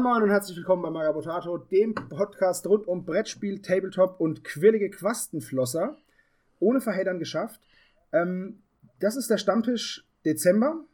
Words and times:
Moin 0.00 0.14
Moin 0.14 0.22
und 0.22 0.30
herzlich 0.30 0.56
willkommen 0.56 0.80
bei 0.80 0.88
Magabotato, 0.88 1.58
dem 1.58 1.94
Podcast 1.94 2.66
rund 2.66 2.88
um 2.88 3.04
Brettspiel, 3.04 3.60
Tabletop 3.60 4.18
und 4.18 4.44
quirlige 4.44 4.88
Quastenflosser. 4.88 5.98
Ohne 6.58 6.80
Verhedern 6.80 7.18
geschafft. 7.18 7.60
Ähm, 8.10 8.62
das 8.98 9.16
ist 9.16 9.28
der 9.28 9.36
Stammtisch 9.36 10.06
Dezember 10.24 10.86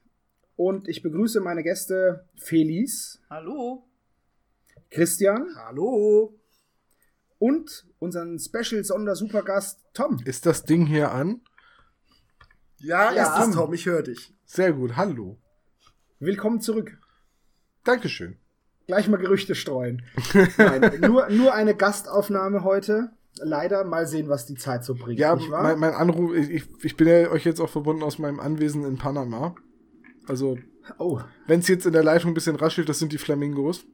und 0.57 0.89
ich 0.89 1.03
begrüße 1.03 1.41
meine 1.41 1.63
Gäste 1.63 2.27
Felice. 2.35 3.21
Hallo. 3.31 3.87
Christian. 4.91 5.55
Hallo. 5.55 6.35
Und 7.39 7.87
unseren 8.01 8.41
Special-Sonder-Supergast 8.41 9.85
Tom. 9.95 10.21
Ist 10.25 10.47
das 10.47 10.65
Ding 10.65 10.85
hier 10.85 11.13
an? 11.13 11.43
Ja, 12.79 13.13
ja 13.13 13.41
ist 13.41 13.49
es, 13.51 13.55
Tom. 13.55 13.73
Ich 13.73 13.87
höre 13.87 14.03
dich. 14.03 14.35
Sehr 14.47 14.73
gut. 14.73 14.97
Hallo. 14.97 15.39
Willkommen 16.19 16.61
zurück. 16.61 16.99
Dankeschön. 17.85 18.41
Gleich 18.87 19.09
mal 19.09 19.17
Gerüchte 19.17 19.55
streuen. 19.55 20.03
Nein, 20.59 21.01
nur, 21.01 21.29
nur 21.31 21.55
eine 21.55 21.75
Gastaufnahme 21.75 22.63
heute. 22.63 23.11
Leider 23.39 23.85
mal 23.85 24.07
sehen, 24.07 24.29
was 24.29 24.47
die 24.47 24.55
Zeit 24.55 24.85
so 24.85 24.95
bringt. 24.95 25.19
Ja, 25.19 25.37
mein, 25.37 25.79
mein, 25.79 25.93
Anruf, 25.93 26.35
ich, 26.35 26.65
ich 26.83 26.97
bin 26.97 27.09
ja 27.09 27.31
euch 27.31 27.45
jetzt 27.45 27.61
auch 27.61 27.69
verbunden 27.69 28.03
aus 28.03 28.19
meinem 28.19 28.41
Anwesen 28.41 28.85
in 28.85 28.97
Panama. 28.97 29.55
Also, 30.27 30.57
oh. 30.99 31.21
wenn 31.47 31.61
es 31.61 31.69
jetzt 31.69 31.85
in 31.85 31.93
der 31.93 32.05
Leitung 32.05 32.31
ein 32.31 32.35
bisschen 32.35 32.57
raschelt, 32.57 32.89
das 32.89 32.99
sind 32.99 33.13
die 33.13 33.19
Flamingos. 33.19 33.85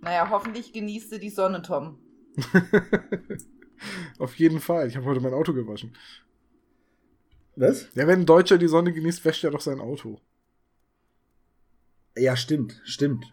Naja, 0.00 0.28
hoffentlich 0.30 0.72
genießt 0.72 1.12
du 1.12 1.18
die 1.18 1.28
Sonne, 1.28 1.60
Tom. 1.60 1.98
Auf 4.18 4.34
jeden 4.36 4.60
Fall. 4.60 4.86
Ich 4.88 4.96
habe 4.96 5.06
heute 5.06 5.20
mein 5.20 5.34
Auto 5.34 5.52
gewaschen. 5.52 5.92
Was? 7.56 7.88
Ja, 7.94 8.06
wenn 8.06 8.20
ein 8.20 8.26
Deutscher 8.26 8.56
die 8.56 8.68
Sonne 8.68 8.92
genießt, 8.92 9.24
wäscht 9.24 9.44
er 9.44 9.50
doch 9.50 9.60
sein 9.60 9.80
Auto. 9.80 10.20
Ja, 12.20 12.36
stimmt, 12.36 12.80
stimmt. 12.84 13.32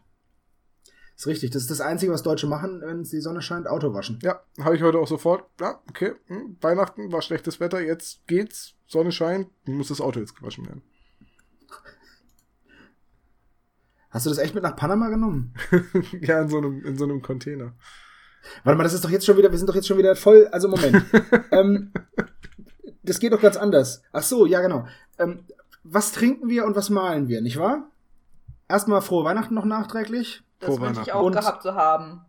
Ist 1.18 1.28
richtig. 1.28 1.52
Das 1.52 1.64
ist 1.64 1.72
das 1.72 1.82
Einzige, 1.82 2.14
was 2.14 2.24
Deutsche 2.24 2.48
machen, 2.48 2.82
wenn 2.82 3.04
die 3.04 3.20
Sonne 3.20 3.42
scheint, 3.42 3.68
Auto 3.68 3.94
waschen. 3.94 4.20
Ja, 4.22 4.42
habe 4.62 4.76
ich 4.76 4.82
heute 4.82 5.00
auch 5.00 5.08
sofort. 5.08 5.46
Ja, 5.60 5.82
okay. 5.90 6.14
Hm, 6.28 6.58
Weihnachten 6.62 7.12
war 7.12 7.22
schlechtes 7.22 7.60
Wetter, 7.60 7.82
jetzt 7.82 8.26
geht's, 8.28 8.76
Sonne 8.88 9.12
scheint, 9.12 9.50
muss 9.68 9.90
das 9.90 10.00
Auto 10.00 10.20
jetzt 10.20 10.36
gewaschen 10.36 10.66
werden. 10.68 10.84
Hast 14.10 14.26
du 14.26 14.30
das 14.30 14.40
echt 14.40 14.56
mit 14.56 14.64
nach 14.64 14.76
Panama 14.78 15.10
genommen? 15.10 15.54
ja, 16.22 16.42
in 16.42 16.50
so, 16.50 16.60
einem, 16.60 16.86
in 16.86 16.98
so 16.98 17.04
einem 17.04 17.22
Container. 17.22 17.74
Warte 18.64 18.78
mal, 18.78 18.84
das 18.84 18.94
ist 18.94 19.04
doch 19.04 19.10
jetzt 19.10 19.26
schon 19.26 19.38
wieder, 19.38 19.52
wir 19.52 19.58
sind 19.58 19.68
doch 19.68 19.76
jetzt 19.76 19.88
schon 19.88 19.98
wieder 19.98 20.16
voll, 20.16 20.48
also 20.48 20.70
Moment. 20.70 21.04
ähm, 21.52 21.92
das 23.04 23.20
geht 23.20 23.34
doch 23.34 23.42
ganz 23.42 23.58
anders. 23.58 24.02
Ach 24.14 24.24
so, 24.24 24.46
ja 24.46 24.62
genau. 24.62 24.88
Ähm, 25.18 25.44
was 25.84 26.14
trinken 26.14 26.48
wir 26.48 26.66
und 26.66 26.76
was 26.76 26.90
malen 26.90 27.28
wir, 27.28 27.42
nicht 27.42 27.58
wahr? 27.58 27.90
Erstmal 28.70 29.02
frohe 29.02 29.24
Weihnachten 29.24 29.54
noch 29.54 29.66
nachträglich. 29.66 30.44
Das 30.60 30.80
wünsche 30.80 31.02
ich 31.02 31.14
auch 31.14 31.24
und, 31.24 31.34
gehabt 31.34 31.62
zu 31.62 31.76
haben. 31.76 32.22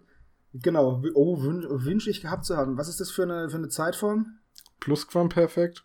Genau. 0.55 1.03
Oh, 1.15 1.43
wünsche 1.43 1.69
wünsch 1.85 2.07
ich 2.09 2.21
gehabt 2.21 2.45
zu 2.45 2.57
haben. 2.57 2.77
Was 2.77 2.89
ist 2.89 3.01
das 3.01 3.11
für 3.11 3.23
eine, 3.23 3.51
für 3.51 3.57
eine 3.57 3.69
Zeitform? 3.69 4.39
Plusquamperfekt. 4.81 5.85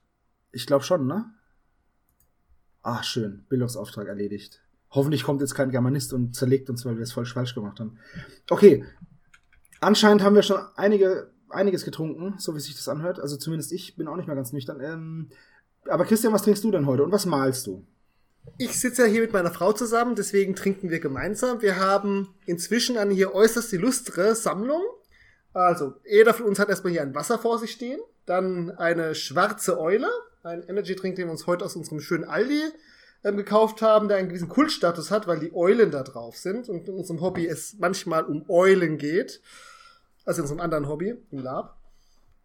Ich 0.51 0.67
glaube 0.67 0.83
schon, 0.83 1.07
ne? 1.07 1.25
Ah, 2.81 3.01
schön. 3.01 3.45
Bildungsauftrag 3.49 4.07
erledigt. 4.07 4.61
Hoffentlich 4.91 5.23
kommt 5.23 5.41
jetzt 5.41 5.55
kein 5.55 5.71
Germanist 5.71 6.13
und 6.13 6.35
zerlegt 6.35 6.69
uns, 6.69 6.85
weil 6.85 6.97
wir 6.97 7.03
es 7.03 7.13
voll 7.13 7.25
falsch 7.25 7.55
gemacht 7.55 7.79
haben. 7.79 7.97
Okay. 8.49 8.85
Anscheinend 9.79 10.21
haben 10.21 10.35
wir 10.35 10.43
schon 10.43 10.61
einige, 10.75 11.31
einiges 11.49 11.83
getrunken, 11.83 12.35
so 12.37 12.55
wie 12.55 12.59
sich 12.59 12.75
das 12.75 12.87
anhört. 12.87 13.19
Also 13.19 13.37
zumindest 13.37 13.71
ich 13.71 13.95
bin 13.95 14.07
auch 14.07 14.15
nicht 14.15 14.27
mehr 14.27 14.35
ganz 14.35 14.53
nüchtern. 14.53 14.79
Ähm, 14.81 15.29
aber 15.89 16.05
Christian, 16.05 16.33
was 16.33 16.43
trinkst 16.43 16.63
du 16.63 16.71
denn 16.71 16.85
heute 16.85 17.03
und 17.03 17.11
was 17.11 17.25
malst 17.25 17.67
du? 17.67 17.85
Ich 18.57 18.79
sitze 18.79 19.03
ja 19.03 19.07
hier 19.07 19.21
mit 19.21 19.33
meiner 19.33 19.51
Frau 19.51 19.73
zusammen, 19.73 20.15
deswegen 20.15 20.55
trinken 20.55 20.89
wir 20.89 20.99
gemeinsam. 20.99 21.61
Wir 21.61 21.77
haben 21.77 22.33
inzwischen 22.45 22.97
eine 22.97 23.13
hier 23.13 23.33
äußerst 23.33 23.73
illustre 23.73 24.35
Sammlung. 24.35 24.83
Also, 25.53 25.93
jeder 26.05 26.33
von 26.33 26.47
uns 26.47 26.59
hat 26.59 26.69
erstmal 26.69 26.93
hier 26.93 27.01
ein 27.01 27.15
Wasser 27.15 27.39
vor 27.39 27.59
sich 27.59 27.71
stehen, 27.71 27.99
dann 28.25 28.71
eine 28.71 29.15
schwarze 29.15 29.79
Eule, 29.79 30.09
ein 30.43 30.63
Energy-Drink, 30.63 31.15
den 31.15 31.27
wir 31.27 31.31
uns 31.31 31.47
heute 31.47 31.65
aus 31.65 31.75
unserem 31.75 31.99
schönen 31.99 32.25
Aldi 32.25 32.61
ähm, 33.23 33.37
gekauft 33.37 33.81
haben, 33.81 34.07
der 34.07 34.17
einen 34.17 34.29
gewissen 34.29 34.49
Kultstatus 34.49 35.11
hat, 35.11 35.27
weil 35.27 35.39
die 35.39 35.53
Eulen 35.53 35.91
da 35.91 36.03
drauf 36.03 36.37
sind 36.37 36.69
und 36.69 36.87
in 36.87 36.95
unserem 36.95 37.21
Hobby 37.21 37.47
es 37.47 37.75
manchmal 37.79 38.23
um 38.23 38.45
Eulen 38.49 38.97
geht. 38.97 39.41
Also 40.25 40.39
in 40.39 40.43
unserem 40.43 40.61
anderen 40.61 40.87
Hobby, 40.87 41.15
im 41.31 41.39
Lab. 41.39 41.77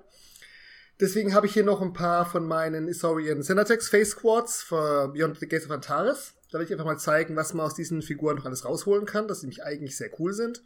Deswegen 0.99 1.35
habe 1.35 1.45
ich 1.45 1.53
hier 1.53 1.63
noch 1.63 1.81
ein 1.81 1.93
paar 1.93 2.25
von 2.25 2.47
meinen 2.47 2.87
Isaurian 2.87 3.43
Senatex 3.43 3.89
Face 3.89 4.09
Squads 4.09 4.63
für 4.63 5.09
Beyond 5.09 5.39
the 5.39 5.47
Gates 5.47 5.65
of 5.65 5.71
Antares. 5.71 6.33
Da 6.51 6.59
will 6.59 6.65
ich 6.65 6.71
einfach 6.71 6.85
mal 6.85 6.97
zeigen, 6.97 7.35
was 7.35 7.53
man 7.53 7.65
aus 7.65 7.75
diesen 7.75 8.01
Figuren 8.01 8.37
noch 8.37 8.45
alles 8.45 8.65
rausholen 8.65 9.05
kann, 9.05 9.27
dass 9.27 9.41
sie 9.41 9.47
nämlich 9.47 9.63
eigentlich 9.63 9.97
sehr 9.97 10.09
cool 10.19 10.33
sind. 10.33 10.63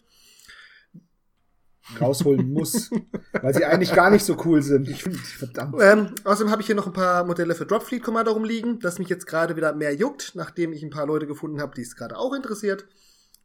Rausholen 2.00 2.54
muss, 2.54 2.92
weil 3.34 3.54
sie 3.54 3.66
eigentlich 3.66 3.94
gar 3.94 4.12
nicht 4.12 4.24
so 4.24 4.38
cool 4.46 4.62
sind. 4.62 4.88
Ich 4.88 5.04
finde, 5.04 5.18
verdammt. 5.18 5.76
Ähm, 5.82 6.14
außerdem 6.24 6.52
habe 6.52 6.62
ich 6.62 6.68
hier 6.68 6.76
noch 6.76 6.88
ein 6.88 6.94
paar 6.94 7.26
Modelle 7.26 7.56
für 7.56 7.66
Dropfleet 7.66 8.04
Commander 8.04 8.32
rumliegen, 8.32 8.80
das 8.80 9.00
mich 9.00 9.10
jetzt 9.10 9.26
gerade 9.26 9.56
wieder 9.56 9.74
mehr 9.74 9.94
juckt, 9.96 10.34
nachdem 10.36 10.74
ich 10.74 10.84
ein 10.84 10.92
paar 10.92 11.08
Leute 11.08 11.28
gefunden 11.28 11.60
habe, 11.60 11.74
die 11.76 11.82
es 11.82 11.96
gerade 11.96 12.18
auch 12.18 12.34
interessiert. 12.34 12.86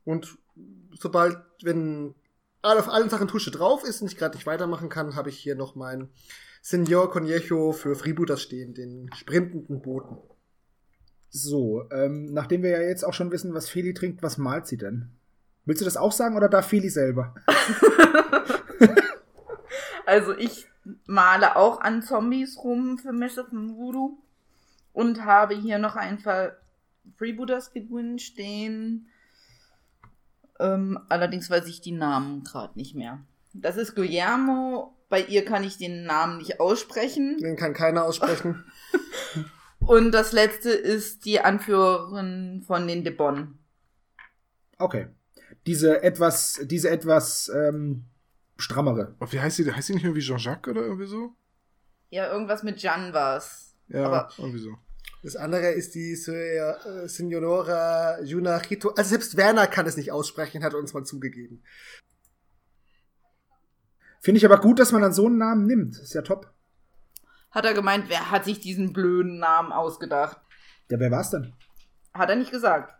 Und 0.04 0.38
sobald, 1.00 1.38
wenn 1.62 2.14
auf 2.62 2.88
allen 2.88 3.10
Sachen 3.10 3.28
Tusche 3.28 3.50
drauf 3.50 3.84
ist 3.84 4.02
und 4.02 4.10
ich 4.10 4.16
gerade 4.16 4.36
nicht 4.36 4.46
weitermachen 4.46 4.88
kann, 4.88 5.14
habe 5.14 5.30
ich 5.30 5.38
hier 5.38 5.54
noch 5.54 5.74
mein 5.74 6.10
Senor 6.62 7.10
Conejo 7.10 7.72
für 7.72 7.94
Freebooters 7.94 8.42
stehen, 8.42 8.74
den 8.74 9.08
sprintenden 9.14 9.82
Booten. 9.82 10.18
So, 11.36 11.84
ähm, 11.90 12.32
nachdem 12.32 12.62
wir 12.62 12.70
ja 12.70 12.80
jetzt 12.80 13.04
auch 13.04 13.12
schon 13.12 13.30
wissen, 13.30 13.52
was 13.52 13.68
Feli 13.68 13.92
trinkt, 13.92 14.22
was 14.22 14.38
malt 14.38 14.66
sie 14.66 14.78
denn? 14.78 15.10
Willst 15.66 15.82
du 15.82 15.84
das 15.84 15.98
auch 15.98 16.12
sagen 16.12 16.34
oder 16.34 16.48
darf 16.48 16.68
Feli 16.68 16.88
selber? 16.88 17.34
also 20.06 20.32
ich 20.32 20.66
male 21.04 21.56
auch 21.56 21.82
an 21.82 22.02
Zombies 22.02 22.56
rum 22.64 22.96
für 22.96 23.12
Messe 23.12 23.44
von 23.44 23.76
Voodoo 23.76 24.16
und 24.94 25.26
habe 25.26 25.54
hier 25.54 25.76
noch 25.76 25.94
ein 25.94 26.22
paar 26.22 26.52
Freebooters 27.18 27.68
Figuren 27.68 28.18
stehen. 28.18 29.10
Ähm, 30.58 30.98
allerdings 31.10 31.50
weiß 31.50 31.66
ich 31.66 31.82
die 31.82 31.92
Namen 31.92 32.44
gerade 32.44 32.78
nicht 32.78 32.94
mehr. 32.94 33.18
Das 33.52 33.76
ist 33.76 33.94
Guillermo. 33.94 34.96
Bei 35.10 35.20
ihr 35.20 35.44
kann 35.44 35.64
ich 35.64 35.76
den 35.76 36.04
Namen 36.04 36.38
nicht 36.38 36.60
aussprechen. 36.60 37.36
Den 37.36 37.56
kann 37.56 37.74
keiner 37.74 38.06
aussprechen. 38.06 38.64
Und 39.86 40.12
das 40.12 40.32
letzte 40.32 40.70
ist 40.70 41.24
die 41.24 41.40
Anführerin 41.40 42.62
von 42.66 42.88
den 42.88 43.04
Debon. 43.04 43.58
Okay. 44.78 45.08
Diese 45.66 46.02
etwas, 46.02 46.60
diese 46.64 46.90
etwas 46.90 47.50
ähm, 47.54 48.04
strammere. 48.56 49.14
Oh, 49.20 49.26
wie 49.30 49.40
heißt 49.40 49.56
sie? 49.56 49.70
Heißt 49.70 49.86
sie 49.86 49.94
nicht 49.94 50.04
irgendwie 50.04 50.22
Jean-Jacques 50.22 50.70
oder 50.70 50.82
irgendwie 50.82 51.06
so? 51.06 51.32
Ja, 52.10 52.30
irgendwas 52.30 52.62
mit 52.62 52.82
Jan 52.82 53.12
war's. 53.12 53.74
Ja, 53.88 54.06
Aber 54.06 54.28
irgendwie 54.38 54.58
so. 54.58 54.76
Das 55.22 55.36
andere 55.36 55.72
ist 55.72 55.94
die 55.94 56.12
äh, 56.12 57.08
Signora 57.08 58.20
Junachito. 58.22 58.90
Also 58.90 59.10
selbst 59.10 59.36
Werner 59.36 59.66
kann 59.66 59.86
es 59.86 59.96
nicht 59.96 60.12
aussprechen, 60.12 60.62
hat 60.62 60.74
uns 60.74 60.94
mal 60.94 61.04
zugegeben. 61.04 61.62
Finde 64.20 64.38
ich 64.38 64.44
aber 64.44 64.60
gut, 64.60 64.78
dass 64.78 64.92
man 64.92 65.02
dann 65.02 65.12
so 65.12 65.26
einen 65.26 65.38
Namen 65.38 65.66
nimmt. 65.66 65.98
Ist 65.98 66.14
ja 66.14 66.22
top 66.22 66.52
hat 67.56 67.64
er 67.64 67.72
gemeint, 67.72 68.04
wer 68.08 68.30
hat 68.30 68.44
sich 68.44 68.60
diesen 68.60 68.92
blöden 68.92 69.38
Namen 69.38 69.72
ausgedacht? 69.72 70.38
Ja, 70.90 71.00
wer 71.00 71.10
war's 71.10 71.30
denn? 71.30 71.54
Hat 72.12 72.28
er 72.28 72.36
nicht 72.36 72.50
gesagt. 72.50 72.94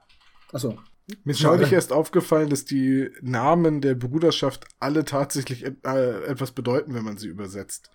Achso. 0.51 0.79
Mir 1.25 1.33
ist 1.33 1.43
neulich 1.43 1.73
erst 1.73 1.93
aufgefallen, 1.93 2.49
dass 2.49 2.65
die 2.65 3.11
Namen 3.21 3.81
der 3.81 3.95
Bruderschaft 3.95 4.65
alle 4.81 5.05
tatsächlich 5.05 5.65
et 5.65 5.85
äh, 5.87 6.25
etwas 6.25 6.53
bedeuten, 6.53 6.95
wenn 6.95 7.05
man 7.05 7.19
sie 7.19 7.29
übersetzt. 7.29 7.91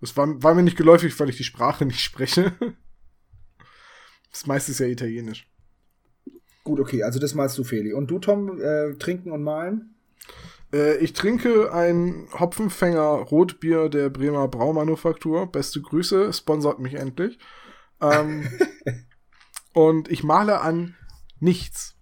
Das 0.00 0.16
war, 0.16 0.40
war 0.42 0.54
mir 0.54 0.62
nicht 0.62 0.76
geläufig, 0.76 1.18
weil 1.18 1.30
ich 1.30 1.36
die 1.38 1.44
Sprache 1.44 1.84
nicht 1.84 2.00
spreche. 2.00 2.52
Das 4.30 4.46
meiste 4.46 4.72
ist 4.72 4.78
ja 4.78 4.86
italienisch. 4.86 5.50
Gut, 6.62 6.80
okay, 6.80 7.02
also 7.02 7.18
das 7.18 7.34
malst 7.34 7.56
du, 7.56 7.64
Feli. 7.64 7.94
Und 7.94 8.08
du, 8.10 8.18
Tom, 8.18 8.60
äh, 8.60 8.92
trinken 8.96 9.32
und 9.32 9.42
malen? 9.42 9.94
Äh, 10.72 10.96
ich 10.98 11.12
trinke 11.12 11.72
ein 11.72 12.28
Hopfenfänger 12.38 13.02
Rotbier 13.02 13.88
der 13.88 14.10
Bremer 14.10 14.48
Braumanufaktur. 14.48 15.46
Beste 15.50 15.80
Grüße, 15.80 16.32
sponsort 16.32 16.78
mich 16.78 16.94
endlich. 16.94 17.38
Ähm, 18.00 18.48
und 19.72 20.10
ich 20.10 20.22
male 20.24 20.60
an 20.60 20.94
nichts. 21.40 21.96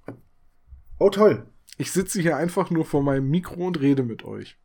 Oh, 0.99 1.11
toll. 1.11 1.47
Ich 1.79 1.93
sitze 1.93 2.21
hier 2.23 2.37
einfach 2.37 2.71
nur 2.71 2.85
vor 2.85 3.03
meinem 3.03 3.29
Mikro 3.29 3.67
und 3.67 3.81
rede 3.81 4.03
mit 4.03 4.25
euch. 4.25 4.59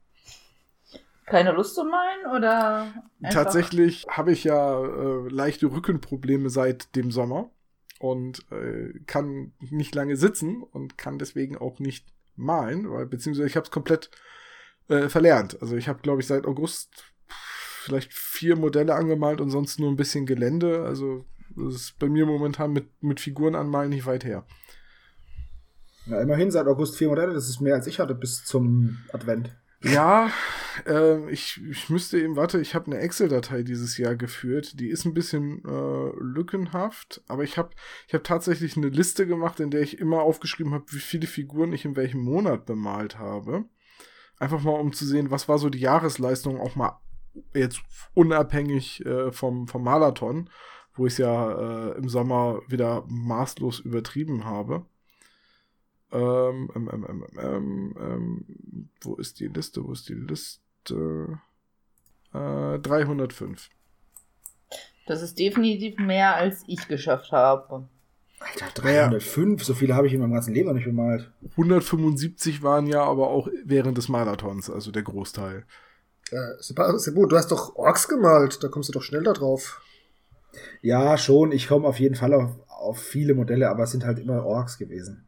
keine 1.26 1.52
Lust 1.52 1.76
zu 1.76 1.84
malen 1.84 2.38
oder? 2.38 2.94
einfach- 3.22 3.34
Tatsächlich 3.44 4.06
habe 4.10 4.32
ich 4.32 4.44
ja 4.46 4.82
äh, 4.82 5.28
leichte 5.30 5.68
Rückenprobleme 5.72 6.50
seit 6.50 6.96
dem 6.96 7.12
Sommer 7.12 7.52
und 8.00 8.46
äh, 8.52 8.94
kann 9.08 9.54
nicht 9.60 9.94
lange 9.94 10.16
sitzen 10.16 10.64
und 10.64 10.98
kann 10.98 11.20
deswegen 11.20 11.58
auch 11.58 11.80
nicht 11.80 12.08
malen, 12.36 12.90
weil, 12.90 13.06
beziehungsweise 13.06 13.48
ich 13.48 13.56
habe 13.56 13.66
es 13.66 13.72
komplett 13.72 14.10
äh, 14.90 15.10
verlernt. 15.10 15.62
Also 15.62 15.76
ich 15.76 15.88
habe, 15.88 16.02
glaube 16.02 16.22
ich, 16.22 16.28
seit 16.28 16.46
August 16.46 17.06
vielleicht 17.84 18.14
vier 18.14 18.56
Modelle 18.56 18.94
angemalt 18.94 19.42
und 19.42 19.50
sonst 19.50 19.80
nur 19.80 19.90
ein 19.90 19.98
bisschen 19.98 20.26
Gelände. 20.26 20.84
Also 20.84 21.26
das 21.56 21.76
ist 21.76 22.00
bei 22.00 22.08
mir 22.08 22.26
momentan 22.26 22.72
mit, 22.72 22.88
mit 23.02 23.20
Figuren 23.20 23.56
anmalen 23.56 23.90
nicht 23.90 24.06
weit 24.06 24.24
her. 24.24 24.46
Ja, 26.06 26.22
immerhin 26.22 26.52
seit 26.52 26.68
August 26.68 26.96
vier 26.98 27.10
Modelle, 27.10 27.34
das 27.34 27.50
ist 27.50 27.62
mehr 27.62 27.76
als 27.76 27.88
ich 27.88 28.00
hatte 28.00 28.16
bis 28.16 28.44
zum 28.44 28.98
Advent. 29.14 29.56
Ja, 29.84 30.30
ähm, 30.86 31.28
ich, 31.30 31.60
ich 31.70 31.90
müsste 31.90 32.20
eben, 32.20 32.36
warte, 32.36 32.62
ich 32.62 32.76
habe 32.76 32.86
eine 32.86 33.00
Excel-Datei 33.00 33.64
dieses 33.64 33.98
Jahr 33.98 34.16
geführt. 34.16 34.80
Die 34.80 34.90
ist 34.90 35.06
ein 35.06 35.16
bisschen 35.16 35.64
äh, 35.66 36.12
lückenhaft, 36.20 37.24
aber 37.28 37.44
ich 37.44 37.58
habe 37.58 37.72
ich 38.08 38.14
hab 38.14 38.24
tatsächlich 38.24 38.78
eine 38.78 38.90
Liste 38.90 39.26
gemacht, 39.26 39.60
in 39.60 39.72
der 39.72 39.82
ich 39.82 39.98
immer 39.98 40.22
aufgeschrieben 40.22 40.74
habe, 40.74 40.86
wie 40.90 41.00
viele 41.00 41.26
Figuren 41.26 41.74
ich 41.74 41.86
in 41.86 41.96
welchem 41.96 42.22
Monat 42.22 42.68
bemalt 42.68 43.18
habe. 43.18 43.66
Einfach 44.38 44.62
mal, 44.62 44.80
um 44.80 44.94
zu 44.94 45.06
sehen, 45.06 45.32
was 45.32 45.50
war 45.50 45.58
so 45.58 45.70
die 45.70 45.80
Jahresleistung, 45.80 46.60
auch 46.60 46.76
mal 46.76 47.00
jetzt 47.54 47.82
unabhängig 48.14 49.06
äh, 49.06 49.32
vom, 49.32 49.68
vom 49.68 49.84
Marathon, 49.84 50.50
wo 50.96 51.08
ich 51.08 51.14
es 51.14 51.18
ja 51.18 51.92
äh, 51.92 51.98
im 51.98 52.08
Sommer 52.08 52.62
wieder 52.68 53.04
maßlos 53.08 53.80
übertrieben 53.80 54.46
habe. 54.46 54.86
Ähm, 56.12 56.70
ähm, 56.76 56.90
ähm, 56.92 57.06
ähm, 57.08 57.26
ähm, 57.40 57.96
ähm, 58.00 58.90
wo 59.02 59.16
ist 59.16 59.40
die 59.40 59.48
Liste? 59.48 59.84
Wo 59.84 59.94
ist 59.94 60.10
die 60.10 60.14
Liste? 60.14 61.40
Äh, 62.34 62.80
305. 62.80 63.70
Das 65.08 65.22
ist 65.22 65.40
definitiv 65.40 65.98
mehr, 65.98 66.36
als 66.36 66.64
ich 66.68 66.88
geschafft 66.88 67.32
habe. 67.32 67.88
Alter, 68.40 68.82
305, 68.82 69.64
so 69.64 69.74
viele 69.74 69.96
habe 69.96 70.08
ich 70.08 70.14
in 70.14 70.20
meinem 70.20 70.34
ganzen 70.34 70.54
Leben 70.54 70.68
noch 70.68 70.74
nicht 70.74 70.86
bemalt. 70.86 71.32
175 71.52 72.64
waren 72.64 72.88
ja 72.88 73.04
aber 73.04 73.30
auch 73.30 73.48
während 73.66 73.98
des 73.98 74.10
Marathons, 74.10 74.70
also 74.70 74.92
der 74.92 75.04
Großteil. 75.04 75.66
Äh, 76.32 76.38
Sebu, 76.60 77.26
du 77.28 77.38
hast 77.38 77.52
doch 77.52 77.76
Orks 77.76 78.08
gemalt, 78.08 78.64
da 78.64 78.68
kommst 78.68 78.90
du 78.90 78.94
doch 78.94 79.04
schnell 79.04 79.24
da 79.24 79.34
drauf. 79.34 79.82
Ja, 80.82 81.18
schon, 81.18 81.52
ich 81.52 81.68
komme 81.68 81.88
auf 81.88 82.00
jeden 82.00 82.16
Fall 82.16 82.34
auf, 82.34 82.52
auf 82.68 83.00
viele 83.00 83.36
Modelle, 83.36 83.70
aber 83.70 83.84
es 83.84 83.92
sind 83.92 84.06
halt 84.06 84.18
immer 84.20 84.44
Orks 84.46 84.78
gewesen. 84.78 85.28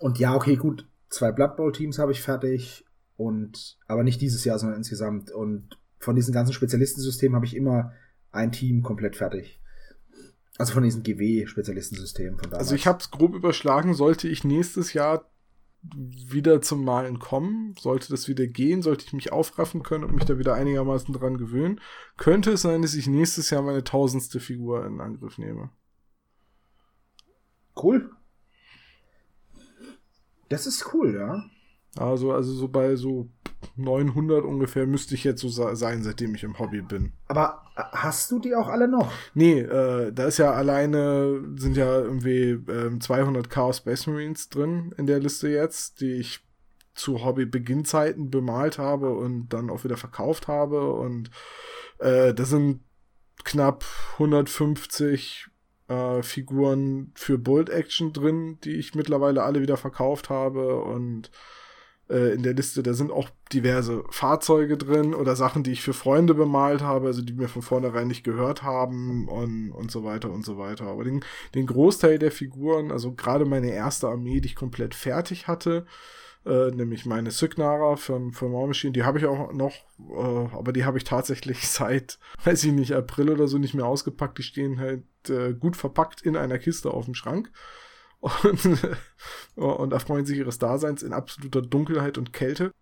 Und 0.00 0.18
ja, 0.18 0.34
okay, 0.34 0.56
gut, 0.56 0.86
zwei 1.08 1.32
Blood 1.32 1.56
Bowl 1.56 1.72
Teams 1.72 1.98
habe 1.98 2.12
ich 2.12 2.22
fertig 2.22 2.84
und 3.16 3.78
aber 3.86 4.04
nicht 4.04 4.20
dieses 4.20 4.44
Jahr, 4.44 4.58
sondern 4.58 4.78
insgesamt. 4.78 5.30
Und 5.30 5.78
von 5.98 6.14
diesen 6.14 6.32
ganzen 6.32 6.52
Spezialistensystemen 6.52 7.34
habe 7.34 7.46
ich 7.46 7.56
immer 7.56 7.92
ein 8.30 8.52
Team 8.52 8.82
komplett 8.82 9.16
fertig. 9.16 9.60
Also 10.56 10.72
von 10.72 10.82
diesem 10.82 11.02
GW-Spezialistensystem 11.02 12.38
von 12.38 12.50
damals. 12.50 12.58
Also 12.58 12.74
ich 12.74 12.86
habe 12.86 12.98
es 12.98 13.10
grob 13.10 13.34
überschlagen, 13.34 13.94
sollte 13.94 14.28
ich 14.28 14.44
nächstes 14.44 14.92
Jahr 14.92 15.30
wieder 15.82 16.60
zum 16.60 16.84
Malen 16.84 17.20
kommen, 17.20 17.74
sollte 17.78 18.08
das 18.10 18.26
wieder 18.26 18.46
gehen, 18.48 18.82
sollte 18.82 19.04
ich 19.06 19.12
mich 19.12 19.32
aufraffen 19.32 19.84
können 19.84 20.02
und 20.04 20.14
mich 20.14 20.24
da 20.24 20.38
wieder 20.38 20.54
einigermaßen 20.54 21.14
dran 21.14 21.38
gewöhnen, 21.38 21.80
könnte 22.16 22.52
es 22.52 22.62
sein, 22.62 22.82
dass 22.82 22.94
ich 22.94 23.06
nächstes 23.06 23.50
Jahr 23.50 23.62
meine 23.62 23.84
tausendste 23.84 24.40
Figur 24.40 24.84
in 24.84 25.00
Angriff 25.00 25.38
nehme. 25.38 25.70
cool. 27.76 28.10
Das 30.48 30.66
ist 30.66 30.92
cool, 30.92 31.14
ja. 31.14 31.44
Also, 31.96 32.32
also 32.32 32.52
so 32.52 32.68
bei 32.68 32.96
so 32.96 33.28
900 33.76 34.44
ungefähr 34.44 34.86
müsste 34.86 35.14
ich 35.14 35.24
jetzt 35.24 35.40
so 35.40 35.48
sein, 35.48 36.02
seitdem 36.02 36.34
ich 36.34 36.44
im 36.44 36.58
Hobby 36.58 36.82
bin. 36.82 37.12
Aber 37.26 37.64
äh, 37.76 37.82
hast 37.92 38.30
du 38.30 38.38
die 38.38 38.54
auch 38.54 38.68
alle 38.68 38.88
noch? 38.88 39.10
Nee, 39.34 39.60
äh, 39.60 40.12
da 40.12 40.26
ist 40.26 40.38
ja 40.38 40.52
alleine, 40.52 41.42
sind 41.56 41.76
ja 41.76 41.98
irgendwie 41.98 42.50
ähm, 42.70 43.00
200 43.00 43.50
Chaos 43.50 43.78
Space 43.78 44.06
Marines 44.06 44.48
drin 44.48 44.94
in 44.96 45.06
der 45.06 45.18
Liste 45.18 45.48
jetzt, 45.48 46.00
die 46.00 46.12
ich 46.12 46.40
zu 46.94 47.24
Hobby-Beginnzeiten 47.24 48.30
bemalt 48.30 48.78
habe 48.78 49.10
und 49.14 49.48
dann 49.48 49.70
auch 49.70 49.84
wieder 49.84 49.96
verkauft 49.96 50.48
habe. 50.48 50.92
Und 50.92 51.30
äh, 51.98 52.34
da 52.34 52.44
sind 52.44 52.80
knapp 53.44 53.84
150 54.14 55.48
äh, 55.88 56.22
Figuren 56.22 57.12
für 57.14 57.38
Bolt 57.38 57.70
Action 57.70 58.12
drin, 58.12 58.58
die 58.64 58.72
ich 58.72 58.94
mittlerweile 58.94 59.42
alle 59.42 59.60
wieder 59.60 59.76
verkauft 59.76 60.30
habe. 60.30 60.82
Und 60.82 61.30
äh, 62.08 62.34
in 62.34 62.42
der 62.42 62.54
Liste, 62.54 62.82
da 62.82 62.94
sind 62.94 63.10
auch 63.10 63.28
diverse 63.52 64.04
Fahrzeuge 64.10 64.76
drin 64.76 65.14
oder 65.14 65.36
Sachen, 65.36 65.62
die 65.62 65.72
ich 65.72 65.82
für 65.82 65.94
Freunde 65.94 66.34
bemalt 66.34 66.82
habe, 66.82 67.06
also 67.08 67.22
die 67.22 67.32
mir 67.32 67.48
von 67.48 67.62
vornherein 67.62 68.08
nicht 68.08 68.24
gehört 68.24 68.62
haben 68.62 69.28
und, 69.28 69.72
und 69.72 69.90
so 69.90 70.04
weiter 70.04 70.30
und 70.30 70.44
so 70.44 70.58
weiter. 70.58 70.86
Aber 70.86 71.04
den, 71.04 71.24
den 71.54 71.66
Großteil 71.66 72.18
der 72.18 72.32
Figuren, 72.32 72.90
also 72.90 73.12
gerade 73.12 73.44
meine 73.44 73.70
erste 73.70 74.08
Armee, 74.08 74.40
die 74.40 74.48
ich 74.48 74.56
komplett 74.56 74.94
fertig 74.94 75.48
hatte, 75.48 75.86
äh, 76.46 76.70
nämlich 76.70 77.04
meine 77.04 77.30
Signara 77.30 77.96
von, 77.96 78.32
von 78.32 78.52
War 78.52 78.66
Machine, 78.66 78.92
die 78.92 79.02
habe 79.02 79.18
ich 79.18 79.26
auch 79.26 79.52
noch, 79.52 79.74
äh, 79.98 80.56
aber 80.56 80.72
die 80.72 80.84
habe 80.84 80.96
ich 80.96 81.04
tatsächlich 81.04 81.68
seit, 81.68 82.18
weiß 82.44 82.64
ich 82.64 82.72
nicht, 82.72 82.92
April 82.92 83.30
oder 83.30 83.48
so 83.48 83.58
nicht 83.58 83.74
mehr 83.74 83.86
ausgepackt. 83.86 84.38
Die 84.38 84.42
stehen 84.42 84.80
halt 84.80 85.02
äh, 85.30 85.54
gut 85.54 85.76
verpackt 85.76 86.22
in 86.22 86.36
einer 86.36 86.58
Kiste 86.58 86.90
auf 86.90 87.04
dem 87.04 87.14
Schrank 87.14 87.50
und, 88.20 88.78
und 89.54 89.92
erfreuen 89.92 90.26
sich 90.26 90.38
ihres 90.38 90.58
Daseins 90.58 91.02
in 91.02 91.12
absoluter 91.12 91.62
Dunkelheit 91.62 92.18
und 92.18 92.32
Kälte. 92.32 92.72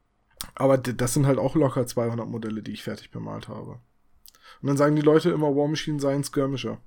Aber 0.54 0.78
das 0.78 1.14
sind 1.14 1.26
halt 1.26 1.38
auch 1.38 1.54
locker 1.54 1.86
200 1.86 2.28
Modelle, 2.28 2.62
die 2.62 2.72
ich 2.72 2.82
fertig 2.82 3.10
bemalt 3.10 3.48
habe. 3.48 3.80
Und 4.62 4.68
dann 4.68 4.76
sagen 4.76 4.96
die 4.96 5.02
Leute 5.02 5.30
immer, 5.30 5.54
War 5.54 5.68
Machine 5.68 6.00
seien 6.00 6.24
Skirmisher. 6.24 6.78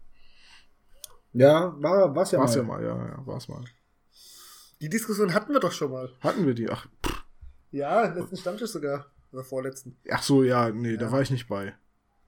Ja, 1.33 1.75
war 1.79 2.15
war's 2.15 2.31
ja 2.31 2.39
war's 2.39 2.55
mal. 2.55 2.61
ja 2.61 2.67
mal, 2.67 2.83
ja, 2.83 3.07
ja, 3.07 3.27
war's 3.27 3.47
mal. 3.47 3.63
Die 4.81 4.89
Diskussion 4.89 5.33
hatten 5.33 5.53
wir 5.53 5.59
doch 5.59 5.71
schon 5.71 5.91
mal. 5.91 6.09
Hatten 6.21 6.45
wir 6.45 6.53
die? 6.53 6.69
Ach, 6.69 6.87
Ja, 7.71 8.05
im 8.05 8.15
letzten 8.15 8.37
Stammtisch 8.37 8.71
sogar. 8.71 9.07
Oder 9.31 9.43
vorletzten. 9.43 9.95
ach 10.09 10.23
so, 10.23 10.41
ja, 10.43 10.71
nee, 10.71 10.97
da 10.97 11.11
war 11.11 11.21
ich 11.21 11.29
nicht 11.29 11.47
bei. 11.47 11.75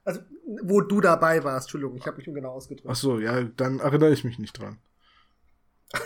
Also, 0.04 0.22
wo 0.64 0.82
du 0.82 1.02
dabei 1.02 1.44
warst, 1.44 1.68
Entschuldigung, 1.68 1.98
ich 1.98 2.08
habe 2.08 2.18
mich 2.18 2.28
ungenau 2.28 2.52
ausgedrückt. 2.52 2.88
Ach 2.90 2.96
so, 2.96 3.20
ja, 3.20 3.44
dann 3.44 3.80
erinnere 3.80 4.12
ich 4.12 4.24
mich 4.24 4.40
nicht 4.40 4.54
dran. 4.54 4.80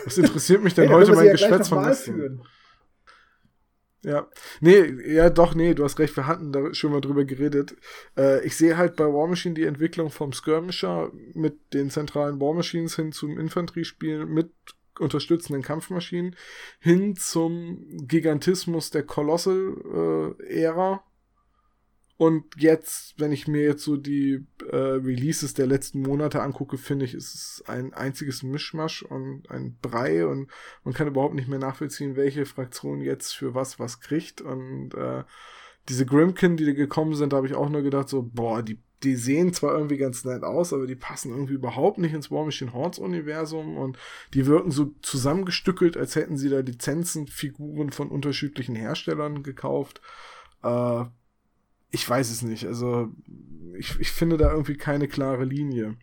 Was 0.04 0.18
interessiert 0.18 0.62
mich 0.62 0.74
denn 0.74 0.88
Hey, 0.88 0.94
heute 0.94 1.14
mein 1.14 1.26
ja 1.26 1.32
Geschwätz 1.32 1.68
von 1.68 1.84
gestern? 1.84 2.42
Ja. 4.02 4.28
Nee, 4.60 5.12
ja 5.12 5.30
doch, 5.30 5.56
nee, 5.56 5.74
du 5.74 5.82
hast 5.82 5.98
recht, 5.98 6.16
wir 6.16 6.28
hatten 6.28 6.52
da 6.52 6.72
schon 6.74 6.92
mal 6.92 7.00
drüber 7.00 7.24
geredet. 7.24 7.74
Äh, 8.16 8.44
ich 8.46 8.56
sehe 8.56 8.76
halt 8.76 8.94
bei 8.94 9.04
War 9.04 9.26
Machine 9.26 9.54
die 9.54 9.64
Entwicklung 9.64 10.10
vom 10.10 10.32
Skirmisher 10.32 11.10
mit 11.34 11.74
den 11.74 11.90
zentralen 11.90 12.40
War 12.40 12.54
Machines 12.54 12.94
hin 12.94 13.10
zum 13.10 13.36
Infanteriespiel 13.36 14.24
mit 14.24 14.52
unterstützenden 15.00 15.62
Kampfmaschinen 15.62 16.36
hin 16.78 17.16
zum 17.16 17.84
Gigantismus 18.06 18.90
der 18.90 19.02
Colossal-Ära. 19.02 21.02
Und 22.18 22.44
jetzt, 22.56 23.14
wenn 23.18 23.30
ich 23.30 23.46
mir 23.46 23.62
jetzt 23.62 23.84
so 23.84 23.98
die 23.98 24.46
äh, 24.70 24.76
Releases 24.76 25.52
der 25.52 25.66
letzten 25.66 26.00
Monate 26.00 26.40
angucke, 26.40 26.78
finde 26.78 27.04
ich, 27.04 27.12
ist 27.12 27.34
es 27.34 27.64
ein 27.66 27.92
einziges 27.92 28.42
Mischmasch 28.42 29.02
und 29.02 29.50
ein 29.50 29.76
Brei 29.82 30.26
und 30.26 30.50
man 30.82 30.94
kann 30.94 31.08
überhaupt 31.08 31.34
nicht 31.34 31.48
mehr 31.48 31.58
nachvollziehen, 31.58 32.16
welche 32.16 32.46
Fraktion 32.46 33.02
jetzt 33.02 33.32
für 33.32 33.54
was 33.54 33.78
was 33.78 34.00
kriegt. 34.00 34.40
Und 34.40 34.94
äh, 34.94 35.24
diese 35.90 36.06
Grimkin, 36.06 36.56
die 36.56 36.64
da 36.64 36.72
gekommen 36.72 37.14
sind, 37.14 37.32
da 37.32 37.36
habe 37.36 37.48
ich 37.48 37.54
auch 37.54 37.68
nur 37.68 37.82
gedacht, 37.82 38.08
so, 38.08 38.22
boah, 38.22 38.62
die, 38.62 38.80
die 39.02 39.16
sehen 39.16 39.52
zwar 39.52 39.74
irgendwie 39.74 39.98
ganz 39.98 40.24
nett 40.24 40.42
aus, 40.42 40.72
aber 40.72 40.86
die 40.86 40.96
passen 40.96 41.32
irgendwie 41.32 41.54
überhaupt 41.54 41.98
nicht 41.98 42.14
ins 42.14 42.30
War 42.30 42.46
Machine 42.46 42.72
Hordes 42.72 42.98
Universum 42.98 43.76
und 43.76 43.98
die 44.32 44.46
wirken 44.46 44.70
so 44.70 44.94
zusammengestückelt, 45.02 45.98
als 45.98 46.16
hätten 46.16 46.38
sie 46.38 46.48
da 46.48 46.60
Lizenzenfiguren 46.60 47.90
von 47.90 48.08
unterschiedlichen 48.08 48.74
Herstellern 48.74 49.42
gekauft. 49.42 50.00
Äh, 50.62 51.04
ich 51.90 52.08
weiß 52.08 52.30
es 52.30 52.42
nicht. 52.42 52.66
Also, 52.66 53.10
ich, 53.78 53.98
ich 54.00 54.10
finde 54.10 54.36
da 54.36 54.50
irgendwie 54.50 54.76
keine 54.76 55.08
klare 55.08 55.44
Linie. 55.44 55.96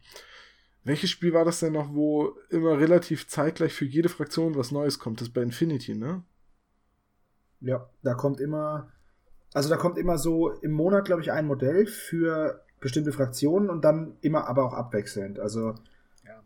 Welches 0.83 1.09
Spiel 1.09 1.33
war 1.33 1.45
das 1.45 1.59
denn 1.59 1.73
noch, 1.73 1.93
wo 1.93 2.35
immer 2.49 2.77
relativ 2.77 3.27
zeitgleich 3.27 3.73
für 3.73 3.85
jede 3.85 4.09
Fraktion 4.09 4.55
was 4.55 4.71
Neues 4.71 4.99
kommt? 4.99 5.21
Das 5.21 5.29
ist 5.29 5.33
bei 5.33 5.41
Infinity, 5.41 5.95
ne? 5.95 6.23
Ja, 7.61 7.89
da 8.01 8.13
kommt 8.13 8.41
immer, 8.41 8.91
also 9.53 9.69
da 9.69 9.77
kommt 9.77 9.97
immer 9.97 10.17
so 10.17 10.51
im 10.51 10.71
Monat, 10.71 11.05
glaube 11.05 11.21
ich, 11.21 11.31
ein 11.31 11.47
Modell 11.47 11.85
für 11.85 12.65
bestimmte 12.81 13.13
Fraktionen 13.13 13.69
und 13.69 13.85
dann 13.85 14.17
immer 14.19 14.47
aber 14.47 14.65
auch 14.65 14.73
abwechselnd. 14.73 15.39
Also, 15.39 15.73
Ja. 16.25 16.43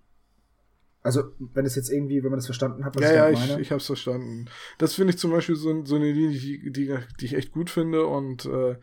also 1.01 1.32
wenn 1.39 1.65
es 1.65 1.75
jetzt 1.75 1.89
irgendwie, 1.89 2.24
wenn 2.24 2.29
man 2.29 2.38
das 2.38 2.46
verstanden 2.46 2.86
hat, 2.86 2.96
was 2.96 3.01
ja, 3.01 3.10
ich 3.10 3.15
ja, 3.15 3.22
damit 3.24 3.39
ich, 3.39 3.50
meine. 3.50 3.62
ich 3.62 3.72
hab's 3.72 3.88
verstanden. 3.88 4.46
Das 4.77 4.94
finde 4.94 5.13
ich 5.13 5.17
zum 5.17 5.32
Beispiel 5.32 5.56
so, 5.56 5.84
so 5.84 5.96
eine 5.96 6.12
Linie, 6.12 6.38
die, 6.39 6.72
die, 6.72 6.96
die 7.20 7.25
ich 7.25 7.34
echt 7.34 7.51
gut 7.53 7.72
finde 7.72 8.06
und 8.06 8.46
äh, 8.46 8.75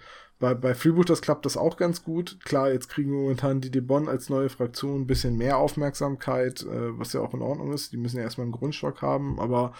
bei, 0.45 0.53
bei 0.53 0.75
Freebooters 0.75 1.23
klappt 1.23 1.47
das 1.47 1.57
auch 1.57 1.79
ganz 1.79 2.05
gut. 2.05 2.39
Klar, 2.45 2.71
jetzt 2.71 2.91
kriegen 2.91 3.11
wir 3.11 3.19
momentan 3.19 3.63
die 3.63 3.71
Debon 3.71 4.11
als 4.11 4.29
neue 4.29 4.51
Fraktion 4.51 5.01
ein 5.01 5.07
bisschen 5.07 5.39
mehr 5.39 5.57
Aufmerksamkeit, 5.57 6.61
äh, 6.65 6.99
was 6.99 7.15
ja 7.15 7.21
auch 7.21 7.33
in 7.33 7.41
Ordnung 7.41 7.73
ist. 7.73 7.93
Die 7.93 7.97
müssen 7.97 8.19
ja 8.19 8.25
erstmal 8.25 8.45
einen 8.45 8.53
Grundstock 8.53 9.01
haben, 9.01 9.41
aber 9.41 9.73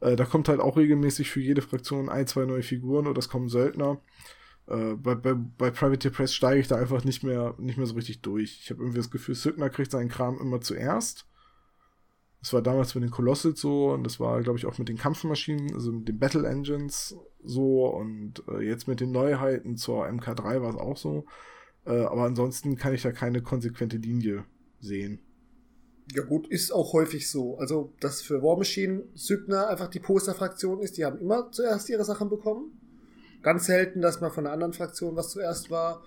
äh, 0.00 0.16
da 0.16 0.24
kommt 0.24 0.48
halt 0.48 0.58
auch 0.58 0.76
regelmäßig 0.76 1.30
für 1.30 1.40
jede 1.40 1.62
Fraktion 1.62 2.08
ein, 2.08 2.26
zwei 2.26 2.46
neue 2.46 2.64
Figuren 2.64 3.06
oder 3.06 3.20
es 3.20 3.28
kommen 3.28 3.48
Söldner. 3.48 4.00
Äh, 4.66 4.94
bei, 4.94 5.14
bei, 5.14 5.34
bei 5.34 5.70
Private 5.70 6.10
Press 6.10 6.34
steige 6.34 6.60
ich 6.60 6.66
da 6.66 6.74
einfach 6.74 7.04
nicht 7.04 7.22
mehr, 7.22 7.54
nicht 7.58 7.78
mehr 7.78 7.86
so 7.86 7.94
richtig 7.94 8.20
durch. 8.20 8.58
Ich 8.60 8.70
habe 8.70 8.82
irgendwie 8.82 8.98
das 8.98 9.12
Gefühl, 9.12 9.36
Sygner 9.36 9.70
kriegt 9.70 9.92
seinen 9.92 10.08
Kram 10.08 10.40
immer 10.40 10.60
zuerst. 10.60 11.27
Das 12.40 12.52
war 12.52 12.62
damals 12.62 12.94
mit 12.94 13.02
den 13.02 13.10
Colossals 13.10 13.60
so 13.60 13.90
und 13.90 14.04
das 14.04 14.20
war, 14.20 14.40
glaube 14.42 14.58
ich, 14.58 14.66
auch 14.66 14.78
mit 14.78 14.88
den 14.88 14.96
Kampfmaschinen, 14.96 15.74
also 15.74 15.92
mit 15.92 16.08
den 16.08 16.18
Battle 16.18 16.46
Engines 16.48 17.16
so 17.42 17.86
und 17.88 18.42
äh, 18.48 18.60
jetzt 18.60 18.86
mit 18.86 19.00
den 19.00 19.10
Neuheiten 19.10 19.76
zur 19.76 20.06
MK3 20.06 20.62
war 20.62 20.70
es 20.70 20.76
auch 20.76 20.96
so. 20.96 21.24
Äh, 21.84 22.02
aber 22.02 22.24
ansonsten 22.24 22.76
kann 22.76 22.94
ich 22.94 23.02
da 23.02 23.12
keine 23.12 23.42
konsequente 23.42 23.96
Linie 23.96 24.44
sehen. 24.80 25.20
Ja 26.14 26.22
gut, 26.22 26.48
ist 26.48 26.72
auch 26.72 26.92
häufig 26.92 27.30
so. 27.30 27.58
Also, 27.58 27.92
dass 28.00 28.22
für 28.22 28.42
War 28.42 28.56
Machine 28.56 29.04
Sygner 29.14 29.68
einfach 29.68 29.88
die 29.88 30.00
Poster-Fraktion 30.00 30.80
ist, 30.80 30.96
die 30.96 31.04
haben 31.04 31.18
immer 31.18 31.50
zuerst 31.50 31.88
ihre 31.90 32.04
Sachen 32.04 32.30
bekommen. 32.30 32.80
Ganz 33.42 33.66
selten, 33.66 34.00
dass 34.00 34.20
man 34.20 34.30
von 34.30 34.46
einer 34.46 34.54
anderen 34.54 34.72
Fraktion 34.72 35.16
was 35.16 35.30
zuerst 35.30 35.70
war. 35.70 36.02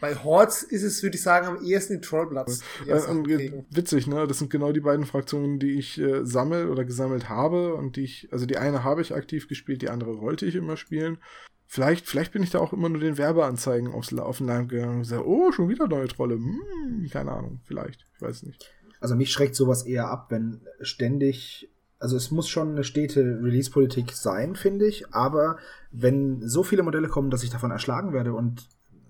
Bei 0.00 0.14
Hordes 0.14 0.62
ist 0.62 0.82
es, 0.82 1.02
würde 1.02 1.16
ich 1.16 1.22
sagen, 1.22 1.46
am 1.46 1.62
ehesten 1.64 2.00
die. 2.00 2.62
Die 2.84 2.90
Äh, 2.90 2.94
kriegen. 3.36 3.66
witzig, 3.70 4.06
ne? 4.06 4.26
Das 4.26 4.38
sind 4.38 4.50
genau 4.50 4.72
die 4.72 4.80
beiden 4.80 5.06
Fraktionen, 5.06 5.58
die 5.58 5.78
ich 5.78 5.98
äh, 5.98 6.24
sammel 6.24 6.68
oder 6.68 6.84
gesammelt 6.84 7.28
habe 7.28 7.74
und 7.74 7.96
die 7.96 8.04
ich, 8.04 8.28
also 8.32 8.46
die 8.46 8.58
eine 8.58 8.84
habe 8.84 9.02
ich 9.02 9.14
aktiv 9.14 9.48
gespielt, 9.48 9.82
die 9.82 9.90
andere 9.90 10.20
wollte 10.20 10.46
ich 10.46 10.54
immer 10.54 10.76
spielen. 10.76 11.18
Vielleicht, 11.66 12.06
vielleicht 12.06 12.32
bin 12.32 12.42
ich 12.42 12.50
da 12.50 12.60
auch 12.60 12.72
immer 12.72 12.88
nur 12.88 13.00
den 13.00 13.18
Werbeanzeigen 13.18 13.92
aufs, 13.92 14.12
auf 14.14 14.38
den 14.38 14.46
Leim 14.46 14.68
gegangen 14.68 14.94
und 14.94 14.98
gesagt, 15.00 15.24
oh, 15.26 15.52
schon 15.52 15.68
wieder 15.68 15.86
neue 15.86 16.08
Trolle. 16.08 16.36
Hm, 16.36 17.08
keine 17.10 17.32
Ahnung, 17.32 17.60
vielleicht, 17.64 18.06
ich 18.14 18.22
weiß 18.22 18.44
nicht. 18.44 18.70
Also 19.00 19.14
mich 19.14 19.30
schreckt 19.32 19.54
sowas 19.54 19.84
eher 19.84 20.08
ab, 20.08 20.26
wenn 20.30 20.62
ständig, 20.80 21.68
also 21.98 22.16
es 22.16 22.30
muss 22.30 22.48
schon 22.48 22.70
eine 22.70 22.84
stete 22.84 23.20
Release-Politik 23.42 24.12
sein, 24.12 24.56
finde 24.56 24.86
ich, 24.86 25.12
aber 25.12 25.58
wenn 25.92 26.40
so 26.48 26.62
viele 26.62 26.82
Modelle 26.82 27.08
kommen, 27.08 27.30
dass 27.30 27.42
ich 27.42 27.50
davon 27.50 27.70
erschlagen 27.70 28.12
werde 28.12 28.32
und 28.32 28.66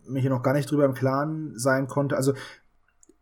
mich 0.09 0.23
hier 0.23 0.31
noch 0.31 0.43
gar 0.43 0.55
nicht 0.55 0.71
drüber 0.71 0.85
im 0.85 0.95
Klaren 0.95 1.59
sein 1.59 1.87
konnte, 1.87 2.17
also 2.17 2.35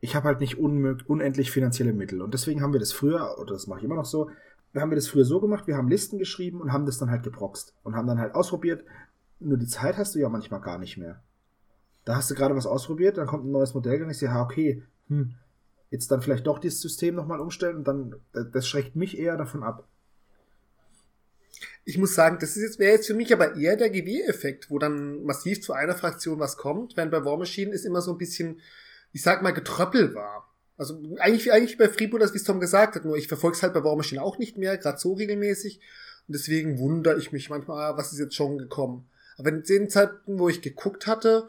ich 0.00 0.14
habe 0.14 0.26
halt 0.26 0.40
nicht 0.40 0.58
unendlich 0.58 1.50
finanzielle 1.50 1.92
Mittel 1.92 2.22
und 2.22 2.34
deswegen 2.34 2.62
haben 2.62 2.72
wir 2.72 2.80
das 2.80 2.92
früher, 2.92 3.38
oder 3.38 3.54
das 3.54 3.66
mache 3.66 3.80
ich 3.80 3.84
immer 3.84 3.96
noch 3.96 4.04
so, 4.04 4.30
haben 4.74 4.90
wir 4.90 4.96
das 4.96 5.08
früher 5.08 5.24
so 5.24 5.40
gemacht, 5.40 5.66
wir 5.66 5.76
haben 5.76 5.88
Listen 5.88 6.18
geschrieben 6.18 6.60
und 6.60 6.72
haben 6.72 6.86
das 6.86 6.98
dann 6.98 7.10
halt 7.10 7.22
geproxt 7.22 7.74
und 7.82 7.96
haben 7.96 8.06
dann 8.06 8.18
halt 8.18 8.34
ausprobiert, 8.34 8.84
nur 9.40 9.58
die 9.58 9.66
Zeit 9.66 9.96
hast 9.96 10.14
du 10.14 10.18
ja 10.18 10.28
manchmal 10.28 10.60
gar 10.60 10.78
nicht 10.78 10.96
mehr. 10.96 11.22
Da 12.04 12.16
hast 12.16 12.30
du 12.30 12.34
gerade 12.34 12.54
was 12.54 12.66
ausprobiert, 12.66 13.18
dann 13.18 13.26
kommt 13.26 13.44
ein 13.44 13.50
neues 13.50 13.74
Modell, 13.74 13.98
dann 13.98 14.12
sehe, 14.12 14.32
ha, 14.32 14.42
okay, 14.42 14.82
hm, 15.08 15.34
jetzt 15.90 16.10
dann 16.10 16.20
vielleicht 16.20 16.46
doch 16.46 16.58
dieses 16.58 16.80
System 16.80 17.14
nochmal 17.14 17.40
umstellen 17.40 17.76
und 17.76 17.88
dann, 17.88 18.16
das 18.32 18.68
schreckt 18.68 18.96
mich 18.96 19.18
eher 19.18 19.36
davon 19.36 19.62
ab. 19.62 19.88
Ich 21.88 21.98
muss 21.98 22.14
sagen, 22.14 22.38
das 22.40 22.56
ist 22.56 22.62
jetzt, 22.62 22.78
wäre 22.80 22.96
jetzt 22.96 23.06
für 23.06 23.14
mich 23.14 23.32
aber 23.32 23.54
eher 23.54 23.76
der 23.76 23.90
GW-Effekt, 23.90 24.70
wo 24.70 24.78
dann 24.80 25.22
massiv 25.24 25.62
zu 25.62 25.72
einer 25.72 25.94
Fraktion 25.94 26.40
was 26.40 26.56
kommt, 26.56 26.96
während 26.96 27.12
bei 27.12 27.24
War 27.24 27.38
Machine 27.38 27.72
ist 27.72 27.86
immer 27.86 28.02
so 28.02 28.10
ein 28.10 28.18
bisschen, 28.18 28.60
ich 29.12 29.22
sag 29.22 29.40
mal, 29.42 29.52
Getröppel 29.52 30.12
war. 30.12 30.52
Also 30.76 31.00
eigentlich, 31.20 31.52
eigentlich 31.52 31.78
bei 31.78 31.88
Freebooters, 31.88 32.34
wie 32.34 32.38
es 32.38 32.44
Tom 32.44 32.58
gesagt 32.58 32.96
hat, 32.96 33.04
nur 33.04 33.16
ich 33.16 33.28
verfolge 33.28 33.56
es 33.56 33.62
halt 33.62 33.72
bei 33.72 33.84
War 33.84 33.94
Machine 33.94 34.20
auch 34.20 34.38
nicht 34.38 34.58
mehr, 34.58 34.76
gerade 34.76 34.98
so 34.98 35.12
regelmäßig. 35.12 35.80
Und 36.26 36.34
deswegen 36.34 36.80
wundere 36.80 37.18
ich 37.18 37.30
mich 37.30 37.50
manchmal, 37.50 37.96
was 37.96 38.12
ist 38.12 38.18
jetzt 38.18 38.34
schon 38.34 38.58
gekommen. 38.58 39.08
Aber 39.38 39.50
in 39.50 39.62
den 39.62 39.88
Zeiten, 39.88 40.40
wo 40.40 40.48
ich 40.48 40.62
geguckt 40.62 41.06
hatte, 41.06 41.48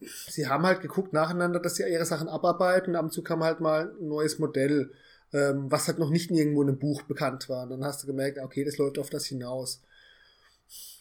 sie 0.00 0.46
haben 0.46 0.64
halt 0.64 0.80
geguckt 0.80 1.12
nacheinander, 1.12 1.60
dass 1.60 1.76
sie 1.76 1.82
ihre 1.82 2.06
Sachen 2.06 2.28
abarbeiten. 2.28 2.96
Ab 2.96 3.04
und 3.04 3.12
zu 3.12 3.22
kam 3.22 3.44
halt 3.44 3.60
mal 3.60 3.92
ein 4.00 4.08
neues 4.08 4.38
Modell, 4.38 4.92
ähm, 5.32 5.70
was 5.70 5.88
halt 5.88 5.98
noch 5.98 6.10
nicht 6.10 6.30
irgendwo 6.30 6.62
in 6.62 6.68
einem 6.68 6.78
Buch 6.78 7.02
bekannt 7.02 7.48
war. 7.48 7.64
Und 7.64 7.70
dann 7.70 7.84
hast 7.84 8.02
du 8.02 8.06
gemerkt, 8.06 8.38
okay, 8.38 8.64
das 8.64 8.78
läuft 8.78 8.98
auf 8.98 9.10
das 9.10 9.26
hinaus. 9.26 9.82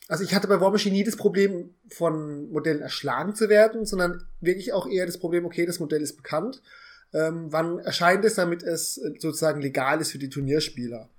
Also 0.07 0.23
ich 0.23 0.33
hatte 0.33 0.47
bei 0.47 0.61
War 0.61 0.71
Machine 0.71 0.95
nie 0.95 1.03
das 1.03 1.17
Problem, 1.17 1.73
von 1.89 2.49
Modellen 2.51 2.81
erschlagen 2.81 3.35
zu 3.35 3.49
werden, 3.49 3.85
sondern 3.85 4.23
wirklich 4.39 4.71
auch 4.73 4.87
eher 4.87 5.05
das 5.05 5.17
Problem, 5.17 5.45
okay, 5.45 5.65
das 5.65 5.79
Modell 5.79 6.01
ist 6.01 6.15
bekannt. 6.15 6.61
Ähm, 7.13 7.47
wann 7.49 7.79
erscheint 7.79 8.23
es, 8.25 8.35
damit 8.35 8.63
es 8.63 8.97
äh, 8.97 9.11
sozusagen 9.19 9.61
legal 9.61 10.01
ist 10.01 10.11
für 10.11 10.17
die 10.17 10.29
Turnierspieler? 10.29 11.09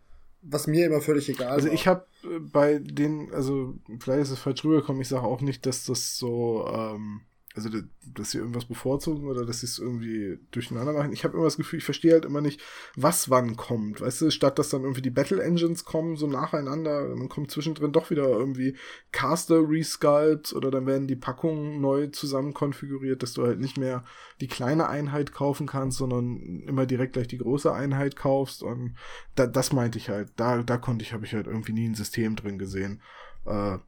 Was 0.43 0.67
mir 0.67 0.87
immer 0.87 1.01
völlig 1.01 1.29
egal 1.29 1.49
Also 1.49 1.69
war. 1.69 1.75
ich 1.75 1.87
habe 1.87 2.07
bei 2.53 2.79
den, 2.79 3.33
also 3.33 3.75
vielleicht 4.01 4.23
ist 4.23 4.31
es 4.31 4.39
falsch 4.39 4.65
rübergekommen, 4.65 5.03
ich 5.03 5.09
sage 5.09 5.25
auch 5.27 5.41
nicht, 5.41 5.67
dass 5.67 5.85
das 5.85 6.17
so, 6.17 6.67
ähm, 6.73 7.23
also 7.59 7.69
da- 7.69 7.87
dass 8.15 8.31
sie 8.31 8.39
irgendwas 8.39 8.65
bevorzugen 8.65 9.29
oder 9.29 9.45
dass 9.45 9.61
sie 9.61 9.67
es 9.67 9.79
irgendwie 9.79 10.39
durcheinander 10.51 10.93
machen. 10.93 11.13
Ich 11.13 11.25
habe 11.25 11.35
immer 11.37 11.45
das 11.45 11.57
Gefühl, 11.57 11.79
ich 11.79 11.85
verstehe 11.85 12.13
halt 12.13 12.25
immer 12.25 12.41
nicht, 12.41 12.61
was 12.97 13.29
wann 13.31 13.57
kommt. 13.57 14.01
Weißt 14.01 14.23
du, 14.23 14.31
statt 14.31 14.59
dass 14.59 14.71
dann 14.71 14.83
irgendwie 14.83 15.03
die 15.03 15.11
Battle 15.11 15.43
Engines 15.43 15.85
kommen, 15.85 16.17
so 16.17 16.27
nacheinander, 16.27 17.09
dann 17.09 17.29
kommt 17.29 17.51
zwischendrin 17.51 17.93
doch 17.93 18.11
wieder 18.11 18.29
irgendwie 18.29 18.77
Caster 19.13 19.61
Resculpts 19.69 20.55
oder 20.55 20.71
dann 20.71 20.87
werden 20.87 21.07
die 21.07 21.17
Packungen 21.17 21.81
neu 21.81 22.07
zusammen 22.09 22.55
konfiguriert, 22.55 23.23
dass 23.23 23.35
du 23.35 23.45
halt 23.45 23.61
nicht 23.61 23.77
mehr 23.79 24.05
die 24.41 24.49
kleine 24.49 24.89
Einheit 24.89 25.33
kaufen 25.33 25.67
kannst, 25.67 25.99
sondern 25.99 26.63
immer 26.67 26.87
direkt 26.87 27.15
gleich 27.15 27.29
die 27.29 27.39
große 27.39 27.73
Einheit 27.73 28.17
kaufst. 28.17 28.63
Und 28.63 28.97
da, 29.35 29.47
das 29.47 29.73
meinte 29.73 29.99
ich 29.99 30.09
halt. 30.09 30.31
Da, 30.37 30.63
da 30.63 30.77
konnte 30.77 31.05
ich, 31.05 31.13
habe 31.13 31.25
ich 31.27 31.35
halt 31.35 31.47
irgendwie 31.47 31.73
nie 31.73 31.89
ein 31.89 31.95
System 31.95 32.37
drin 32.37 32.59
gesehen. 32.59 33.01
Äh, 33.47 33.79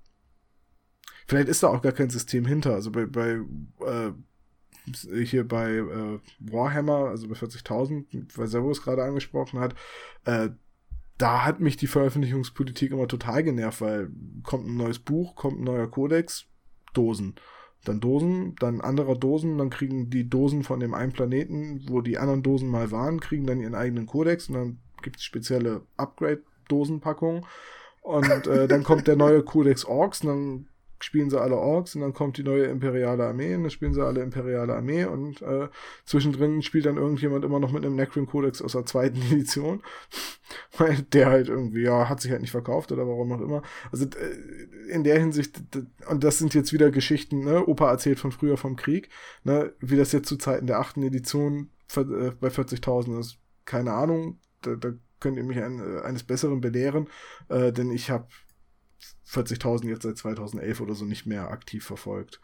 vielleicht 1.31 1.49
ist 1.49 1.63
da 1.63 1.69
auch 1.69 1.81
gar 1.81 1.93
kein 1.93 2.11
System 2.11 2.45
hinter. 2.45 2.75
Also 2.75 2.91
bei, 2.91 3.07
bei 3.07 3.41
äh, 3.87 4.13
hier 5.25 5.47
bei 5.47 5.77
äh, 5.77 6.19
Warhammer, 6.41 7.09
also 7.09 7.29
bei 7.29 7.35
40.000, 7.35 8.37
weil 8.37 8.49
Servus 8.49 8.83
gerade 8.83 9.05
angesprochen 9.05 9.61
hat, 9.61 9.75
äh, 10.25 10.49
da 11.19 11.45
hat 11.45 11.61
mich 11.61 11.77
die 11.77 11.87
Veröffentlichungspolitik 11.87 12.91
immer 12.91 13.07
total 13.07 13.45
genervt, 13.45 13.81
weil 13.81 14.11
kommt 14.43 14.67
ein 14.67 14.77
neues 14.77 14.99
Buch, 14.99 15.37
kommt 15.37 15.61
ein 15.61 15.65
neuer 15.65 15.89
Kodex, 15.89 16.47
Dosen. 16.95 17.37
Dann 17.85 18.01
Dosen, 18.01 18.57
dann 18.59 18.81
anderer 18.81 19.15
Dosen, 19.15 19.57
dann 19.57 19.71
kriegen 19.71 20.11
die 20.11 20.29
Dosen 20.29 20.65
von 20.65 20.81
dem 20.81 20.95
einen 20.95 21.13
Planeten, 21.13 21.85
wo 21.89 22.01
die 22.01 22.19
anderen 22.19 22.43
Dosen 22.43 22.69
mal 22.69 22.91
waren, 22.91 23.21
kriegen 23.21 23.47
dann 23.47 23.61
ihren 23.61 23.77
eigenen 23.77 24.07
Kodex 24.07 24.49
und 24.49 24.55
dann 24.55 24.79
gibt 25.03 25.19
es 25.19 25.23
spezielle 25.23 25.83
Upgrade-Dosenpackungen. 25.97 27.47
Und 28.03 28.47
äh, 28.49 28.67
dann 28.67 28.83
kommt 28.83 29.07
der 29.07 29.17
neue 29.17 29.43
Codex 29.45 29.85
Orks 29.85 30.23
und 30.23 30.29
dann 30.29 30.69
spielen 31.01 31.31
sie 31.31 31.41
alle 31.41 31.57
Orks 31.57 31.95
und 31.95 32.03
dann 32.03 32.13
kommt 32.13 32.37
die 32.37 32.43
neue 32.43 32.65
imperiale 32.65 33.27
Armee 33.27 33.55
und 33.55 33.63
dann 33.63 33.71
spielen 33.71 33.95
sie 33.95 34.05
alle 34.05 34.23
imperiale 34.23 34.75
Armee 34.75 35.05
und 35.05 35.43
äh, 35.43 35.69
zwischendrin 36.05 36.63
spielt 36.63 36.87
dann 36.87 36.97
irgendjemand 36.97 37.45
immer 37.45 37.59
noch 37.59 37.73
mit 37.73 37.85
einem 37.85 37.97
Necron 37.97 38.27
Codex 38.27 38.63
aus 38.63 38.73
der 38.73 38.87
zweiten 38.87 39.21
Edition, 39.31 39.83
weil 40.77 41.03
der 41.13 41.27
halt 41.27 41.49
irgendwie, 41.49 41.83
ja, 41.83 42.09
hat 42.09 42.21
sich 42.21 42.31
halt 42.31 42.43
nicht 42.43 42.51
verkauft 42.51 42.93
oder 42.93 43.07
warum 43.07 43.33
auch 43.33 43.41
immer. 43.41 43.63
Also 43.91 44.07
äh, 44.07 44.91
in 44.91 45.05
der 45.05 45.19
Hinsicht, 45.19 45.61
und 46.09 46.25
das 46.25 46.39
sind 46.39 46.55
jetzt 46.55 46.73
wieder 46.73 46.91
Geschichten, 46.91 47.45
ne, 47.45 47.67
Opa 47.67 47.91
erzählt 47.91 48.19
von 48.19 48.33
früher 48.33 48.57
vom 48.57 48.77
Krieg, 48.77 49.09
ne, 49.45 49.73
wie 49.81 49.97
das 49.97 50.13
jetzt 50.13 50.29
zu 50.29 50.37
Zeiten 50.37 50.67
der 50.67 50.81
achten 50.81 51.03
Edition 51.03 51.71
äh, 51.97 52.31
bei 52.41 52.49
40.000 52.49 53.19
ist, 53.19 53.39
keine 53.65 53.93
Ahnung, 53.93 54.39
da, 54.63 54.75
da 54.75 54.93
könnt 55.21 55.37
ihr 55.37 55.45
mich 55.45 55.59
ein, 55.59 55.79
äh, 55.79 56.01
eines 56.01 56.25
Besseren 56.25 56.61
belehren, 56.61 57.09
äh, 57.49 57.73
denn 57.73 57.91
ich 57.91 58.11
habe 58.11 58.27
40.000 59.31 59.89
jetzt 59.89 60.03
seit 60.03 60.19
2011 60.19 60.81
oder 60.81 60.95
so 60.95 61.05
nicht 61.05 61.27
mehr 61.27 61.51
aktiv 61.51 61.85
verfolgt. 61.85 62.41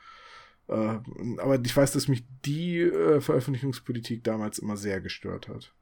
Äh, 0.69 0.99
aber 1.39 1.61
ich 1.65 1.77
weiß, 1.77 1.93
dass 1.93 2.09
mich 2.09 2.25
die 2.45 2.81
äh, 2.81 3.21
Veröffentlichungspolitik 3.21 4.25
damals 4.25 4.59
immer 4.59 4.77
sehr 4.77 5.01
gestört 5.01 5.49
hat. 5.49 5.73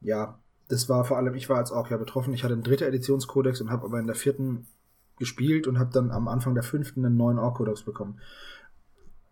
Ja, 0.00 0.38
das 0.68 0.88
war 0.88 1.04
vor 1.04 1.16
allem, 1.16 1.34
ich 1.34 1.48
war 1.48 1.58
als 1.58 1.72
auch 1.72 1.90
ja 1.90 1.96
betroffen. 1.96 2.34
Ich 2.34 2.44
hatte 2.44 2.54
einen 2.54 2.62
dritten 2.62 2.84
Editionskodex 2.84 3.60
und 3.60 3.70
habe 3.70 3.84
aber 3.84 3.98
in 3.98 4.06
der 4.06 4.16
vierten 4.16 4.66
gespielt 5.16 5.66
und 5.66 5.78
habe 5.78 5.92
dann 5.92 6.10
am 6.10 6.28
Anfang 6.28 6.54
der 6.54 6.64
fünften 6.64 7.04
einen 7.04 7.16
neuen 7.16 7.38
Ork-Kodex 7.38 7.82
bekommen. 7.82 8.20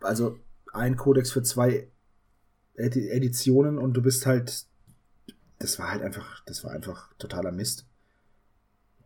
Also 0.01 0.39
ein 0.73 0.97
Kodex 0.97 1.33
für 1.33 1.43
zwei 1.43 1.89
Edi 2.75 3.09
Editionen 3.09 3.79
und 3.79 3.95
du 3.95 4.03
bist 4.03 4.27
halt, 4.27 4.67
das 5.59 5.79
war 5.79 5.91
halt 5.91 6.03
einfach, 6.03 6.43
das 6.47 6.65
war 6.65 6.71
einfach 6.73 7.13
totaler 7.19 7.53
Mist. 7.53 7.87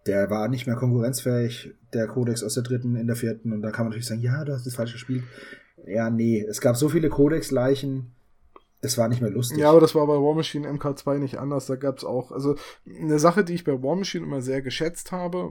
Der 0.06 0.30
war 0.30 0.48
nicht 0.48 0.66
mehr 0.66 0.76
konkurrenzfähig, 0.76 1.74
der 1.92 2.06
Kodex 2.06 2.42
aus 2.42 2.54
der 2.54 2.62
dritten 2.62 2.96
in 2.96 3.06
der 3.06 3.16
vierten 3.16 3.52
und 3.52 3.62
da 3.62 3.70
kann 3.70 3.84
man 3.84 3.90
natürlich 3.90 4.06
sagen, 4.06 4.22
ja, 4.22 4.44
du 4.44 4.52
hast 4.52 4.66
das 4.66 4.76
falsch 4.76 4.92
gespielt. 4.92 5.24
Ja, 5.86 6.10
nee, 6.10 6.44
es 6.48 6.60
gab 6.60 6.76
so 6.76 6.88
viele 6.88 7.08
Codex-Leichen, 7.08 8.12
das 8.86 8.98
war 8.98 9.08
nicht 9.08 9.20
mehr 9.20 9.30
lustig. 9.30 9.58
Ja, 9.58 9.70
aber 9.70 9.80
das 9.80 9.94
war 9.94 10.06
bei 10.06 10.14
War 10.14 10.34
Machine 10.34 10.68
MK2 10.68 11.18
nicht 11.18 11.38
anders. 11.38 11.66
Da 11.66 11.76
gab 11.76 11.98
es 11.98 12.04
auch, 12.04 12.30
also 12.30 12.56
eine 12.86 13.18
Sache, 13.18 13.42
die 13.42 13.54
ich 13.54 13.64
bei 13.64 13.82
War 13.82 13.96
Machine 13.96 14.24
immer 14.24 14.42
sehr 14.42 14.62
geschätzt 14.62 15.12
habe, 15.12 15.50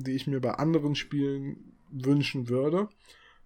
die 0.00 0.12
ich 0.12 0.26
mir 0.26 0.40
bei 0.40 0.52
anderen 0.52 0.94
Spielen 0.94 1.72
wünschen 1.90 2.48
würde, 2.48 2.88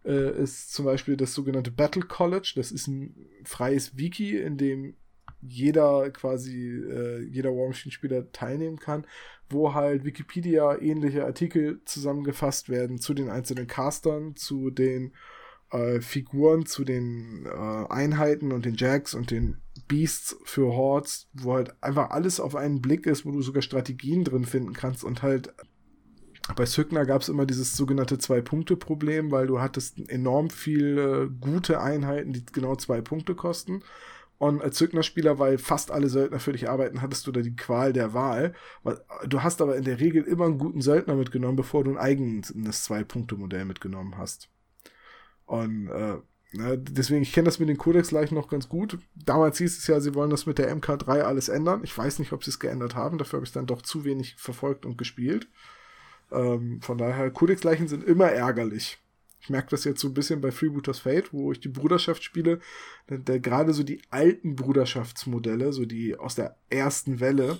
äh, 0.05 0.43
ist 0.43 0.73
zum 0.73 0.87
Beispiel 0.87 1.17
das 1.17 1.35
sogenannte 1.35 1.71
Battle 1.71 2.03
College. 2.03 2.55
Das 2.57 2.73
ist 2.73 2.88
ein 2.88 3.15
freies 3.45 3.97
Wiki, 3.99 4.38
in 4.38 4.57
dem 4.57 4.95
jeder 5.40 6.11
quasi, 6.11 6.68
äh, 6.68 7.23
jeder 7.23 7.50
War 7.50 7.68
Machine-Spieler 7.68 8.33
teilnehmen 8.33 8.78
kann, 8.78 9.07
wo 9.50 9.75
halt 9.75 10.04
Wikipedia-ähnliche 10.04 11.25
Artikel 11.25 11.80
zusammengefasst 11.85 12.68
werden 12.68 12.99
zu 12.99 13.14
den 13.14 13.30
einzelnen 13.30 13.66
Castern, 13.66 14.37
zu 14.37 14.71
den 14.71 15.12
äh, 15.71 16.00
Figuren, 16.00 16.66
zu 16.66 16.85
den 16.85 17.47
äh, 17.47 17.92
Einheiten 17.92 18.52
und 18.52 18.64
den 18.64 18.75
Jacks 18.75 19.14
und 19.14 19.30
den 19.30 19.59
Beasts 19.87 20.37
für 20.45 20.75
Hordes, 20.75 21.28
wo 21.33 21.54
halt 21.54 21.83
einfach 21.83 22.11
alles 22.11 22.40
auf 22.40 22.57
einen 22.57 22.80
Blick 22.80 23.07
ist, 23.07 23.25
wo 23.25 23.30
du 23.30 23.42
sogar 23.42 23.62
Strategien 23.62 24.25
drin 24.25 24.45
finden 24.45 24.73
kannst 24.73 25.04
und 25.04 25.23
halt 25.23 25.54
bei 26.57 26.64
Söckner 26.64 27.04
gab 27.04 27.21
es 27.21 27.28
immer 27.28 27.45
dieses 27.45 27.76
sogenannte 27.76 28.18
Zwei-Punkte-Problem, 28.18 29.30
weil 29.30 29.47
du 29.47 29.61
hattest 29.61 30.09
enorm 30.09 30.49
viele 30.49 31.28
gute 31.28 31.80
Einheiten, 31.80 32.33
die 32.33 32.45
genau 32.47 32.75
zwei 32.76 33.02
Punkte 33.02 33.35
kosten. 33.35 33.83
Und 34.38 34.62
als 34.62 34.78
Söckner-Spieler, 34.78 35.40
weil 35.40 35.59
fast 35.59 35.90
alle 35.90 36.09
Söldner 36.09 36.38
für 36.38 36.52
dich 36.52 36.68
arbeiten, 36.68 37.02
hattest 37.02 37.26
du 37.26 37.33
da 37.33 37.40
die 37.40 37.57
Qual 37.57 37.92
der 37.92 38.14
Wahl. 38.14 38.54
Du 39.26 39.42
hast 39.42 39.61
aber 39.61 39.76
in 39.76 39.85
der 39.85 39.99
Regel 39.99 40.23
immer 40.23 40.45
einen 40.45 40.59
guten 40.59 40.80
Söldner 40.80 41.16
mitgenommen, 41.16 41.57
bevor 41.57 41.83
du 41.83 41.90
ein 41.90 41.99
eigenes 41.99 42.85
Zwei-Punkte-Modell 42.85 43.64
mitgenommen 43.64 44.16
hast. 44.16 44.49
Und 45.45 45.88
äh, 45.88 46.18
na, 46.52 46.76
deswegen, 46.76 47.23
ich 47.23 47.33
kenne 47.33 47.47
das 47.47 47.59
mit 47.59 47.68
den 47.68 47.76
Codex-Leichen 47.76 48.35
noch 48.35 48.49
ganz 48.49 48.68
gut. 48.68 48.99
Damals 49.14 49.59
hieß 49.59 49.76
es 49.76 49.87
ja, 49.87 50.00
sie 50.00 50.14
wollen 50.14 50.30
das 50.30 50.47
mit 50.47 50.59
der 50.59 50.75
MK3 50.75 51.21
alles 51.23 51.49
ändern. 51.49 51.83
Ich 51.83 51.97
weiß 51.97 52.21
nicht, 52.21 52.33
ob 52.33 52.45
sie 52.45 52.50
es 52.50 52.61
geändert 52.61 52.95
haben. 52.95 53.18
Dafür 53.18 53.38
habe 53.38 53.45
ich 53.45 53.50
es 53.50 53.54
dann 53.54 53.66
doch 53.66 53.83
zu 53.83 54.04
wenig 54.04 54.37
verfolgt 54.37 54.87
und 54.87 54.97
gespielt. 54.97 55.49
Ähm, 56.30 56.80
von 56.80 56.97
daher, 56.97 57.30
Codex-Leichen 57.30 57.88
sind 57.88 58.04
immer 58.04 58.30
ärgerlich. 58.30 58.99
Ich 59.40 59.50
merke 59.50 59.71
das 59.71 59.85
jetzt 59.85 60.00
so 60.00 60.09
ein 60.09 60.14
bisschen 60.14 60.40
bei 60.40 60.50
Freebooters 60.50 60.99
Fate, 60.99 61.33
wo 61.33 61.52
ich 61.52 61.61
die 61.61 61.68
Bruderschaft 61.68 62.23
spiele. 62.23 62.61
Gerade 63.07 63.73
so 63.73 63.83
die 63.83 64.02
alten 64.11 64.57
Bruderschaftsmodelle, 64.57 65.73
so 65.73 65.85
die 65.85 66.16
aus 66.16 66.35
der 66.35 66.57
ersten 66.71 67.21
Welle, 67.21 67.59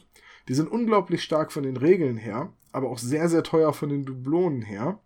die 0.49 0.55
sind 0.55 0.71
unglaublich 0.71 1.23
stark 1.23 1.53
von 1.53 1.63
den 1.63 1.77
Regeln 1.77 2.17
her, 2.17 2.53
aber 2.73 2.89
auch 2.89 2.99
sehr, 2.99 3.29
sehr 3.29 3.43
teuer 3.43 3.73
von 3.73 3.89
den 3.91 4.05
Dublonen 4.05 4.63
her. 4.63 5.01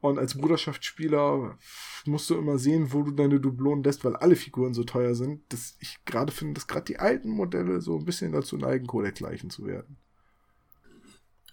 Und 0.00 0.18
als 0.18 0.36
Bruderschaftsspieler 0.36 1.56
musst 2.04 2.28
du 2.30 2.36
immer 2.36 2.58
sehen, 2.58 2.92
wo 2.92 3.02
du 3.02 3.10
deine 3.12 3.40
Dublonen 3.40 3.82
lässt, 3.82 4.04
weil 4.04 4.14
alle 4.14 4.36
Figuren 4.36 4.74
so 4.74 4.84
teuer 4.84 5.14
sind, 5.14 5.40
dass 5.52 5.76
ich 5.80 6.04
gerade 6.04 6.30
finde, 6.32 6.54
dass 6.54 6.66
gerade 6.66 6.84
die 6.84 6.98
alten 6.98 7.30
Modelle 7.30 7.80
so 7.80 7.98
ein 7.98 8.04
bisschen 8.04 8.32
dazu 8.32 8.56
neigen, 8.56 8.86
Codex-Leichen 8.86 9.50
zu 9.50 9.66
werden. 9.66 9.96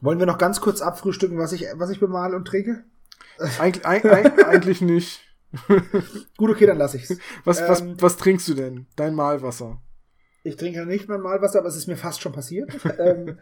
Wollen 0.02 0.20
wir 0.20 0.26
noch 0.26 0.38
ganz 0.38 0.60
kurz 0.60 0.82
abfrühstücken, 0.82 1.38
was 1.38 1.54
ich, 1.54 1.66
was 1.76 1.90
ich 1.90 2.00
bemale 2.00 2.36
und 2.36 2.46
trinke? 2.46 2.84
Eig 3.60 3.86
eig 3.86 4.06
eig 4.12 4.48
eigentlich 4.48 4.82
nicht. 4.82 5.22
Gut, 6.38 6.50
okay, 6.50 6.66
dann 6.66 6.78
lasse 6.78 6.98
ich's. 6.98 7.18
Was, 7.44 7.62
ähm, 7.62 7.68
was, 7.68 7.84
was 8.00 8.18
trinkst 8.18 8.48
du 8.48 8.54
denn? 8.54 8.88
Dein 8.96 9.14
Malwasser? 9.14 9.82
Ich 10.44 10.56
trinke 10.56 10.86
nicht 10.86 11.08
mein 11.08 11.22
Malwasser, 11.22 11.60
aber 11.60 11.68
es 11.68 11.76
ist 11.76 11.88
mir 11.88 11.96
fast 11.96 12.22
schon 12.22 12.34
passiert. 12.34 12.72
ähm, 13.00 13.38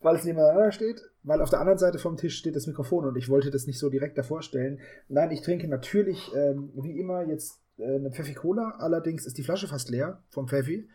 weil 0.00 0.16
es 0.16 0.24
nebeneinander 0.24 0.70
steht, 0.72 1.00
weil 1.22 1.40
auf 1.40 1.50
der 1.50 1.60
anderen 1.60 1.78
Seite 1.78 1.98
vom 1.98 2.16
Tisch 2.16 2.36
steht 2.36 2.54
das 2.54 2.66
Mikrofon 2.66 3.06
und 3.06 3.16
ich 3.16 3.28
wollte 3.28 3.50
das 3.50 3.66
nicht 3.66 3.78
so 3.78 3.88
direkt 3.88 4.18
davor 4.18 4.42
stellen. 4.42 4.78
Nein, 5.08 5.30
ich 5.30 5.42
trinke 5.42 5.68
natürlich, 5.68 6.32
ähm, 6.34 6.70
wie 6.76 7.00
immer, 7.00 7.24
jetzt 7.24 7.60
äh, 7.78 7.96
eine 7.96 8.10
Pfeffi 8.10 8.34
Cola, 8.34 8.76
allerdings 8.78 9.26
ist 9.26 9.38
die 9.38 9.42
Flasche 9.42 9.68
fast 9.68 9.90
leer 9.90 10.22
vom 10.28 10.48
Pfeffi. 10.48 10.88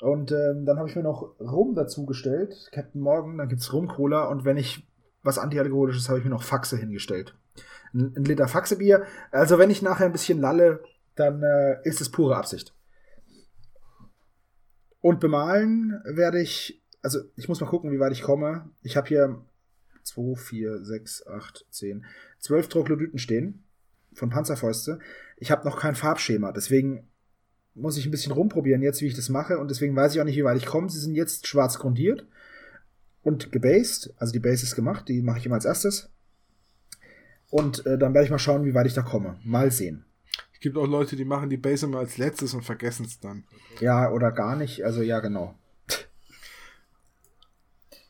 Und 0.00 0.30
ähm, 0.30 0.64
dann 0.64 0.78
habe 0.78 0.88
ich 0.88 0.96
mir 0.96 1.02
noch 1.02 1.40
Rum 1.40 1.74
dazu 1.74 2.06
gestellt, 2.06 2.68
Captain 2.72 3.00
Morgan, 3.00 3.38
dann 3.38 3.48
gibt's 3.48 3.72
Rum-Cola 3.72 4.28
und 4.28 4.44
wenn 4.44 4.56
ich 4.56 4.86
was 5.22 5.38
Antialkoholisches 5.38 6.08
habe 6.08 6.18
ich 6.18 6.24
mir 6.24 6.30
noch 6.30 6.42
Faxe 6.42 6.76
hingestellt. 6.76 7.34
Ein, 7.92 8.14
ein 8.16 8.24
Liter 8.24 8.48
Faxe-Bier. 8.48 9.04
Also 9.30 9.58
wenn 9.58 9.70
ich 9.70 9.82
nachher 9.82 10.06
ein 10.06 10.12
bisschen 10.12 10.40
lalle, 10.40 10.82
dann 11.14 11.42
äh, 11.42 11.78
ist 11.84 12.00
es 12.00 12.10
pure 12.10 12.36
Absicht. 12.36 12.74
Und 15.00 15.20
bemalen 15.20 16.00
werde 16.04 16.40
ich, 16.40 16.82
also 17.02 17.20
ich 17.36 17.48
muss 17.48 17.60
mal 17.60 17.68
gucken, 17.68 17.92
wie 17.92 18.00
weit 18.00 18.12
ich 18.12 18.22
komme. 18.22 18.70
Ich 18.82 18.96
habe 18.96 19.08
hier 19.08 19.42
2, 20.02 20.36
4, 20.36 20.84
6, 20.84 21.26
8, 21.26 21.66
10, 21.70 22.04
12 22.40 22.68
Troglodyten 22.68 23.18
stehen 23.18 23.64
von 24.12 24.30
Panzerfäuste. 24.30 24.98
Ich 25.36 25.50
habe 25.50 25.68
noch 25.68 25.78
kein 25.78 25.94
Farbschema, 25.94 26.52
deswegen 26.52 27.08
muss 27.74 27.96
ich 27.96 28.06
ein 28.06 28.10
bisschen 28.10 28.32
rumprobieren 28.32 28.82
jetzt, 28.82 29.00
wie 29.02 29.06
ich 29.06 29.14
das 29.14 29.28
mache. 29.28 29.58
Und 29.58 29.70
deswegen 29.70 29.94
weiß 29.94 30.14
ich 30.14 30.20
auch 30.20 30.24
nicht, 30.24 30.36
wie 30.36 30.44
weit 30.44 30.56
ich 30.56 30.66
komme. 30.66 30.90
Sie 30.90 30.98
sind 30.98 31.14
jetzt 31.14 31.46
schwarz 31.46 31.78
grundiert 31.78 32.26
und 33.22 33.52
gebased. 33.52 34.12
Also 34.16 34.32
die 34.32 34.40
Base 34.40 34.64
ist 34.64 34.74
gemacht, 34.74 35.08
die 35.08 35.22
mache 35.22 35.38
ich 35.38 35.46
immer 35.46 35.54
als 35.54 35.64
erstes. 35.64 36.10
Und 37.50 37.86
äh, 37.86 37.98
dann 37.98 38.14
werde 38.14 38.26
ich 38.26 38.30
mal 38.30 38.38
schauen, 38.38 38.64
wie 38.64 38.74
weit 38.74 38.86
ich 38.86 38.94
da 38.94 39.02
komme. 39.02 39.38
Mal 39.44 39.70
sehen. 39.70 40.04
Es 40.52 40.60
gibt 40.60 40.76
auch 40.76 40.86
Leute, 40.86 41.16
die 41.16 41.24
machen 41.24 41.50
die 41.50 41.56
Base 41.56 41.86
immer 41.86 41.98
als 41.98 42.18
letztes 42.18 42.52
und 42.52 42.64
vergessen 42.64 43.06
es 43.06 43.20
dann. 43.20 43.44
Ja, 43.80 44.10
oder 44.10 44.32
gar 44.32 44.56
nicht. 44.56 44.84
Also 44.84 45.02
ja, 45.02 45.20
genau. 45.20 45.54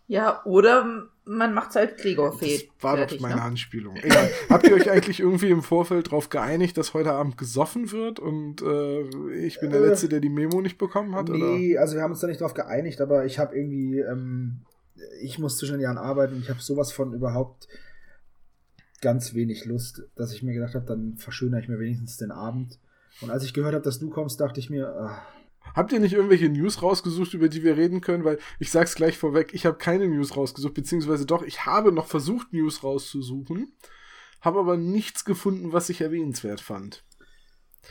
Ja, 0.07 0.43
oder 0.47 1.07
man 1.27 1.53
macht 1.53 1.71
es 1.71 1.77
halt 1.77 1.99
Gregor-Fade. 1.99 2.51
Das 2.51 2.83
war 2.83 2.97
fertig, 2.97 3.19
doch 3.19 3.23
meine 3.23 3.37
ne? 3.37 3.43
Anspielung. 3.43 3.97
Egal. 3.97 4.31
Habt 4.49 4.67
ihr 4.67 4.75
euch 4.75 4.91
eigentlich 4.91 5.21
irgendwie 5.21 5.51
im 5.51 5.63
Vorfeld 5.63 6.07
darauf 6.07 6.31
geeinigt, 6.31 6.79
dass 6.79 6.95
heute 6.95 7.13
Abend 7.13 7.37
gesoffen 7.37 7.93
wird 7.93 8.19
und 8.19 8.63
äh, 8.63 9.03
ich 9.37 9.61
bin 9.61 9.71
der 9.71 9.83
äh, 9.83 9.89
Letzte, 9.89 10.09
der 10.09 10.21
die 10.21 10.31
Memo 10.31 10.63
nicht 10.63 10.79
bekommen 10.79 11.15
hat? 11.15 11.29
Nee, 11.29 11.75
oder? 11.75 11.83
also 11.83 11.97
wir 11.97 12.03
haben 12.03 12.13
uns 12.13 12.21
da 12.21 12.27
nicht 12.27 12.41
drauf 12.41 12.55
geeinigt, 12.55 13.03
aber 13.03 13.27
ich 13.27 13.39
habe 13.39 13.55
irgendwie, 13.55 13.99
ähm, 13.99 14.63
ich 15.21 15.39
muss 15.39 15.59
zwischen 15.59 15.73
den 15.73 15.83
Jahren 15.83 15.99
arbeiten 15.99 16.37
und 16.37 16.41
ich 16.41 16.49
habe 16.49 16.63
sowas 16.63 16.91
von 16.91 17.13
überhaupt 17.13 17.69
ganz 19.01 19.35
wenig 19.35 19.65
Lust, 19.65 20.03
dass 20.17 20.33
ich 20.33 20.43
mir 20.43 20.55
gedacht 20.55 20.75
habe, 20.75 20.87
dann 20.87 21.17
verschönere 21.17 21.61
ich 21.61 21.69
mir 21.69 21.79
wenigstens 21.79 22.17
den 22.17 22.31
Abend. 22.31 22.79
Und 23.21 23.31
als 23.31 23.45
ich 23.45 23.55
gehört 23.55 23.75
habe, 23.75 23.85
dass 23.85 23.99
du 23.99 24.11
kommst, 24.11 24.41
dachte 24.41 24.61
ich 24.61 24.71
mir, 24.71 24.95
ach, 25.01 25.23
Habt 25.75 25.93
ihr 25.93 26.01
nicht 26.01 26.15
irgendwelche 26.15 26.49
News 26.49 26.83
rausgesucht, 26.83 27.35
über 27.35 27.49
die 27.49 27.63
wir 27.63 27.77
reden 27.77 28.01
können? 28.01 28.25
Weil 28.25 28.39
ich 28.59 28.71
sag's 28.71 28.95
gleich 28.95 29.19
vorweg, 29.19 29.53
ich 29.53 29.67
habe 29.67 29.77
keine 29.77 30.09
News 30.09 30.37
rausgesucht, 30.37 30.75
beziehungsweise 30.75 31.27
doch, 31.27 31.43
ich 31.43 31.67
habe 31.67 31.93
noch 31.93 32.07
versucht, 32.07 32.53
News 32.53 32.83
rauszusuchen, 32.83 33.73
habe 34.41 34.59
aber 34.59 34.77
nichts 34.77 35.25
gefunden, 35.25 35.73
was 35.73 35.89
ich 35.89 36.01
erwähnenswert 36.01 36.61
fand. 36.61 37.05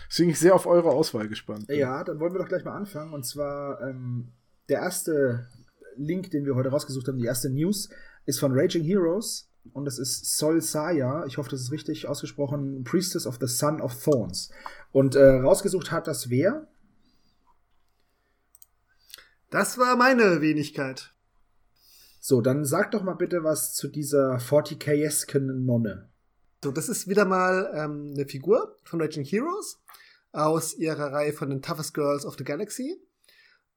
Deswegen 0.09 0.27
bin 0.27 0.33
ich 0.33 0.39
sehr 0.39 0.55
auf 0.55 0.65
eure 0.65 0.89
Auswahl 0.89 1.27
gespannt. 1.27 1.67
Bin. 1.67 1.79
Ja, 1.79 2.03
dann 2.03 2.19
wollen 2.19 2.33
wir 2.33 2.39
doch 2.39 2.47
gleich 2.47 2.65
mal 2.65 2.75
anfangen. 2.75 3.13
Und 3.13 3.25
zwar 3.25 3.81
ähm, 3.81 4.29
der 4.69 4.79
erste 4.79 5.47
Link, 5.95 6.31
den 6.31 6.45
wir 6.45 6.55
heute 6.55 6.69
rausgesucht 6.69 7.07
haben, 7.07 7.17
die 7.17 7.25
erste 7.25 7.49
News, 7.49 7.89
ist 8.25 8.39
von 8.39 8.51
Raging 8.53 8.83
Heroes. 8.83 9.49
Und 9.73 9.85
das 9.85 9.99
ist 9.99 10.37
Sol 10.37 10.61
Saya, 10.61 11.25
ich 11.25 11.37
hoffe, 11.37 11.49
das 11.49 11.61
ist 11.61 11.71
richtig 11.71 12.07
ausgesprochen, 12.07 12.83
Priestess 12.83 13.25
of 13.27 13.37
the 13.39 13.47
Son 13.47 13.81
of 13.81 14.01
Thorns. 14.03 14.49
Und 14.91 15.15
äh, 15.15 15.39
rausgesucht 15.39 15.91
hat 15.91 16.07
das 16.07 16.29
wer? 16.29 16.67
Das 19.49 19.77
war 19.77 19.95
meine 19.95 20.41
Wenigkeit. 20.41 21.13
So, 22.19 22.41
dann 22.41 22.65
sag 22.65 22.91
doch 22.91 23.03
mal 23.03 23.13
bitte 23.13 23.43
was 23.43 23.73
zu 23.73 23.87
dieser 23.87 24.37
40k-esken 24.37 25.65
Nonne. 25.65 26.09
So, 26.63 26.71
das 26.71 26.89
ist 26.89 27.07
wieder 27.07 27.23
mal 27.23 27.71
ähm, 27.73 28.13
eine 28.13 28.25
Figur 28.25 28.75
von 28.83 28.99
Raging 28.99 29.23
Heroes 29.23 29.79
aus 30.33 30.73
ihrer 30.73 31.13
Reihe 31.13 31.31
von 31.31 31.49
den 31.49 31.61
Toughest 31.61 31.93
Girls 31.93 32.25
of 32.25 32.35
the 32.37 32.43
Galaxy. 32.43 32.99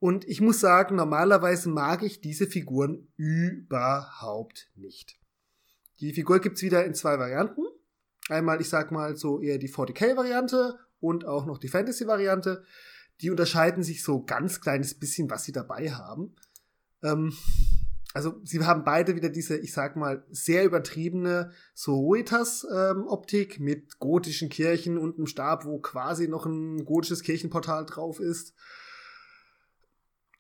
Und 0.01 0.27
ich 0.27 0.41
muss 0.41 0.61
sagen, 0.61 0.97
normalerweise 0.97 1.69
mag 1.69 2.03
ich 2.03 2.21
diese 2.21 2.47
Figuren 2.47 3.07
überhaupt 3.17 4.71
nicht. 4.75 5.20
Die 6.01 6.13
Figur 6.13 6.41
gibt's 6.41 6.63
wieder 6.63 6.85
in 6.85 6.95
zwei 6.95 7.19
Varianten. 7.19 7.63
Einmal, 8.29 8.61
ich 8.61 8.69
sag 8.69 8.91
mal, 8.91 9.17
so 9.17 9.41
eher 9.41 9.59
die 9.59 9.69
40k-Variante 9.69 10.79
und 11.01 11.25
auch 11.27 11.47
noch 11.47 11.59
die 11.59 11.69
Fantasy-Variante 11.69 12.65
die 13.21 13.31
unterscheiden 13.31 13.83
sich 13.83 14.03
so 14.03 14.25
ganz 14.25 14.61
kleines 14.61 14.95
bisschen, 14.95 15.31
was 15.31 15.45
sie 15.45 15.53
dabei 15.53 15.91
haben. 15.93 16.35
Ähm, 17.03 17.35
also 18.13 18.41
sie 18.45 18.65
haben 18.65 18.83
beide 18.83 19.15
wieder 19.15 19.29
diese, 19.29 19.57
ich 19.57 19.73
sag 19.73 19.97
mal, 19.97 20.25
sehr 20.31 20.65
übertriebene 20.65 21.53
Soroitas-Optik 21.75 23.59
ähm, 23.59 23.65
mit 23.65 23.99
gotischen 23.99 24.49
Kirchen 24.49 24.99
und 24.99 25.17
einem 25.17 25.27
Stab, 25.27 25.65
wo 25.65 25.79
quasi 25.79 26.29
noch 26.29 26.47
ein 26.47 26.85
gotisches 26.85 27.23
Kirchenportal 27.23 27.87
drauf 27.87 28.21
ist. 28.21 28.55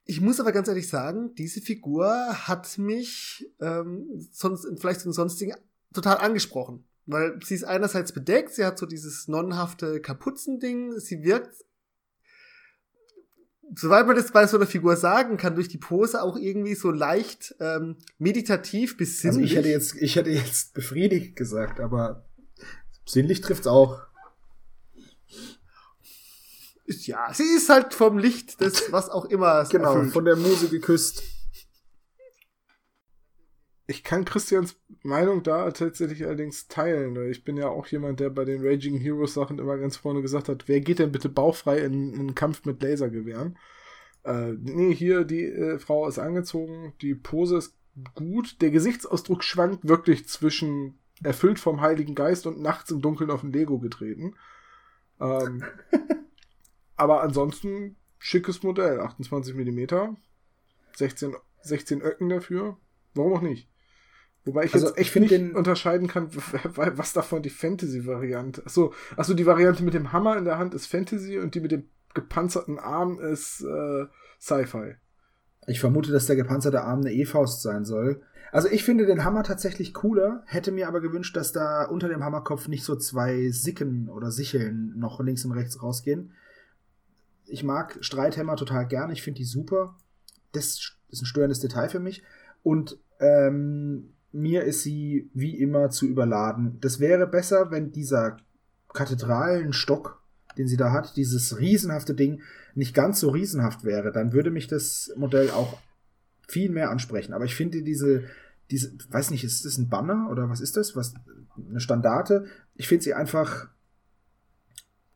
Ich 0.04 0.20
muss 0.20 0.40
aber 0.40 0.52
ganz 0.52 0.68
ehrlich 0.68 0.88
sagen, 0.88 1.34
diese 1.34 1.60
Figur 1.60 2.08
hat 2.46 2.78
mich 2.78 3.48
ähm, 3.60 4.06
sonst 4.32 4.66
vielleicht 4.80 5.04
in 5.04 5.12
sonstigen 5.12 5.54
total 5.92 6.18
angesprochen. 6.18 6.84
Weil 7.06 7.38
sie 7.42 7.54
ist 7.54 7.64
einerseits 7.64 8.12
bedeckt, 8.12 8.52
sie 8.54 8.64
hat 8.64 8.78
so 8.78 8.86
dieses 8.86 9.28
nonnenhafte 9.28 10.00
Kapuzending, 10.00 10.98
sie 10.98 11.22
wirkt 11.22 11.64
soweit 13.74 14.06
man 14.06 14.16
das 14.16 14.32
bei 14.32 14.46
so 14.46 14.56
einer 14.56 14.66
Figur 14.66 14.96
sagen 14.96 15.36
kann, 15.36 15.54
durch 15.54 15.68
die 15.68 15.78
Pose 15.78 16.22
auch 16.22 16.36
irgendwie 16.36 16.74
so 16.74 16.90
leicht 16.90 17.54
ähm, 17.60 17.96
meditativ 18.18 18.96
bis 18.96 19.20
sinnlich. 19.20 19.42
Also 19.42 19.52
ich 19.52 19.56
hätte 19.56 19.68
jetzt, 19.68 19.94
ich 19.96 20.16
hätte 20.16 20.30
jetzt 20.30 20.74
befriedigt 20.74 21.36
gesagt, 21.36 21.80
aber 21.80 22.24
sinnlich 23.06 23.40
trifft's 23.40 23.66
auch. 23.66 24.00
Ja, 26.90 27.32
sie 27.32 27.44
ist 27.44 27.68
halt 27.68 27.94
vom 27.94 28.18
Licht 28.18 28.60
des, 28.60 28.90
was 28.92 29.08
auch 29.08 29.26
immer. 29.26 29.64
genau, 29.68 29.94
erfüllt. 29.94 30.12
von 30.12 30.24
der 30.24 30.36
Muse 30.36 30.68
geküsst. 30.68 31.22
Ich 33.86 34.04
kann 34.04 34.24
Christians 34.24 34.76
Meinung 35.02 35.42
da 35.42 35.70
tatsächlich 35.72 36.24
allerdings 36.24 36.68
teilen. 36.68 37.30
Ich 37.30 37.44
bin 37.44 37.56
ja 37.56 37.68
auch 37.68 37.86
jemand, 37.88 38.20
der 38.20 38.30
bei 38.30 38.44
den 38.44 38.64
Raging 38.64 38.96
Heroes 38.98 39.34
Sachen 39.34 39.58
immer 39.58 39.78
ganz 39.78 39.96
vorne 39.96 40.22
gesagt 40.22 40.48
hat, 40.48 40.68
wer 40.68 40.80
geht 40.80 41.00
denn 41.00 41.10
bitte 41.10 41.28
bauchfrei 41.28 41.78
in, 41.78 42.12
in 42.12 42.20
einen 42.20 42.34
Kampf 42.36 42.64
mit 42.64 42.82
Lasergewehren? 42.82 43.58
Äh, 44.22 44.52
nee, 44.60 44.94
hier, 44.94 45.24
die 45.24 45.44
äh, 45.44 45.78
Frau 45.78 46.06
ist 46.06 46.20
angezogen, 46.20 46.94
die 47.00 47.14
Pose 47.14 47.56
ist 47.56 47.74
gut, 48.14 48.60
der 48.60 48.70
Gesichtsausdruck 48.70 49.42
schwankt 49.42 49.88
wirklich 49.88 50.28
zwischen 50.28 51.00
erfüllt 51.22 51.58
vom 51.58 51.80
Heiligen 51.80 52.14
Geist 52.14 52.46
und 52.46 52.60
nachts 52.60 52.90
im 52.90 53.02
Dunkeln 53.02 53.30
auf 53.30 53.42
ein 53.42 53.52
Lego 53.52 53.78
getreten. 53.78 54.34
Ähm, 55.20 55.64
aber 57.00 57.22
ansonsten 57.22 57.96
schickes 58.18 58.62
Modell, 58.62 59.00
28 59.00 59.54
mm, 59.54 60.16
16, 60.96 61.34
16 61.62 62.02
Öcken 62.02 62.28
dafür, 62.28 62.76
warum 63.14 63.32
auch 63.34 63.40
nicht? 63.42 63.68
Wobei 64.44 64.64
ich 64.64 64.74
Also, 64.74 64.88
jetzt 64.88 64.98
ich 64.98 65.10
finde 65.10 65.28
nicht 65.28 65.40
den- 65.40 65.54
unterscheiden 65.56 66.08
kann, 66.08 66.34
w- 66.34 66.38
w- 66.38 66.92
was 66.96 67.12
davon 67.12 67.42
die 67.42 67.50
Fantasy-Variante. 67.50 68.64
Achso, 68.64 68.92
was 68.92 68.94
davon 68.94 69.02
die 69.02 69.04
Fantasy-Variante. 69.04 69.12
Achso, 69.16 69.16
achso, 69.16 69.34
die 69.34 69.46
Variante 69.46 69.82
mit 69.84 69.94
dem 69.94 70.12
Hammer 70.12 70.36
in 70.38 70.44
der 70.44 70.58
Hand 70.58 70.74
ist 70.74 70.86
Fantasy 70.86 71.38
und 71.38 71.54
die 71.54 71.60
mit 71.60 71.72
dem 71.72 71.88
gepanzerten 72.14 72.78
Arm 72.78 73.18
ist 73.20 73.60
äh, 73.62 74.06
Sci-Fi. 74.40 74.94
Ich 75.66 75.78
vermute, 75.80 76.10
dass 76.10 76.26
der 76.26 76.36
gepanzerte 76.36 76.82
Arm 76.82 77.00
eine 77.00 77.12
E-Faust 77.12 77.62
sein 77.62 77.84
soll. 77.84 78.22
Also 78.50 78.68
ich 78.68 78.82
finde 78.82 79.06
den 79.06 79.24
Hammer 79.24 79.44
tatsächlich 79.44 79.94
cooler, 79.94 80.42
hätte 80.46 80.72
mir 80.72 80.88
aber 80.88 81.00
gewünscht, 81.00 81.36
dass 81.36 81.52
da 81.52 81.84
unter 81.84 82.08
dem 82.08 82.24
Hammerkopf 82.24 82.66
nicht 82.66 82.82
so 82.82 82.96
zwei 82.96 83.50
Sicken 83.50 84.08
oder 84.08 84.32
Sicheln 84.32 84.94
noch 84.98 85.20
links 85.20 85.44
und 85.44 85.52
rechts 85.52 85.80
rausgehen. 85.82 86.32
Ich 87.50 87.62
mag 87.62 87.98
Streithämmer 88.00 88.56
total 88.56 88.86
gern, 88.86 89.10
ich 89.10 89.22
finde 89.22 89.38
die 89.38 89.44
super. 89.44 89.96
Das 90.52 90.96
ist 91.08 91.22
ein 91.22 91.26
störendes 91.26 91.60
Detail 91.60 91.88
für 91.88 92.00
mich. 92.00 92.22
Und 92.62 92.98
ähm, 93.18 94.14
mir 94.32 94.64
ist 94.64 94.82
sie 94.82 95.30
wie 95.34 95.58
immer 95.58 95.90
zu 95.90 96.06
überladen. 96.06 96.78
Das 96.80 97.00
wäre 97.00 97.26
besser, 97.26 97.70
wenn 97.70 97.92
dieser 97.92 98.36
Kathedralenstock, 98.92 100.22
den 100.56 100.68
sie 100.68 100.76
da 100.76 100.92
hat, 100.92 101.16
dieses 101.16 101.58
riesenhafte 101.58 102.14
Ding, 102.14 102.42
nicht 102.74 102.94
ganz 102.94 103.20
so 103.20 103.30
riesenhaft 103.30 103.84
wäre. 103.84 104.12
Dann 104.12 104.32
würde 104.32 104.50
mich 104.50 104.68
das 104.68 105.12
Modell 105.16 105.50
auch 105.50 105.78
viel 106.48 106.70
mehr 106.70 106.90
ansprechen. 106.90 107.32
Aber 107.32 107.44
ich 107.44 107.54
finde 107.54 107.82
diese, 107.82 108.24
diese, 108.70 108.92
weiß 109.10 109.30
nicht, 109.30 109.44
ist 109.44 109.64
das 109.64 109.78
ein 109.78 109.88
Banner 109.88 110.28
oder 110.30 110.48
was 110.48 110.60
ist 110.60 110.76
das? 110.76 110.96
Was, 110.96 111.14
eine 111.68 111.80
Standarte? 111.80 112.46
Ich 112.74 112.88
finde 112.88 113.04
sie 113.04 113.14
einfach 113.14 113.68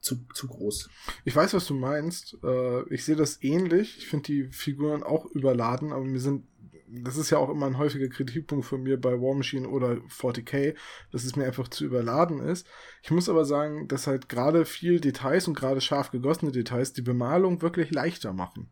zu, 0.05 0.25
zu 0.35 0.47
groß. 0.49 0.91
Ich 1.25 1.35
weiß, 1.35 1.55
was 1.55 1.67
du 1.67 1.75
meinst. 1.75 2.37
Äh, 2.45 2.83
ich 2.93 3.05
sehe 3.05 3.17
das 3.17 3.43
ähnlich. 3.43 3.99
Ich 3.99 4.07
finde 4.07 4.27
die 4.27 4.45
Figuren 4.53 5.03
auch 5.03 5.27
überladen, 5.27 5.93
aber 5.93 6.05
mir 6.05 6.21
sind, 6.21 6.47
das 6.87 7.17
ist 7.17 7.31
ja 7.31 7.39
auch 7.39 7.49
immer 7.49 7.67
ein 7.67 7.79
häufiger 7.79 8.09
Kritikpunkt 8.09 8.67
von 8.67 8.83
mir 8.83 9.01
bei 9.01 9.13
War 9.13 9.35
Machine 9.35 9.69
oder 9.69 9.95
40k, 10.09 10.75
dass 11.11 11.25
es 11.25 11.37
mir 11.37 11.47
einfach 11.47 11.69
zu 11.69 11.85
überladen 11.85 12.41
ist. 12.41 12.67
Ich 13.03 13.11
muss 13.11 13.29
aber 13.29 13.45
sagen, 13.45 13.89
dass 13.89 14.07
halt 14.07 14.29
gerade 14.29 14.67
viel 14.67 15.01
Details 15.01 15.49
und 15.49 15.55
gerade 15.55 15.81
scharf 15.81 16.11
gegossene 16.11 16.53
Details 16.53 16.93
die 16.93 17.03
Bemalung 17.03 17.63
wirklich 17.63 17.91
leichter 17.91 18.33
machen. 18.33 18.71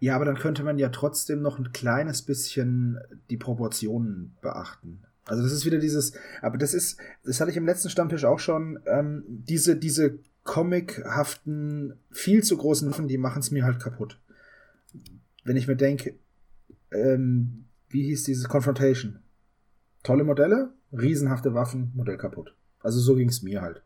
Ja, 0.00 0.16
aber 0.16 0.24
dann 0.24 0.38
könnte 0.38 0.64
man 0.64 0.78
ja 0.78 0.88
trotzdem 0.88 1.42
noch 1.42 1.58
ein 1.58 1.72
kleines 1.72 2.22
bisschen 2.22 2.98
die 3.28 3.36
Proportionen 3.36 4.36
beachten. 4.40 5.04
Also 5.30 5.44
das 5.44 5.52
ist 5.52 5.64
wieder 5.64 5.78
dieses, 5.78 6.12
aber 6.42 6.58
das 6.58 6.74
ist, 6.74 6.98
das 7.22 7.40
hatte 7.40 7.52
ich 7.52 7.56
im 7.56 7.64
letzten 7.64 7.88
Stammtisch 7.88 8.24
auch 8.24 8.40
schon, 8.40 8.80
ähm, 8.86 9.22
diese, 9.28 9.76
diese 9.76 10.18
comichaften, 10.42 11.94
viel 12.10 12.42
zu 12.42 12.56
großen 12.56 12.90
Waffen, 12.90 13.06
die 13.06 13.16
machen 13.16 13.38
es 13.38 13.52
mir 13.52 13.64
halt 13.64 13.78
kaputt. 13.78 14.18
Wenn 15.44 15.56
ich 15.56 15.68
mir 15.68 15.76
denke, 15.76 16.16
ähm, 16.90 17.66
wie 17.88 18.02
hieß 18.02 18.24
dieses 18.24 18.48
Confrontation? 18.48 19.20
Tolle 20.02 20.24
Modelle, 20.24 20.72
riesenhafte 20.92 21.54
Waffen, 21.54 21.92
Modell 21.94 22.16
kaputt. 22.16 22.52
Also 22.80 22.98
so 22.98 23.14
ging 23.14 23.28
es 23.28 23.42
mir 23.42 23.62
halt. 23.62 23.82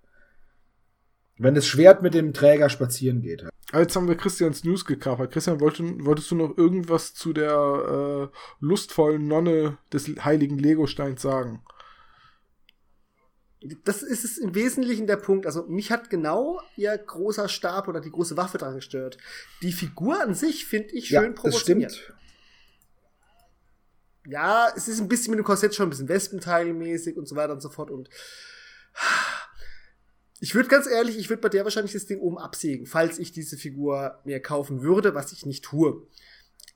Wenn 1.36 1.54
das 1.54 1.66
Schwert 1.66 2.00
mit 2.00 2.14
dem 2.14 2.32
Träger 2.32 2.70
spazieren 2.70 3.20
geht. 3.20 3.44
Aber 3.74 3.82
Jetzt 3.82 3.96
haben 3.96 4.06
wir 4.06 4.16
Christians 4.16 4.62
News 4.62 4.84
gekapert. 4.84 5.32
Christian, 5.32 5.58
wollt, 5.58 5.80
wolltest 5.80 6.30
du 6.30 6.36
noch 6.36 6.56
irgendwas 6.56 7.12
zu 7.12 7.32
der 7.32 8.30
äh, 8.32 8.36
lustvollen 8.60 9.26
Nonne 9.26 9.78
des 9.92 10.06
heiligen 10.24 10.58
Legosteins 10.58 11.20
sagen? 11.20 11.60
Das 13.82 14.04
ist 14.04 14.24
es 14.24 14.38
im 14.38 14.54
Wesentlichen 14.54 15.08
der 15.08 15.16
Punkt. 15.16 15.44
Also 15.44 15.64
mich 15.66 15.90
hat 15.90 16.08
genau 16.08 16.60
ihr 16.76 16.96
großer 16.96 17.48
Stab 17.48 17.88
oder 17.88 18.00
die 18.00 18.12
große 18.12 18.36
Waffe 18.36 18.58
dran 18.58 18.76
gestört. 18.76 19.18
Die 19.60 19.72
Figur 19.72 20.22
an 20.22 20.36
sich 20.36 20.66
finde 20.66 20.94
ich 20.94 21.08
schön 21.08 21.22
Ja, 21.24 21.28
das 21.30 21.40
proportioniert. 21.40 21.92
stimmt. 21.94 22.18
Ja, 24.28 24.68
es 24.76 24.86
ist 24.86 25.00
ein 25.00 25.08
bisschen 25.08 25.32
mit 25.32 25.38
dem 25.40 25.44
Korsett 25.44 25.74
schon 25.74 25.88
ein 25.88 25.90
bisschen 25.90 26.08
Wespenteilmäßig 26.08 27.16
und 27.16 27.26
so 27.26 27.34
weiter 27.34 27.52
und 27.52 27.60
so 27.60 27.70
fort. 27.70 27.90
Und 27.90 28.08
ich 30.40 30.54
würde 30.54 30.68
ganz 30.68 30.86
ehrlich, 30.86 31.16
ich 31.18 31.30
würde 31.30 31.42
bei 31.42 31.48
der 31.48 31.64
wahrscheinlich 31.64 31.92
das 31.92 32.06
Ding 32.06 32.20
oben 32.20 32.38
absägen, 32.38 32.86
falls 32.86 33.18
ich 33.18 33.32
diese 33.32 33.56
Figur 33.56 34.18
mir 34.24 34.40
kaufen 34.40 34.82
würde, 34.82 35.14
was 35.14 35.32
ich 35.32 35.46
nicht 35.46 35.64
tue. 35.64 36.06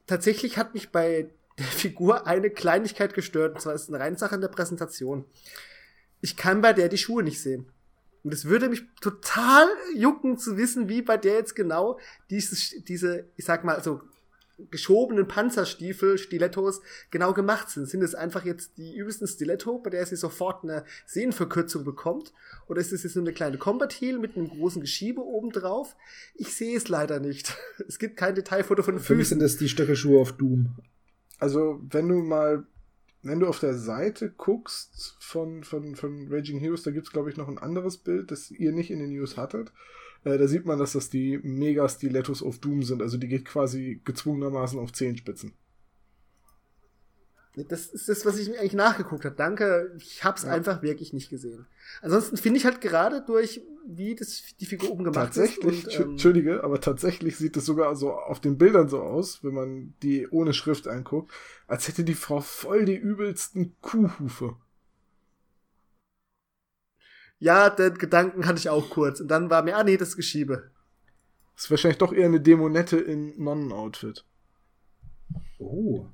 Tatsächlich 0.06 0.56
hat 0.56 0.74
mich 0.74 0.90
bei 0.90 1.30
der 1.58 1.66
Figur 1.66 2.26
eine 2.26 2.50
Kleinigkeit 2.50 3.14
gestört, 3.14 3.56
und 3.56 3.60
zwar 3.60 3.74
ist 3.74 3.82
es 3.82 3.88
eine 3.88 4.00
reine 4.00 4.18
Sache 4.18 4.36
in 4.36 4.40
der 4.40 4.48
Präsentation. 4.48 5.24
Ich 6.20 6.36
kann 6.36 6.60
bei 6.60 6.72
der 6.72 6.88
die 6.88 6.98
Schuhe 6.98 7.22
nicht 7.22 7.40
sehen. 7.40 7.66
Und 8.24 8.34
es 8.34 8.44
würde 8.44 8.68
mich 8.68 8.82
total 9.00 9.68
jucken 9.94 10.38
zu 10.38 10.56
wissen, 10.56 10.88
wie 10.88 11.02
bei 11.02 11.16
der 11.16 11.34
jetzt 11.34 11.54
genau 11.54 11.98
dieses, 12.30 12.74
diese, 12.84 13.26
ich 13.36 13.44
sag 13.44 13.64
mal, 13.64 13.76
also 13.76 14.00
geschobenen 14.70 15.28
Panzerstiefel, 15.28 16.18
Stilettos, 16.18 16.80
genau 17.10 17.32
gemacht 17.32 17.70
sind. 17.70 17.88
Sind 17.88 18.02
es 18.02 18.14
einfach 18.14 18.44
jetzt 18.44 18.76
die 18.76 18.96
übelsten 18.96 19.26
Stiletto, 19.28 19.78
bei 19.78 19.90
der 19.90 20.04
sie 20.06 20.16
sofort 20.16 20.64
eine 20.64 20.84
Sehnenverkürzung 21.06 21.84
bekommt? 21.84 22.32
Oder 22.66 22.80
ist 22.80 22.92
es 22.92 23.02
jetzt 23.04 23.16
nur 23.16 23.24
eine 23.24 23.32
kleine 23.32 23.58
Combat 23.58 23.92
Heel 23.92 24.18
mit 24.18 24.36
einem 24.36 24.48
großen 24.48 24.80
Geschiebe 24.80 25.20
oben 25.20 25.50
drauf? 25.50 25.96
Ich 26.34 26.54
sehe 26.54 26.76
es 26.76 26.88
leider 26.88 27.20
nicht. 27.20 27.56
Es 27.88 27.98
gibt 27.98 28.16
kein 28.16 28.34
Detailfoto 28.34 28.82
von 28.82 28.96
den 28.96 29.00
Für 29.00 29.14
mich 29.14 29.28
Füßen. 29.28 29.38
sind 29.38 29.42
das 29.42 29.56
die 29.56 29.68
Stöckelschuhe 29.68 30.20
auf 30.20 30.32
Doom. 30.32 30.76
Also, 31.38 31.80
wenn 31.90 32.08
du 32.08 32.16
mal, 32.16 32.66
wenn 33.22 33.40
du 33.40 33.46
auf 33.46 33.60
der 33.60 33.74
Seite 33.74 34.30
guckst 34.30 35.16
von, 35.20 35.62
von, 35.64 35.94
von 35.94 36.26
Raging 36.30 36.58
Heroes, 36.58 36.82
da 36.82 36.90
gibt's 36.90 37.10
glaube 37.12 37.30
ich, 37.30 37.36
noch 37.36 37.48
ein 37.48 37.58
anderes 37.58 37.98
Bild, 37.98 38.30
das 38.30 38.50
ihr 38.50 38.72
nicht 38.72 38.90
in 38.90 38.98
den 38.98 39.10
News 39.10 39.36
hattet. 39.36 39.72
Äh, 40.24 40.38
da 40.38 40.48
sieht 40.48 40.66
man, 40.66 40.78
dass 40.78 40.92
das 40.92 41.10
die 41.10 41.38
Mega-Stilettos 41.38 42.42
of 42.42 42.58
Doom 42.58 42.82
sind. 42.82 43.02
Also, 43.02 43.16
die 43.16 43.28
geht 43.28 43.44
quasi 43.44 44.00
gezwungenermaßen 44.04 44.78
auf 44.78 44.92
Zehenspitzen. 44.92 45.52
Das 47.66 47.86
ist 47.86 48.08
das, 48.08 48.24
was 48.24 48.38
ich 48.38 48.48
mir 48.48 48.60
eigentlich 48.60 48.74
nachgeguckt 48.74 49.24
habe. 49.24 49.34
Danke, 49.34 49.92
ich 49.96 50.22
hab's 50.22 50.44
einfach 50.44 50.82
wirklich 50.82 51.12
nicht 51.12 51.28
gesehen. 51.28 51.66
Ansonsten 52.02 52.36
finde 52.36 52.58
ich 52.58 52.64
halt 52.64 52.80
gerade 52.80 53.24
durch, 53.26 53.60
wie 53.84 54.14
das, 54.14 54.44
die 54.60 54.66
Figur 54.66 54.92
oben 54.92 55.02
gemacht 55.02 55.34
Tatsächlich, 55.34 55.84
ist. 55.84 55.88
Entsch- 55.88 56.02
ähm, 56.02 56.10
Entschuldige, 56.10 56.62
aber 56.62 56.80
tatsächlich 56.80 57.36
sieht 57.36 57.56
es 57.56 57.64
sogar 57.66 57.96
so 57.96 58.12
auf 58.12 58.38
den 58.38 58.58
Bildern 58.58 58.88
so 58.88 59.00
aus, 59.00 59.42
wenn 59.42 59.54
man 59.54 59.94
die 60.04 60.28
ohne 60.28 60.52
Schrift 60.52 60.86
anguckt, 60.86 61.32
als 61.66 61.88
hätte 61.88 62.04
die 62.04 62.14
Frau 62.14 62.40
voll 62.40 62.84
die 62.84 62.96
übelsten 62.96 63.74
Kuhhufe. 63.80 64.54
Ja, 67.38 67.70
den 67.70 67.94
Gedanken 67.94 68.46
hatte 68.46 68.58
ich 68.58 68.68
auch 68.68 68.90
kurz. 68.90 69.20
Und 69.20 69.28
dann 69.28 69.50
war 69.50 69.62
mir, 69.62 69.76
ah 69.76 69.84
nee, 69.84 69.96
das 69.96 70.16
Geschiebe. 70.16 70.70
Das 71.54 71.64
ist 71.64 71.70
wahrscheinlich 71.70 71.98
doch 71.98 72.12
eher 72.12 72.26
eine 72.26 72.40
Dämonette 72.40 72.98
in 72.98 73.34
Nonnenoutfit. 73.42 74.24
Oh. 75.58 76.06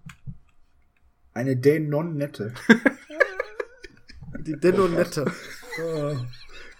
Eine 1.32 1.56
Denonnette. 1.56 2.54
Die 4.40 4.58
Denonette. 4.58 5.24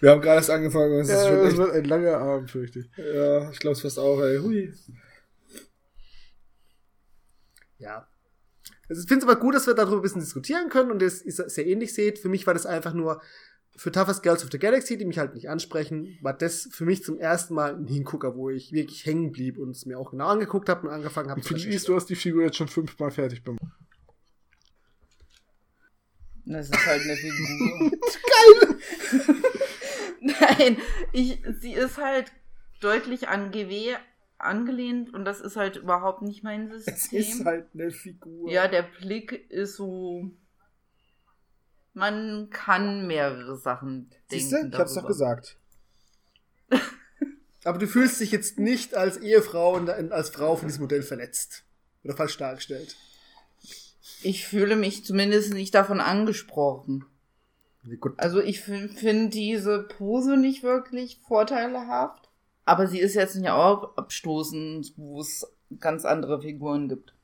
Wir 0.01 0.11
haben 0.11 0.21
gerade 0.21 0.37
erst 0.37 0.51
angefangen. 0.51 1.01
Es 1.01 1.09
ist 1.09 1.15
Ja, 1.15 1.45
echt, 1.47 1.57
wird 1.57 1.73
ein 1.73 1.85
langer 1.85 2.19
Abend, 2.19 2.51
fürchte 2.51 2.81
ich. 2.81 2.91
ja, 2.97 3.51
ich 3.51 3.59
glaube 3.59 3.73
es 3.75 3.83
fast 3.83 3.99
auch, 3.99 4.21
ey. 4.21 4.39
Hui. 4.39 4.73
Ja. 7.79 8.09
Also 8.89 9.03
ich 9.03 9.09
finde 9.09 9.25
es 9.25 9.31
aber 9.31 9.41
gut, 9.41 9.55
dass 9.55 9.67
wir 9.67 9.75
darüber 9.75 9.97
ein 9.97 10.03
bisschen 10.03 10.21
diskutieren 10.21 10.69
können 10.69 10.91
und 10.91 11.01
das 11.01 11.23
ist 11.23 11.37
sehr 11.51 11.67
ähnlich 11.67 11.95
seht. 11.95 12.19
Für 12.19 12.29
mich 12.29 12.47
war 12.47 12.55
das 12.55 12.67
einfach 12.67 12.93
nur 12.93 13.21
für 13.77 13.91
Toughest 13.91 14.23
Girls 14.23 14.45
of 14.45 14.51
the 14.53 14.59
Galaxy, 14.59 14.97
die 14.97 15.05
mich 15.05 15.19
halt 15.19 15.35
nicht 15.35 15.49
ansprechen, 15.49 16.19
war 16.23 16.33
das 16.33 16.69
für 16.71 16.85
mich 16.85 17.03
zum 17.03 17.19
ersten 17.19 17.55
Mal 17.55 17.75
ein 17.75 17.87
Hingucker, 17.87 18.37
wo 18.37 18.51
ich 18.51 18.73
wirklich 18.73 19.05
hängen 19.05 19.33
blieb 19.33 19.59
und 19.59 19.71
es 19.71 19.85
mir 19.87 19.99
auch 19.99 20.13
genau 20.13 20.29
angeguckt 20.29 20.69
habe 20.69 20.87
und 20.87 20.93
angefangen 20.93 21.31
habe 21.31 21.43
für 21.43 21.55
die 21.55 21.77
du 21.77 21.97
hast 21.97 22.07
die 22.07 22.17
Figur 22.17 22.45
jetzt 22.45 22.57
schon 22.57 22.69
fünfmal 22.69 23.11
fertig 23.11 23.43
beim. 23.43 23.59
Das 26.47 26.69
ist 26.69 26.87
halt 26.87 27.03
eine 27.03 27.17
Figur. 27.17 27.91
Geil! 28.61 29.43
Nein, 30.41 30.77
ich, 31.13 31.43
sie 31.61 31.73
ist 31.73 31.99
halt 31.99 32.33
deutlich 32.81 33.29
an 33.29 33.51
GW 33.51 33.97
angelehnt 34.39 35.13
und 35.15 35.25
das 35.25 35.41
ist 35.41 35.57
halt 35.57 35.77
überhaupt 35.77 36.23
nicht 36.23 36.43
mein 36.43 36.71
System. 36.71 37.45
halt 37.45 37.67
eine 37.75 37.91
Figur. 37.91 38.51
Ja, 38.51 38.69
der 38.69 38.83
Blick 38.83 39.51
ist 39.51 39.77
so. 39.77 40.31
Man 41.95 42.51
kann 42.51 43.07
mehrere 43.07 43.57
Sachen 43.57 44.11
denken. 44.11 44.25
Siehste? 44.29 44.69
Ich 44.71 44.79
hab's 44.79 44.95
doch 44.95 45.07
gesagt. 45.07 45.57
Aber 47.65 47.79
du 47.79 47.87
fühlst 47.87 48.21
dich 48.21 48.33
jetzt 48.33 48.59
nicht 48.59 48.95
als 48.95 49.17
Ehefrau 49.17 49.75
und 49.75 49.89
als 49.89 50.29
Frau 50.29 50.57
von 50.57 50.69
diesem 50.69 50.83
Modell 50.83 51.03
verletzt. 51.03 51.65
Oder 52.03 52.17
falsch 52.17 52.37
dargestellt. 52.37 52.97
Ich 54.23 54.47
fühle 54.47 54.77
mich 54.77 55.05
zumindest 55.05 55.55
nicht 55.55 55.75
davon 55.75 56.01
angesprochen. 56.01 57.07
Gut. 58.01 58.15
Also 58.17 58.41
ich 58.41 58.61
finde 58.61 59.29
diese 59.29 59.83
Pose 59.83 60.37
nicht 60.37 60.63
wirklich 60.63 61.21
vorteilhaft. 61.27 62.31
Aber 62.65 62.87
sie 62.87 62.99
ist 62.99 63.15
jetzt 63.15 63.37
nicht 63.37 63.51
auch 63.51 63.97
abstoßend, 63.97 64.95
wo 64.97 65.21
es 65.21 65.47
ganz 65.81 66.05
andere 66.05 66.41
Figuren 66.41 66.89
gibt. 66.89 67.15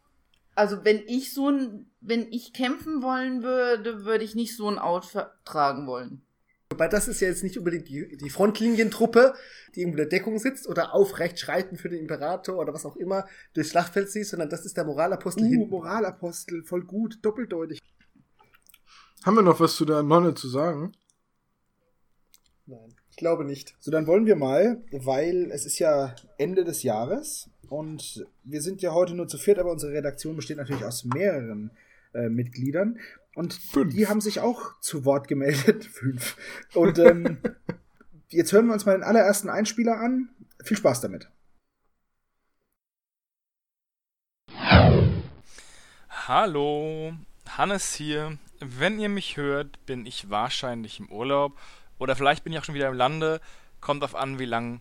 Also 0.60 0.84
wenn 0.84 1.02
ich 1.06 1.32
so 1.32 1.48
ein, 1.48 1.86
wenn 2.02 2.30
ich 2.30 2.52
kämpfen 2.52 3.02
wollen 3.02 3.42
würde, 3.42 4.04
würde 4.04 4.24
ich 4.24 4.34
nicht 4.34 4.54
so 4.54 4.68
ein 4.68 4.78
Outfit 4.78 5.24
tragen 5.46 5.86
wollen. 5.86 6.20
Wobei 6.68 6.86
das 6.86 7.08
ist 7.08 7.22
ja 7.22 7.28
jetzt 7.28 7.42
nicht 7.42 7.56
unbedingt 7.56 7.88
die, 7.88 8.18
die 8.18 8.28
Frontlinientruppe, 8.28 9.32
die 9.74 9.80
irgendwo 9.80 9.96
in 9.96 10.08
der 10.08 10.18
Deckung 10.18 10.38
sitzt 10.38 10.68
oder 10.68 10.94
aufrecht 10.94 11.40
schreiten 11.40 11.78
für 11.78 11.88
den 11.88 12.00
Imperator 12.00 12.58
oder 12.58 12.74
was 12.74 12.84
auch 12.84 12.96
immer 12.96 13.26
durchs 13.54 13.70
Schlachtfeld 13.70 14.10
zieht, 14.10 14.26
sondern 14.26 14.50
das 14.50 14.66
ist 14.66 14.76
der 14.76 14.84
Moralapostel 14.84 15.44
Uh, 15.44 15.48
hinten. 15.48 15.70
Moralapostel, 15.70 16.62
voll 16.62 16.84
gut, 16.84 17.18
doppeldeutig. 17.22 17.80
Haben 19.24 19.36
wir 19.36 19.42
noch 19.42 19.60
was 19.60 19.76
zu 19.76 19.86
der 19.86 20.02
Nonne 20.02 20.34
zu 20.34 20.46
sagen? 20.46 20.92
Nein, 22.66 22.94
ich 23.10 23.16
glaube 23.16 23.46
nicht. 23.46 23.74
So, 23.80 23.90
dann 23.90 24.06
wollen 24.06 24.26
wir 24.26 24.36
mal, 24.36 24.84
weil 24.92 25.50
es 25.52 25.64
ist 25.64 25.78
ja 25.78 26.14
Ende 26.36 26.64
des 26.64 26.82
Jahres 26.82 27.49
und 27.70 28.26
wir 28.42 28.62
sind 28.62 28.82
ja 28.82 28.92
heute 28.92 29.14
nur 29.14 29.28
zu 29.28 29.38
viert, 29.38 29.58
aber 29.58 29.70
unsere 29.70 29.92
Redaktion 29.92 30.34
besteht 30.34 30.56
natürlich 30.56 30.84
aus 30.84 31.04
mehreren 31.04 31.70
äh, 32.12 32.28
Mitgliedern 32.28 32.98
und 33.34 33.54
Fünf. 33.54 33.94
die 33.94 34.08
haben 34.08 34.20
sich 34.20 34.40
auch 34.40 34.78
zu 34.80 35.04
Wort 35.04 35.28
gemeldet. 35.28 35.84
Fünf. 35.92 36.36
Und 36.74 36.98
ähm, 36.98 37.38
jetzt 38.28 38.52
hören 38.52 38.66
wir 38.66 38.72
uns 38.72 38.86
mal 38.86 38.94
den 38.94 39.04
allerersten 39.04 39.48
Einspieler 39.48 39.98
an. 40.00 40.30
Viel 40.64 40.76
Spaß 40.76 41.00
damit. 41.00 41.30
Hallo, 46.08 47.12
Hannes 47.48 47.94
hier. 47.94 48.36
Wenn 48.58 48.98
ihr 48.98 49.08
mich 49.08 49.36
hört, 49.36 49.86
bin 49.86 50.06
ich 50.06 50.28
wahrscheinlich 50.28 50.98
im 50.98 51.08
Urlaub 51.10 51.56
oder 51.98 52.16
vielleicht 52.16 52.42
bin 52.42 52.52
ich 52.52 52.58
auch 52.58 52.64
schon 52.64 52.74
wieder 52.74 52.88
im 52.88 52.94
Lande. 52.94 53.40
Kommt 53.80 54.02
auf 54.02 54.16
an, 54.16 54.40
wie 54.40 54.44
lang 54.44 54.80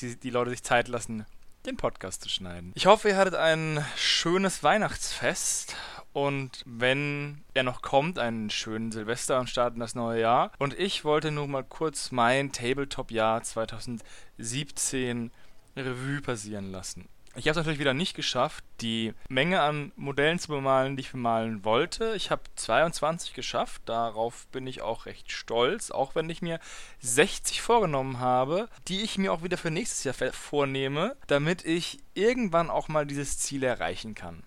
die, 0.00 0.16
die 0.16 0.30
Leute 0.30 0.50
sich 0.50 0.62
Zeit 0.62 0.88
lassen, 0.88 1.26
den 1.66 1.76
Podcast 1.76 2.22
zu 2.22 2.28
schneiden. 2.28 2.72
Ich 2.74 2.86
hoffe, 2.86 3.10
ihr 3.10 3.16
hattet 3.16 3.34
ein 3.34 3.84
schönes 3.96 4.62
Weihnachtsfest 4.62 5.76
und 6.12 6.62
wenn 6.66 7.42
er 7.54 7.62
noch 7.62 7.80
kommt, 7.82 8.18
einen 8.18 8.50
schönen 8.50 8.92
Silvester 8.92 9.40
und 9.40 9.48
starten 9.48 9.80
das 9.80 9.94
neue 9.94 10.20
Jahr. 10.20 10.52
Und 10.58 10.78
ich 10.78 11.04
wollte 11.04 11.30
nur 11.30 11.48
mal 11.48 11.64
kurz 11.64 12.10
mein 12.10 12.52
Tabletop-Jahr 12.52 13.42
2017 13.42 15.30
Revue 15.76 16.20
passieren 16.20 16.70
lassen. 16.70 17.08
Ich 17.34 17.46
habe 17.46 17.52
es 17.52 17.56
natürlich 17.56 17.78
wieder 17.78 17.94
nicht 17.94 18.14
geschafft, 18.14 18.62
die 18.82 19.14
Menge 19.28 19.62
an 19.62 19.90
Modellen 19.96 20.38
zu 20.38 20.48
bemalen, 20.48 20.96
die 20.96 21.00
ich 21.00 21.12
bemalen 21.12 21.64
wollte. 21.64 22.14
Ich 22.14 22.30
habe 22.30 22.42
22 22.56 23.32
geschafft, 23.32 23.80
darauf 23.86 24.46
bin 24.48 24.66
ich 24.66 24.82
auch 24.82 25.06
recht 25.06 25.32
stolz, 25.32 25.90
auch 25.90 26.14
wenn 26.14 26.28
ich 26.28 26.42
mir 26.42 26.60
60 27.00 27.62
vorgenommen 27.62 28.20
habe, 28.20 28.68
die 28.86 29.00
ich 29.00 29.16
mir 29.16 29.32
auch 29.32 29.42
wieder 29.42 29.56
für 29.56 29.70
nächstes 29.70 30.04
Jahr 30.04 30.32
vornehme, 30.32 31.16
damit 31.26 31.64
ich 31.64 32.00
irgendwann 32.12 32.68
auch 32.68 32.88
mal 32.88 33.06
dieses 33.06 33.38
Ziel 33.38 33.62
erreichen 33.62 34.14
kann. 34.14 34.42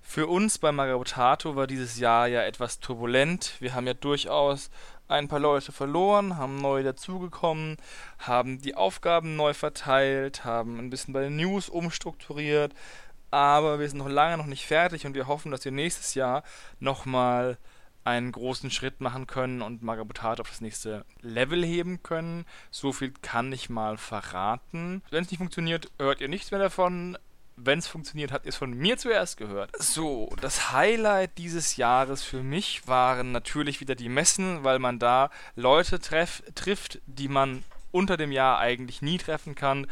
Für 0.00 0.26
uns 0.26 0.58
bei 0.58 0.72
Magabotato 0.72 1.56
war 1.56 1.66
dieses 1.66 1.98
Jahr 1.98 2.26
ja 2.26 2.42
etwas 2.42 2.80
turbulent. 2.80 3.54
Wir 3.60 3.74
haben 3.74 3.86
ja 3.86 3.94
durchaus 3.94 4.70
ein 5.12 5.28
paar 5.28 5.38
Leute 5.38 5.72
verloren, 5.72 6.36
haben 6.36 6.56
neu 6.58 6.82
dazugekommen, 6.82 7.76
haben 8.18 8.60
die 8.60 8.74
Aufgaben 8.74 9.36
neu 9.36 9.54
verteilt, 9.54 10.44
haben 10.44 10.78
ein 10.78 10.90
bisschen 10.90 11.14
bei 11.14 11.22
den 11.22 11.36
News 11.36 11.68
umstrukturiert, 11.68 12.74
aber 13.30 13.78
wir 13.78 13.88
sind 13.88 13.98
noch 13.98 14.08
lange 14.08 14.36
noch 14.36 14.46
nicht 14.46 14.66
fertig 14.66 15.06
und 15.06 15.14
wir 15.14 15.26
hoffen, 15.26 15.52
dass 15.52 15.64
wir 15.64 15.72
nächstes 15.72 16.14
Jahr 16.14 16.42
nochmal 16.80 17.58
einen 18.04 18.32
großen 18.32 18.70
Schritt 18.70 19.00
machen 19.00 19.26
können 19.26 19.62
und 19.62 19.82
Magabotat 19.82 20.40
auf 20.40 20.48
das 20.48 20.60
nächste 20.60 21.04
Level 21.20 21.64
heben 21.64 22.02
können. 22.02 22.44
So 22.70 22.92
viel 22.92 23.12
kann 23.22 23.52
ich 23.52 23.70
mal 23.70 23.96
verraten. 23.96 25.02
Wenn 25.10 25.22
es 25.22 25.30
nicht 25.30 25.38
funktioniert, 25.38 25.90
hört 25.98 26.20
ihr 26.20 26.28
nichts 26.28 26.50
mehr 26.50 26.60
davon 26.60 27.16
wenn 27.64 27.78
es 27.78 27.86
funktioniert, 27.86 28.32
habt 28.32 28.46
ihr 28.46 28.50
es 28.50 28.56
von 28.56 28.72
mir 28.72 28.98
zuerst 28.98 29.36
gehört. 29.36 29.70
So, 29.78 30.30
das 30.40 30.72
Highlight 30.72 31.38
dieses 31.38 31.76
Jahres 31.76 32.22
für 32.22 32.42
mich 32.42 32.86
waren 32.86 33.32
natürlich 33.32 33.80
wieder 33.80 33.94
die 33.94 34.08
Messen, 34.08 34.64
weil 34.64 34.78
man 34.78 34.98
da 34.98 35.30
Leute 35.54 36.00
treff, 36.00 36.42
trifft, 36.54 37.00
die 37.06 37.28
man 37.28 37.64
unter 37.90 38.16
dem 38.16 38.32
Jahr 38.32 38.58
eigentlich 38.58 39.02
nie 39.02 39.18
treffen 39.18 39.54
kann, 39.54 39.86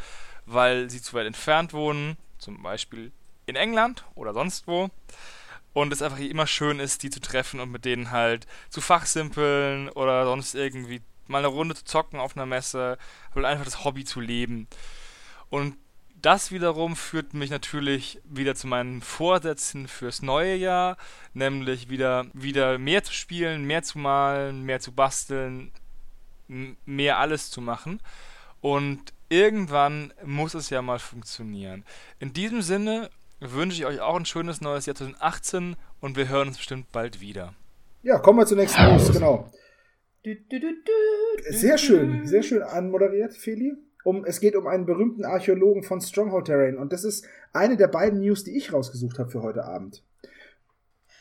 weil 0.45 0.89
sie 0.89 1.01
zu 1.01 1.13
weit 1.13 1.27
entfernt 1.27 1.73
wohnen, 1.73 2.17
zum 2.37 2.61
Beispiel 2.61 3.11
in 3.45 3.55
England 3.55 4.05
oder 4.15 4.33
sonst 4.33 4.67
wo. 4.67 4.89
Und 5.73 5.93
es 5.93 6.01
einfach 6.01 6.19
immer 6.19 6.47
schön 6.47 6.79
ist, 6.79 7.03
die 7.03 7.09
zu 7.09 7.21
treffen 7.21 7.61
und 7.61 7.71
mit 7.71 7.85
denen 7.85 8.11
halt 8.11 8.45
zu 8.69 8.81
fachsimpeln 8.81 9.87
oder 9.89 10.25
sonst 10.25 10.53
irgendwie 10.53 11.01
mal 11.27 11.37
eine 11.39 11.47
Runde 11.47 11.75
zu 11.75 11.85
zocken 11.85 12.19
auf 12.19 12.35
einer 12.35 12.45
Messe, 12.45 12.97
oder 13.35 13.47
einfach 13.47 13.63
das 13.63 13.85
Hobby 13.85 14.03
zu 14.03 14.19
leben. 14.19 14.67
Und 15.49 15.77
das 16.21 16.51
wiederum 16.51 16.95
führt 16.95 17.33
mich 17.33 17.49
natürlich 17.49 18.19
wieder 18.25 18.55
zu 18.55 18.67
meinen 18.67 19.01
Vorsätzen 19.01 19.87
fürs 19.87 20.21
neue 20.21 20.55
Jahr, 20.55 20.97
nämlich 21.33 21.89
wieder, 21.89 22.25
wieder 22.33 22.77
mehr 22.77 23.03
zu 23.03 23.13
spielen, 23.13 23.65
mehr 23.65 23.83
zu 23.83 23.97
malen, 23.97 24.63
mehr 24.63 24.79
zu 24.79 24.91
basteln, 24.91 25.71
mehr 26.47 27.17
alles 27.19 27.49
zu 27.49 27.61
machen. 27.61 28.01
Und 28.61 29.13
irgendwann 29.29 30.13
muss 30.23 30.53
es 30.53 30.69
ja 30.69 30.81
mal 30.81 30.99
funktionieren. 30.99 31.85
In 32.19 32.33
diesem 32.33 32.61
Sinne 32.61 33.09
wünsche 33.39 33.77
ich 33.77 33.85
euch 33.85 34.01
auch 34.01 34.15
ein 34.15 34.25
schönes 34.25 34.61
neues 34.61 34.85
Jahr 34.85 34.95
2018 34.95 35.75
und 35.99 36.15
wir 36.15 36.27
hören 36.27 36.49
uns 36.49 36.57
bestimmt 36.57 36.91
bald 36.91 37.21
wieder. 37.21 37.53
Ja, 38.03 38.19
kommen 38.19 38.39
wir 38.39 38.45
zur 38.45 38.57
nächsten 38.57 38.83
News, 38.83 39.11
genau. 39.11 39.51
Sehr 41.49 41.77
schön, 41.77 42.27
sehr 42.27 42.43
schön 42.43 42.61
anmoderiert, 42.61 43.33
Feli 43.35 43.75
um, 44.03 44.25
es 44.25 44.39
geht 44.39 44.55
um 44.55 44.67
einen 44.67 44.85
berühmten 44.85 45.25
Archäologen 45.25 45.83
von 45.83 46.01
Stronghold 46.01 46.45
Terrain. 46.45 46.77
Und 46.77 46.93
das 46.93 47.03
ist 47.03 47.25
eine 47.53 47.77
der 47.77 47.87
beiden 47.87 48.19
News, 48.19 48.43
die 48.43 48.57
ich 48.57 48.73
rausgesucht 48.73 49.19
habe 49.19 49.29
für 49.29 49.41
heute 49.41 49.65
Abend. 49.65 50.03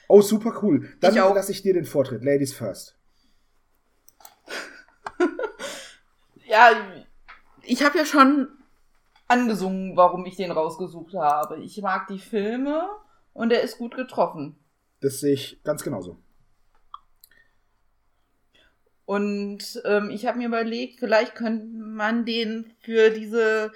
Oh, 0.09 0.23
super 0.23 0.59
cool. 0.63 0.89
Dann 1.01 1.15
lasse 1.15 1.53
ich 1.53 1.63
dir 1.63 1.75
den 1.75 1.85
Vortritt. 1.85 2.25
Ladies 2.25 2.53
first. 2.53 2.97
ja, 6.47 6.71
ich 7.63 7.85
habe 7.85 7.99
ja 7.99 8.05
schon 8.05 8.49
angesungen, 9.29 9.97
warum 9.97 10.27
ich 10.27 10.37
den 10.37 10.51
rausgesucht 10.51 11.15
habe. 11.15 11.59
Ich 11.59 11.81
mag 11.81 12.09
die 12.09 12.19
Filme 12.19 12.89
und 13.33 13.53
er 13.53 13.63
ist 13.63 13.79
gut 13.79 13.95
getroffen. 13.95 14.57
Das 15.01 15.21
sehe 15.21 15.35
ich 15.35 15.63
ganz 15.63 15.85
genauso. 15.85 16.19
Und 19.11 19.83
ähm, 19.87 20.09
ich 20.11 20.25
habe 20.27 20.39
mir 20.39 20.47
überlegt, 20.47 21.01
vielleicht 21.01 21.35
könnte 21.35 21.67
man 21.77 22.25
den 22.25 22.71
für 22.79 23.11
diese 23.11 23.73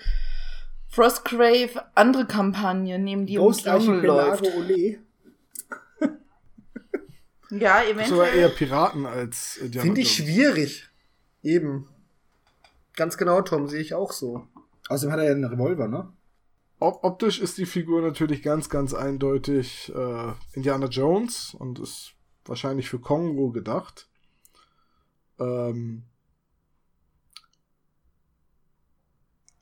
Frostgrave 0.87 1.83
andere 1.97 2.25
Kampagne 2.25 3.01
nehmen, 3.01 3.27
die 3.27 3.35
Ghost 3.35 3.67
um 3.67 4.01
die 4.01 4.07
läuft. 4.07 4.45
Ole. 4.45 5.01
ja, 7.51 7.83
eventuell. 7.83 8.07
Sogar 8.07 8.29
eher 8.29 8.49
Piraten 8.49 9.07
als 9.07 9.59
äh, 9.59 9.77
Finde 9.77 10.03
ich 10.03 10.15
schwierig. 10.15 10.89
Eben. 11.43 11.89
Ganz 12.95 13.17
genau, 13.17 13.43
Tom, 13.43 13.67
sehe 13.67 13.81
ich 13.81 13.93
auch 13.93 14.13
so. 14.13 14.47
Außerdem 14.89 15.13
hat 15.15 15.19
er 15.19 15.27
ja 15.27 15.33
einen 15.33 15.47
Revolver, 15.47 15.89
ne? 15.89 16.13
Optisch 16.79 17.41
ist 17.41 17.59
die 17.59 17.67
Figur 17.67 18.03
natürlich 18.03 18.41
ganz, 18.41 18.69
ganz 18.69 18.95
eindeutig 18.95 19.93
äh, 19.97 20.33
Indiana 20.53 20.87
Jones 20.87 21.57
und 21.59 21.81
ist 21.81 22.13
wahrscheinlich 22.45 22.89
für 22.89 23.01
Kongo 23.01 23.51
gedacht. 23.51 24.07
Ähm, 25.39 26.05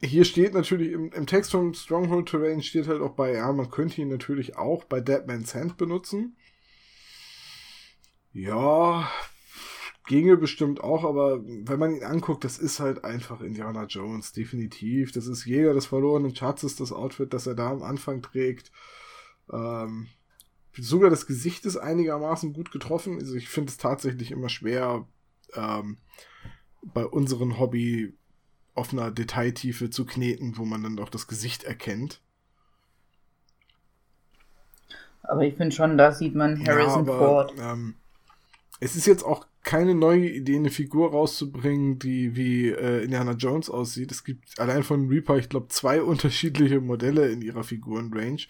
hier 0.03 0.25
steht 0.25 0.55
natürlich 0.55 0.93
im, 0.93 1.13
im, 1.13 1.27
Text 1.27 1.53
vom 1.53 1.75
Stronghold 1.75 2.29
Terrain 2.29 2.63
steht 2.63 2.89
halt 2.89 3.01
auch 3.01 3.15
bei, 3.15 3.35
ja, 3.35 3.53
man 3.53 3.71
könnte 3.71 4.01
ihn 4.01 4.09
natürlich 4.09 4.57
auch 4.57 4.85
bei 4.85 5.01
Deadman's 5.01 5.55
Hand 5.55 5.77
benutzen. 5.77 6.37
Ja, 8.33 9.09
ginge 10.07 10.37
bestimmt 10.37 10.81
auch, 10.81 11.05
aber 11.05 11.41
wenn 11.45 11.79
man 11.79 11.95
ihn 11.95 12.05
anguckt, 12.05 12.45
das 12.45 12.59
ist 12.59 12.81
halt 12.81 13.05
einfach 13.05 13.41
Indiana 13.41 13.85
Jones, 13.85 14.33
definitiv. 14.33 15.13
Das 15.13 15.27
ist 15.27 15.45
Jäger 15.45 15.75
des 15.75 15.87
verlorenen 15.87 16.35
Schatzes, 16.35 16.77
das 16.77 16.93
Outfit, 16.93 17.33
das 17.33 17.47
er 17.47 17.55
da 17.55 17.71
am 17.71 17.83
Anfang 17.83 18.23
trägt. 18.23 18.73
Ähm, 19.53 20.09
sogar 20.77 21.11
das 21.11 21.27
Gesicht 21.27 21.67
ist 21.67 21.77
einigermaßen 21.77 22.53
gut 22.53 22.73
getroffen. 22.73 23.19
Also 23.19 23.35
ich 23.35 23.49
finde 23.49 23.71
es 23.71 23.77
tatsächlich 23.77 24.33
immer 24.33 24.49
schwer, 24.49 25.07
ähm, 25.55 25.99
bei 26.83 27.05
unserem 27.05 27.59
Hobby 27.59 28.15
auf 28.75 28.93
einer 28.93 29.11
Detailtiefe 29.11 29.91
zu 29.91 30.07
kneten, 30.07 30.57
wo 30.57 30.65
man 30.65 30.83
dann 30.83 30.99
auch 30.99 31.11
das 31.11 31.27
Gesicht 31.27 31.65
erkennt. 31.65 32.21
Aber 35.23 35.43
ich 35.43 35.55
finde 35.55 35.75
schon, 35.75 35.97
da 35.97 36.13
sieht 36.13 36.35
man 36.35 36.67
Harrison 36.67 37.07
ja, 37.07 37.13
aber, 37.13 37.19
Ford. 37.19 37.55
Ähm, 37.59 37.95
es 38.81 38.97
ist 38.97 39.07
jetzt 39.07 39.23
auch 39.23 39.47
keine 39.63 39.95
neue 39.95 40.29
Idee, 40.29 40.57
eine 40.57 40.71
Figur 40.71 41.13
rauszubringen, 41.13 41.99
die 41.99 42.35
wie 42.35 42.71
äh, 42.71 43.05
Indiana 43.05 43.33
Jones 43.33 43.71
aussieht. 43.71 44.11
Es 44.11 44.25
gibt 44.25 44.59
allein 44.59 44.83
von 44.83 45.09
Reaper, 45.09 45.37
ich 45.37 45.49
glaube, 45.49 45.69
zwei 45.69 46.03
unterschiedliche 46.03 46.81
Modelle 46.81 47.29
in 47.31 47.43
ihrer 47.43 47.63
Figurenrange 47.63 48.47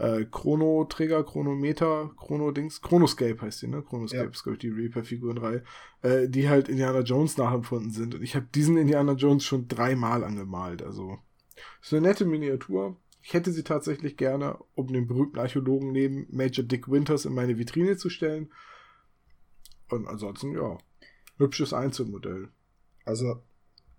äh, 0.00 0.24
Chrono-Träger, 0.24 1.22
Chronometer, 1.24 2.10
Chrono-Dings, 2.16 2.80
Chronoscape 2.80 3.42
heißt 3.42 3.62
die, 3.62 3.68
ne? 3.68 3.82
Chronoscape 3.82 4.24
ja. 4.24 4.30
ist, 4.30 4.42
glaube 4.42 4.54
ich, 4.54 4.60
die 4.60 4.70
Reaper-Figurenreihe, 4.70 5.62
äh, 6.00 6.26
die 6.26 6.48
halt 6.48 6.70
Indiana 6.70 7.00
Jones 7.00 7.36
nachempfunden 7.36 7.90
sind. 7.90 8.14
Und 8.14 8.22
ich 8.22 8.34
habe 8.34 8.46
diesen 8.54 8.78
Indiana 8.78 9.12
Jones 9.12 9.44
schon 9.44 9.68
dreimal 9.68 10.24
angemalt. 10.24 10.82
Also, 10.82 11.18
ist 11.82 11.92
eine 11.92 12.08
nette 12.08 12.24
Miniatur. 12.24 12.96
Ich 13.22 13.34
hätte 13.34 13.52
sie 13.52 13.62
tatsächlich 13.62 14.16
gerne, 14.16 14.58
um 14.74 14.86
den 14.86 15.06
berühmten 15.06 15.38
Archäologen 15.38 15.92
neben 15.92 16.26
Major 16.30 16.64
Dick 16.64 16.90
Winters 16.90 17.26
in 17.26 17.34
meine 17.34 17.58
Vitrine 17.58 17.98
zu 17.98 18.08
stellen. 18.08 18.50
Und 19.90 20.08
ansonsten, 20.08 20.54
ja, 20.54 20.78
hübsches 21.36 21.74
Einzelmodell. 21.74 22.48
Also, 23.04 23.42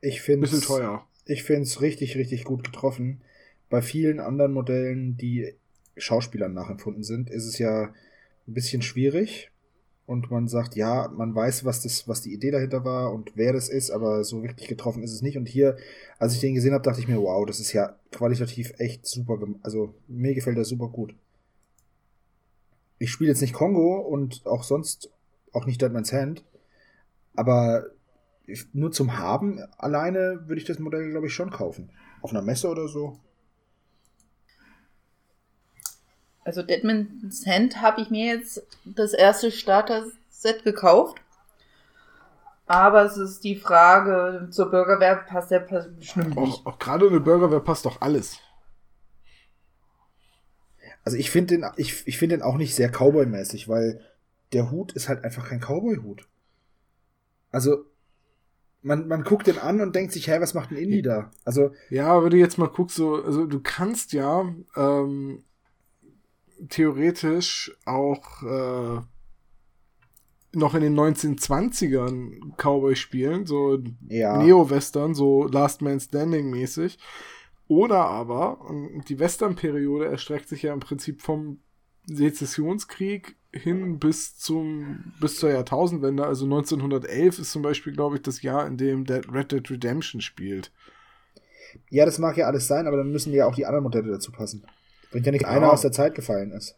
ich 0.01 0.21
finde 0.21 0.47
Bisschen 0.47 0.61
teuer. 0.61 1.07
Ich 1.25 1.43
finde 1.43 1.63
es 1.63 1.79
richtig, 1.79 2.15
richtig 2.15 2.43
gut 2.43 2.63
getroffen. 2.63 3.21
Bei 3.69 3.83
vielen 3.83 4.19
anderen 4.19 4.53
Modellen, 4.53 5.15
die 5.15 5.60
Schauspielern 6.01 6.53
nachempfunden 6.53 7.03
sind, 7.03 7.29
ist 7.29 7.45
es 7.45 7.57
ja 7.57 7.93
ein 8.47 8.53
bisschen 8.53 8.81
schwierig. 8.81 9.51
und 10.11 10.29
man 10.29 10.49
sagt, 10.49 10.75
ja, 10.75 11.07
man 11.07 11.33
weiß, 11.33 11.63
was 11.63 11.83
das, 11.83 12.05
was 12.05 12.21
die 12.21 12.33
Idee 12.33 12.51
dahinter 12.51 12.83
war 12.83 13.13
und 13.13 13.31
wer 13.35 13.53
das 13.53 13.69
ist, 13.69 13.91
aber 13.91 14.25
so 14.25 14.43
wirklich 14.43 14.67
getroffen 14.67 15.03
ist 15.03 15.13
es 15.13 15.21
nicht. 15.21 15.37
Und 15.37 15.47
hier, 15.47 15.77
als 16.19 16.33
ich 16.33 16.41
den 16.41 16.53
gesehen 16.53 16.73
habe, 16.73 16.83
dachte 16.83 16.99
ich 16.99 17.07
mir, 17.07 17.21
wow, 17.21 17.45
das 17.45 17.61
ist 17.61 17.71
ja 17.71 17.95
qualitativ 18.11 18.73
echt 18.77 19.05
super, 19.05 19.39
also 19.63 19.95
mir 20.09 20.33
gefällt 20.33 20.57
das 20.57 20.67
super 20.67 20.89
gut. 20.89 21.15
Ich 22.99 23.09
spiele 23.09 23.29
jetzt 23.29 23.39
nicht 23.39 23.53
Kongo 23.53 23.99
und 23.99 24.45
auch 24.45 24.63
sonst 24.63 25.09
auch 25.53 25.65
nicht 25.65 25.81
Deadman's 25.81 26.11
Hand, 26.11 26.43
aber 27.35 27.85
nur 28.73 28.91
zum 28.91 29.17
Haben 29.17 29.59
alleine 29.77 30.41
würde 30.47 30.59
ich 30.59 30.67
das 30.67 30.79
Modell, 30.79 31.09
glaube 31.09 31.27
ich, 31.27 31.33
schon 31.33 31.51
kaufen. 31.51 31.89
Auf 32.21 32.31
einer 32.31 32.41
Messe 32.41 32.67
oder 32.67 32.89
so. 32.89 33.17
Also 36.43 36.63
Deadman's 36.63 37.45
Hand 37.45 37.81
habe 37.81 38.01
ich 38.01 38.09
mir 38.09 38.33
jetzt 38.35 38.65
das 38.83 39.13
erste 39.13 39.51
Starter-Set 39.51 40.63
gekauft. 40.63 41.21
Aber 42.65 43.03
es 43.03 43.17
ist 43.17 43.43
die 43.43 43.55
Frage, 43.55 44.47
zur 44.49 44.71
Bürgerwehr 44.71 45.17
passt 45.17 45.51
der 45.51 45.59
bestimmt 45.59 46.35
nicht. 46.35 46.37
Auch, 46.37 46.65
auch 46.65 46.79
gerade 46.79 47.07
eine 47.07 47.19
Bürgerwehr 47.19 47.59
passt 47.59 47.85
doch 47.85 48.01
alles. 48.01 48.39
Also 51.03 51.17
ich 51.17 51.31
finde 51.31 51.57
den, 51.57 51.65
ich, 51.77 52.07
ich 52.07 52.17
finde 52.17 52.37
den 52.37 52.43
auch 52.43 52.57
nicht 52.57 52.75
sehr 52.75 52.89
Cowboy-mäßig, 52.89 53.67
weil 53.67 54.01
der 54.53 54.71
Hut 54.71 54.93
ist 54.93 55.09
halt 55.09 55.23
einfach 55.23 55.49
kein 55.49 55.59
Cowboy-Hut. 55.59 56.27
Also 57.51 57.85
man, 58.81 59.07
man 59.07 59.23
guckt 59.23 59.47
den 59.47 59.59
an 59.59 59.81
und 59.81 59.95
denkt 59.95 60.13
sich, 60.13 60.27
hey, 60.27 60.41
was 60.41 60.53
macht 60.53 60.71
ein 60.71 60.77
Indie 60.77 61.01
da? 61.01 61.31
Also 61.45 61.71
ja, 61.89 62.23
wenn 62.23 62.29
du 62.31 62.37
jetzt 62.37 62.57
mal 62.57 62.69
guckst, 62.69 62.95
so, 62.95 63.23
also 63.23 63.45
du 63.45 63.59
kannst 63.59 64.13
ja 64.13 64.45
ähm, 64.75 65.43
theoretisch 66.69 67.75
auch 67.85 68.43
äh, 68.43 69.01
noch 70.53 70.75
in 70.75 70.81
den 70.81 70.99
1920ern 70.99 72.55
Cowboy 72.57 72.95
spielen, 72.95 73.45
so 73.45 73.79
ja. 74.07 74.41
Neo-Western, 74.41 75.15
so 75.15 75.47
Last 75.47 75.81
Man 75.81 75.99
Standing 75.99 76.49
mäßig. 76.49 76.97
Oder 77.67 78.01
aber, 78.01 78.59
die 79.07 79.17
Western-Periode 79.17 80.07
erstreckt 80.07 80.49
sich 80.49 80.63
ja 80.63 80.73
im 80.73 80.81
Prinzip 80.81 81.21
vom 81.21 81.61
Sezessionskrieg 82.05 83.37
hin 83.53 83.99
bis 83.99 84.37
zum 84.37 85.13
bis 85.21 85.37
zur 85.37 85.51
Jahrtausendwende. 85.51 86.25
Also 86.25 86.45
1911 86.45 87.39
ist 87.39 87.51
zum 87.51 87.61
Beispiel, 87.61 87.93
glaube 87.93 88.17
ich, 88.17 88.21
das 88.23 88.41
Jahr, 88.41 88.67
in 88.67 88.75
dem 88.77 89.05
Red 89.05 89.53
Dead 89.53 89.69
Redemption 89.69 90.19
spielt. 90.19 90.71
Ja, 91.89 92.05
das 92.05 92.19
mag 92.19 92.35
ja 92.35 92.47
alles 92.47 92.67
sein, 92.67 92.87
aber 92.87 92.97
dann 92.97 93.11
müssen 93.11 93.31
ja 93.31 93.45
auch 93.45 93.55
die 93.55 93.65
anderen 93.65 93.83
Modelle 93.83 94.11
dazu 94.11 94.31
passen. 94.31 94.65
Bringt 95.11 95.25
ja 95.25 95.31
nicht 95.31 95.43
ja. 95.43 95.49
einer 95.49 95.71
aus 95.71 95.81
der 95.81 95.91
Zeit 95.91 96.15
gefallen 96.15 96.51
ist. 96.51 96.75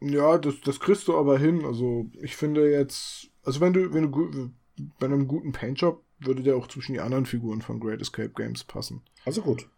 Ja, 0.00 0.38
das, 0.38 0.60
das 0.64 0.80
kriegst 0.80 1.08
du 1.08 1.16
aber 1.16 1.38
hin. 1.38 1.64
Also 1.64 2.10
ich 2.20 2.36
finde 2.36 2.70
jetzt, 2.70 3.30
also 3.42 3.60
wenn 3.60 3.72
du, 3.72 3.92
wenn 3.92 4.10
du 4.10 4.50
bei 4.98 5.06
einem 5.06 5.28
guten 5.28 5.52
Paintjob 5.52 6.02
würde 6.20 6.42
der 6.42 6.56
auch 6.56 6.68
zwischen 6.68 6.92
die 6.92 7.00
anderen 7.00 7.26
Figuren 7.26 7.62
von 7.62 7.80
Great 7.80 8.00
Escape 8.00 8.30
Games 8.30 8.64
passen. 8.64 9.02
Also 9.24 9.42
gut. 9.42 9.68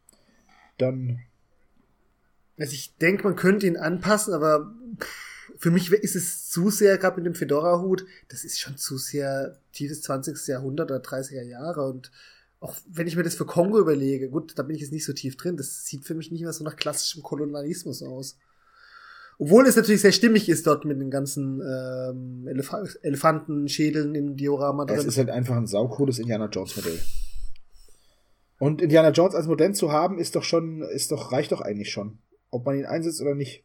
Dann. 0.78 1.20
Also 2.59 2.74
ich 2.74 2.96
denke, 2.96 3.24
man 3.24 3.37
könnte 3.37 3.66
ihn 3.66 3.76
anpassen, 3.76 4.35
aber 4.35 4.72
für 5.57 5.70
mich 5.70 5.92
ist 5.92 6.16
es 6.16 6.50
zu 6.50 6.70
sehr, 6.70 6.98
gerade 6.98 7.16
mit 7.16 7.26
dem 7.26 7.35
Fedora-Hut, 7.35 8.05
das 8.28 8.44
ist 8.44 8.61
schon 8.61 8.76
zu 8.76 8.98
sehr 8.98 9.59
tiefes 9.72 10.02
20. 10.02 10.48
Jahrhundert 10.48 10.90
oder 10.90 11.00
30er 11.00 11.42
Jahre 11.42 11.88
und 11.88 12.11
auch 12.62 12.77
wenn 12.88 13.09
ich 13.09 13.16
mir 13.16 13.25
das 13.25 13.35
für 13.35 13.44
Kongo 13.44 13.81
überlege, 13.81 14.31
gut, 14.31 14.57
da 14.57 14.62
bin 14.62 14.77
ich 14.77 14.83
jetzt 14.83 14.92
nicht 14.92 15.05
so 15.05 15.12
tief 15.12 15.37
drin, 15.37 15.57
das 15.57 15.85
sieht 15.85 16.05
für 16.05 16.14
mich 16.14 16.31
nicht 16.31 16.42
mehr 16.42 16.53
so 16.53 16.62
nach 16.62 16.77
klassischem 16.77 17.22
Kolonialismus 17.22 18.03
aus. 18.03 18.38
Obwohl 19.38 19.66
es 19.66 19.75
natürlich 19.75 20.03
sehr 20.03 20.12
stimmig 20.12 20.48
ist 20.48 20.66
dort 20.66 20.85
mit 20.85 21.01
den 21.01 21.11
ganzen 21.11 21.61
ähm, 21.61 22.46
Elef 22.46 22.72
Elefantenschädeln 23.03 24.14
im 24.14 24.37
Diorama 24.37 24.85
drin. 24.85 24.98
Es 24.98 25.05
ist 25.05 25.18
halt 25.18 25.31
einfach 25.31 25.57
ein 25.57 25.66
saucooles 25.66 26.20
Indiana 26.20 26.46
Jones 26.46 26.77
Modell. 26.77 27.01
Und 28.61 28.81
Indiana 28.81 29.11
Jones 29.11 29.35
als 29.35 29.48
Modell 29.48 29.75
zu 29.75 29.90
haben, 29.90 30.18
ist 30.18 30.37
doch 30.37 30.44
schon, 30.44 30.83
ist 30.83 31.11
doch, 31.11 31.33
reicht 31.33 31.51
doch 31.51 31.62
eigentlich 31.62 31.90
schon. 31.90 32.18
Ob 32.51 32.64
man 32.64 32.79
ihn 32.79 32.87
einsetzt 32.87 33.20
oder 33.20 33.35
nicht. 33.35 33.64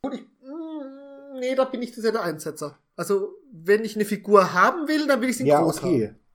Gut, 0.00 0.14
ich, 0.14 0.20
mh, 0.20 1.34
mm, 1.34 1.40
nee, 1.40 1.54
da 1.54 1.64
bin 1.64 1.82
ich 1.82 1.92
zu 1.92 2.00
sehr 2.00 2.12
der 2.12 2.22
Einsetzer. 2.22 2.78
Also, 2.94 3.34
wenn 3.52 3.84
ich 3.84 3.96
eine 3.96 4.06
Figur 4.06 4.54
haben 4.54 4.88
will, 4.88 5.06
dann 5.06 5.20
will 5.20 5.28
ich 5.28 5.36
sie 5.36 5.46
ja, 5.46 5.60
groß 5.60 5.82
okay. 5.82 6.06
haben. 6.06 6.25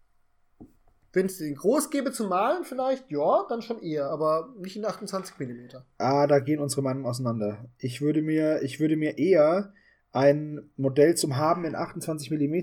Wenn 1.13 1.25
es 1.25 1.37
den 1.37 1.55
groß 1.55 1.89
gäbe 1.89 2.11
zum 2.11 2.29
Malen, 2.29 2.63
vielleicht, 2.63 3.11
ja, 3.11 3.45
dann 3.49 3.61
schon 3.61 3.81
eher, 3.81 4.09
aber 4.09 4.53
nicht 4.57 4.77
in 4.77 4.85
28 4.85 5.37
mm. 5.39 5.77
Ah, 5.97 6.25
da 6.27 6.39
gehen 6.39 6.59
unsere 6.59 6.81
Meinungen 6.81 7.05
auseinander. 7.05 7.65
Ich 7.79 8.01
würde 8.01 8.21
mir, 8.21 8.61
ich 8.61 8.79
würde 8.79 8.95
mir 8.95 9.17
eher 9.17 9.73
ein 10.13 10.69
Modell 10.77 11.15
zum 11.15 11.37
Haben 11.37 11.65
in 11.65 11.75
28 11.75 12.31
mm 12.31 12.61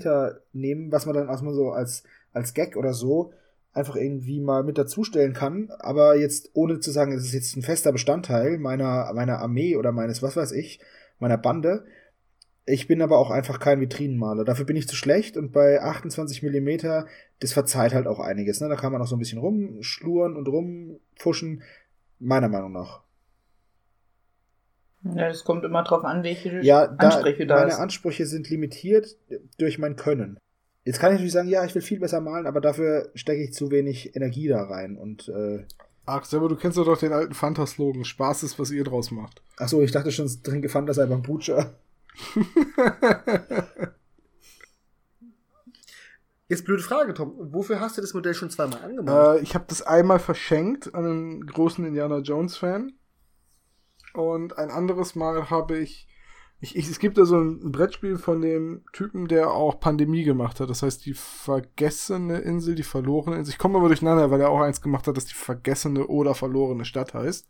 nehmen, 0.53 0.93
was 0.93 1.07
man 1.07 1.15
dann 1.15 1.29
erstmal 1.29 1.55
so 1.55 1.71
als, 1.71 2.05
als 2.33 2.55
Gag 2.55 2.77
oder 2.77 2.95
so 2.95 3.33
einfach 3.73 3.97
irgendwie 3.97 4.41
mal 4.41 4.65
mit 4.65 4.79
dazustellen 4.79 5.33
kann, 5.33 5.71
aber 5.79 6.17
jetzt 6.17 6.51
ohne 6.55 6.81
zu 6.81 6.91
sagen, 6.91 7.13
es 7.13 7.25
ist 7.25 7.33
jetzt 7.33 7.57
ein 7.57 7.63
fester 7.63 7.93
Bestandteil 7.93 8.59
meiner, 8.59 9.13
meiner 9.15 9.39
Armee 9.39 9.77
oder 9.77 9.93
meines, 9.93 10.23
was 10.23 10.37
weiß 10.37 10.53
ich, 10.53 10.81
meiner 11.19 11.39
Bande, 11.39 11.85
ich 12.69 12.87
bin 12.87 13.03
aber 13.03 13.19
auch 13.19 13.31
einfach 13.31 13.61
kein 13.61 13.81
Vitrinenmaler. 13.81 14.45
Dafür 14.45 14.67
bin 14.67 14.77
ich 14.77 14.87
zu 14.87 14.95
schlecht 14.95 15.37
und 15.37 15.53
bei 15.53 15.81
28 15.81 16.43
Millimeter, 16.43 17.07
das 17.41 17.53
verzeiht 17.53 17.95
halt 17.95 18.07
auch 18.07 18.21
einiges. 18.21 18.61
Ne? 18.61 18.69
Da 18.69 18.77
kann 18.77 18.93
man 18.93 19.01
auch 19.01 19.07
so 19.07 19.17
ein 19.17 19.19
bisschen 19.19 19.39
rumschluren 19.39 20.37
und 20.37 20.49
rumpfuschen. 20.49 21.63
Meiner 22.19 22.49
Meinung 22.49 22.73
nach. 22.73 23.03
Ja, 25.15 25.29
es 25.29 25.45
kommt 25.45 25.65
immer 25.65 25.85
drauf 25.85 26.05
an, 26.05 26.25
welche 26.25 26.61
ja, 26.61 26.89
da, 26.89 27.09
Ansprüche 27.09 27.47
da 27.47 27.57
Meine 27.57 27.69
ist. 27.69 27.79
Ansprüche 27.79 28.27
sind 28.27 28.51
limitiert 28.51 29.17
durch 29.59 29.79
mein 29.79 29.97
Können. 29.97 30.39
Jetzt 30.85 30.99
kann 30.99 31.11
ich 31.11 31.15
natürlich 31.15 31.33
sagen, 31.33 31.49
ja, 31.49 31.65
ich 31.65 31.75
will 31.75 31.83
viel 31.83 32.01
besser 32.01 32.21
malen, 32.21 32.47
aber 32.47 32.61
dafür 32.61 33.11
stecke 33.15 33.45
ich 33.45 33.53
zu 33.53 33.71
wenig 33.71 34.17
Energie 34.17 34.49
da 34.49 34.63
rein 34.63 34.97
und 34.97 35.29
äh, 35.29 35.65
Ach, 36.11 36.25
selber, 36.25 36.49
du 36.49 36.57
kennst 36.57 36.79
doch 36.79 36.99
den 36.99 37.13
alten 37.13 37.35
Fanta-Slogan. 37.35 38.03
Spaß 38.03 38.43
ist, 38.43 38.59
was 38.59 38.71
ihr 38.71 38.83
draus 38.83 39.11
macht. 39.11 39.43
Ach 39.59 39.69
so, 39.69 39.83
ich 39.83 39.93
dachte 39.93 40.11
schon, 40.11 40.27
trinke 40.43 40.71
Fanta 40.71 40.95
sei 40.95 41.05
beim 41.05 41.21
Butcher. 41.21 41.75
Jetzt 46.49 46.65
blöde 46.65 46.83
Frage, 46.83 47.13
Tom. 47.13 47.35
Wofür 47.53 47.79
hast 47.79 47.99
du 47.99 48.01
das 48.01 48.15
Modell 48.15 48.33
schon 48.33 48.49
zweimal 48.49 48.83
angemalt? 48.83 49.41
Äh, 49.41 49.43
ich 49.43 49.55
habe 49.55 49.67
das 49.69 49.83
einmal 49.83 50.19
verschenkt 50.19 50.95
an 50.95 51.05
einen 51.05 51.47
großen 51.47 51.85
Indiana 51.85 52.19
Jones-Fan. 52.19 52.95
Und 54.15 54.57
ein 54.57 54.71
anderes 54.71 55.15
Mal 55.15 55.51
habe 55.51 55.79
ich, 55.79 56.09
ich, 56.61 56.75
ich. 56.75 56.89
Es 56.89 56.99
gibt 56.99 57.19
da 57.19 57.27
so 57.27 57.39
ein 57.39 57.71
Brettspiel 57.71 58.17
von 58.17 58.41
dem 58.41 58.83
Typen, 58.95 59.29
der 59.29 59.51
auch 59.51 59.79
Pandemie 59.79 60.25
gemacht 60.25 60.59
hat. 60.59 60.71
Das 60.71 60.83
heißt, 60.83 61.05
die 61.05 61.13
vergessene 61.13 62.39
Insel, 62.39 62.75
die 62.75 62.83
verlorene 62.83 63.37
Insel. 63.37 63.53
Ich 63.53 63.59
komme 63.59 63.77
aber 63.79 63.89
durcheinander, 63.89 64.31
weil 64.31 64.41
er 64.41 64.49
auch 64.49 64.61
eins 64.61 64.81
gemacht 64.81 65.07
hat, 65.07 65.19
das 65.19 65.27
die 65.27 65.35
vergessene 65.35 66.07
oder 66.07 66.35
verlorene 66.35 66.87
Stadt 66.87 67.13
heißt. 67.13 67.47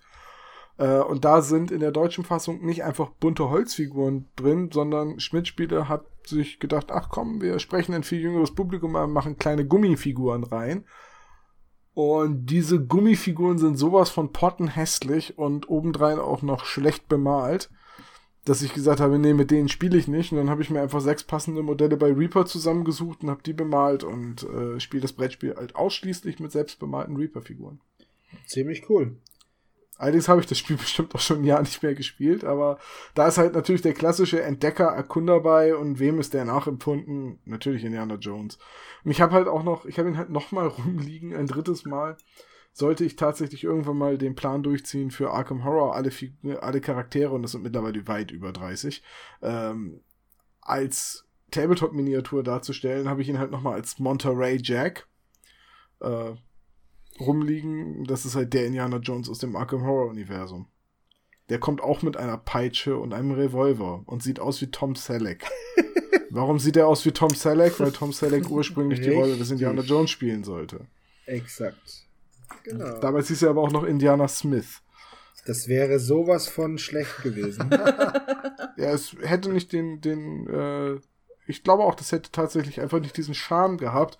Äh, 0.78 1.00
und 1.00 1.24
da 1.24 1.42
sind 1.42 1.70
in 1.70 1.80
der 1.80 1.92
deutschen 1.92 2.24
Fassung 2.24 2.64
nicht 2.64 2.84
einfach 2.84 3.10
bunte 3.10 3.50
Holzfiguren 3.50 4.26
drin, 4.36 4.70
sondern 4.72 5.20
Schmidt-Spiele 5.20 5.88
hat 5.88 6.06
sich 6.24 6.60
gedacht, 6.60 6.90
ach 6.90 7.08
komm, 7.10 7.40
wir 7.42 7.58
sprechen 7.58 7.94
ein 7.94 8.04
viel 8.04 8.20
jüngeres 8.20 8.54
Publikum 8.54 8.96
an, 8.96 9.12
machen 9.12 9.36
kleine 9.36 9.66
Gummifiguren 9.66 10.44
rein. 10.44 10.84
Und 11.94 12.46
diese 12.46 12.80
Gummifiguren 12.80 13.58
sind 13.58 13.76
sowas 13.76 14.08
von 14.08 14.32
pottenhässlich 14.32 15.36
und 15.36 15.68
obendrein 15.68 16.20
auch 16.20 16.42
noch 16.42 16.64
schlecht 16.64 17.08
bemalt, 17.08 17.70
dass 18.44 18.62
ich 18.62 18.72
gesagt 18.72 19.00
habe, 19.00 19.18
nee, 19.18 19.35
mit 19.35 19.50
denen 19.50 19.68
spiele 19.68 19.98
ich 19.98 20.06
nicht. 20.06 20.31
Und 20.31 20.38
dann 20.38 20.48
habe 20.48 20.62
ich 20.62 20.70
mir 20.70 20.81
einfach 20.81 21.00
sechs 21.00 21.24
passende 21.24 21.64
Modelle 21.64 21.96
bei 21.96 22.12
Reaper 22.12 22.46
zusammengesucht 22.46 23.24
und 23.24 23.31
habe 23.31 23.42
die 23.42 23.52
bemalt 23.52 24.04
und 24.04 24.44
äh, 24.44 24.79
spiele 24.79 25.02
das 25.02 25.12
Brettspiel 25.12 25.56
halt 25.56 25.74
ausschließlich 25.74 26.38
mit 26.38 26.52
selbst 26.52 26.79
bemalten 26.79 27.16
Reaper-Figuren. 27.16 27.81
Ziemlich 28.46 28.88
cool. 28.88 29.16
Allerdings 29.99 30.29
habe 30.29 30.40
ich 30.40 30.46
das 30.46 30.59
Spiel 30.59 30.77
bestimmt 30.79 31.15
auch 31.15 31.21
schon 31.21 31.40
ein 31.40 31.44
Jahr 31.44 31.61
nicht 31.61 31.83
mehr 31.83 31.94
gespielt, 31.94 32.44
aber 32.44 32.79
da 33.15 33.27
ist 33.27 33.37
halt 33.37 33.55
natürlich 33.55 33.83
der 33.83 33.92
klassische 33.92 34.40
Entdecker-Erkunder 34.40 35.40
bei 35.40 35.75
und 35.75 35.99
wem 35.99 36.21
ist 36.21 36.33
der 36.33 36.44
nachempfunden? 36.44 37.40
Natürlich 37.44 37.85
Indiana 37.85 38.15
Jones. 38.15 38.59
Und 39.05 39.11
ich 39.11 39.21
habe 39.21 39.35
halt 39.35 39.49
auch 39.49 39.65
noch, 39.65 39.85
ich 39.85 39.99
habe 39.99 40.09
ihn 40.09 40.17
halt 40.17 40.31
noch 40.31 40.53
mal 40.53 40.67
rumliegen, 40.79 41.35
ein 41.35 41.46
drittes 41.46 41.85
Mal. 41.85 42.17
Sollte 42.73 43.05
ich 43.05 43.17
tatsächlich 43.17 43.65
irgendwann 43.65 43.99
mal 43.99 44.19
den 44.19 44.37
Plan 44.37 44.63
durchziehen 44.63 45.11
für 45.11 45.33
Arkham 45.33 45.65
Horror, 45.65 45.96
alle, 45.96 46.13
alle 46.61 46.81
Charaktere, 46.81 47.33
und 47.33 47.42
das 47.42 47.53
sind 47.53 47.65
mittlerweile 47.65 48.07
weit 48.07 48.31
über 48.31 48.53
30, 48.53 49.03
ähm, 49.42 50.01
als 50.61 51.27
Tabletop-Miniatur 51.51 52.44
darzustellen, 52.44 53.09
habe 53.09 53.23
ich 53.23 53.29
ihn 53.29 53.38
halt 53.38 53.51
noch 53.51 53.63
mal 53.63 53.73
als 53.73 53.99
Monterey 53.99 54.61
Jack 54.63 55.09
äh, 56.01 56.35
rumliegen. 57.21 58.04
Das 58.04 58.25
ist 58.25 58.35
halt 58.35 58.54
der 58.54 58.66
Indiana 58.66 58.98
Jones 58.98 59.29
aus 59.29 59.38
dem 59.38 59.56
Arkham 59.56 59.83
Horror 59.83 60.08
Universum. 60.08 60.66
Der 61.48 61.58
kommt 61.58 61.81
auch 61.81 62.02
mit 62.02 62.16
einer 62.16 62.37
Peitsche 62.37 62.98
und 62.98 63.14
einem 63.14 63.33
Revolver 63.33 64.02
und 64.06 64.23
sieht 64.23 64.38
aus 64.40 64.60
wie 64.60 64.71
Tom 64.71 64.94
Selleck. 64.94 65.44
Warum 66.31 66.58
sieht 66.58 66.77
er 66.77 66.87
aus 66.87 67.04
wie 67.06 67.12
Tom 67.12 67.31
Selleck? 67.31 67.81
Weil 67.81 67.92
Tom 67.92 68.12
Selleck 68.12 68.50
ursprünglich 68.50 69.00
die 69.00 69.10
Rolle 69.10 69.37
des 69.37 69.50
Indiana 69.50 69.83
Jones 69.83 70.10
spielen 70.10 70.44
sollte. 70.44 70.87
Exakt. 71.27 72.06
Genau. 72.64 72.98
Damals 73.00 73.29
hieß 73.29 73.42
er 73.42 73.50
aber 73.50 73.62
auch 73.62 73.73
noch 73.73 73.85
Indiana 73.85 74.29
Smith. 74.29 74.83
Das 75.46 75.69
wäre 75.69 75.98
sowas 75.98 76.46
von 76.46 76.77
schlecht 76.77 77.23
gewesen. 77.23 77.71
ja, 78.77 78.92
es 78.92 79.16
hätte 79.23 79.50
nicht 79.50 79.73
den, 79.73 80.02
den, 80.02 80.46
äh, 80.46 81.00
ich 81.46 81.62
glaube 81.62 81.85
auch, 81.85 81.94
das 81.94 82.12
hätte 82.12 82.31
tatsächlich 82.31 82.81
einfach 82.83 83.00
nicht 83.00 83.16
diesen 83.16 83.35
Charme 83.35 83.79
gehabt, 83.79 84.19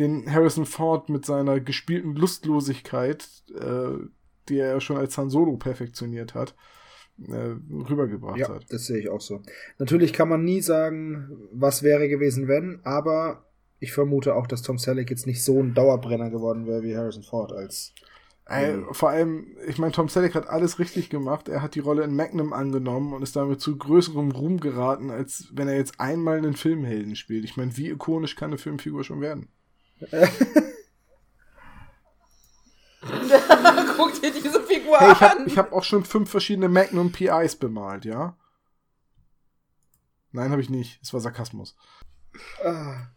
den 0.00 0.32
Harrison 0.32 0.66
Ford 0.66 1.08
mit 1.08 1.24
seiner 1.24 1.60
gespielten 1.60 2.14
Lustlosigkeit, 2.16 3.28
äh, 3.54 4.04
die 4.48 4.58
er 4.58 4.72
ja 4.72 4.80
schon 4.80 4.96
als 4.96 5.16
Han 5.18 5.30
Solo 5.30 5.56
perfektioniert 5.56 6.34
hat, 6.34 6.54
äh, 7.28 7.54
rübergebracht 7.70 8.38
Ja, 8.38 8.48
hat. 8.48 8.66
das 8.70 8.86
sehe 8.86 8.98
ich 8.98 9.08
auch 9.10 9.20
so. 9.20 9.42
Natürlich 9.78 10.12
kann 10.12 10.28
man 10.28 10.42
nie 10.44 10.60
sagen, 10.62 11.28
was 11.52 11.82
wäre 11.82 12.08
gewesen, 12.08 12.48
wenn, 12.48 12.80
aber 12.82 13.44
ich 13.78 13.92
vermute 13.92 14.34
auch, 14.34 14.46
dass 14.46 14.62
Tom 14.62 14.78
Selleck 14.78 15.10
jetzt 15.10 15.26
nicht 15.26 15.42
so 15.44 15.60
ein 15.62 15.74
Dauerbrenner 15.74 16.30
geworden 16.30 16.66
wäre 16.66 16.82
wie 16.82 16.96
Harrison 16.96 17.22
Ford 17.22 17.52
als. 17.52 17.94
Äh, 18.46 18.76
Mhm. 18.78 18.86
vor 18.92 19.10
allem, 19.10 19.46
ich 19.68 19.78
meine, 19.78 19.92
Tom 19.92 20.08
Selleck 20.08 20.34
hat 20.34 20.48
alles 20.48 20.78
richtig 20.80 21.08
gemacht. 21.08 21.48
Er 21.48 21.62
hat 21.62 21.76
die 21.76 21.80
Rolle 21.80 22.02
in 22.02 22.16
Magnum 22.16 22.52
angenommen 22.52 23.12
und 23.12 23.22
ist 23.22 23.36
damit 23.36 23.60
zu 23.60 23.78
größerem 23.78 24.32
Ruhm 24.32 24.58
geraten, 24.58 25.10
als 25.10 25.48
wenn 25.52 25.68
er 25.68 25.76
jetzt 25.76 26.00
einmal 26.00 26.38
einen 26.38 26.54
Filmhelden 26.54 27.14
spielt. 27.14 27.44
Ich 27.44 27.56
meine, 27.56 27.76
wie 27.76 27.90
ikonisch 27.90 28.34
kann 28.34 28.50
eine 28.50 28.58
Filmfigur 28.58 29.04
schon 29.04 29.20
werden? 29.20 29.48
Guck 33.96 34.20
dir 34.20 34.32
diese 34.32 34.62
Figur 34.62 34.98
Hey, 34.98 35.12
ich 35.12 35.20
an. 35.22 35.30
habe 35.30 35.42
ich 35.46 35.58
hab 35.58 35.72
auch 35.72 35.84
schon 35.84 36.04
fünf 36.04 36.30
verschiedene 36.30 36.68
Magnum 36.68 37.12
PIs 37.12 37.56
bemalt, 37.56 38.04
ja? 38.04 38.36
Nein, 40.32 40.50
habe 40.50 40.60
ich 40.62 40.70
nicht. 40.70 41.00
Es 41.02 41.12
war 41.12 41.20
Sarkasmus. 41.20 41.76
Ah, 42.64 43.08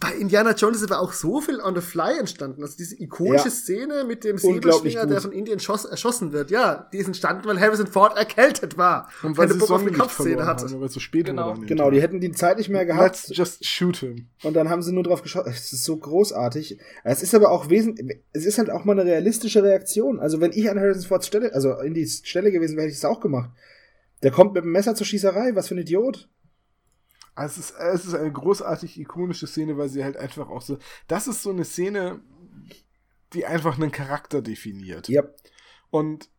Bei 0.00 0.12
Indiana 0.12 0.54
Jones 0.54 0.78
ist 0.82 0.90
aber 0.90 1.00
auch 1.00 1.12
so 1.12 1.40
viel 1.40 1.60
on 1.60 1.74
the 1.76 1.80
fly 1.80 2.18
entstanden. 2.18 2.62
Also 2.62 2.76
diese 2.76 3.00
ikonische 3.00 3.44
Ja. 3.44 3.50
Szene 3.50 4.04
mit 4.04 4.24
dem 4.24 4.36
Säbelschwinger, 4.36 5.06
der 5.06 5.20
von 5.20 5.30
Indien 5.30 5.60
schoss, 5.60 5.84
erschossen 5.84 6.32
wird. 6.32 6.50
Ja, 6.50 6.88
die 6.92 6.98
ist 6.98 7.06
entstanden, 7.06 7.44
weil 7.46 7.60
Harrison 7.60 7.86
Ford 7.86 8.16
erkältet 8.16 8.76
war. 8.76 9.08
Und 9.22 9.36
weil 9.38 9.46
Keine 9.46 9.52
sie 9.54 9.58
Bock 9.60 9.70
auf 9.70 9.80
eine 9.82 9.92
Kampfszene 9.92 10.30
verloren 10.30 10.46
hatte. 10.48 10.64
haben, 10.64 10.80
weil 10.80 10.88
es 10.88 10.94
so 10.94 11.00
spät 11.00 11.26
Genau. 11.26 11.54
genau, 11.64 11.90
die 11.92 12.00
hätten 12.02 12.20
die 12.20 12.32
Zeit 12.32 12.58
nicht 12.58 12.70
mehr 12.70 12.86
gehabt. 12.86 13.28
Let's 13.28 13.36
just 13.36 13.64
shoot 13.64 13.98
him. 13.98 14.26
Und 14.42 14.54
dann 14.54 14.68
haben 14.68 14.82
sie 14.82 14.92
nur 14.92 15.04
drauf 15.04 15.22
geschaut. 15.22 15.46
Es 15.46 15.72
ist 15.72 15.84
so 15.84 15.96
großartig. 15.96 16.78
Es 17.04 17.22
ist 17.22 17.34
aber 17.34 17.50
auch 17.52 17.70
wesentlich, 17.70 18.20
es 18.32 18.46
ist 18.46 18.58
halt 18.58 18.70
auch 18.70 18.84
mal 18.84 18.98
eine 18.98 19.08
realistische 19.08 19.62
Reaktion. 19.62 20.18
Also 20.18 20.40
wenn 20.40 20.50
ich 20.52 20.68
an 20.68 20.78
Harrison 20.80 21.06
Fords 21.06 21.28
Stelle, 21.28 21.54
also 21.54 21.78
in 21.78 21.94
die 21.94 22.06
Stelle 22.06 22.50
gewesen 22.50 22.76
wäre, 22.76 22.86
hätte 22.86 22.92
ich 22.92 22.98
es 22.98 23.04
auch 23.04 23.20
gemacht. 23.20 23.50
Der 24.24 24.32
kommt 24.32 24.54
mit 24.54 24.64
dem 24.64 24.72
Messer 24.72 24.96
zur 24.96 25.06
Schießerei. 25.06 25.54
Was 25.54 25.68
für 25.68 25.76
ein 25.76 25.78
Idiot. 25.78 26.28
Also 27.38 27.60
es 27.60 27.70
ist, 27.70 27.78
es 27.78 28.04
ist 28.06 28.14
eine 28.14 28.32
großartig 28.32 28.98
ikonische 28.98 29.46
Szene, 29.46 29.78
weil 29.78 29.88
sie 29.88 30.02
halt 30.02 30.16
einfach 30.16 30.48
auch 30.48 30.62
so. 30.62 30.78
Das 31.06 31.28
ist 31.28 31.42
so 31.42 31.50
eine 31.50 31.64
Szene, 31.64 32.20
die 33.32 33.46
einfach 33.46 33.76
einen 33.76 33.92
Charakter 33.92 34.42
definiert. 34.42 35.08
Ja. 35.08 35.22
Und 35.90 36.30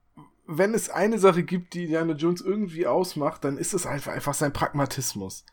wenn 0.46 0.74
es 0.74 0.90
eine 0.90 1.18
Sache 1.18 1.44
gibt, 1.44 1.74
die 1.74 1.84
Indiana 1.84 2.14
Jones 2.14 2.42
irgendwie 2.42 2.86
ausmacht, 2.86 3.46
dann 3.46 3.58
ist 3.58 3.74
es 3.74 3.86
einfach, 3.86 4.12
einfach 4.12 4.34
sein 4.34 4.52
Pragmatismus. 4.52 5.46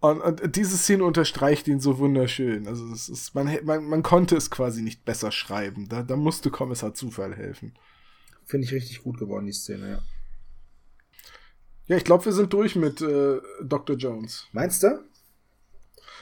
Und, 0.00 0.20
und 0.20 0.56
diese 0.56 0.76
Szene 0.76 1.04
unterstreicht 1.04 1.66
ihn 1.66 1.80
so 1.80 1.98
wunderschön. 1.98 2.66
Also 2.66 2.86
es 2.92 3.08
ist, 3.08 3.34
man, 3.34 3.64
man, 3.64 3.84
man 3.84 4.02
konnte 4.02 4.36
es 4.36 4.50
quasi 4.50 4.82
nicht 4.82 5.06
besser 5.06 5.32
schreiben. 5.32 5.88
Da, 5.88 6.02
da 6.02 6.16
musste 6.16 6.50
Kommissar 6.50 6.92
Zufall 6.92 7.34
helfen. 7.34 7.72
Finde 8.44 8.66
ich 8.66 8.72
richtig 8.72 9.02
gut 9.02 9.18
geworden, 9.18 9.46
die 9.46 9.52
Szene, 9.52 9.90
ja. 9.90 10.02
Ja, 11.90 11.96
ich 11.96 12.04
glaube, 12.04 12.24
wir 12.24 12.32
sind 12.32 12.52
durch 12.52 12.76
mit 12.76 13.00
äh, 13.02 13.40
Dr. 13.64 13.96
Jones. 13.96 14.46
Meinst 14.52 14.84
du? 14.84 15.02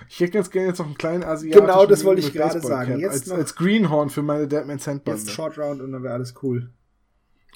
Ich 0.08 0.18
hätte 0.18 0.32
ganz 0.32 0.50
gerne 0.50 0.68
jetzt 0.68 0.78
noch 0.78 0.86
einen 0.86 0.96
kleinen 0.96 1.22
asiatischen 1.24 1.66
Genau, 1.66 1.84
das 1.84 2.04
wollte 2.04 2.22
ich 2.22 2.32
gerade 2.32 2.58
sagen. 2.62 2.98
Jetzt 2.98 3.12
als, 3.12 3.26
noch- 3.26 3.36
als 3.36 3.54
Greenhorn 3.54 4.08
für 4.08 4.22
meine 4.22 4.48
Deadman 4.48 4.78
Sandbande. 4.78 5.20
Jetzt 5.20 5.30
Short 5.30 5.58
Round 5.58 5.82
und 5.82 5.92
dann 5.92 6.02
wäre 6.02 6.14
alles 6.14 6.32
cool. 6.42 6.70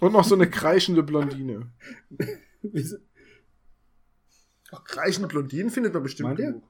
Und 0.00 0.12
noch 0.12 0.24
so 0.24 0.34
eine 0.34 0.50
kreischende 0.50 1.02
Blondine. 1.02 1.70
Wieso- 2.62 2.98
Auch 4.72 4.84
kreischende 4.84 5.28
Blondinen 5.28 5.70
findet 5.70 5.94
man 5.94 6.02
bestimmt 6.02 6.38
Meint. 6.38 6.62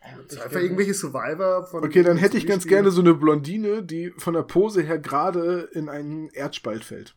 Das 0.00 0.36
ist 0.36 0.40
einfach 0.42 0.60
irgendwelche 0.60 0.94
Survivor 0.94 1.66
von. 1.66 1.84
Okay, 1.84 2.02
dann 2.02 2.16
hätte 2.16 2.38
ich 2.38 2.46
ganz 2.46 2.66
gerne 2.66 2.90
so 2.90 3.02
eine 3.02 3.12
Blondine, 3.12 3.82
die 3.82 4.10
von 4.16 4.32
der 4.32 4.42
Pose 4.42 4.80
her 4.80 4.98
gerade 4.98 5.68
in 5.74 5.90
einen 5.90 6.30
Erdspalt 6.30 6.82
fällt. 6.82 7.14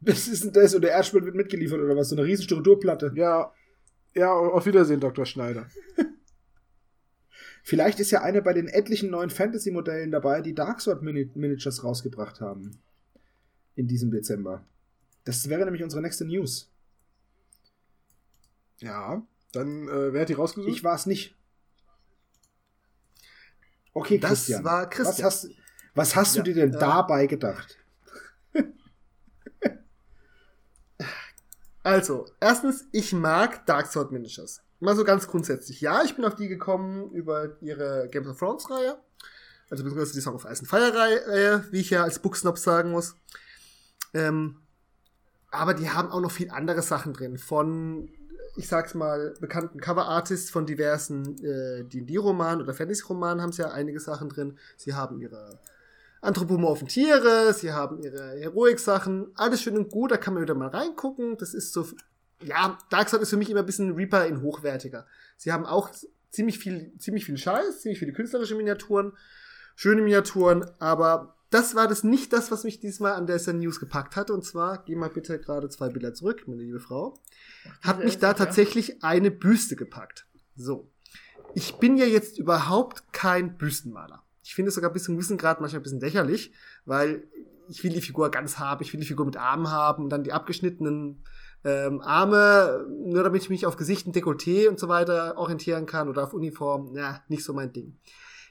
Was 0.06 0.28
ist 0.28 0.44
denn 0.44 0.52
das? 0.52 0.74
Und 0.74 0.82
der 0.82 0.92
Erdspalt 0.92 1.24
wird 1.24 1.34
mitgeliefert 1.34 1.80
oder 1.80 1.94
was? 1.96 2.08
So 2.08 2.16
eine 2.16 2.24
riesen 2.24 2.44
Strukturplatte. 2.44 3.12
Ja, 3.14 3.52
ja, 4.14 4.32
auf 4.32 4.64
Wiedersehen, 4.66 4.98
Dr. 5.00 5.26
Schneider. 5.26 5.68
Vielleicht 7.62 8.00
ist 8.00 8.10
ja 8.10 8.22
eine 8.22 8.40
bei 8.42 8.52
den 8.54 8.66
etlichen 8.68 9.10
neuen 9.10 9.30
Fantasy-Modellen 9.30 10.10
dabei, 10.10 10.40
die 10.40 10.54
Darksword 10.54 11.02
Mini 11.02 11.30
Miniatures 11.34 11.84
rausgebracht 11.84 12.40
haben. 12.40 12.80
In 13.76 13.86
diesem 13.86 14.10
Dezember. 14.10 14.64
Das 15.24 15.48
wäre 15.48 15.64
nämlich 15.64 15.82
unsere 15.82 16.02
nächste 16.02 16.24
News. 16.24 16.70
Ja, 18.78 19.22
dann, 19.52 19.86
äh, 19.88 20.12
wer 20.12 20.22
hat 20.22 20.28
die 20.30 20.34
rausgesucht? 20.34 20.72
Ich 20.72 20.82
war 20.82 20.94
es 20.94 21.06
nicht. 21.06 21.36
Okay, 23.92 24.18
Das 24.18 24.30
Christian. 24.30 24.64
war 24.64 24.88
Christian. 24.88 25.26
Was 25.26 25.44
hast, 25.44 25.50
was 25.94 26.16
hast 26.16 26.36
Ja, 26.36 26.42
du 26.42 26.52
dir 26.52 26.66
denn 26.66 26.74
äh, 26.74 26.78
dabei 26.78 27.26
gedacht? 27.26 27.76
Also, 31.90 32.26
erstens, 32.38 32.84
ich 32.92 33.12
mag 33.12 33.66
Dark 33.66 33.88
Sword 33.88 34.12
Miniatures. 34.12 34.62
Mal 34.78 34.94
so 34.94 35.02
ganz 35.02 35.26
grundsätzlich. 35.26 35.80
Ja, 35.80 36.04
ich 36.04 36.14
bin 36.14 36.24
auf 36.24 36.36
die 36.36 36.46
gekommen 36.46 37.10
über 37.10 37.60
ihre 37.60 38.08
Games 38.08 38.28
of 38.28 38.38
Thrones 38.38 38.70
Reihe. 38.70 38.96
Also 39.70 39.82
beziehungsweise 39.82 40.12
die 40.12 40.20
Song 40.20 40.36
of 40.36 40.44
Ice 40.44 40.60
and 40.60 40.68
Fire 40.68 40.94
Reihe, 40.94 41.64
wie 41.72 41.80
ich 41.80 41.90
ja 41.90 42.04
als 42.04 42.20
Booksnob 42.20 42.58
sagen 42.58 42.92
muss. 42.92 43.16
Ähm, 44.14 44.62
aber 45.50 45.74
die 45.74 45.90
haben 45.90 46.12
auch 46.12 46.20
noch 46.20 46.30
viel 46.30 46.50
andere 46.50 46.80
Sachen 46.80 47.12
drin. 47.12 47.38
Von, 47.38 48.08
ich 48.54 48.68
sag's 48.68 48.94
mal, 48.94 49.34
bekannten 49.40 49.80
Cover-Artists 49.80 50.48
von 50.48 50.66
diversen 50.66 51.44
äh, 51.44 51.82
D&D-Romanen 51.82 52.62
oder 52.62 52.72
Fantasy-Romanen 52.72 53.42
haben 53.42 53.50
sie 53.50 53.62
ja 53.62 53.72
einige 53.72 53.98
Sachen 53.98 54.28
drin. 54.28 54.56
Sie 54.76 54.94
haben 54.94 55.20
ihre 55.20 55.58
anthropomorphen 56.20 56.88
Tiere, 56.88 57.52
sie 57.54 57.72
haben 57.72 58.02
ihre 58.02 58.38
Heroik-Sachen, 58.38 59.32
alles 59.34 59.62
schön 59.62 59.76
und 59.76 59.90
gut, 59.90 60.10
da 60.10 60.16
kann 60.16 60.34
man 60.34 60.42
wieder 60.42 60.54
mal 60.54 60.68
reingucken. 60.68 61.36
Das 61.38 61.54
ist 61.54 61.72
so, 61.72 61.86
ja, 62.42 62.78
Darkseid 62.90 63.20
ist 63.20 63.30
für 63.30 63.36
mich 63.36 63.50
immer 63.50 63.60
ein 63.60 63.66
bisschen 63.66 63.94
Reaper 63.94 64.26
in 64.26 64.42
hochwertiger. 64.42 65.06
Sie 65.36 65.52
haben 65.52 65.66
auch 65.66 65.90
ziemlich 66.30 66.58
viel, 66.58 66.92
ziemlich 66.98 67.24
viel 67.24 67.38
Scheiß, 67.38 67.80
ziemlich 67.80 67.98
viele 67.98 68.12
künstlerische 68.12 68.54
Miniaturen, 68.54 69.12
schöne 69.74 70.02
Miniaturen, 70.02 70.70
aber 70.78 71.36
das 71.50 71.74
war 71.74 71.88
das 71.88 72.04
nicht 72.04 72.32
das, 72.32 72.52
was 72.52 72.62
mich 72.62 72.78
diesmal 72.78 73.14
an 73.14 73.26
der 73.26 73.38
SN 73.38 73.58
News 73.58 73.80
gepackt 73.80 74.14
hatte. 74.14 74.32
Und 74.32 74.44
zwar, 74.44 74.84
geh 74.84 74.94
mal 74.94 75.10
bitte 75.10 75.38
gerade 75.40 75.68
zwei 75.68 75.88
Bilder 75.88 76.14
zurück, 76.14 76.44
meine 76.46 76.62
liebe 76.62 76.78
Frau. 76.78 77.18
Hat 77.82 78.04
mich 78.04 78.18
da 78.18 78.34
tatsächlich 78.34 79.02
eine 79.02 79.32
Büste 79.32 79.74
gepackt. 79.74 80.26
So. 80.56 80.88
Ich 81.54 81.74
bin 81.74 81.96
ja 81.96 82.06
jetzt 82.06 82.38
überhaupt 82.38 83.12
kein 83.12 83.58
Büstenmaler. 83.58 84.22
Ich 84.50 84.56
finde 84.56 84.70
es 84.70 84.74
sogar 84.74 84.90
bis 84.90 85.04
zum 85.04 85.14
gewissen 85.14 85.38
Grad 85.38 85.60
manchmal 85.60 85.78
ein 85.78 85.84
bisschen 85.84 86.00
lächerlich, 86.00 86.52
weil 86.84 87.22
ich 87.68 87.84
will 87.84 87.92
die 87.92 88.00
Figur 88.00 88.32
ganz 88.32 88.58
haben, 88.58 88.82
ich 88.82 88.92
will 88.92 88.98
die 88.98 89.06
Figur 89.06 89.24
mit 89.24 89.36
Armen 89.36 89.70
haben 89.70 90.02
und 90.02 90.10
dann 90.10 90.24
die 90.24 90.32
abgeschnittenen 90.32 91.22
ähm, 91.62 92.00
Arme, 92.00 92.84
nur 93.06 93.22
damit 93.22 93.42
ich 93.42 93.48
mich 93.48 93.64
auf 93.64 93.76
Gesicht 93.76 94.08
und 94.08 94.16
Dekolleté 94.16 94.68
und 94.68 94.80
so 94.80 94.88
weiter 94.88 95.38
orientieren 95.38 95.86
kann 95.86 96.08
oder 96.08 96.24
auf 96.24 96.34
Uniform, 96.34 96.90
na, 96.94 97.22
nicht 97.28 97.44
so 97.44 97.52
mein 97.52 97.72
Ding. 97.72 98.00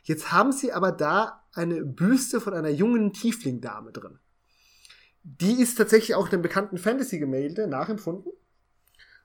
Jetzt 0.04 0.32
haben 0.32 0.54
sie 0.54 0.72
aber 0.72 0.94
da 0.94 1.44
eine 1.52 1.84
Büste 1.84 2.40
von 2.40 2.54
einer 2.54 2.70
jungen 2.70 3.12
Tiefling-Dame 3.12 3.92
drin. 3.92 4.20
Die 5.24 5.62
ist 5.62 5.76
tatsächlich 5.76 6.16
auch 6.16 6.32
einem 6.32 6.42
bekannten 6.42 6.78
Fantasy-Gemälde 6.78 7.68
nachempfunden. 7.68 8.32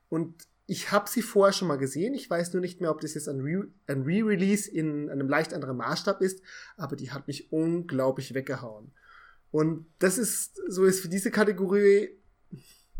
Und 0.08 0.42
ich 0.66 0.92
habe 0.92 1.10
sie 1.10 1.22
vorher 1.22 1.52
schon 1.52 1.68
mal 1.68 1.76
gesehen. 1.76 2.14
Ich 2.14 2.28
weiß 2.28 2.52
nur 2.52 2.60
nicht 2.60 2.80
mehr, 2.80 2.90
ob 2.90 3.00
das 3.00 3.14
jetzt 3.14 3.28
ein 3.28 3.40
Re- 3.40 3.68
Re-Release 3.88 4.70
in 4.70 5.10
einem 5.10 5.28
leicht 5.28 5.52
anderen 5.52 5.76
Maßstab 5.76 6.22
ist, 6.22 6.40
aber 6.76 6.96
die 6.96 7.10
hat 7.10 7.26
mich 7.26 7.52
unglaublich 7.52 8.34
weggehauen. 8.34 8.92
Und 9.50 9.86
das 9.98 10.18
ist 10.18 10.60
so 10.68 10.84
ist 10.84 11.00
für 11.00 11.08
diese 11.08 11.30
Kategorie, 11.30 12.10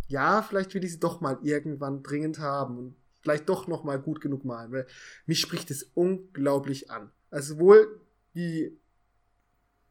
ja, 0.06 0.42
vielleicht 0.42 0.74
will 0.74 0.84
ich 0.84 0.92
sie 0.92 1.00
doch 1.00 1.20
mal 1.20 1.38
irgendwann 1.42 2.02
dringend 2.02 2.38
haben 2.38 2.78
und 2.78 2.96
vielleicht 3.22 3.48
doch 3.48 3.66
noch 3.66 3.84
mal 3.84 3.98
gut 3.98 4.20
genug 4.20 4.44
malen, 4.44 4.70
weil 4.70 4.86
mich 5.24 5.40
spricht 5.40 5.70
es 5.70 5.82
unglaublich 5.94 6.90
an. 6.90 7.10
Also 7.30 7.54
sowohl 7.54 8.00
die 8.34 8.78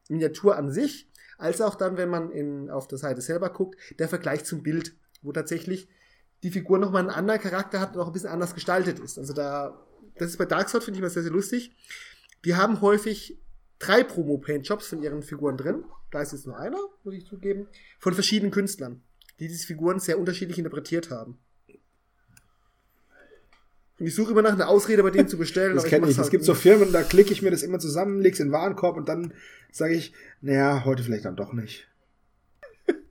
Miniatur 0.07 0.55
an 0.55 0.71
sich, 0.71 1.09
als 1.39 1.59
auch 1.59 1.75
dann, 1.75 1.97
wenn 1.97 2.09
man 2.09 2.31
in, 2.31 2.69
auf 2.69 2.87
der 2.87 2.99
Seite 2.99 3.21
selber 3.21 3.49
guckt, 3.49 3.79
der 3.97 4.07
Vergleich 4.07 4.45
zum 4.45 4.61
Bild, 4.61 4.95
wo 5.23 5.31
tatsächlich 5.31 5.89
die 6.43 6.51
Figur 6.51 6.77
nochmal 6.77 7.01
einen 7.01 7.09
anderen 7.09 7.39
Charakter 7.39 7.79
hat 7.79 7.95
und 7.95 8.01
auch 8.01 8.07
ein 8.07 8.13
bisschen 8.13 8.29
anders 8.29 8.53
gestaltet 8.53 8.99
ist. 8.99 9.17
Also 9.17 9.33
da, 9.33 9.81
das 10.17 10.31
ist 10.31 10.37
bei 10.37 10.45
Darksword, 10.45 10.83
finde 10.83 10.97
ich 10.97 11.01
mal 11.01 11.09
sehr, 11.09 11.23
sehr 11.23 11.31
lustig. 11.31 11.75
Die 12.45 12.55
haben 12.55 12.81
häufig 12.81 13.39
drei 13.79 14.03
Promo-Paint-Jobs 14.03 14.87
von 14.87 15.01
ihren 15.01 15.23
Figuren 15.23 15.57
drin. 15.57 15.85
Da 16.11 16.21
ist 16.21 16.33
jetzt 16.33 16.45
nur 16.45 16.57
einer, 16.57 16.77
muss 17.03 17.15
ich 17.15 17.25
zugeben, 17.25 17.67
von 17.99 18.13
verschiedenen 18.13 18.51
Künstlern, 18.51 19.01
die 19.39 19.47
diese 19.47 19.65
Figuren 19.65 19.99
sehr 19.99 20.19
unterschiedlich 20.19 20.57
interpretiert 20.57 21.09
haben. 21.09 21.39
Und 23.99 24.07
ich 24.07 24.15
suche 24.15 24.31
immer 24.31 24.41
nach 24.41 24.53
einer 24.53 24.67
Ausrede, 24.67 25.01
bei 25.01 25.11
denen 25.11 25.29
zu 25.29 25.37
bestellen. 25.37 25.75
Das 25.75 25.85
kenne 25.85 26.07
ich. 26.07 26.13
Es 26.13 26.17
halt 26.17 26.31
gibt 26.31 26.43
so. 26.43 26.53
Firmen, 26.53 26.91
da 26.91 27.03
klicke 27.03 27.31
ich 27.31 27.41
mir 27.41 27.51
das 27.51 27.63
immer 27.63 27.79
zusammen, 27.79 28.21
leg's 28.21 28.39
in 28.39 28.47
den 28.47 28.51
Warenkorb 28.51 28.97
und 28.97 29.07
dann 29.07 29.33
sage 29.71 29.93
ich, 29.93 30.13
naja, 30.41 30.83
heute 30.83 31.03
vielleicht 31.03 31.25
dann 31.25 31.37
doch 31.37 31.53
nicht. 31.53 31.87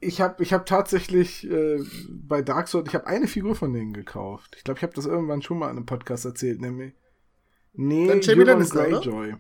Ich 0.02 0.20
habe 0.20 0.42
ich 0.42 0.52
hab 0.52 0.66
tatsächlich 0.66 1.48
äh, 1.48 1.78
bei 2.10 2.42
Dark 2.42 2.68
Sword, 2.68 2.88
ich 2.88 2.94
habe 2.94 3.06
eine 3.06 3.28
Figur 3.28 3.54
von 3.54 3.72
denen 3.72 3.92
gekauft. 3.92 4.54
Ich 4.56 4.64
glaube, 4.64 4.78
ich 4.78 4.82
habe 4.82 4.94
das 4.94 5.06
irgendwann 5.06 5.42
schon 5.42 5.58
mal 5.58 5.70
in 5.70 5.76
einem 5.76 5.86
Podcast 5.86 6.24
erzählt, 6.24 6.60
nämlich. 6.60 6.92
Nee, 7.74 8.08
Dann 8.08 8.20
Jamie 8.20 8.44
Lannister, 8.44 8.86
oder? 8.86 9.00
Greyjoy. 9.00 9.34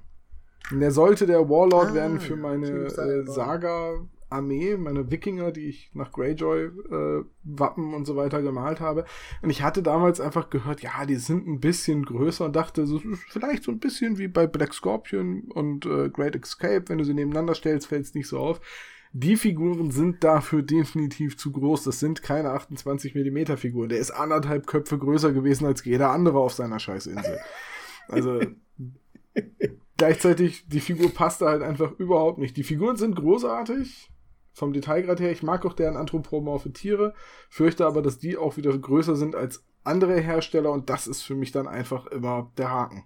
Und 0.70 0.80
der 0.80 0.92
sollte 0.92 1.26
der 1.26 1.48
Warlord 1.48 1.90
Ah, 1.90 1.94
werden 1.94 2.20
für 2.20 2.36
meine 2.36 2.68
äh. 2.86 3.26
Saga-Armee, 3.26 4.76
meine 4.76 5.10
Wikinger, 5.10 5.50
die 5.50 5.68
ich 5.68 5.90
nach 5.94 6.12
Greyjoy 6.12 6.66
äh, 6.66 7.24
Wappen 7.42 7.92
und 7.92 8.06
so 8.06 8.14
weiter 8.16 8.40
gemalt 8.40 8.80
habe. 8.80 9.04
Und 9.42 9.50
ich 9.50 9.62
hatte 9.62 9.82
damals 9.82 10.20
einfach 10.20 10.48
gehört, 10.48 10.80
ja, 10.80 11.04
die 11.04 11.16
sind 11.16 11.46
ein 11.46 11.60
bisschen 11.60 12.04
größer 12.04 12.44
und 12.44 12.56
dachte, 12.56 12.86
so 12.86 13.00
vielleicht 13.28 13.64
so 13.64 13.72
ein 13.72 13.80
bisschen 13.80 14.16
wie 14.16 14.28
bei 14.28 14.46
Black 14.46 14.72
Scorpion 14.72 15.42
und 15.52 15.84
äh, 15.84 16.08
Great 16.08 16.36
Escape, 16.36 16.84
wenn 16.86 16.98
du 16.98 17.04
sie 17.04 17.14
nebeneinander 17.14 17.54
stellst, 17.54 17.88
fällt 17.88 18.04
es 18.04 18.14
nicht 18.14 18.28
so 18.28 18.38
auf. 18.38 18.60
Die 19.14 19.36
Figuren 19.36 19.90
sind 19.90 20.24
dafür 20.24 20.62
definitiv 20.62 21.36
zu 21.36 21.52
groß. 21.52 21.84
Das 21.84 22.00
sind 22.00 22.22
keine 22.22 22.50
28 22.50 23.14
mm 23.14 23.56
Figuren. 23.56 23.90
Der 23.90 23.98
ist 23.98 24.10
anderthalb 24.10 24.66
Köpfe 24.66 24.98
größer 24.98 25.32
gewesen 25.32 25.66
als 25.66 25.84
jeder 25.84 26.10
andere 26.10 26.38
auf 26.38 26.54
seiner 26.54 26.78
Scheißinsel. 26.78 27.38
Also 28.08 28.40
gleichzeitig, 29.98 30.66
die 30.68 30.80
Figur 30.80 31.10
passt 31.12 31.42
da 31.42 31.50
halt 31.50 31.62
einfach 31.62 31.92
überhaupt 31.98 32.38
nicht. 32.38 32.56
Die 32.56 32.64
Figuren 32.64 32.96
sind 32.96 33.14
großartig, 33.14 34.10
vom 34.54 34.72
Detailgrad 34.72 35.20
her. 35.20 35.30
Ich 35.30 35.42
mag 35.42 35.66
auch 35.66 35.74
deren 35.74 35.96
anthropomorphe 35.96 36.72
Tiere, 36.72 37.14
fürchte 37.50 37.86
aber, 37.86 38.00
dass 38.00 38.18
die 38.18 38.38
auch 38.38 38.56
wieder 38.56 38.76
größer 38.76 39.16
sind 39.16 39.34
als 39.34 39.64
andere 39.84 40.18
Hersteller 40.20 40.70
und 40.70 40.88
das 40.88 41.06
ist 41.06 41.22
für 41.22 41.34
mich 41.34 41.52
dann 41.52 41.66
einfach 41.66 42.06
immer 42.06 42.50
der 42.56 42.70
Haken. 42.70 43.04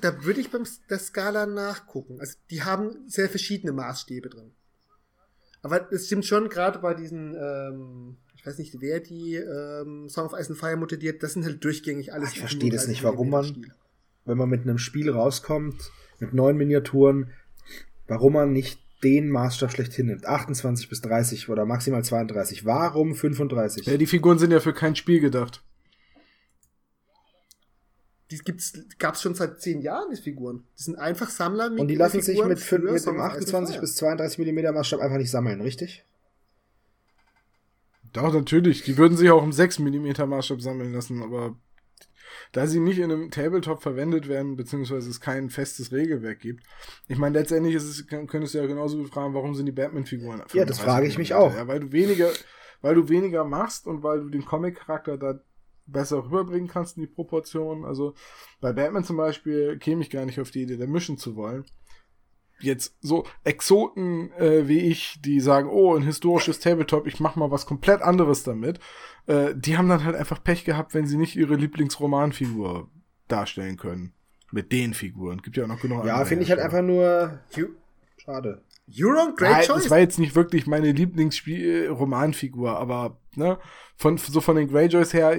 Da 0.00 0.24
würde 0.24 0.40
ich 0.40 0.50
beim 0.50 0.64
der 0.90 0.98
Skala 0.98 1.46
nachgucken. 1.46 2.20
Also 2.20 2.34
die 2.50 2.62
haben 2.62 3.08
sehr 3.08 3.28
verschiedene 3.28 3.72
Maßstäbe 3.72 4.28
drin. 4.28 4.52
Aber 5.62 5.92
es 5.92 6.06
stimmt 6.06 6.24
schon, 6.24 6.48
gerade 6.48 6.78
bei 6.78 6.94
diesen, 6.94 7.34
ähm, 7.34 8.16
ich 8.36 8.46
weiß 8.46 8.58
nicht, 8.58 8.80
wer 8.80 9.00
die 9.00 9.34
ähm, 9.34 10.08
Song 10.08 10.26
of 10.26 10.32
Ice 10.38 10.50
and 10.50 10.58
Fire 10.58 10.76
modelliert, 10.76 11.22
das 11.22 11.32
sind 11.32 11.44
halt 11.44 11.62
durchgängig 11.64 12.12
alles. 12.12 12.32
Ich 12.32 12.40
verstehe 12.40 12.70
das 12.70 12.84
35 12.84 12.88
nicht, 12.88 13.04
warum 13.04 13.30
man-. 13.30 13.72
Wenn 14.24 14.38
man 14.38 14.48
mit 14.48 14.62
einem 14.62 14.78
Spiel 14.78 15.10
rauskommt, 15.10 15.90
mit 16.20 16.34
neuen 16.34 16.56
Miniaturen, 16.56 17.32
warum 18.06 18.34
man 18.34 18.52
nicht 18.52 18.78
den 19.02 19.30
Maßstab 19.30 19.72
schlechthin 19.72 20.06
nimmt. 20.06 20.26
28 20.26 20.88
bis 20.88 21.00
30 21.00 21.48
oder 21.48 21.64
maximal 21.64 22.04
32. 22.04 22.64
Warum 22.64 23.14
35? 23.14 23.86
Ja, 23.86 23.96
die 23.96 24.06
Figuren 24.06 24.38
sind 24.38 24.50
ja 24.50 24.60
für 24.60 24.72
kein 24.72 24.96
Spiel 24.96 25.20
gedacht. 25.20 25.62
Die 28.30 28.38
gibt's, 28.38 28.74
gab's 28.98 29.22
schon 29.22 29.34
seit 29.34 29.60
zehn 29.60 29.80
Jahren, 29.80 30.10
die 30.14 30.20
Figuren. 30.20 30.64
Die 30.78 30.82
sind 30.82 30.96
einfach 30.98 31.30
Sammler 31.30 31.70
Und 31.70 31.88
die 31.88 31.94
lassen 31.94 32.20
sich 32.20 32.44
mit, 32.44 32.58
für 32.58 32.78
mit 32.78 32.88
dem 32.88 32.94
of 32.94 32.96
Ice 32.96 33.08
and 33.10 33.20
28 33.20 33.74
Fire. 33.76 33.80
bis 33.80 33.94
32 33.96 34.38
mm 34.52 34.74
Maßstab 34.74 35.00
einfach 35.00 35.16
nicht 35.16 35.30
sammeln, 35.30 35.60
richtig? 35.62 36.04
Doch, 38.12 38.32
natürlich. 38.32 38.82
Die 38.84 38.96
würden 38.96 39.16
sich 39.16 39.30
auch 39.30 39.42
im 39.42 39.52
6 39.52 39.78
mm 39.80 40.12
Maßstab 40.28 40.60
sammeln 40.60 40.92
lassen, 40.92 41.22
aber 41.22 41.56
da 42.52 42.66
sie 42.66 42.80
nicht 42.80 42.98
in 42.98 43.04
einem 43.10 43.30
Tabletop 43.30 43.82
verwendet 43.82 44.28
werden, 44.28 44.56
beziehungsweise 44.56 45.08
es 45.10 45.20
kein 45.20 45.50
festes 45.50 45.92
Regelwerk 45.92 46.40
gibt. 46.40 46.64
Ich 47.06 47.18
meine, 47.18 47.38
letztendlich 47.38 47.74
ist 47.74 47.84
es, 47.84 48.06
kann- 48.06 48.26
könntest 48.26 48.54
du 48.54 48.58
ja 48.58 48.66
genauso 48.66 48.96
gut 48.98 49.08
fragen, 49.10 49.34
warum 49.34 49.54
sind 49.54 49.66
die 49.66 49.72
Batman-Figuren? 49.72 50.42
Ja, 50.52 50.64
das 50.64 50.78
35 50.78 50.82
frage 50.84 51.06
ich 51.06 51.18
mich 51.18 51.34
auch. 51.34 51.54
Ja, 51.54 51.66
weil 51.66 51.80
du 51.80 51.92
weniger, 51.92 52.30
weil 52.80 52.94
du 52.94 53.08
weniger 53.08 53.44
machst 53.44 53.86
und 53.86 54.02
weil 54.02 54.20
du 54.20 54.28
den 54.30 54.44
Comic-Charakter 54.44 55.18
da 55.18 55.40
besser 55.88 56.24
rüberbringen 56.24 56.68
kannst 56.68 56.96
in 56.96 57.02
die 57.02 57.08
Proportionen. 57.08 57.84
Also 57.84 58.14
bei 58.60 58.72
Batman 58.72 59.04
zum 59.04 59.16
Beispiel 59.16 59.78
käme 59.78 60.02
ich 60.02 60.10
gar 60.10 60.24
nicht 60.24 60.40
auf 60.40 60.50
die 60.50 60.62
Idee, 60.62 60.76
da 60.76 60.86
mischen 60.86 61.18
zu 61.18 61.36
wollen. 61.36 61.64
Jetzt 62.60 62.96
so 63.00 63.24
Exoten 63.44 64.32
äh, 64.32 64.66
wie 64.66 64.80
ich, 64.80 65.20
die 65.22 65.40
sagen, 65.40 65.68
oh, 65.68 65.94
ein 65.94 66.02
historisches 66.02 66.58
Tabletop, 66.58 67.06
ich 67.06 67.20
mach 67.20 67.36
mal 67.36 67.52
was 67.52 67.66
komplett 67.66 68.02
anderes 68.02 68.42
damit, 68.42 68.80
äh, 69.26 69.54
die 69.54 69.78
haben 69.78 69.88
dann 69.88 70.04
halt 70.04 70.16
einfach 70.16 70.42
Pech 70.42 70.64
gehabt, 70.64 70.92
wenn 70.92 71.06
sie 71.06 71.16
nicht 71.16 71.36
ihre 71.36 71.54
Lieblingsromanfigur 71.54 72.90
darstellen 73.28 73.76
können. 73.76 74.12
Mit 74.50 74.72
den 74.72 74.94
Figuren. 74.94 75.42
Gibt 75.42 75.56
ja 75.56 75.64
auch 75.64 75.68
noch 75.68 75.80
genug 75.80 76.04
Ja, 76.04 76.14
andere 76.14 76.26
finde 76.26 76.44
ich 76.44 76.50
halt 76.50 76.60
einfach 76.60 76.82
nur 76.82 77.38
Ju- 77.54 77.68
Euron, 78.90 79.34
great 79.36 79.50
Nein, 79.52 79.64
choice. 79.66 79.82
das 79.82 79.90
war 79.90 79.98
jetzt 79.98 80.18
nicht 80.18 80.34
wirklich 80.34 80.66
meine 80.66 80.92
Lieblingsromanfigur, 80.92 82.78
aber 82.78 83.20
ne, 83.36 83.58
von 83.96 84.16
so 84.16 84.40
von 84.40 84.56
den 84.56 84.68
Greyjoys 84.68 85.12
her, 85.12 85.38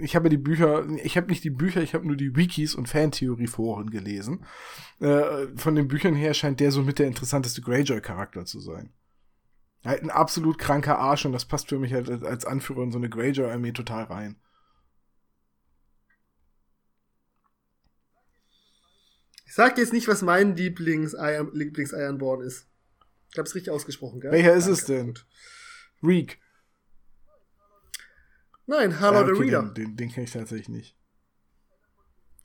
ich 0.00 0.16
habe 0.16 0.30
die 0.30 0.38
Bücher, 0.38 0.86
ich 1.02 1.16
habe 1.16 1.28
nicht 1.28 1.44
die 1.44 1.50
Bücher, 1.50 1.82
ich 1.82 1.92
habe 1.94 2.06
nur 2.06 2.16
die 2.16 2.34
Wikis 2.34 2.74
und 2.74 2.88
Fantheorie-Foren 2.88 3.90
gelesen. 3.90 4.44
Äh, 5.00 5.48
von 5.56 5.74
den 5.74 5.88
Büchern 5.88 6.14
her 6.14 6.32
scheint 6.32 6.60
der 6.60 6.72
so 6.72 6.82
mit 6.82 6.98
der 6.98 7.08
interessanteste 7.08 7.60
Greyjoy-Charakter 7.60 8.46
zu 8.46 8.60
sein. 8.60 8.92
Halt 9.84 10.02
ein 10.02 10.10
absolut 10.10 10.58
kranker 10.58 10.98
Arsch 10.98 11.26
und 11.26 11.32
das 11.32 11.44
passt 11.44 11.68
für 11.68 11.78
mich 11.78 11.92
halt 11.92 12.08
als- 12.08 12.46
Anführer 12.46 12.82
in 12.82 12.90
so 12.92 12.98
eine 12.98 13.10
Greyjoy-Armee 13.10 13.72
total 13.72 14.04
rein. 14.04 14.36
Ich 19.44 19.54
sag 19.54 19.78
jetzt 19.78 19.92
nicht, 19.92 20.08
was 20.08 20.22
mein 20.22 20.56
Lieblings 20.56 21.14
Iron, 21.14 21.52
Lieblings 21.54 21.92
ist. 21.92 22.66
Ich 23.32 23.38
hab's 23.38 23.54
richtig 23.54 23.72
ausgesprochen, 23.72 24.20
gell? 24.20 24.32
Welcher 24.32 24.54
ist 24.54 24.66
es 24.66 24.84
Danke. 24.84 25.04
denn? 25.04 25.18
Reek. 26.02 26.38
Nein, 28.66 29.00
Harlow 29.00 29.20
Ja, 29.20 29.24
okay, 29.24 29.34
the 29.34 29.40
Reader. 29.42 29.62
Den, 29.62 29.74
den, 29.74 29.96
den 29.96 30.10
kenne 30.10 30.24
ich 30.24 30.32
tatsächlich 30.32 30.68
nicht. 30.68 30.96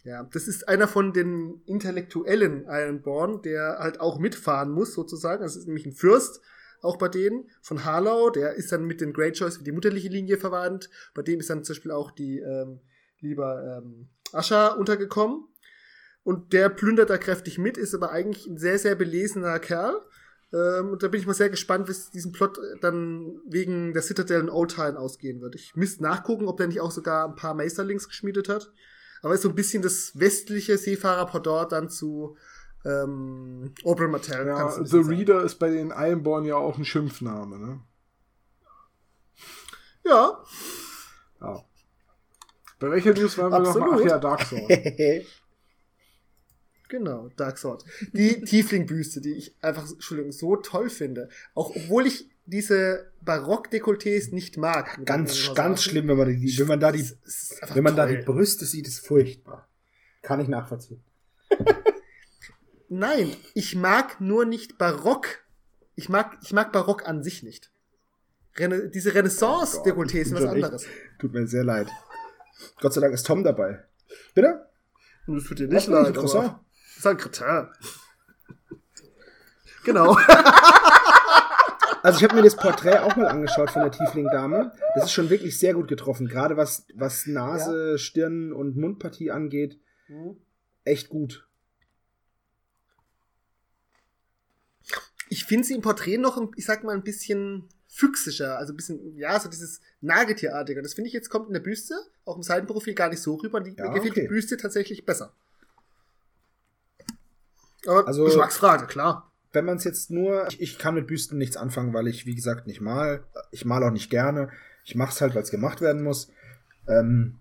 Ja, 0.04 0.24
das 0.24 0.48
ist 0.48 0.68
einer 0.68 0.88
von 0.88 1.14
den 1.14 1.62
intellektuellen 1.66 2.66
Ironborn, 2.68 3.42
der 3.42 3.78
halt 3.80 4.02
auch 4.02 4.20
mitfahren 4.20 4.70
muss, 4.72 4.94
sozusagen. 4.94 5.44
Das 5.44 5.56
ist 5.56 5.66
nämlich 5.66 5.86
ein 5.86 5.94
Fürst, 5.94 6.42
auch 6.82 6.98
bei 6.98 7.08
denen, 7.08 7.50
von 7.62 7.86
Harlow. 7.86 8.30
Der 8.30 8.56
ist 8.56 8.72
dann 8.74 8.84
mit 8.84 9.00
den 9.00 9.14
Greyjoys 9.14 9.60
wie 9.60 9.64
die 9.64 9.72
mutterliche 9.72 10.10
Linie 10.10 10.38
verwandt. 10.38 10.90
Bei 11.14 11.22
dem 11.22 11.40
ist 11.40 11.50
dann 11.50 11.64
zum 11.64 11.74
Beispiel 11.76 11.92
auch 11.92 12.12
die 12.12 12.40
ähm, 12.40 12.82
lieber 13.20 13.82
ähm, 13.82 14.10
Asha 14.34 14.74
untergekommen. 14.74 15.48
Und 16.24 16.52
der 16.54 16.70
plündert 16.70 17.10
da 17.10 17.18
kräftig 17.18 17.58
mit, 17.58 17.78
ist 17.78 17.94
aber 17.94 18.12
eigentlich 18.12 18.46
ein 18.48 18.58
sehr, 18.58 18.80
sehr 18.80 18.96
belesener 18.96 19.60
Kerl. 19.60 20.02
Ähm, 20.54 20.91
und 20.91 21.01
da 21.01 21.08
bin 21.08 21.20
ich 21.20 21.26
mal 21.26 21.34
sehr 21.34 21.49
gespannt, 21.49 21.88
wie 21.88 21.91
es 21.91 22.12
diesen 22.12 22.32
Plot 22.32 22.60
dann 22.82 23.41
wegen 23.47 23.93
der 23.93 24.04
Citadel 24.04 24.41
und 24.41 24.49
Old 24.49 24.72
Town 24.72 24.97
ausgehen 24.97 25.41
wird. 25.41 25.56
Ich 25.56 25.76
müsste 25.76 26.04
nachgucken, 26.04 26.47
ob 26.47 26.58
der 26.58 26.68
nicht 26.68 26.80
auch 26.80 26.91
sogar 26.91 27.28
ein 27.28 27.36
paar 27.36 27.56
Meisterlings 27.56 28.08
geschmiedet 28.08 28.49
hat. 28.49 28.72
Aber 29.24 29.34
ist 29.34 29.41
so 29.41 29.49
ein 29.49 29.56
bisschen 29.56 29.82
das 29.82 30.20
westliche 30.20 30.78
Seefahrer-Pendant 30.78 31.72
dann 31.72 31.89
zu 31.89 32.38
ähm, 32.86 33.74
Oberyn 33.84 34.12
Martell. 34.12 34.45
Ja, 34.45 34.70
The 34.70 34.86
sagen. 34.86 35.08
Reader 35.08 35.43
ist 35.43 35.56
bei 35.56 35.70
den 35.70 35.91
Ironborn 35.91 36.45
ja 36.45 36.56
auch 36.56 36.78
ein 36.78 36.86
Schimpfname, 36.86 37.58
ne? 37.58 37.80
Ja, 40.06 40.43
Ja. 41.41 41.64
Bei 42.80 42.91
welcher 42.91 43.14
News 43.14 43.38
waren 43.38 43.54
wir 43.54 43.60
noch 43.60 43.76
mal? 43.76 43.91
Ach 43.93 44.06
ja, 44.06 44.20
Dark 44.20 44.41
Sword. 44.41 44.70
genau, 46.94 47.30
Dark 47.36 47.58
Sword. 47.58 47.84
Die 48.14 48.41
Tiefling-Büste, 48.46 49.20
die 49.20 49.34
ich 49.34 49.56
einfach, 49.62 49.89
Entschuldigung, 49.89 50.32
so 50.32 50.56
toll 50.58 50.89
finde. 50.89 51.30
Auch 51.56 51.76
obwohl 51.76 52.06
ich 52.08 52.30
diese 52.46 53.12
Barock-Dekolletés 53.22 54.32
nicht 54.34 54.58
mag. 54.58 55.04
ganz, 55.06 55.54
ganz 55.56 55.56
sagen. 55.56 55.78
schlimm, 55.78 56.08
wenn 56.10 56.18
man 56.18 56.28
die, 56.30 56.60
wenn 56.60 56.68
man 56.68 56.80
da 56.80 56.91
die, 56.91 57.10
wenn 57.74 57.84
man 57.84 57.96
da 57.96 58.06
die 58.06 58.18
Brüste 58.18 58.66
sieht, 58.66 58.88
ist 58.88 59.06
furchtbar. 59.06 59.68
Kann 60.22 60.39
ich 60.39 60.48
nachvollziehen. 60.48 61.02
Nein, 62.89 63.36
ich 63.54 63.76
mag 63.76 64.22
nur 64.22 64.46
nicht 64.46 64.78
Barock. 64.78 65.28
Ich 65.96 66.10
mag, 66.10 66.38
ich 66.44 66.54
mag 66.54 66.72
Barock 66.72 67.08
an 67.08 67.24
sich 67.24 67.44
nicht. 67.44 67.72
Rene 68.58 68.89
diese 68.89 69.16
Renaissance-Dekolletés 69.16 70.26
sind 70.26 70.36
was 70.36 70.44
mir 70.44 70.54
echt- 70.56 70.64
anderes. 70.66 70.86
Tut 71.20 71.34
mir 71.34 71.48
sehr 71.48 71.64
leid. 71.64 71.88
Gott 72.80 72.94
sei 72.94 73.02
Dank 73.02 73.14
ist 73.14 73.26
Tom 73.26 73.44
dabei. 73.44 73.84
Bitte? 74.36 74.68
Das 75.26 75.44
tut 75.46 75.60
dir 75.60 75.72
Was 75.72 75.86
denn, 75.86 75.96
ein 75.96 76.14
Croissant? 76.14 76.60
Ist 76.98 77.08
ein 77.08 77.18
Kretin. 77.18 77.68
Genau. 79.84 80.18
Also 82.04 82.18
ich 82.18 82.24
habe 82.26 82.36
mir 82.36 82.41
das 82.41 82.58
Porträt 82.58 83.00
auch 83.00 83.16
mal 83.16 83.28
angeschaut 83.28 83.72
von 83.72 83.84
der 83.84 83.91
Tiefling-Dame. 83.91 84.74
Das 84.96 85.06
ist 85.06 85.14
schon 85.14 85.30
wirklich 85.30 85.58
sehr 85.58 85.74
gut 85.74 85.88
getroffen. 85.88 86.28
Gerade 86.28 86.58
was, 86.58 86.86
was 86.94 87.28
Nase, 87.28 87.98
Stirn 87.98 88.52
und 88.52 88.76
Mundpartie 88.76 89.32
angeht. 89.32 89.80
Echt 90.84 91.08
gut. 91.08 91.48
Ich 95.30 95.46
finde 95.46 95.66
sie 95.66 95.76
im 95.76 95.82
Porträt 95.82 96.18
noch, 96.18 96.41
ich 96.58 96.66
sag 96.66 96.84
mal, 96.84 96.94
ein 96.94 97.04
bisschen 97.04 97.70
füchsischer. 97.88 98.58
Also 98.58 98.74
ein 98.74 98.76
bisschen, 98.76 99.18
ja, 99.18 99.39
so 99.39 99.50
dieses 99.50 99.80
Nagetierartige. 100.02 100.82
Das 100.82 100.96
finde 100.96 101.08
ich 101.08 101.14
jetzt 101.14 101.30
kommt 101.30 101.48
in 101.48 101.54
der 101.54 101.62
Büste, 101.62 101.96
auch 102.26 102.36
im 102.36 102.44
Seitenprofil 102.44 102.96
gar 102.96 103.10
nicht 103.10 103.22
so 103.22 103.36
rüber. 103.36 103.62
Die, 103.62 103.76
Ja, 103.78 103.88
mir 103.88 103.94
gefällt 103.94 104.12
okay. 104.12 104.22
die 104.22 104.28
Büste 104.28 104.58
tatsächlich 104.58 105.06
besser. 105.06 105.34
Aber 107.88 108.08
Also- 108.08 108.26
Geschmacksfrage, 108.26 108.88
klar. 108.88 109.30
Wenn 109.52 109.66
man 109.66 109.78
es 109.78 109.84
jetzt 109.84 110.10
nur, 110.10 110.48
ich, 110.48 110.60
ich 110.62 110.80
kann 110.80 110.96
mit 110.96 111.06
Büsten 111.06 111.38
nichts 111.38 111.58
anfangen, 111.58 111.94
weil 111.94 112.08
ich, 112.08 112.26
wie 112.26 112.34
gesagt, 112.34 112.66
nicht 112.66 112.82
mal. 112.82 113.24
Ich 113.52 113.66
mal 113.66 113.84
auch 113.84 113.92
nicht 113.92 114.10
gerne. 114.10 114.50
Ich 114.84 114.96
mache 114.96 115.12
es 115.14 115.22
halt, 115.22 115.36
weil 115.36 115.44
es 115.44 115.52
gemacht 115.52 115.80
werden 115.80 116.02
muss. 116.02 116.32
Ähm, 116.88 117.40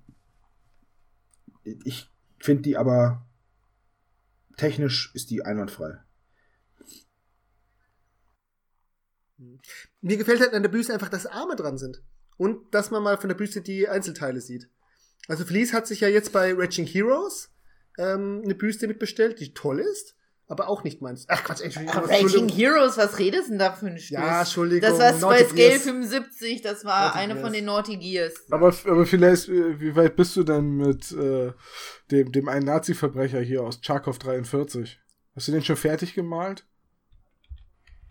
ich 1.65 2.11
finde 2.39 2.63
die 2.63 2.77
aber 2.77 3.25
technisch 4.59 5.11
ist 5.15 5.31
die 5.31 5.43
einwandfrei. 5.45 5.99
Mir 10.01 10.17
gefällt 10.17 10.41
halt 10.41 10.53
an 10.53 10.63
der 10.63 10.71
Büste 10.71 10.93
einfach, 10.93 11.09
dass 11.09 11.27
Arme 11.27 11.57
dran 11.57 11.79
sind. 11.79 12.03
Und 12.37 12.75
dass 12.75 12.91
man 12.91 13.03
mal 13.03 13.19
von 13.19 13.29
der 13.29 13.37
Büste 13.37 13.61
die 13.61 13.89
Einzelteile 13.89 14.41
sieht. 14.41 14.69
Also 15.29 15.45
Fleece 15.45 15.73
hat 15.73 15.87
sich 15.87 16.01
ja 16.01 16.09
jetzt 16.09 16.33
bei 16.33 16.53
Raging 16.55 16.87
Heroes 16.87 17.51
ähm, 17.99 18.43
eine 18.45 18.55
Büste 18.55 18.89
mitbestellt, 18.89 19.39
die 19.41 19.55
toll 19.55 19.79
ist, 19.79 20.17
aber 20.49 20.69
auch 20.69 20.85
nicht 20.85 21.01
meins. 21.01 21.25
Ach 21.29 21.45
Quatsch, 21.45 21.63
Entschuldigung. 21.63 22.05
Raging 22.05 22.49
Heroes, 22.49 22.99
was 22.99 23.19
redest 23.19 23.51
denn 23.51 23.59
da 23.59 23.73
für 23.73 23.87
ein 23.87 23.99
Spiel? 23.99 24.19
Ja, 24.19 24.41
Entschuldigung. 24.41 24.91
Das 24.91 24.99
war 24.99 25.13
Naughty 25.13 25.45
bei 25.45 25.49
Scale 25.49 25.69
Gears. 25.69 25.83
75, 25.83 26.63
das 26.63 26.85
war 26.85 27.07
Naughty 27.07 27.19
eine 27.19 27.33
Gears. 27.35 27.45
von 27.45 27.53
den 27.53 27.65
Naughty 27.65 27.97
Gears. 27.97 28.35
Aber, 28.51 28.75
aber 28.87 29.07
vielleicht, 29.07 29.49
wie 29.49 29.97
weit 29.97 30.17
bist 30.17 30.37
du 30.37 30.43
denn 30.43 30.77
mit 30.77 31.13
äh, 31.13 31.53
dem, 32.11 32.33
dem 32.33 32.49
einen 32.49 32.67
Nazi-Verbrecher 32.67 33.41
hier 33.41 33.63
aus 33.63 33.81
Charkov 33.83 34.19
43? 34.19 35.01
Hast 35.35 35.49
du 35.49 35.53
den 35.53 35.65
schon 35.65 35.77
fertig 35.77 36.15
gemalt? 36.15 36.67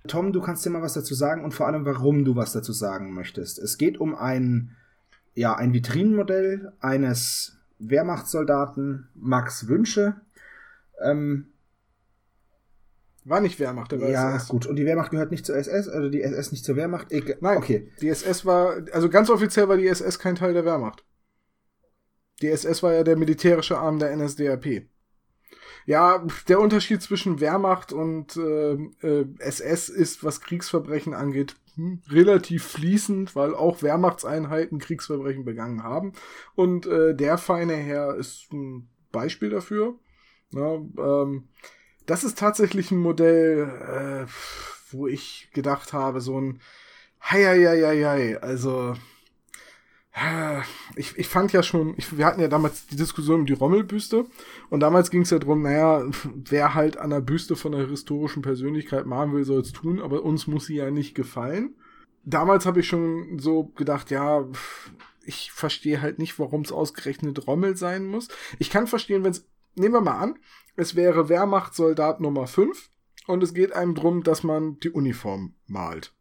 Tom, 0.08 0.34
du 0.34 0.42
kannst 0.42 0.66
dir 0.66 0.72
mal 0.72 0.82
was 0.82 0.94
dazu 0.94 1.14
sagen 1.14 1.44
und 1.44 1.54
vor 1.54 1.68
allem, 1.68 1.86
warum 1.86 2.26
du 2.26 2.36
was 2.36 2.54
dazu 2.54 2.74
sagen 2.74 3.14
möchtest. 3.14 3.60
Es 3.60 3.78
geht 3.78 4.00
um 4.00 4.16
ein, 4.16 4.76
ja, 5.36 5.56
ein 5.56 5.74
Vitrinenmodell 5.74 6.74
eines 6.80 7.60
Wehrmachtssoldaten 7.78 9.10
Max 9.14 9.68
Wünsche. 9.68 10.22
Ähm, 11.04 11.52
War 13.24 13.40
nicht 13.40 13.60
Wehrmacht, 13.60 13.92
war 13.92 14.10
ja, 14.10 14.36
SS. 14.36 14.48
gut. 14.48 14.66
Und 14.66 14.78
die 14.78 14.86
Wehrmacht 14.86 15.12
gehört 15.12 15.32
nicht 15.32 15.46
zur 15.46 15.56
SS, 15.56 15.88
also 15.88 16.10
die 16.10 16.22
SS 16.24 16.52
nicht 16.52 16.66
zur 16.66 16.76
Wehrmacht. 16.76 17.12
Egal. 17.12 17.38
Nein, 17.40 17.58
Okay. 17.60 17.88
Die 18.02 18.10
SS 18.10 18.46
war, 18.46 18.78
also 18.92 19.10
ganz 19.10 19.30
offiziell 19.30 19.70
war 19.70 19.78
die 19.78 19.88
SS 19.88 20.18
kein 20.18 20.36
Teil 20.36 20.54
der 20.54 20.66
Wehrmacht. 20.66 21.06
Die 22.42 22.48
SS 22.48 22.82
war 22.82 22.94
ja 22.94 23.04
der 23.04 23.18
militärische 23.18 23.78
Arm 23.78 24.00
der 24.00 24.16
NSDAP. 24.16 24.88
Ja, 25.86 26.26
der 26.48 26.60
Unterschied 26.60 27.02
zwischen 27.02 27.40
Wehrmacht 27.40 27.94
und 27.94 28.38
äh, 28.38 28.74
äh, 28.74 29.26
SS 29.40 29.90
ist, 29.90 30.24
was 30.24 30.42
Kriegsverbrechen 30.42 31.14
angeht, 31.14 31.56
hm, 31.76 32.02
relativ 32.10 32.66
fließend, 32.66 33.36
weil 33.36 33.56
auch 33.56 33.82
Wehrmachtseinheiten 33.82 34.80
Kriegsverbrechen 34.80 35.46
begangen 35.46 35.84
haben. 35.84 36.14
Und 36.56 36.86
äh, 36.86 37.16
der 37.16 37.38
feine 37.38 37.74
Herr 37.76 38.16
ist 38.16 38.52
ein 38.52 38.90
Beispiel 39.12 39.50
dafür. 39.50 39.96
Ja, 40.52 40.76
ähm, 40.76 41.48
das 42.12 42.26
ist 42.26 42.38
tatsächlich 42.38 42.92
ein 42.92 43.00
Modell, 43.00 44.26
äh, 44.28 44.32
wo 44.92 45.08
ich 45.08 45.50
gedacht 45.54 45.94
habe, 45.94 46.20
so 46.20 46.42
ein 46.42 46.60
Heieieiei, 47.24 48.38
also 48.42 48.96
ich, 50.98 51.18
ich 51.18 51.30
fand 51.30 51.54
ja 51.54 51.64
schon, 51.64 51.94
ich, 51.96 52.18
wir 52.18 52.26
hatten 52.26 52.42
ja 52.42 52.50
damals 52.50 52.86
die 52.88 52.98
Diskussion 52.98 53.40
um 53.40 53.46
die 53.46 53.54
Rommelbüste 53.54 54.26
und 54.70 54.82
damals 54.82 55.10
ging 55.10 55.22
es 55.22 55.30
ja 55.30 55.40
drum, 55.40 55.62
naja, 55.62 56.04
wer 56.36 56.74
halt 56.74 56.98
an 56.98 57.12
der 57.12 57.22
Büste 57.22 57.56
von 57.56 57.74
einer 57.74 57.88
historischen 57.88 58.42
Persönlichkeit 58.42 59.06
malen 59.06 59.32
will, 59.32 59.46
soll 59.46 59.62
es 59.62 59.72
tun, 59.72 60.02
aber 60.02 60.24
uns 60.24 60.48
muss 60.48 60.66
sie 60.66 60.76
ja 60.76 60.92
nicht 60.92 61.16
gefallen. 61.16 61.76
Damals 62.26 62.66
habe 62.66 62.82
ich 62.82 62.90
schon 62.90 63.40
so 63.40 63.68
gedacht, 63.68 64.12
ja, 64.12 64.46
ich 65.24 65.54
verstehe 65.54 66.02
halt 66.02 66.20
nicht, 66.20 66.38
warum 66.40 66.64
es 66.64 66.74
ausgerechnet 66.74 67.48
Rommel 67.48 67.78
sein 67.78 68.06
muss. 68.06 68.28
Ich 68.60 68.70
kann 68.70 68.88
verstehen, 68.88 69.24
wenn 69.24 69.32
es, 69.32 69.48
nehmen 69.76 69.94
wir 69.94 70.02
mal 70.02 70.20
an, 70.20 70.36
es 70.76 70.96
wäre 70.96 71.30
Wehrmachtssoldat 71.30 72.22
Nummer 72.22 72.48
5 72.48 72.90
und 73.28 73.44
es 73.44 73.54
geht 73.54 73.74
einem 73.74 73.96
drum, 73.96 74.24
dass 74.24 74.44
man 74.44 74.80
die 74.80 74.90
Uniform 74.90 75.56
malt. 75.68 76.14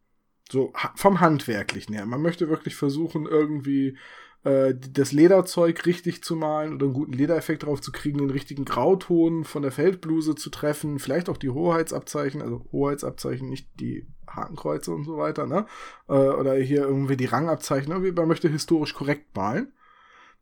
So 0.51 0.73
vom 0.97 1.21
Handwerklichen 1.21 1.95
her. 1.95 2.07
Man 2.07 2.23
möchte 2.23 2.49
wirklich 2.49 2.75
versuchen, 2.75 3.27
irgendwie 3.27 3.97
äh, 4.43 4.75
das 4.75 5.13
Lederzeug 5.13 5.87
richtig 5.87 6.25
zu 6.25 6.35
malen 6.35 6.75
oder 6.75 6.87
einen 6.87 6.95
guten 6.95 7.13
Ledereffekt 7.13 7.65
drauf 7.65 7.81
zu 7.81 7.93
kriegen, 7.93 8.19
den 8.19 8.31
richtigen 8.31 8.65
Grauton 8.65 9.45
von 9.45 9.63
der 9.63 9.71
Feldbluse 9.71 10.35
zu 10.35 10.51
treffen, 10.51 10.99
vielleicht 10.99 11.29
auch 11.29 11.37
die 11.37 11.51
Hoheitsabzeichen, 11.51 12.41
also 12.41 12.67
Hoheitsabzeichen, 12.73 13.49
nicht 13.49 13.69
die 13.79 14.07
Hakenkreuze 14.27 14.93
und 14.93 15.05
so 15.05 15.19
weiter, 15.19 15.47
ne? 15.47 15.67
Äh, 16.09 16.13
oder 16.13 16.55
hier 16.55 16.83
irgendwie 16.83 17.17
die 17.17 17.27
Rangabzeichen, 17.27 17.93
irgendwie, 17.93 18.13
man 18.13 18.29
möchte 18.29 18.49
historisch 18.49 18.95
korrekt 18.95 19.37
malen. 19.37 19.73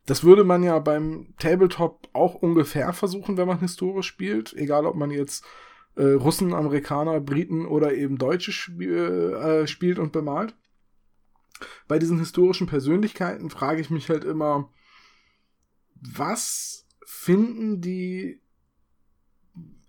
Das 0.05 0.23
würde 0.23 0.43
man 0.43 0.63
ja 0.63 0.79
beim 0.79 1.33
Tabletop 1.37 2.09
auch 2.13 2.35
ungefähr 2.35 2.93
versuchen, 2.93 3.37
wenn 3.37 3.47
man 3.47 3.59
historisch 3.59 4.07
spielt, 4.07 4.53
egal 4.53 4.85
ob 4.85 4.95
man 4.95 5.11
jetzt 5.11 5.45
äh, 5.95 6.03
Russen, 6.03 6.53
Amerikaner, 6.53 7.19
Briten 7.19 7.65
oder 7.65 7.93
eben 7.93 8.17
Deutsche 8.17 8.51
sp 8.55 8.81
äh, 8.81 9.67
spielt 9.67 9.99
und 9.99 10.11
bemalt. 10.11 10.55
Bei 11.87 11.99
diesen 11.99 12.19
historischen 12.19 12.67
Persönlichkeiten 12.67 13.49
frage 13.49 13.81
ich 13.81 13.89
mich 13.89 14.09
halt 14.09 14.23
immer, 14.23 14.71
was 15.95 16.87
finden 17.05 17.81
die 17.81 18.41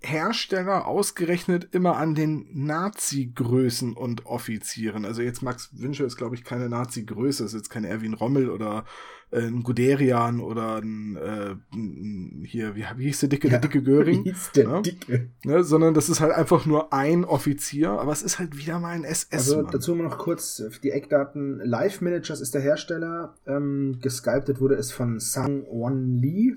Hersteller 0.02 0.86
ausgerechnet 0.86 1.68
immer 1.72 1.96
an 1.96 2.14
den 2.14 2.46
Nazi-Größen 2.52 3.94
und 3.94 4.26
Offizieren? 4.26 5.04
Also 5.04 5.22
jetzt 5.22 5.42
Max 5.42 5.70
Wünsche 5.72 6.04
ist, 6.04 6.16
glaube 6.16 6.34
ich, 6.34 6.44
keine 6.44 6.68
Nazi-Größe, 6.68 7.44
ist 7.44 7.54
jetzt 7.54 7.70
kein 7.70 7.84
Erwin 7.84 8.14
Rommel 8.14 8.48
oder 8.50 8.84
äh, 9.30 9.42
ein 9.42 9.62
Guderian 9.62 10.40
oder 10.40 10.78
ein, 10.78 11.16
äh, 11.16 11.54
ein 11.72 12.44
hier, 12.46 12.74
wie, 12.76 12.84
wie 12.96 13.04
hieß 13.06 13.20
der 13.20 13.28
dicke, 13.28 13.48
der 13.48 13.58
dicke 13.60 13.82
Göring? 13.82 14.24
Wie 14.24 14.30
hieß 14.30 14.52
der 14.54 14.64
Ja. 14.64 14.80
Dicke? 14.80 15.28
ne, 15.44 15.62
sondern 15.64 15.94
das 15.94 16.08
ist 16.08 16.20
halt 16.20 16.32
einfach 16.32 16.66
nur 16.66 16.92
ein 16.92 17.24
Offizier, 17.24 17.90
aber 17.90 18.12
es 18.12 18.22
ist 18.22 18.38
halt 18.38 18.56
wieder 18.56 18.78
mal 18.80 18.90
ein 18.94 19.04
SS. 19.04 19.32
Also 19.32 19.62
Mann. 19.62 19.70
dazu 19.72 19.94
noch 19.94 20.18
kurz 20.18 20.62
die 20.82 20.90
Eckdaten. 20.90 21.60
Live 21.60 22.00
Managers 22.00 22.40
ist 22.40 22.54
der 22.54 22.62
Hersteller. 22.62 23.34
Ähm, 23.46 23.98
gesculptet 24.00 24.60
wurde 24.60 24.74
es 24.76 24.90
von 24.92 25.20
Sang 25.20 25.64
Won 25.70 26.16
Lee. 26.16 26.54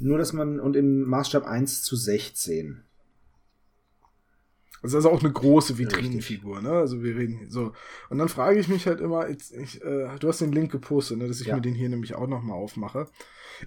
Nur, 0.00 0.18
dass 0.18 0.32
man, 0.32 0.58
und 0.60 0.76
im 0.76 1.02
Maßstab 1.04 1.46
1 1.46 1.82
zu 1.82 1.94
16. 1.94 2.82
Das 4.82 4.92
ist 4.92 4.94
also 4.94 5.10
auch 5.10 5.22
eine 5.22 5.30
große 5.30 5.76
Vitrinenfigur, 5.76 6.62
ne? 6.62 6.70
Also 6.70 7.02
wir 7.02 7.14
reden 7.14 7.50
so. 7.50 7.72
Und 8.08 8.16
dann 8.16 8.30
frage 8.30 8.58
ich 8.58 8.68
mich 8.68 8.86
halt 8.86 9.00
immer, 9.00 9.28
jetzt, 9.28 9.52
ich, 9.52 9.84
äh, 9.84 10.08
du 10.18 10.28
hast 10.28 10.40
den 10.40 10.52
Link 10.52 10.72
gepostet, 10.72 11.18
ne, 11.18 11.28
dass 11.28 11.42
ich 11.42 11.48
Ja. 11.48 11.56
mir 11.56 11.60
den 11.60 11.74
hier 11.74 11.90
nämlich 11.90 12.14
auch 12.14 12.26
nochmal 12.26 12.56
aufmache. 12.56 13.08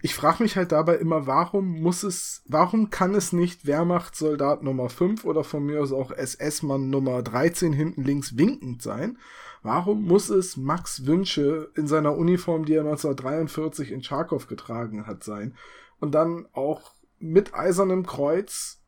Ich 0.01 0.15
frage 0.15 0.41
mich 0.41 0.55
halt 0.57 0.71
dabei 0.71 0.95
immer, 0.95 1.27
warum 1.27 1.81
muss 1.81 2.01
es, 2.01 2.41
warum 2.47 2.89
kann 2.89 3.13
es 3.13 3.31
nicht 3.31 3.67
Wehrmachtssoldat 3.67 4.63
Nummer 4.63 4.89
5 4.89 5.23
oder 5.23 5.43
von 5.43 5.63
mir 5.63 5.81
aus 5.81 5.91
auch 5.91 6.09
SS-Mann 6.09 6.89
Nummer 6.89 7.21
13 7.21 7.73
hinten 7.73 8.03
links 8.03 8.35
winkend 8.35 8.81
sein? 8.81 9.19
Warum 9.61 10.03
muss 10.05 10.29
es 10.29 10.57
Max 10.57 11.05
Wünsche 11.05 11.69
in 11.75 11.85
seiner 11.85 12.17
Uniform, 12.17 12.65
die 12.65 12.73
er 12.73 12.81
1943 12.81 13.91
in 13.91 14.01
Charkow 14.01 14.47
getragen 14.47 15.05
hat, 15.05 15.23
sein? 15.23 15.55
Und 16.03 16.11
dann 16.11 16.47
auch 16.51 16.91
mit 17.19 17.53
eisernem 17.53 18.05
Kreuz, 18.05 18.81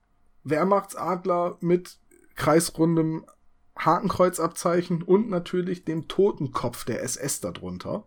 Wehrmachtsadler 0.44 1.58
mit 1.62 1.98
kreisrundem 2.36 3.26
Hakenkreuzabzeichen 3.78 5.02
und 5.02 5.30
natürlich 5.30 5.86
dem 5.86 6.10
Totenkopf 6.10 6.84
der 6.84 7.02
SS 7.04 7.40
darunter. 7.40 8.06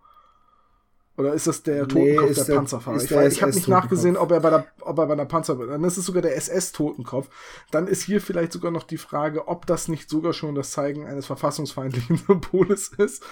Oder 1.17 1.33
ist 1.33 1.47
das 1.47 1.63
der 1.63 1.87
Nee, 1.87 1.89
Totenkopf 2.17 2.31
ist 2.31 2.37
der, 2.37 2.45
der- 2.45 2.55
Panzerfahrer? 2.57 2.97
Ich, 2.99 3.11
ich 3.11 3.43
habe 3.43 3.55
nicht 3.55 3.67
nachgesehen, 3.69 4.19
ob 4.19 4.31
er 4.31 4.41
bei 4.41 4.51
der, 4.51 4.67
ob 4.83 4.99
er 4.99 5.07
bei 5.07 5.17
der 5.17 5.25
Panzer, 5.25 5.57
dann 5.57 5.83
ist 5.85 5.97
es 5.97 6.05
sogar 6.05 6.21
der 6.21 6.37
SS-Totenkopf. 6.37 7.31
Dann 7.71 7.87
ist 7.89 8.03
hier 8.03 8.21
vielleicht 8.21 8.53
sogar 8.53 8.71
noch 8.71 8.85
die 8.85 8.99
Frage, 8.99 9.49
ob 9.49 9.65
das 9.67 9.89
nicht 9.89 10.11
sogar 10.11 10.35
schon 10.35 10.55
das 10.55 10.71
Zeigen 10.71 11.07
eines 11.07 11.25
verfassungsfeindlichen 11.25 12.19
Symboles 12.27 12.89
ist. 12.99 13.25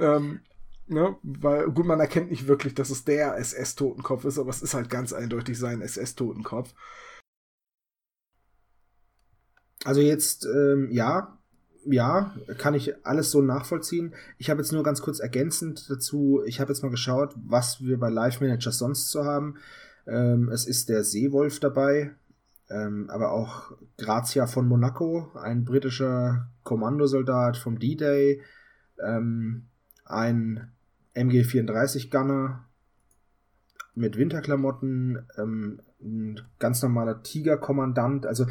Ähm, 0.00 0.40
ne? 0.90 1.16
Weil, 1.22 1.70
gut, 1.70 1.86
man 1.86 2.00
erkennt 2.00 2.30
nicht 2.30 2.46
wirklich, 2.48 2.74
dass 2.74 2.90
es 2.90 3.04
der 3.04 3.36
SS-Totenkopf 3.36 4.24
ist, 4.24 4.38
aber 4.38 4.50
es 4.50 4.62
ist 4.62 4.74
halt 4.74 4.90
ganz 4.90 5.12
eindeutig 5.12 5.58
sein 5.58 5.82
SS-Totenkopf. 5.82 6.74
Also 9.84 10.00
jetzt, 10.00 10.46
ähm, 10.46 10.88
ja, 10.90 11.38
ja, 11.86 12.34
kann 12.58 12.74
ich 12.74 13.06
alles 13.06 13.30
so 13.30 13.40
nachvollziehen. 13.40 14.14
Ich 14.38 14.50
habe 14.50 14.60
jetzt 14.60 14.72
nur 14.72 14.82
ganz 14.82 15.00
kurz 15.00 15.18
ergänzend 15.18 15.88
dazu, 15.88 16.42
ich 16.44 16.60
habe 16.60 16.72
jetzt 16.72 16.82
mal 16.82 16.90
geschaut, 16.90 17.34
was 17.36 17.80
wir 17.82 17.98
bei 17.98 18.10
Live 18.10 18.40
Managers 18.40 18.78
sonst 18.78 19.10
so 19.10 19.24
haben. 19.24 19.56
Ähm, 20.06 20.50
es 20.50 20.66
ist 20.66 20.88
der 20.88 21.04
Seewolf 21.04 21.60
dabei, 21.60 22.12
ähm, 22.68 23.08
aber 23.08 23.32
auch 23.32 23.72
Grazia 23.96 24.46
von 24.46 24.68
Monaco, 24.68 25.30
ein 25.34 25.64
britischer 25.64 26.50
Kommandosoldat 26.64 27.56
vom 27.56 27.78
D-Day, 27.78 28.42
ähm, 29.02 29.68
ein 30.04 30.72
MG34 31.14 32.10
Gunner 32.10 32.66
mit 33.94 34.16
Winterklamotten, 34.16 35.26
ähm, 35.36 35.80
ein 36.00 36.40
ganz 36.58 36.82
normaler 36.82 37.22
Tiger-Kommandant, 37.22 38.24
also 38.26 38.46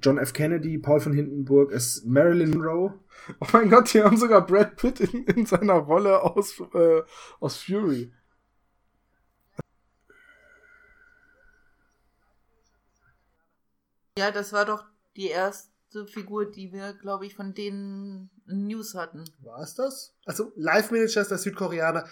John 0.00 0.18
F. 0.18 0.32
Kennedy, 0.32 0.78
Paul 0.78 1.00
von 1.00 1.12
Hindenburg 1.12 1.72
ist 1.72 2.06
Marilyn 2.06 2.50
Monroe. 2.50 2.94
Oh 3.40 3.46
mein 3.52 3.70
Gott, 3.70 3.88
hier 3.88 4.04
haben 4.04 4.16
sogar 4.16 4.46
Brad 4.46 4.76
Pitt 4.76 5.00
in, 5.00 5.24
in 5.24 5.46
seiner 5.46 5.74
Rolle 5.74 6.22
aus, 6.22 6.60
äh, 6.74 7.02
aus 7.40 7.56
Fury. 7.56 8.12
Ja, 14.18 14.30
das 14.30 14.52
war 14.52 14.64
doch 14.64 14.84
die 15.16 15.28
erste 15.28 15.71
Figur, 16.06 16.50
die 16.50 16.72
wir, 16.72 16.92
glaube 16.94 17.26
ich, 17.26 17.34
von 17.34 17.54
denen 17.54 18.30
News 18.46 18.94
hatten. 18.94 19.24
War 19.42 19.60
es 19.62 19.74
das? 19.74 20.14
Also, 20.24 20.52
Live-Manager 20.56 21.20
ist 21.20 21.30
der 21.30 21.38
Südkoreaner. 21.38 22.06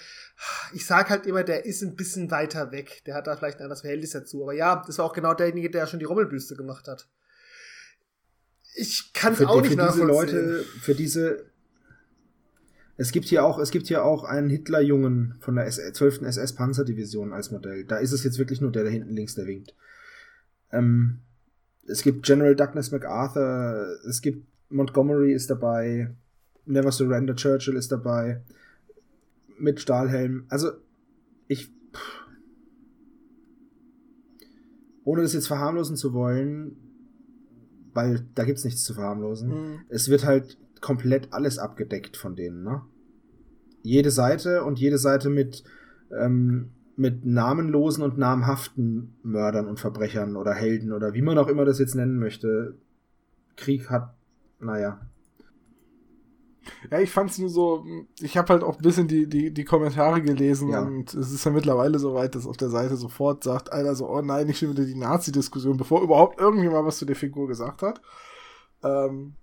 Ich 0.73 0.87
sag 0.87 1.11
halt 1.11 1.27
immer, 1.27 1.43
der 1.45 1.65
ist 1.67 1.83
ein 1.83 1.97
bisschen 1.97 2.31
weiter 2.31 2.71
weg. 2.73 3.03
Der 3.07 3.15
hat 3.15 3.27
da 3.27 3.37
vielleicht 3.37 3.59
ein 3.59 3.65
anderes 3.65 3.81
Verhältnis 3.83 4.11
dazu. 4.11 4.43
Aber 4.43 4.53
ja, 4.55 4.83
das 4.87 4.99
war 4.99 5.05
auch 5.07 5.13
genau 5.13 5.35
derjenige, 5.35 5.71
der 5.71 5.87
schon 5.87 5.99
die 5.99 6.05
Rommelbüste 6.05 6.55
gemacht 6.57 6.87
hat. 6.89 7.09
Ich 8.77 9.13
kann 9.13 9.33
es 9.33 9.43
auch 9.43 9.61
die- 9.63 9.69
nicht 9.71 9.81
für 9.81 9.87
diese 9.89 9.99
nachvollziehen. 10.07 10.37
Leute, 10.49 10.65
für 10.81 10.95
diese. 10.95 11.51
Es 12.97 13.13
gibt 13.13 13.27
hier 13.27 13.45
auch, 13.45 13.59
es 13.59 13.71
gibt 13.71 13.87
hier 13.87 14.05
auch 14.05 14.25
einen 14.25 14.51
Hitlerjungen 14.51 15.37
von 15.41 15.57
der 15.57 15.65
SS 15.67 15.95
12. 15.95 16.23
SS 16.23 16.55
Panzerdivision 16.55 17.33
als 17.33 17.51
Modell. 17.51 17.85
Da 17.85 17.97
ist 17.97 18.13
es 18.13 18.25
jetzt 18.25 18.39
wirklich 18.39 18.61
nur 18.61 18.71
der 18.73 18.85
da 18.85 18.91
hinten 18.91 19.15
links, 19.17 19.35
der 19.35 19.47
winkt. 19.47 19.75
Ähm, 20.71 21.21
es 21.87 22.03
gibt 22.03 22.25
General 22.25 22.55
Douglas 22.55 22.91
MacArthur, 22.91 23.99
es 24.09 24.21
gibt 24.21 24.47
Montgomery 24.71 25.33
ist 25.33 25.51
dabei, 25.51 26.15
Never 26.65 26.93
Surrender 26.93 27.35
Churchill 27.35 27.77
ist 27.77 27.91
dabei, 27.91 28.43
mit 29.59 29.81
Stahlhelm. 29.81 30.45
Also 30.49 30.71
ich, 31.49 31.67
pff. 31.67 32.27
ohne 35.05 35.23
das 35.23 35.33
jetzt 35.33 35.49
verharmlosen 35.49 35.97
zu 35.97 36.13
wollen, 36.13 36.77
weil 37.93 38.25
da 38.35 38.45
gibt's 38.45 38.65
nichts 38.65 38.85
zu 38.85 38.95
verharmlosen. 38.95 39.49
Mhm. 39.49 39.81
Es 39.89 40.09
wird 40.09 40.25
halt 40.25 40.59
komplett 40.81 41.33
alles 41.33 41.59
abgedeckt 41.59 42.17
von 42.17 42.37
denen, 42.37 42.63
ne? 42.63 42.83
Jede 43.83 44.11
Seite 44.11 44.65
und 44.65 44.79
jede 44.79 44.99
Seite 44.99 45.31
mit, 45.31 45.65
ähm, 46.17 46.71
mit 47.01 47.25
namenlosen 47.25 48.05
und 48.05 48.19
namhaften 48.19 49.17
Mördern 49.23 49.67
und 49.67 49.81
Verbrechern 49.81 50.37
oder 50.37 50.53
Helden 50.53 50.93
oder 50.93 51.15
wie 51.15 51.23
man 51.23 51.39
auch 51.39 51.49
immer 51.49 51.65
das 51.65 51.79
jetzt 51.79 51.95
nennen 51.95 52.19
möchte. 52.19 52.75
Krieg 53.57 53.89
hat, 53.89 54.15
naja. 54.61 55.01
Ja, 56.91 57.01
ich 57.01 57.11
fand's 57.11 57.39
nur 57.39 57.49
so, 57.49 57.85
ich 58.21 58.37
habe 58.37 58.53
halt 58.53 58.63
auch 58.63 58.77
ein 58.77 58.83
bisschen 58.83 59.09
die, 59.09 59.27
die, 59.27 59.51
die 59.51 59.65
Kommentare 59.65 60.21
gelesen 60.21 60.69
Ja. 60.69 60.83
und 60.83 61.15
es 61.15 61.33
ist 61.33 61.45
ja 61.45 61.51
mittlerweile 61.51 61.99
so 61.99 62.13
weit, 62.15 62.35
dass 62.35 62.47
auf 62.47 62.59
der 62.59 62.69
Seite 62.69 62.97
sofort 62.97 63.43
sagt 63.45 63.73
einer 63.73 63.95
so, 63.95 64.09
oh 64.09 64.21
nein, 64.21 64.47
nicht 64.47 64.59
schon 64.59 64.71
wieder 64.71 64.85
die 64.85 64.95
Nazi-Diskussion, 64.95 65.79
bevor 65.79 66.03
überhaupt 66.03 66.39
irgendjemand 66.39 66.87
was 66.87 66.99
zu 66.99 67.07
der 67.07 67.17
Figur 67.17 67.49
gesagt 67.49 67.81
hat. 67.81 68.03
Ähm, 68.85 69.35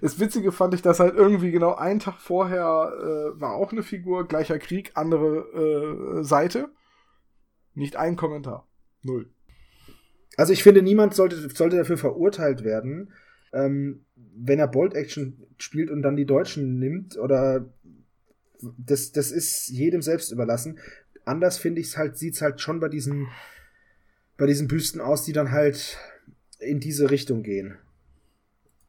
das 0.00 0.18
Witzige 0.18 0.52
fand 0.52 0.74
ich, 0.74 0.82
dass 0.82 1.00
halt 1.00 1.14
irgendwie 1.14 1.50
genau 1.50 1.74
einen 1.74 2.00
Tag 2.00 2.20
vorher 2.20 2.92
äh, 2.98 3.40
war 3.40 3.54
auch 3.54 3.72
eine 3.72 3.82
Figur, 3.82 4.26
gleicher 4.26 4.58
Krieg, 4.58 4.92
andere 4.94 6.18
äh, 6.20 6.24
Seite. 6.24 6.70
Nicht 7.74 7.96
ein 7.96 8.16
Kommentar. 8.16 8.66
Null. 9.02 9.28
Also 10.36 10.52
ich 10.52 10.62
finde, 10.62 10.82
niemand 10.82 11.14
sollte, 11.14 11.48
sollte 11.50 11.76
dafür 11.76 11.98
verurteilt 11.98 12.64
werden, 12.64 13.12
ähm, 13.52 14.04
wenn 14.14 14.58
er 14.58 14.68
Bolt 14.68 14.94
Action 14.94 15.46
spielt 15.58 15.90
und 15.90 16.02
dann 16.02 16.16
die 16.16 16.26
Deutschen 16.26 16.78
nimmt 16.78 17.16
oder 17.16 17.66
das, 18.78 19.12
das 19.12 19.30
ist 19.30 19.68
jedem 19.68 20.02
selbst 20.02 20.32
überlassen. 20.32 20.78
Anders 21.24 21.58
finde 21.58 21.80
ich 21.80 21.88
es 21.88 21.96
halt, 21.96 22.16
sieht's 22.16 22.42
halt 22.42 22.60
schon 22.60 22.80
bei 22.80 22.88
diesen, 22.88 23.28
bei 24.36 24.46
diesen 24.46 24.68
Büsten 24.68 25.00
aus, 25.00 25.24
die 25.24 25.32
dann 25.32 25.50
halt 25.50 25.98
in 26.58 26.80
diese 26.80 27.10
Richtung 27.10 27.42
gehen. 27.42 27.78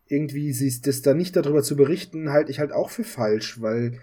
Irgendwie 0.09 0.53
sie 0.53 0.81
das 0.81 1.01
da 1.01 1.13
nicht 1.13 1.35
darüber 1.35 1.63
zu 1.63 1.75
berichten, 1.75 2.31
halte 2.31 2.51
ich 2.51 2.59
halt 2.59 2.71
auch 2.71 2.89
für 2.89 3.03
falsch, 3.03 3.61
weil 3.61 3.99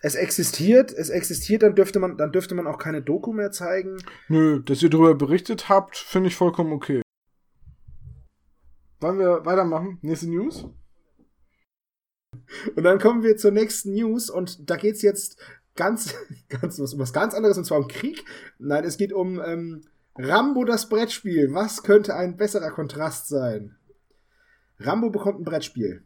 es 0.00 0.14
existiert, 0.14 0.92
es 0.92 1.10
existiert, 1.10 1.62
dann 1.62 1.74
dürfte 1.74 1.98
man, 1.98 2.16
dann 2.16 2.32
dürfte 2.32 2.54
man 2.54 2.66
auch 2.66 2.78
keine 2.78 3.02
Doku 3.02 3.32
mehr 3.32 3.50
zeigen. 3.50 3.96
Nö, 4.28 4.62
dass 4.62 4.82
ihr 4.82 4.90
darüber 4.90 5.14
berichtet 5.14 5.68
habt, 5.68 5.96
finde 5.96 6.28
ich 6.28 6.36
vollkommen 6.36 6.72
okay. 6.72 7.02
Wollen 9.00 9.18
wir 9.18 9.44
weitermachen? 9.44 9.98
Nächste 10.02 10.28
News? 10.28 10.66
Und 12.76 12.84
dann 12.84 12.98
kommen 12.98 13.22
wir 13.22 13.36
zur 13.36 13.50
nächsten 13.50 13.92
News 13.92 14.30
und 14.30 14.68
da 14.68 14.76
geht's 14.76 15.02
jetzt 15.02 15.38
ganz, 15.76 16.14
ganz 16.48 16.78
was, 16.78 16.92
um 16.94 17.00
was 17.00 17.12
ganz 17.12 17.34
anderes 17.34 17.56
und 17.56 17.64
zwar 17.64 17.78
um 17.78 17.88
Krieg. 17.88 18.24
Nein, 18.58 18.84
es 18.84 18.98
geht 18.98 19.12
um 19.12 19.40
ähm, 19.40 19.82
Rambo 20.16 20.64
das 20.64 20.88
Brettspiel. 20.88 21.54
Was 21.54 21.82
könnte 21.82 22.14
ein 22.16 22.36
besserer 22.36 22.70
Kontrast 22.70 23.28
sein? 23.28 23.76
Rambo 24.78 25.10
bekommt 25.10 25.40
ein 25.40 25.44
Brettspiel. 25.44 26.04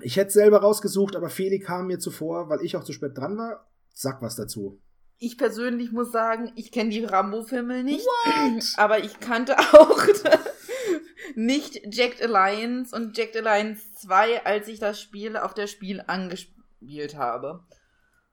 Ich 0.00 0.16
hätte 0.16 0.30
selber 0.30 0.60
rausgesucht, 0.60 1.16
aber 1.16 1.28
Feli 1.28 1.58
kam 1.58 1.86
mir 1.86 1.98
zuvor, 1.98 2.48
weil 2.48 2.62
ich 2.62 2.76
auch 2.76 2.84
zu 2.84 2.92
spät 2.92 3.16
dran 3.16 3.36
war. 3.36 3.70
Sag 3.92 4.22
was 4.22 4.36
dazu. 4.36 4.80
Ich 5.18 5.38
persönlich 5.38 5.92
muss 5.92 6.10
sagen, 6.10 6.50
ich 6.56 6.72
kenne 6.72 6.90
die 6.90 7.04
Rambo-Filme 7.04 7.84
nicht, 7.84 8.08
aber 8.76 9.04
ich 9.04 9.20
kannte 9.20 9.56
auch 9.72 10.04
nicht 11.34 11.94
Jacked 11.94 12.22
Alliance 12.22 12.94
und 12.94 13.16
Jacked 13.16 13.36
Alliance 13.36 13.92
2, 13.94 14.44
als 14.44 14.68
ich 14.68 14.78
das 14.78 15.00
Spiel 15.00 15.36
auf 15.36 15.54
der 15.54 15.66
Spiel 15.66 16.02
angespielt 16.06 17.16
habe. 17.16 17.64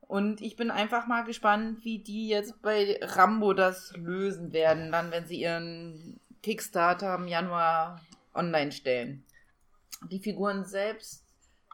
Und 0.02 0.42
ich 0.42 0.56
bin 0.56 0.72
einfach 0.72 1.06
mal 1.06 1.24
gespannt, 1.24 1.84
wie 1.84 2.00
die 2.00 2.30
jetzt 2.30 2.62
bei 2.64 3.00
Rambo 3.04 3.54
das 3.54 3.94
lösen 3.96 4.54
werden, 4.54 4.92
dann, 4.92 5.12
wenn 5.12 5.28
sie 5.28 5.40
ihren 5.40 6.20
Kickstarter 6.42 7.14
im 7.16 7.28
Januar 7.28 8.02
online 8.34 8.72
stellen. 8.72 9.24
Die 10.10 10.20
Figuren 10.20 10.66
selbst, 10.66 11.26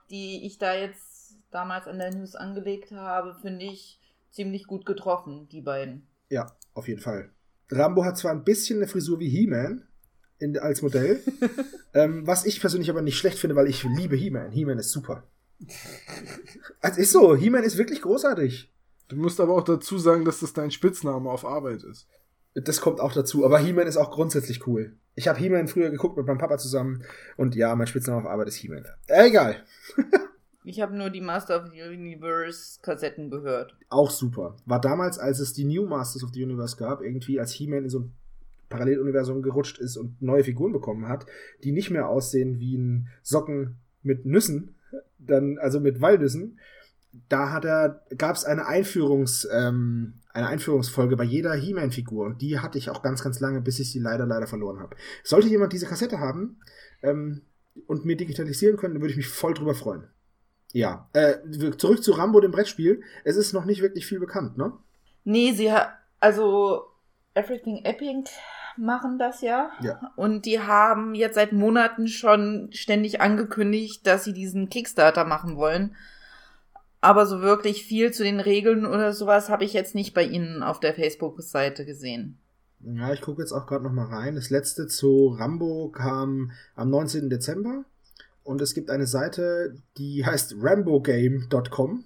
die 0.10 0.46
ich 0.46 0.58
da 0.58 0.76
jetzt 0.76 1.38
damals 1.52 1.88
an 1.88 2.00
der 2.00 2.14
News 2.14 2.36
angelegt 2.36 2.92
habe, 2.92 3.36
finde 3.42 3.66
ich 3.66 4.00
ziemlich 4.32 4.68
gut 4.68 4.86
getroffen, 4.86 5.48
die 5.50 5.62
beiden. 5.62 6.08
Ja, 6.30 6.52
auf 6.74 6.88
jeden 6.88 7.02
Fall. 7.02 7.32
Rambo 7.70 8.04
hat 8.04 8.18
zwar 8.18 8.32
ein 8.32 8.44
bisschen 8.44 8.78
eine 8.78 8.88
Frisur 8.88 9.20
wie 9.20 9.30
He-Man 9.30 9.88
als 10.60 10.82
Modell, 10.82 11.22
ähm, 11.94 12.28
was 12.28 12.46
ich 12.46 12.60
persönlich 12.60 12.90
aber 12.90 13.02
nicht 13.02 13.18
schlecht 13.18 13.40
finde, 13.40 13.56
weil 13.56 13.68
ich 13.68 13.84
liebe 13.84 14.16
He-Man. 14.16 14.52
He-Man 14.52 14.80
ist 14.80 14.92
super. 14.92 15.24
Also 16.82 17.02
ist 17.02 17.12
so, 17.12 17.36
He-Man 17.36 17.64
ist 17.64 17.78
wirklich 17.78 18.02
großartig. 18.02 18.72
Du 19.08 19.16
musst 19.16 19.40
aber 19.40 19.56
auch 19.56 19.64
dazu 19.64 19.98
sagen, 19.98 20.26
dass 20.26 20.40
das 20.40 20.54
dein 20.54 20.72
Spitzname 20.72 21.30
auf 21.30 21.46
Arbeit 21.46 21.84
ist. 21.84 22.08
Das 22.56 22.80
kommt 22.80 23.02
auch 23.02 23.14
dazu, 23.14 23.46
aber 23.46 23.60
He-Man 23.60 23.86
ist 23.86 23.98
auch 23.98 24.12
grundsätzlich 24.12 24.66
cool. 24.66 24.94
Ich 25.14 25.28
habe 25.28 25.38
He-Man 25.38 25.68
früher 25.68 25.90
geguckt 25.90 26.18
mit 26.18 26.26
meinem 26.26 26.38
Papa 26.38 26.58
zusammen 26.58 27.04
und 27.36 27.56
ja, 27.56 27.76
mein 27.76 27.88
Spitzname 27.88 28.22
auf 28.22 28.26
Arbeit 28.26 28.48
ist 28.48 28.56
He-Man. 28.56 28.86
Äh, 29.08 29.28
egal. 29.28 29.64
Ich 30.68 30.82
habe 30.82 30.98
nur 30.98 31.12
die 31.12 31.22
Master 31.22 31.62
of 31.62 31.70
the 31.72 31.80
Universe 31.80 32.80
Kassetten 32.82 33.30
gehört. 33.30 33.78
Auch 33.90 34.10
super. 34.10 34.58
War 34.66 34.82
damals, 34.82 35.20
als 35.20 35.40
es 35.40 35.54
die 35.54 35.64
New 35.64 35.86
Masters 35.86 36.24
of 36.24 36.32
the 36.34 36.44
Universe 36.44 36.76
gab, 36.76 37.02
irgendwie 37.02 37.40
als 37.40 37.52
He-Man 37.52 37.84
in 37.84 37.90
so 37.92 38.00
ein 38.00 38.14
Paralleluniversum 38.70 39.44
gerutscht 39.44 39.78
ist 39.78 39.96
und 39.96 40.20
neue 40.24 40.44
Figuren 40.44 40.74
bekommen 40.74 41.08
hat, 41.08 41.28
die 41.64 41.72
nicht 41.72 41.92
mehr 41.92 42.10
aussehen 42.10 42.60
wie 42.60 42.78
ein 42.78 43.10
Socken 43.22 43.76
mit 44.02 44.26
Nüssen, 44.26 44.74
dann, 45.20 45.60
also 45.60 45.80
mit 45.80 46.02
Walnüssen. 46.02 46.60
Da 47.30 47.52
hat 47.52 47.66
er, 47.66 48.04
gab 48.18 48.36
es 48.36 48.46
eine 48.46 48.68
Einführungs, 48.68 49.48
ähm, 49.52 50.22
eine 50.34 50.48
Einführungsfolge 50.48 51.16
bei 51.16 51.24
jeder 51.24 51.54
He-Man-Figur 51.54 52.26
und 52.26 52.42
die 52.42 52.60
hatte 52.60 52.78
ich 52.78 52.90
auch 52.90 53.02
ganz, 53.02 53.24
ganz 53.24 53.40
lange, 53.40 53.62
bis 53.62 53.80
ich 53.80 53.92
sie 53.92 54.00
leider, 54.00 54.26
leider 54.26 54.48
verloren 54.48 54.80
habe. 54.80 54.96
Sollte 55.24 55.48
jemand 55.48 55.74
diese 55.74 55.86
Kassette 55.86 56.20
haben 56.20 56.60
ähm, 57.02 57.42
und 57.88 58.06
mir 58.06 58.18
digitalisieren 58.18 58.78
können, 58.78 58.96
dann 58.96 59.02
würde 59.02 59.12
ich 59.12 59.18
mich 59.18 59.30
voll 59.30 59.54
drüber 59.54 59.76
freuen. 59.76 60.08
Ja, 60.74 61.10
äh, 61.14 61.36
zurück 61.78 62.04
zu 62.04 62.12
Rambo, 62.12 62.42
dem 62.42 62.52
Brettspiel. 62.52 63.02
Es 63.24 63.38
ist 63.38 63.54
noch 63.54 63.64
nicht 63.64 63.82
wirklich 63.82 64.06
viel 64.06 64.20
bekannt, 64.20 64.58
ne? 64.58 64.74
Nee, 65.24 65.54
sie 65.54 65.72
hat, 65.72 65.90
also 66.20 66.84
Everything 67.34 67.84
Epic 67.86 68.30
machen 68.78 69.18
das 69.18 69.42
ja. 69.42 69.72
Ja. 69.82 70.12
Und 70.16 70.46
die 70.46 70.60
haben 70.60 71.16
jetzt 71.16 71.36
seit 71.36 71.54
Monaten 71.54 72.08
schon 72.08 72.70
ständig 72.74 73.22
angekündigt, 73.22 74.06
dass 74.06 74.24
sie 74.24 74.34
diesen 74.34 74.70
Kickstarter 74.70 75.26
machen 75.26 75.56
wollen. 75.56 75.96
Aber 77.06 77.28
so 77.28 77.42
wirklich 77.42 77.86
viel 77.86 78.12
zu 78.12 78.24
den 78.24 78.40
Regeln 78.40 78.84
oder 78.84 79.14
sowas 79.14 79.50
habe 79.50 79.64
ich 79.64 79.74
jetzt 79.74 79.94
nicht 79.94 80.16
bei 80.16 80.24
ihnen 80.24 80.64
auf 80.64 80.80
der 80.80 80.96
Facebook-Seite 80.96 81.86
gesehen. 81.86 82.40
Ja, 82.80 83.14
ich 83.14 83.22
gucke 83.22 83.44
jetzt 83.44 83.52
auch 83.52 83.68
gerade 83.68 83.84
noch 83.84 83.92
mal 83.92 84.08
rein. 84.08 84.34
Das 84.34 84.50
letzte 84.50 84.88
zu 84.88 85.28
Rambo 85.28 85.90
kam 85.90 86.52
am 86.74 86.90
19. 86.90 87.30
Dezember 87.30 87.86
und 88.44 88.60
es 88.60 88.74
gibt 88.74 88.90
eine 88.90 89.06
Seite, 89.06 89.76
die 90.00 90.26
heißt 90.26 90.56
rambogame.com. 90.60 92.06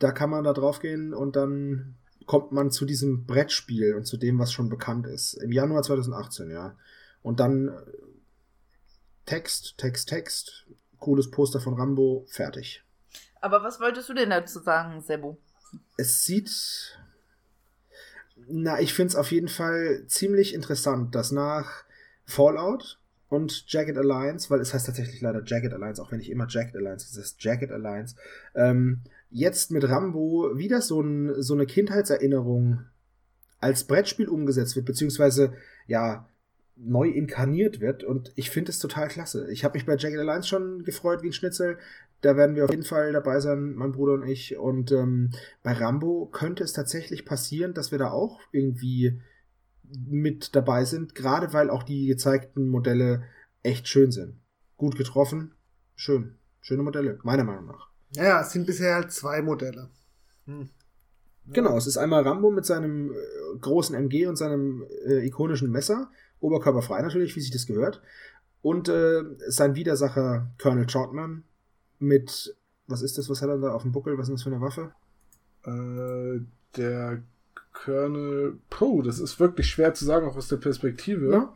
Da 0.00 0.10
kann 0.10 0.30
man 0.30 0.42
da 0.42 0.52
drauf 0.52 0.80
gehen 0.80 1.14
und 1.14 1.36
dann 1.36 1.94
kommt 2.26 2.50
man 2.50 2.72
zu 2.72 2.84
diesem 2.84 3.24
Brettspiel 3.24 3.94
und 3.94 4.04
zu 4.04 4.16
dem, 4.16 4.40
was 4.40 4.52
schon 4.52 4.68
bekannt 4.68 5.06
ist. 5.06 5.34
Im 5.34 5.52
Januar 5.52 5.84
2018, 5.84 6.50
ja. 6.50 6.74
Und 7.22 7.38
dann 7.38 7.68
äh, 7.68 7.72
Text, 9.26 9.78
Text, 9.78 10.08
Text, 10.08 10.66
cooles 10.98 11.30
Poster 11.30 11.60
von 11.60 11.74
Rambo, 11.74 12.26
fertig. 12.26 12.82
Aber 13.40 13.62
was 13.62 13.80
wolltest 13.80 14.08
du 14.08 14.14
denn 14.14 14.30
dazu 14.30 14.60
sagen, 14.60 15.00
Sebo? 15.00 15.38
es 15.96 16.24
sieht. 16.24 16.98
Na, 18.48 18.80
ich 18.80 18.94
finde 18.94 19.10
es 19.10 19.16
auf 19.16 19.30
jeden 19.30 19.48
Fall 19.48 20.04
ziemlich 20.06 20.54
interessant, 20.54 21.14
dass 21.14 21.30
nach 21.30 21.84
Fallout 22.24 22.98
und 23.28 23.70
Jagged 23.70 23.96
Alliance, 23.96 24.50
weil 24.50 24.60
es 24.60 24.74
heißt 24.74 24.86
tatsächlich 24.86 25.20
leider 25.20 25.42
Jagged 25.44 25.72
Alliance, 25.72 26.02
auch 26.02 26.10
wenn 26.10 26.20
ich 26.20 26.30
immer 26.30 26.46
Jagged 26.48 26.74
Alliance, 26.74 27.06
es 27.08 27.16
ist 27.16 27.44
Jagged 27.44 27.70
Alliance, 27.70 28.16
ähm, 28.54 29.02
jetzt 29.30 29.70
mit 29.70 29.88
Rambo 29.88 30.56
wieder 30.56 30.80
so, 30.80 31.00
ein, 31.00 31.40
so 31.40 31.54
eine 31.54 31.66
Kindheitserinnerung 31.66 32.84
als 33.60 33.84
Brettspiel 33.84 34.28
umgesetzt 34.28 34.74
wird, 34.74 34.86
beziehungsweise 34.86 35.52
ja 35.86 36.26
neu 36.76 37.08
inkarniert 37.08 37.80
wird 37.80 38.02
und 38.02 38.32
ich 38.34 38.50
finde 38.50 38.70
es 38.70 38.78
total 38.78 39.08
klasse. 39.08 39.48
Ich 39.50 39.64
habe 39.64 39.74
mich 39.74 39.86
bei 39.86 39.96
Jagged 39.96 40.18
Alliance 40.18 40.48
schon 40.48 40.82
gefreut 40.82 41.22
wie 41.22 41.28
ein 41.28 41.34
Schnitzel. 41.34 41.78
Da 42.20 42.36
werden 42.36 42.54
wir 42.54 42.64
auf 42.64 42.70
jeden 42.70 42.84
Fall 42.84 43.12
dabei 43.12 43.40
sein, 43.40 43.74
mein 43.74 43.92
Bruder 43.92 44.14
und 44.14 44.26
ich. 44.26 44.56
Und 44.58 44.92
ähm, 44.92 45.30
bei 45.62 45.72
Rambo 45.72 46.26
könnte 46.26 46.64
es 46.64 46.72
tatsächlich 46.72 47.24
passieren, 47.24 47.74
dass 47.74 47.90
wir 47.90 47.98
da 47.98 48.10
auch 48.10 48.40
irgendwie 48.52 49.20
mit 49.92 50.54
dabei 50.54 50.84
sind, 50.84 51.14
gerade 51.14 51.52
weil 51.52 51.70
auch 51.70 51.82
die 51.82 52.06
gezeigten 52.06 52.68
Modelle 52.68 53.24
echt 53.62 53.88
schön 53.88 54.12
sind. 54.12 54.38
Gut 54.76 54.96
getroffen, 54.96 55.54
schön. 55.96 56.36
Schöne 56.60 56.82
Modelle, 56.82 57.18
meiner 57.22 57.44
Meinung 57.44 57.66
nach. 57.66 57.88
Ja, 58.12 58.40
es 58.42 58.52
sind 58.52 58.66
bisher 58.66 58.94
halt 58.94 59.12
zwei 59.12 59.42
Modelle. 59.42 59.88
Hm. 60.46 60.68
Genau, 61.46 61.76
es 61.76 61.86
ist 61.86 61.96
einmal 61.96 62.22
Rambo 62.22 62.50
mit 62.50 62.66
seinem 62.66 63.12
äh, 63.12 63.58
großen 63.60 63.94
MG 63.96 64.26
und 64.26 64.36
seinem 64.36 64.84
äh, 65.06 65.26
ikonischen 65.26 65.70
Messer, 65.70 66.10
oberkörperfrei 66.38 67.02
natürlich, 67.02 67.34
wie 67.34 67.40
sich 67.40 67.50
das 67.50 67.66
gehört. 67.66 68.02
Und 68.62 68.88
äh, 68.88 69.22
sein 69.48 69.74
Widersacher 69.74 70.50
Colonel 70.58 70.86
Trotman 70.86 71.44
mit, 72.00 72.56
was 72.86 73.02
ist 73.02 73.18
das, 73.18 73.30
was 73.30 73.42
hat 73.42 73.48
er 73.48 73.58
da 73.58 73.72
auf 73.72 73.82
dem 73.82 73.92
Buckel, 73.92 74.18
was 74.18 74.28
ist 74.28 74.34
das 74.34 74.42
für 74.42 74.50
eine 74.50 74.60
Waffe? 74.60 74.92
Äh, 75.64 76.44
der 76.76 77.22
Colonel 77.72 78.58
Pro, 78.68 79.02
das 79.02 79.18
ist 79.20 79.38
wirklich 79.38 79.68
schwer 79.68 79.94
zu 79.94 80.04
sagen, 80.04 80.26
auch 80.26 80.36
aus 80.36 80.48
der 80.48 80.56
Perspektive. 80.56 81.30
Ja. 81.32 81.54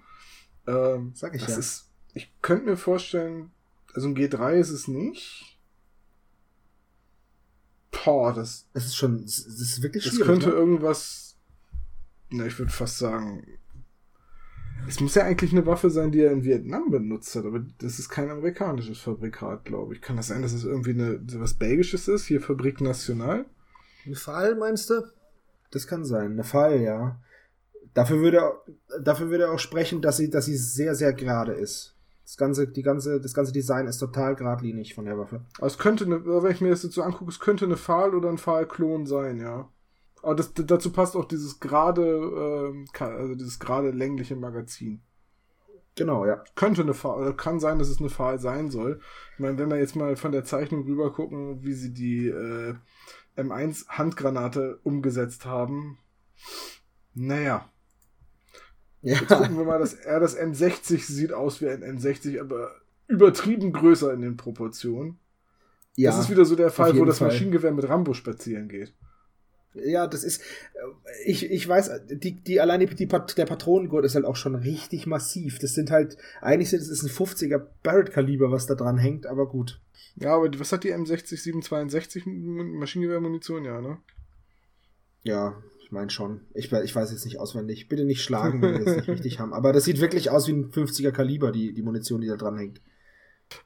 Ähm, 0.66 1.12
Sag 1.14 1.34
ich 1.34 1.42
das 1.42 1.52
ja. 1.52 1.58
Ist, 1.58 1.90
ich 2.14 2.32
könnte 2.40 2.66
mir 2.66 2.76
vorstellen, 2.76 3.50
also 3.94 4.08
ein 4.08 4.16
G3 4.16 4.54
ist 4.54 4.70
es 4.70 4.88
nicht. 4.88 5.58
Boah, 7.90 8.32
das, 8.32 8.68
Es 8.74 8.86
ist 8.86 8.96
schon, 8.96 9.22
es 9.24 9.38
ist 9.38 9.82
wirklich 9.82 10.04
das 10.04 10.14
schwierig. 10.14 10.26
könnte 10.28 10.48
ne? 10.48 10.54
irgendwas. 10.54 11.36
Na, 12.30 12.46
ich 12.46 12.58
würde 12.58 12.72
fast 12.72 12.98
sagen. 12.98 13.46
Es 14.86 15.00
muss 15.00 15.14
ja 15.14 15.24
eigentlich 15.24 15.52
eine 15.52 15.64
Waffe 15.66 15.88
sein, 15.90 16.12
die 16.12 16.20
er 16.20 16.32
in 16.32 16.44
Vietnam 16.44 16.90
benutzt 16.90 17.34
hat, 17.34 17.46
aber 17.46 17.64
das 17.78 17.98
ist 17.98 18.10
kein 18.10 18.30
amerikanisches 18.30 18.98
Fabrikat, 19.00 19.64
glaube 19.64 19.94
ich. 19.94 20.02
Kann 20.02 20.16
das 20.16 20.26
sein, 20.28 20.42
dass 20.42 20.52
es 20.52 20.64
irgendwie 20.64 20.90
eine, 20.90 21.20
was 21.40 21.54
Belgisches 21.54 22.06
ist? 22.06 22.26
Hier 22.26 22.40
Fabrik 22.40 22.80
National? 22.82 23.46
Ein 24.06 24.14
Fall, 24.14 24.54
meinst 24.56 24.90
du? 24.90 25.02
Das 25.70 25.86
kann 25.86 26.04
sein, 26.04 26.32
eine 26.32 26.44
Fall, 26.44 26.80
ja. 26.82 27.18
Dafür 27.94 28.20
würde, 28.20 28.38
er- 28.38 29.00
dafür 29.00 29.30
würde 29.30 29.44
er 29.44 29.52
auch 29.52 29.58
sprechen, 29.58 30.02
dass 30.02 30.18
sie, 30.18 30.28
dass 30.28 30.44
sie 30.44 30.56
sehr, 30.56 30.94
sehr 30.94 31.12
gerade 31.14 31.52
ist. 31.52 31.94
Das 32.26 32.36
ganze, 32.36 32.66
die 32.68 32.82
ganze, 32.82 33.20
das 33.20 33.34
ganze 33.34 33.52
Design 33.52 33.86
ist 33.86 33.98
total 33.98 34.34
geradlinig 34.34 34.94
von 34.94 35.04
der 35.04 35.18
Waffe. 35.18 35.40
Aber 35.58 35.66
es 35.66 35.78
könnte, 35.78 36.04
eine, 36.04 36.24
wenn 36.24 36.52
ich 36.52 36.60
mir 36.60 36.70
das 36.70 36.82
jetzt 36.82 36.94
so 36.94 37.02
angucke, 37.02 37.30
es 37.30 37.38
könnte 37.40 37.64
eine 37.64 37.76
Pfahl 37.76 38.14
oder 38.14 38.28
ein 38.28 38.38
Pfahlklon 38.38 39.06
sein, 39.06 39.38
ja. 39.40 39.68
Aber 40.24 40.34
das, 40.34 40.52
dazu 40.54 40.90
passt 40.92 41.16
auch 41.16 41.26
dieses 41.26 41.60
gerade, 41.60 42.74
ka- 42.92 43.14
also 43.14 43.34
dieses 43.34 43.58
gerade 43.58 43.90
längliche 43.90 44.36
Magazin. 44.36 45.02
Genau, 45.96 46.26
ja. 46.26 46.42
Könnte 46.56 46.82
eine 46.82 46.92
oder 46.92 47.32
kann 47.34 47.60
sein, 47.60 47.78
dass 47.78 47.88
es 47.88 48.00
eine 48.00 48.10
Pfahl 48.10 48.40
sein 48.40 48.70
soll. 48.70 49.00
Ich 49.34 49.38
meine, 49.38 49.58
wenn 49.58 49.70
wir 49.70 49.78
jetzt 49.78 49.94
mal 49.94 50.16
von 50.16 50.32
der 50.32 50.44
Zeichnung 50.44 50.84
rüber 50.84 51.12
gucken, 51.12 51.62
wie 51.62 51.72
sie 51.74 51.92
die 51.92 52.26
äh, 52.28 52.74
M1 53.36 53.86
Handgranate 53.88 54.80
umgesetzt 54.82 55.44
haben. 55.46 55.98
Naja, 57.14 57.70
Ja, 59.02 59.18
jetzt 59.18 59.28
gucken 59.28 59.56
wir 59.56 59.64
mal, 59.64 59.78
dass 59.78 59.94
er 59.94 60.18
das 60.18 60.36
M60 60.36 60.98
sieht 61.04 61.32
aus 61.32 61.60
wie 61.60 61.68
ein 61.68 61.84
M60, 61.84 62.40
aber 62.40 62.72
übertrieben 63.06 63.72
größer 63.72 64.12
in 64.14 64.22
den 64.22 64.36
Proportionen. 64.36 65.18
ja. 65.96 66.10
das 66.10 66.20
ist 66.24 66.30
wieder 66.30 66.44
so 66.44 66.56
der 66.56 66.70
Fall, 66.70 66.98
wo 66.98 67.04
das 67.04 67.18
Fall. 67.18 67.28
Maschinengewehr 67.28 67.70
mit 67.72 67.88
Rambo 67.88 68.14
spazieren 68.14 68.68
geht. 68.68 68.94
Ja, 69.74 70.06
das 70.06 70.22
ist, 70.24 70.40
äh, 70.40 71.24
ich, 71.24 71.50
ich 71.50 71.66
weiß, 71.66 71.90
die, 72.08 72.32
die, 72.40 72.60
allein 72.60 72.80
die, 72.86 73.06
Pat- 73.06 73.36
der 73.36 73.46
Patronengurt 73.46 74.04
ist 74.04 74.14
halt 74.14 74.24
auch 74.24 74.36
schon 74.36 74.54
richtig 74.54 75.06
massiv. 75.06 75.58
Das 75.58 75.74
sind 75.74 75.90
halt, 75.90 76.16
eigentlich 76.40 76.70
sind 76.70 76.80
es 76.80 76.88
ist 76.88 77.02
ein 77.02 77.10
50er 77.10 77.60
Barrett-Kaliber, 77.82 78.50
was 78.52 78.66
da 78.66 78.74
dran 78.74 78.98
hängt, 78.98 79.26
aber 79.26 79.48
gut. 79.48 79.80
Ja, 80.16 80.36
aber 80.36 80.48
was 80.60 80.70
hat 80.72 80.84
die 80.84 80.94
M60 80.94 81.36
762 81.36 82.24
M- 82.26 82.78
Maschinengewehrmunition? 82.78 83.64
Ja, 83.64 83.80
ne? 83.80 83.98
Ja, 85.24 85.60
ich 85.82 85.90
meine 85.90 86.10
schon. 86.10 86.42
Ich, 86.54 86.70
ich 86.72 86.94
weiß 86.94 87.10
jetzt 87.10 87.24
nicht 87.24 87.40
auswendig. 87.40 87.88
Bitte 87.88 88.04
nicht 88.04 88.22
schlagen, 88.22 88.62
wenn 88.62 88.78
wir 88.78 88.84
das 88.84 88.96
nicht 88.96 89.08
richtig 89.08 89.40
haben. 89.40 89.52
Aber 89.52 89.72
das 89.72 89.84
sieht 89.84 90.00
wirklich 90.00 90.30
aus 90.30 90.46
wie 90.46 90.52
ein 90.52 90.70
50er 90.70 91.10
Kaliber, 91.10 91.50
die, 91.50 91.72
die 91.72 91.82
Munition, 91.82 92.20
die 92.20 92.28
da 92.28 92.36
dran 92.36 92.56
hängt. 92.58 92.80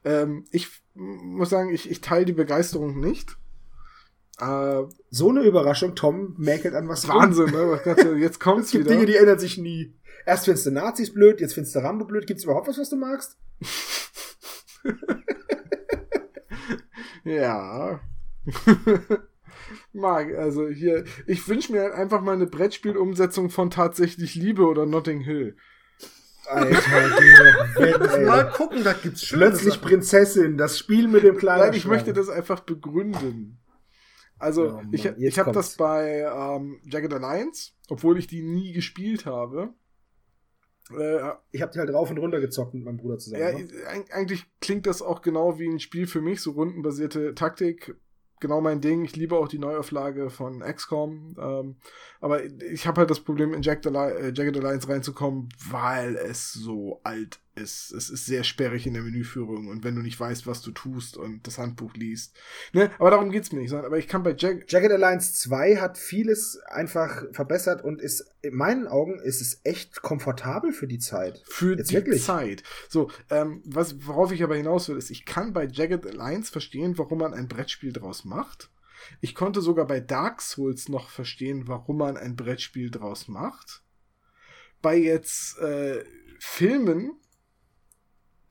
Ähm, 0.03 0.45
ich 0.51 0.67
muss 0.95 1.49
sagen, 1.49 1.73
ich, 1.73 1.89
ich 1.89 2.01
teile 2.01 2.25
die 2.25 2.33
Begeisterung 2.33 2.99
nicht. 2.99 3.37
Äh, 4.39 4.83
So 5.09 5.29
eine 5.29 5.41
Überraschung, 5.43 5.95
Tom 5.95 6.35
mäkelt 6.37 6.73
an 6.75 6.87
was. 6.87 7.07
Wahnsinn, 7.07 7.51
ne? 7.51 7.79
Jetzt 8.19 8.35
Es 8.35 8.39
kommt's 8.39 8.71
gibt 8.71 8.85
wieder. 8.85 8.95
Dinge, 8.95 9.05
die 9.05 9.15
ändern 9.15 9.39
sich 9.39 9.57
nie. 9.57 9.93
Erst 10.25 10.45
findest 10.45 10.65
du 10.65 10.71
Nazis 10.71 11.13
blöd, 11.13 11.41
jetzt 11.41 11.53
findest 11.53 11.75
du 11.75 11.79
Rambo 11.79 12.05
blöd. 12.05 12.27
Gibt's 12.27 12.43
überhaupt 12.43 12.67
was, 12.67 12.77
was 12.77 12.89
du 12.89 12.97
magst? 12.97 13.37
Ja. 17.23 17.99
Mag, 19.93 20.35
also 20.35 20.67
hier, 20.67 21.03
ich 21.27 21.47
wünsche 21.47 21.71
mir 21.71 21.81
halt 21.81 21.93
einfach 21.93 22.21
mal 22.21 22.33
eine 22.33 22.47
Brettspielumsetzung 22.47 23.49
von 23.49 23.69
tatsächlich 23.69 24.35
Liebe 24.35 24.65
oder 24.67 24.85
Notting 24.85 25.21
Hill. 25.21 25.55
Alter, 26.47 26.79
Mal 28.25 28.49
gucken, 28.51 28.83
da 28.83 28.93
gibt's 28.93 29.23
schöne 29.23 29.47
Plötzlich. 29.47 29.81
Prinzessin, 29.81 30.57
das 30.57 30.79
Spiel 30.79 31.07
mit 31.07 31.23
dem 31.23 31.37
kleinen 31.37 31.61
Nein, 31.61 31.73
ich 31.73 31.85
möchte 31.85 32.13
das 32.13 32.29
einfach 32.29 32.61
begründen. 32.61 33.59
Also, 34.39 34.77
Oh 34.77 34.81
ich, 34.91 35.03
jetzt 35.03 35.19
ich 35.19 35.39
habe 35.39 35.51
das 35.51 35.75
bei 35.75 36.21
ähm, 36.21 36.79
Jagged 36.85 37.13
Alliance, 37.13 37.71
obwohl 37.89 38.17
ich 38.17 38.27
die 38.27 38.41
nie 38.41 38.71
gespielt 38.73 39.25
habe. 39.25 39.73
Äh, 40.97 41.33
Ich 41.51 41.61
habe 41.61 41.71
die 41.71 41.79
halt 41.79 41.93
rauf 41.93 42.09
und 42.09 42.17
runter 42.17 42.39
gezockt 42.39 42.73
mit 42.73 42.83
meinem 42.83 42.97
Bruder 42.97 43.17
zusammen. 43.17 43.41
ja, 43.43 43.51
ne? 43.51 43.67
eig- 43.87 44.11
eigentlich 44.11 44.45
klingt 44.59 44.85
das 44.87 45.01
auch 45.01 45.21
genau 45.21 45.59
wie 45.59 45.67
ein 45.69 45.79
Spiel 45.79 46.07
für 46.07 46.21
mich, 46.21 46.41
so 46.41 46.51
rundenbasierte 46.51 47.35
Taktik. 47.35 47.95
Genau 48.41 48.61
mein 48.61 48.79
Ding. 48.79 49.03
Ich 49.03 49.17
liebe 49.17 49.35
auch 49.37 49.49
die 49.49 49.59
Neuauflage 49.59 50.29
von 50.29 50.61
XCOM. 50.61 51.35
Ähm, 51.37 51.75
aber 52.21 52.43
ich 52.43 52.85
habe 52.87 52.99
halt 53.01 53.09
das 53.09 53.21
Problem, 53.21 53.53
in 53.53 53.61
Jagged, 53.61 53.85
äh, 53.85 54.31
Jagged 54.35 54.57
Alliance 54.57 54.87
reinzukommen, 54.89 55.49
weil 55.69 56.15
es 56.15 56.51
so 56.53 56.99
alt 57.03 57.39
ist. 57.55 57.91
Es 57.91 58.09
ist 58.09 58.25
sehr 58.25 58.43
sperrig 58.43 58.87
in 58.87 58.93
der 58.93 59.03
Menüführung 59.03 59.67
und 59.67 59.83
wenn 59.83 59.95
du 59.95 60.01
nicht 60.01 60.17
weißt, 60.19 60.47
was 60.47 60.61
du 60.61 60.71
tust 60.71 61.17
und 61.17 61.45
das 61.45 61.57
Handbuch 61.57 61.93
liest. 61.95 62.35
Ne? 62.73 62.89
Aber 62.99 63.09
darum 63.11 63.31
geht's 63.31 63.51
mir 63.51 63.59
nicht. 63.59 63.69
sondern- 63.69 63.85
Aber 63.87 63.97
ich 63.97 64.07
kann 64.07 64.23
bei 64.23 64.33
Jag 64.37 64.63
Jagged 64.71 64.91
Alliance 64.91 65.33
2 65.33 65.75
hat 65.77 65.97
vieles 65.97 66.57
einfach 66.67 67.23
verbessert 67.33 67.83
und 67.83 68.01
ist, 68.01 68.25
in 68.41 68.55
meinen 68.55 68.87
Augen, 68.87 69.19
ist 69.19 69.41
es 69.41 69.59
echt 69.65 70.01
komfortabel 70.01 70.71
für 70.71 70.87
die 70.87 70.99
Zeit. 70.99 71.41
für 71.47 71.75
Jetzt 71.77 71.91
die 71.91 71.95
wirklich? 71.95 72.23
Zeit. 72.23 72.63
So, 72.87 73.09
ähm, 73.29 73.61
was, 73.65 74.05
worauf 74.07 74.31
ich 74.31 74.43
aber 74.43 74.55
hinaus 74.55 74.87
will, 74.89 74.97
ist, 74.97 75.09
ich 75.09 75.25
kann 75.25 75.51
bei 75.53 75.67
Jagged 75.67 76.05
Alliance 76.05 76.51
verstehen, 76.51 76.97
warum 76.97 77.19
man 77.19 77.33
ein 77.33 77.47
Brettspiel 77.49 77.91
draus 77.91 78.23
macht. 78.25 78.69
Ich 79.21 79.35
konnte 79.35 79.61
sogar 79.61 79.85
bei 79.87 79.99
Dark 79.99 80.41
Souls 80.41 80.89
noch 80.89 81.09
verstehen, 81.09 81.67
warum 81.67 81.97
man 81.97 82.17
ein 82.17 82.35
Brettspiel 82.35 82.89
draus 82.91 83.27
macht. 83.27 83.83
Bei 84.81 84.95
jetzt 84.97 85.57
äh, 85.59 86.03
Filmen 86.39 87.11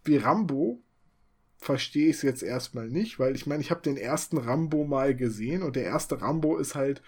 wie 0.05 0.17
Rambo 0.17 0.83
verstehe 1.59 2.09
ich 2.09 2.17
es 2.17 2.23
jetzt 2.23 2.43
erstmal 2.43 2.89
nicht, 2.89 3.19
weil 3.19 3.35
ich 3.35 3.47
meine, 3.47 3.61
ich 3.61 3.71
habe 3.71 3.83
den 3.83 3.97
ersten 3.97 4.39
Rambo 4.39 4.85
mal 4.85 5.15
gesehen 5.15 5.63
und 5.63 5.77
der 5.77 5.85
erste 5.85 6.21
Rambo 6.23 6.57
ist 6.57 6.75
halt 6.75 7.03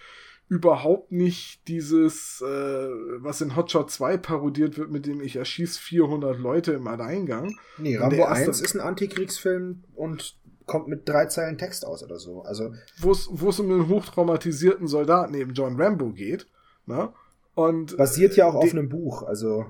überhaupt 0.48 1.12
nicht 1.12 1.68
dieses, 1.68 2.40
äh, 2.40 2.44
was 2.44 3.40
in 3.40 3.54
Hotshot 3.54 3.88
2 3.92 4.16
parodiert 4.16 4.76
wird, 4.76 4.90
mit 4.90 5.06
dem 5.06 5.20
ich 5.20 5.36
erschieß 5.36 5.78
400 5.78 6.36
Leute 6.40 6.72
im 6.72 6.88
Alleingang. 6.88 7.56
Nee, 7.78 7.96
Rambo 7.96 8.16
der 8.16 8.26
erste- 8.26 8.46
1 8.48 8.60
ist 8.60 8.74
ein 8.74 8.80
Antikriegsfilm 8.80 9.84
und 9.94 10.39
kommt 10.70 10.86
mit 10.88 11.08
drei 11.08 11.26
Zeilen 11.26 11.58
Text 11.58 11.84
aus 11.84 12.02
oder 12.04 12.18
so. 12.20 12.42
Also, 12.42 12.72
wo 13.00 13.10
es 13.10 13.28
es 13.28 13.60
um 13.60 13.70
einen 13.70 13.88
hochtraumatisierten 13.88 14.86
Soldaten 14.86 15.34
eben 15.34 15.52
John 15.52 15.80
Rambo 15.80 16.10
geht. 16.10 16.46
Ne? 16.86 17.12
Und 17.54 17.96
basiert 17.96 18.36
ja 18.36 18.46
auch 18.46 18.54
auf 18.54 18.64
die- 18.64 18.70
einem 18.70 18.88
Buch. 18.88 19.24
Also, 19.24 19.66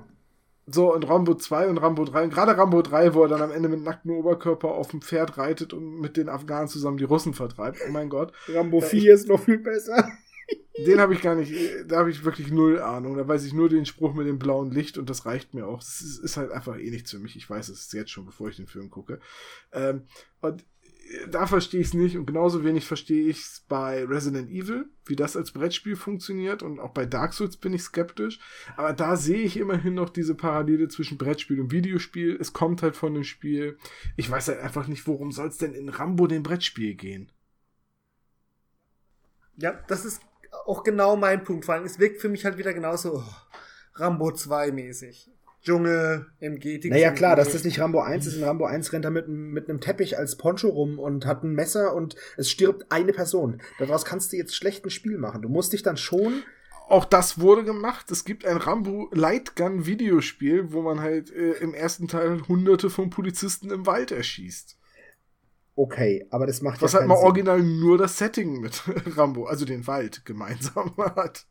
so 0.67 0.93
und 0.93 1.09
Rambo 1.09 1.33
2 1.33 1.67
und 1.69 1.79
Rambo 1.79 2.05
3, 2.05 2.23
und 2.25 2.33
gerade 2.33 2.55
Rambo 2.55 2.81
3, 2.83 3.15
wo 3.15 3.23
er 3.23 3.29
dann 3.29 3.41
am 3.41 3.51
Ende 3.51 3.67
mit 3.67 3.83
nacktem 3.83 4.11
Oberkörper 4.11 4.69
auf 4.69 4.89
dem 4.91 5.01
Pferd 5.01 5.37
reitet 5.39 5.73
und 5.73 5.99
mit 5.99 6.15
den 6.17 6.29
Afghanen 6.29 6.67
zusammen 6.67 6.97
die 6.97 7.03
Russen 7.03 7.33
vertreibt. 7.33 7.79
Oh 7.87 7.91
mein 7.91 8.09
Gott. 8.09 8.31
Rambo 8.47 8.79
Ja, 8.79 8.85
4 8.85 9.13
ist 9.15 9.27
noch 9.27 9.39
viel 9.43 9.57
besser. 9.57 10.07
Den 10.85 10.99
habe 10.99 11.13
ich 11.13 11.21
gar 11.21 11.35
nicht, 11.35 11.53
da 11.87 11.97
habe 11.99 12.09
ich 12.11 12.23
wirklich 12.25 12.51
null 12.51 12.79
Ahnung. 12.81 13.15
Da 13.17 13.25
weiß 13.27 13.43
ich 13.45 13.53
nur 13.53 13.69
den 13.69 13.85
Spruch 13.85 14.13
mit 14.13 14.25
dem 14.27 14.39
blauen 14.39 14.71
Licht 14.71 14.97
und 14.97 15.09
das 15.09 15.25
reicht 15.25 15.53
mir 15.53 15.65
auch. 15.67 15.79
Das 15.79 16.01
ist, 16.01 16.19
ist 16.19 16.37
halt 16.37 16.51
einfach 16.51 16.77
eh 16.77 16.89
nichts 16.89 17.11
für 17.11 17.19
mich. 17.19 17.35
Ich 17.35 17.49
weiß 17.49 17.69
es 17.69 17.91
jetzt 17.91 18.09
schon, 18.11 18.25
bevor 18.25 18.47
ich 18.49 18.55
den 18.57 18.67
Film 18.67 18.89
gucke. 18.89 19.19
Ähm, 19.73 20.03
und 20.41 20.63
da 21.29 21.45
verstehe 21.47 21.81
ich 21.81 21.87
es 21.87 21.93
nicht 21.93 22.17
und 22.17 22.25
genauso 22.25 22.63
wenig 22.63 22.85
verstehe 22.85 23.27
ich 23.27 23.41
es 23.41 23.65
bei 23.67 24.05
Resident 24.05 24.49
Evil, 24.49 24.89
wie 25.05 25.15
das 25.15 25.35
als 25.35 25.51
Brettspiel 25.51 25.95
funktioniert 25.95 26.63
und 26.63 26.79
auch 26.79 26.91
bei 26.91 27.05
Dark 27.05 27.33
Souls 27.33 27.57
bin 27.57 27.73
ich 27.73 27.83
skeptisch. 27.83 28.39
Aber 28.77 28.93
da 28.93 29.15
sehe 29.15 29.41
ich 29.41 29.57
immerhin 29.57 29.93
noch 29.93 30.09
diese 30.09 30.35
Parallele 30.35 30.87
zwischen 30.87 31.17
Brettspiel 31.17 31.59
und 31.59 31.71
Videospiel. 31.71 32.37
Es 32.39 32.53
kommt 32.53 32.81
halt 32.81 32.95
von 32.95 33.13
dem 33.13 33.23
Spiel. 33.23 33.77
Ich 34.15 34.29
weiß 34.29 34.47
halt 34.49 34.59
einfach 34.59 34.87
nicht, 34.87 35.07
worum 35.07 35.31
soll 35.31 35.47
es 35.47 35.57
denn 35.57 35.73
in 35.73 35.89
Rambo 35.89 36.27
dem 36.27 36.43
Brettspiel 36.43 36.95
gehen? 36.95 37.31
Ja, 39.57 39.73
das 39.87 40.05
ist 40.05 40.21
auch 40.65 40.83
genau 40.83 41.15
mein 41.15 41.43
Punkt. 41.43 41.65
Vor 41.65 41.75
allem, 41.75 41.85
es 41.85 41.99
wirkt 41.99 42.21
für 42.21 42.29
mich 42.29 42.45
halt 42.45 42.57
wieder 42.57 42.73
genauso 42.73 43.17
oh, 43.17 43.23
Rambo 43.95 44.31
2 44.31 44.71
mäßig. 44.71 45.29
Dschungel, 45.63 46.25
MG, 46.39 46.79
Dings 46.79 46.93
Naja, 46.93 47.11
klar, 47.11 47.35
dass 47.35 47.51
das 47.51 47.63
nicht 47.63 47.79
Rambo 47.79 48.01
1 48.01 48.25
ist. 48.25 48.35
In 48.37 48.43
Rambo 48.43 48.65
1 48.65 48.93
rennt 48.93 49.05
er 49.05 49.11
mit, 49.11 49.25
einem- 49.27 49.51
mit 49.51 49.69
einem 49.69 49.79
Teppich 49.79 50.17
als 50.17 50.35
Poncho 50.37 50.69
rum 50.69 50.97
und 50.99 51.25
hat 51.25 51.43
ein 51.43 51.53
Messer 51.53 51.93
und 51.95 52.15
es 52.37 52.49
stirbt 52.49 52.91
eine 52.91 53.13
Person. 53.13 53.61
Daraus 53.79 54.03
kannst 54.05 54.31
du 54.33 54.37
jetzt 54.37 54.55
schlecht 54.55 54.85
ein 54.85 54.89
Spiel 54.89 55.17
machen. 55.17 55.41
Du 55.41 55.49
musst 55.49 55.73
dich 55.73 55.83
dann 55.83 55.97
schon 55.97 56.43
auch 56.89 57.05
das 57.05 57.39
wurde 57.39 57.63
gemacht. 57.63 58.11
Es 58.11 58.25
gibt 58.25 58.43
ein 58.45 58.57
Rambo 58.57 59.07
Lightgun 59.13 59.85
Videospiel, 59.85 60.73
wo 60.73 60.81
man 60.81 60.99
halt 60.99 61.31
äh, 61.31 61.51
im 61.53 61.73
ersten 61.73 62.09
Teil 62.09 62.41
hunderte 62.49 62.89
von 62.89 63.09
Polizisten 63.09 63.71
im 63.71 63.85
Wald 63.85 64.11
erschießt. 64.11 64.77
Okay, 65.75 66.27
aber 66.31 66.47
das 66.47 66.61
macht 66.61 66.81
Was 66.81 66.91
ja 66.93 66.99
halt 66.99 67.07
mal 67.07 67.15
Sinn. 67.15 67.23
original 67.25 67.63
nur 67.63 67.97
das 67.97 68.17
Setting 68.17 68.59
mit 68.59 68.81
Rambo, 69.17 69.45
also 69.45 69.63
den 69.63 69.87
Wald 69.87 70.25
gemeinsam 70.25 70.93
hat. 70.97 71.45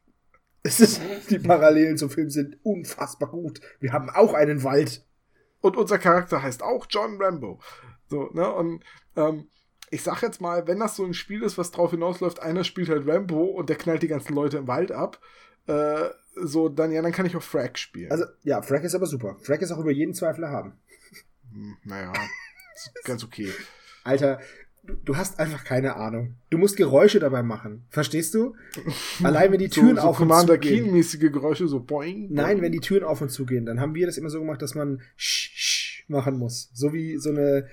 Es 0.62 0.80
ist, 0.80 1.00
die 1.30 1.38
Parallelen 1.38 1.96
zum 1.96 2.10
Film 2.10 2.30
sind 2.30 2.58
unfassbar 2.62 3.30
gut. 3.30 3.60
Wir 3.80 3.92
haben 3.92 4.10
auch 4.10 4.34
einen 4.34 4.62
Wald. 4.62 5.06
Und 5.60 5.76
unser 5.76 5.98
Charakter 5.98 6.42
heißt 6.42 6.62
auch 6.62 6.86
John 6.88 7.20
Rambo. 7.20 7.60
So, 8.08 8.30
ne? 8.32 8.50
Und 8.52 8.82
ähm, 9.16 9.48
ich 9.90 10.02
sag 10.02 10.22
jetzt 10.22 10.40
mal, 10.40 10.66
wenn 10.66 10.78
das 10.78 10.96
so 10.96 11.04
ein 11.04 11.14
Spiel 11.14 11.42
ist, 11.42 11.58
was 11.58 11.70
drauf 11.70 11.90
hinausläuft, 11.90 12.40
einer 12.40 12.64
spielt 12.64 12.88
halt 12.88 13.06
Rambo 13.06 13.44
und 13.44 13.68
der 13.68 13.76
knallt 13.76 14.02
die 14.02 14.08
ganzen 14.08 14.34
Leute 14.34 14.58
im 14.58 14.68
Wald 14.68 14.92
ab, 14.92 15.20
äh, 15.66 16.10
so, 16.36 16.68
dann 16.68 16.92
ja, 16.92 17.02
dann 17.02 17.12
kann 17.12 17.26
ich 17.26 17.36
auch 17.36 17.42
Frag 17.42 17.78
spielen. 17.78 18.10
Also, 18.10 18.24
ja, 18.42 18.62
Frack 18.62 18.84
ist 18.84 18.94
aber 18.94 19.06
super. 19.06 19.36
Frack 19.42 19.62
ist 19.62 19.72
auch 19.72 19.78
über 19.78 19.90
jeden 19.90 20.14
Zweifel 20.14 20.44
erhaben. 20.44 20.78
Hm, 21.52 21.76
naja, 21.84 22.12
ganz 23.04 23.24
okay. 23.24 23.52
Alter, 24.04 24.40
du, 24.82 24.94
du 25.04 25.16
hast 25.16 25.38
einfach 25.38 25.64
keine 25.64 25.96
Ahnung. 25.96 26.36
Du 26.50 26.58
musst 26.58 26.76
Geräusche 26.76 27.18
dabei 27.18 27.42
machen. 27.42 27.86
Verstehst 27.90 28.34
du? 28.34 28.54
Allein 29.22 29.52
wenn 29.52 29.58
die 29.58 29.68
Türen 29.70 29.96
so, 29.96 30.02
so 30.02 30.08
auf 30.08 30.20
und 30.20 30.28
Commander 30.28 30.54
zu 30.54 30.60
gehen. 30.60 30.84
Keen-mäßige 30.84 31.32
Geräusche, 31.32 31.68
so 31.68 31.80
boing. 31.80 32.28
Nein, 32.30 32.60
wenn 32.62 32.72
die 32.72 32.80
Türen 32.80 33.04
auf 33.04 33.20
und 33.20 33.30
zu 33.30 33.46
gehen, 33.46 33.66
dann 33.66 33.80
haben 33.80 33.94
wir 33.94 34.06
das 34.06 34.18
immer 34.18 34.30
so 34.30 34.40
gemacht, 34.40 34.62
dass 34.62 34.74
man 34.74 35.00
sch, 35.16 35.50
sch 35.54 36.04
machen 36.08 36.38
muss. 36.38 36.70
So 36.74 36.92
wie 36.92 37.16
so 37.18 37.30
eine 37.30 37.66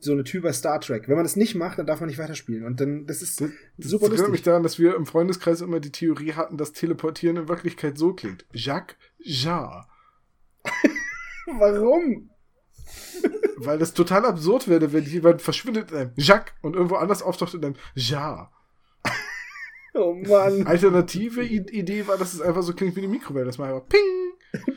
so 0.00 0.10
eine 0.12 0.24
Tür 0.24 0.42
bei 0.42 0.52
Star 0.52 0.80
Trek. 0.80 1.06
Wenn 1.06 1.14
man 1.14 1.24
das 1.24 1.36
nicht 1.36 1.54
macht, 1.54 1.78
dann 1.78 1.86
darf 1.86 2.00
man 2.00 2.08
nicht 2.08 2.18
weiterspielen. 2.18 2.64
Und 2.64 2.80
dann, 2.80 3.06
das 3.06 3.22
ist 3.22 3.40
Das, 3.40 3.50
super 3.78 4.06
das 4.06 4.14
erinnert 4.14 4.18
mich 4.18 4.40
lustig. 4.40 4.44
daran, 4.44 4.62
dass 4.64 4.80
wir 4.80 4.96
im 4.96 5.06
Freundeskreis 5.06 5.60
immer 5.60 5.78
die 5.78 5.92
Theorie 5.92 6.32
hatten, 6.32 6.56
dass 6.56 6.72
Teleportieren 6.72 7.36
in 7.36 7.48
Wirklichkeit 7.48 7.96
so 7.96 8.12
klingt. 8.12 8.44
Jacques 8.52 8.96
Jarre. 9.18 9.86
Warum? 11.46 12.30
Weil 13.64 13.78
das 13.78 13.94
total 13.94 14.24
absurd 14.24 14.68
wäre, 14.68 14.92
wenn 14.92 15.04
jemand 15.04 15.42
verschwindet 15.42 15.90
in 15.90 15.96
einem 15.96 16.12
Jacques 16.16 16.54
und 16.62 16.74
irgendwo 16.74 16.96
anders 16.96 17.22
auftaucht 17.22 17.54
in 17.54 17.64
einem 17.64 17.76
Jarre. 17.94 18.48
Oh 19.92 20.14
Mann. 20.14 20.66
Alternative 20.66 21.42
Idee 21.42 22.06
war, 22.06 22.16
dass 22.16 22.32
es 22.32 22.40
einfach 22.40 22.62
so 22.62 22.74
klingt 22.74 22.94
wie 22.96 23.00
eine 23.00 23.08
Mikrowelle, 23.08 23.46
dass 23.46 23.58
man 23.58 23.70
einfach 23.70 23.88
ping. 23.88 24.00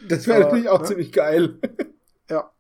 Das 0.08 0.28
wäre 0.28 0.42
natürlich 0.42 0.70
auch 0.70 0.82
ne? 0.82 0.88
ziemlich 0.88 1.12
geil. 1.12 1.60
Ja. 2.30 2.52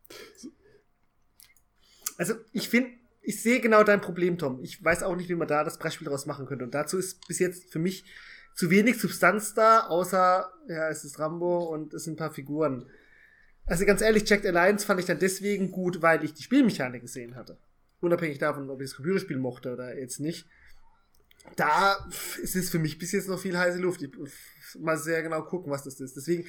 Also 2.17 2.36
ich 2.51 2.69
finde, 2.69 2.91
ich 3.21 3.41
sehe 3.41 3.59
genau 3.59 3.84
dein 3.84 4.01
Problem, 4.01 4.38
Tom. 4.38 4.59
Ich 4.61 4.84
weiß 4.84 5.03
auch 5.03 5.15
nicht, 5.15 5.30
wie 5.30 5.36
man 5.36 5.47
da 5.47 5.63
das 5.63 5.80
Beispiel 5.80 6.07
draus 6.07 6.26
machen 6.26 6.45
könnte. 6.45 6.65
Und 6.65 6.74
dazu 6.74 6.97
ist 6.97 7.28
bis 7.28 7.39
jetzt 7.39 7.71
für 7.71 7.80
mich 7.80 8.05
zu 8.55 8.69
wenig 8.69 8.99
Substanz 8.99 9.53
da, 9.53 9.88
außer, 9.88 10.51
ja, 10.67 10.89
es 10.89 11.03
ist 11.03 11.19
Rambo 11.19 11.63
und 11.63 11.93
es 11.93 12.03
sind 12.03 12.13
ein 12.13 12.17
paar 12.17 12.34
Figuren. 12.34 12.88
Also 13.66 13.86
ganz 13.86 14.01
ehrlich, 14.01 14.28
Jacked 14.28 14.45
Alliance 14.45 14.86
fand 14.86 14.99
ich 14.99 15.05
dann 15.05 15.20
deswegen 15.20 15.72
gut, 15.72 16.01
weil 16.01 16.24
ich 16.24 16.34
die 16.34 16.43
Spielmechanik 16.43 17.01
gesehen 17.01 17.36
hatte. 17.36 17.57
Unabhängig 18.01 18.38
davon, 18.38 18.70
ob 18.70 18.82
ich 18.82 18.89
das 18.89 18.95
Computerspiel 18.97 19.38
mochte 19.38 19.74
oder 19.74 19.97
jetzt 19.97 20.20
nicht. 20.20 20.47
Da 21.55 22.05
ist 22.41 22.55
es 22.55 22.70
für 22.70 22.80
mich 22.80 22.97
bis 22.97 23.11
jetzt 23.11 23.30
noch 23.30 23.39
viel 23.39 23.57
heiße 23.57 23.80
Luft. 23.80 24.01
Ich 24.01 24.11
mal 24.80 24.97
sehr 24.97 25.22
genau 25.24 25.41
gucken, 25.43 25.72
was 25.72 25.84
das 25.84 25.99
ist. 25.99 26.16
Deswegen, 26.16 26.47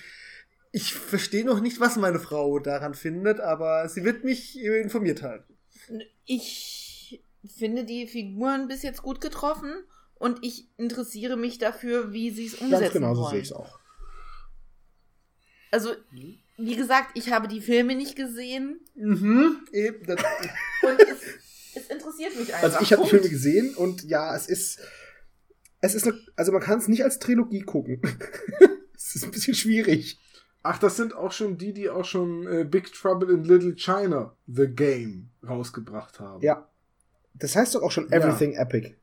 ich 0.73 0.95
verstehe 0.95 1.45
noch 1.45 1.61
nicht, 1.61 1.81
was 1.81 1.97
meine 1.97 2.19
Frau 2.19 2.59
daran 2.59 2.95
findet, 2.95 3.41
aber 3.41 3.89
sie 3.89 4.05
wird 4.05 4.25
mich 4.25 4.61
informiert 4.61 5.23
halten. 5.23 5.55
Ich 6.25 7.23
finde 7.47 7.85
die 7.85 8.07
Figuren 8.07 8.69
bis 8.69 8.83
jetzt 8.83 9.03
gut 9.03 9.21
getroffen 9.21 9.73
und 10.15 10.39
ich 10.43 10.69
interessiere 10.77 11.37
mich 11.37 11.59
dafür, 11.59 12.13
wie 12.13 12.31
sie 12.31 12.47
es 12.47 12.55
umsetzen 12.55 12.81
Ganz 12.81 12.93
genau 12.93 13.15
so 13.15 13.29
sehe 13.29 13.41
ich 13.41 13.47
es 13.47 13.53
auch. 13.53 13.79
Also, 15.71 15.95
wie 16.57 16.77
gesagt, 16.77 17.11
ich 17.15 17.33
habe 17.33 17.49
die 17.49 17.61
Filme 17.61 17.95
nicht 17.95 18.17
gesehen 18.17 18.81
Mhm. 18.95 19.67
Eben, 19.73 20.07
das, 20.07 20.21
und 20.83 21.01
es, 21.01 21.19
es 21.75 21.91
interessiert 21.91 22.39
mich 22.39 22.55
einfach. 22.55 22.63
Also 22.63 22.79
ich 22.81 22.93
habe 22.93 23.03
die. 23.03 23.09
Filme 23.11 23.29
gesehen 23.29 23.75
und 23.75 24.05
ja, 24.05 24.35
es 24.37 24.47
ist. 24.47 24.81
Es 25.81 25.95
ist 25.95 26.07
eine, 26.07 26.19
also 26.37 26.53
man 26.53 26.63
kann 26.63 26.79
es 26.79 26.89
nicht 26.89 27.05
als 27.05 27.19
Trilogie 27.19 27.63
gucken. 27.63 28.01
Es 28.97 29.17
ist 29.17 29.25
ein 29.25 29.33
bisschen 29.33 29.55
schwierig. 29.55 30.19
Ach, 30.63 30.79
das 30.79 30.97
sind 30.97 31.15
auch 31.15 31.31
schon 31.31 31.59
die, 31.59 31.75
die 31.75 31.91
auch 31.91 32.07
schon 32.07 32.47
äh, 32.47 32.65
Big 32.65 32.91
Trouble 32.91 33.31
in 33.35 33.45
Little 33.45 33.75
China, 33.75 34.35
The 34.47 34.67
Game, 34.67 35.31
rausgebracht 35.47 36.21
haben. 36.21 36.43
Ja. 36.43 36.71
Das 37.35 37.55
heißt 37.55 37.75
doch 37.75 37.83
auch 37.83 37.91
schon 37.91 38.09
Ja. 38.09 38.17
Everything 38.17 38.55
Epic. 38.55 38.97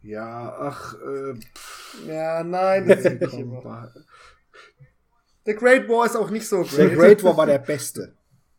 Ja, 0.00 0.56
ach, 0.58 0.96
äh, 1.00 1.34
ja, 2.08 2.42
nein, 2.42 2.88
das 2.88 3.04
ist 3.04 3.20
nicht 3.20 3.32
The 5.46 5.54
Great 5.54 5.88
War 5.88 6.06
ist 6.06 6.16
auch 6.16 6.30
nicht 6.30 6.46
so 6.46 6.62
Der 6.62 6.86
great. 6.88 6.98
Great 6.98 7.24
War 7.24 7.36
war 7.36 7.46
der 7.46 7.58
beste. 7.58 8.14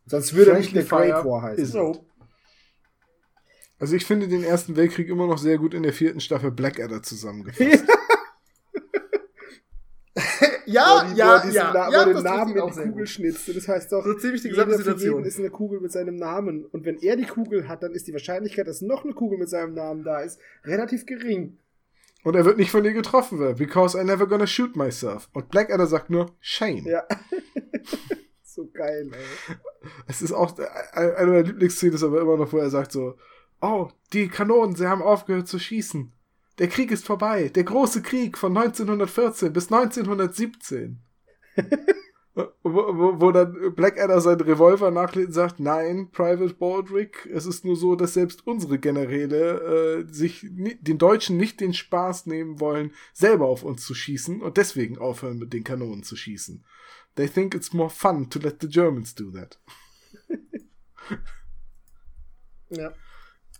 Sonst 0.06 0.34
würde 0.34 0.52
er 0.52 0.58
nicht 0.58 0.72
Friendly 0.72 1.12
Great 1.12 1.26
War 1.26 1.42
heißen. 1.44 1.64
ist- 1.64 1.72
So. 1.72 2.06
Also 3.80 3.96
ich 3.96 4.06
finde 4.06 4.28
den 4.28 4.44
Ersten 4.44 4.76
Weltkrieg 4.76 5.10
immer 5.10 5.28
noch 5.28 5.38
sehr 5.38 5.58
gut 5.58 5.74
in 5.74 5.84
der 5.84 5.94
vierten 5.94 6.20
Staffel 6.22 6.52
Blackadder 6.52 7.02
zusammengefasst. 7.04 7.84
Ja, 10.66 11.04
die- 11.06 11.14
wo 11.14 11.18
ja, 11.18 11.46
ja, 11.50 11.72
Na- 11.74 11.92
ja, 11.92 12.06
den 12.06 12.14
das 12.14 12.24
Namen 12.24 12.56
in 12.56 12.66
die 12.68 12.72
Kugel 12.72 12.92
gut. 12.92 13.10
schnitzt. 13.10 13.48
Und 13.50 13.58
das 13.58 13.68
heißt 13.68 13.92
doch, 13.92 14.04
So 14.06 14.14
ziemlich 14.14 14.42
die 14.42 14.50
gesamte 14.50 14.78
Situation. 14.78 15.24
ist 15.26 15.38
eine 15.40 15.50
Kugel 15.50 15.80
mit 15.82 15.92
seinem 15.92 16.16
Namen. 16.16 16.66
Und 16.66 16.86
wenn 16.86 16.98
er 17.02 17.16
die 17.18 17.26
Kugel 17.26 17.68
hat, 17.68 17.84
dann 17.84 17.92
ist 17.94 18.08
die 18.08 18.14
Wahrscheinlichkeit, 18.14 18.68
dass 18.68 18.82
noch 18.82 19.04
eine 19.04 19.14
Kugel 19.14 19.38
mit 19.38 19.50
seinem 19.50 19.74
Namen 19.74 20.04
da 20.04 20.22
ist, 20.22 20.40
relativ 20.64 21.06
gering. 21.06 21.58
Und 22.24 22.36
er 22.36 22.46
wird 22.46 22.58
nicht 22.58 22.72
von 22.72 22.86
ihr 22.86 22.94
getroffen 22.94 23.40
werden, 23.40 23.58
because 23.58 24.00
I 24.00 24.04
never 24.04 24.26
gonna 24.26 24.48
shoot 24.48 24.76
myself. 24.76 25.30
Und 25.34 25.50
Blackadder 25.50 25.88
sagt 25.88 26.10
nur, 26.10 26.36
shame. 26.40 26.86
Ja. 26.86 27.04
so 28.44 28.70
geil, 28.72 29.12
ey. 29.14 29.56
Es 30.08 30.22
ist 30.22 30.32
auch, 30.32 30.58
äh, 30.58 30.66
eine 30.94 31.32
meiner 31.32 31.44
Lieblingsszenen 31.44 31.96
ist 31.96 32.04
aber 32.04 32.22
immer 32.22 32.38
noch, 32.38 32.54
wo 32.54 32.58
er 32.58 32.70
sagt 32.70 32.94
so, 32.94 33.18
oh, 33.62 33.90
die 34.14 34.30
Kanonen, 34.30 34.76
sie 34.76 34.88
haben 34.88 35.02
aufgehört 35.02 35.48
zu 35.48 35.60
schießen. 35.60 36.14
Der 36.60 36.68
Krieg 36.68 36.92
ist 36.92 37.06
vorbei. 37.06 37.50
Der 37.50 37.64
große 37.64 38.02
Krieg 38.02 38.38
von 38.38 38.56
1914 38.56 39.52
bis 39.52 39.72
1917. 39.72 41.02
wo, 42.36 42.48
wo, 42.64 43.22
wo 43.22 43.32
dann 43.32 43.76
Blackadder 43.76 44.20
seinen 44.20 44.42
Revolver 44.42 44.90
nachlädt 44.90 45.28
und 45.28 45.34
sagt, 45.34 45.60
nein, 45.60 46.10
Private 46.12 46.54
Baldrick, 46.56 47.30
es 47.32 47.46
ist 47.46 47.64
nur 47.64 47.76
so, 47.76 47.96
dass 47.96 48.16
selbst 48.16 48.48
unsere 48.48 48.80
Generäle 48.80 50.06
äh, 50.08 50.12
sich 50.12 50.48
den 50.50 50.98
Deutschen 50.98 51.38
nicht 51.38 51.60
den 51.60 51.74
Spaß 51.74 52.26
nehmen 52.26 52.60
wollen, 52.60 52.92
selber 53.14 53.46
auf 53.48 53.64
uns 53.64 53.86
zu 53.86 53.94
schießen 53.94 54.42
und 54.42 54.58
deswegen 54.58 54.98
aufhören 54.98 55.38
mit 55.38 55.54
den 55.54 55.64
Kanonen 55.64 56.04
zu 56.04 56.16
schießen. 56.16 56.64
They 57.16 57.30
think 57.30 57.54
it's 57.54 57.74
more 57.74 57.92
fun 57.92 58.30
to 58.32 58.40
let 58.40 58.58
the 58.62 58.68
Germans 58.68 59.14
do 59.14 59.30
that. 59.32 59.60
Ja. 62.70 62.92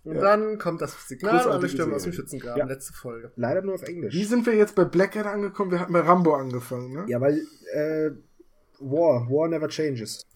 Und 0.02 0.16
Ja. 0.16 0.20
dann 0.20 0.58
kommt 0.58 0.80
das 0.82 1.08
Signal 1.08 1.46
und 1.46 1.52
alle 1.52 1.68
stürmen 1.68 1.94
aus 1.94 2.02
dem. 2.02 2.12
Schützengraben. 2.12 2.58
Ja. 2.58 2.66
Letzte 2.66 2.92
Folge. 2.92 3.32
Leider 3.36 3.62
nur 3.62 3.74
auf 3.74 3.82
Englisch. 3.84 4.14
Wie 4.14 4.24
sind 4.24 4.44
wir 4.44 4.54
jetzt 4.54 4.74
bei 4.74 4.84
Blackadder 4.84 5.30
angekommen? 5.30 5.70
Wir 5.70 5.80
hatten 5.80 5.92
bei 5.92 6.00
Rambo 6.00 6.34
angefangen, 6.34 6.92
ne? 6.92 7.04
Ja, 7.08 7.20
weil 7.20 7.40
äh, 7.72 8.10
War, 8.80 9.28
War 9.28 9.48
never 9.48 9.68
changes. 9.68 10.26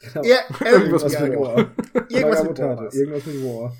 Genau. 0.00 0.24
Ja, 0.24 0.38
Irgendwas 0.64 1.02
irgendwas 1.12 1.20
mit 1.20 1.30
mit 1.30 1.38
War. 1.40 1.58
Irgendwas 2.08 2.44
mit. 2.44 2.58
War. 2.58 2.94
Irgendwas 2.94 3.26
mit 3.26 3.44
War. 3.44 3.76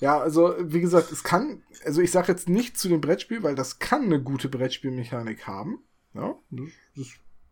Ja, 0.00 0.20
also 0.20 0.54
wie 0.60 0.80
gesagt, 0.80 1.10
es 1.10 1.24
kann, 1.24 1.62
also 1.84 2.00
ich 2.00 2.12
sage 2.12 2.30
jetzt 2.30 2.48
nicht 2.48 2.78
zu 2.78 2.88
dem 2.88 3.00
Brettspiel, 3.00 3.42
weil 3.42 3.54
das 3.54 3.78
kann 3.78 4.04
eine 4.04 4.22
gute 4.22 4.48
Brettspielmechanik 4.48 5.46
haben. 5.46 5.82
Ja, 6.14 6.36
das, 6.50 6.68
das 6.96 7.08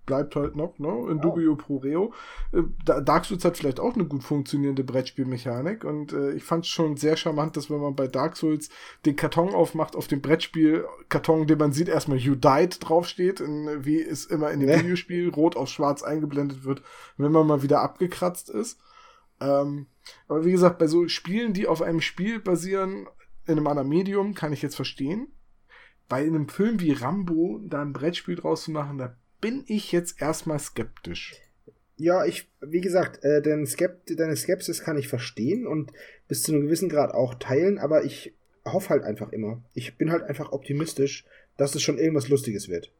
bleibt 0.07 0.36
halt 0.36 0.57
noch, 0.57 0.78
ne? 0.78 1.11
In 1.11 1.20
dubio 1.20 1.57
pro 1.57 1.78
reo. 1.78 2.14
Äh, 2.52 2.62
Da- 2.84 3.00
Dark 3.00 3.24
Souls 3.24 3.44
hat 3.44 3.57
vielleicht 3.57 3.80
auch 3.80 3.94
eine 3.94 4.04
gut 4.07 4.22
funktionierende 4.22 4.84
Brettspielmechanik 4.84 5.84
und 5.84 6.12
äh, 6.12 6.32
ich 6.32 6.44
fand 6.44 6.64
es 6.64 6.70
schon 6.70 6.96
sehr 6.96 7.16
charmant, 7.16 7.57
dass 7.57 7.68
wenn 7.70 7.80
man 7.80 7.96
bei 7.96 8.07
Dark 8.07 8.36
Souls 8.36 8.70
den 9.04 9.16
Karton 9.16 9.52
aufmacht, 9.54 9.96
auf 9.96 10.07
dem 10.07 10.22
Brettspiel-Karton, 10.22 11.46
den 11.46 11.59
man 11.59 11.72
sieht, 11.72 11.88
erstmal 11.88 12.18
You 12.18 12.34
Died 12.34 12.78
draufsteht, 12.80 13.40
in, 13.40 13.84
wie 13.84 14.00
es 14.00 14.24
immer 14.24 14.50
in 14.52 14.61
dem 14.61 14.68
Ja. 14.68 14.78
Videospiel 14.78 15.28
rot 15.28 15.57
auf 15.57 15.68
schwarz 15.68 16.02
eingeblendet 16.02 16.64
wird, 16.64 16.82
wenn 17.16 17.32
man 17.32 17.46
mal 17.46 17.62
wieder 17.62 17.80
abgekratzt 17.82 18.48
ist. 18.50 18.78
Ähm, 19.40 19.86
aber 20.28 20.44
wie 20.44 20.52
gesagt, 20.52 20.78
bei 20.78 20.86
so 20.86 21.09
Spielen, 21.09 21.52
die 21.52 21.66
auf 21.66 21.82
einem 21.82 22.00
Spiel 22.00 22.38
basieren, 22.40 23.07
in 23.46 23.59
einem 23.59 23.66
anderen 23.66 23.88
Medium, 23.88 24.34
kann 24.34 24.52
ich 24.52 24.62
jetzt 24.62 24.76
verstehen. 24.76 25.28
Bei 26.09 26.18
einem 26.18 26.48
Film 26.48 26.80
wie 26.80 26.92
Rambo 26.92 27.61
da 27.64 27.82
ein 27.82 27.92
Brettspiel 27.92 28.36
draus 28.36 28.62
zu 28.64 28.70
machen, 28.70 28.98
da 28.98 29.16
bin 29.41 29.64
ich 29.66 29.93
jetzt 29.93 30.20
erstmal 30.20 30.59
skeptisch. 30.59 31.34
Ja, 31.97 32.26
ich, 32.26 32.51
wie 32.61 32.80
gesagt, 32.80 33.24
äh, 33.24 33.41
deine, 33.41 33.66
Skept 33.66 34.18
deine 34.18 34.37
Skepsis 34.37 34.82
kann 34.82 34.99
ich 34.99 35.09
verstehen 35.09 35.66
und 35.66 35.93
bis 36.28 36.43
zu 36.43 36.53
einem 36.53 36.62
gewissen 36.62 36.89
Grad 36.89 37.12
auch 37.12 37.34
teilen, 37.34 37.78
aber 37.78 38.05
ich 38.05 38.34
hoffe 38.64 38.91
halt 38.91 39.05
einfach 39.05 39.32
immer. 39.32 39.62
Ich 39.72 39.97
bin 39.97 40.11
halt 40.11 40.24
einfach 40.24 40.53
optimistisch, 40.53 41.24
dass 41.57 41.74
es 41.74 41.82
schon 41.82 41.99
irgendwas 41.99 42.28
Lustiges 42.28 42.68
wird. 42.68 42.93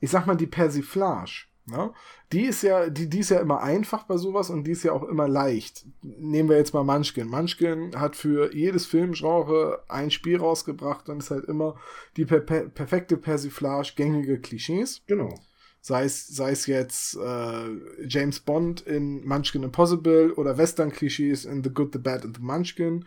Ich 0.00 0.10
sag 0.10 0.26
mal, 0.26 0.34
die 0.34 0.46
Persiflage 0.46 1.46
Ne? 1.66 1.92
Die 2.32 2.42
ist 2.42 2.62
ja, 2.62 2.88
die, 2.90 3.08
die 3.08 3.20
ist 3.20 3.30
ja 3.30 3.38
immer 3.38 3.62
einfach 3.62 4.02
bei 4.04 4.16
sowas 4.16 4.50
und 4.50 4.64
die 4.64 4.72
ist 4.72 4.82
ja 4.82 4.92
auch 4.92 5.04
immer 5.04 5.28
leicht. 5.28 5.86
Nehmen 6.02 6.48
wir 6.48 6.56
jetzt 6.56 6.74
mal 6.74 6.82
Munchkin. 6.82 7.28
Munchkin 7.28 7.98
hat 7.98 8.16
für 8.16 8.52
jedes 8.54 8.86
Filmgenre 8.86 9.84
ein 9.88 10.10
Spiel 10.10 10.38
rausgebracht, 10.38 11.08
dann 11.08 11.18
ist 11.18 11.30
halt 11.30 11.44
immer 11.44 11.76
die 12.16 12.24
per 12.24 12.40
per 12.40 12.68
perfekte 12.68 13.16
Persiflage 13.16 13.92
gängige 13.96 14.40
Klischees. 14.40 15.02
Genau. 15.06 15.34
Sei 15.80 16.04
es, 16.04 16.28
sei 16.28 16.50
es 16.50 16.66
jetzt 16.66 17.16
äh, 17.16 18.06
James 18.06 18.40
Bond 18.40 18.82
in 18.82 19.26
Munchkin 19.26 19.64
Impossible 19.64 20.32
oder 20.34 20.56
Western-Klischees 20.56 21.44
in 21.44 21.64
The 21.64 21.70
Good, 21.70 21.92
The 21.92 21.98
Bad 21.98 22.24
and 22.24 22.36
The 22.36 22.42
Munchkin. 22.42 23.04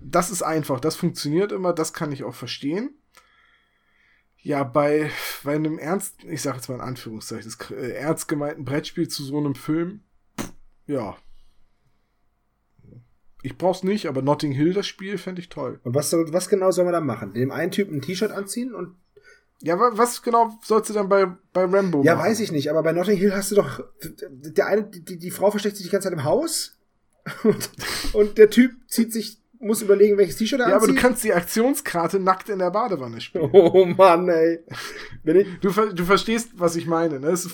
Das 0.00 0.30
ist 0.30 0.42
einfach, 0.42 0.80
das 0.80 0.96
funktioniert 0.96 1.52
immer, 1.52 1.72
das 1.72 1.92
kann 1.92 2.10
ich 2.10 2.24
auch 2.24 2.34
verstehen. 2.34 2.94
Ja, 4.42 4.64
bei, 4.64 5.08
bei 5.44 5.54
einem 5.54 5.78
ernst, 5.78 6.24
ich 6.24 6.42
sage 6.42 6.56
jetzt 6.56 6.68
mal 6.68 6.74
in 6.76 6.80
Anführungszeichen, 6.80 7.50
das 7.58 7.70
äh, 7.70 7.92
ernst 7.92 8.26
gemeinten 8.26 8.64
Brettspiel 8.64 9.08
zu 9.08 9.22
so 9.22 9.38
einem 9.38 9.54
Film, 9.54 10.00
ja. 10.86 11.16
Ich 13.44 13.58
brauch's 13.58 13.82
nicht, 13.82 14.06
aber 14.06 14.22
Notting 14.22 14.52
Hill, 14.52 14.72
das 14.72 14.86
Spiel, 14.86 15.18
fände 15.18 15.40
ich 15.40 15.48
toll. 15.48 15.80
Und 15.82 15.94
was, 15.94 16.10
soll, 16.10 16.32
was 16.32 16.48
genau 16.48 16.70
soll 16.70 16.84
man 16.84 16.92
da 16.92 17.00
machen? 17.00 17.34
Dem 17.34 17.50
einen 17.50 17.72
Typen 17.72 17.96
ein 17.96 18.02
T-Shirt 18.02 18.30
anziehen 18.30 18.74
und. 18.74 18.96
Ja, 19.60 19.78
wa- 19.78 19.92
was 19.94 20.22
genau 20.22 20.58
sollst 20.64 20.90
du 20.90 20.94
dann 20.94 21.08
bei, 21.08 21.26
bei 21.52 21.64
Rambo 21.64 22.02
Ja, 22.04 22.14
machen? 22.16 22.26
weiß 22.26 22.40
ich 22.40 22.50
nicht, 22.52 22.68
aber 22.70 22.82
bei 22.82 22.92
Notting 22.92 23.16
Hill 23.16 23.34
hast 23.34 23.50
du 23.50 23.56
doch. 23.56 23.84
Der 24.28 24.66
eine, 24.66 24.84
die, 24.84 25.18
die 25.18 25.30
Frau 25.30 25.50
versteckt 25.50 25.76
sich 25.76 25.86
die 25.86 25.90
ganze 25.92 26.06
Zeit 26.08 26.12
im 26.18 26.24
Haus 26.24 26.78
und, 27.44 27.70
und 28.12 28.38
der 28.38 28.50
Typ 28.50 28.72
zieht 28.88 29.12
sich, 29.12 29.38
muss 29.62 29.80
überlegen, 29.82 30.18
welches 30.18 30.36
T-Shirt 30.36 30.60
er 30.60 30.68
Ja, 30.68 30.74
aber 30.76 30.84
anzieht. 30.84 30.96
du 30.98 31.00
kannst 31.00 31.24
die 31.24 31.32
Aktionskarte 31.32 32.18
nackt 32.20 32.48
in 32.48 32.58
der 32.58 32.70
Badewanne 32.70 33.20
spielen. 33.20 33.50
Oh 33.52 33.84
Mann, 33.86 34.28
ey. 34.28 34.60
Wenn 35.22 35.36
ich, 35.40 35.46
Du, 35.60 35.70
du 35.70 36.04
verstehst, 36.04 36.50
was 36.56 36.76
ich 36.76 36.86
meine. 36.86 37.20
Ne? 37.20 37.28
Es, 37.28 37.48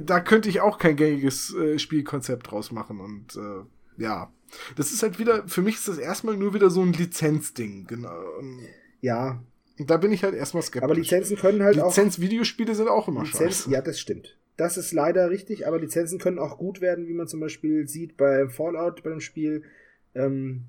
da 0.00 0.20
könnte 0.20 0.48
ich 0.48 0.60
auch 0.60 0.78
kein 0.78 0.96
gängiges 0.96 1.54
äh, 1.54 1.78
Spielkonzept 1.78 2.50
draus 2.50 2.72
machen. 2.72 3.00
Und 3.00 3.36
äh, 3.36 4.02
ja, 4.02 4.32
das 4.76 4.92
ist 4.92 5.02
halt 5.02 5.18
wieder, 5.18 5.46
für 5.48 5.62
mich 5.62 5.76
ist 5.76 5.88
das 5.88 5.98
erstmal 5.98 6.36
nur 6.36 6.54
wieder 6.54 6.70
so 6.70 6.82
ein 6.82 6.92
Lizenzding. 6.92 7.86
Genau. 7.86 8.20
Und 8.38 8.60
ja, 9.00 9.42
da 9.78 9.96
bin 9.96 10.12
ich 10.12 10.22
halt 10.24 10.34
erstmal 10.34 10.62
skeptisch. 10.62 10.84
aber 10.84 10.94
Lizenzen 10.94 11.36
können 11.36 11.62
halt 11.62 11.78
auch. 11.80 11.88
Lizenz-Videospiele 11.88 12.74
sind 12.74 12.88
auch 12.88 13.08
immer 13.08 13.22
Lizenz, 13.24 13.58
scheiße. 13.58 13.70
ja, 13.70 13.80
das 13.82 13.98
stimmt. 14.00 14.36
Das 14.56 14.76
ist 14.76 14.92
leider 14.92 15.30
richtig, 15.30 15.66
aber 15.66 15.80
Lizenzen 15.80 16.18
können 16.20 16.38
auch 16.38 16.58
gut 16.58 16.80
werden, 16.80 17.08
wie 17.08 17.14
man 17.14 17.26
zum 17.26 17.40
Beispiel 17.40 17.88
sieht 17.88 18.16
bei 18.16 18.48
Fallout, 18.48 19.02
bei 19.02 19.10
dem 19.10 19.20
Spiel. 19.20 19.64
Ähm, 20.14 20.66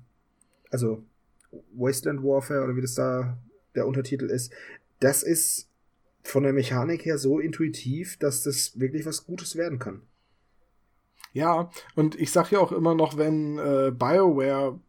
also 0.70 1.04
Wasteland 1.74 2.22
Warfare 2.22 2.64
oder 2.64 2.76
wie 2.76 2.80
das 2.80 2.94
da 2.94 3.38
der 3.74 3.86
Untertitel 3.86 4.26
ist. 4.26 4.52
Das 5.00 5.22
ist 5.22 5.68
von 6.22 6.42
der 6.42 6.52
Mechanik 6.52 7.04
her 7.04 7.18
so 7.18 7.38
intuitiv, 7.38 8.18
dass 8.18 8.42
das 8.42 8.78
wirklich 8.78 9.06
was 9.06 9.26
Gutes 9.26 9.56
werden 9.56 9.78
kann. 9.78 10.02
Ja, 11.32 11.70
und 11.94 12.18
ich 12.18 12.32
sag 12.32 12.50
ja 12.50 12.58
auch 12.58 12.72
immer 12.72 12.94
noch, 12.94 13.18
wenn 13.18 13.58
äh, 13.58 13.92
BioWare 13.92 14.80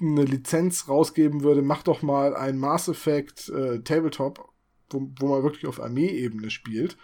eine 0.00 0.24
Lizenz 0.24 0.88
rausgeben 0.88 1.42
würde, 1.42 1.62
mach 1.62 1.82
doch 1.82 2.02
mal 2.02 2.34
ein 2.34 2.58
Mass 2.58 2.88
Effect 2.88 3.48
äh, 3.48 3.80
Tabletop, 3.80 4.48
wo, 4.90 5.10
wo 5.18 5.26
man 5.26 5.42
wirklich 5.42 5.66
auf 5.66 5.80
Armeeebene 5.80 6.50
spielt. 6.50 6.96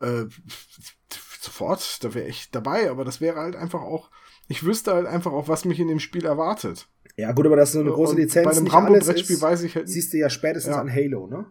Äh, 0.00 0.24
sofort, 1.40 2.02
da 2.04 2.14
wäre 2.14 2.28
ich 2.28 2.50
dabei, 2.50 2.90
aber 2.90 3.04
das 3.04 3.20
wäre 3.20 3.36
halt 3.36 3.56
einfach 3.56 3.80
auch, 3.80 4.10
ich 4.48 4.64
wüsste 4.64 4.94
halt 4.94 5.06
einfach 5.06 5.32
auch, 5.32 5.48
was 5.48 5.64
mich 5.64 5.80
in 5.80 5.88
dem 5.88 6.00
Spiel 6.00 6.24
erwartet. 6.24 6.88
Ja, 7.18 7.32
gut, 7.32 7.46
aber 7.46 7.56
das 7.56 7.70
ist 7.70 7.72
so 7.72 7.80
eine 7.80 7.90
große 7.90 8.12
Und 8.12 8.20
Lizenz. 8.20 8.48
Bei 8.48 8.56
einem 8.56 8.68
Rambo-Brettspiel 8.68 9.40
weiß 9.40 9.64
ich 9.64 9.74
halt 9.74 9.88
siehst 9.88 10.12
du 10.12 10.18
ja 10.18 10.30
spätestens 10.30 10.76
Ja. 10.76 10.80
an 10.80 10.92
Halo, 10.92 11.26
ne? 11.26 11.46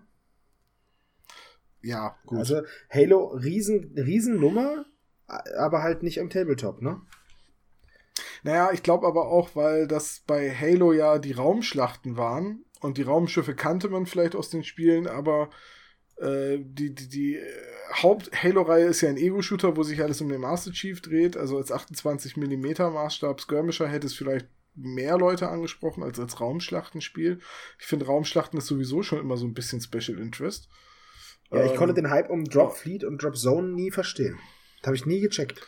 Ja, 1.81 2.15
gut. 2.25 2.39
Also 2.39 2.61
Halo, 2.89 3.27
riesen, 3.33 3.93
Riesennummer, 3.97 4.85
aber 5.27 5.83
halt 5.83 6.03
nicht 6.03 6.21
am 6.21 6.29
Tabletop, 6.29 6.81
ne? 6.81 7.01
Naja, 8.43 8.69
ich 8.71 8.81
glaube 8.81 9.05
aber 9.07 9.27
auch, 9.27 9.57
weil 9.57 9.87
das 9.87 10.23
bei 10.25 10.49
Halo 10.49 10.93
ja 10.93 11.19
die 11.19 11.33
Raumschlachten 11.33 12.15
waren 12.15 12.63
und 12.79 12.97
die 12.97 13.01
Raumschiffe 13.01 13.53
kannte 13.53 13.89
man 13.89 14.05
vielleicht 14.05 14.37
aus 14.37 14.49
den 14.49 14.63
Spielen, 14.63 15.05
aber 15.05 15.49
äh, 16.15 16.59
die, 16.59 16.95
die, 16.95 17.09
die 17.09 17.35
äh, 17.35 17.43
Haupt-Halo-Reihe 18.01 18.85
ist 18.85 19.01
ja 19.01 19.09
ein 19.09 19.17
Ego-Shooter, 19.17 19.75
wo 19.75 19.83
sich 19.83 20.01
alles 20.01 20.21
um 20.21 20.29
den 20.29 20.39
Master 20.39 20.71
Chief 20.71 21.01
dreht. 21.01 21.35
Also 21.35 21.57
als 21.57 21.73
28 21.73 22.37
mm 22.37 22.93
Maßstab 22.93 23.41
Skirmisher 23.41 23.87
hätte 23.89 24.07
es 24.07 24.13
vielleicht 24.13 24.47
mehr 24.77 25.17
Leute 25.17 25.49
angesprochen 25.49 26.03
als 26.03 26.19
als 26.19 26.39
Raumschlachtenspiel. 26.39 27.39
Ich 27.79 27.85
finde 27.85 28.05
Raumschlachten 28.05 28.57
ist 28.59 28.67
sowieso 28.67 29.03
schon 29.03 29.19
immer 29.19 29.37
so 29.37 29.45
ein 29.45 29.53
bisschen 29.53 29.81
Special 29.81 30.19
Interest. 30.19 30.69
Ja, 31.51 31.65
ich 31.65 31.71
Ähm, 31.71 31.77
konnte 31.77 31.93
den 31.93 32.09
Hype 32.09 32.29
um 32.29 32.45
Drop 32.45 32.75
Fleet 32.75 33.03
und 33.03 33.21
Drop 33.21 33.35
Zone 33.35 33.69
nie 33.69 33.91
verstehen. 33.91 34.37
Das 34.81 34.87
habe 34.87 34.95
ich 34.95 35.05
nie 35.05 35.19
gecheckt. 35.19 35.61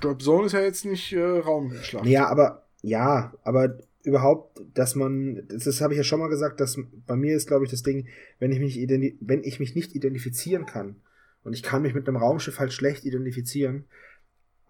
Drop 0.00 0.20
Zone 0.20 0.46
ist 0.46 0.52
ja 0.52 0.60
jetzt 0.60 0.84
nicht 0.84 1.12
äh, 1.12 1.20
Raumschlacht. 1.20 2.06
Ja, 2.06 2.26
aber 2.28 2.66
ja, 2.82 3.32
aber 3.44 3.78
überhaupt, 4.02 4.60
dass 4.74 4.94
man, 4.96 5.46
das, 5.48 5.64
das 5.64 5.80
habe 5.80 5.94
ich 5.94 5.98
ja 5.98 6.04
schon 6.04 6.18
mal 6.18 6.28
gesagt, 6.28 6.60
dass 6.60 6.76
bei 7.06 7.14
mir 7.14 7.36
ist, 7.36 7.46
glaube 7.46 7.64
ich, 7.64 7.70
das 7.70 7.82
Ding, 7.82 8.08
wenn 8.40 8.50
ich 8.50 8.58
mich 8.58 8.76
wenn 9.20 9.44
ich 9.44 9.60
mich 9.60 9.74
nicht 9.74 9.94
identifizieren 9.94 10.66
kann 10.66 10.96
und 11.44 11.52
ich 11.52 11.62
kann 11.62 11.82
mich 11.82 11.94
mit 11.94 12.08
einem 12.08 12.16
Raumschiff 12.16 12.58
halt 12.58 12.72
schlecht 12.72 13.04
identifizieren, 13.04 13.84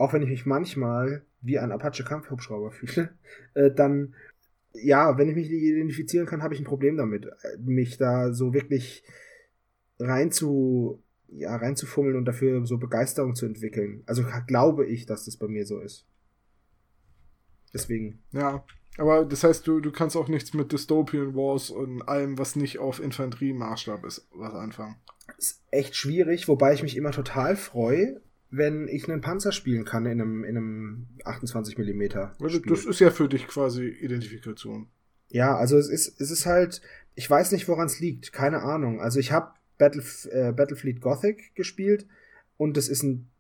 auch 0.03 0.13
wenn 0.13 0.23
ich 0.23 0.29
mich 0.29 0.47
manchmal 0.47 1.23
wie 1.43 1.61
ein 1.61 1.71
Apache 1.71 2.03
Kampfhubschrauber 2.03 2.71
fühle, 2.73 3.11
äh, 3.55 3.71
dann 3.71 4.15
ja, 4.75 5.17
wenn 5.17 5.29
ich 5.29 5.37
mich 5.37 5.51
nicht 5.51 5.63
identifizieren 5.63 6.27
kann, 6.27 6.43
habe 6.43 6.55
ich 6.55 6.61
ein 6.61 6.67
Problem 6.67 6.97
damit, 6.97 7.27
äh, 7.27 7.59
mich 7.61 7.99
da 7.99 8.33
so 8.33 8.53
wirklich 8.53 9.05
rein 10.01 10.33
zu 10.33 11.03
ja, 11.29 11.55
reinzufummeln 11.57 12.17
und 12.17 12.25
dafür 12.25 12.67
so 12.67 12.79
Begeisterung 12.79 13.35
zu 13.35 13.47
entwickeln. 13.47 14.03
Also 14.07 14.25
glaube 14.47 14.87
ich, 14.87 15.07
dass 15.07 15.25
das 15.25 15.37
bei 15.37 15.47
mir 15.47 15.65
so 15.65 15.81
ist. 15.81 16.05
Deswegen. 17.73 18.19
Ja, 18.33 18.65
aber 18.99 19.25
das 19.25 19.45
heißt, 19.45 19.67
du, 19.67 19.81
du 19.81 19.93
kannst 19.93 20.17
auch 20.17 20.29
nichts 20.29 20.53
mit 20.53 20.73
Dystopian 20.73 21.35
Wars 21.35 21.71
und 21.71 22.03
allem, 22.03 22.39
was 22.39 22.57
nicht 22.57 22.81
auf 22.81 23.01
Infanterie-Maßstab 23.01 24.05
ist, 24.05 24.29
was 24.35 24.53
anfangen. 24.53 24.97
ist 25.39 25.63
echt 25.71 25.97
schwierig, 25.97 26.49
wobei 26.49 26.75
ich 26.75 26.83
mich 26.83 26.97
immer 26.97 27.13
total 27.13 27.57
freue, 27.57 28.21
wenn 28.53 28.87
ich 28.87 29.09
einen 29.09 29.23
Panzer 29.23 29.51
spielen 29.51 29.85
kann 29.87 30.05
in 30.05 30.21
einem, 30.21 30.45
in 30.45 30.57
einem 30.57 31.07
28 31.25 31.79
mm. 31.79 32.03
Also, 32.39 32.59
das 32.59 32.85
ist 32.85 33.01
ja 33.01 33.11
für 33.11 33.27
dich 33.27 33.49
quasi 33.49 33.87
Identifikation. 33.89 34.89
Ja, 35.29 35.57
also 35.57 35.79
es 35.79 35.89
ist, 35.89 36.21
es 36.21 36.31
ist 36.31 36.45
halt, 36.45 36.83
ich 37.15 37.29
weiß 37.29 37.53
nicht, 37.53 37.67
woran 37.67 37.87
es 37.87 37.99
liegt, 37.99 38.35
keine 38.35 38.63
Ahnung. 38.63 39.01
Also 39.01 39.19
ich 39.19 39.33
habe 39.33 39.53
Battle, 39.79 40.03
äh, 40.31 40.53
Battlefleet 40.53 41.01
Gothic 41.01 41.55
gespielt 41.55 42.07
und 42.59 42.77
das 42.77 42.89
ist 42.89 43.03
ein, 43.03 43.31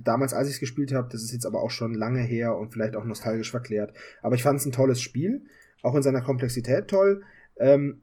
damals 0.00 0.32
als 0.32 0.46
ich 0.46 0.54
es 0.54 0.60
gespielt 0.60 0.92
habe, 0.92 1.08
das 1.10 1.24
ist 1.24 1.32
jetzt 1.32 1.44
aber 1.44 1.60
auch 1.60 1.72
schon 1.72 1.94
lange 1.94 2.20
her 2.20 2.56
und 2.56 2.72
vielleicht 2.72 2.94
auch 2.94 3.04
nostalgisch 3.04 3.50
verklärt. 3.50 3.92
Aber 4.22 4.36
ich 4.36 4.44
fand 4.44 4.60
es 4.60 4.66
ein 4.66 4.72
tolles 4.72 5.02
Spiel, 5.02 5.44
auch 5.82 5.96
in 5.96 6.02
seiner 6.02 6.22
Komplexität 6.22 6.86
toll. 6.86 7.24
Ähm, 7.56 8.02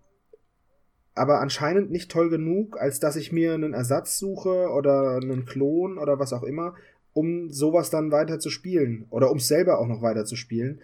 aber 1.16 1.40
anscheinend 1.40 1.92
nicht 1.92 2.12
toll 2.12 2.30
genug, 2.30 2.80
als 2.80 3.00
dass 3.00 3.16
ich 3.16 3.32
mir 3.32 3.54
einen 3.54 3.74
Ersatz 3.74 4.20
suche 4.20 4.70
oder 4.70 5.18
einen 5.22 5.46
Klon 5.46 5.98
oder 5.98 6.20
was 6.20 6.34
auch 6.34 6.44
immer, 6.44 6.76
um 7.14 7.50
sowas 7.50 7.90
dann 7.90 8.12
weiter 8.12 8.40
zu 8.40 8.50
spielen 8.50 9.06
oder 9.10 9.32
um 9.32 9.38
es 9.38 9.48
selber 9.48 9.80
auch 9.80 9.88
noch 9.88 10.02
weiter 10.02 10.26
zu 10.26 10.36
spielen. 10.36 10.82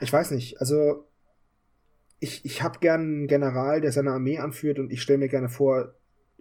Ich 0.00 0.12
weiß 0.12 0.30
nicht, 0.30 0.60
also 0.60 1.06
ich, 2.20 2.44
ich 2.44 2.62
habe 2.62 2.78
gern 2.78 3.00
einen 3.00 3.26
General, 3.26 3.82
der 3.82 3.92
seine 3.92 4.12
Armee 4.12 4.38
anführt 4.38 4.78
und 4.78 4.90
ich 4.90 5.02
stelle 5.02 5.18
mir 5.18 5.28
gerne 5.28 5.50
vor, 5.50 5.94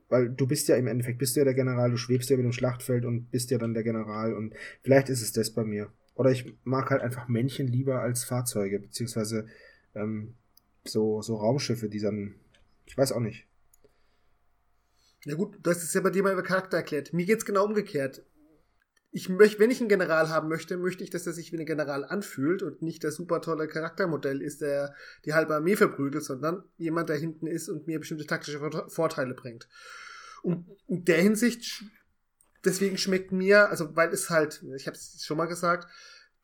weil 0.08 0.30
du 0.30 0.48
bist 0.48 0.70
ja 0.70 0.78
im 0.78 0.88
Endeffekt, 0.88 1.20
bist 1.20 1.36
du 1.36 1.42
ja 1.42 1.44
der 1.44 1.54
General, 1.54 1.92
du 1.92 1.98
schwebst 1.98 2.30
ja 2.30 2.36
über 2.36 2.44
dem 2.44 2.54
Schlachtfeld 2.54 3.04
und 3.04 3.32
bist 3.32 3.52
ja 3.52 3.58
dann 3.58 3.74
der 3.74 3.84
General 3.84 4.34
und 4.34 4.54
vielleicht 4.82 5.10
ist 5.10 5.22
es 5.22 5.34
das 5.34 5.52
bei 5.52 5.66
mir. 5.66 5.92
Oder 6.16 6.32
ich 6.32 6.54
mag 6.64 6.90
halt 6.90 7.02
einfach 7.02 7.28
Männchen 7.28 7.68
lieber 7.68 8.00
als 8.00 8.24
Fahrzeuge, 8.24 8.80
beziehungsweise 8.80 9.48
ähm, 9.96 10.36
so, 10.86 11.22
so 11.22 11.36
Raumschiffe, 11.36 11.90
die 11.90 12.00
dann, 12.00 12.36
ich 12.86 12.98
weiß 12.98 13.12
auch 13.12 13.20
nicht. 13.20 13.48
Ja 15.26 15.36
gut, 15.36 15.58
du 15.62 15.70
hast 15.70 15.84
es 15.84 15.94
ja 15.94 16.02
bei 16.02 16.10
dir 16.10 16.24
mal 16.24 16.34
über 16.34 16.44
Charakter 16.44 16.78
erklärt. 16.78 17.14
Mir 17.14 17.26
geht's 17.26 17.46
genau 17.46 17.64
umgekehrt. 17.64 18.26
Ich 19.12 19.30
möchte, 19.30 19.60
wenn 19.60 19.70
ich 19.70 19.80
einen 19.80 19.90
General 19.90 20.30
haben 20.30 20.50
möchte, 20.50 20.76
möchte 20.76 21.04
ich, 21.04 21.12
dass 21.12 21.28
er 21.28 21.34
sich 21.34 21.52
wie 21.52 21.60
ein 21.60 21.66
General 21.68 22.04
anfühlt 22.04 22.64
und 22.64 22.82
nicht 22.82 23.04
das 23.04 23.16
super 23.16 23.42
tolle 23.42 23.68
Charaktermodell 23.68 24.42
ist, 24.42 24.62
der 24.62 24.96
die 25.24 25.34
halbe 25.34 25.56
Armee 25.56 25.76
verprügelt, 25.76 26.24
sondern 26.24 26.64
jemand, 26.78 27.10
der 27.10 27.18
hinten 27.18 27.46
ist 27.46 27.70
und 27.70 27.86
mir 27.86 28.00
bestimmte 28.00 28.26
taktische 28.26 28.60
Vorte- 28.60 28.90
Vorteile 28.90 29.36
bringt. 29.36 29.70
Und 30.42 30.68
in 30.88 31.06
der 31.06 31.22
Hinsicht, 31.22 31.84
deswegen 32.66 32.98
schmeckt 32.98 33.32
mir, 33.32 33.70
also 33.70 33.96
weil 33.96 34.10
es 34.10 34.32
halt, 34.32 34.64
ich 34.76 34.88
habe 34.88 34.98
es 34.98 35.24
schon 35.24 35.38
mal 35.38 35.46
gesagt, 35.46 35.88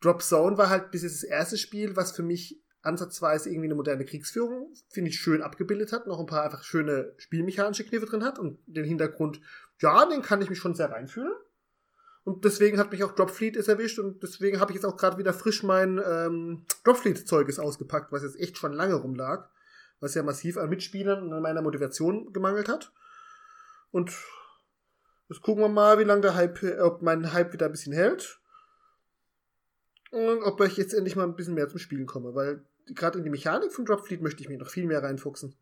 Drop 0.00 0.22
Zone 0.22 0.56
war 0.56 0.70
halt 0.70 0.92
bis 0.92 1.02
jetzt 1.02 1.22
das 1.22 1.28
erste 1.28 1.58
Spiel, 1.58 1.96
was 1.96 2.12
für 2.12 2.22
mich 2.22 2.59
ansatzweise 2.82 3.50
irgendwie 3.50 3.66
eine 3.66 3.74
moderne 3.74 4.04
Kriegsführung, 4.04 4.74
finde 4.88 5.10
ich, 5.10 5.20
schön 5.20 5.42
abgebildet 5.42 5.92
hat, 5.92 6.06
noch 6.06 6.18
ein 6.18 6.26
paar 6.26 6.44
einfach 6.44 6.64
schöne 6.64 7.12
spielmechanische 7.18 7.84
Kniffe 7.84 8.06
drin 8.06 8.24
hat 8.24 8.38
und 8.38 8.58
den 8.66 8.84
Hintergrund, 8.84 9.40
ja, 9.78 10.06
den 10.06 10.22
kann 10.22 10.40
ich 10.42 10.50
mich 10.50 10.58
schon 10.58 10.74
sehr 10.74 10.90
reinfühlen. 10.90 11.32
Und 12.24 12.44
deswegen 12.44 12.78
hat 12.78 12.92
mich 12.92 13.02
auch 13.02 13.12
Dropfleet 13.12 13.56
ist 13.56 13.68
erwischt 13.68 13.98
und 13.98 14.22
deswegen 14.22 14.60
habe 14.60 14.72
ich 14.72 14.76
jetzt 14.76 14.84
auch 14.84 14.96
gerade 14.96 15.18
wieder 15.18 15.32
frisch 15.32 15.62
mein 15.62 16.00
ähm, 16.04 16.66
Dropfleet-Zeuges 16.84 17.58
ausgepackt, 17.58 18.12
was 18.12 18.22
jetzt 18.22 18.38
echt 18.38 18.58
schon 18.58 18.72
lange 18.72 18.94
rumlag, 18.94 19.48
was 20.00 20.14
ja 20.14 20.22
massiv 20.22 20.56
an 20.58 20.68
Mitspielern 20.68 21.22
und 21.22 21.32
an 21.32 21.42
meiner 21.42 21.62
Motivation 21.62 22.32
gemangelt 22.32 22.68
hat. 22.68 22.92
Und 23.90 24.12
Jetzt 25.30 25.42
gucken 25.42 25.62
wir 25.62 25.68
mal, 25.68 26.00
wie 26.00 26.04
lange 26.04 26.22
der 26.22 26.34
Hype, 26.34 26.60
ob 26.80 27.02
mein 27.02 27.32
Hype 27.32 27.52
wieder 27.52 27.66
ein 27.66 27.72
bisschen 27.72 27.92
hält. 27.92 28.40
Und 30.10 30.42
ob 30.42 30.60
ich 30.62 30.76
jetzt 30.76 30.92
endlich 30.92 31.14
mal 31.14 31.22
ein 31.22 31.36
bisschen 31.36 31.54
mehr 31.54 31.68
zum 31.68 31.78
Spielen 31.78 32.06
komme, 32.06 32.34
weil 32.34 32.66
gerade 32.94 33.18
in 33.18 33.24
die 33.24 33.30
Mechanik 33.30 33.72
von 33.72 33.84
Dropfleet 33.84 34.22
möchte 34.22 34.42
ich 34.42 34.48
mich 34.48 34.58
noch 34.58 34.68
viel 34.70 34.86
mehr 34.86 35.02
reinfuchsen. 35.02 35.54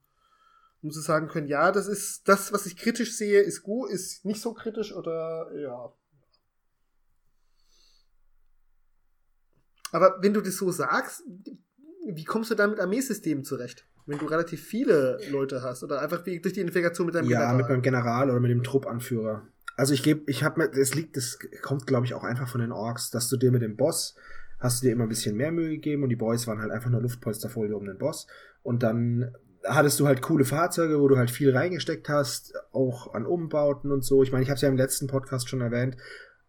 Um 0.81 0.91
zu 0.91 1.01
sagen 1.01 1.27
können, 1.29 1.49
ja, 1.49 1.73
das 1.73 1.89
ist 1.89 2.29
das, 2.29 2.53
was 2.53 2.65
ich 2.67 2.77
kritisch 2.77 3.17
sehe, 3.17 3.41
ist 3.41 3.63
gut, 3.63 3.91
ist 3.91 4.25
nicht 4.25 4.41
so 4.41 4.55
kritisch 4.55 4.93
oder 4.95 5.51
ja. 5.57 5.93
Aber 9.93 10.19
wenn 10.21 10.35
du 10.35 10.41
das 10.41 10.57
so 10.57 10.71
sagst, 10.71 11.23
wie 12.07 12.25
kommst 12.25 12.51
du 12.51 12.55
dann 12.55 12.71
mit 12.71 12.81
Armeesystemen 12.81 13.45
zurecht? 13.45 13.87
Wenn 14.07 14.19
du 14.19 14.27
relativ 14.27 14.63
viele 14.63 15.19
Leute 15.31 15.63
hast 15.63 15.83
oder 15.83 16.01
einfach 16.01 16.25
wie 16.27 16.41
durch 16.41 16.55
die 16.55 16.61
Integration 16.61 17.07
mit 17.07 17.15
deinem 17.15 17.29
Ja, 17.29 17.41
General? 17.41 17.57
mit 17.57 17.69
meinem 17.69 17.83
General 17.83 18.31
oder 18.31 18.41
mit 18.41 18.51
dem 18.51 18.63
Truppanführer. 18.63 19.47
Also 19.77 19.95
ich 19.95 20.03
gebe, 20.03 20.23
ich 20.31 20.43
habe 20.43 20.61
mir, 20.61 20.71
das 20.71 20.95
liegt, 20.95 21.17
das 21.17 21.39
kommt 21.63 21.87
glaube 21.87 22.07
ich 22.07 22.15
auch 22.15 22.25
einfach 22.25 22.49
von 22.49 22.61
den 22.61 22.73
Orks, 22.73 23.11
dass 23.11 23.29
du 23.29 23.37
dir 23.37 23.53
mit 23.53 23.63
dem 23.63 23.77
Boss 23.77 24.17
hast 24.59 24.83
du 24.83 24.87
dir 24.87 24.93
immer 24.93 25.05
ein 25.05 25.09
bisschen 25.09 25.37
mehr 25.37 25.53
Mühe 25.53 25.71
gegeben 25.71 26.03
und 26.03 26.09
die 26.09 26.17
Boys 26.17 26.47
waren 26.47 26.61
halt 26.61 26.73
einfach 26.73 26.91
nur 26.91 27.01
Luftpolsterfolie 27.01 27.77
um 27.77 27.87
den 27.87 27.99
Boss 27.99 28.27
und 28.63 28.83
dann 28.83 29.33
hattest 29.65 29.99
du 30.01 30.07
halt 30.07 30.23
coole 30.23 30.45
Fahrzeuge, 30.45 31.01
wo 31.01 31.09
du 31.09 31.17
halt 31.17 31.31
viel 31.31 31.55
reingesteckt 31.55 32.09
hast, 32.09 32.55
auch 32.73 33.15
an 33.15 33.27
Umbauten 33.27 33.91
und 33.91 34.05
so. 34.05 34.23
Ich 34.23 34.33
meine, 34.33 34.43
ich 34.43 34.51
habe 34.51 34.57
es 34.57 34.63
ja 34.63 34.69
im 34.69 34.77
letzten 34.77 35.07
Podcast 35.07 35.49
schon 35.49 35.61
erwähnt 35.61 35.97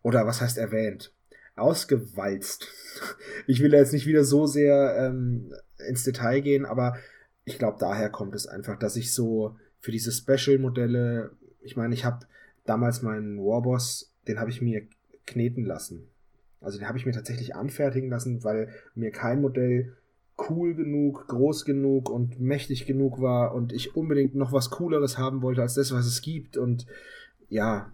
oder 0.02 0.26
was 0.26 0.42
heißt 0.42 0.58
erwähnt? 0.58 1.14
Ausgewalzt. 1.56 2.68
Ich 3.48 3.62
will 3.62 3.72
da 3.72 3.78
jetzt 3.78 3.94
nicht 3.94 4.06
wieder 4.06 4.24
so 4.26 4.46
sehr 4.46 4.96
ähm, 5.00 5.54
ins 5.88 6.04
Detail 6.04 6.42
gehen, 6.42 6.66
aber 6.66 6.98
ich 7.46 7.58
glaube, 7.58 7.78
daher 7.80 8.10
kommt 8.10 8.36
es 8.36 8.46
einfach, 8.46 8.78
dass 8.78 8.96
ich 8.96 9.14
so 9.14 9.56
für 9.80 9.92
diese 9.92 10.12
Special-Modelle, 10.12 11.32
ich 11.62 11.78
meine, 11.78 11.94
ich 11.94 12.04
habe 12.04 12.26
damals 12.66 13.02
meinen 13.02 13.40
Warboss, 13.40 14.14
den 14.28 14.40
habe 14.40 14.50
ich 14.50 14.62
mir 14.62 14.86
kneten 15.26 15.66
lassen. 15.66 16.09
Also 16.62 16.78
den 16.78 16.88
habe 16.88 16.98
ich 16.98 17.06
mir 17.06 17.14
tatsächlich 17.14 17.56
anfertigen 17.56 18.10
lassen, 18.10 18.44
weil 18.44 18.70
mir 18.96 19.12
kein 19.12 19.42
Modell 19.42 19.96
cool 20.50 20.74
genug, 20.74 21.28
groß 21.28 21.66
genug 21.66 22.10
und 22.10 22.40
mächtig 22.40 22.86
genug 22.86 23.22
war 23.22 23.54
und 23.54 23.74
ich 23.74 23.96
unbedingt 23.96 24.36
noch 24.36 24.54
was 24.54 24.70
Cooleres 24.70 25.18
haben 25.18 25.42
wollte 25.42 25.62
als 25.62 25.74
das, 25.74 25.92
was 25.94 26.06
es 26.06 26.22
gibt. 26.22 26.58
Und 26.58 26.86
ja, 27.50 27.92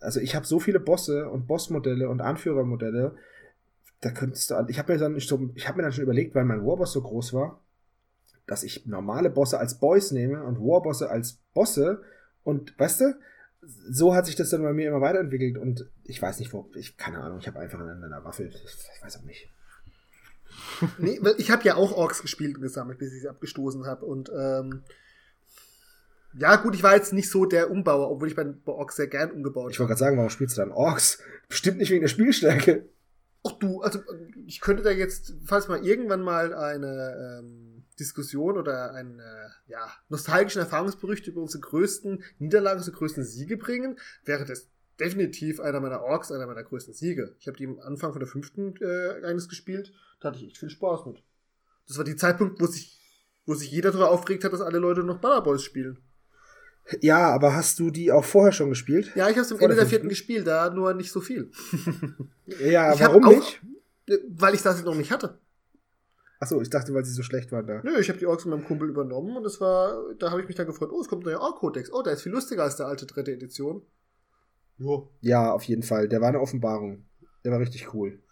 also 0.00 0.20
ich 0.20 0.34
habe 0.34 0.46
so 0.46 0.60
viele 0.60 0.80
Bosse 0.80 1.28
und 1.28 1.46
Bossmodelle 1.46 2.08
und 2.08 2.20
Anführermodelle, 2.20 3.16
da 4.00 4.10
könntest 4.10 4.50
du, 4.50 4.54
ich 4.68 4.78
habe 4.78 4.92
mir 4.92 4.98
dann 4.98 5.16
habe 5.16 5.76
mir 5.76 5.82
dann 5.82 5.92
schon 5.92 6.04
überlegt, 6.04 6.34
weil 6.34 6.44
mein 6.44 6.64
Warboss 6.64 6.92
so 6.92 7.02
groß 7.02 7.32
war, 7.32 7.60
dass 8.46 8.62
ich 8.62 8.86
normale 8.86 9.28
Bosse 9.28 9.58
als 9.58 9.78
Boys 9.78 10.12
nehme 10.12 10.44
und 10.44 10.58
Warbosse 10.58 11.10
als 11.10 11.40
Bosse 11.52 12.02
und 12.44 12.78
weißt 12.78 13.00
du, 13.00 13.14
so 13.60 14.14
hat 14.14 14.26
sich 14.26 14.36
das 14.36 14.50
dann 14.50 14.62
bei 14.62 14.72
mir 14.72 14.88
immer 14.88 15.00
weiterentwickelt 15.00 15.58
und 15.58 15.90
ich 16.04 16.20
weiß 16.20 16.38
nicht, 16.38 16.52
wo, 16.52 16.70
ich 16.74 16.96
keine 16.96 17.18
Ahnung, 17.18 17.38
ich 17.38 17.46
habe 17.46 17.58
einfach 17.58 17.80
an 17.80 18.02
einer 18.02 18.24
Waffe, 18.24 18.44
ich 18.44 19.02
weiß 19.02 19.18
auch 19.18 19.24
nicht. 19.24 19.48
Nee, 20.98 21.18
weil 21.22 21.34
ich 21.38 21.50
habe 21.50 21.64
ja 21.64 21.76
auch 21.76 21.92
Orks 21.92 22.22
gespielt 22.22 22.56
und 22.56 22.62
gesammelt, 22.62 22.98
bis 22.98 23.12
ich 23.12 23.22
sie 23.22 23.28
abgestoßen 23.28 23.86
habe. 23.86 24.04
Und 24.06 24.30
ähm, 24.36 24.82
ja, 26.36 26.56
gut, 26.56 26.74
ich 26.74 26.82
war 26.82 26.94
jetzt 26.94 27.12
nicht 27.12 27.30
so 27.30 27.44
der 27.46 27.70
Umbauer, 27.70 28.10
obwohl 28.10 28.28
ich 28.28 28.36
bei, 28.36 28.44
bei 28.44 28.72
Orks 28.72 28.96
sehr 28.96 29.06
gern 29.06 29.30
umgebaut 29.30 29.72
Ich 29.72 29.78
wollte 29.78 29.90
gerade 29.90 30.00
sagen, 30.00 30.16
warum 30.16 30.30
spielst 30.30 30.56
du 30.56 30.60
dann 30.60 30.72
Orks? 30.72 31.20
Bestimmt 31.48 31.78
nicht 31.78 31.90
wegen 31.90 32.02
der 32.02 32.08
Spielstärke. 32.08 32.88
Ach 33.44 33.52
du, 33.52 33.80
also 33.82 34.00
ich 34.46 34.60
könnte 34.60 34.82
da 34.82 34.90
jetzt, 34.90 35.34
falls 35.44 35.68
mal 35.68 35.84
irgendwann 35.84 36.22
mal 36.22 36.54
eine 36.54 37.40
ähm, 37.40 37.77
Diskussion 37.98 38.56
oder 38.56 38.92
einen 38.94 39.18
äh, 39.18 39.48
ja, 39.66 39.90
nostalgischen 40.08 40.60
Erfahrungsbericht 40.60 41.26
über 41.26 41.40
unsere 41.42 41.60
größten 41.60 42.22
Niederlagen, 42.38 42.78
unsere 42.78 42.96
größten 42.96 43.24
Siege 43.24 43.56
bringen, 43.56 43.98
wäre 44.24 44.44
das 44.44 44.68
definitiv 45.00 45.60
einer 45.60 45.80
meiner 45.80 46.02
Orks, 46.02 46.32
einer 46.32 46.46
meiner 46.46 46.64
größten 46.64 46.94
Siege. 46.94 47.34
Ich 47.38 47.46
habe 47.46 47.56
die 47.56 47.66
am 47.66 47.78
Anfang 47.80 48.12
von 48.12 48.20
der 48.20 48.28
fünften 48.28 48.74
äh, 48.80 49.24
eines 49.24 49.48
gespielt, 49.48 49.92
da 50.20 50.28
hatte 50.28 50.38
ich 50.38 50.46
echt 50.46 50.58
viel 50.58 50.70
Spaß 50.70 51.06
mit. 51.06 51.22
Das 51.86 51.96
war 51.98 52.04
die 52.04 52.16
Zeitpunkt, 52.16 52.60
wo 52.60 52.66
sich, 52.66 52.98
wo 53.46 53.54
sich 53.54 53.70
jeder 53.70 53.90
darüber 53.90 54.10
aufgeregt 54.10 54.44
hat, 54.44 54.52
dass 54.52 54.60
alle 54.60 54.78
Leute 54.78 55.02
noch 55.04 55.18
Banner 55.18 55.40
Boys 55.42 55.62
spielen. 55.62 55.98
Ja, 57.00 57.28
aber 57.30 57.54
hast 57.54 57.78
du 57.78 57.90
die 57.90 58.10
auch 58.12 58.24
vorher 58.24 58.52
schon 58.52 58.70
gespielt? 58.70 59.12
Ja, 59.14 59.28
ich 59.28 59.36
habe 59.36 59.42
es 59.42 59.52
am 59.52 59.58
Ende 59.60 59.76
der 59.76 59.86
vierten 59.86 60.08
gespielt, 60.08 60.46
da 60.46 60.70
nur 60.70 60.94
nicht 60.94 61.12
so 61.12 61.20
viel. 61.20 61.50
Ja, 62.60 62.94
Ich 62.94 63.00
warum 63.00 63.24
auch- 63.24 63.30
nicht? 63.30 63.60
Äh, 64.06 64.16
Weil 64.30 64.54
ich 64.54 64.62
das 64.62 64.82
noch 64.84 64.94
nicht 64.94 65.10
hatte. 65.12 65.38
Achso, 66.40 66.60
ich 66.60 66.70
dachte, 66.70 66.94
weil 66.94 67.04
sie 67.04 67.12
so 67.12 67.22
schlecht 67.22 67.50
waren 67.50 67.66
da. 67.66 67.80
Nö, 67.82 67.98
ich 67.98 68.08
habe 68.08 68.18
die 68.18 68.26
Orks 68.26 68.44
von 68.44 68.52
meinem 68.52 68.64
Kumpel 68.64 68.88
übernommen 68.88 69.36
und 69.36 69.44
es 69.44 69.60
war, 69.60 70.14
da 70.18 70.30
habe 70.30 70.40
ich 70.40 70.46
mich 70.46 70.56
dann 70.56 70.66
gefreut, 70.66 70.90
oh, 70.92 71.00
es 71.00 71.08
kommt 71.08 71.24
ein 71.24 71.32
neuer 71.32 71.40
Ork-Kodex. 71.40 71.92
Oh, 71.92 72.02
der 72.02 72.12
ist 72.12 72.22
viel 72.22 72.32
lustiger 72.32 72.62
als 72.62 72.76
der 72.76 72.86
alte 72.86 73.06
dritte 73.06 73.32
Edition. 73.32 73.82
Jo. 74.76 75.10
Ja, 75.20 75.52
auf 75.52 75.64
jeden 75.64 75.82
Fall. 75.82 76.08
Der 76.08 76.20
war 76.20 76.28
eine 76.28 76.40
Offenbarung. 76.40 77.04
Der 77.44 77.50
war 77.50 77.58
richtig 77.58 77.92
cool. 77.92 78.22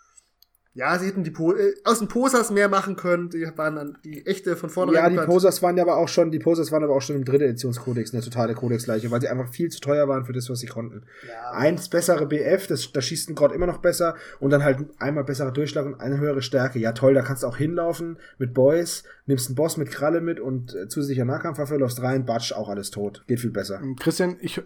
Ja, 0.76 0.98
sie 0.98 1.06
hätten 1.06 1.24
die 1.24 1.30
po 1.30 1.54
äh, 1.54 1.74
aus 1.84 2.00
den 2.00 2.08
Posers 2.08 2.50
mehr 2.50 2.68
machen 2.68 2.96
können. 2.96 3.30
Die 3.30 3.46
waren 3.56 3.76
dann 3.76 3.96
die 4.04 4.26
echte 4.26 4.56
von 4.56 4.68
vornherein. 4.68 5.02
Ja, 5.02 5.08
die 5.08 5.14
geplant. 5.14 5.32
Posers 5.32 5.62
waren 5.62 5.74
ja 5.78 5.82
aber 5.82 5.96
auch 5.96 6.08
schon, 6.08 6.30
die 6.30 6.38
Posers 6.38 6.70
waren 6.70 6.84
aber 6.84 6.94
auch 6.94 7.00
schon 7.00 7.16
im 7.16 7.24
dritten 7.24 7.44
Editionskodex 7.44 8.12
eine 8.12 8.22
totale 8.22 8.52
Kodexleiche, 8.52 9.10
weil 9.10 9.22
sie 9.22 9.28
einfach 9.28 9.48
viel 9.48 9.70
zu 9.70 9.80
teuer 9.80 10.06
waren 10.06 10.26
für 10.26 10.34
das, 10.34 10.50
was 10.50 10.58
sie 10.58 10.66
konnten. 10.66 11.04
Ja, 11.26 11.52
Eins 11.52 11.88
bessere 11.88 12.26
BF, 12.26 12.66
das, 12.66 12.92
da 12.92 13.00
schießt 13.00 13.30
ein 13.30 13.34
Grott 13.34 13.52
immer 13.52 13.64
noch 13.64 13.78
besser 13.78 14.16
und 14.38 14.50
dann 14.50 14.64
halt 14.64 14.84
einmal 14.98 15.24
besserer 15.24 15.50
Durchschlag 15.50 15.86
und 15.86 15.98
eine 15.98 16.18
höhere 16.18 16.42
Stärke. 16.42 16.78
Ja 16.78 16.92
toll, 16.92 17.14
da 17.14 17.22
kannst 17.22 17.42
du 17.42 17.46
auch 17.46 17.56
hinlaufen 17.56 18.18
mit 18.36 18.52
Boys, 18.52 19.04
nimmst 19.24 19.48
einen 19.48 19.56
Boss 19.56 19.78
mit 19.78 19.90
Kralle 19.90 20.20
mit 20.20 20.40
und 20.40 20.74
äh, 20.74 20.88
zusätzlicher 20.88 21.24
Nahkampfwaffe, 21.24 21.76
läufst 21.78 22.02
rein, 22.02 22.26
batsch, 22.26 22.52
auch 22.52 22.68
alles 22.68 22.90
tot. 22.90 23.24
Geht 23.26 23.40
viel 23.40 23.50
besser. 23.50 23.80
Ähm, 23.82 23.96
Christian, 23.96 24.36
ich, 24.42 24.60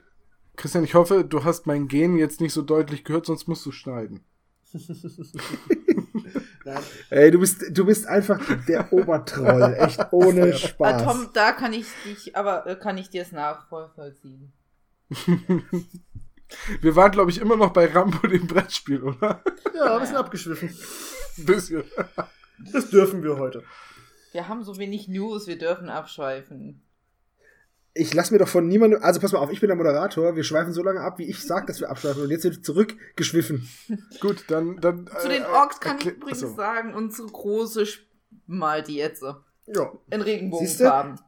Christian, 0.57 0.83
ich 0.83 0.95
hoffe, 0.95 1.25
du 1.25 1.45
hast 1.45 1.69
mein 1.69 1.87
Gen 1.87 2.17
jetzt 2.17 2.41
nicht 2.41 2.53
so 2.53 2.63
deutlich 2.63 3.05
gehört, 3.05 3.27
sonst 3.27 3.47
musst 3.47 3.65
du 3.65 3.71
schneiden. 3.71 4.25
Ey, 7.11 7.31
du 7.31 7.39
bist, 7.41 7.65
du 7.71 7.85
bist 7.87 8.07
einfach 8.07 8.39
der 8.67 8.93
Obertroll, 8.93 9.75
echt 9.79 10.13
ohne 10.13 10.53
Ah, 10.53 10.57
Spaß. 10.57 11.03
Tom, 11.03 11.29
da 11.33 11.53
kann 11.53 11.73
ich 11.73 11.87
dich, 12.05 12.37
aber 12.37 12.67
äh, 12.67 12.77
kann 12.77 12.99
ich 12.99 13.09
dir 13.11 13.23
es 13.23 13.33
nachvollziehen. 13.33 14.53
Wir 16.81 16.97
waren, 16.97 17.13
glaube 17.13 17.31
ich, 17.31 17.41
immer 17.41 17.57
noch 17.57 17.73
bei 17.73 17.87
Rambo, 17.87 18.27
dem 18.27 18.47
Brettspiel, 18.47 19.03
oder? 19.03 19.43
ja, 19.75 19.95
ein 19.95 20.01
bisschen 20.01 20.17
abgeschwiffen. 20.17 20.69
Ein 21.39 21.47
bisschen. 21.47 21.85
Das 22.73 22.91
dürfen 22.91 23.23
wir 23.23 23.39
heute. 23.39 23.63
Wir 24.33 24.49
haben 24.49 24.65
so 24.65 24.77
wenig 24.77 25.09
News, 25.09 25.47
wir 25.47 25.59
dürfen 25.59 25.89
abschweifen. 25.89 26.83
Ich 27.93 28.15
lass 28.15 28.31
mir 28.31 28.39
doch 28.39 28.49
von 28.49 28.69
niemandem, 28.69 29.03
also 29.03 29.21
pass 29.21 29.33
mal 29.33 29.41
auf, 29.41 29.51
ich 29.51 29.61
bin 29.61 29.67
der 29.69 29.77
Moderator, 29.77 30.37
wir 30.37 30.45
schweifen 30.45 30.73
so 30.73 30.83
lange 30.83 31.01
ab, 31.01 31.19
wie 31.19 31.29
ich 31.29 31.43
sag, 31.43 31.67
dass 31.67 31.81
wir 31.81 31.91
abschweifen 31.91 32.23
und 32.23 32.31
jetzt 32.31 32.45
wird 32.45 32.65
zurückgeschwiffen. 32.65 33.69
Gut, 34.21 34.45
dann. 34.49 34.77
dann 34.81 35.09
Zu 35.21 35.29
äh, 35.29 35.39
den 35.39 35.45
Orks 35.45 35.81
kann 35.81 35.99
ich 35.99 36.07
übrigens 36.07 36.43
Achso. 36.45 36.55
sagen, 36.55 36.95
unsere 36.95 37.29
große 37.29 37.85
mal 38.47 38.83
die 38.83 38.97
jetzt 38.97 39.21
so. 39.21 39.35
Ja. 39.67 39.93
in 40.11 40.21
Regenbogenfarben. 40.21 41.21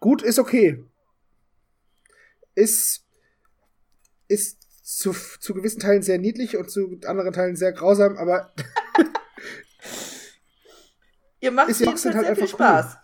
Gut, 0.00 0.22
ist 0.22 0.38
okay. 0.38 0.84
Ist, 2.54 3.04
ist 4.28 4.60
zu, 4.84 5.12
zu 5.40 5.54
gewissen 5.54 5.80
Teilen 5.80 6.02
sehr 6.02 6.18
niedlich 6.18 6.56
und 6.56 6.70
zu 6.70 7.00
anderen 7.06 7.32
Teilen 7.32 7.56
sehr 7.56 7.72
grausam, 7.72 8.16
aber 8.16 8.52
Ihr 11.40 11.50
macht 11.50 11.68
Ist 11.68 11.80
ja 11.80 11.86
jedenfalls 11.88 12.14
halt 12.14 12.26
sehr 12.26 12.36
viel 12.36 12.42
einfach 12.44 12.58
cool. 12.58 12.66
Spaß. 12.66 12.96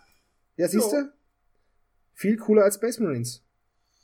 ja, 0.57 0.67
siehst 0.67 0.91
du? 0.91 1.11
Viel 2.21 2.37
cooler 2.37 2.65
als 2.65 2.75
Space 2.75 2.99
Marines. 2.99 3.43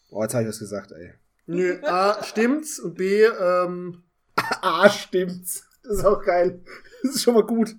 Oh, 0.10 0.24
jetzt 0.24 0.34
habe 0.34 0.42
ich 0.42 0.50
was 0.50 0.58
gesagt, 0.58 0.92
ey. 0.92 1.14
Nö, 1.46 1.80
A, 1.84 2.24
stimmt's 2.24 2.80
und 2.80 2.96
B, 2.96 3.24
ähm, 3.24 4.02
Ah, 4.62 4.90
stimmt's. 4.90 5.70
Das 5.84 6.00
ist 6.00 6.06
auch 6.06 6.24
geil. 6.26 6.64
Das 7.04 7.14
ist 7.14 7.22
schon 7.22 7.36
mal 7.36 7.46
gut. 7.46 7.76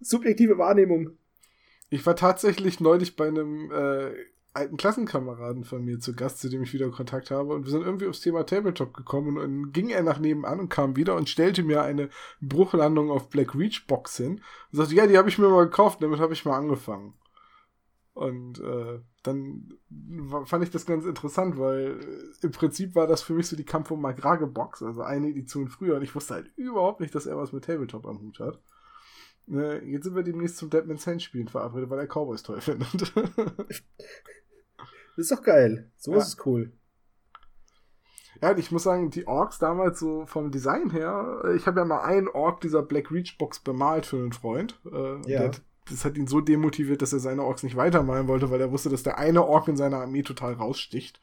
Subjektive 0.00 0.58
Wahrnehmung. 0.58 1.16
Ich 1.88 2.04
war 2.04 2.14
tatsächlich 2.14 2.78
neulich 2.78 3.16
bei 3.16 3.28
einem 3.28 3.72
äh, 3.72 4.12
alten 4.52 4.76
Klassenkameraden 4.76 5.64
von 5.64 5.82
mir 5.82 5.98
zu 5.98 6.14
Gast, 6.14 6.40
zu 6.40 6.50
dem 6.50 6.62
ich 6.62 6.74
wieder 6.74 6.90
Kontakt 6.90 7.30
habe. 7.30 7.54
Und 7.54 7.64
wir 7.64 7.70
sind 7.70 7.86
irgendwie 7.86 8.08
aufs 8.08 8.20
Thema 8.20 8.44
Tabletop 8.44 8.92
gekommen. 8.92 9.38
Und 9.38 9.42
dann 9.42 9.72
ging 9.72 9.88
er 9.88 10.02
nach 10.02 10.18
nebenan 10.18 10.60
und 10.60 10.68
kam 10.68 10.94
wieder 10.94 11.16
und 11.16 11.30
stellte 11.30 11.62
mir 11.62 11.80
eine 11.80 12.10
Bruchlandung 12.42 13.10
auf 13.10 13.30
Black 13.30 13.54
Reach 13.54 13.86
Box 13.86 14.18
hin. 14.18 14.42
Und 14.72 14.76
sagte, 14.76 14.94
ja, 14.94 15.06
die 15.06 15.16
habe 15.16 15.30
ich 15.30 15.38
mir 15.38 15.48
mal 15.48 15.64
gekauft, 15.64 16.02
damit 16.02 16.20
habe 16.20 16.34
ich 16.34 16.44
mal 16.44 16.58
angefangen. 16.58 17.14
Und 18.14 18.60
äh, 18.60 19.00
dann 19.22 19.72
fand 20.44 20.62
ich 20.64 20.70
das 20.70 20.84
ganz 20.84 21.06
interessant, 21.06 21.58
weil 21.58 21.98
äh, 22.00 22.44
im 22.46 22.50
Prinzip 22.52 22.94
war 22.94 23.06
das 23.06 23.22
für 23.22 23.32
mich 23.32 23.48
so 23.48 23.56
die 23.56 23.64
Kampf 23.64 23.90
um 23.90 24.02
Magrage 24.02 24.46
Box, 24.46 24.82
also 24.82 25.00
eine 25.02 25.28
Edition 25.28 25.68
früher. 25.68 25.96
Und 25.96 26.02
ich 26.02 26.14
wusste 26.14 26.34
halt 26.34 26.52
überhaupt 26.56 27.00
nicht, 27.00 27.14
dass 27.14 27.24
er 27.26 27.38
was 27.38 27.52
mit 27.52 27.64
Tabletop 27.64 28.06
am 28.06 28.20
Hut 28.20 28.38
hat. 28.40 28.60
Ne, 29.46 29.82
jetzt 29.84 30.04
sind 30.04 30.14
wir 30.14 30.22
demnächst 30.22 30.58
zum 30.58 30.70
Deadman's 30.70 31.06
Hand 31.06 31.22
spielen 31.22 31.48
verabredet, 31.48 31.88
weil 31.90 31.98
er 31.98 32.06
Cowboys 32.06 32.42
toll 32.42 32.60
findet. 32.60 33.12
Das 33.16 33.80
ist 35.16 35.32
doch 35.32 35.42
geil. 35.42 35.90
So 35.96 36.12
Ja. 36.12 36.18
ist 36.18 36.28
es 36.28 36.46
cool. 36.46 36.72
ja, 38.40 38.50
und 38.50 38.58
ich 38.58 38.70
muss 38.70 38.82
sagen, 38.84 39.10
die 39.10 39.26
Orks 39.26 39.58
damals 39.58 39.98
so 40.00 40.26
vom 40.26 40.50
Design 40.50 40.90
her, 40.90 41.42
äh, 41.44 41.56
ich 41.56 41.66
habe 41.66 41.80
ja 41.80 41.84
mal 41.86 42.02
einen 42.02 42.28
Ork 42.28 42.60
dieser 42.60 42.82
Black 42.82 43.10
Reach 43.10 43.36
Box 43.38 43.60
bemalt 43.60 44.06
für 44.06 44.16
einen 44.16 44.32
Freund. 44.32 44.78
Äh, 44.84 45.16
Ja. 45.30 45.48
der, 45.48 45.50
das 45.88 46.04
hat 46.04 46.16
ihn 46.16 46.26
so 46.26 46.40
demotiviert, 46.40 47.02
dass 47.02 47.12
er 47.12 47.18
seine 47.18 47.42
Orks 47.42 47.62
nicht 47.62 47.76
weitermalen 47.76 48.28
wollte, 48.28 48.50
weil 48.50 48.60
er 48.60 48.70
wusste, 48.70 48.88
dass 48.88 49.02
der 49.02 49.18
eine 49.18 49.44
Ork 49.44 49.68
in 49.68 49.76
seiner 49.76 49.98
Armee 49.98 50.22
total 50.22 50.54
raussticht. 50.54 51.20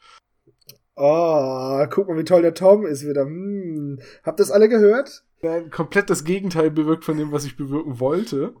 Oh, 0.96 1.86
guck 1.88 2.08
mal, 2.08 2.18
wie 2.18 2.24
toll 2.24 2.42
der 2.42 2.54
Tom 2.54 2.84
ist 2.84 3.06
wieder. 3.06 3.22
Hm. 3.22 4.00
Habt 4.22 4.38
ihr 4.38 4.44
das 4.44 4.50
alle 4.50 4.68
gehört? 4.68 5.24
Ja, 5.42 5.60
komplett 5.68 6.10
das 6.10 6.24
Gegenteil 6.24 6.70
bewirkt 6.70 7.04
von 7.04 7.16
dem, 7.16 7.32
was 7.32 7.44
ich 7.44 7.56
bewirken 7.56 8.00
wollte. 8.00 8.54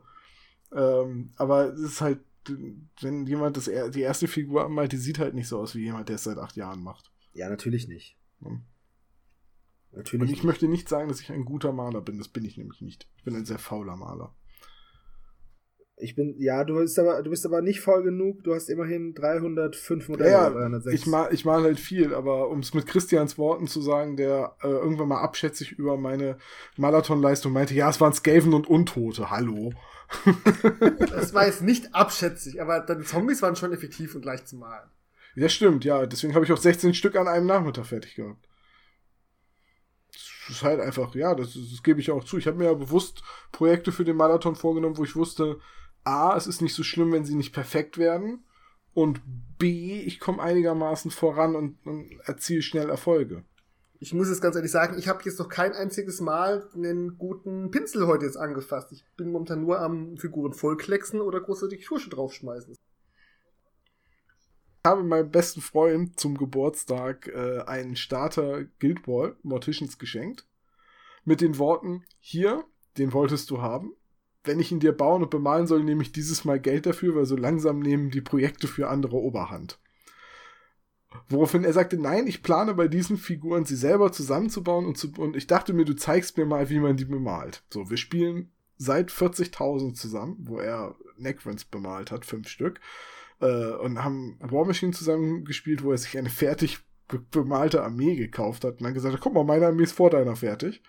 Ähm, 0.72 1.32
aber 1.36 1.74
es 1.74 1.80
ist 1.80 2.00
halt, 2.00 2.20
wenn 3.00 3.26
jemand 3.26 3.58
das, 3.58 3.64
die 3.64 4.00
erste 4.00 4.26
Figur 4.26 4.64
anmalt, 4.64 4.92
die 4.92 4.96
sieht 4.96 5.18
halt 5.18 5.34
nicht 5.34 5.48
so 5.48 5.58
aus 5.58 5.74
wie 5.74 5.82
jemand, 5.82 6.08
der 6.08 6.16
es 6.16 6.24
seit 6.24 6.38
acht 6.38 6.56
Jahren 6.56 6.82
macht. 6.82 7.10
Ja, 7.34 7.50
natürlich 7.50 7.88
nicht. 7.88 8.16
Hm. 8.42 8.62
Natürlich. 9.92 10.22
Und 10.22 10.28
ich 10.28 10.32
nicht. 10.32 10.44
möchte 10.44 10.68
nicht 10.68 10.88
sagen, 10.88 11.08
dass 11.08 11.20
ich 11.20 11.30
ein 11.30 11.44
guter 11.44 11.72
Maler 11.72 12.00
bin. 12.00 12.16
Das 12.18 12.28
bin 12.28 12.44
ich 12.44 12.56
nämlich 12.56 12.80
nicht. 12.80 13.08
Ich 13.16 13.24
bin 13.24 13.36
ein 13.36 13.44
sehr 13.44 13.58
fauler 13.58 13.96
Maler. 13.96 14.34
Ich 16.00 16.14
bin, 16.14 16.34
ja, 16.38 16.64
du 16.64 16.78
bist 16.78 16.98
aber, 16.98 17.22
du 17.22 17.30
bist 17.30 17.44
aber 17.46 17.62
nicht 17.62 17.80
voll 17.80 18.02
genug. 18.02 18.42
Du 18.44 18.54
hast 18.54 18.68
immerhin 18.68 19.14
305 19.14 20.08
Modelle. 20.08 20.30
Ja, 20.30 20.50
306. 20.50 20.94
ich 20.94 21.06
mal, 21.06 21.32
ich 21.32 21.44
mal 21.44 21.62
halt 21.62 21.78
viel, 21.78 22.14
aber 22.14 22.48
um 22.48 22.60
es 22.60 22.74
mit 22.74 22.86
Christians 22.86 23.38
Worten 23.38 23.66
zu 23.66 23.80
sagen, 23.80 24.16
der 24.16 24.56
äh, 24.62 24.68
irgendwann 24.68 25.08
mal 25.08 25.20
abschätzig 25.20 25.72
über 25.72 25.96
meine 25.96 26.38
Marathonleistung 26.76 27.52
meinte, 27.52 27.74
ja, 27.74 27.90
es 27.90 28.00
waren 28.00 28.12
Skaven 28.12 28.54
und 28.54 28.68
Untote. 28.68 29.30
Hallo. 29.30 29.72
Das 30.98 31.34
war 31.34 31.46
jetzt 31.46 31.62
nicht 31.62 31.94
abschätzig, 31.94 32.60
aber 32.60 32.80
die 32.80 33.04
Zombies 33.04 33.42
waren 33.42 33.54
schon 33.54 33.72
effektiv 33.72 34.16
und 34.16 34.24
leicht 34.24 34.48
zu 34.48 34.56
malen. 34.56 34.90
Ja, 35.36 35.48
stimmt, 35.48 35.84
ja. 35.84 36.06
Deswegen 36.06 36.34
habe 36.34 36.44
ich 36.44 36.52
auch 36.52 36.58
16 36.58 36.94
Stück 36.94 37.16
an 37.16 37.28
einem 37.28 37.46
Nachmittag 37.46 37.86
fertig 37.86 38.16
gehabt. 38.16 38.48
Das 40.10 40.56
ist 40.56 40.62
halt 40.62 40.80
einfach, 40.80 41.14
ja, 41.14 41.34
das, 41.34 41.54
das 41.54 41.82
gebe 41.82 42.00
ich 42.00 42.10
auch 42.10 42.24
zu. 42.24 42.38
Ich 42.38 42.46
habe 42.46 42.58
mir 42.58 42.64
ja 42.64 42.74
bewusst 42.74 43.22
Projekte 43.52 43.92
für 43.92 44.04
den 44.04 44.16
Marathon 44.16 44.56
vorgenommen, 44.56 44.96
wo 44.96 45.04
ich 45.04 45.14
wusste, 45.14 45.60
A, 46.04 46.36
es 46.36 46.46
ist 46.46 46.62
nicht 46.62 46.74
so 46.74 46.82
schlimm, 46.82 47.12
wenn 47.12 47.24
sie 47.24 47.34
nicht 47.34 47.52
perfekt 47.52 47.98
werden. 47.98 48.44
Und 48.92 49.20
B, 49.58 50.00
ich 50.00 50.18
komme 50.18 50.42
einigermaßen 50.42 51.10
voran 51.10 51.54
und, 51.54 51.78
und 51.86 52.18
erziele 52.24 52.62
schnell 52.62 52.90
Erfolge. 52.90 53.44
Ich 54.02 54.14
muss 54.14 54.30
jetzt 54.30 54.40
ganz 54.40 54.56
ehrlich 54.56 54.70
sagen, 54.70 54.98
ich 54.98 55.08
habe 55.08 55.22
jetzt 55.24 55.38
noch 55.38 55.50
kein 55.50 55.72
einziges 55.72 56.20
Mal 56.22 56.66
einen 56.74 57.18
guten 57.18 57.70
Pinsel 57.70 58.06
heute 58.06 58.24
jetzt 58.24 58.38
angefasst. 58.38 58.92
Ich 58.92 59.04
bin 59.16 59.30
momentan 59.30 59.60
nur 59.60 59.78
am 59.78 60.16
Figuren 60.16 60.54
vollklecksen 60.54 61.20
oder 61.20 61.40
großartig 61.40 61.84
Tusche 61.84 62.08
draufschmeißen. 62.08 62.72
Ich 62.72 62.78
habe 64.86 65.04
meinem 65.04 65.30
besten 65.30 65.60
Freund 65.60 66.18
zum 66.18 66.38
Geburtstag 66.38 67.28
äh, 67.28 67.60
einen 67.66 67.94
Starter 67.94 68.64
Guild 68.78 69.02
Ball 69.02 69.36
Morticians 69.42 69.98
geschenkt. 69.98 70.46
Mit 71.24 71.42
den 71.42 71.58
Worten, 71.58 72.04
hier, 72.18 72.64
den 72.96 73.12
wolltest 73.12 73.50
du 73.50 73.60
haben. 73.60 73.92
Wenn 74.44 74.58
ich 74.60 74.72
ihn 74.72 74.80
dir 74.80 74.92
bauen 74.92 75.22
und 75.22 75.30
bemalen 75.30 75.66
soll, 75.66 75.84
nehme 75.84 76.02
ich 76.02 76.12
dieses 76.12 76.44
Mal 76.44 76.58
Geld 76.58 76.86
dafür, 76.86 77.14
weil 77.14 77.26
so 77.26 77.36
langsam 77.36 77.80
nehmen 77.80 78.10
die 78.10 78.22
Projekte 78.22 78.68
für 78.68 78.88
andere 78.88 79.16
Oberhand. 79.16 79.78
Woraufhin 81.28 81.64
er 81.64 81.72
sagte, 81.72 81.98
nein, 81.98 82.26
ich 82.26 82.42
plane 82.42 82.74
bei 82.74 82.88
diesen 82.88 83.16
Figuren, 83.16 83.64
sie 83.64 83.76
selber 83.76 84.12
zusammenzubauen 84.12 84.86
und, 84.86 84.96
zu, 84.96 85.12
und 85.18 85.36
ich 85.36 85.46
dachte 85.46 85.72
mir, 85.72 85.84
du 85.84 85.94
zeigst 85.94 86.36
mir 86.36 86.46
mal, 86.46 86.70
wie 86.70 86.78
man 86.78 86.96
die 86.96 87.04
bemalt. 87.04 87.64
So, 87.70 87.90
wir 87.90 87.96
spielen 87.96 88.50
seit 88.76 89.10
40.000 89.10 89.94
zusammen, 89.94 90.36
wo 90.40 90.58
er 90.58 90.96
Necrons 91.18 91.64
bemalt 91.64 92.10
hat, 92.10 92.24
fünf 92.24 92.48
Stück, 92.48 92.80
äh, 93.40 93.72
und 93.72 94.02
haben 94.02 94.38
War 94.40 94.64
Machine 94.64 94.92
zusammen 94.92 95.44
gespielt, 95.44 95.82
wo 95.82 95.90
er 95.92 95.98
sich 95.98 96.16
eine 96.16 96.30
fertig 96.30 96.78
be 97.08 97.18
bemalte 97.18 97.82
Armee 97.82 98.14
gekauft 98.14 98.64
hat 98.64 98.74
und 98.74 98.84
dann 98.84 98.94
gesagt 98.94 99.14
hat, 99.14 99.20
guck 99.20 99.34
mal, 99.34 99.44
meine 99.44 99.66
Armee 99.66 99.82
ist 99.82 99.92
vor 99.92 100.10
deiner 100.10 100.36
fertig. 100.36 100.82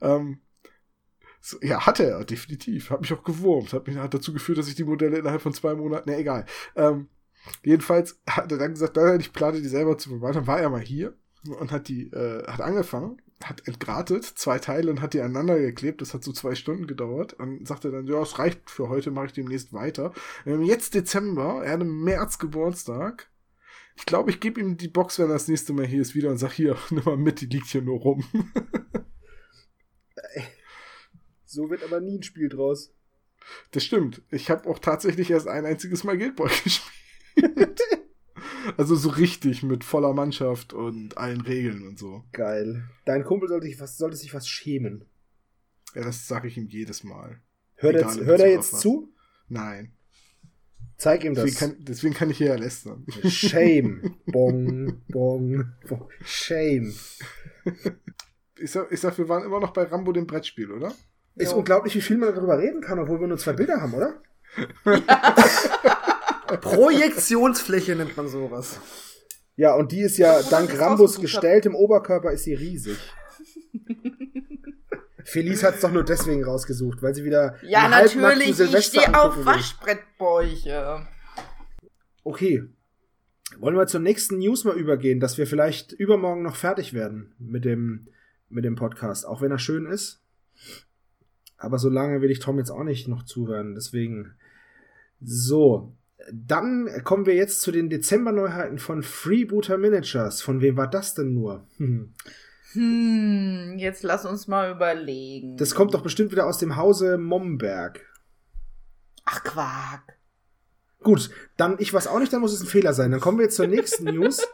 Ähm, 0.00 0.40
so, 1.40 1.58
ja, 1.62 1.86
hatte 1.86 2.04
er, 2.04 2.24
definitiv. 2.24 2.90
Hat 2.90 3.00
mich 3.00 3.12
auch 3.12 3.22
gewurmt. 3.22 3.72
Hat, 3.72 3.86
mich, 3.86 3.96
hat 3.96 4.14
dazu 4.14 4.32
geführt, 4.32 4.58
dass 4.58 4.68
ich 4.68 4.74
die 4.74 4.84
Modelle 4.84 5.18
innerhalb 5.18 5.42
von 5.42 5.52
zwei 5.52 5.74
Monaten, 5.74 6.10
ne, 6.10 6.16
egal. 6.16 6.46
Ähm, 6.76 7.08
jedenfalls 7.62 8.20
hat 8.28 8.50
er 8.50 8.58
dann 8.58 8.72
gesagt, 8.72 8.96
nein, 8.96 9.20
ich 9.20 9.32
plane 9.32 9.60
die 9.60 9.68
selber 9.68 9.98
zu 9.98 10.10
bemalen. 10.10 10.34
Dann 10.34 10.46
war 10.46 10.60
er 10.60 10.70
mal 10.70 10.80
hier 10.80 11.16
und 11.58 11.70
hat 11.70 11.88
die, 11.88 12.08
äh, 12.10 12.44
hat 12.46 12.60
angefangen, 12.60 13.22
hat 13.42 13.66
entgratet, 13.68 14.24
zwei 14.24 14.58
Teile 14.58 14.90
und 14.90 15.00
hat 15.00 15.14
die 15.14 15.20
aneinander 15.20 15.58
geklebt. 15.58 16.00
Das 16.00 16.12
hat 16.12 16.24
so 16.24 16.32
zwei 16.32 16.54
Stunden 16.54 16.86
gedauert. 16.86 17.34
Und 17.34 17.66
sagte 17.66 17.90
dann, 17.90 18.06
ja, 18.06 18.20
es 18.20 18.38
reicht 18.38 18.70
für 18.70 18.88
heute, 18.88 19.10
mache 19.10 19.26
ich 19.26 19.32
demnächst 19.32 19.72
weiter. 19.72 20.12
Jetzt 20.44 20.94
Dezember, 20.94 21.62
er 21.64 21.72
hat 21.72 21.80
im 21.80 22.04
März 22.04 22.38
Geburtstag. 22.38 23.30
Ich 23.96 24.06
glaube, 24.06 24.30
ich 24.30 24.38
gebe 24.38 24.60
ihm 24.60 24.76
die 24.76 24.88
Box, 24.88 25.18
wenn 25.18 25.26
er 25.26 25.34
das 25.34 25.48
nächste 25.48 25.72
Mal 25.72 25.86
hier 25.86 26.02
ist, 26.02 26.14
wieder 26.14 26.30
und 26.30 26.38
sag, 26.38 26.52
hier, 26.52 26.76
nimm 26.90 27.04
mal 27.04 27.16
mit, 27.16 27.40
die 27.40 27.46
liegt 27.46 27.66
hier 27.66 27.82
nur 27.82 27.98
rum. 27.98 28.24
So 31.48 31.70
wird 31.70 31.82
aber 31.82 32.00
nie 32.00 32.18
ein 32.18 32.22
Spiel 32.22 32.50
draus. 32.50 32.92
Das 33.70 33.82
stimmt. 33.82 34.20
Ich 34.30 34.50
habe 34.50 34.68
auch 34.68 34.78
tatsächlich 34.78 35.30
erst 35.30 35.48
ein 35.48 35.64
einziges 35.64 36.04
Mal 36.04 36.18
Guild 36.18 36.36
Ball 36.36 36.50
gespielt. 36.64 37.80
also 38.76 38.94
so 38.96 39.08
richtig 39.08 39.62
mit 39.62 39.82
voller 39.82 40.12
Mannschaft 40.12 40.74
und 40.74 41.16
allen 41.16 41.40
Regeln 41.40 41.86
und 41.86 41.98
so. 41.98 42.22
Geil. 42.32 42.86
Dein 43.06 43.24
Kumpel 43.24 43.48
sollte 43.48 43.66
sich 43.66 43.80
was, 43.80 43.96
sollte 43.96 44.16
sich 44.16 44.34
was 44.34 44.46
schämen. 44.46 45.06
Ja, 45.94 46.04
das 46.04 46.28
sage 46.28 46.48
ich 46.48 46.58
ihm 46.58 46.66
jedes 46.66 47.02
Mal. 47.02 47.40
Hört 47.76 47.94
er 47.94 48.00
Egal, 48.00 48.10
jetzt, 48.12 48.20
in 48.20 48.26
hört 48.26 48.40
er 48.40 48.50
jetzt 48.50 48.72
was. 48.74 48.80
zu? 48.80 49.14
Nein. 49.48 49.92
Zeig 50.98 51.24
ihm 51.24 51.34
das. 51.34 51.44
Deswegen 51.46 51.58
kann, 51.76 51.84
deswegen 51.84 52.14
kann 52.14 52.28
ich 52.30 52.36
hier 52.36 52.48
ja 52.48 52.56
lästern. 52.56 53.06
Shame. 53.24 54.16
Bong, 54.26 55.00
bong, 55.08 55.72
bong. 55.88 56.10
Shame. 56.24 56.92
Ich 58.58 58.70
sag, 58.72 58.92
ich 58.92 59.00
sag, 59.00 59.16
wir 59.16 59.28
waren 59.30 59.44
immer 59.44 59.60
noch 59.60 59.72
bei 59.72 59.84
Rambo 59.84 60.12
dem 60.12 60.26
Brettspiel, 60.26 60.70
oder? 60.72 60.94
Ist 61.38 61.52
unglaublich, 61.52 61.94
wie 61.94 62.00
viel 62.00 62.16
man 62.16 62.34
darüber 62.34 62.58
reden 62.58 62.80
kann, 62.80 62.98
obwohl 62.98 63.20
wir 63.20 63.26
nur 63.28 63.38
zwei 63.38 63.52
Bilder 63.52 63.80
haben, 63.80 63.94
oder? 63.94 64.20
Projektionsfläche 66.60 67.94
nennt 67.94 68.16
man 68.16 68.28
sowas. 68.28 68.80
Ja, 69.56 69.74
und 69.74 69.92
die 69.92 70.00
ist 70.00 70.18
ja 70.18 70.38
Obwohl 70.38 70.50
dank 70.50 70.80
Rambos 70.80 71.12
rausgesucht 71.12 71.22
gestelltem 71.22 71.74
Oberkörper 71.74 72.32
ist 72.32 72.44
sie 72.44 72.54
riesig. 72.54 72.98
Felice 75.24 75.62
hat 75.64 75.74
es 75.74 75.82
doch 75.82 75.92
nur 75.92 76.04
deswegen 76.04 76.42
rausgesucht, 76.44 77.02
weil 77.02 77.14
sie 77.14 77.24
wieder 77.24 77.56
Ja, 77.62 77.88
natürlich. 77.88 78.58
Ich 78.58 78.86
stehe 78.86 79.20
auf. 79.20 79.44
Waschbrettbäuche. 79.44 81.06
Okay. 82.24 82.64
Wollen 83.58 83.76
wir 83.76 83.86
zur 83.86 84.00
nächsten 84.00 84.38
News 84.38 84.64
mal 84.64 84.76
übergehen, 84.76 85.20
dass 85.20 85.36
wir 85.36 85.46
vielleicht 85.46 85.92
übermorgen 85.92 86.42
noch 86.42 86.56
fertig 86.56 86.94
werden 86.94 87.34
mit 87.38 87.64
dem, 87.64 88.08
mit 88.48 88.64
dem 88.64 88.76
Podcast, 88.76 89.26
auch 89.26 89.42
wenn 89.42 89.50
er 89.50 89.58
schön 89.58 89.86
ist. 89.86 90.22
Aber 91.58 91.78
so 91.78 91.88
lange 91.88 92.22
will 92.22 92.30
ich 92.30 92.38
Tom 92.38 92.58
jetzt 92.58 92.70
auch 92.70 92.84
nicht 92.84 93.08
noch 93.08 93.24
zuhören, 93.24 93.74
deswegen. 93.74 94.34
So. 95.20 95.92
Dann 96.32 96.88
kommen 97.04 97.26
wir 97.26 97.34
jetzt 97.34 97.60
zu 97.60 97.72
den 97.72 97.90
Dezember-Neuheiten 97.90 98.78
von 98.78 99.02
Freebooter 99.02 99.78
Miniatures. 99.78 100.42
Von 100.42 100.60
wem 100.60 100.76
war 100.76 100.88
das 100.88 101.14
denn 101.14 101.34
nur? 101.34 101.66
Hm. 101.78 102.14
Hm, 102.72 103.74
jetzt 103.78 104.02
lass 104.02 104.26
uns 104.26 104.46
mal 104.46 104.70
überlegen. 104.72 105.56
Das 105.56 105.74
kommt 105.74 105.94
doch 105.94 106.02
bestimmt 106.02 106.32
wieder 106.32 106.46
aus 106.46 106.58
dem 106.58 106.76
Hause 106.76 107.18
Momberg. 107.18 108.04
Ach, 109.24 109.42
Quark. 109.42 110.18
Gut, 111.02 111.30
dann 111.56 111.76
ich 111.78 111.92
weiß 111.92 112.08
auch 112.08 112.18
nicht, 112.18 112.32
dann 112.32 112.40
muss 112.40 112.52
es 112.52 112.60
ein 112.60 112.66
Fehler 112.66 112.92
sein. 112.92 113.10
Dann 113.10 113.20
kommen 113.20 113.38
wir 113.38 113.44
jetzt 113.44 113.56
zur 113.56 113.66
nächsten 113.66 114.04
News. 114.14 114.46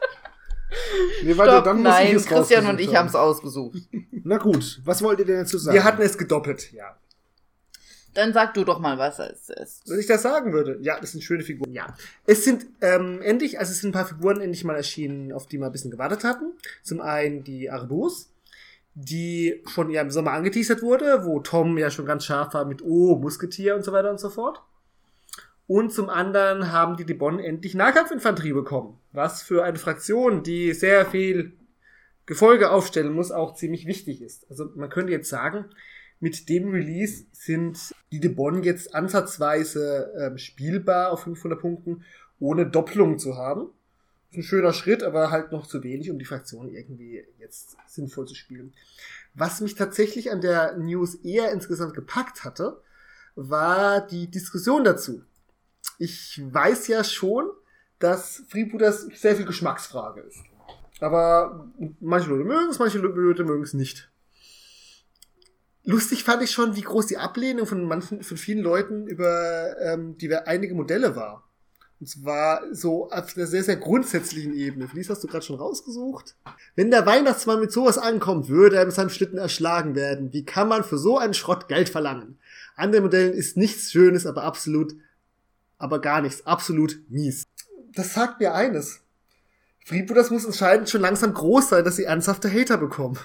Nee, 1.23 1.37
warte, 1.37 1.51
Stopp, 1.51 1.63
dann 1.65 1.77
muss 1.77 1.85
ich 1.85 1.91
nein, 1.91 2.15
es 2.15 2.25
Christian 2.25 2.67
und 2.67 2.79
ich 2.79 2.95
haben 2.95 3.07
es 3.07 3.15
ausgesucht. 3.15 3.77
Na 4.23 4.37
gut, 4.37 4.81
was 4.83 5.01
wollt 5.01 5.19
ihr 5.19 5.25
denn 5.25 5.39
dazu 5.39 5.57
sagen? 5.57 5.75
Wir 5.75 5.83
hatten 5.83 6.01
es 6.01 6.17
gedoppelt, 6.17 6.71
ja. 6.73 6.95
Dann 8.15 8.31
sag 8.31 8.53
du 8.53 8.63
doch 8.63 8.79
mal, 8.79 8.97
was 8.97 9.19
es 9.19 9.49
ist. 9.49 9.89
Wenn 9.89 9.99
ich 9.99 10.07
das 10.07 10.21
sagen 10.21 10.53
würde, 10.53 10.79
ja, 10.81 10.97
das 10.99 11.11
sind 11.11 11.21
schöne 11.21 11.43
Figuren, 11.43 11.73
ja. 11.73 11.95
Es 12.25 12.45
sind 12.45 12.65
ähm, 12.81 13.21
endlich, 13.21 13.59
also 13.59 13.71
es 13.71 13.81
sind 13.81 13.89
ein 13.89 13.93
paar 13.93 14.07
Figuren 14.07 14.39
endlich 14.39 14.63
mal 14.63 14.75
erschienen, 14.75 15.33
auf 15.33 15.47
die 15.47 15.57
wir 15.57 15.65
ein 15.65 15.71
bisschen 15.73 15.91
gewartet 15.91 16.23
hatten. 16.23 16.53
Zum 16.81 17.01
einen 17.01 17.43
die 17.43 17.69
Arbus, 17.69 18.29
die 18.93 19.61
schon 19.67 19.89
ja 19.89 20.01
im 20.01 20.11
Sommer 20.11 20.31
angeteasert 20.31 20.81
wurde, 20.81 21.25
wo 21.25 21.41
Tom 21.41 21.77
ja 21.77 21.91
schon 21.91 22.05
ganz 22.05 22.23
scharf 22.23 22.53
war 22.53 22.63
mit 22.63 22.81
Oh, 22.81 23.17
Musketier 23.17 23.75
und 23.75 23.83
so 23.83 23.91
weiter 23.91 24.11
und 24.11 24.19
so 24.19 24.29
fort. 24.29 24.61
Und 25.67 25.91
zum 25.91 26.09
anderen 26.09 26.71
haben 26.71 26.95
die 26.95 27.05
Debon 27.05 27.39
endlich 27.39 27.73
Nahkampfinfanterie 27.73 28.53
bekommen, 28.53 28.99
was 29.11 29.41
für 29.41 29.63
eine 29.63 29.79
Fraktion, 29.79 30.43
die 30.43 30.73
sehr 30.73 31.05
viel 31.05 31.53
Gefolge 32.25 32.71
aufstellen 32.71 33.13
muss, 33.13 33.31
auch 33.31 33.55
ziemlich 33.55 33.87
wichtig 33.87 34.21
ist. 34.21 34.49
Also 34.49 34.69
man 34.75 34.89
könnte 34.89 35.11
jetzt 35.11 35.29
sagen, 35.29 35.65
mit 36.19 36.49
dem 36.49 36.69
Release 36.69 37.25
sind 37.31 37.93
die 38.11 38.19
Debon 38.19 38.63
jetzt 38.63 38.95
ansatzweise 38.95 40.13
ähm, 40.19 40.37
spielbar 40.37 41.11
auf 41.11 41.23
500 41.23 41.59
Punkten, 41.59 42.03
ohne 42.39 42.67
Doppelung 42.67 43.19
zu 43.19 43.35
haben. 43.35 43.69
Ist 44.31 44.37
ein 44.37 44.43
schöner 44.43 44.73
Schritt, 44.73 45.03
aber 45.03 45.31
halt 45.31 45.51
noch 45.51 45.67
zu 45.67 45.83
wenig, 45.83 46.09
um 46.11 46.19
die 46.19 46.25
Fraktion 46.25 46.69
irgendwie 46.69 47.23
jetzt 47.39 47.77
sinnvoll 47.87 48.27
zu 48.27 48.35
spielen. 48.35 48.73
Was 49.33 49.61
mich 49.61 49.75
tatsächlich 49.75 50.31
an 50.31 50.41
der 50.41 50.77
News 50.77 51.15
eher 51.15 51.51
insgesamt 51.51 51.93
gepackt 51.93 52.43
hatte, 52.43 52.81
war 53.35 54.05
die 54.05 54.29
Diskussion 54.31 54.83
dazu. 54.83 55.23
Ich 55.97 56.41
weiß 56.43 56.87
ja 56.87 57.03
schon, 57.03 57.49
dass 57.99 58.43
Freebooters 58.49 59.07
sehr 59.15 59.35
viel 59.35 59.45
Geschmacksfrage 59.45 60.21
ist. 60.21 60.39
Aber 60.99 61.69
manche 61.99 62.29
Leute 62.29 62.43
mögen 62.43 62.69
es, 62.69 62.79
manche 62.79 62.99
Leute 62.99 63.43
mögen 63.43 63.63
es 63.63 63.73
nicht. 63.73 64.09
Lustig 65.83 66.23
fand 66.23 66.41
ich 66.41 66.51
schon, 66.51 66.75
wie 66.75 66.81
groß 66.81 67.07
die 67.07 67.17
Ablehnung 67.17 67.67
von 67.67 67.83
manchen, 67.85 68.23
von 68.23 68.37
vielen 68.37 68.63
Leuten 68.63 69.05
über 69.07 69.79
ähm, 69.79 70.17
die 70.17 70.33
einige 70.33 70.73
Modelle 70.73 71.15
war. 71.15 71.47
Und 71.99 72.07
zwar 72.07 72.61
so 72.73 73.09
auf 73.09 73.37
einer 73.37 73.47
sehr, 73.47 73.63
sehr 73.63 73.77
grundsätzlichen 73.77 74.53
Ebene. 74.53 74.87
Felice 74.87 75.11
hast 75.11 75.23
du 75.23 75.27
gerade 75.27 75.45
schon 75.45 75.57
rausgesucht. 75.57 76.35
Wenn 76.75 76.91
der 76.91 77.05
Weihnachtsmann 77.05 77.59
mit 77.59 77.71
sowas 77.71 77.97
ankommt, 77.97 78.49
würde 78.49 78.77
er 78.77 78.85
mit 78.85 78.93
seinem 78.93 79.09
Schlitten 79.09 79.37
erschlagen 79.37 79.95
werden. 79.95 80.33
Wie 80.33 80.43
kann 80.43 80.67
man 80.67 80.83
für 80.83 80.97
so 80.97 81.17
einen 81.17 81.33
Schrott 81.33 81.67
Geld 81.67 81.87
verlangen? 81.87 82.37
An 82.75 82.91
den 82.91 83.03
Modellen 83.03 83.33
ist 83.33 83.55
nichts 83.55 83.91
Schönes, 83.91 84.25
aber 84.25 84.43
absolut, 84.43 84.93
aber 85.77 85.99
gar 85.99 86.21
nichts. 86.21 86.45
Absolut 86.45 86.99
mies. 87.09 87.43
Das 87.93 88.13
sagt 88.13 88.39
mir 88.39 88.53
eines. 88.53 89.01
Freebooters 89.85 90.31
muss 90.31 90.45
entscheidend 90.45 90.89
schon 90.89 91.01
langsam 91.01 91.33
groß 91.33 91.69
sein, 91.69 91.85
dass 91.85 91.97
sie 91.97 92.05
ernsthafte 92.05 92.51
Hater 92.51 92.77
bekommen. 92.77 93.19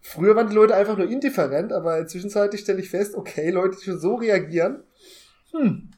Früher 0.00 0.34
waren 0.34 0.48
die 0.48 0.54
Leute 0.54 0.74
einfach 0.74 0.96
nur 0.96 1.08
indifferent, 1.08 1.72
aber 1.72 2.06
zwischenzeitlich 2.06 2.62
stelle 2.62 2.80
ich 2.80 2.90
fest, 2.90 3.14
okay, 3.14 3.50
Leute, 3.50 3.76
die 3.76 3.84
schon 3.84 4.00
so 4.00 4.16
reagieren, 4.16 4.82
hm, 5.52 5.90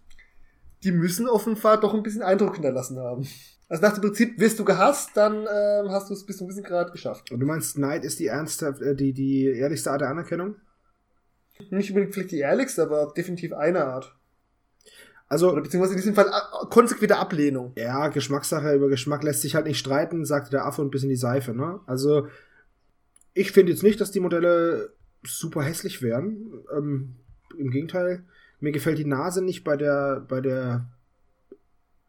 die 0.82 0.93
müssen 0.93 1.28
offenbar 1.28 1.80
doch 1.80 1.94
ein 1.94 2.02
bisschen 2.02 2.22
Eindruck 2.22 2.55
hinterlassen 2.55 2.98
haben. 2.98 3.26
Also 3.68 3.82
nach 3.82 3.94
dem 3.94 4.02
Prinzip, 4.02 4.39
wirst 4.39 4.59
du 4.59 4.64
gehasst, 4.64 5.10
dann 5.14 5.47
ähm, 5.51 5.90
hast 5.90 6.10
du 6.10 6.14
es 6.14 6.26
bis 6.26 6.36
zu 6.36 6.44
einem 6.44 6.51
gewissen 6.51 6.64
Grad 6.64 6.93
geschafft. 6.93 7.30
Und 7.30 7.40
du 7.40 7.47
meinst, 7.47 7.78
Neid 7.78 8.05
ist 8.05 8.18
die 8.20 8.26
ernsthaft, 8.26 8.82
äh, 8.82 8.94
die, 8.94 9.14
die 9.14 9.47
ehrlichste 9.47 9.90
Art 9.90 10.02
der 10.02 10.10
Anerkennung? 10.10 10.56
Nicht 11.70 11.90
unbedingt 11.90 12.12
vielleicht 12.12 12.32
die 12.32 12.40
ehrlichste, 12.40 12.82
aber 12.82 13.12
definitiv 13.16 13.55
eine 13.55 13.84
Art. 13.86 14.14
Also, 15.32 15.50
Oder 15.50 15.62
beziehungsweise 15.62 15.94
in 15.94 16.00
diesem 16.00 16.14
Fall 16.14 16.26
äh, 16.26 16.66
konsequente 16.68 17.16
Ablehnung. 17.16 17.72
ja, 17.78 18.09
Geschmackssache, 18.09 18.74
über 18.74 18.90
Geschmack 18.90 19.22
lässt 19.22 19.40
sich 19.40 19.54
halt 19.54 19.64
nicht 19.64 19.78
streiten, 19.78 20.26
sagte 20.26 20.50
der 20.50 20.66
Affe 20.66 20.82
und 20.82 20.90
bis 20.90 21.04
in 21.04 21.09
die 21.09 21.16
Seife, 21.16 21.54
ne? 21.54 21.80
Also, 21.86 22.28
ich 23.32 23.50
finde 23.50 23.72
jetzt 23.72 23.82
nicht, 23.82 23.98
dass 23.98 24.10
die 24.10 24.20
Modelle 24.20 24.92
super 25.22 25.62
hässlich 25.62 26.02
wären. 26.02 26.52
Ähm, 26.76 27.16
Im 27.56 27.70
Gegenteil, 27.70 28.24
mir 28.60 28.72
gefällt 28.72 28.98
die 28.98 29.06
Nase 29.06 29.42
nicht 29.42 29.64
bei 29.64 29.78
der, 29.78 30.20
bei 30.20 30.42
der 30.42 30.90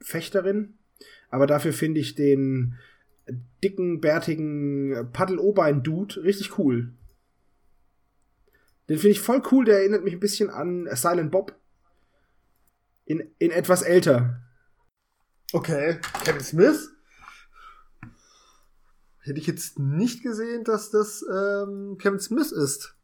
Fechterin, 0.01 0.73
aber 1.29 1.47
dafür 1.47 1.71
finde 1.71 2.01
ich 2.01 2.15
den 2.15 2.75
dicken, 3.63 4.01
bärtigen 4.01 5.11
Paddel-Obein-Dude 5.13 6.23
richtig 6.23 6.59
cool. 6.59 6.91
Den 8.89 8.97
finde 8.97 9.11
ich 9.11 9.21
voll 9.21 9.41
cool, 9.49 9.63
der 9.63 9.77
erinnert 9.77 10.03
mich 10.03 10.13
ein 10.13 10.19
bisschen 10.19 10.49
an 10.49 10.89
Silent 10.91 11.31
Bob. 11.31 11.57
In, 13.13 13.29
in 13.37 13.51
etwas 13.51 13.83
älter. 13.83 14.41
Okay. 15.51 15.99
Kevin 16.23 16.41
Smith? 16.41 16.89
Hätte 19.19 19.37
ich 19.37 19.45
jetzt 19.45 19.77
nicht 19.77 20.23
gesehen, 20.23 20.63
dass 20.63 20.89
das 20.89 21.23
ähm, 21.31 21.99
Kevin 21.99 22.19
Smith 22.19 22.51
ist. 22.51 22.95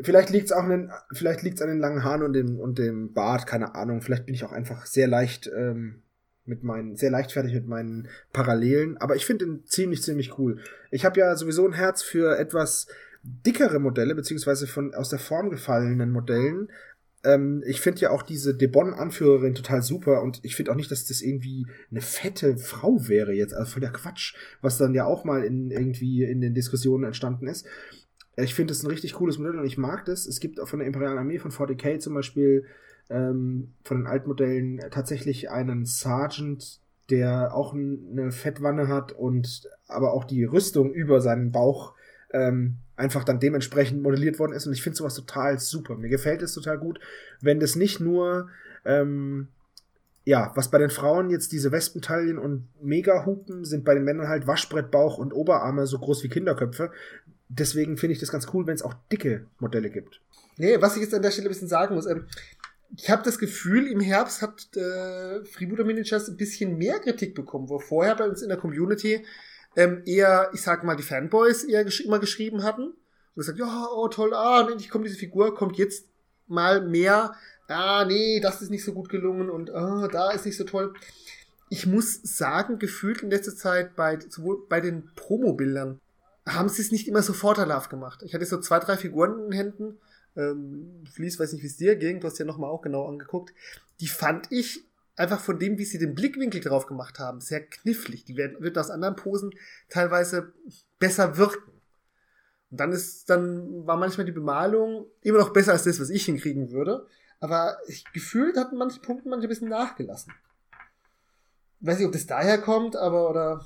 Vielleicht 0.00 0.30
liegt's 0.30 0.50
auch 0.50 0.62
an 0.62 0.70
den, 0.70 0.92
vielleicht 1.12 1.42
liegt's 1.42 1.60
an 1.60 1.68
den 1.68 1.78
langen 1.78 2.04
Haaren 2.04 2.22
und 2.22 2.32
dem, 2.32 2.58
und 2.58 2.78
dem 2.78 3.12
Bart, 3.12 3.46
keine 3.46 3.74
Ahnung. 3.74 4.00
Vielleicht 4.00 4.24
bin 4.24 4.34
ich 4.34 4.44
auch 4.44 4.52
einfach 4.52 4.86
sehr 4.86 5.06
leicht 5.06 5.50
ähm, 5.54 6.02
mit 6.46 6.62
meinen, 6.62 6.96
sehr 6.96 7.10
leichtfertig 7.10 7.52
mit 7.52 7.68
meinen 7.68 8.08
Parallelen. 8.32 8.96
Aber 8.96 9.14
ich 9.14 9.26
finde 9.26 9.44
ihn 9.44 9.66
ziemlich, 9.66 10.02
ziemlich 10.02 10.38
cool. 10.38 10.58
Ich 10.90 11.04
habe 11.04 11.20
ja 11.20 11.36
sowieso 11.36 11.66
ein 11.66 11.74
Herz 11.74 12.02
für 12.02 12.38
etwas 12.38 12.86
dickere 13.22 13.78
Modelle, 13.78 14.14
beziehungsweise 14.14 14.66
von 14.66 14.94
aus 14.94 15.10
der 15.10 15.18
Form 15.18 15.50
gefallenen 15.50 16.12
Modellen. 16.12 16.70
Ähm, 17.22 17.62
ich 17.66 17.80
finde 17.80 18.00
ja 18.00 18.10
auch 18.10 18.22
diese 18.22 18.54
Debon-Anführerin 18.54 19.54
total 19.54 19.82
super 19.82 20.22
und 20.22 20.40
ich 20.42 20.56
finde 20.56 20.72
auch 20.72 20.76
nicht, 20.76 20.90
dass 20.90 21.04
das 21.04 21.20
irgendwie 21.20 21.66
eine 21.90 22.00
fette 22.00 22.56
Frau 22.56 23.08
wäre 23.08 23.32
jetzt. 23.32 23.54
Also 23.54 23.72
voll 23.72 23.80
der 23.80 23.92
Quatsch, 23.92 24.34
was 24.62 24.78
dann 24.78 24.94
ja 24.94 25.04
auch 25.04 25.24
mal 25.24 25.44
in 25.44 25.70
irgendwie 25.70 26.24
in 26.24 26.40
den 26.40 26.54
Diskussionen 26.54 27.04
entstanden 27.04 27.46
ist. 27.46 27.66
Ich 28.36 28.54
finde 28.54 28.72
es 28.72 28.82
ein 28.82 28.90
richtig 28.90 29.14
cooles 29.14 29.38
Modell 29.38 29.58
und 29.58 29.66
ich 29.66 29.76
mag 29.76 30.04
das. 30.06 30.26
Es 30.26 30.40
gibt 30.40 30.60
auch 30.60 30.68
von 30.68 30.78
der 30.78 30.86
Imperialen 30.86 31.18
Armee 31.18 31.38
von 31.38 31.50
40k 31.50 31.98
zum 31.98 32.14
Beispiel 32.14 32.64
ähm, 33.10 33.74
von 33.84 33.98
den 33.98 34.06
Altmodellen 34.06 34.80
tatsächlich 34.90 35.50
einen 35.50 35.84
Sergeant, 35.84 36.80
der 37.10 37.54
auch 37.54 37.74
eine 37.74 38.30
Fettwanne 38.30 38.88
hat 38.88 39.12
und 39.12 39.68
aber 39.88 40.14
auch 40.14 40.24
die 40.24 40.44
Rüstung 40.44 40.92
über 40.92 41.20
seinen 41.20 41.50
Bauch 41.50 41.94
ähm, 42.32 42.76
einfach 42.96 43.24
dann 43.24 43.40
dementsprechend 43.40 44.02
modelliert 44.02 44.38
worden 44.38 44.52
ist. 44.52 44.66
Und 44.66 44.72
ich 44.72 44.82
finde 44.82 44.96
sowas 44.96 45.14
total 45.14 45.58
super. 45.58 45.96
Mir 45.96 46.08
gefällt 46.08 46.42
es 46.42 46.54
total 46.54 46.78
gut, 46.78 47.00
wenn 47.40 47.60
das 47.60 47.76
nicht 47.76 48.00
nur 48.00 48.48
ähm, 48.84 49.48
ja, 50.24 50.52
was 50.54 50.70
bei 50.70 50.78
den 50.78 50.90
Frauen 50.90 51.30
jetzt 51.30 51.52
diese 51.52 51.72
Wespentaillen 51.72 52.38
und 52.38 52.68
Megahupen 52.82 53.64
sind 53.64 53.84
bei 53.84 53.94
den 53.94 54.04
Männern 54.04 54.28
halt 54.28 54.46
Waschbrettbauch 54.46 55.18
und 55.18 55.32
Oberarme 55.32 55.86
so 55.86 55.98
groß 55.98 56.22
wie 56.22 56.28
Kinderköpfe. 56.28 56.92
Deswegen 57.48 57.96
finde 57.96 58.12
ich 58.12 58.20
das 58.20 58.30
ganz 58.30 58.46
cool, 58.52 58.66
wenn 58.66 58.74
es 58.74 58.82
auch 58.82 58.94
dicke 59.10 59.46
Modelle 59.58 59.90
gibt. 59.90 60.20
Nee, 60.56 60.80
was 60.80 60.96
ich 60.96 61.02
jetzt 61.02 61.14
an 61.14 61.22
der 61.22 61.30
Stelle 61.30 61.48
ein 61.48 61.52
bisschen 61.52 61.68
sagen 61.68 61.94
muss, 61.94 62.06
ähm, 62.06 62.26
ich 62.96 63.08
habe 63.08 63.22
das 63.22 63.38
Gefühl, 63.38 63.86
im 63.86 64.00
Herbst 64.00 64.42
hat 64.42 64.76
äh, 64.76 65.44
Freebooter 65.44 65.84
Miniatures 65.84 66.28
ein 66.28 66.36
bisschen 66.36 66.76
mehr 66.76 66.98
Kritik 66.98 67.34
bekommen, 67.34 67.68
wo 67.68 67.78
vorher 67.78 68.16
bei 68.16 68.28
uns 68.28 68.42
in 68.42 68.48
der 68.48 68.58
Community 68.58 69.24
ähm, 69.76 70.02
eher, 70.04 70.50
ich 70.52 70.62
sag 70.62 70.84
mal, 70.84 70.96
die 70.96 71.02
Fanboys 71.02 71.64
eher 71.64 71.84
gesch 71.84 72.00
immer 72.00 72.18
geschrieben 72.18 72.62
hatten 72.62 72.82
und 72.84 73.36
gesagt, 73.36 73.58
ja, 73.58 73.86
oh 73.94 74.08
toll, 74.08 74.34
ah, 74.34 74.66
endlich 74.68 74.90
kommt 74.90 75.06
diese 75.06 75.18
Figur, 75.18 75.54
kommt 75.54 75.76
jetzt 75.76 76.06
mal 76.46 76.80
mehr, 76.80 77.34
ah, 77.68 78.04
nee, 78.04 78.40
das 78.40 78.62
ist 78.62 78.70
nicht 78.70 78.84
so 78.84 78.92
gut 78.92 79.08
gelungen 79.08 79.50
und 79.50 79.70
ah, 79.70 80.08
da 80.08 80.30
ist 80.30 80.46
nicht 80.46 80.56
so 80.56 80.64
toll. 80.64 80.94
Ich 81.68 81.86
muss 81.86 82.20
sagen, 82.22 82.78
gefühlt 82.78 83.22
in 83.22 83.30
letzter 83.30 83.54
Zeit 83.54 83.94
bei, 83.94 84.18
sowohl 84.28 84.66
bei 84.68 84.80
den 84.80 85.08
Promobildern 85.14 86.00
haben 86.46 86.68
sie 86.68 86.82
es 86.82 86.90
nicht 86.90 87.06
immer 87.06 87.22
so 87.22 87.32
vorteilhaft 87.32 87.90
gemacht. 87.90 88.22
Ich 88.24 88.34
hatte 88.34 88.44
so 88.44 88.58
zwei, 88.58 88.80
drei 88.80 88.96
Figuren 88.96 89.38
in 89.38 89.44
den 89.44 89.52
Händen. 89.52 89.98
Ähm, 90.36 91.04
Flies, 91.12 91.38
weiß 91.38 91.52
nicht, 91.52 91.62
wie 91.62 91.68
es 91.68 91.76
dir 91.76 91.96
ging, 91.96 92.20
du 92.20 92.26
hast 92.26 92.38
ja 92.38 92.44
nochmal 92.44 92.70
auch 92.70 92.82
genau 92.82 93.06
angeguckt. 93.06 93.52
Die 94.00 94.08
fand 94.08 94.50
ich 94.50 94.84
einfach 95.16 95.40
von 95.40 95.58
dem, 95.58 95.78
wie 95.78 95.84
sie 95.84 95.98
den 95.98 96.14
Blickwinkel 96.14 96.60
drauf 96.60 96.86
gemacht 96.86 97.18
haben, 97.18 97.40
sehr 97.40 97.64
knifflig. 97.66 98.24
Die 98.24 98.36
werden, 98.36 98.60
wird 98.60 98.78
aus 98.78 98.90
anderen 98.90 99.16
Posen 99.16 99.50
teilweise 99.88 100.52
besser 100.98 101.36
wirken. 101.36 101.72
Und 102.70 102.80
dann 102.80 102.92
ist, 102.92 103.28
dann 103.28 103.86
war 103.86 103.96
manchmal 103.96 104.26
die 104.26 104.32
Bemalung 104.32 105.06
immer 105.22 105.38
noch 105.38 105.52
besser 105.52 105.72
als 105.72 105.82
das, 105.84 106.00
was 106.00 106.10
ich 106.10 106.24
hinkriegen 106.24 106.70
würde. 106.70 107.06
Aber 107.40 107.78
ich, 107.88 108.04
gefühlt 108.12 108.56
hat 108.56 108.72
manche 108.72 109.00
Punkte 109.00 109.28
manche 109.28 109.46
ein 109.46 109.48
bisschen 109.48 109.68
nachgelassen. 109.68 110.32
Weiß 111.80 111.98
nicht, 111.98 112.06
ob 112.06 112.12
das 112.12 112.26
daher 112.26 112.58
kommt, 112.58 112.94
aber 112.96 113.28
oder. 113.30 113.64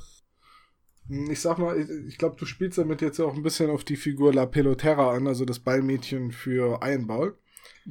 Hm, 1.08 1.30
Ich 1.30 1.40
sag 1.40 1.58
mal, 1.58 1.78
ich, 1.78 1.90
ich 1.90 2.18
glaube, 2.18 2.36
du 2.38 2.46
spielst 2.46 2.78
damit 2.78 3.02
jetzt 3.02 3.20
auch 3.20 3.34
ein 3.34 3.42
bisschen 3.42 3.70
auf 3.70 3.84
die 3.84 3.96
Figur 3.96 4.32
La 4.32 4.46
Pelotera 4.46 5.12
an, 5.12 5.26
also 5.26 5.44
das 5.44 5.58
Ballmädchen 5.58 6.30
für 6.30 6.80
Ironball. 6.82 7.34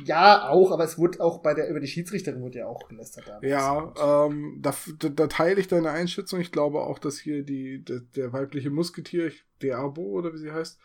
Ja, 0.05 0.49
auch, 0.49 0.71
aber 0.71 0.83
es 0.83 0.97
wurde 0.97 1.21
auch 1.21 1.41
bei 1.41 1.53
der, 1.53 1.69
über 1.69 1.79
die 1.79 1.87
Schiedsrichterin 1.87 2.41
wurde 2.41 2.59
ja 2.59 2.67
auch 2.67 2.87
gelästert. 2.87 3.27
damals. 3.27 3.47
Ja, 3.47 4.25
ähm, 4.25 4.59
da, 4.61 4.73
da, 4.99 5.09
da 5.09 5.27
teile 5.27 5.59
ich 5.59 5.67
deine 5.67 5.91
Einschätzung. 5.91 6.39
Ich 6.39 6.51
glaube 6.51 6.81
auch, 6.81 6.99
dass 6.99 7.19
hier 7.19 7.43
die, 7.43 7.83
der, 7.83 8.01
der 8.15 8.33
weibliche 8.33 8.69
Musketier, 8.69 9.31
Diabo 9.61 10.01
oder 10.01 10.33
wie 10.33 10.37
sie 10.37 10.51
heißt, 10.51 10.79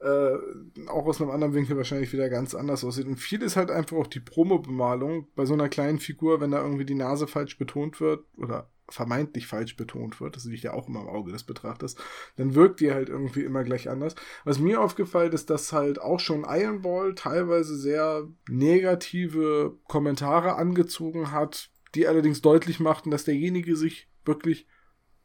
äh, 0.00 0.88
auch 0.88 1.06
aus 1.06 1.20
einem 1.20 1.30
anderen 1.30 1.54
Winkel 1.54 1.76
wahrscheinlich 1.76 2.12
wieder 2.12 2.28
ganz 2.28 2.54
anders 2.54 2.84
aussieht. 2.84 3.06
Und 3.06 3.16
viel 3.16 3.42
ist 3.42 3.56
halt 3.56 3.70
einfach 3.70 3.96
auch 3.96 4.06
die 4.06 4.20
Promo-Bemalung 4.20 5.28
bei 5.36 5.44
so 5.44 5.54
einer 5.54 5.68
kleinen 5.68 5.98
Figur, 5.98 6.40
wenn 6.40 6.50
da 6.50 6.62
irgendwie 6.62 6.84
die 6.84 6.94
Nase 6.94 7.26
falsch 7.26 7.58
betont 7.58 8.00
wird 8.00 8.24
oder 8.36 8.68
vermeintlich 8.88 9.46
falsch 9.46 9.76
betont 9.76 10.20
wird, 10.20 10.36
das 10.36 10.44
liegt 10.44 10.64
ja 10.64 10.74
auch 10.74 10.88
immer 10.88 11.00
im 11.00 11.08
Auge 11.08 11.32
des 11.32 11.44
Betrachters, 11.44 11.96
dann 12.36 12.54
wirkt 12.54 12.80
die 12.80 12.92
halt 12.92 13.08
irgendwie 13.08 13.42
immer 13.42 13.64
gleich 13.64 13.88
anders. 13.88 14.14
Was 14.44 14.58
mir 14.58 14.80
aufgefallen 14.80 15.32
ist, 15.32 15.50
dass 15.50 15.72
halt 15.72 16.00
auch 16.00 16.20
schon 16.20 16.44
Iron 16.48 16.82
Ball 16.82 17.14
teilweise 17.14 17.76
sehr 17.76 18.28
negative 18.48 19.76
Kommentare 19.88 20.56
angezogen 20.56 21.30
hat, 21.32 21.70
die 21.94 22.06
allerdings 22.06 22.42
deutlich 22.42 22.80
machten, 22.80 23.10
dass 23.10 23.24
derjenige 23.24 23.76
sich 23.76 24.08
wirklich 24.24 24.66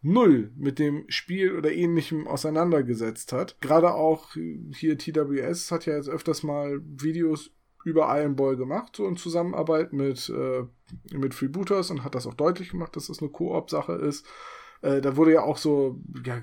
null 0.01 0.51
mit 0.55 0.79
dem 0.79 1.05
Spiel 1.09 1.55
oder 1.57 1.71
ähnlichem 1.71 2.27
auseinandergesetzt 2.27 3.33
hat. 3.33 3.59
Gerade 3.61 3.93
auch 3.93 4.33
hier 4.73 4.97
TWS 4.97 5.71
hat 5.71 5.85
ja 5.85 5.95
jetzt 5.95 6.09
öfters 6.09 6.43
mal 6.43 6.81
Videos 6.85 7.51
über 7.87 8.27
Ball 8.35 8.55
gemacht, 8.55 8.95
so 8.95 9.07
in 9.07 9.17
Zusammenarbeit 9.17 9.93
mit, 9.93 10.29
äh, 10.29 10.63
mit 11.15 11.33
Freebooters 11.33 11.91
und 11.91 12.03
hat 12.03 12.15
das 12.15 12.27
auch 12.27 12.33
deutlich 12.33 12.69
gemacht, 12.69 12.95
dass 12.95 13.07
das 13.07 13.19
eine 13.19 13.29
Koop-Sache 13.29 13.93
ist. 13.93 14.25
Äh, 14.81 15.01
da 15.01 15.15
wurde 15.15 15.33
ja 15.33 15.41
auch 15.41 15.57
so, 15.57 15.99
ja, 16.23 16.39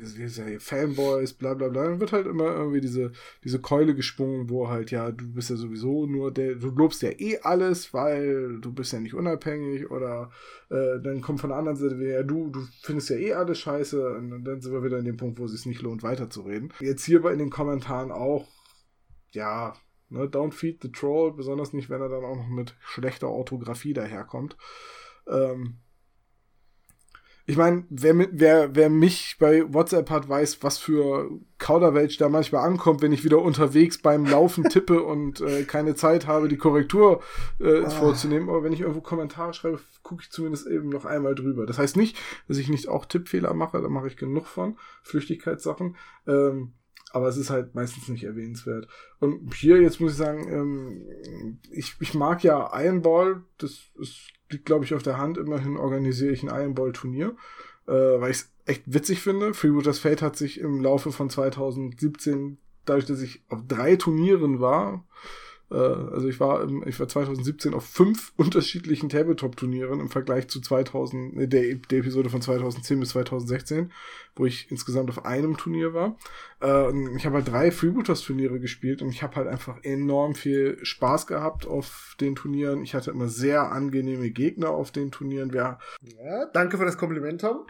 Fanboys, 0.59 1.35
bla 1.35 1.55
bla 1.55 1.69
bla, 1.69 1.85
dann 1.85 2.01
wird 2.01 2.13
halt 2.13 2.27
immer 2.27 2.47
irgendwie 2.47 2.81
diese, 2.81 3.13
diese 3.45 3.61
Keule 3.61 3.95
gesprungen, 3.95 4.51
wo 4.51 4.69
halt, 4.69 4.91
ja, 4.91 5.13
du 5.13 5.33
bist 5.33 5.51
ja 5.51 5.57
sowieso 5.57 6.07
nur 6.07 6.33
der, 6.33 6.57
du 6.57 6.71
lobst 6.71 7.03
ja 7.03 7.11
eh 7.11 7.39
alles, 7.43 7.95
weil 7.95 8.59
du 8.61 8.73
bist 8.73 8.93
ja 8.93 8.99
nicht 8.99 9.15
unabhängig 9.15 9.91
oder 9.91 10.31
äh, 10.71 11.01
dann 11.01 11.21
kommt 11.21 11.41
von 11.41 11.51
der 11.51 11.59
anderen 11.59 11.77
Seite 11.77 11.95
ja, 12.05 12.23
du, 12.23 12.49
du 12.49 12.67
findest 12.83 13.11
ja 13.11 13.17
eh 13.17 13.35
alles 13.35 13.59
scheiße 13.61 14.15
und 14.17 14.45
dann 14.45 14.61
sind 14.61 14.73
wir 14.73 14.83
wieder 14.83 14.99
in 14.99 15.05
dem 15.05 15.17
Punkt, 15.17 15.39
wo 15.39 15.45
es 15.45 15.53
sich 15.53 15.67
nicht 15.67 15.83
lohnt, 15.83 16.03
weiterzureden. 16.03 16.73
Jetzt 16.81 17.05
hier 17.05 17.23
bei 17.23 17.33
in 17.33 17.39
den 17.39 17.51
Kommentaren 17.51 18.11
auch, 18.11 18.49
ja, 19.31 19.75
ne, 20.09 20.27
don't 20.27 20.53
feed 20.53 20.83
the 20.83 20.91
troll, 20.91 21.33
besonders 21.33 21.73
nicht, 21.73 21.91
wenn 21.91 22.01
er 22.01 22.09
dann 22.09 22.25
auch 22.25 22.37
noch 22.37 22.49
mit 22.49 22.77
schlechter 22.81 23.29
Orthographie 23.29 23.93
daherkommt. 23.93 24.57
Ähm, 25.27 25.79
ich 27.47 27.59
meine, 27.59 27.85
wer, 27.91 28.15
wer, 28.33 28.75
wer 28.75 28.89
mich 28.89 29.37
bei 29.39 29.71
WhatsApp 29.71 30.09
hat, 30.09 30.27
weiß, 30.27 30.63
was 30.63 30.79
für 30.79 31.31
Kauderwelsch 31.59 32.17
da 32.17 32.31
manchmal 32.31 32.67
ankommt, 32.67 33.03
wenn 33.03 33.13
ich 33.13 33.23
wieder 33.23 33.43
unterwegs 33.43 33.99
beim 33.99 34.25
Laufen 34.25 34.65
tippe 34.71 35.03
und 35.03 35.43
äh, 35.43 35.65
keine 35.65 35.95
Zeit 35.95 36.27
habe, 36.27 36.49
die 36.49 36.57
Korrektur 36.57 37.23
äh, 37.61 37.83
ah. 37.83 37.91
vorzunehmen. 37.91 38.49
Aber 38.49 38.63
wenn 38.63 38.73
ich 38.73 38.81
irgendwo 38.81 39.03
Kommentare 39.03 39.53
schreibe, 39.53 39.79
gucke 40.03 40.23
ich 40.23 40.31
zumindest 40.31 40.67
eben 40.67 40.89
noch 40.89 41.05
einmal 41.05 41.35
drüber. 41.35 41.67
Das 41.67 41.77
heißt 41.77 41.99
nicht, 41.99 42.17
dass 42.49 42.57
ich 42.57 42.71
nicht 42.71 42.89
auch 42.89 43.05
Tippfehler 43.05 43.53
mache, 43.53 43.83
da 43.83 43.91
mache 43.91 44.07
ich 44.07 44.17
genug 44.17 44.47
von, 44.47 44.79
Flüchtigkeitssachen. 45.03 45.97
Ähm, 46.27 46.73
aber 47.15 47.29
es 47.29 47.37
ist 47.37 47.49
halt 47.49 47.77
meistens 47.77 48.09
nicht 48.09 48.25
erwähnenswert. 48.25 48.89
Und 49.21 49.55
hier, 49.55 49.81
jetzt 49.81 50.01
muss 50.01 50.13
ich 50.13 50.19
sagen, 50.19 50.49
ähm, 50.53 51.59
ich, 51.71 51.95
ich 52.01 52.13
mag 52.13 52.43
ja 52.43 52.73
Ironball, 52.75 53.45
das 53.59 53.93
ist, 54.01 54.33
liegt, 54.51 54.67
glaube 54.67 54.85
ich, 54.85 54.95
auf 54.95 55.05
der 55.05 55.17
Hand. 55.17 55.39
Immerhin 55.39 55.77
organisiere 55.77 56.33
ich 56.33 56.43
ein 56.43 56.49
Ironball-Turnier, 56.49 57.37
äh, 57.87 57.93
weil 57.93 58.33
ich 58.33 58.39
es 58.39 58.53
echt 58.67 58.83
witzig 58.87 59.21
finde. 59.21 59.55
Freebooters 59.55 60.01
Fate 60.01 60.23
hat 60.23 60.37
sich 60.37 60.59
im 60.59 60.81
Laufe 60.81 61.13
von 61.13 61.31
2017, 61.31 62.59
dadurch, 62.85 63.07
dass 63.07 63.23
ich 63.23 63.45
auf 63.49 63.61
drei 63.69 63.95
Turnieren 63.95 64.59
war, 64.59 65.07
äh, 65.71 65.77
also 65.77 66.29
ich 66.29 66.41
war, 66.41 66.63
im, 66.63 66.87
ich 66.87 66.99
war 66.99 67.09
2017 67.09 67.75
auf 67.75 67.85
fünf 67.85 68.33
unterschiedlichen 68.37 69.09
Tabletop-Turnieren 69.09 70.01
im 70.01 70.09
Vergleich 70.09 70.49
zu 70.49 70.61
2000, 70.61 71.37
äh, 71.37 71.49
der, 71.49 71.75
der 71.75 71.99
Episode 71.99 72.31
von 72.31 72.43
2010 72.43 73.01
bis 73.01 73.11
2016, 73.11 73.93
wo 74.37 74.47
ich 74.47 74.71
insgesamt 74.71 75.11
auf 75.11 75.25
einem 75.25 75.57
Turnier 75.57 75.95
war. 75.95 76.17
Äh, 76.63 77.17
ich 77.17 77.27
habe 77.27 77.37
halt 77.37 77.49
drei 77.49 77.71
Freebooters-Turniere 77.71 78.61
gespielt 78.61 79.03
und 79.03 79.11
ich 79.11 79.23
habe 79.23 79.37
halt 79.37 79.49
einfach 79.49 79.83
enorm 79.83 80.35
viel 80.35 80.79
Spaß 80.83 81.27
gehabt 81.27 81.67
auf 81.67 82.17
den 82.21 82.35
Turnieren. 82.35 82.83
Ich 82.83 82.95
hatte 82.95 83.11
immer 83.11 83.29
sehr 83.29 83.73
angenehme 83.73 84.31
Gegner 84.31 84.71
auf 84.71 84.91
den 84.91 85.11
Turnieren. 85.11 85.53
Wer, 85.53 85.79
ja, 86.03 86.47
danke 86.53 86.79
für 86.79 86.85
das 86.85 86.99
Kompliment, 86.99 87.41
Tom. 87.41 87.67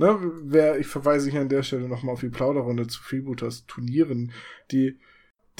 Ne, 0.00 0.16
wer, 0.44 0.78
ich 0.78 0.86
verweise 0.86 1.28
hier 1.28 1.40
an 1.40 1.48
der 1.48 1.64
Stelle 1.64 1.88
nochmal 1.88 2.12
auf 2.12 2.20
die 2.20 2.28
Plauderrunde 2.28 2.86
zu 2.86 3.02
Freebooters 3.02 3.66
Turnieren, 3.66 4.30
die 4.70 4.96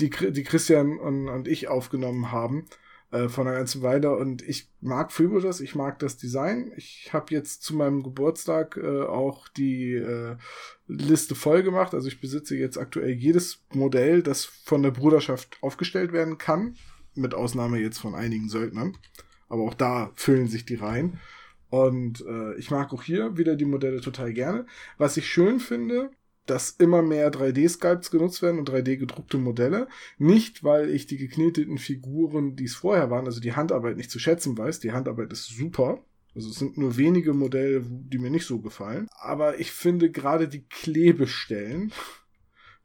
die, 0.01 0.11
die 0.11 0.45
Christian 0.45 0.99
und, 0.99 1.29
und 1.29 1.49
ich 1.49 1.69
aufgenommen 1.69 2.33
haben 2.33 2.67
äh, 3.11 3.29
von 3.29 3.47
einer 3.47 3.57
ganzen 3.57 3.83
Weile. 3.83 4.17
Und 4.17 4.43
ich 4.43 4.69
mag 4.81 5.13
Freebooters, 5.13 5.61
ich 5.61 5.75
mag 5.75 5.99
das 5.99 6.17
Design. 6.17 6.73
Ich 6.77 7.11
habe 7.13 7.35
jetzt 7.35 7.63
zu 7.63 7.75
meinem 7.75 8.03
Geburtstag 8.03 8.77
äh, 8.77 9.03
auch 9.03 9.49
die 9.49 9.95
äh, 9.95 10.37
Liste 10.87 11.35
voll 11.35 11.63
gemacht. 11.63 11.95
Also 11.95 12.09
ich 12.09 12.21
besitze 12.21 12.57
jetzt 12.57 12.79
aktuell 12.79 13.13
jedes 13.13 13.65
Modell, 13.73 14.23
das 14.23 14.45
von 14.45 14.83
der 14.83 14.91
Bruderschaft 14.91 15.59
aufgestellt 15.63 16.13
werden 16.13 16.39
kann. 16.39 16.77
Mit 17.15 17.35
Ausnahme 17.35 17.79
jetzt 17.79 17.99
von 17.99 18.15
einigen 18.15 18.49
Söldnern. 18.49 18.97
Aber 19.49 19.63
auch 19.63 19.75
da 19.75 20.13
füllen 20.15 20.49
sich 20.49 20.67
die 20.67 20.77
Reihen. 20.77 21.19
Und 21.71 22.25
äh, 22.27 22.55
ich 22.57 22.71
mag 22.71 22.93
auch 22.93 23.03
hier 23.03 23.37
wieder 23.37 23.57
die 23.57 23.65
Modelle 23.65 24.01
total 24.01 24.33
gerne. 24.33 24.67
Was 24.97 25.17
ich 25.17 25.27
schön 25.27 25.61
finde, 25.61 26.11
dass 26.51 26.71
immer 26.71 27.03
mehr 27.03 27.31
3D-Sculpts 27.31 28.11
genutzt 28.11 28.43
werden 28.43 28.59
und 28.59 28.71
3D-gedruckte 28.71 29.39
Modelle. 29.39 29.89
Nicht, 30.17 30.65
weil 30.65 30.91
ich 30.91 31.07
die 31.07 31.19
gekneteten 31.19 31.79
Figuren, 31.79 32.57
die 32.57 32.65
es 32.65 32.75
vorher 32.75 33.11
waren, 33.11 33.27
also 33.27 33.41
die 33.41 33.55
Handarbeit 33.55 33.97
nicht 33.97 34.11
zu 34.11 34.19
schätzen 34.19 34.57
weiß. 34.57 34.81
Die 34.81 34.93
Handarbeit 34.93 35.33
ist 35.33 35.47
super. 35.47 36.03
Also 36.35 36.51
es 36.51 36.57
sind 36.57 36.79
nur 36.79 36.97
wenige 36.97 37.35
Modelle, 37.35 37.85
die 37.85 38.19
mir 38.19 38.31
nicht 38.31 38.47
so 38.47 38.61
gefallen. 38.61 39.09
Aber 39.11 39.59
ich 39.61 39.73
finde 39.73 40.11
gerade 40.11 40.49
die 40.49 40.65
Klebestellen 40.65 41.93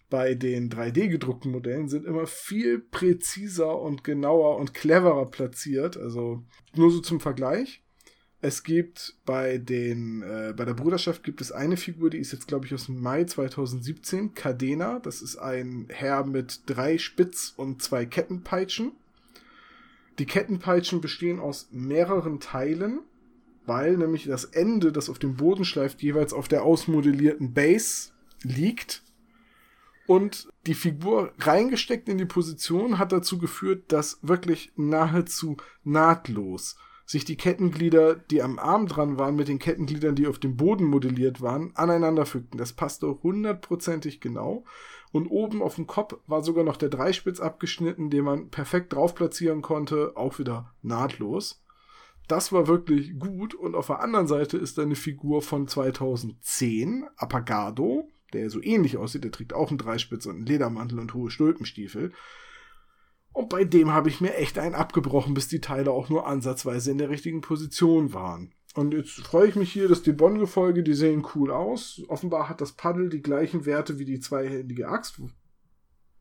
bei 0.10 0.36
den 0.36 0.70
3D 0.70 1.08
gedruckten 1.08 1.52
Modellen 1.52 1.90
sind 1.90 2.06
immer 2.06 2.28
viel 2.28 2.80
präziser 2.80 3.82
und 3.82 4.04
genauer 4.04 4.58
und 4.58 4.74
cleverer 4.74 5.26
platziert. 5.26 5.98
Also 5.98 6.44
nur 6.76 6.92
so 6.92 7.00
zum 7.00 7.20
Vergleich. 7.20 7.83
Es 8.46 8.64
gibt 8.64 9.16
bei 9.26 9.58
den, 9.58 10.22
äh, 10.22 10.54
bei 10.54 10.66
der 10.66 10.74
Bruderschaft 10.74 11.24
gibt 11.24 11.40
es 11.40 11.54
eine 11.54 11.78
Figur, 11.78 12.10
die 12.10 12.18
ist 12.18 12.34
jetzt, 12.34 12.46
glaube 12.46 12.66
ich, 12.66 12.74
aus 12.74 12.90
Mai 12.90 13.24
2017, 13.24 14.34
Cadena. 14.34 15.00
Das 15.00 15.22
ist 15.22 15.38
ein 15.38 15.88
Herr 15.88 16.26
mit 16.26 16.64
drei 16.66 16.98
Spitz- 16.98 17.54
und 17.56 17.82
zwei 17.82 18.06
Kettenpeitschen. 18.06 18.92
Die 20.20 20.26
Kettenpeitschen 20.26 21.00
bestehen 21.00 21.40
aus 21.40 21.70
mehreren 21.72 22.42
Teilen, 22.42 23.00
weil 23.66 23.96
nämlich 23.96 24.26
das 24.26 24.44
Ende, 24.44 24.92
das 24.92 25.10
auf 25.10 25.20
dem 25.20 25.38
Boden 25.38 25.64
schleift, 25.64 26.02
jeweils 26.02 26.34
auf 26.34 26.50
der 26.50 26.64
ausmodellierten 26.64 27.54
Base 27.54 28.12
liegt. 28.42 29.04
Und 30.06 30.50
die 30.68 30.74
Figur 30.74 31.32
reingesteckt 31.40 32.10
in 32.10 32.18
die 32.18 32.26
Position 32.26 33.00
hat 33.00 33.14
dazu 33.14 33.38
geführt, 33.38 33.86
dass 33.88 34.20
wirklich 34.22 34.74
nahezu 34.76 35.56
nahtlos 35.86 36.76
sich 37.14 37.26
die 37.26 37.38
Kettenglieder, 37.38 38.16
die 38.16 38.42
am 38.42 38.58
Arm 38.58 38.88
dran 38.88 39.18
waren, 39.18 39.36
mit 39.36 39.48
den 39.48 39.60
Kettengliedern, 39.60 40.16
die 40.16 40.28
auf 40.28 40.40
dem 40.40 40.58
Boden 40.58 40.86
modelliert 40.86 41.42
waren, 41.42 41.72
aneinander 41.76 42.26
fügten. 42.26 42.58
Das 42.58 42.74
passte 42.74 43.22
hundertprozentig 43.22 44.20
genau. 44.20 44.66
Und 45.12 45.28
oben 45.28 45.62
auf 45.62 45.76
dem 45.76 45.86
Kopf 45.86 46.16
war 46.26 46.44
sogar 46.44 46.64
noch 46.64 46.76
der 46.76 46.90
Dreispitz 46.90 47.40
abgeschnitten, 47.40 48.10
den 48.10 48.26
man 48.26 48.50
perfekt 48.50 48.94
drauf 48.94 49.14
platzieren 49.14 49.62
konnte, 49.62 50.14
auch 50.16 50.40
wieder 50.40 50.74
nahtlos. 50.82 51.64
Das 52.28 52.52
war 52.52 52.68
wirklich 52.68 53.20
gut. 53.20 53.54
Und 53.54 53.76
auf 53.76 53.88
der 53.88 54.02
anderen 54.02 54.26
Seite 54.26 54.58
ist 54.58 54.80
eine 54.80 54.96
Figur 54.96 55.44
von 55.44 55.68
2010, 55.68 57.06
Apagado, 57.16 58.10
der 58.34 58.50
so 58.50 58.60
ähnlich 58.60 58.98
aussieht. 58.98 59.24
Der 59.24 59.32
trägt 59.32 59.54
auch 59.54 59.70
einen 59.70 59.78
Dreispitz 59.78 60.26
und 60.26 60.38
einen 60.38 60.46
Ledermantel 60.48 60.98
und 60.98 61.14
hohe 61.14 61.30
Stulpenstiefel. 61.30 62.12
Und 63.34 63.50
bei 63.50 63.64
dem 63.66 63.92
habe 63.92 64.10
ich 64.10 64.22
mir 64.22 64.36
echt 64.36 64.60
einen 64.60 64.76
abgebrochen, 64.76 65.34
bis 65.34 65.48
die 65.48 65.60
Teile 65.60 65.92
auch 65.92 66.10
nur 66.10 66.28
ansatzweise 66.28 66.92
in 66.92 67.00
der 67.00 67.10
richtigen 67.10 67.42
Position 67.42 68.14
waren. 68.14 68.54
Und 68.76 68.94
jetzt 68.94 69.12
freue 69.12 69.48
ich 69.48 69.56
mich 69.56 69.72
hier, 69.72 69.88
dass 69.88 70.02
die 70.02 70.14
Bonn-Gefolge, 70.14 70.84
die 70.84 70.94
sehen 70.94 71.26
cool 71.36 71.52
aus. 71.52 72.02
Offenbar 72.08 72.50
hat 72.50 72.62
das 72.62 72.74
Paddel 72.74 73.10
die 73.10 73.22
gleichen 73.22 73.66
Werte 73.66 74.00
wie 74.00 74.06
die 74.06 74.20
zweihändige 74.20 74.88
Axt. 74.88 75.20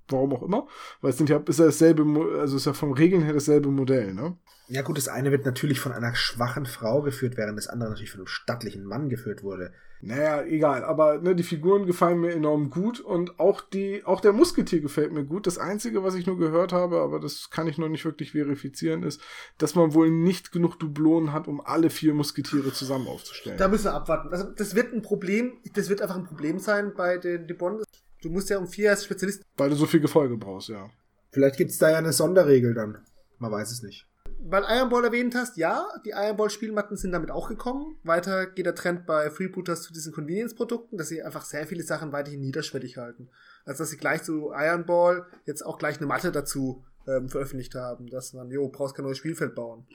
Warum 0.08 0.32
auch 0.34 0.42
immer. 0.42 0.66
Weil 1.00 1.10
es 1.10 1.18
sind 1.18 1.30
ja, 1.30 1.38
ist 1.38 1.58
ja 1.58 1.66
dasselbe, 1.66 2.04
also 2.38 2.56
ist 2.56 2.66
ja 2.66 2.72
vom 2.72 2.92
Regeln 2.92 3.22
her 3.22 3.34
dasselbe 3.34 3.70
Modell, 3.70 4.14
ne? 4.14 4.36
Ja 4.68 4.82
gut, 4.82 4.96
das 4.96 5.08
eine 5.08 5.30
wird 5.30 5.44
natürlich 5.44 5.80
von 5.80 5.92
einer 5.92 6.14
schwachen 6.14 6.66
Frau 6.66 7.02
geführt, 7.02 7.36
während 7.36 7.58
das 7.58 7.68
andere 7.68 7.90
natürlich 7.90 8.10
von 8.10 8.20
einem 8.20 8.26
stattlichen 8.26 8.84
Mann 8.84 9.08
geführt 9.08 9.42
wurde. 9.42 9.72
Naja, 10.04 10.42
egal, 10.42 10.82
aber 10.82 11.20
ne, 11.20 11.36
die 11.36 11.44
Figuren 11.44 11.86
gefallen 11.86 12.20
mir 12.20 12.32
enorm 12.32 12.70
gut 12.70 12.98
und 12.98 13.38
auch 13.38 13.60
die, 13.60 14.04
auch 14.04 14.20
der 14.20 14.32
Musketier 14.32 14.80
gefällt 14.80 15.12
mir 15.12 15.24
gut. 15.24 15.46
Das 15.46 15.58
Einzige, 15.58 16.02
was 16.02 16.16
ich 16.16 16.26
nur 16.26 16.38
gehört 16.38 16.72
habe, 16.72 17.00
aber 17.00 17.20
das 17.20 17.50
kann 17.50 17.68
ich 17.68 17.78
noch 17.78 17.88
nicht 17.88 18.04
wirklich 18.04 18.32
verifizieren, 18.32 19.04
ist, 19.04 19.20
dass 19.58 19.76
man 19.76 19.94
wohl 19.94 20.10
nicht 20.10 20.50
genug 20.50 20.76
Dublonen 20.80 21.32
hat, 21.32 21.46
um 21.46 21.60
alle 21.60 21.88
vier 21.88 22.14
Musketiere 22.14 22.72
zusammen 22.72 23.06
aufzustellen. 23.06 23.58
Da 23.58 23.68
müssen 23.68 23.84
wir 23.84 23.94
abwarten. 23.94 24.30
Also 24.30 24.50
das 24.50 24.74
wird 24.74 24.92
ein 24.92 25.02
Problem, 25.02 25.52
das 25.74 25.88
wird 25.88 26.02
einfach 26.02 26.16
ein 26.16 26.24
Problem 26.24 26.58
sein 26.58 26.94
bei 26.96 27.18
den 27.18 27.46
Debon. 27.46 27.84
Du 28.22 28.30
musst 28.30 28.48
ja 28.50 28.58
um 28.58 28.66
vier 28.66 28.90
als 28.90 29.04
Spezialist. 29.04 29.42
Weil 29.56 29.70
du 29.70 29.76
so 29.76 29.86
viel 29.86 30.00
Gefolge 30.00 30.36
brauchst, 30.36 30.68
ja. 30.68 30.88
Vielleicht 31.30 31.56
gibt's 31.56 31.78
da 31.78 31.90
ja 31.90 31.98
eine 31.98 32.12
Sonderregel 32.12 32.74
dann. 32.74 32.98
Man 33.38 33.52
weiß 33.52 33.70
es 33.72 33.82
nicht 33.82 34.06
weil 34.44 34.64
Iron 34.68 34.88
Ball 34.88 35.04
erwähnt 35.04 35.34
hast, 35.34 35.56
ja, 35.56 35.86
die 36.04 36.10
Iron 36.10 36.36
Ball 36.36 36.50
Spielmatten 36.50 36.96
sind 36.96 37.12
damit 37.12 37.30
auch 37.30 37.48
gekommen. 37.48 37.96
Weiter 38.02 38.46
geht 38.46 38.66
der 38.66 38.74
Trend 38.74 39.06
bei 39.06 39.30
Freebooters 39.30 39.82
zu 39.82 39.92
diesen 39.92 40.12
Convenience-Produkten, 40.12 40.96
dass 40.98 41.08
sie 41.08 41.22
einfach 41.22 41.44
sehr 41.44 41.66
viele 41.66 41.82
Sachen 41.82 42.12
weiterhin 42.12 42.40
niederschwellig 42.40 42.96
halten. 42.96 43.30
Also 43.64 43.82
dass 43.82 43.90
sie 43.90 43.96
gleich 43.96 44.22
zu 44.22 44.52
Iron 44.52 44.84
Ball 44.84 45.26
jetzt 45.44 45.64
auch 45.64 45.78
gleich 45.78 45.98
eine 45.98 46.06
Matte 46.06 46.32
dazu 46.32 46.84
ähm, 47.06 47.28
veröffentlicht 47.28 47.74
haben, 47.74 48.08
dass 48.08 48.32
man, 48.32 48.50
jo, 48.50 48.68
brauchst 48.68 48.96
kein 48.96 49.04
neues 49.04 49.18
Spielfeld 49.18 49.54
bauen. 49.54 49.86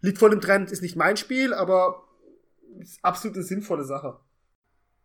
Liegt 0.00 0.18
voll 0.18 0.32
im 0.32 0.40
Trend, 0.40 0.70
ist 0.70 0.82
nicht 0.82 0.96
mein 0.96 1.16
Spiel, 1.16 1.54
aber 1.54 2.04
ist 2.80 2.98
absolut 3.02 3.36
eine 3.36 3.44
sinnvolle 3.44 3.84
Sache. 3.84 4.18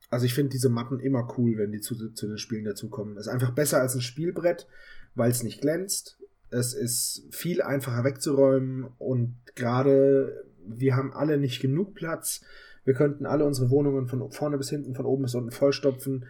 Also 0.10 0.26
ich 0.26 0.34
finde 0.34 0.52
diese 0.52 0.70
Matten 0.70 1.00
immer 1.00 1.34
cool, 1.38 1.58
wenn 1.58 1.72
die 1.72 1.82
zu, 1.82 2.14
zu 2.14 2.28
den 2.28 2.38
Spielen 2.38 2.66
dazukommen. 2.66 3.18
Ist 3.18 3.28
einfach 3.28 3.52
besser 3.52 3.82
als 3.82 3.96
ein 3.96 4.02
Spielbrett, 4.02 4.68
weil 5.16 5.32
es 5.32 5.44
nicht 5.44 5.62
glänzt 5.62 6.18
es 6.50 6.74
ist 6.74 7.28
viel 7.32 7.62
einfacher 7.62 8.04
wegzuräumen 8.04 8.88
und 8.98 9.36
gerade 9.56 10.46
wir 10.66 10.96
haben 10.96 11.14
alle 11.14 11.38
nicht 11.38 11.62
genug 11.62 11.94
Platz. 11.94 12.42
Wir 12.84 12.94
könnten 12.94 13.26
alle 13.26 13.46
unsere 13.46 13.70
Wohnungen 13.70 14.08
von 14.08 14.32
vorne 14.32 14.58
bis 14.58 14.70
hinten, 14.70 14.96
von 14.96 15.06
oben 15.06 15.24
bis 15.24 15.36
unten 15.36 15.52
vollstopfen 15.52 16.26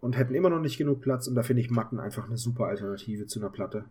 und 0.00 0.16
hätten 0.16 0.34
immer 0.34 0.50
noch 0.50 0.60
nicht 0.60 0.78
genug 0.78 1.00
Platz. 1.00 1.26
Und 1.26 1.34
da 1.34 1.42
finde 1.42 1.62
ich 1.62 1.70
Matten 1.70 2.00
einfach 2.00 2.26
eine 2.26 2.36
super 2.36 2.66
Alternative 2.66 3.26
zu 3.26 3.40
einer 3.40 3.50
Platte. 3.50 3.84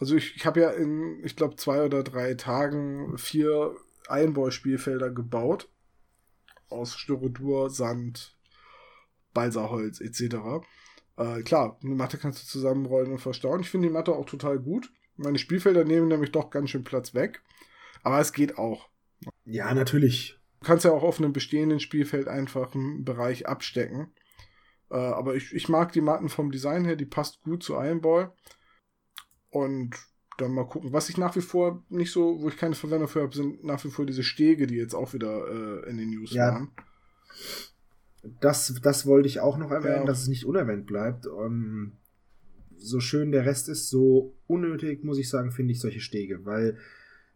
Also 0.00 0.16
ich, 0.16 0.34
ich 0.36 0.46
habe 0.46 0.60
ja 0.60 0.70
in, 0.70 1.20
ich 1.24 1.36
glaube, 1.36 1.56
zwei 1.56 1.84
oder 1.84 2.02
drei 2.02 2.34
Tagen 2.34 3.16
vier 3.18 3.74
Einbauspielfelder 4.08 5.10
gebaut. 5.10 5.68
Aus 6.68 6.96
Styrodur, 6.96 7.70
Sand, 7.70 8.36
Balsaholz 9.34 10.00
etc. 10.00 10.64
Äh, 11.16 11.42
klar, 11.42 11.78
eine 11.82 11.94
Matte 11.94 12.18
kannst 12.18 12.42
du 12.42 12.46
zusammenrollen 12.46 13.12
und 13.12 13.20
verstauen. 13.20 13.60
Ich 13.60 13.70
finde 13.70 13.88
die 13.88 13.92
Matte 13.92 14.12
auch 14.12 14.26
total 14.26 14.58
gut. 14.58 14.90
Meine 15.16 15.38
Spielfelder 15.38 15.84
nehmen 15.84 16.08
nämlich 16.08 16.32
doch 16.32 16.50
ganz 16.50 16.70
schön 16.70 16.84
Platz 16.84 17.14
weg. 17.14 17.42
Aber 18.02 18.20
es 18.20 18.32
geht 18.32 18.58
auch. 18.58 18.88
Ja, 19.44 19.72
natürlich. 19.74 20.38
Du 20.60 20.66
kannst 20.66 20.84
ja 20.84 20.92
auch 20.92 21.02
auf 21.02 21.18
einem 21.18 21.32
bestehenden 21.32 21.80
Spielfeld 21.80 22.28
einfach 22.28 22.74
einen 22.74 23.04
Bereich 23.04 23.46
abstecken. 23.46 24.12
Äh, 24.90 24.96
aber 24.96 25.34
ich, 25.34 25.52
ich 25.52 25.68
mag 25.68 25.92
die 25.92 26.00
Matten 26.00 26.28
vom 26.28 26.50
Design 26.50 26.84
her, 26.84 26.96
die 26.96 27.06
passt 27.06 27.42
gut 27.42 27.62
zu 27.62 27.74
Iron 27.74 28.00
Ball. 28.00 28.32
Und 29.50 29.94
dann 30.36 30.52
mal 30.52 30.66
gucken. 30.66 30.92
Was 30.92 31.08
ich 31.08 31.16
nach 31.16 31.36
wie 31.36 31.40
vor 31.40 31.84
nicht 31.88 32.10
so, 32.10 32.40
wo 32.40 32.48
ich 32.48 32.56
keine 32.56 32.74
Verwendung 32.74 33.08
für 33.08 33.22
habe, 33.22 33.34
sind 33.34 33.64
nach 33.64 33.82
wie 33.84 33.90
vor 33.90 34.04
diese 34.04 34.24
Stege, 34.24 34.66
die 34.66 34.76
jetzt 34.76 34.94
auch 34.94 35.12
wieder 35.12 35.46
äh, 35.46 35.88
in 35.88 35.96
den 35.96 36.10
News 36.10 36.32
ja. 36.32 36.52
waren. 36.52 36.72
Das, 38.40 38.74
das 38.82 39.06
wollte 39.06 39.28
ich 39.28 39.40
auch 39.40 39.58
noch 39.58 39.70
erwähnen, 39.70 40.02
Ja. 40.02 40.04
dass 40.04 40.22
es 40.22 40.28
nicht 40.28 40.46
unerwähnt 40.46 40.86
bleibt. 40.86 41.26
Ähm, 41.26 41.92
so 42.76 43.00
schön 43.00 43.32
der 43.32 43.46
Rest 43.46 43.68
ist, 43.68 43.88
so 43.88 44.34
unnötig, 44.46 45.04
muss 45.04 45.18
ich 45.18 45.28
sagen, 45.28 45.52
finde 45.52 45.72
ich 45.72 45.80
solche 45.80 46.00
Stege, 46.00 46.44
weil 46.44 46.76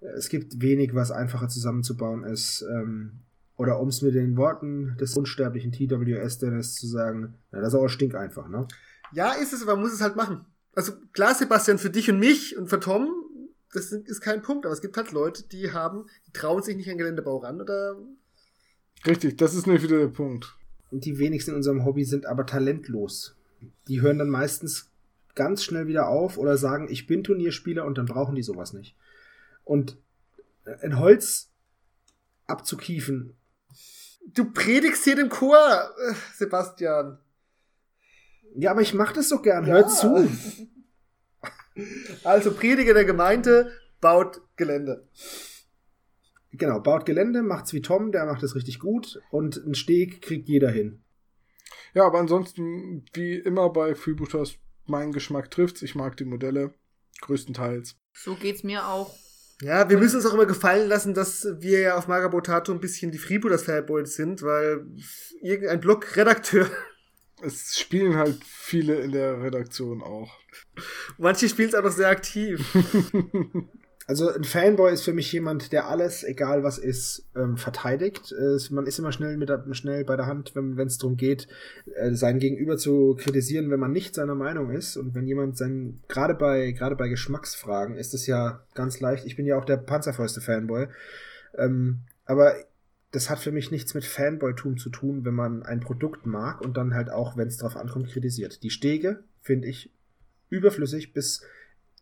es 0.00 0.28
gibt 0.28 0.60
wenig, 0.62 0.94
was 0.94 1.10
einfacher 1.10 1.48
zusammenzubauen 1.48 2.24
ist. 2.24 2.64
Ähm, 2.70 3.20
oder 3.56 3.80
um 3.80 3.88
es 3.88 4.02
mit 4.02 4.14
den 4.14 4.36
Worten 4.36 4.96
des 5.00 5.16
unsterblichen 5.16 5.72
TWS 5.72 6.38
Dennis 6.38 6.74
zu 6.76 6.86
sagen, 6.86 7.34
na, 7.50 7.60
das 7.60 7.70
ist 7.70 7.74
aber 7.78 7.88
stinkeinfach, 7.88 8.48
ne? 8.48 8.68
Ja, 9.12 9.32
ist 9.32 9.52
es, 9.52 9.62
aber 9.62 9.74
man 9.74 9.82
muss 9.84 9.92
es 9.94 10.00
halt 10.00 10.14
machen. 10.16 10.44
Also 10.74 10.92
klar, 11.12 11.34
Sebastian, 11.34 11.78
für 11.78 11.90
dich 11.90 12.08
und 12.10 12.20
mich 12.20 12.56
und 12.56 12.68
für 12.68 12.78
Tom, 12.78 13.10
das 13.72 13.90
ist 13.90 14.20
kein 14.20 14.42
Punkt, 14.42 14.64
aber 14.64 14.72
es 14.72 14.80
gibt 14.80 14.96
halt 14.96 15.10
Leute, 15.12 15.42
die 15.48 15.72
haben, 15.72 16.06
die 16.26 16.32
trauen 16.32 16.62
sich 16.62 16.76
nicht 16.76 16.88
an 16.90 16.98
Geländebau 16.98 17.38
ran 17.38 17.60
oder 17.60 17.96
Richtig, 19.06 19.36
das 19.38 19.54
ist 19.54 19.66
nämlich 19.66 19.82
wieder 19.82 19.98
der 19.98 20.08
Punkt. 20.08 20.56
Die 20.90 21.18
wenigsten 21.18 21.50
in 21.52 21.56
unserem 21.56 21.84
Hobby 21.84 22.04
sind 22.04 22.26
aber 22.26 22.46
talentlos. 22.46 23.36
Die 23.88 24.00
hören 24.00 24.18
dann 24.18 24.30
meistens 24.30 24.90
ganz 25.34 25.62
schnell 25.64 25.86
wieder 25.86 26.08
auf 26.08 26.38
oder 26.38 26.56
sagen, 26.56 26.88
ich 26.90 27.06
bin 27.06 27.22
Turnierspieler 27.24 27.84
und 27.84 27.98
dann 27.98 28.06
brauchen 28.06 28.34
die 28.34 28.42
sowas 28.42 28.72
nicht. 28.72 28.96
Und 29.64 29.98
ein 30.82 30.98
Holz 30.98 31.50
abzukiefen, 32.46 33.34
du 34.34 34.50
predigst 34.52 35.04
hier 35.04 35.16
dem 35.16 35.28
Chor, 35.28 35.90
äh, 36.08 36.14
Sebastian. 36.34 37.18
ja, 38.56 38.70
aber 38.70 38.80
ich 38.80 38.94
mach 38.94 39.12
das 39.12 39.28
so 39.28 39.40
gern, 39.40 39.66
Ja. 39.66 39.74
hört 39.74 39.92
zu. 39.92 40.28
Also 42.24 42.52
Prediger 42.52 42.92
der 42.92 43.04
Gemeinde 43.04 43.70
baut 44.00 44.40
Gelände. 44.56 45.06
Genau, 46.58 46.80
baut 46.80 47.06
Gelände, 47.06 47.42
macht's 47.42 47.72
wie 47.72 47.82
Tom, 47.82 48.12
der 48.12 48.26
macht 48.26 48.42
es 48.42 48.54
richtig 48.54 48.78
gut 48.78 49.20
und 49.30 49.62
einen 49.62 49.74
Steg 49.74 50.22
kriegt 50.22 50.48
jeder 50.48 50.70
hin. 50.70 51.02
Ja, 51.94 52.04
aber 52.04 52.18
ansonsten, 52.18 53.04
wie 53.12 53.34
immer 53.34 53.70
bei 53.70 53.94
Freebooters, 53.94 54.56
mein 54.86 55.12
Geschmack 55.12 55.50
trifft's. 55.50 55.82
Ich 55.82 55.94
mag 55.94 56.16
die 56.16 56.24
Modelle 56.24 56.74
größtenteils. 57.20 57.96
So 58.12 58.34
geht's 58.34 58.62
mir 58.62 58.86
auch. 58.86 59.14
Ja, 59.60 59.88
wir 59.90 59.98
müssen 59.98 60.16
uns 60.16 60.26
auch 60.26 60.34
immer 60.34 60.46
gefallen 60.46 60.88
lassen, 60.88 61.14
dass 61.14 61.46
wir 61.58 61.80
ja 61.80 61.96
auf 61.96 62.06
Magabotato 62.06 62.72
ein 62.72 62.80
bisschen 62.80 63.10
die 63.10 63.18
Freebooters 63.18 63.64
Fanboys 63.64 64.14
sind, 64.14 64.42
weil 64.42 64.86
irgendein 65.42 65.80
Blog-Redakteur, 65.80 66.70
Es 67.40 67.78
spielen 67.78 68.16
halt 68.16 68.42
viele 68.44 68.96
in 68.96 69.12
der 69.12 69.40
Redaktion 69.40 70.02
auch. 70.02 70.36
manche 71.18 71.48
spielen 71.48 71.68
es 71.68 71.74
auch 71.74 71.84
noch 71.84 71.92
sehr 71.92 72.08
aktiv. 72.08 72.60
Also 74.08 74.32
ein 74.32 74.44
Fanboy 74.44 74.90
ist 74.90 75.02
für 75.02 75.12
mich 75.12 75.30
jemand, 75.32 75.70
der 75.70 75.86
alles, 75.86 76.24
egal 76.24 76.62
was 76.62 76.78
ist, 76.78 77.28
ähm, 77.36 77.58
verteidigt. 77.58 78.32
Äh, 78.32 78.56
man 78.70 78.86
ist 78.86 78.98
immer 78.98 79.12
schnell 79.12 79.36
mit 79.36 79.50
schnell 79.76 80.02
bei 80.06 80.16
der 80.16 80.24
Hand, 80.24 80.52
wenn 80.54 80.78
es 80.78 80.96
darum 80.96 81.18
geht, 81.18 81.46
äh, 81.94 82.14
sein 82.14 82.38
Gegenüber 82.38 82.78
zu 82.78 83.16
kritisieren, 83.16 83.70
wenn 83.70 83.78
man 83.78 83.92
nicht 83.92 84.14
seiner 84.14 84.34
Meinung 84.34 84.70
ist. 84.70 84.96
Und 84.96 85.14
wenn 85.14 85.26
jemand 85.26 85.58
sein, 85.58 86.00
gerade 86.08 86.34
bei 86.34 86.72
gerade 86.72 86.96
bei 86.96 87.08
Geschmacksfragen 87.08 87.96
ist 87.96 88.14
es 88.14 88.26
ja 88.26 88.64
ganz 88.74 88.98
leicht. 89.00 89.26
Ich 89.26 89.36
bin 89.36 89.44
ja 89.44 89.58
auch 89.58 89.66
der 89.66 89.76
Panzerfäuste 89.76 90.40
Fanboy, 90.40 90.88
ähm, 91.58 91.98
aber 92.24 92.54
das 93.10 93.28
hat 93.28 93.40
für 93.40 93.52
mich 93.52 93.70
nichts 93.70 93.92
mit 93.92 94.06
Fanboytum 94.06 94.78
zu 94.78 94.88
tun, 94.88 95.26
wenn 95.26 95.34
man 95.34 95.62
ein 95.62 95.80
Produkt 95.80 96.24
mag 96.24 96.62
und 96.62 96.78
dann 96.78 96.94
halt 96.94 97.10
auch, 97.10 97.36
wenn 97.36 97.48
es 97.48 97.58
drauf 97.58 97.76
ankommt, 97.76 98.08
kritisiert. 98.08 98.62
Die 98.62 98.70
Stege 98.70 99.22
finde 99.42 99.68
ich 99.68 99.92
überflüssig 100.48 101.12
bis 101.12 101.42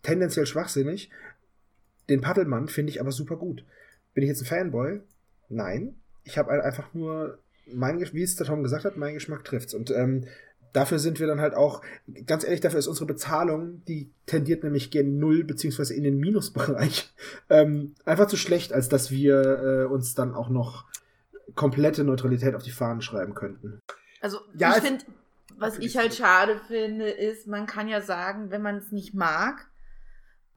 tendenziell 0.02 0.46
schwachsinnig. 0.46 1.10
Den 2.08 2.20
Paddelmann 2.20 2.68
finde 2.68 2.90
ich 2.90 3.00
aber 3.00 3.12
super 3.12 3.36
gut. 3.36 3.64
Bin 4.14 4.22
ich 4.22 4.28
jetzt 4.28 4.42
ein 4.42 4.46
Fanboy? 4.46 5.00
Nein. 5.48 5.96
Ich 6.24 6.38
habe 6.38 6.50
einfach 6.50 6.92
nur, 6.94 7.38
mein, 7.72 8.00
wie 8.12 8.22
es 8.22 8.36
der 8.36 8.46
Tom 8.46 8.62
gesagt 8.62 8.84
hat, 8.84 8.96
mein 8.96 9.14
Geschmack 9.14 9.44
trifft's. 9.44 9.74
Und 9.74 9.90
ähm, 9.90 10.24
dafür 10.72 10.98
sind 10.98 11.20
wir 11.20 11.26
dann 11.26 11.40
halt 11.40 11.54
auch, 11.54 11.82
ganz 12.26 12.44
ehrlich, 12.44 12.60
dafür 12.60 12.78
ist 12.78 12.86
unsere 12.86 13.06
Bezahlung, 13.06 13.82
die 13.86 14.10
tendiert 14.26 14.62
nämlich 14.62 14.90
gen 14.90 15.18
Null, 15.18 15.44
beziehungsweise 15.44 15.94
in 15.94 16.04
den 16.04 16.18
Minusbereich, 16.18 17.12
ähm, 17.50 17.94
einfach 18.04 18.26
zu 18.26 18.36
schlecht, 18.36 18.72
als 18.72 18.88
dass 18.88 19.10
wir 19.10 19.40
äh, 19.42 19.84
uns 19.84 20.14
dann 20.14 20.34
auch 20.34 20.48
noch 20.48 20.84
komplette 21.54 22.04
Neutralität 22.04 22.54
auf 22.54 22.62
die 22.62 22.70
Fahnen 22.70 23.00
schreiben 23.00 23.34
könnten. 23.34 23.80
Also 24.20 24.38
Ja, 24.56 24.76
ich 24.76 24.82
finde, 24.82 25.04
was 25.58 25.78
ich 25.78 25.96
halt 25.96 26.14
schade 26.14 26.60
finde, 26.66 27.08
ist, 27.08 27.46
man 27.46 27.66
kann 27.66 27.88
ja 27.88 28.00
sagen, 28.00 28.50
wenn 28.50 28.62
man 28.62 28.76
es 28.76 28.92
nicht 28.92 29.14
mag, 29.14 29.66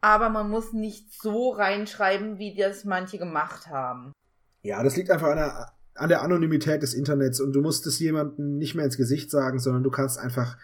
aber 0.02 0.30
man 0.30 0.50
muss 0.50 0.74
nicht 0.74 1.22
so 1.22 1.50
reinschreiben, 1.52 2.38
wie 2.38 2.56
das 2.56 2.86
manche 2.86 3.18
gemacht 3.18 3.68
haben. 3.68 4.14
Ja, 4.62 4.84
das 4.84 4.96
liegt 4.96 5.10
einfach 5.12 5.30
an 5.30 5.38
der, 5.38 5.72
an 5.96 6.10
der 6.10 6.22
Anonymität 6.22 6.82
des 6.82 6.94
Internets 6.94 7.40
und 7.40 7.54
du 7.54 7.62
musst 7.62 7.86
es 7.88 8.00
jemandem 8.00 8.58
nicht 8.58 8.76
mehr 8.76 8.86
ins 8.86 8.98
Gesicht 8.98 9.32
sagen, 9.32 9.60
sondern 9.60 9.84
du 9.84 9.92
kannst 9.92 10.18
einfach, 10.18 10.58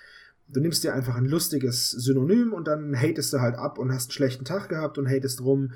du 0.48 0.60
nimmst 0.60 0.84
dir 0.84 0.94
einfach 0.94 1.16
ein 1.16 1.26
lustiges 1.26 1.92
Synonym 1.92 2.54
und 2.54 2.68
dann 2.68 2.96
hatest 2.96 3.34
du 3.34 3.40
halt 3.40 3.56
ab 3.56 3.78
und 3.78 3.92
hast 3.92 4.10
einen 4.10 4.14
schlechten 4.14 4.46
Tag 4.46 4.70
gehabt 4.70 4.98
und 4.98 5.10
hatest 5.10 5.42
rum. 5.42 5.74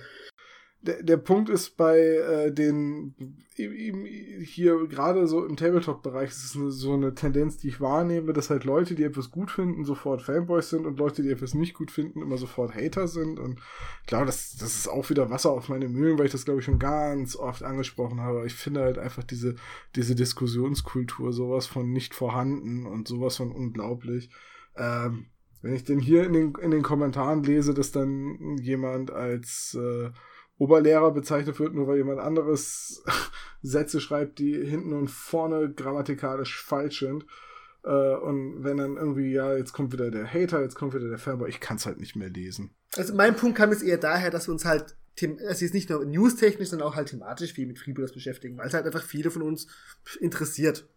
Der, 0.82 1.04
der 1.04 1.18
Punkt 1.18 1.50
ist 1.50 1.76
bei 1.76 1.98
äh, 2.00 2.52
den 2.54 3.14
hier 4.44 4.88
gerade 4.88 5.28
so 5.28 5.46
im 5.46 5.58
Tabletop-Bereich 5.58 6.30
ist 6.30 6.56
es 6.56 6.78
so 6.78 6.94
eine 6.94 7.14
Tendenz, 7.14 7.58
die 7.58 7.68
ich 7.68 7.82
wahrnehme, 7.82 8.32
dass 8.32 8.50
halt 8.50 8.64
Leute, 8.64 8.96
die 8.96 9.04
etwas 9.04 9.32
gut 9.32 9.52
finden, 9.52 9.84
sofort 9.84 10.22
Fanboys 10.22 10.70
sind 10.70 10.86
und 10.86 10.98
Leute, 10.98 11.24
die 11.24 11.30
etwas 11.30 11.54
nicht 11.54 11.74
gut 11.74 11.92
finden, 11.92 12.22
immer 12.22 12.38
sofort 12.38 12.74
Hater 12.74 13.08
sind. 13.08 13.38
Und 13.40 13.60
klar, 14.08 14.26
das, 14.26 14.56
das 14.56 14.76
ist 14.76 14.88
auch 14.88 15.10
wieder 15.10 15.30
Wasser 15.30 15.52
auf 15.52 15.68
meine 15.68 15.90
Mühlen, 15.90 16.18
weil 16.18 16.28
ich 16.28 16.32
das, 16.32 16.46
glaube 16.46 16.60
ich, 16.60 16.66
schon 16.66 16.80
ganz 16.80 17.36
oft 17.36 17.64
angesprochen 17.64 18.22
habe. 18.22 18.46
Ich 18.46 18.56
finde 18.56 18.82
halt 18.82 18.98
einfach 18.98 19.24
diese, 19.24 19.56
diese 19.96 20.16
Diskussionskultur 20.16 21.34
sowas 21.34 21.68
von 21.68 21.92
nicht 21.92 22.16
vorhanden 22.16 22.86
und 22.86 23.10
sowas 23.10 23.36
von 23.36 23.52
unglaublich. 23.52 24.30
Ähm, 24.78 25.26
wenn 25.62 25.76
ich 25.76 25.84
denn 25.84 26.00
hier 26.00 26.24
in 26.24 26.32
den, 26.32 26.54
in 26.62 26.72
den 26.72 26.84
Kommentaren 26.84 27.44
lese, 27.44 27.74
dass 27.74 27.92
dann 27.92 28.58
jemand 28.62 29.12
als 29.12 29.78
äh, 29.78 30.12
Oberlehrer 30.60 31.12
bezeichnet 31.12 31.58
wird, 31.60 31.74
nur 31.74 31.88
weil 31.88 31.98
jemand 31.98 32.20
anderes 32.20 33.04
Sätze 33.64 34.00
schreibt, 34.00 34.40
die 34.40 34.54
hinten 34.54 34.94
und 34.94 35.10
vorne 35.10 35.74
grammatikalisch 35.74 36.62
falsch 36.62 37.00
sind. 37.00 37.26
Äh, 37.84 38.16
und 38.16 38.64
wenn 38.64 38.78
dann 38.78 38.98
irgendwie, 38.98 39.32
ja, 39.32 39.56
jetzt 39.56 39.72
kommt 39.72 39.94
wieder 39.94 40.12
der 40.12 40.32
Hater, 40.32 40.62
jetzt 40.62 40.76
kommt 40.76 40.94
wieder 40.94 41.08
der 41.08 41.18
Fanboy, 41.18 41.50
ich 41.50 41.62
kann 41.62 41.78
es 41.78 41.86
halt 41.86 42.00
nicht 42.00 42.18
mehr 42.18 42.30
lesen. 42.30 42.72
Also 42.98 43.16
mein 43.16 43.38
Punkt 43.38 43.58
kam 43.58 43.72
jetzt 43.72 43.84
eher 43.84 43.98
daher, 43.98 44.32
dass 44.32 44.48
wir 44.48 44.52
uns 44.52 44.66
halt, 44.66 44.98
es 45.16 45.62
ist 45.62 45.74
nicht 45.74 45.90
nur 45.90 46.04
newstechnisch, 46.04 46.70
sondern 46.70 46.90
auch 46.90 46.96
halt 46.96 47.10
thematisch 47.10 47.54
viel 47.54 47.66
mit 47.66 47.80
Freebooters 47.80 48.14
beschäftigen, 48.14 48.58
weil 48.58 48.68
es 48.68 48.74
halt 48.74 48.86
einfach 48.86 49.04
viele 49.04 49.32
von 49.32 49.42
uns 49.42 49.68
interessiert. 50.20 50.88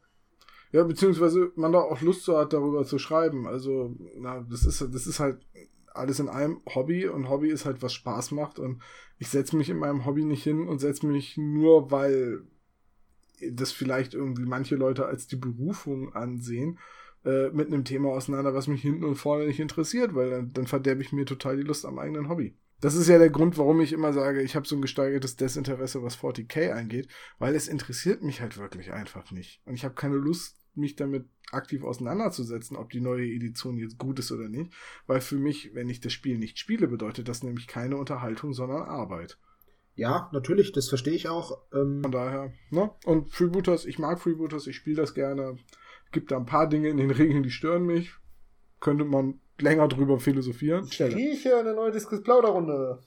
Ja, 0.73 0.83
beziehungsweise 0.83 1.53
man 1.55 1.73
da 1.73 1.81
auch 1.81 2.01
Lust 2.01 2.25
so 2.25 2.37
hat, 2.37 2.53
darüber 2.53 2.85
zu 2.85 2.99
schreiben. 2.99 3.47
Also, 3.47 3.95
na, 4.17 4.45
das 4.49 4.65
ist, 4.65 4.81
das 4.81 5.07
ist 5.07 5.21
halt 5.21 5.39
alles 5.95 6.21
in 6.21 6.29
einem 6.29 6.61
Hobby 6.75 7.07
und 7.07 7.29
Hobby 7.29 7.49
ist 7.49 7.65
halt, 7.65 7.83
was 7.83 7.93
Spaß 7.93 8.33
macht 8.33 8.59
und 8.59 8.83
ich 9.19 9.29
setze 9.29 9.57
mich 9.57 9.71
in 9.71 9.79
meinem 9.79 10.05
Hobby 10.05 10.25
nicht 10.25 10.43
hin 10.43 10.67
und 10.67 10.79
setze 10.79 11.07
mich 11.07 11.37
nur, 11.37 11.91
weil 11.91 12.43
das 13.51 13.73
vielleicht 13.73 14.15
irgendwie 14.15 14.45
manche 14.45 14.77
Leute 14.77 15.07
als 15.07 15.27
die 15.27 15.37
Berufung 15.37 16.15
ansehen, 16.15 16.79
äh, 17.25 17.51
mit 17.51 17.69
einem 17.69 17.85
Thema 17.85 18.11
auseinander, 18.11 18.55
was 18.55 18.67
mich 18.67 18.83
hinten 18.83 19.05
und 19.05 19.17
vorne 19.17 19.47
nicht 19.47 19.61
interessiert, 19.61 20.15
weil 20.15 20.31
dann, 20.31 20.53
dann 20.53 20.67
verderbe 20.67 21.03
ich 21.03 21.13
mir 21.13 21.25
total 21.25 21.57
die 21.57 21.63
Lust 21.63 21.87
am 21.87 21.99
eigenen 21.99 22.29
Hobby. 22.29 22.57
Das 22.81 22.97
ist 22.97 23.09
ja 23.09 23.19
der 23.19 23.31
Grund, 23.31 23.59
warum 23.59 23.81
ich 23.81 23.93
immer 23.93 24.13
sage, 24.13 24.43
ich 24.43 24.57
habe 24.57 24.67
so 24.67 24.75
ein 24.75 24.83
gesteigertes 24.83 25.37
Desinteresse, 25.37 26.03
was 26.03 26.19
40k 26.19 26.73
angeht, 26.73 27.07
weil 27.39 27.55
es 27.55 27.69
interessiert 27.69 28.25
mich 28.25 28.41
halt 28.41 28.59
wirklich 28.59 28.93
einfach 28.93 29.31
nicht. 29.31 29.63
Und 29.67 29.75
ich 29.75 29.85
habe 29.85 29.95
keine 29.95 30.17
Lust, 30.17 30.57
mich 30.75 30.97
damit 30.97 31.27
aktiv 31.51 31.85
auseinanderzusetzen, 31.85 32.77
ob 32.77 32.91
die 32.91 33.01
neue 33.01 33.27
Edition 33.27 33.77
jetzt 33.77 33.99
gut 33.99 34.19
ist 34.19 34.33
oder 34.33 34.49
nicht. 34.49 34.73
Weil 35.07 35.21
für 35.21 35.37
mich, 35.37 35.75
wenn 35.75 35.89
ich 35.89 36.01
das 36.01 36.13
Spiel 36.13 36.39
nicht 36.39 36.59
spiele, 36.59 36.89
bedeutet 36.89 37.29
das 37.29 37.43
nämlich 37.43 37.67
keine 37.67 37.97
Unterhaltung, 37.97 38.53
sondern 38.53 38.83
Arbeit. 38.83 39.39
Ja, 39.95 40.31
natürlich, 40.33 40.73
das 40.73 40.89
verstehe 40.89 41.13
ich 41.13 41.29
auch. 41.29 41.59
Ähm, 41.73 42.01
Von 42.03 42.13
daher, 42.13 42.53
ne? 42.71 42.91
Und 43.05 43.31
Freebooters, 43.31 43.85
ich 43.85 43.99
mag 43.99 44.21
Freebooters, 44.21 44.67
ich 44.67 44.77
spiele 44.77 44.97
das 44.97 45.13
gerne. 45.13 45.57
Gibt 46.13 46.31
da 46.31 46.39
ein 46.39 46.47
paar 46.47 46.69
Dinge 46.69 46.89
in 46.89 46.97
den 46.97 47.11
Regeln, 47.11 47.43
die 47.43 47.51
stören 47.51 47.85
mich. 47.85 48.15
Könnte 48.81 49.05
man 49.05 49.41
länger 49.59 49.89
drüber 49.89 50.19
philosophieren. 50.19 50.87
Stelle. 50.87 51.15
Rieche 51.15 51.57
eine 51.57 51.75
neue 51.75 51.93
Diskus-Plauderrunde. 51.93 53.01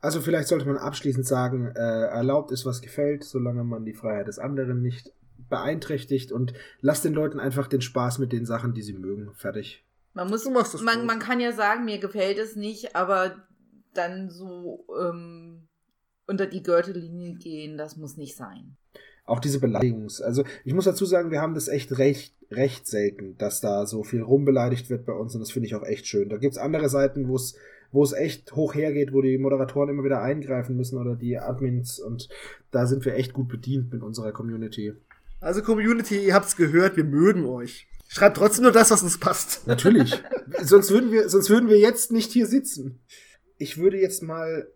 Also 0.00 0.20
vielleicht 0.20 0.48
sollte 0.48 0.66
man 0.66 0.78
abschließend 0.78 1.26
sagen, 1.26 1.66
äh, 1.76 1.78
erlaubt 1.78 2.50
ist, 2.50 2.66
was 2.66 2.80
gefällt, 2.82 3.22
solange 3.22 3.62
man 3.62 3.84
die 3.84 3.94
Freiheit 3.94 4.26
des 4.26 4.38
anderen 4.38 4.82
nicht 4.82 5.12
beeinträchtigt 5.52 6.32
und 6.32 6.54
lasst 6.80 7.04
den 7.04 7.12
Leuten 7.12 7.38
einfach 7.38 7.68
den 7.68 7.82
Spaß 7.82 8.18
mit 8.18 8.32
den 8.32 8.46
Sachen, 8.46 8.72
die 8.72 8.82
sie 8.82 8.94
mögen. 8.94 9.32
Fertig. 9.34 9.84
Man 10.14 10.28
muss, 10.28 10.44
Du 10.44 10.50
machst 10.50 10.72
das 10.72 10.82
man, 10.82 11.04
man 11.06 11.18
kann 11.18 11.40
ja 11.40 11.52
sagen, 11.52 11.84
mir 11.84 11.98
gefällt 11.98 12.38
es 12.38 12.56
nicht, 12.56 12.96
aber 12.96 13.36
dann 13.92 14.30
so 14.30 14.86
ähm, 14.98 15.68
unter 16.26 16.46
die 16.46 16.62
Gürtellinie 16.62 17.34
gehen, 17.34 17.76
das 17.76 17.98
muss 17.98 18.16
nicht 18.16 18.34
sein. 18.34 18.76
Auch 19.26 19.40
diese 19.40 19.60
Beleidigungs. 19.60 20.22
Also 20.22 20.42
ich 20.64 20.72
muss 20.72 20.86
dazu 20.86 21.04
sagen, 21.04 21.30
wir 21.30 21.42
haben 21.42 21.54
das 21.54 21.68
echt 21.68 21.98
recht, 21.98 22.34
recht 22.50 22.86
selten, 22.86 23.36
dass 23.36 23.60
da 23.60 23.86
so 23.86 24.02
viel 24.02 24.22
rumbeleidigt 24.22 24.88
wird 24.88 25.04
bei 25.04 25.12
uns 25.12 25.34
und 25.34 25.40
das 25.40 25.52
finde 25.52 25.66
ich 25.66 25.74
auch 25.74 25.84
echt 25.84 26.06
schön. 26.06 26.30
Da 26.30 26.38
gibt's 26.38 26.58
andere 26.58 26.88
Seiten, 26.88 27.28
wo 27.28 27.36
es 27.36 27.54
wo 27.92 28.02
es 28.02 28.14
echt 28.14 28.56
hoch 28.56 28.74
hergeht, 28.74 29.12
wo 29.12 29.20
die 29.20 29.36
Moderatoren 29.36 29.90
immer 29.90 30.02
wieder 30.02 30.22
eingreifen 30.22 30.76
müssen 30.76 30.98
oder 30.98 31.14
die 31.14 31.38
Admins 31.38 32.00
und 32.00 32.28
da 32.70 32.86
sind 32.86 33.04
wir 33.04 33.14
echt 33.14 33.34
gut 33.34 33.48
bedient 33.48 33.92
mit 33.92 34.02
unserer 34.02 34.32
Community. 34.32 34.94
Also 35.42 35.60
Community, 35.60 36.24
ihr 36.24 36.34
habt's 36.34 36.54
gehört, 36.54 36.96
wir 36.96 37.02
mögen 37.02 37.46
euch. 37.46 37.88
Schreibt 38.06 38.36
trotzdem 38.36 38.62
nur 38.62 38.72
das, 38.72 38.92
was 38.92 39.02
uns 39.02 39.18
passt. 39.18 39.62
Natürlich. 39.66 40.22
sonst, 40.62 40.90
würden 40.92 41.10
wir, 41.10 41.28
sonst 41.28 41.50
würden 41.50 41.68
wir 41.68 41.80
jetzt 41.80 42.12
nicht 42.12 42.30
hier 42.30 42.46
sitzen. 42.46 43.00
Ich 43.58 43.76
würde 43.76 43.98
jetzt 43.98 44.22
mal 44.22 44.68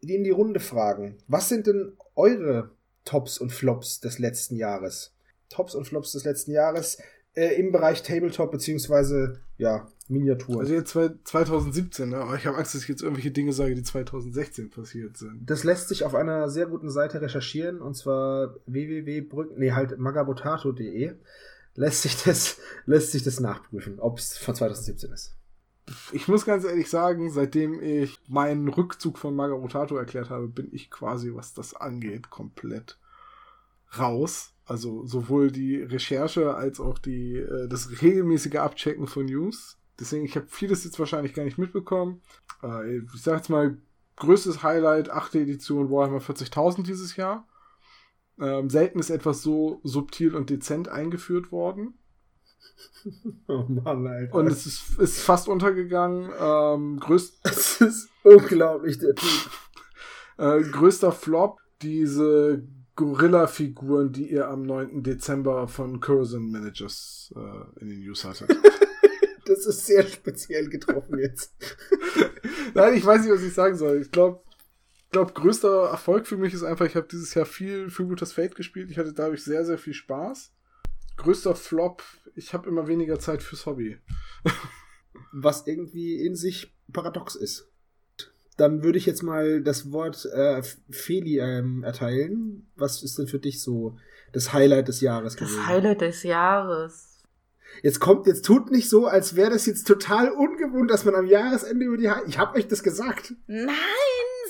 in 0.00 0.24
die 0.24 0.30
Runde 0.30 0.58
fragen. 0.58 1.18
Was 1.28 1.48
sind 1.48 1.68
denn 1.68 1.96
eure 2.16 2.72
Tops 3.04 3.38
und 3.38 3.52
Flops 3.52 4.00
des 4.00 4.18
letzten 4.18 4.56
Jahres? 4.56 5.14
Tops 5.50 5.76
und 5.76 5.86
Flops 5.86 6.10
des 6.12 6.24
letzten 6.24 6.50
Jahres 6.50 6.98
äh, 7.34 7.54
im 7.54 7.70
Bereich 7.70 8.02
Tabletop 8.02 8.50
beziehungsweise 8.50 9.40
ja, 9.56 9.86
Miniatur. 10.08 10.60
Also 10.60 10.72
jetzt 10.72 10.92
2017, 10.92 12.08
ne? 12.08 12.18
aber 12.18 12.34
ich 12.36 12.46
habe 12.46 12.56
Angst, 12.56 12.74
dass 12.74 12.82
ich 12.82 12.88
jetzt 12.88 13.02
irgendwelche 13.02 13.30
Dinge 13.30 13.52
sage, 13.52 13.74
die 13.74 13.82
2016 13.82 14.70
passiert 14.70 15.16
sind. 15.16 15.48
Das 15.48 15.64
lässt 15.64 15.88
sich 15.88 16.04
auf 16.04 16.14
einer 16.14 16.48
sehr 16.48 16.66
guten 16.66 16.90
Seite 16.90 17.20
recherchieren 17.20 17.80
und 17.80 17.94
zwar 17.94 18.54
www. 18.66 19.26
nee, 19.56 19.72
halt 19.72 19.98
magabotato.de 19.98 21.14
lässt 21.74 22.02
sich 22.02 22.22
das 22.24 22.58
lässt 22.86 23.12
sich 23.12 23.22
das 23.22 23.40
nachprüfen, 23.40 24.00
ob 24.00 24.18
es 24.18 24.36
von 24.36 24.54
2017 24.54 25.12
ist. 25.12 25.34
Ich 26.12 26.28
muss 26.28 26.44
ganz 26.44 26.64
ehrlich 26.64 26.90
sagen, 26.90 27.30
seitdem 27.30 27.80
ich 27.80 28.18
meinen 28.28 28.68
Rückzug 28.68 29.16
von 29.18 29.34
Magabotato 29.34 29.96
erklärt 29.96 30.28
habe, 30.28 30.48
bin 30.48 30.68
ich 30.70 30.90
quasi, 30.90 31.34
was 31.34 31.54
das 31.54 31.74
angeht, 31.74 32.28
komplett 32.28 32.98
raus. 33.98 34.52
Also 34.66 35.06
sowohl 35.06 35.50
die 35.50 35.76
Recherche 35.76 36.54
als 36.54 36.78
auch 36.78 36.98
die, 36.98 37.36
äh, 37.36 37.68
das 37.68 38.02
regelmäßige 38.02 38.56
Abchecken 38.56 39.06
von 39.06 39.24
News. 39.24 39.78
Deswegen, 39.98 40.24
ich 40.24 40.36
habe 40.36 40.46
vieles 40.48 40.84
jetzt 40.84 40.98
wahrscheinlich 40.98 41.34
gar 41.34 41.44
nicht 41.44 41.58
mitbekommen. 41.58 42.22
Äh, 42.62 42.98
ich 42.98 43.22
sag 43.22 43.36
jetzt 43.38 43.50
mal, 43.50 43.78
größtes 44.16 44.62
Highlight, 44.62 45.10
achte 45.10 45.40
Edition 45.40 45.90
Warhammer 45.90 46.20
40.000 46.20 46.84
dieses 46.84 47.16
Jahr. 47.16 47.46
Ähm, 48.40 48.70
selten 48.70 48.98
ist 48.98 49.10
etwas 49.10 49.42
so 49.42 49.80
subtil 49.82 50.34
und 50.34 50.50
dezent 50.50 50.88
eingeführt 50.88 51.52
worden. 51.52 51.94
Oh 53.48 53.64
Mann, 53.66 54.06
Alter. 54.06 54.34
Und 54.34 54.46
es 54.46 54.66
ist, 54.66 54.98
ist 54.98 55.20
fast 55.20 55.48
untergegangen. 55.48 56.30
Ähm, 56.38 57.00
größt 57.00 57.40
es 57.44 57.80
ist 57.80 58.08
unglaublich, 58.22 58.98
der 58.98 59.14
Typ. 59.14 59.28
Äh, 60.40 60.62
größter 60.62 61.10
Flop, 61.10 61.58
diese 61.82 62.62
Gorilla-Figuren, 62.94 64.12
die 64.12 64.30
ihr 64.30 64.46
am 64.46 64.62
9. 64.62 65.02
Dezember 65.02 65.66
von 65.66 65.98
Curzon 65.98 66.52
Managers 66.52 67.34
äh, 67.34 67.80
in 67.80 67.88
den 67.88 67.98
News 67.98 68.24
hattet. 68.24 68.56
Das 69.48 69.66
ist 69.66 69.86
sehr 69.86 70.06
speziell 70.06 70.68
getroffen 70.68 71.18
jetzt. 71.18 71.52
Nein, 72.74 72.94
ich 72.94 73.04
weiß 73.04 73.22
nicht, 73.22 73.32
was 73.32 73.42
ich 73.42 73.54
sagen 73.54 73.76
soll. 73.76 74.00
Ich 74.02 74.10
glaube, 74.10 74.40
glaube, 75.10 75.32
größter 75.32 75.88
Erfolg 75.88 76.26
für 76.26 76.36
mich 76.36 76.54
ist 76.54 76.62
einfach, 76.62 76.86
ich 76.86 76.96
habe 76.96 77.08
dieses 77.10 77.34
Jahr 77.34 77.46
viel 77.46 77.90
Freebooters 77.90 78.32
Fate 78.32 78.54
gespielt. 78.54 78.90
Ich 78.90 78.98
hatte 78.98 79.12
dadurch 79.12 79.42
sehr, 79.42 79.64
sehr 79.64 79.78
viel 79.78 79.94
Spaß. 79.94 80.52
Größter 81.16 81.54
Flop, 81.54 82.02
ich 82.34 82.54
habe 82.54 82.68
immer 82.68 82.86
weniger 82.86 83.18
Zeit 83.18 83.42
fürs 83.42 83.66
Hobby. 83.66 83.98
Was 85.32 85.66
irgendwie 85.66 86.24
in 86.24 86.36
sich 86.36 86.72
paradox 86.92 87.34
ist. 87.34 87.68
Dann 88.56 88.82
würde 88.82 88.98
ich 88.98 89.06
jetzt 89.06 89.22
mal 89.22 89.62
das 89.62 89.92
Wort 89.92 90.24
äh, 90.26 90.62
Feli 90.90 91.38
ähm, 91.38 91.84
erteilen. 91.84 92.68
Was 92.76 93.02
ist 93.02 93.18
denn 93.18 93.28
für 93.28 93.38
dich 93.38 93.62
so 93.62 93.96
das 94.32 94.52
Highlight 94.52 94.88
des 94.88 95.00
Jahres 95.00 95.34
das 95.34 95.40
gewesen? 95.40 95.56
Das 95.58 95.66
Highlight 95.66 96.00
des 96.00 96.22
Jahres. 96.24 97.07
Jetzt 97.82 98.00
kommt, 98.00 98.26
jetzt 98.26 98.44
tut 98.44 98.70
nicht 98.70 98.88
so, 98.88 99.06
als 99.06 99.36
wäre 99.36 99.50
das 99.50 99.66
jetzt 99.66 99.86
total 99.86 100.30
ungewohnt, 100.30 100.90
dass 100.90 101.04
man 101.04 101.14
am 101.14 101.26
Jahresende 101.26 101.86
über 101.86 101.96
die. 101.96 102.10
Ha 102.10 102.22
ich 102.26 102.38
habe 102.38 102.58
euch 102.58 102.68
das 102.68 102.82
gesagt. 102.82 103.34
Nein, 103.46 103.74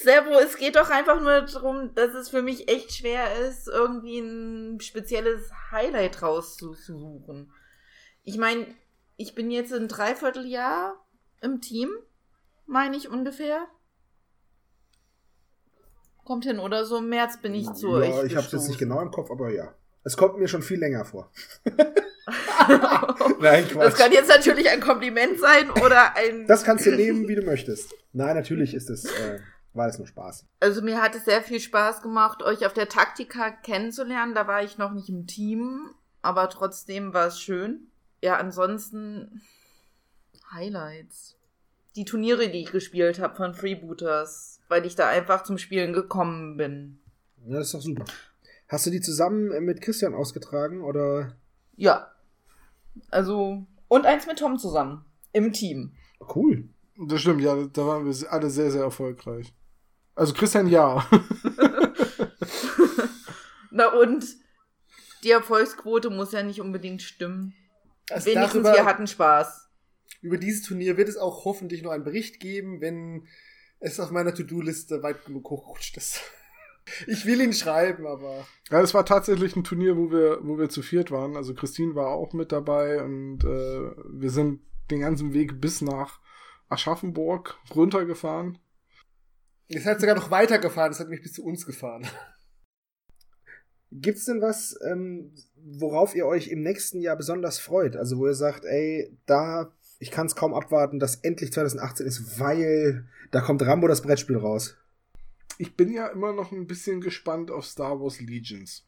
Servo, 0.02 0.38
es 0.38 0.56
geht 0.56 0.76
doch 0.76 0.90
einfach 0.90 1.20
nur 1.20 1.42
darum, 1.42 1.94
dass 1.94 2.14
es 2.14 2.28
für 2.28 2.42
mich 2.42 2.68
echt 2.68 2.92
schwer 2.92 3.26
ist, 3.48 3.68
irgendwie 3.68 4.18
ein 4.18 4.80
spezielles 4.80 5.50
Highlight 5.70 6.22
rauszusuchen. 6.22 7.52
Ich 8.22 8.38
meine, 8.38 8.66
ich 9.16 9.34
bin 9.34 9.50
jetzt 9.50 9.72
ein 9.72 9.88
Dreivierteljahr 9.88 10.94
im 11.40 11.60
Team, 11.60 11.90
meine 12.66 12.96
ich 12.96 13.08
ungefähr. 13.08 13.66
Kommt 16.24 16.44
hin, 16.44 16.58
oder 16.58 16.84
so 16.84 16.98
im 16.98 17.08
März 17.08 17.40
bin 17.40 17.54
ich 17.54 17.72
zu 17.72 17.88
ja, 17.88 17.94
euch. 17.94 18.24
Ich 18.26 18.36
habe 18.36 18.46
es 18.46 18.52
jetzt 18.52 18.68
nicht 18.68 18.78
genau 18.78 19.00
im 19.00 19.10
Kopf, 19.10 19.30
aber 19.30 19.50
ja. 19.50 19.74
Es 20.04 20.16
kommt 20.16 20.38
mir 20.38 20.48
schon 20.48 20.62
viel 20.62 20.78
länger 20.78 21.04
vor. 21.04 21.30
Nein, 23.40 23.68
Quatsch. 23.68 23.84
Das 23.84 23.94
kann 23.94 24.12
jetzt 24.12 24.28
natürlich 24.28 24.68
ein 24.68 24.80
Kompliment 24.80 25.38
sein 25.38 25.70
oder 25.70 26.16
ein. 26.16 26.44
Das 26.48 26.64
kannst 26.64 26.86
du 26.86 26.90
nehmen, 26.90 27.28
wie 27.28 27.34
du 27.34 27.42
möchtest. 27.42 27.94
Nein, 28.12 28.36
natürlich 28.36 28.74
ist 28.74 28.90
es. 28.90 29.04
Äh, 29.04 29.40
war 29.74 29.86
das 29.86 29.98
nur 29.98 30.06
Spaß. 30.06 30.46
Also 30.60 30.82
mir 30.82 31.00
hat 31.00 31.14
es 31.14 31.24
sehr 31.24 31.42
viel 31.42 31.60
Spaß 31.60 32.02
gemacht, 32.02 32.42
euch 32.42 32.66
auf 32.66 32.72
der 32.72 32.88
Taktika 32.88 33.50
kennenzulernen. 33.50 34.34
Da 34.34 34.46
war 34.46 34.62
ich 34.62 34.78
noch 34.78 34.92
nicht 34.92 35.08
im 35.08 35.26
Team, 35.26 35.94
aber 36.22 36.48
trotzdem 36.48 37.14
war 37.14 37.28
es 37.28 37.40
schön. 37.40 37.88
Ja, 38.22 38.36
ansonsten 38.36 39.42
Highlights. 40.52 41.36
Die 41.96 42.04
Turniere, 42.04 42.48
die 42.48 42.62
ich 42.62 42.72
gespielt 42.72 43.18
habe 43.18 43.36
von 43.36 43.54
Freebooters, 43.54 44.60
weil 44.68 44.86
ich 44.86 44.94
da 44.94 45.08
einfach 45.08 45.42
zum 45.42 45.58
Spielen 45.58 45.92
gekommen 45.92 46.56
bin. 46.56 46.98
Ja, 47.46 47.58
das 47.58 47.68
ist 47.68 47.74
doch 47.74 47.82
super. 47.82 48.04
Hast 48.68 48.86
du 48.86 48.90
die 48.90 49.00
zusammen 49.00 49.64
mit 49.64 49.80
Christian 49.80 50.14
ausgetragen 50.14 50.82
oder? 50.82 51.36
Ja. 51.76 52.12
Also 53.10 53.66
und 53.88 54.06
eins 54.06 54.26
mit 54.26 54.38
Tom 54.38 54.58
zusammen 54.58 55.04
im 55.32 55.52
Team. 55.52 55.92
Cool. 56.34 56.68
Das 57.06 57.20
stimmt, 57.20 57.42
ja, 57.42 57.54
da 57.54 57.86
waren 57.86 58.04
wir 58.04 58.32
alle 58.32 58.50
sehr, 58.50 58.70
sehr 58.70 58.82
erfolgreich. 58.82 59.54
Also 60.14 60.34
Christian, 60.34 60.66
ja. 60.66 61.06
Na 63.70 63.88
und 63.88 64.26
die 65.22 65.30
Erfolgsquote 65.30 66.10
muss 66.10 66.32
ja 66.32 66.42
nicht 66.42 66.60
unbedingt 66.60 67.02
stimmen. 67.02 67.54
Also 68.10 68.26
Wenigstens 68.26 68.64
darüber, 68.64 68.74
wir 68.74 68.84
hatten 68.84 69.06
Spaß. 69.06 69.68
Über 70.22 70.38
dieses 70.38 70.62
Turnier 70.62 70.96
wird 70.96 71.08
es 71.08 71.16
auch 71.16 71.44
hoffentlich 71.44 71.82
noch 71.82 71.92
einen 71.92 72.04
Bericht 72.04 72.40
geben, 72.40 72.80
wenn 72.80 73.28
es 73.78 74.00
auf 74.00 74.10
meiner 74.10 74.34
To-Do-Liste 74.34 75.02
weit 75.02 75.24
genug 75.24 75.48
hochrutscht 75.50 75.96
ist. 75.96 76.20
Ich 77.06 77.26
will 77.26 77.40
ihn 77.40 77.52
schreiben, 77.52 78.06
aber. 78.06 78.46
Ja, 78.70 78.80
es 78.80 78.94
war 78.94 79.04
tatsächlich 79.04 79.56
ein 79.56 79.64
Turnier, 79.64 79.96
wo 79.96 80.10
wir, 80.10 80.38
wo 80.42 80.58
wir 80.58 80.68
zu 80.68 80.82
viert 80.82 81.10
waren. 81.10 81.36
Also 81.36 81.54
Christine 81.54 81.94
war 81.94 82.08
auch 82.08 82.32
mit 82.32 82.52
dabei 82.52 83.02
und 83.02 83.44
äh, 83.44 83.90
wir 84.10 84.30
sind 84.30 84.60
den 84.90 85.00
ganzen 85.00 85.32
Weg 85.32 85.60
bis 85.60 85.80
nach 85.80 86.20
Aschaffenburg 86.68 87.58
runtergefahren. 87.74 88.58
Ihr 89.68 89.80
seid 89.80 90.00
sogar 90.00 90.16
noch 90.16 90.30
weitergefahren, 90.30 90.92
es 90.92 91.00
hat 91.00 91.08
mich 91.08 91.22
bis 91.22 91.34
zu 91.34 91.44
uns 91.44 91.66
gefahren. 91.66 92.06
Gibt's 93.90 94.26
denn 94.26 94.40
was, 94.40 94.78
ähm, 94.86 95.34
worauf 95.56 96.14
ihr 96.14 96.26
euch 96.26 96.48
im 96.48 96.62
nächsten 96.62 97.00
Jahr 97.00 97.16
besonders 97.16 97.58
freut? 97.58 97.96
Also 97.96 98.18
wo 98.18 98.26
ihr 98.26 98.34
sagt, 98.34 98.64
ey, 98.64 99.16
da, 99.26 99.72
ich 99.98 100.10
kann 100.10 100.26
es 100.26 100.36
kaum 100.36 100.54
abwarten, 100.54 100.98
dass 100.98 101.16
endlich 101.16 101.52
2018 101.52 102.06
ist, 102.06 102.38
weil 102.38 103.06
da 103.30 103.40
kommt 103.40 103.62
Rambo 103.62 103.88
das 103.88 104.02
Brettspiel 104.02 104.36
raus. 104.36 104.76
Ich 105.58 105.76
bin 105.76 105.92
ja 105.92 106.06
immer 106.06 106.32
noch 106.32 106.52
ein 106.52 106.66
bisschen 106.66 107.00
gespannt 107.00 107.50
auf 107.50 107.66
Star 107.66 108.00
Wars 108.00 108.20
Legions. 108.20 108.86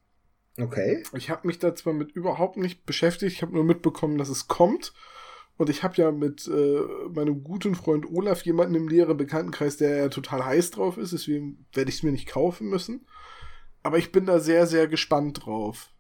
Okay. 0.58 1.02
Ich 1.14 1.30
habe 1.30 1.46
mich 1.46 1.58
da 1.58 1.74
zwar 1.74 1.92
mit 1.92 2.12
überhaupt 2.12 2.56
nicht 2.56 2.86
beschäftigt, 2.86 3.32
ich 3.34 3.42
habe 3.42 3.54
nur 3.54 3.64
mitbekommen, 3.64 4.18
dass 4.18 4.28
es 4.28 4.48
kommt 4.48 4.92
und 5.56 5.68
ich 5.68 5.82
habe 5.82 5.96
ja 5.96 6.10
mit 6.10 6.46
äh, 6.48 6.80
meinem 7.12 7.44
guten 7.44 7.74
Freund 7.74 8.06
Olaf 8.10 8.42
jemanden 8.42 8.74
im 8.76 8.86
näheren 8.86 9.16
Bekanntenkreis, 9.16 9.76
der 9.76 9.96
ja 9.96 10.08
total 10.08 10.44
heiß 10.44 10.70
drauf 10.70 10.96
ist, 10.96 11.12
deswegen 11.12 11.66
werde 11.72 11.90
ich 11.90 11.96
es 11.96 12.02
mir 12.02 12.12
nicht 12.12 12.28
kaufen 12.28 12.68
müssen. 12.68 13.06
Aber 13.82 13.98
ich 13.98 14.12
bin 14.12 14.26
da 14.26 14.38
sehr, 14.38 14.66
sehr 14.66 14.88
gespannt 14.88 15.44
drauf. 15.44 15.90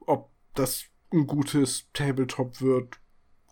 Ob 0.00 0.30
das 0.54 0.84
ein 1.12 1.26
gutes 1.26 1.88
Tabletop 1.92 2.60
wird 2.60 3.00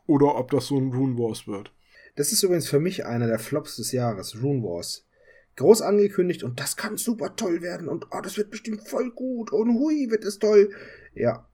oder 0.07 0.37
ob 0.37 0.51
das 0.51 0.67
so 0.67 0.79
ein 0.79 0.93
Rune 0.93 1.19
Wars 1.19 1.47
wird. 1.47 1.73
Das 2.17 2.33
ist 2.33 2.43
übrigens 2.43 2.69
für 2.69 2.81
mich 2.81 3.07
einer 3.07 3.27
der 3.27 3.39
Flops 3.39 3.77
des 3.77 3.93
Jahres, 3.93 4.41
Rune 4.43 4.63
Wars. 4.63 5.07
Groß 5.57 5.83
angekündigt 5.83 6.43
und 6.43 6.59
das 6.59 6.77
kann 6.77 6.97
super 6.97 7.37
toll 7.37 7.63
werden 7.63 7.89
und 7.89 8.07
oh, 8.11 8.21
das 8.21 8.37
wird 8.37 8.51
bestimmt 8.51 8.89
voll 8.89 9.11
gut 9.11 9.53
und 9.53 9.79
hui, 9.79 10.11
wird 10.11 10.25
es 10.25 10.39
toll. 10.39 10.71
Ja. 11.15 11.49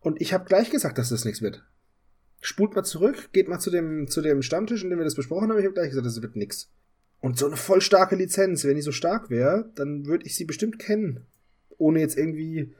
Und 0.00 0.20
ich 0.20 0.32
habe 0.32 0.44
gleich 0.44 0.70
gesagt, 0.70 0.98
dass 0.98 1.08
das 1.08 1.24
nichts 1.24 1.42
wird 1.42 1.64
spult 2.40 2.74
mal 2.74 2.84
zurück, 2.84 3.30
geht 3.32 3.48
mal 3.48 3.58
zu 3.58 3.70
dem, 3.70 4.08
zu 4.08 4.22
dem 4.22 4.42
Stammtisch, 4.42 4.82
in 4.82 4.90
dem 4.90 4.98
wir 4.98 5.04
das 5.04 5.14
besprochen 5.14 5.50
haben. 5.50 5.58
Ich 5.58 5.64
habe 5.64 5.74
gleich 5.74 5.90
gesagt, 5.90 6.06
das 6.06 6.22
wird 6.22 6.36
nix. 6.36 6.70
Und 7.20 7.36
so 7.36 7.46
eine 7.46 7.56
voll 7.56 7.80
starke 7.80 8.14
Lizenz, 8.14 8.64
wenn 8.64 8.76
die 8.76 8.82
so 8.82 8.92
stark 8.92 9.28
wäre, 9.28 9.70
dann 9.74 10.06
würde 10.06 10.24
ich 10.24 10.36
sie 10.36 10.44
bestimmt 10.44 10.78
kennen. 10.78 11.26
Ohne 11.76 12.00
jetzt 12.00 12.16
irgendwie. 12.16 12.74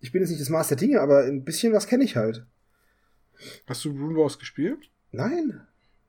Ich 0.00 0.12
bin 0.12 0.20
jetzt 0.20 0.30
nicht 0.30 0.40
das 0.40 0.50
Maß 0.50 0.68
der 0.68 0.76
Dinge, 0.76 1.00
aber 1.00 1.24
ein 1.24 1.44
bisschen 1.44 1.72
was 1.72 1.86
kenne 1.86 2.04
ich 2.04 2.16
halt. 2.16 2.46
Hast 3.66 3.84
du 3.84 3.90
Rune 3.90 4.16
Wars 4.16 4.38
gespielt? 4.38 4.90
Nein. 5.10 5.60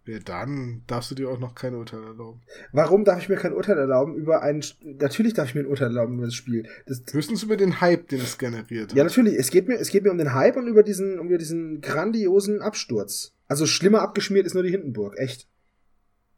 Ja, 0.08 0.20
dann 0.20 0.84
darfst 0.86 1.10
du 1.10 1.16
dir 1.16 1.30
auch 1.30 1.40
noch 1.40 1.56
kein 1.56 1.74
Urteil 1.74 2.04
erlauben. 2.04 2.42
Warum 2.72 3.06
darf 3.06 3.20
ich 3.20 3.30
mir 3.30 3.38
kein 3.38 3.54
Urteil 3.54 3.78
erlauben 3.78 4.16
über 4.16 4.44
ein. 4.44 4.64
Natürlich 4.84 5.34
darf 5.34 5.50
ich 5.50 5.56
mir 5.56 5.62
ein 5.62 5.68
Urteil 5.68 5.88
erlauben 5.88 6.16
über 6.16 6.26
das 6.26 6.36
Spiel. 6.36 6.68
Das 6.86 7.02
Höchstens 7.12 7.42
über 7.42 7.58
den 7.58 7.82
Hype, 7.82 8.08
den 8.10 8.22
es 8.22 8.38
generiert. 8.38 8.94
Ja, 8.94 9.04
natürlich. 9.04 9.34
Es 9.36 9.50
geht, 9.50 9.68
mir, 9.68 9.80
es 9.80 9.90
geht 9.90 10.04
mir 10.04 10.12
um 10.12 10.20
den 10.20 10.34
Hype 10.34 10.58
und 10.58 10.68
über 10.68 10.84
diesen, 10.84 11.18
um 11.18 11.28
diesen 11.28 11.82
grandiosen 11.82 12.62
Absturz. 12.62 13.34
Also 13.48 13.66
schlimmer 13.66 14.02
abgeschmiert 14.02 14.46
ist 14.46 14.54
nur 14.54 14.64
die 14.64 14.72
Hindenburg, 14.72 15.18
echt. 15.18 15.48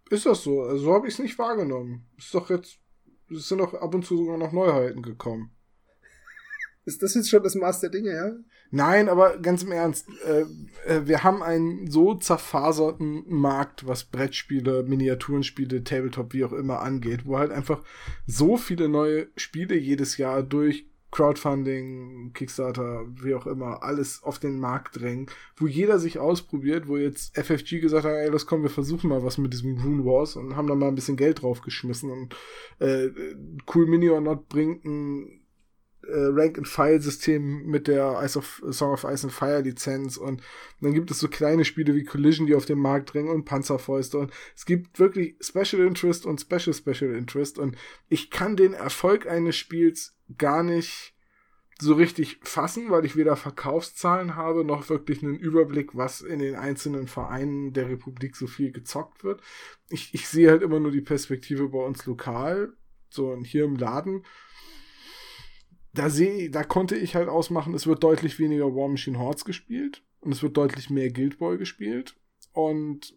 Ist 0.10 0.26
das 0.26 0.44
so? 0.44 0.62
Also 0.62 0.86
so 0.86 0.94
habe 0.94 1.08
ich 1.08 1.16
es 1.16 1.20
nicht 1.20 1.38
wahrgenommen. 1.38 2.06
Ist 2.18 2.34
doch 2.34 2.50
jetzt. 2.50 2.80
Es 3.30 3.50
sind 3.50 3.58
doch 3.58 3.74
ab 3.74 3.94
und 3.94 4.06
zu 4.06 4.16
sogar 4.16 4.38
noch 4.38 4.54
Neuheiten 4.54 5.02
gekommen. 5.02 5.52
Ist 6.88 7.04
das 7.04 7.16
jetzt 7.16 7.30
schon 7.30 7.44
das 7.44 7.54
Maß 7.54 7.82
der 7.82 7.90
Dinge, 7.90 8.16
ja? 8.16 8.32
Nein, 8.72 9.10
aber 9.10 9.40
ganz 9.40 9.62
im 9.62 9.74
Ernst, 9.74 10.08
äh, 10.26 10.46
äh, 10.86 11.06
wir 11.06 11.22
haben 11.22 11.44
einen 11.44 11.92
so 11.92 12.16
zerfaserten 12.16 13.26
Markt, 13.28 13.86
was 13.86 14.06
Brettspiele, 14.06 14.84
Miniaturenspiele, 14.84 15.84
Tabletop, 15.84 16.34
wie 16.34 16.46
auch 16.46 16.54
immer 16.54 16.80
angeht, 16.80 17.26
wo 17.26 17.38
halt 17.38 17.52
einfach 17.52 17.84
so 18.26 18.56
viele 18.56 18.88
neue 18.88 19.28
Spiele 19.36 19.76
jedes 19.76 20.16
Jahr 20.16 20.44
durch 20.44 20.86
Crowdfunding, 21.12 22.32
Kickstarter, 22.34 23.06
wie 23.22 23.36
auch 23.36 23.48
immer, 23.48 23.84
alles 23.84 24.24
auf 24.24 24.40
den 24.40 24.58
Markt 24.58 25.02
drängen, 25.02 25.28
wo 25.58 25.68
jeder 25.68 26.00
sich 26.00 26.20
ausprobiert, 26.20 26.88
wo 26.88 26.96
jetzt 26.96 27.38
FFG 27.38 27.82
gesagt 27.82 28.06
hat, 28.06 28.14
ey, 28.14 28.30
los 28.30 28.46
komm, 28.46 28.64
wir 28.64 28.70
versuchen 28.70 29.10
mal 29.10 29.24
was 29.24 29.38
mit 29.38 29.52
diesem 29.52 29.78
Rune 29.78 30.06
Wars 30.06 30.38
und 30.38 30.56
haben 30.56 30.68
da 30.68 30.76
mal 30.76 30.88
ein 30.88 30.96
bisschen 30.96 31.18
Geld 31.18 31.42
draufgeschmissen 31.42 32.10
und 32.10 32.36
äh, 32.80 33.10
Cool 33.74 33.88
Mini 33.88 34.10
or 34.10 34.22
Not 34.22 34.48
bringt 34.48 34.86
ein 34.86 35.37
äh, 36.08 36.30
Rank-and-File-System 36.32 37.66
mit 37.66 37.88
der 37.88 38.20
Ice 38.24 38.38
of, 38.38 38.62
Song 38.72 38.94
of 38.94 39.04
Ice 39.04 39.26
and 39.26 39.34
Fire 39.34 39.62
Lizenz 39.62 40.18
und 40.18 40.42
dann 40.82 40.94
gibt 40.94 41.12
es 41.12 41.20
so 41.20 41.28
kleine 41.28 41.66
Spiele 41.66 41.96
wie 41.96 42.04
Collision, 42.04 42.48
die 42.48 42.56
auf 42.56 42.66
den 42.66 42.80
Markt 42.80 43.14
drängen 43.14 43.32
und 43.32 43.46
Panzerfäuste 43.46 44.18
und 44.18 44.32
es 44.56 44.66
gibt 44.66 45.00
wirklich 45.00 45.36
Special 45.42 45.86
Interest 45.86 46.26
und 46.26 46.42
Special 46.42 46.74
Special 46.74 47.14
Interest 47.14 47.60
und 47.60 47.78
ich 48.10 48.30
kann 48.30 48.56
den 48.56 48.74
Erfolg 48.74 49.28
eines 49.28 49.56
Spiels 49.56 50.16
gar 50.38 50.64
nicht 50.64 51.14
so 51.80 51.94
richtig 51.94 52.40
fassen, 52.42 52.90
weil 52.90 53.06
ich 53.06 53.16
weder 53.16 53.36
Verkaufszahlen 53.36 54.36
habe, 54.36 54.66
noch 54.66 54.90
wirklich 54.90 55.22
einen 55.22 55.38
Überblick, 55.38 55.96
was 55.96 56.22
in 56.22 56.40
den 56.40 56.56
einzelnen 56.56 57.08
Vereinen 57.08 57.74
der 57.74 57.90
Republik 57.90 58.36
so 58.36 58.48
viel 58.48 58.72
gezockt 58.72 59.24
wird. 59.24 59.42
Ich, 59.90 60.14
ich 60.14 60.28
sehe 60.28 60.50
halt 60.50 60.64
immer 60.64 60.80
nur 60.80 60.92
die 60.92 61.02
Perspektive 61.02 61.70
bei 61.70 61.80
uns 61.80 62.06
lokal, 62.06 62.74
so 63.10 63.38
hier 63.44 63.66
im 63.66 63.76
Laden 63.76 64.24
da 65.98 66.10
sehe, 66.10 66.50
da 66.50 66.64
konnte 66.64 66.96
ich 66.96 67.16
halt 67.16 67.30
ausmachen, 67.30 67.74
es 67.74 67.88
wird 67.88 68.04
deutlich 68.04 68.40
weniger 68.40 68.76
War 68.76 68.88
Machine 68.88 69.20
Hordes 69.20 69.46
gespielt 69.46 70.04
und 70.22 70.32
es 70.32 70.44
wird 70.44 70.58
deutlich 70.58 70.90
mehr 70.90 71.12
Guild 71.12 71.40
Boy 71.40 71.58
gespielt. 71.58 72.16
Und 72.54 73.16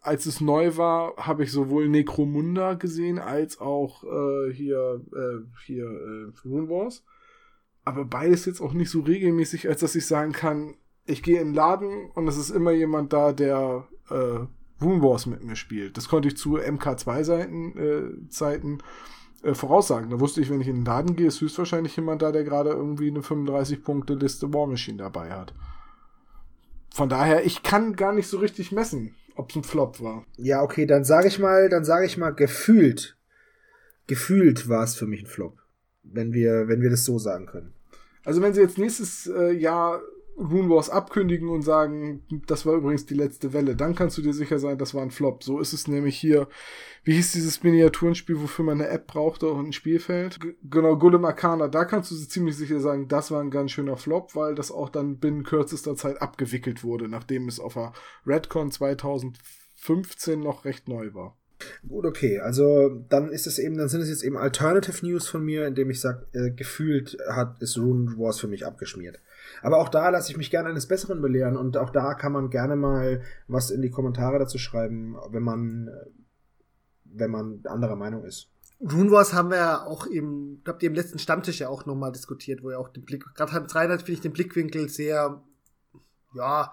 als 0.00 0.26
es 0.26 0.40
neu 0.40 0.76
war, 0.76 1.16
habe 1.16 1.44
ich 1.44 1.52
sowohl 1.52 1.88
Necromunda 1.88 2.74
gesehen 2.74 3.18
als 3.18 3.60
auch 3.60 4.04
äh, 4.04 4.52
hier 4.52 5.02
äh, 5.12 5.64
hier 5.64 5.84
äh, 5.84 6.48
Rune 6.48 6.68
Wars. 6.68 7.04
Aber 7.84 8.04
beides 8.04 8.46
jetzt 8.46 8.60
auch 8.60 8.72
nicht 8.72 8.90
so 8.90 9.00
regelmäßig, 9.00 9.68
als 9.68 9.80
dass 9.80 9.94
ich 9.94 10.06
sagen 10.06 10.32
kann, 10.32 10.74
ich 11.06 11.22
gehe 11.22 11.40
in 11.40 11.48
den 11.48 11.54
Laden 11.54 12.10
und 12.14 12.26
es 12.28 12.38
ist 12.38 12.50
immer 12.50 12.72
jemand 12.72 13.12
da, 13.12 13.32
der 13.32 13.86
äh, 14.10 14.46
Rune 14.82 15.02
Wars 15.02 15.26
mit 15.26 15.44
mir 15.44 15.56
spielt. 15.56 15.96
Das 15.96 16.08
konnte 16.08 16.28
ich 16.28 16.36
zu 16.36 16.56
MK2-Seiten 16.56 17.78
äh, 17.78 18.28
Zeiten 18.28 18.78
äh, 19.44 19.54
voraussagen. 19.54 20.10
Da 20.10 20.20
wusste 20.20 20.40
ich, 20.40 20.50
wenn 20.50 20.60
ich 20.60 20.68
in 20.68 20.76
den 20.76 20.84
Laden 20.84 21.16
gehe, 21.16 21.26
ist 21.26 21.40
höchstwahrscheinlich 21.40 21.94
jemand 21.96 22.22
da, 22.22 22.32
der 22.32 22.44
gerade 22.44 22.70
irgendwie 22.70 23.08
eine 23.08 23.20
35-Punkte-Liste 23.20 24.52
War 24.52 24.66
Machine 24.66 24.98
dabei 24.98 25.30
hat. 25.30 25.54
Von 26.94 27.08
daher, 27.08 27.44
ich 27.44 27.62
kann 27.62 27.96
gar 27.96 28.12
nicht 28.12 28.28
so 28.28 28.38
richtig 28.38 28.72
messen, 28.72 29.14
ob 29.34 29.50
es 29.50 29.56
ein 29.56 29.64
Flop 29.64 30.00
war. 30.00 30.24
Ja, 30.36 30.62
okay, 30.62 30.86
dann 30.86 31.04
sage 31.04 31.28
ich 31.28 31.38
mal, 31.38 31.68
dann 31.68 31.84
sage 31.84 32.06
ich 32.06 32.16
mal, 32.16 32.30
gefühlt, 32.30 33.16
gefühlt 34.06 34.68
war 34.68 34.84
es 34.84 34.94
für 34.94 35.06
mich 35.06 35.22
ein 35.22 35.26
Flop. 35.26 35.58
Wenn 36.02 36.32
wir, 36.32 36.68
wenn 36.68 36.82
wir 36.82 36.90
das 36.90 37.04
so 37.04 37.18
sagen 37.18 37.46
können. 37.46 37.74
Also 38.24 38.40
wenn 38.40 38.54
sie 38.54 38.60
jetzt 38.60 38.78
nächstes 38.78 39.26
äh, 39.26 39.52
Jahr 39.52 40.00
Rune 40.36 40.68
Wars 40.68 40.90
abkündigen 40.90 41.48
und 41.48 41.62
sagen, 41.62 42.24
das 42.46 42.66
war 42.66 42.74
übrigens 42.74 43.06
die 43.06 43.14
letzte 43.14 43.52
Welle, 43.52 43.76
dann 43.76 43.94
kannst 43.94 44.18
du 44.18 44.22
dir 44.22 44.34
sicher 44.34 44.58
sein, 44.58 44.78
das 44.78 44.92
war 44.92 45.02
ein 45.02 45.10
Flop. 45.10 45.44
So 45.44 45.60
ist 45.60 45.72
es 45.72 45.86
nämlich 45.86 46.16
hier. 46.16 46.48
Wie 47.04 47.14
hieß 47.14 47.32
dieses 47.32 47.62
Miniaturenspiel, 47.62 48.40
wofür 48.40 48.64
man 48.64 48.80
eine 48.80 48.90
App 48.90 49.06
brauchte 49.06 49.48
und 49.48 49.68
ein 49.68 49.72
Spielfeld? 49.72 50.40
G 50.40 50.54
genau, 50.64 50.96
Golem 50.96 51.24
Arcana. 51.24 51.68
Da 51.68 51.84
kannst 51.84 52.10
du 52.10 52.16
ziemlich 52.16 52.56
sicher 52.56 52.80
sagen, 52.80 53.08
das 53.08 53.30
war 53.30 53.40
ein 53.40 53.50
ganz 53.50 53.70
schöner 53.70 53.96
Flop, 53.96 54.34
weil 54.34 54.54
das 54.54 54.72
auch 54.72 54.88
dann 54.88 55.18
binnen 55.18 55.44
kürzester 55.44 55.96
Zeit 55.96 56.20
abgewickelt 56.20 56.82
wurde, 56.82 57.08
nachdem 57.08 57.46
es 57.46 57.60
auf 57.60 57.74
der 57.74 57.92
Redcon 58.26 58.70
2015 58.70 60.40
noch 60.40 60.64
recht 60.64 60.88
neu 60.88 61.14
war. 61.14 61.36
Gut, 61.86 62.04
okay. 62.04 62.40
Also 62.40 63.04
dann 63.08 63.30
ist 63.30 63.46
es 63.46 63.58
eben, 63.58 63.76
dann 63.76 63.88
sind 63.88 64.00
es 64.00 64.08
jetzt 64.08 64.24
eben 64.24 64.36
Alternative 64.36 65.06
News 65.06 65.28
von 65.28 65.44
mir, 65.44 65.66
indem 65.66 65.90
ich 65.90 66.00
sage, 66.00 66.26
äh, 66.32 66.50
gefühlt 66.50 67.16
hat 67.28 67.62
ist 67.62 67.78
Rune 67.78 68.18
Wars 68.18 68.40
für 68.40 68.48
mich 68.48 68.66
abgeschmiert. 68.66 69.20
Aber 69.62 69.78
auch 69.78 69.88
da 69.88 70.08
lasse 70.08 70.30
ich 70.30 70.36
mich 70.36 70.50
gerne 70.50 70.68
eines 70.68 70.88
Besseren 70.88 71.20
belehren 71.20 71.56
und 71.56 71.76
auch 71.76 71.90
da 71.90 72.14
kann 72.14 72.32
man 72.32 72.50
gerne 72.50 72.76
mal 72.76 73.22
was 73.48 73.70
in 73.70 73.82
die 73.82 73.90
Kommentare 73.90 74.38
dazu 74.38 74.58
schreiben, 74.58 75.16
wenn 75.30 75.42
man, 75.42 75.90
wenn 77.04 77.30
man 77.30 77.60
anderer 77.64 77.96
Meinung 77.96 78.24
ist. 78.24 78.50
Rune 78.80 79.10
Wars 79.10 79.32
haben 79.32 79.50
wir 79.50 79.56
ja 79.56 79.86
auch 79.86 80.06
im, 80.06 80.60
glaubt 80.64 80.82
ihr, 80.82 80.88
im 80.88 80.94
letzten 80.94 81.18
Stammtisch 81.18 81.60
ja 81.60 81.68
auch 81.68 81.86
nochmal 81.86 82.12
diskutiert, 82.12 82.62
wo 82.62 82.70
er 82.70 82.78
auch 82.78 82.88
den 82.88 83.04
Blick, 83.04 83.24
gerade 83.34 83.52
Hans 83.52 83.74
Reinhardt 83.74 84.02
finde 84.02 84.12
ich 84.12 84.20
den 84.20 84.32
Blickwinkel 84.32 84.88
sehr, 84.88 85.42
ja, 86.34 86.72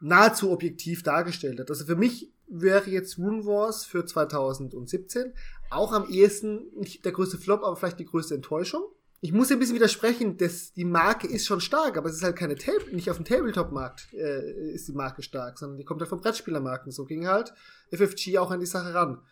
nahezu 0.00 0.50
objektiv 0.50 1.02
dargestellt 1.02 1.60
hat. 1.60 1.70
Also 1.70 1.84
für 1.84 1.94
mich 1.94 2.32
wäre 2.48 2.90
jetzt 2.90 3.18
Rune 3.18 3.44
Wars 3.46 3.84
für 3.84 4.04
2017 4.04 5.32
auch 5.70 5.92
am 5.92 6.08
ehesten 6.10 6.66
nicht 6.74 7.04
der 7.04 7.12
größte 7.12 7.38
Flop, 7.38 7.62
aber 7.62 7.76
vielleicht 7.76 8.00
die 8.00 8.06
größte 8.06 8.34
Enttäuschung 8.34 8.82
ich 9.24 9.32
muss 9.32 9.52
ein 9.52 9.60
bisschen 9.60 9.76
widersprechen, 9.76 10.36
dass 10.36 10.72
die 10.72 10.84
Marke 10.84 11.28
ist 11.28 11.46
schon 11.46 11.60
stark, 11.60 11.96
aber 11.96 12.08
es 12.08 12.16
ist 12.16 12.24
halt 12.24 12.34
keine 12.34 12.56
Table, 12.56 12.92
nicht 12.92 13.08
auf 13.08 13.18
dem 13.18 13.24
Tabletop-Markt 13.24 14.12
äh, 14.14 14.72
ist 14.72 14.88
die 14.88 14.92
Marke 14.92 15.22
stark, 15.22 15.60
sondern 15.60 15.78
die 15.78 15.84
kommt 15.84 16.00
halt 16.00 16.08
vom 16.08 16.20
Brettspielermarken. 16.20 16.90
So 16.90 17.04
ging 17.04 17.28
halt 17.28 17.54
FFG 17.92 18.38
auch 18.38 18.50
an 18.50 18.58
die 18.58 18.66
Sache 18.66 18.92
ran. 18.92 19.22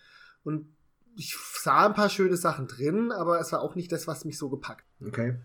Und 0.44 0.72
ich 1.16 1.36
sah 1.60 1.86
ein 1.86 1.94
paar 1.94 2.08
schöne 2.08 2.36
Sachen 2.36 2.68
drin, 2.68 3.10
aber 3.10 3.40
es 3.40 3.50
war 3.50 3.62
auch 3.62 3.74
nicht 3.74 3.90
das, 3.90 4.06
was 4.06 4.24
mich 4.24 4.38
so 4.38 4.48
gepackt. 4.48 4.84
Okay. 5.04 5.40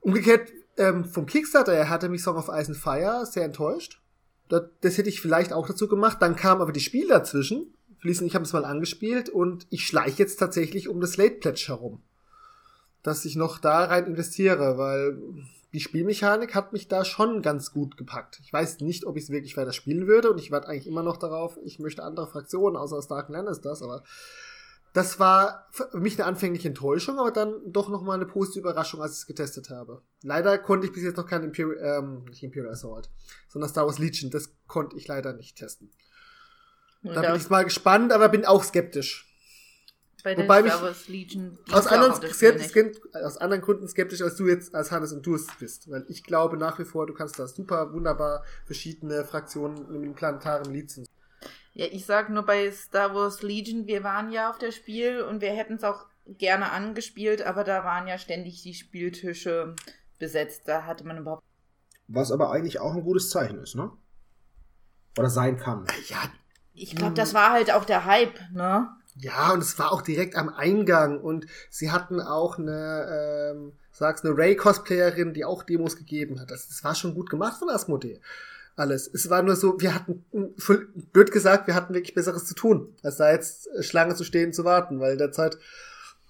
Umgekehrt, 0.00 0.50
ähm, 0.76 1.04
vom 1.04 1.26
Kickstarter 1.26 1.74
her 1.74 1.88
hatte 1.88 2.08
mich 2.08 2.24
Song 2.24 2.36
of 2.36 2.48
Ice 2.48 2.72
and 2.72 2.76
Fire 2.76 3.24
sehr 3.24 3.44
enttäuscht. 3.44 4.02
Das, 4.48 4.64
das 4.80 4.98
hätte 4.98 5.10
ich 5.10 5.20
vielleicht 5.20 5.52
auch 5.52 5.68
dazu 5.68 5.86
gemacht. 5.86 6.18
Dann 6.20 6.34
kam 6.34 6.60
aber 6.60 6.72
die 6.72 6.80
Spiel 6.80 7.06
dazwischen. 7.06 7.72
Fließen, 8.00 8.26
ich 8.26 8.34
habe 8.34 8.44
es 8.44 8.52
mal 8.52 8.64
angespielt 8.64 9.28
und 9.28 9.68
ich 9.70 9.86
schleiche 9.86 10.18
jetzt 10.18 10.40
tatsächlich 10.40 10.88
um 10.88 11.00
das 11.00 11.16
Late 11.16 11.36
Pledge 11.36 11.66
herum 11.68 12.02
dass 13.02 13.24
ich 13.24 13.36
noch 13.36 13.58
da 13.58 13.84
rein 13.84 14.06
investiere, 14.06 14.78
weil 14.78 15.18
die 15.72 15.80
Spielmechanik 15.80 16.54
hat 16.54 16.72
mich 16.72 16.88
da 16.88 17.04
schon 17.04 17.42
ganz 17.42 17.72
gut 17.72 17.96
gepackt. 17.96 18.40
Ich 18.42 18.52
weiß 18.52 18.80
nicht, 18.80 19.04
ob 19.04 19.16
ich 19.16 19.24
es 19.24 19.30
wirklich 19.30 19.56
weiter 19.56 19.72
spielen 19.72 20.06
würde 20.06 20.30
und 20.30 20.38
ich 20.38 20.50
warte 20.50 20.68
eigentlich 20.68 20.86
immer 20.86 21.02
noch 21.02 21.18
darauf, 21.18 21.58
ich 21.62 21.78
möchte 21.78 22.02
andere 22.02 22.26
Fraktionen 22.26 22.76
außer 22.76 23.02
Stark 23.02 23.28
Lannisters, 23.28 23.82
aber 23.82 24.02
das 24.94 25.20
war 25.20 25.68
für 25.70 25.98
mich 25.98 26.18
eine 26.18 26.26
anfängliche 26.26 26.68
Enttäuschung, 26.68 27.18
aber 27.18 27.30
dann 27.30 27.54
doch 27.66 27.90
nochmal 27.90 28.16
eine 28.16 28.26
positive 28.26 28.60
Überraschung, 28.60 29.02
als 29.02 29.12
ich 29.12 29.18
es 29.18 29.26
getestet 29.26 29.68
habe. 29.68 30.02
Leider 30.22 30.56
konnte 30.58 30.86
ich 30.86 30.92
bis 30.92 31.02
jetzt 31.02 31.18
noch 31.18 31.26
kein 31.26 31.44
Imperial, 31.44 31.98
ähm, 31.98 32.24
nicht 32.24 32.42
Imperial 32.42 32.72
Assault, 32.72 33.10
sondern 33.48 33.68
Star 33.68 33.86
Wars 33.86 33.98
Legion, 33.98 34.30
das 34.30 34.54
konnte 34.66 34.96
ich 34.96 35.06
leider 35.06 35.34
nicht 35.34 35.56
testen. 35.56 35.90
Da 37.02 37.20
bin 37.20 37.36
ich 37.36 37.48
mal 37.50 37.64
gespannt, 37.64 38.12
aber 38.12 38.28
bin 38.28 38.44
auch 38.44 38.64
skeptisch. 38.64 39.27
Bei 40.24 40.34
der 40.34 40.44
Wobei 40.44 40.68
Star 40.68 40.82
Wars 40.82 41.08
Legion 41.08 41.58
aus 41.70 41.86
anderen, 41.86 42.12
aus 43.22 43.36
anderen 43.36 43.62
Gründen 43.62 43.88
skeptisch, 43.88 44.20
als 44.20 44.34
du 44.36 44.48
jetzt 44.48 44.74
als 44.74 44.90
Hannes 44.90 45.12
und 45.12 45.24
du 45.24 45.36
es 45.36 45.46
bist. 45.60 45.88
Weil 45.90 46.04
ich 46.08 46.24
glaube 46.24 46.56
nach 46.56 46.78
wie 46.78 46.84
vor, 46.84 47.06
du 47.06 47.14
kannst 47.14 47.38
da 47.38 47.46
super 47.46 47.92
wunderbar 47.92 48.44
verschiedene 48.66 49.24
Fraktionen 49.24 49.90
mit 49.92 50.02
dem 50.02 50.14
planetaren 50.14 50.72
Lied 50.72 50.92
Ja, 51.72 51.86
ich 51.86 52.04
sag 52.04 52.30
nur 52.30 52.44
bei 52.44 52.70
Star 52.72 53.14
Wars 53.14 53.42
Legion, 53.42 53.86
wir 53.86 54.02
waren 54.02 54.32
ja 54.32 54.50
auf 54.50 54.58
der 54.58 54.72
Spiel 54.72 55.22
und 55.22 55.40
wir 55.40 55.50
hätten 55.50 55.74
es 55.74 55.84
auch 55.84 56.06
gerne 56.26 56.72
angespielt, 56.72 57.42
aber 57.42 57.64
da 57.64 57.84
waren 57.84 58.06
ja 58.06 58.18
ständig 58.18 58.62
die 58.62 58.74
Spieltische 58.74 59.76
besetzt. 60.18 60.62
Da 60.66 60.84
hatte 60.84 61.06
man 61.06 61.18
überhaupt. 61.18 61.44
Was 62.08 62.32
aber 62.32 62.50
eigentlich 62.50 62.80
auch 62.80 62.94
ein 62.94 63.02
gutes 63.02 63.30
Zeichen 63.30 63.58
ist, 63.58 63.76
ne? 63.76 63.92
Oder 65.16 65.30
sein 65.30 65.58
kann. 65.58 65.86
Ja, 66.08 66.30
Ich 66.74 66.94
glaube, 66.94 67.14
das 67.14 67.34
war 67.34 67.50
halt 67.50 67.72
auch 67.72 67.84
der 67.84 68.04
Hype, 68.04 68.38
ne? 68.52 68.88
Ja, 69.20 69.52
und 69.52 69.62
es 69.62 69.78
war 69.78 69.92
auch 69.92 70.02
direkt 70.02 70.36
am 70.36 70.48
Eingang 70.48 71.20
und 71.20 71.46
sie 71.70 71.90
hatten 71.90 72.20
auch 72.20 72.58
eine, 72.58 73.52
ähm, 73.52 73.72
sag's, 73.90 74.24
eine 74.24 74.36
Ray-Cosplayerin, 74.36 75.34
die 75.34 75.44
auch 75.44 75.64
Demos 75.64 75.96
gegeben 75.96 76.40
hat. 76.40 76.50
Das, 76.50 76.68
das 76.68 76.84
war 76.84 76.94
schon 76.94 77.14
gut 77.14 77.28
gemacht 77.28 77.58
von 77.58 77.68
Asmodee. 77.68 78.20
Alles. 78.76 79.10
Es 79.12 79.28
war 79.28 79.42
nur 79.42 79.56
so, 79.56 79.80
wir 79.80 79.92
hatten, 79.92 80.24
blöd 81.12 81.32
gesagt, 81.32 81.66
wir 81.66 81.74
hatten 81.74 81.94
wirklich 81.94 82.14
Besseres 82.14 82.44
zu 82.44 82.54
tun, 82.54 82.94
als 83.02 83.16
da 83.16 83.32
jetzt 83.32 83.68
Schlange 83.80 84.14
zu 84.14 84.22
stehen 84.22 84.52
zu 84.52 84.64
warten, 84.64 85.00
weil 85.00 85.16
derzeit 85.16 85.58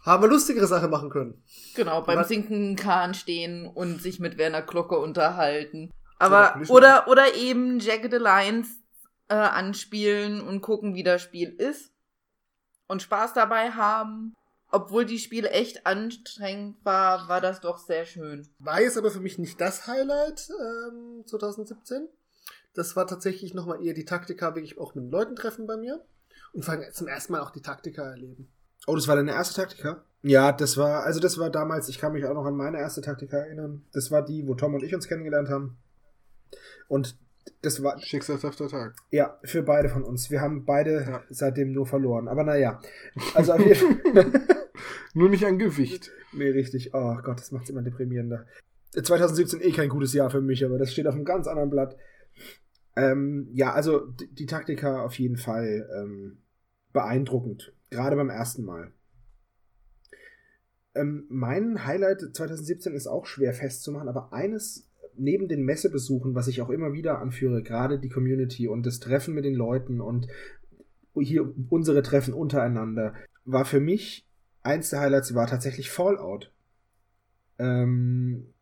haben 0.02 0.22
wir 0.22 0.28
lustigere 0.28 0.66
Sachen 0.66 0.88
machen 0.90 1.10
können. 1.10 1.42
Genau, 1.74 2.00
beim 2.00 2.20
Was- 2.20 2.28
sinkenden 2.28 2.74
Kahn 2.76 3.12
stehen 3.12 3.66
und 3.66 4.00
sich 4.00 4.18
mit 4.18 4.38
Werner 4.38 4.62
Glocke 4.62 4.96
unterhalten. 4.98 5.90
Aber, 6.18 6.40
natürlich 6.40 6.70
oder, 6.70 7.06
oder 7.08 7.34
eben 7.34 7.80
Jagged 7.80 8.14
Alliance 8.14 8.70
äh, 9.28 9.34
anspielen 9.34 10.40
und 10.40 10.62
gucken, 10.62 10.94
wie 10.94 11.02
das 11.02 11.20
Spiel 11.20 11.50
ist. 11.50 11.92
Und 12.88 13.02
Spaß 13.02 13.34
dabei 13.34 13.70
haben. 13.70 14.34
Obwohl 14.70 15.06
die 15.06 15.18
Spiele 15.18 15.48
echt 15.50 15.86
anstrengend 15.86 16.76
war, 16.84 17.28
war 17.28 17.40
das 17.40 17.60
doch 17.60 17.78
sehr 17.78 18.04
schön. 18.04 18.46
War 18.58 18.82
jetzt 18.82 18.98
aber 18.98 19.10
für 19.10 19.20
mich 19.20 19.38
nicht 19.38 19.60
das 19.60 19.86
Highlight 19.86 20.50
ähm, 20.50 21.24
2017. 21.26 22.06
Das 22.74 22.94
war 22.94 23.06
tatsächlich 23.06 23.54
nochmal 23.54 23.82
eher 23.84 23.94
die 23.94 24.04
Taktika, 24.04 24.54
wirklich 24.54 24.78
auch 24.78 24.94
mit 24.94 25.04
den 25.04 25.10
Leuten 25.10 25.36
treffen 25.36 25.66
bei 25.66 25.76
mir. 25.76 26.04
Und 26.52 26.64
vor 26.64 26.74
allem 26.74 26.92
zum 26.92 27.08
ersten 27.08 27.32
Mal 27.32 27.40
auch 27.40 27.50
die 27.50 27.62
Taktika 27.62 28.02
erleben. 28.02 28.48
Oh, 28.86 28.94
das 28.94 29.08
war 29.08 29.16
deine 29.16 29.32
erste 29.32 29.54
Taktika? 29.60 30.02
Ja, 30.22 30.52
das 30.52 30.76
war, 30.76 31.04
also 31.04 31.20
das 31.20 31.38
war 31.38 31.50
damals, 31.50 31.88
ich 31.88 31.98
kann 31.98 32.12
mich 32.12 32.24
auch 32.24 32.34
noch 32.34 32.44
an 32.44 32.56
meine 32.56 32.78
erste 32.78 33.00
Taktika 33.00 33.38
erinnern. 33.38 33.84
Das 33.92 34.10
war 34.10 34.22
die, 34.22 34.46
wo 34.46 34.54
Tom 34.54 34.74
und 34.74 34.82
ich 34.82 34.94
uns 34.94 35.08
kennengelernt 35.08 35.48
haben. 35.48 35.78
Und 36.88 37.16
das 37.62 37.82
war, 37.82 37.98
Schicksalshafter 38.00 38.68
Tag. 38.68 38.94
ja, 39.10 39.38
für 39.44 39.62
beide 39.62 39.88
von 39.88 40.02
uns. 40.04 40.30
Wir 40.30 40.40
haben 40.40 40.64
beide 40.64 41.02
Ja. 41.08 41.22
seitdem 41.30 41.72
nur 41.72 41.86
verloren. 41.86 42.28
Aber 42.28 42.44
naja. 42.44 42.80
Also 43.34 43.52
auf 43.52 43.60
jeden 43.64 43.74
Fall. 44.14 44.32
Nur 45.14 45.28
nicht 45.28 45.44
an 45.44 45.58
Gewicht. 45.58 46.10
nee, 46.32 46.50
richtig. 46.50 46.94
Oh 46.94 47.16
Gott, 47.22 47.40
das 47.40 47.50
macht's 47.50 47.70
immer 47.70 47.82
deprimierender. 47.82 48.46
2017 49.02 49.60
eh 49.60 49.72
kein 49.72 49.88
gutes 49.88 50.12
Jahr 50.12 50.30
für 50.30 50.40
mich, 50.40 50.64
aber 50.64 50.78
das 50.78 50.92
steht 50.92 51.06
auf 51.06 51.14
einem 51.14 51.24
ganz 51.24 51.46
anderen 51.48 51.70
Blatt. 51.70 51.96
Ähm, 52.96 53.48
ja, 53.52 53.72
also 53.72 54.06
die, 54.06 54.32
die 54.34 54.46
Taktika 54.46 55.02
auf 55.02 55.18
jeden 55.18 55.36
Fall 55.36 55.88
ähm, 55.96 56.38
beeindruckend. 56.92 57.74
Gerade 57.90 58.16
beim 58.16 58.30
ersten 58.30 58.64
Mal. 58.64 58.92
Ähm, 60.94 61.26
mein 61.28 61.86
Highlight 61.86 62.34
2017 62.34 62.94
ist 62.94 63.06
auch 63.06 63.26
schwer 63.26 63.52
festzumachen, 63.52 64.08
aber 64.08 64.32
eines 64.32 64.87
neben 65.18 65.48
den 65.48 65.64
Messebesuchen, 65.64 66.34
was 66.34 66.48
ich 66.48 66.62
auch 66.62 66.70
immer 66.70 66.92
wieder 66.92 67.18
anführe, 67.20 67.62
gerade 67.62 67.98
die 67.98 68.08
Community 68.08 68.68
und 68.68 68.86
das 68.86 69.00
Treffen 69.00 69.34
mit 69.34 69.44
den 69.44 69.54
Leuten 69.54 70.00
und 70.00 70.28
hier 71.20 71.52
unsere 71.68 72.02
Treffen 72.02 72.32
untereinander, 72.32 73.14
war 73.44 73.64
für 73.64 73.80
mich 73.80 74.28
eins 74.62 74.90
der 74.90 75.00
Highlights 75.00 75.34
war 75.34 75.46
tatsächlich 75.46 75.90
Fallout. 75.90 76.52
Ähm, 77.58 78.54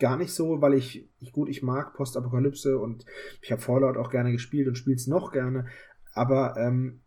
gar 0.00 0.16
nicht 0.16 0.32
so, 0.32 0.60
weil 0.60 0.74
ich, 0.74 1.08
ich 1.20 1.32
gut, 1.32 1.48
ich 1.48 1.62
mag 1.62 1.94
Postapokalypse 1.94 2.78
und 2.78 3.04
ich 3.40 3.52
habe 3.52 3.62
Fallout 3.62 3.96
auch 3.96 4.10
gerne 4.10 4.32
gespielt 4.32 4.66
und 4.66 4.76
spiele 4.76 4.96
es 4.96 5.06
noch 5.06 5.30
gerne, 5.30 5.66
aber 6.12 6.56
ähm, 6.56 7.02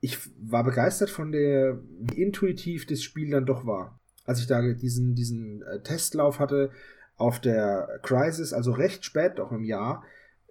ich 0.00 0.18
war 0.40 0.64
begeistert 0.64 1.10
von 1.10 1.32
der, 1.32 1.80
wie 2.00 2.22
intuitiv 2.22 2.86
das 2.86 3.02
Spiel 3.02 3.30
dann 3.30 3.46
doch 3.46 3.66
war. 3.66 4.00
Als 4.24 4.40
ich 4.40 4.46
da 4.46 4.62
diesen, 4.62 5.14
diesen 5.14 5.62
äh, 5.62 5.82
Testlauf 5.82 6.38
hatte 6.38 6.70
auf 7.18 7.40
der 7.40 8.00
Crisis, 8.02 8.52
also 8.52 8.72
recht 8.72 9.04
spät 9.04 9.38
doch 9.38 9.52
im 9.52 9.64
Jahr, 9.64 10.04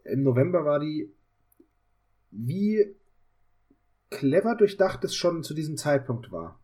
im 0.03 0.23
November 0.23 0.65
war 0.65 0.79
die, 0.79 1.11
wie 2.29 2.95
clever 4.09 4.55
durchdacht 4.55 5.03
es 5.03 5.15
schon 5.15 5.43
zu 5.43 5.53
diesem 5.53 5.77
Zeitpunkt 5.77 6.31
war. 6.31 6.59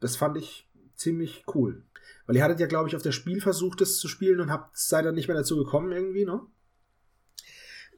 Das 0.00 0.16
fand 0.16 0.36
ich 0.36 0.68
ziemlich 0.94 1.44
cool. 1.54 1.84
Weil 2.26 2.36
ihr 2.36 2.44
hattet 2.44 2.60
ja, 2.60 2.66
glaube 2.66 2.88
ich, 2.88 2.96
auf 2.96 3.02
der 3.02 3.12
Spiel 3.12 3.40
versucht, 3.40 3.80
das 3.80 3.96
zu 3.96 4.06
spielen 4.06 4.40
und 4.40 4.50
habt 4.50 4.76
seid 4.76 5.04
dann 5.04 5.14
nicht 5.14 5.28
mehr 5.28 5.36
dazu 5.36 5.56
gekommen 5.56 5.92
irgendwie, 5.92 6.24
ne? 6.24 6.40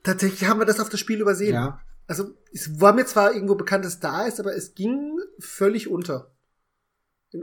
Tatsächlich 0.02 0.48
haben 0.48 0.60
wir 0.60 0.66
das 0.66 0.80
auf 0.80 0.88
das 0.88 1.00
Spiel 1.00 1.20
übersehen. 1.20 1.54
Ja. 1.54 1.80
Also, 2.06 2.34
es 2.52 2.80
war 2.80 2.92
mir 2.92 3.04
zwar 3.06 3.34
irgendwo 3.34 3.54
bekannt, 3.54 3.84
dass 3.84 3.94
es 3.94 4.00
da 4.00 4.26
ist, 4.26 4.40
aber 4.40 4.54
es 4.54 4.74
ging 4.74 5.18
völlig 5.38 5.88
unter. 5.88 6.32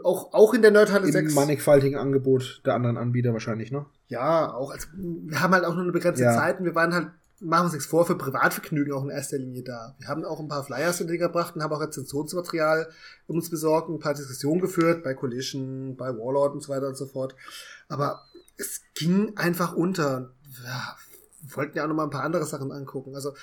Auch, 0.04 0.34
auch 0.34 0.54
in 0.54 0.62
der 0.62 0.72
Nerdhalle 0.72 1.06
Im 1.06 1.14
6. 1.14 1.34
mannigfaltigen 1.34 1.98
Angebot 1.98 2.62
der 2.66 2.74
anderen 2.74 2.98
Anbieter 2.98 3.32
wahrscheinlich, 3.32 3.72
ne? 3.72 3.86
Ja, 4.08 4.54
auch. 4.54 4.72
Also, 4.72 4.88
wir 4.94 5.42
haben 5.42 5.54
halt 5.54 5.64
auch 5.64 5.76
nur 5.76 5.84
eine 5.84 5.94
begrenzte 5.94 6.24
Ja. 6.24 6.34
Zeit 6.34 6.60
und 6.60 6.66
wir 6.66 6.76
waren 6.76 6.94
halt, 6.94 7.08
machen 7.40 7.62
wir 7.62 7.64
uns 7.66 7.74
nichts 7.74 7.88
vor, 7.88 8.06
für 8.06 8.18
Privatvergnügen 8.18 8.92
auch 8.92 9.04
in 9.04 9.10
erster 9.10 9.38
Linie 9.38 9.64
da. 9.64 9.96
Wir 10.00 10.10
haben 10.10 10.26
auch 10.26 10.42
ein 10.42 10.50
paar 10.50 10.66
Flyers 10.66 11.00
in 11.00 11.08
gebracht 11.08 11.56
und 11.56 11.64
haben 11.64 11.72
auch 11.74 11.80
Rezensionsmaterial 11.80 12.90
uns 13.28 13.50
besorgt, 13.50 13.90
ein 13.90 14.00
paar 14.00 14.14
Diskussionen 14.14 14.60
geführt, 14.60 15.04
bei 15.04 15.14
Collision, 15.14 15.96
bei 15.96 16.10
Warlord 16.10 16.54
und 16.54 16.64
so 16.64 16.74
weiter 16.74 16.88
und 16.88 16.98
so 16.98 17.06
fort. 17.06 17.36
Aber 17.88 18.24
es 18.58 18.82
ging 18.94 19.38
einfach 19.38 19.74
unter. 19.74 20.34
Ja, 20.66 20.98
wir 21.44 21.56
wollten 21.56 21.78
ja 21.78 21.86
auch 21.86 21.88
noch 21.88 21.96
mal 21.96 22.04
ein 22.04 22.10
paar 22.10 22.24
andere 22.24 22.46
Sachen 22.46 22.74
angucken. 22.74 23.16
Also, 23.16 23.34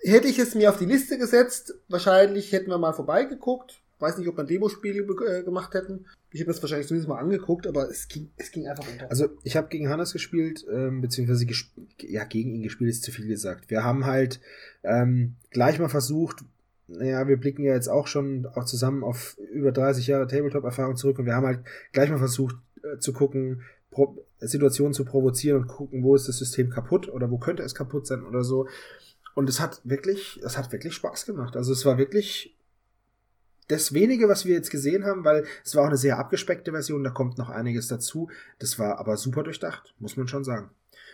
hätte 0.00 0.26
ich 0.26 0.40
es 0.40 0.56
mir 0.56 0.70
auf 0.70 0.78
die 0.78 0.86
Liste 0.86 1.18
gesetzt, 1.18 1.74
wahrscheinlich 1.88 2.50
hätten 2.50 2.70
wir 2.70 2.78
mal 2.78 2.92
vorbeigeguckt. 2.92 3.83
Weiß 3.98 4.18
nicht, 4.18 4.28
ob 4.28 4.36
wir 4.36 4.44
Demospiele 4.44 5.02
äh, 5.02 5.42
gemacht 5.42 5.74
hätten. 5.74 6.06
Ich 6.30 6.40
habe 6.40 6.52
das 6.52 6.60
wahrscheinlich 6.62 6.88
zumindest 6.88 7.08
mal 7.08 7.18
angeguckt, 7.18 7.66
aber 7.66 7.88
es 7.88 8.08
ging, 8.08 8.30
es 8.36 8.50
ging 8.50 8.66
einfach 8.66 8.86
unter. 8.90 9.08
Also 9.08 9.28
ich 9.44 9.56
habe 9.56 9.68
gegen 9.68 9.88
Hannes 9.88 10.12
gespielt, 10.12 10.64
ähm, 10.70 11.00
beziehungsweise 11.00 11.46
gesp 11.46 11.70
ja, 12.00 12.24
gegen 12.24 12.50
ihn 12.50 12.62
gespielt 12.62 12.90
ist 12.90 13.04
zu 13.04 13.12
viel 13.12 13.28
gesagt. 13.28 13.70
Wir 13.70 13.84
haben 13.84 14.04
halt 14.04 14.40
ähm, 14.82 15.36
gleich 15.50 15.78
mal 15.78 15.88
versucht, 15.88 16.44
naja, 16.86 17.26
wir 17.28 17.36
blicken 17.36 17.64
ja 17.64 17.74
jetzt 17.74 17.88
auch 17.88 18.06
schon 18.06 18.46
auch 18.46 18.64
zusammen 18.64 19.04
auf 19.04 19.38
über 19.52 19.72
30 19.72 20.06
Jahre 20.06 20.26
Tabletop-Erfahrung 20.26 20.96
zurück 20.96 21.18
und 21.18 21.26
wir 21.26 21.34
haben 21.34 21.46
halt 21.46 21.60
gleich 21.92 22.10
mal 22.10 22.18
versucht 22.18 22.56
äh, 22.82 22.98
zu 22.98 23.12
gucken, 23.12 23.62
Situationen 24.40 24.92
zu 24.92 25.04
provozieren 25.04 25.62
und 25.62 25.68
gucken, 25.68 26.02
wo 26.02 26.14
ist 26.14 26.28
das 26.28 26.38
System 26.38 26.70
kaputt 26.70 27.08
oder 27.08 27.30
wo 27.30 27.38
könnte 27.38 27.62
es 27.62 27.74
kaputt 27.74 28.06
sein 28.06 28.24
oder 28.24 28.42
so. 28.42 28.66
Und 29.34 29.48
es 29.48 29.60
hat 29.60 29.80
wirklich, 29.84 30.40
es 30.44 30.56
hat 30.56 30.72
wirklich 30.72 30.94
Spaß 30.94 31.26
gemacht. 31.26 31.56
Also 31.56 31.72
es 31.72 31.84
war 31.84 31.98
wirklich 31.98 32.53
das 33.68 33.94
wenige, 33.94 34.28
was 34.28 34.44
wir 34.44 34.54
jetzt 34.54 34.70
gesehen 34.70 35.04
haben, 35.04 35.24
weil 35.24 35.44
es 35.64 35.74
war 35.74 35.84
auch 35.84 35.88
eine 35.88 35.96
sehr 35.96 36.18
abgespeckte 36.18 36.72
Version, 36.72 37.04
da 37.04 37.10
kommt 37.10 37.38
noch 37.38 37.48
einiges 37.48 37.88
dazu. 37.88 38.28
Das 38.58 38.78
war 38.78 38.98
aber 38.98 39.16
super 39.16 39.42
durchdacht, 39.42 39.94
muss 39.98 40.16
man 40.16 40.28
schon 40.28 40.44
sagen. 40.44 40.70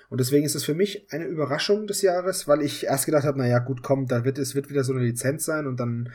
Und 0.08 0.18
deswegen 0.18 0.44
ist 0.44 0.56
es 0.56 0.64
für 0.64 0.74
mich 0.74 1.06
eine 1.12 1.26
Überraschung 1.26 1.86
des 1.86 2.02
Jahres, 2.02 2.48
weil 2.48 2.62
ich 2.62 2.84
erst 2.86 3.06
gedacht 3.06 3.24
habe, 3.24 3.38
naja, 3.38 3.60
gut, 3.60 3.82
komm, 3.82 4.06
da 4.06 4.24
wird 4.24 4.38
es 4.38 4.56
wird 4.56 4.68
wieder 4.68 4.82
so 4.82 4.92
eine 4.92 5.04
Lizenz 5.04 5.44
sein 5.44 5.66
und 5.66 5.78
dann 5.78 6.10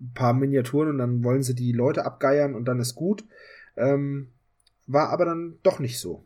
ein 0.00 0.12
paar 0.14 0.32
Miniaturen 0.32 0.90
und 0.90 0.98
dann 0.98 1.22
wollen 1.22 1.42
sie 1.42 1.54
die 1.54 1.72
Leute 1.72 2.04
abgeiern 2.04 2.54
und 2.54 2.64
dann 2.64 2.80
ist 2.80 2.96
gut. 2.96 3.24
Ähm, 3.76 4.28
war 4.86 5.10
aber 5.10 5.24
dann 5.24 5.58
doch 5.62 5.78
nicht 5.78 6.00
so. 6.00 6.24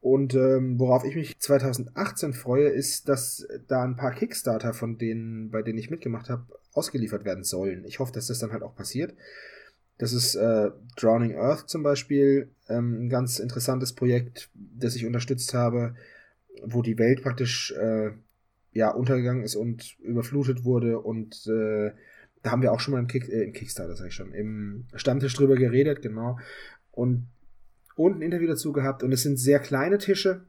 Und 0.00 0.34
ähm, 0.34 0.78
worauf 0.78 1.04
ich 1.04 1.16
mich 1.16 1.38
2018 1.38 2.34
freue, 2.34 2.68
ist, 2.68 3.08
dass 3.08 3.48
da 3.68 3.82
ein 3.82 3.96
paar 3.96 4.12
Kickstarter 4.12 4.74
von 4.74 4.98
denen, 4.98 5.50
bei 5.50 5.62
denen 5.62 5.78
ich 5.78 5.90
mitgemacht 5.90 6.28
habe, 6.28 6.44
ausgeliefert 6.74 7.24
werden 7.24 7.44
sollen. 7.44 7.84
Ich 7.86 7.98
hoffe, 7.98 8.12
dass 8.12 8.26
das 8.26 8.38
dann 8.38 8.52
halt 8.52 8.62
auch 8.62 8.74
passiert. 8.74 9.14
Das 9.96 10.12
ist 10.12 10.34
äh, 10.34 10.70
Drowning 10.96 11.36
Earth 11.36 11.68
zum 11.68 11.82
Beispiel, 11.82 12.50
ähm, 12.68 13.06
ein 13.06 13.08
ganz 13.08 13.38
interessantes 13.38 13.92
Projekt, 13.92 14.50
das 14.54 14.96
ich 14.96 15.06
unterstützt 15.06 15.54
habe, 15.54 15.94
wo 16.62 16.82
die 16.82 16.98
Welt 16.98 17.22
praktisch 17.22 17.72
äh, 17.72 18.10
ja 18.72 18.90
untergegangen 18.90 19.44
ist 19.44 19.54
und 19.54 19.98
überflutet 20.00 20.64
wurde 20.64 20.98
und 20.98 21.46
äh, 21.46 21.92
da 22.44 22.50
haben 22.50 22.62
wir 22.62 22.72
auch 22.72 22.80
schon 22.80 22.92
mal 22.92 23.00
im, 23.00 23.06
Kick, 23.06 23.28
äh, 23.28 23.42
im 23.42 23.52
Kickstarter, 23.52 23.96
sag 23.96 24.08
ich 24.08 24.14
schon, 24.14 24.32
im 24.32 24.84
Stammtisch 24.94 25.34
drüber 25.34 25.56
geredet, 25.56 26.02
genau. 26.02 26.38
Und, 26.92 27.26
und 27.96 28.18
ein 28.18 28.22
Interview 28.22 28.46
dazu 28.46 28.72
gehabt. 28.72 29.02
Und 29.02 29.12
es 29.12 29.22
sind 29.22 29.38
sehr 29.38 29.58
kleine 29.58 29.98
Tische, 29.98 30.44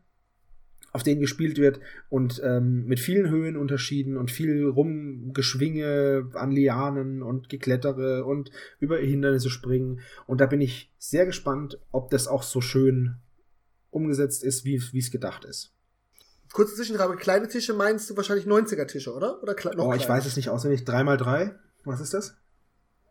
auf 0.95 1.03
denen 1.03 1.19
gespielt 1.19 1.57
wird 1.57 1.81
und 2.09 2.41
ähm, 2.43 2.85
mit 2.85 3.01
vielen 3.01 3.29
Höhenunterschieden 3.29 4.15
und 4.15 4.31
viel 4.31 4.65
Rumgeschwinge 4.65 6.29
an 6.33 6.51
Lianen 6.51 7.21
und 7.21 7.49
Geklettere 7.49 8.23
und 8.23 8.49
über 8.79 8.97
Hindernisse 8.97 9.49
springen. 9.49 9.99
Und 10.25 10.39
da 10.39 10.45
bin 10.45 10.61
ich 10.61 10.93
sehr 10.97 11.25
gespannt, 11.25 11.77
ob 11.91 12.09
das 12.11 12.27
auch 12.27 12.43
so 12.43 12.61
schön 12.61 13.15
umgesetzt 13.91 14.43
ist, 14.43 14.63
wie 14.63 14.75
es 14.97 15.11
gedacht 15.11 15.43
ist. 15.45 15.73
Kurze 16.53 16.75
Zwischenfrage, 16.75 17.17
kleine 17.17 17.49
Tische 17.49 17.73
meinst 17.73 18.09
du 18.09 18.15
wahrscheinlich 18.15 18.45
90er 18.45 18.85
Tische, 18.87 19.13
oder? 19.13 19.43
Oder 19.43 19.53
kle 19.53 19.75
noch 19.75 19.87
Oh, 19.87 19.93
ich 19.93 20.03
kleiner? 20.05 20.13
weiß 20.19 20.25
es 20.25 20.37
nicht 20.37 20.49
auswendig. 20.49 20.81
3x3? 20.87 21.55
Was 21.83 21.99
ist 21.99 22.13
das? 22.13 22.37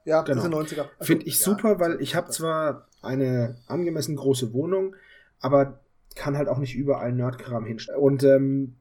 Ja, 0.07 0.23
Genau. 0.23 0.41
sind 0.41 0.55
90er. 0.55 0.87
Also, 0.99 1.05
Finde 1.05 1.27
ich 1.27 1.39
ja, 1.39 1.45
super, 1.45 1.79
weil 1.81 2.01
ich 2.01 2.15
habe 2.15 2.31
zwar 2.31 2.89
eine 3.03 3.57
angemessen 3.67 4.17
große 4.17 4.55
Wohnung, 4.55 4.97
aber 5.41 5.84
kann 6.15 6.37
halt 6.37 6.49
auch 6.49 6.59
nicht 6.59 6.75
überall 6.75 7.13
Nerdkram 7.13 7.65
hinstellen. 7.65 8.01
Und 8.01 8.23
ähm, 8.23 8.77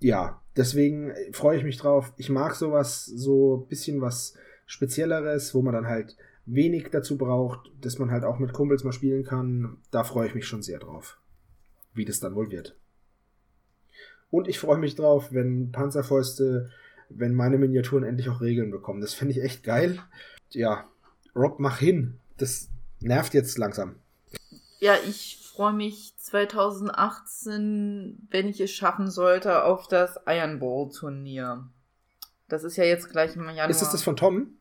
ja, 0.00 0.40
deswegen 0.56 1.12
freue 1.32 1.58
ich 1.58 1.64
mich 1.64 1.78
drauf. 1.78 2.12
Ich 2.16 2.30
mag 2.30 2.54
sowas, 2.54 3.06
so 3.06 3.66
bisschen 3.68 4.00
was 4.00 4.34
Spezielleres, 4.66 5.54
wo 5.54 5.62
man 5.62 5.74
dann 5.74 5.86
halt 5.86 6.16
wenig 6.46 6.90
dazu 6.90 7.18
braucht, 7.18 7.70
dass 7.80 7.98
man 7.98 8.10
halt 8.10 8.24
auch 8.24 8.38
mit 8.38 8.52
Kumpels 8.52 8.84
mal 8.84 8.92
spielen 8.92 9.24
kann. 9.24 9.78
Da 9.90 10.04
freue 10.04 10.28
ich 10.28 10.34
mich 10.34 10.46
schon 10.46 10.62
sehr 10.62 10.78
drauf, 10.78 11.18
wie 11.94 12.04
das 12.04 12.20
dann 12.20 12.34
wohl 12.34 12.50
wird. 12.50 12.76
Und 14.30 14.48
ich 14.48 14.58
freue 14.58 14.78
mich 14.78 14.94
drauf, 14.94 15.32
wenn 15.32 15.72
Panzerfäuste, 15.72 16.70
wenn 17.08 17.34
meine 17.34 17.58
Miniaturen 17.58 18.04
endlich 18.04 18.28
auch 18.28 18.40
Regeln 18.40 18.70
bekommen. 18.70 19.00
Das 19.00 19.14
finde 19.14 19.32
ich 19.32 19.42
echt 19.42 19.64
geil. 19.64 19.98
Ja, 20.50 20.88
Rob, 21.34 21.58
mach 21.58 21.78
hin. 21.78 22.18
Das 22.36 22.68
nervt 23.00 23.34
jetzt 23.34 23.58
langsam. 23.58 23.96
Ja, 24.78 24.94
ich 25.06 25.39
freue 25.60 25.74
mich 25.74 26.14
2018, 26.16 28.28
wenn 28.30 28.48
ich 28.48 28.62
es 28.62 28.70
schaffen 28.70 29.10
sollte, 29.10 29.64
auf 29.64 29.88
das 29.88 30.18
Iron 30.26 30.58
Bowl 30.58 30.90
Turnier. 30.90 31.68
Das 32.48 32.64
ist 32.64 32.78
ja 32.78 32.84
jetzt 32.84 33.10
gleich 33.10 33.36
im 33.36 33.42
Januar. 33.42 33.68
Ist 33.68 33.82
es 33.82 33.90
das 33.90 34.02
von 34.02 34.16
Tom? 34.16 34.54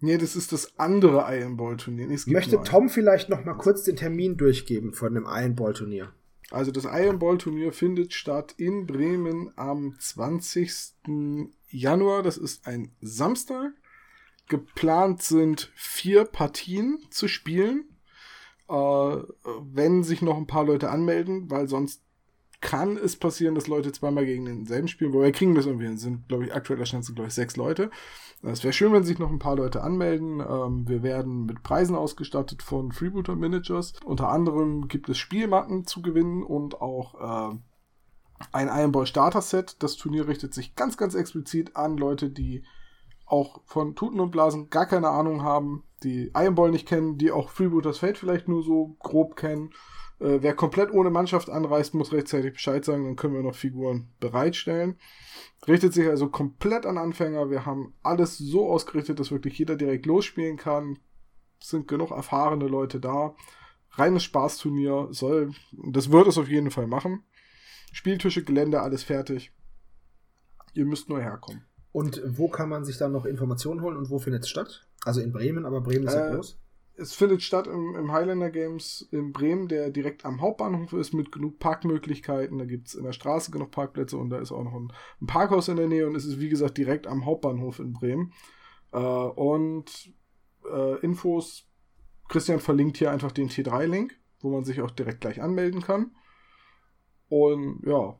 Nee, 0.00 0.18
das 0.18 0.34
ist 0.34 0.50
das 0.50 0.80
andere 0.80 1.32
Iron 1.32 1.56
Ball 1.56 1.76
Turnier. 1.76 2.08
Nee, 2.08 2.18
Möchte. 2.26 2.60
Tom 2.64 2.88
vielleicht 2.88 3.28
noch 3.28 3.44
mal 3.44 3.54
kurz 3.54 3.84
den 3.84 3.94
Termin 3.94 4.36
durchgeben 4.36 4.94
von 4.94 5.14
dem 5.14 5.26
Iron 5.28 5.54
Ball 5.54 5.74
Turnier? 5.74 6.12
Also 6.50 6.72
das 6.72 6.86
Iron 6.86 7.20
Ball 7.20 7.38
Turnier 7.38 7.72
findet 7.72 8.12
statt 8.12 8.52
in 8.56 8.84
Bremen 8.84 9.52
am 9.54 9.94
20. 9.96 11.52
Januar. 11.68 12.24
Das 12.24 12.36
ist 12.36 12.66
ein 12.66 12.90
Samstag. 13.00 13.74
Geplant 14.48 15.22
sind 15.22 15.70
vier 15.76 16.24
Partien 16.24 16.98
zu 17.10 17.28
spielen. 17.28 17.95
Äh, 18.68 18.72
wenn 18.72 20.02
sich 20.02 20.22
noch 20.22 20.36
ein 20.36 20.46
paar 20.46 20.64
Leute 20.64 20.90
anmelden, 20.90 21.50
weil 21.50 21.68
sonst 21.68 22.02
kann 22.60 22.96
es 22.96 23.16
passieren, 23.16 23.54
dass 23.54 23.66
Leute 23.66 23.92
zweimal 23.92 24.24
gegen 24.24 24.46
denselben 24.46 24.88
spielen, 24.88 25.12
wobei 25.12 25.26
wir 25.26 25.32
kriegen 25.32 25.54
das 25.54 25.66
irgendwie. 25.66 25.94
Sind, 25.96 26.26
glaube 26.28 26.46
ich, 26.46 26.54
aktuell 26.54 26.84
Stand 26.86 27.04
sind, 27.04 27.14
glaube 27.14 27.28
ich, 27.28 27.34
sechs 27.34 27.56
Leute. 27.56 27.90
Es 28.42 28.64
wäre 28.64 28.72
schön, 28.72 28.92
wenn 28.92 29.04
sich 29.04 29.18
noch 29.18 29.30
ein 29.30 29.38
paar 29.38 29.56
Leute 29.56 29.82
anmelden. 29.82 30.40
Ähm, 30.40 30.88
wir 30.88 31.02
werden 31.02 31.46
mit 31.46 31.62
Preisen 31.62 31.94
ausgestattet 31.94 32.62
von 32.62 32.92
Freebooter 32.92 33.36
Managers. 33.36 33.94
Unter 34.04 34.28
anderem 34.28 34.88
gibt 34.88 35.08
es 35.08 35.18
Spielmatten 35.18 35.86
zu 35.86 36.02
gewinnen 36.02 36.42
und 36.42 36.80
auch 36.80 37.52
äh, 37.52 37.56
ein 38.52 38.68
Iron 38.68 38.92
Ball 38.92 39.06
Starter 39.06 39.42
Set. 39.42 39.76
Das 39.80 39.96
Turnier 39.96 40.26
richtet 40.26 40.54
sich 40.54 40.74
ganz, 40.74 40.96
ganz 40.96 41.14
explizit 41.14 41.76
an 41.76 41.96
Leute, 41.96 42.30
die 42.30 42.64
auch 43.26 43.60
von 43.64 43.94
Tuten 43.94 44.20
und 44.20 44.30
Blasen 44.30 44.70
gar 44.70 44.86
keine 44.86 45.08
Ahnung 45.08 45.42
haben, 45.42 45.82
die 46.02 46.30
Iron 46.34 46.54
Ball 46.54 46.70
nicht 46.70 46.88
kennen, 46.88 47.18
die 47.18 47.32
auch 47.32 47.50
Freebooters 47.50 47.98
Fate 47.98 48.18
vielleicht 48.18 48.48
nur 48.48 48.62
so 48.62 48.96
grob 49.00 49.36
kennen 49.36 49.70
äh, 50.18 50.38
wer 50.40 50.54
komplett 50.54 50.92
ohne 50.92 51.10
Mannschaft 51.10 51.50
anreist, 51.50 51.94
muss 51.94 52.12
rechtzeitig 52.12 52.54
Bescheid 52.54 52.84
sagen, 52.84 53.04
dann 53.04 53.16
können 53.16 53.34
wir 53.34 53.42
noch 53.42 53.54
Figuren 53.54 54.08
bereitstellen. 54.20 54.98
Richtet 55.66 55.92
sich 55.92 56.08
also 56.08 56.28
komplett 56.28 56.86
an 56.86 56.98
Anfänger. 56.98 57.50
Wir 57.50 57.66
haben 57.66 57.94
alles 58.02 58.38
so 58.38 58.70
ausgerichtet, 58.70 59.20
dass 59.20 59.30
wirklich 59.30 59.58
jeder 59.58 59.76
direkt 59.76 60.06
losspielen 60.06 60.56
kann. 60.56 60.98
Es 61.60 61.68
sind 61.68 61.88
genug 61.88 62.10
erfahrene 62.10 62.66
Leute 62.66 63.00
da. 63.00 63.34
Reines 63.92 64.24
Spaßturnier 64.24 65.08
soll, 65.10 65.52
das 65.72 66.10
wird 66.10 66.26
es 66.26 66.38
auf 66.38 66.48
jeden 66.48 66.70
Fall 66.70 66.86
machen. 66.86 67.24
Spieltische, 67.92 68.44
Gelände, 68.44 68.82
alles 68.82 69.02
fertig. 69.02 69.52
Ihr 70.74 70.84
müsst 70.84 71.08
nur 71.08 71.20
herkommen. 71.20 71.64
Und 71.96 72.20
wo 72.26 72.48
kann 72.50 72.68
man 72.68 72.84
sich 72.84 72.98
dann 72.98 73.12
noch 73.12 73.24
Informationen 73.24 73.80
holen 73.80 73.96
und 73.96 74.10
wo 74.10 74.18
findet 74.18 74.42
es 74.42 74.50
statt? 74.50 74.86
Also 75.06 75.22
in 75.22 75.32
Bremen, 75.32 75.64
aber 75.64 75.80
Bremen 75.80 76.06
ist 76.06 76.12
ja 76.12 76.28
Äh, 76.28 76.34
groß. 76.34 76.58
es 76.96 77.14
findet 77.14 77.42
statt 77.42 77.66
im, 77.66 77.96
im 77.96 78.12
Highlander 78.12 78.50
Games 78.50 79.08
in 79.12 79.32
Bremen, 79.32 79.66
der 79.66 79.88
direkt 79.88 80.26
am 80.26 80.42
Hauptbahnhof 80.42 80.92
ist, 80.92 81.14
mit 81.14 81.32
genug 81.32 81.58
Parkmöglichkeiten. 81.58 82.58
Da 82.58 82.66
gibt 82.66 82.88
es 82.88 82.94
in 82.96 83.04
der 83.04 83.12
Straße 83.14 83.50
genug 83.50 83.70
Parkplätze 83.70 84.18
und 84.18 84.28
da 84.28 84.38
ist 84.40 84.52
auch 84.52 84.62
noch 84.62 84.74
ein, 84.74 84.92
ein 85.22 85.26
Parkhaus 85.26 85.68
in 85.68 85.76
der 85.78 85.88
Nähe 85.88 86.06
und 86.06 86.14
es 86.16 86.26
ist, 86.26 86.38
wie 86.38 86.50
gesagt, 86.50 86.76
direkt 86.76 87.06
am 87.06 87.24
Hauptbahnhof 87.24 87.78
in 87.78 87.94
Bremen. 87.94 88.34
Äh, 88.92 88.98
und 88.98 90.12
äh, 90.70 91.00
Infos, 91.00 91.66
Christian 92.28 92.60
verlinkt 92.60 92.98
hier 92.98 93.10
einfach 93.10 93.32
den 93.32 93.48
T3-Link, 93.48 94.12
wo 94.40 94.50
man 94.50 94.64
sich 94.64 94.82
auch 94.82 94.90
direkt 94.90 95.22
gleich 95.22 95.40
anmelden 95.40 95.80
kann. 95.80 96.10
Und 97.30 97.80
ja, 97.86 98.18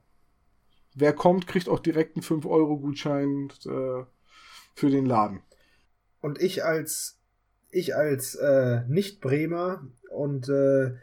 wer 0.97 1.13
kommt, 1.13 1.47
kriegt 1.47 1.69
auch 1.69 1.79
direkt 1.79 2.17
einen 2.17 2.25
5-Euro-Gutschein 2.25 3.51
äh, 3.67 4.05
für 4.75 4.91
den 4.91 5.07
Laden. 5.07 5.43
Und 6.21 6.43
ich 6.43 6.65
als 6.65 7.21
ich 7.71 7.95
als 7.95 8.35
äh, 8.37 8.81
Nicht-Bremer 8.89 9.87
und 10.11 10.49
äh, 10.49 10.95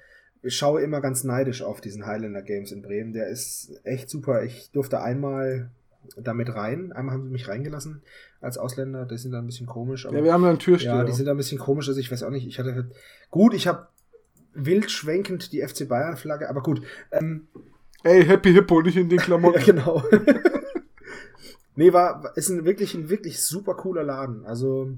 schaue 0.46 0.82
immer 0.82 1.02
ganz 1.02 1.24
neidisch 1.24 1.62
auf 1.62 1.82
diesen 1.82 2.06
Highlander 2.06 2.42
Games 2.42 2.72
in 2.72 2.82
Bremen. 2.82 3.14
Der 3.14 3.28
ist 3.28 3.80
echt 3.84 4.10
super. 4.10 4.44
Ich 4.44 4.72
durfte 4.72 5.02
einmal 5.02 5.70
damit 6.18 6.54
rein. 6.54 6.92
Einmal 6.92 7.14
haben 7.14 7.24
sie 7.24 7.30
mich 7.30 7.48
reingelassen 7.48 8.02
als 8.42 8.58
Ausländer. 8.58 9.06
Das 9.06 9.22
sind 9.22 9.32
da 9.32 9.40
ein 9.40 9.46
bisschen 9.46 9.68
komisch. 9.68 10.06
Ja, 10.06 10.24
wir 10.24 10.34
haben 10.34 10.44
da 10.44 10.50
einen 10.50 10.60
Türsteher. 10.60 10.96
ja, 10.96 11.04
die 11.04 11.14
sind 11.14 11.28
da 11.28 11.32
ein 11.32 11.38
bisschen 11.38 11.60
komisch. 11.60 11.88
Also 11.88 12.00
ich 12.00 12.12
weiß 12.12 12.24
auch 12.24 12.32
nicht. 12.32 12.48
Ich 12.48 12.60
hatte 12.60 12.90
gut. 13.30 13.54
Ich 13.54 13.68
habe 13.68 13.88
wild 14.54 14.92
schwenkend 14.92 15.54
die 15.54 15.62
FC 15.62 15.88
Bayern 15.88 16.18
Flagge. 16.18 16.50
Aber 16.50 16.62
gut. 16.62 16.82
Ähm, 17.12 17.48
Ey, 18.04 18.26
Happy 18.26 18.52
Hippo, 18.52 18.82
nicht 18.82 18.98
in 18.98 19.10
den 19.10 19.20
Klamotten. 19.20 19.60
ja, 19.60 19.66
genau. 19.66 20.04
nee, 21.76 21.94
war, 21.94 22.36
ist 22.36 22.50
ein 22.50 22.66
wirklich, 22.66 22.94
ein 22.94 23.10
wirklich 23.10 23.42
super 23.42 23.76
cooler 23.76 24.04
Laden. 24.04 24.46
Also, 24.46 24.98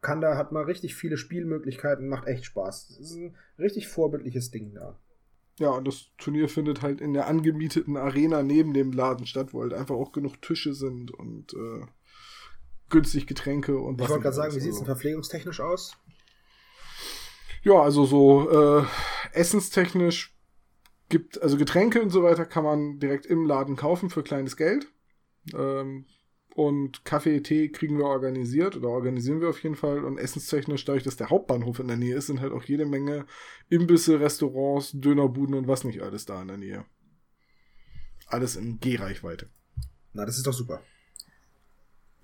kann 0.00 0.20
da, 0.20 0.36
hat 0.36 0.52
man 0.52 0.64
richtig 0.64 0.94
viele 0.94 1.16
Spielmöglichkeiten, 1.16 2.08
macht 2.08 2.26
echt 2.26 2.44
Spaß. 2.46 2.88
Das 2.88 2.98
ist 2.98 3.16
ein 3.16 3.36
richtig 3.58 3.88
vorbildliches 3.88 4.50
Ding 4.50 4.74
da. 4.74 4.98
Ja, 5.58 5.70
und 5.70 5.86
das 5.86 6.10
Turnier 6.18 6.48
findet 6.48 6.82
halt 6.82 7.00
in 7.00 7.12
der 7.12 7.26
angemieteten 7.28 7.96
Arena 7.96 8.42
neben 8.42 8.74
dem 8.74 8.92
Laden 8.92 9.26
statt, 9.26 9.52
wo 9.52 9.62
halt 9.62 9.72
einfach 9.72 9.94
auch 9.94 10.10
genug 10.12 10.42
Tische 10.42 10.74
sind 10.74 11.12
und 11.12 11.54
äh, 11.54 11.86
günstig 12.90 13.26
Getränke 13.26 13.78
und 13.78 14.00
Ich 14.00 14.08
wollte 14.08 14.22
gerade 14.22 14.34
sagen, 14.34 14.54
wie 14.54 14.60
sieht 14.60 14.72
es 14.72 14.78
denn 14.78 14.86
verpflegungstechnisch 14.86 15.60
aus? 15.60 15.96
Ja, 17.62 17.80
also 17.80 18.04
so 18.04 18.80
äh, 18.80 18.84
essenstechnisch 19.32 20.33
gibt, 21.08 21.42
also 21.42 21.56
Getränke 21.56 22.02
und 22.02 22.10
so 22.10 22.22
weiter 22.22 22.46
kann 22.46 22.64
man 22.64 22.98
direkt 22.98 23.26
im 23.26 23.44
Laden 23.44 23.76
kaufen 23.76 24.10
für 24.10 24.22
kleines 24.22 24.56
Geld. 24.56 24.86
Ähm, 25.54 26.06
und 26.54 27.04
Kaffee, 27.04 27.40
Tee 27.40 27.68
kriegen 27.70 27.98
wir 27.98 28.04
organisiert 28.04 28.76
oder 28.76 28.88
organisieren 28.88 29.40
wir 29.40 29.48
auf 29.48 29.62
jeden 29.62 29.74
Fall. 29.74 30.04
Und 30.04 30.18
essenstechnisch, 30.18 30.84
dadurch, 30.84 31.02
dass 31.02 31.16
der 31.16 31.30
Hauptbahnhof 31.30 31.80
in 31.80 31.88
der 31.88 31.96
Nähe 31.96 32.14
ist, 32.14 32.28
sind 32.28 32.40
halt 32.40 32.52
auch 32.52 32.62
jede 32.62 32.86
Menge 32.86 33.26
Imbisse, 33.68 34.20
Restaurants, 34.20 34.92
Dönerbuden 34.94 35.56
und 35.56 35.66
was 35.66 35.82
nicht 35.82 36.00
alles 36.00 36.26
da 36.26 36.40
in 36.40 36.48
der 36.48 36.56
Nähe. 36.56 36.84
Alles 38.26 38.54
in 38.54 38.78
Gehreichweite. 38.78 39.48
Na, 40.12 40.24
das 40.24 40.36
ist 40.36 40.46
doch 40.46 40.52
super. 40.52 40.80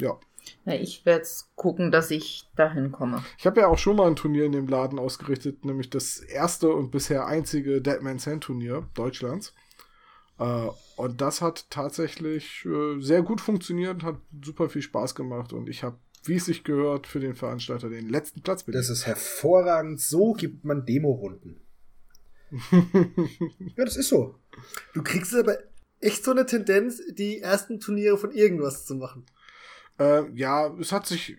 Ja. 0.01 0.19
Ja, 0.65 0.75
ich 0.75 1.07
werde 1.07 1.27
gucken, 1.57 1.91
dass 1.91 2.11
ich 2.11 2.49
dahin 2.57 2.93
komme. 2.93 3.25
Ich 3.39 3.47
habe 3.47 3.61
ja 3.61 3.69
auch 3.69 3.79
schon 3.79 3.97
mal 3.97 4.07
ein 4.07 4.17
Turnier 4.17 4.45
in 4.45 4.53
dem 4.53 4.69
Laden 4.69 4.99
ausgerichtet, 4.99 5.65
nämlich 5.65 5.91
das 5.91 6.21
erste 6.21 6.71
und 6.71 6.91
bisher 6.91 7.27
einzige 7.27 7.81
Deadman's 7.81 8.27
Hand 8.27 8.45
Turnier 8.45 8.89
Deutschlands. 8.95 9.55
Äh, 10.39 10.69
und 10.97 11.21
das 11.21 11.41
hat 11.41 11.71
tatsächlich 11.71 12.65
äh, 12.65 13.01
sehr 13.01 13.23
gut 13.23 13.41
funktioniert, 13.41 14.03
hat 14.03 14.17
super 14.45 14.69
viel 14.69 14.83
Spaß 14.83 15.15
gemacht 15.15 15.53
und 15.53 15.69
ich 15.69 15.83
habe, 15.83 15.99
wie 16.25 16.37
es 16.37 16.47
sich 16.47 16.65
gehört, 16.65 17.07
für 17.07 17.21
den 17.21 17.35
Veranstalter 17.35 17.89
den 17.89 18.09
letzten 18.09 18.43
Platz 18.43 18.65
belegt. 18.65 18.83
Das 18.83 18.91
ist 18.91 19.07
hervorragend. 19.07 20.01
So 20.01 20.33
gibt 20.33 20.65
man 20.65 20.85
Demo-Runden. 20.85 21.61
ja, 23.77 23.85
das 23.85 23.97
ist 23.97 24.09
so. 24.09 24.35
Du 24.93 25.03
kriegst 25.03 25.35
aber 25.35 25.59
echt 26.01 26.25
so 26.25 26.31
eine 26.31 26.47
Tendenz, 26.47 27.01
die 27.12 27.41
ersten 27.41 27.81
Turniere 27.81 28.19
von 28.19 28.33
irgendwas 28.33 28.87
zu 28.87 28.97
machen. 28.97 29.25
Äh, 30.01 30.31
ja, 30.35 30.74
es 30.81 30.93
hat 30.93 31.06
sich, 31.06 31.36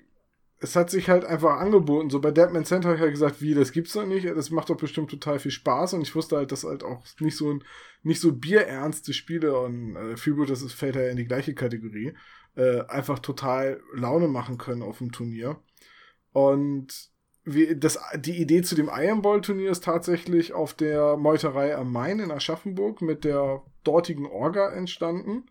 es 0.59 0.75
hat 0.75 0.91
sich 0.91 1.09
halt 1.09 1.25
einfach 1.25 1.59
angeboten. 1.59 2.11
So 2.11 2.21
bei 2.21 2.31
Deadman 2.31 2.63
Center 2.63 2.89
habe 2.89 2.95
ich 2.97 3.01
halt 3.01 3.13
gesagt, 3.13 3.41
wie, 3.41 3.55
das 3.55 3.71
gibt's 3.71 3.93
doch 3.93 4.05
nicht. 4.05 4.25
Das 4.25 4.51
macht 4.51 4.69
doch 4.69 4.77
bestimmt 4.77 5.09
total 5.09 5.39
viel 5.39 5.51
Spaß. 5.51 5.95
Und 5.95 6.01
ich 6.01 6.15
wusste 6.15 6.37
halt, 6.37 6.51
dass 6.51 6.63
halt 6.63 6.83
auch 6.83 7.03
nicht 7.19 7.35
so 7.35 7.51
ein, 7.51 7.63
nicht 8.03 8.21
so 8.21 8.31
bierernste 8.31 9.13
Spiele 9.13 9.59
und 9.59 9.95
äh, 9.95 10.15
Freeboot, 10.15 10.51
das 10.51 10.61
ist, 10.61 10.73
fällt 10.73 10.95
ja 10.95 11.07
in 11.07 11.17
die 11.17 11.25
gleiche 11.25 11.55
Kategorie, 11.55 12.13
äh, 12.55 12.81
einfach 12.83 13.19
total 13.19 13.81
Laune 13.93 14.27
machen 14.27 14.59
können 14.59 14.83
auf 14.83 14.99
dem 14.99 15.11
Turnier. 15.11 15.59
Und 16.31 17.09
wie, 17.43 17.75
das, 17.75 17.99
die 18.19 18.39
Idee 18.39 18.61
zu 18.61 18.75
dem 18.75 18.91
Iron 18.93 19.23
Ball 19.23 19.41
Turnier 19.41 19.71
ist 19.71 19.83
tatsächlich 19.83 20.53
auf 20.53 20.75
der 20.75 21.17
Meuterei 21.17 21.75
am 21.75 21.91
Main 21.91 22.19
in 22.19 22.31
Aschaffenburg 22.31 23.01
mit 23.01 23.23
der 23.23 23.63
dortigen 23.83 24.27
Orga 24.27 24.71
entstanden, 24.71 25.45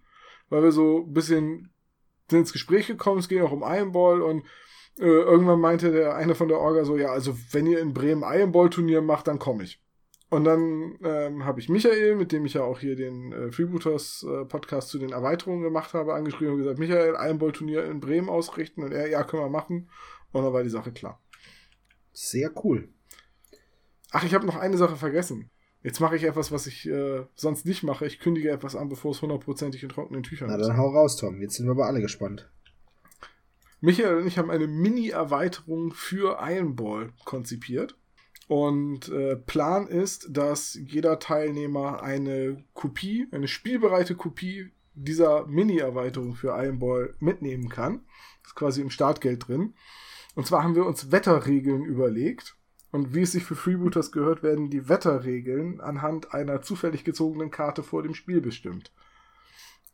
weil 0.49 0.62
wir 0.62 0.70
so 0.70 1.05
ein 1.05 1.12
bisschen 1.12 1.73
sind 2.31 2.40
ins 2.40 2.52
Gespräch 2.52 2.86
gekommen, 2.86 3.19
es 3.19 3.28
ging 3.28 3.43
auch 3.43 3.52
um 3.52 3.62
Iron 3.62 3.93
Ball 3.93 4.23
und 4.23 4.44
äh, 4.98 5.05
irgendwann 5.05 5.61
meinte 5.61 5.93
der 5.93 6.15
eine 6.15 6.35
von 6.35 6.48
der 6.48 6.59
Orga 6.59 6.85
so, 6.85 6.97
ja, 6.97 7.09
also 7.09 7.36
wenn 7.52 7.66
ihr 7.66 7.81
in 7.81 7.94
Bremen 7.94 8.23
Iron 8.24 8.52
Ball 8.52 8.70
Turnier 8.70 9.02
macht, 9.02 9.28
dann 9.28 9.39
komme 9.39 9.65
ich. 9.65 9.82
Und 10.31 10.44
dann 10.44 10.97
ähm, 11.02 11.44
habe 11.44 11.59
ich 11.59 11.69
Michael, 11.69 12.15
mit 12.15 12.31
dem 12.31 12.47
ich 12.47 12.55
ja 12.55 12.62
auch 12.62 12.78
hier 12.78 12.94
den 12.94 13.32
äh, 13.32 13.51
Freebooters 13.51 14.24
äh, 14.28 14.44
Podcast 14.44 14.89
zu 14.89 14.98
den 14.98 15.11
Erweiterungen 15.11 15.62
gemacht 15.62 15.93
habe, 15.93 16.15
angeschrieben 16.15 16.55
und 16.55 16.61
gesagt, 16.61 16.78
Michael, 16.78 17.16
Iron 17.19 17.39
Ball 17.39 17.51
Turnier 17.51 17.85
in 17.85 17.98
Bremen 17.98 18.28
ausrichten 18.28 18.85
und 18.85 18.93
er, 18.93 19.09
ja, 19.09 19.24
können 19.24 19.43
wir 19.43 19.48
machen. 19.48 19.90
Und 20.31 20.44
dann 20.44 20.52
war 20.52 20.62
die 20.62 20.70
Sache 20.70 20.93
klar. 20.93 21.20
Sehr 22.12 22.52
cool. 22.62 22.89
Ach, 24.12 24.23
ich 24.23 24.32
habe 24.32 24.47
noch 24.47 24.57
eine 24.57 24.77
Sache 24.77 24.97
vergessen. 24.97 25.51
Jetzt 25.82 26.01
mache 26.01 26.16
ich 26.16 26.24
etwas, 26.24 26.52
was 26.52 26.66
ich 26.66 26.86
äh, 26.86 27.24
sonst 27.35 27.65
nicht 27.65 27.82
mache. 27.82 28.07
Ich 28.07 28.20
kündige 28.20 28.51
etwas 28.51 28.77
an, 28.77 28.89
bevor 28.89 29.12
es 29.12 29.23
hundertprozentig 29.23 29.82
in 29.82 29.89
trockenen 29.89 30.23
Tüchern 30.23 30.48
Na, 30.51 30.57
ist. 30.57 30.66
dann 30.66 30.77
hau 30.77 30.90
raus, 30.90 31.16
Tom. 31.16 31.40
Jetzt 31.40 31.55
sind 31.55 31.66
wir 31.66 31.73
aber 31.73 31.86
alle 31.86 32.01
gespannt. 32.01 32.51
Michael 33.81 34.19
und 34.19 34.27
ich 34.27 34.36
haben 34.36 34.51
eine 34.51 34.66
Mini-Erweiterung 34.66 35.93
für 35.93 36.39
Iron 36.43 36.77
Ball 36.77 37.12
konzipiert. 37.24 37.97
Und 38.47 39.09
äh, 39.09 39.36
Plan 39.36 39.86
ist, 39.86 40.28
dass 40.31 40.74
jeder 40.74 41.19
Teilnehmer 41.19 42.02
eine 42.02 42.62
Kopie, 42.74 43.28
eine 43.31 43.48
spielbereite 43.48 44.16
Kopie 44.16 44.70
dieser 44.94 45.47
Mini-Erweiterung 45.47 46.35
für 46.35 46.48
Iron 46.48 46.78
Ball 46.78 47.15
mitnehmen 47.20 47.69
kann. 47.70 48.02
ist 48.44 48.55
quasi 48.55 48.82
im 48.82 48.90
Startgeld 48.90 49.48
drin. 49.48 49.74
Und 50.35 50.47
zwar 50.47 50.62
haben 50.62 50.74
wir 50.74 50.85
uns 50.85 51.11
Wetterregeln 51.11 51.85
überlegt. 51.85 52.57
Und 52.93 53.15
wie 53.15 53.23
es 53.23 53.33
sich 53.33 53.45
für 53.45 53.55
Freebooters 53.55 54.11
gehört, 54.11 54.43
werden 54.43 54.69
die 54.71 54.89
Wetterregeln 54.89 55.81
anhand 55.81 56.35
einer 56.35 56.61
zufällig 56.62 57.05
gezogenen 57.05 57.51
Karte 57.51 57.83
vor 57.83 58.03
dem 58.03 58.15
Spiel 58.15 58.41
bestimmt. 58.41 58.93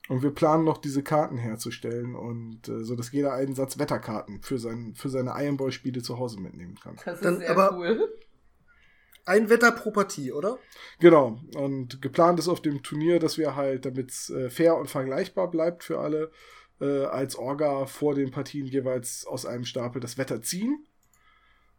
Und 0.09 0.23
wir 0.23 0.31
planen 0.31 0.65
noch 0.65 0.79
diese 0.79 1.03
Karten 1.03 1.37
herzustellen 1.37 2.15
und 2.15 2.69
äh, 2.69 2.85
so 2.85 2.95
dass 2.95 3.11
jeder 3.13 3.35
einen 3.35 3.55
Satz 3.55 3.79
Wetterkarten 3.79 4.41
für, 4.41 4.59
sein, 4.59 4.95
für 4.95 5.09
seine 5.09 5.35
Iron 5.37 5.57
Ball 5.57 5.73
Spiele 5.73 6.01
zu 6.01 6.19
Hause 6.19 6.41
mitnehmen 6.41 6.77
kann. 6.81 6.97
Das 7.05 7.17
ist 7.17 7.25
Dann 7.25 7.39
sehr 7.39 7.51
aber- 7.51 7.77
cool. 7.77 8.09
Ein 9.29 9.51
Wetter 9.51 9.73
pro 9.73 9.91
Partie, 9.91 10.31
oder? 10.31 10.57
Genau. 11.01 11.41
Und 11.57 12.01
geplant 12.01 12.39
ist 12.39 12.47
auf 12.47 12.63
dem 12.63 12.85
Turnier, 12.85 13.19
dass 13.19 13.37
wir 13.39 13.57
halt, 13.57 13.85
damit 13.85 14.13
es 14.13 14.31
äh, 14.31 14.49
fair 14.51 14.77
und 14.77 14.89
vergleichbar 14.89 15.51
bleibt 15.51 15.83
für 15.83 15.99
alle, 15.99 16.31
äh, 16.81 17.03
als 17.07 17.35
Orga 17.35 17.87
vor 17.87 18.15
den 18.15 18.31
Partien 18.31 18.67
jeweils 18.67 19.27
aus 19.27 19.45
einem 19.45 19.65
Stapel 19.65 20.01
das 20.01 20.17
Wetter 20.17 20.43
ziehen. 20.43 20.87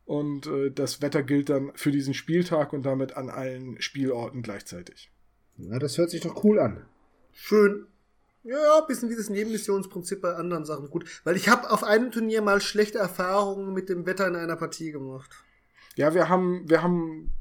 Und 0.08 0.48
äh, 0.48 0.72
das 0.72 1.02
Wetter 1.02 1.22
gilt 1.22 1.50
dann 1.50 1.74
für 1.76 1.92
diesen 1.92 2.14
Spieltag 2.14 2.72
und 2.72 2.84
damit 2.84 3.18
an 3.18 3.30
allen 3.30 3.82
Spielorten 3.82 4.42
gleichzeitig. 4.42 5.12
Na, 5.58 5.80
das 5.80 5.98
hört 5.98 6.12
sich 6.12 6.22
doch 6.22 6.46
cool 6.46 6.60
an. 6.60 6.86
Schön. 7.34 7.88
Ja, 8.44 8.80
ein 8.80 8.88
bisschen 8.88 9.10
wie 9.10 9.18
das 9.18 9.30
Nebenmissionsprinzip 9.30 10.22
bei 10.22 10.34
anderen 10.34 10.64
Sachen 10.64 10.90
gut. 10.90 11.04
Weil 11.26 11.36
ich 11.36 11.50
habe 11.50 11.70
auf 11.70 11.84
einem 11.84 12.10
Turnier 12.12 12.42
mal 12.42 12.62
schlechte 12.62 13.00
Erfahrungen 13.00 13.74
mit 13.74 13.90
dem 13.90 14.06
Wetter 14.06 14.26
in 14.30 14.38
einer 14.38 14.56
Partie 14.56 14.94
gemacht. 14.94 15.30
Ja, 15.98 16.14
wir 16.14 16.30
haben, 16.30 16.70
wir 16.70 16.82
haben 16.82 17.34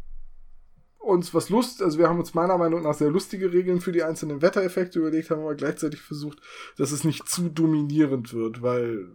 uns 0.99 1.33
was 1.35 1.51
Lust, 1.51 1.83
also 1.83 2.01
wir 2.01 2.09
haben 2.09 2.19
uns 2.19 2.35
meiner 2.35 2.59
Meinung 2.59 2.83
nach 2.83 2.95
sehr 2.95 3.11
lustige 3.11 3.53
Regeln 3.53 3.81
für 3.81 3.93
die 3.93 4.03
einzelnen 4.03 4.43
Wettereffekte 4.43 4.99
überlegt, 4.99 5.31
haben 5.31 5.43
aber 5.43 5.55
gleichzeitig 5.55 6.01
versucht, 6.01 6.41
dass 6.79 6.91
es 6.91 7.05
nicht 7.05 7.29
zu 7.29 7.49
dominierend 7.49 8.35
wird, 8.35 8.61
weil 8.61 9.07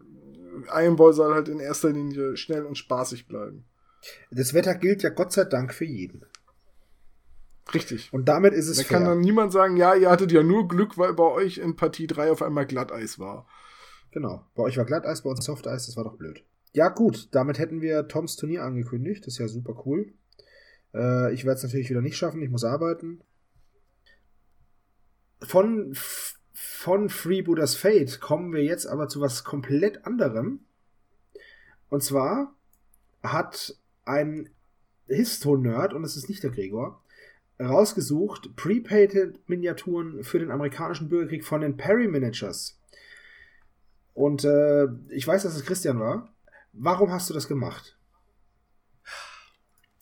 Iron 0.74 0.96
Ball 0.96 1.14
soll 1.14 1.34
halt 1.34 1.48
in 1.48 1.60
erster 1.60 1.92
Linie 1.92 2.38
schnell 2.38 2.66
und 2.66 2.78
spaßig 2.78 3.28
bleiben. 3.28 3.66
Das 4.32 4.54
Wetter 4.54 4.76
gilt 4.76 5.04
ja 5.04 5.10
Gott 5.10 5.32
sei 5.32 5.46
Dank 5.46 5.74
für 5.74 5.86
jeden. 5.86 6.26
Richtig. 7.74 8.12
Und 8.12 8.26
damit 8.28 8.54
ist 8.54 8.68
es 8.68 8.78
Da 8.78 8.84
fair. 8.84 8.98
kann 8.98 9.08
dann 9.08 9.20
niemand 9.22 9.54
sagen, 9.54 9.78
ja, 9.78 9.94
ihr 9.96 10.10
hattet 10.10 10.32
ja 10.32 10.44
nur 10.44 10.68
Glück, 10.68 10.98
weil 10.98 11.14
bei 11.14 11.24
euch 11.24 11.58
in 11.58 11.76
Partie 11.76 12.08
3 12.08 12.32
auf 12.32 12.42
einmal 12.42 12.66
Glatteis 12.66 13.20
war. 13.20 13.48
Genau. 14.12 14.46
Bei 14.56 14.64
euch 14.64 14.78
war 14.78 14.86
Glatteis, 14.86 15.22
bei 15.22 15.30
uns 15.30 15.46
Softeis, 15.46 15.86
das 15.86 15.96
war 15.96 16.04
doch 16.04 16.18
blöd. 16.18 16.44
Ja, 16.74 16.90
gut, 16.90 17.30
damit 17.32 17.60
hätten 17.60 17.82
wir 17.82 18.08
Toms 18.08 18.36
Turnier 18.36 18.64
angekündigt. 18.64 19.26
Das 19.26 19.34
ist 19.36 19.40
ja 19.40 19.48
super 19.48 19.84
cool. 19.86 20.14
Äh, 20.94 21.34
ich 21.34 21.46
werde 21.46 21.58
es 21.58 21.64
natürlich 21.64 21.90
wieder 21.90 22.02
nicht 22.02 22.18
schaffen, 22.18 22.42
ich 22.42 22.50
muss 22.50 22.64
arbeiten. 22.64 23.22
Von, 25.42 25.96
von 26.64 27.10
Freebooters 27.10 27.76
Fate 27.76 28.20
kommen 28.22 28.54
wir 28.54 28.64
jetzt 28.64 28.86
aber 28.86 29.08
zu 29.08 29.20
was 29.20 29.44
komplett 29.44 30.06
anderem. 30.06 30.60
Und 31.90 32.04
zwar 32.04 32.54
hat 33.24 33.76
ein 34.06 34.50
Histo-Nerd, 35.08 35.94
und 35.94 36.04
es 36.04 36.16
ist 36.16 36.30
nicht 36.30 36.44
der 36.44 36.52
Gregor, 36.52 37.02
rausgesucht 37.60 38.56
Prepaid 38.56 39.40
Miniaturen 39.48 40.24
für 40.24 40.38
den 40.38 40.52
amerikanischen 40.52 41.10
Bürgerkrieg 41.10 41.44
von 41.46 41.62
den 41.62 41.78
Perry 41.78 42.08
Miniatures. 42.08 42.80
Und 44.14 44.44
äh, 44.44 44.88
ich 45.10 45.28
weiß, 45.28 45.44
dass 45.44 45.56
es 45.56 45.66
Christian 45.66 46.00
war. 46.00 46.32
Warum 46.74 47.12
hast 47.12 47.30
du 47.30 47.34
das 47.34 47.48
gemacht? 47.48 47.98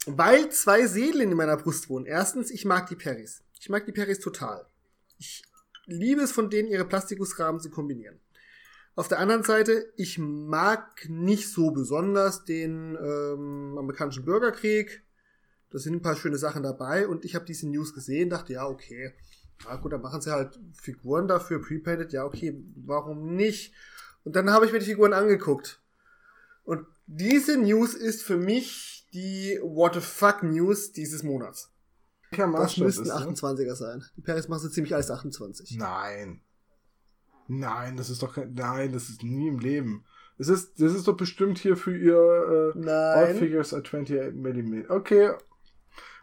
Weil 0.06 0.50
zwei 0.50 0.88
Seelen 0.88 1.32
in 1.32 1.38
meiner 1.38 1.58
Brust 1.58 1.90
wohnen. 1.90 2.06
Erstens, 2.06 2.52
ich 2.52 2.66
mag 2.66 2.88
die 2.88 2.96
Perrys. 2.96 3.44
Ich 3.60 3.70
mag 3.70 3.86
die 3.86 3.94
Perrys 3.94 4.20
total. 4.20 4.66
Ich 5.18 5.44
liebe 5.92 6.22
es, 6.22 6.32
von 6.32 6.50
denen 6.50 6.70
ihre 6.70 6.86
Plastikusrahmen 6.86 7.62
zu 7.62 7.70
kombinieren. 7.70 8.20
Auf 8.96 9.08
der 9.08 9.20
anderen 9.20 9.44
Seite, 9.44 9.94
ich 9.96 10.18
mag 10.20 11.08
nicht 11.08 11.50
so 11.50 11.72
besonders 11.72 12.44
den 12.44 12.98
ähm, 13.02 13.78
amerikanischen 13.78 14.26
Bürgerkrieg. 14.26 15.04
Da 15.70 15.78
sind 15.78 15.96
ein 15.96 16.02
paar 16.02 16.16
schöne 16.16 16.38
Sachen 16.38 16.64
dabei 16.64 17.08
und 17.08 17.24
ich 17.24 17.36
habe 17.36 17.46
diese 17.46 17.70
News 17.70 17.94
gesehen, 17.94 18.30
dachte, 18.30 18.54
ja, 18.54 18.68
okay. 18.68 19.14
Ja 19.64 19.76
gut, 19.76 19.94
dann 19.94 20.02
machen 20.02 20.22
sie 20.22 20.32
halt 20.32 20.60
Figuren 20.74 21.28
dafür, 21.28 21.62
prepainted, 21.62 22.12
ja, 22.14 22.26
okay, 22.26 22.62
warum 22.76 23.36
nicht? 23.36 23.74
Und 24.24 24.36
dann 24.36 24.50
habe 24.50 24.66
ich 24.66 24.72
mir 24.72 24.80
die 24.80 24.86
Figuren 24.86 25.14
angeguckt. 25.14 25.82
Und 26.64 26.86
diese 27.08 27.58
News 27.58 27.94
ist 27.94 28.22
für 28.22 28.38
mich 28.38 29.08
die 29.14 29.60
What 29.64 29.96
the 29.96 30.02
fuck 30.02 30.44
News 30.44 30.92
dieses 30.92 31.24
Monats. 31.24 31.72
Das 32.32 32.78
müssten 32.78 33.04
ist 33.04 33.10
das? 33.10 33.24
28er 33.24 33.76
sein. 33.76 34.04
Die 34.16 34.22
Paris 34.22 34.48
machen 34.48 34.62
so 34.62 34.70
ziemlich 34.70 34.94
alles 34.94 35.10
28. 35.10 35.78
Nein. 35.78 36.42
Nein, 37.48 37.98
das 37.98 38.10
ist 38.10 38.22
doch 38.22 38.36
kein, 38.36 38.54
nein, 38.54 38.92
das 38.92 39.10
ist 39.10 39.24
nie 39.24 39.48
im 39.48 39.60
Leben. 39.60 40.06
Es 40.38 40.48
ist, 40.48 40.80
das 40.80 40.94
ist 40.94 41.08
doch 41.08 41.18
bestimmt 41.18 41.58
hier 41.58 41.76
für 41.76 41.98
ihr, 41.98 42.76
äh, 42.76 42.90
All. 42.90 43.36
Figures 43.36 43.74
at 43.74 43.86
28 43.86 44.34
mm. 44.34 44.86
Okay. 44.90 45.32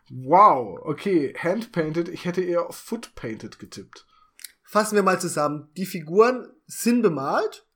Wow, 0.09 0.79
okay, 0.85 1.35
Hand-painted, 1.37 2.09
ich 2.09 2.25
hätte 2.25 2.41
eher 2.41 2.69
auf 2.69 2.77
Foot-painted 2.77 3.59
getippt. 3.59 4.07
Fassen 4.63 4.95
wir 4.95 5.03
mal 5.03 5.21
zusammen. 5.21 5.69
Die 5.77 5.87
Figuren 5.87 6.49
sind 6.67 7.03
bemalt. 7.03 7.67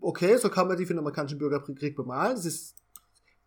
Okay, 0.00 0.36
so 0.36 0.50
kann 0.50 0.68
man 0.68 0.76
die 0.76 0.84
für 0.84 0.92
den 0.92 1.00
amerikanischen 1.00 1.38
Bürgerkrieg 1.38 1.96
bemalen. 1.96 2.36
Das 2.36 2.44
ist 2.44 2.81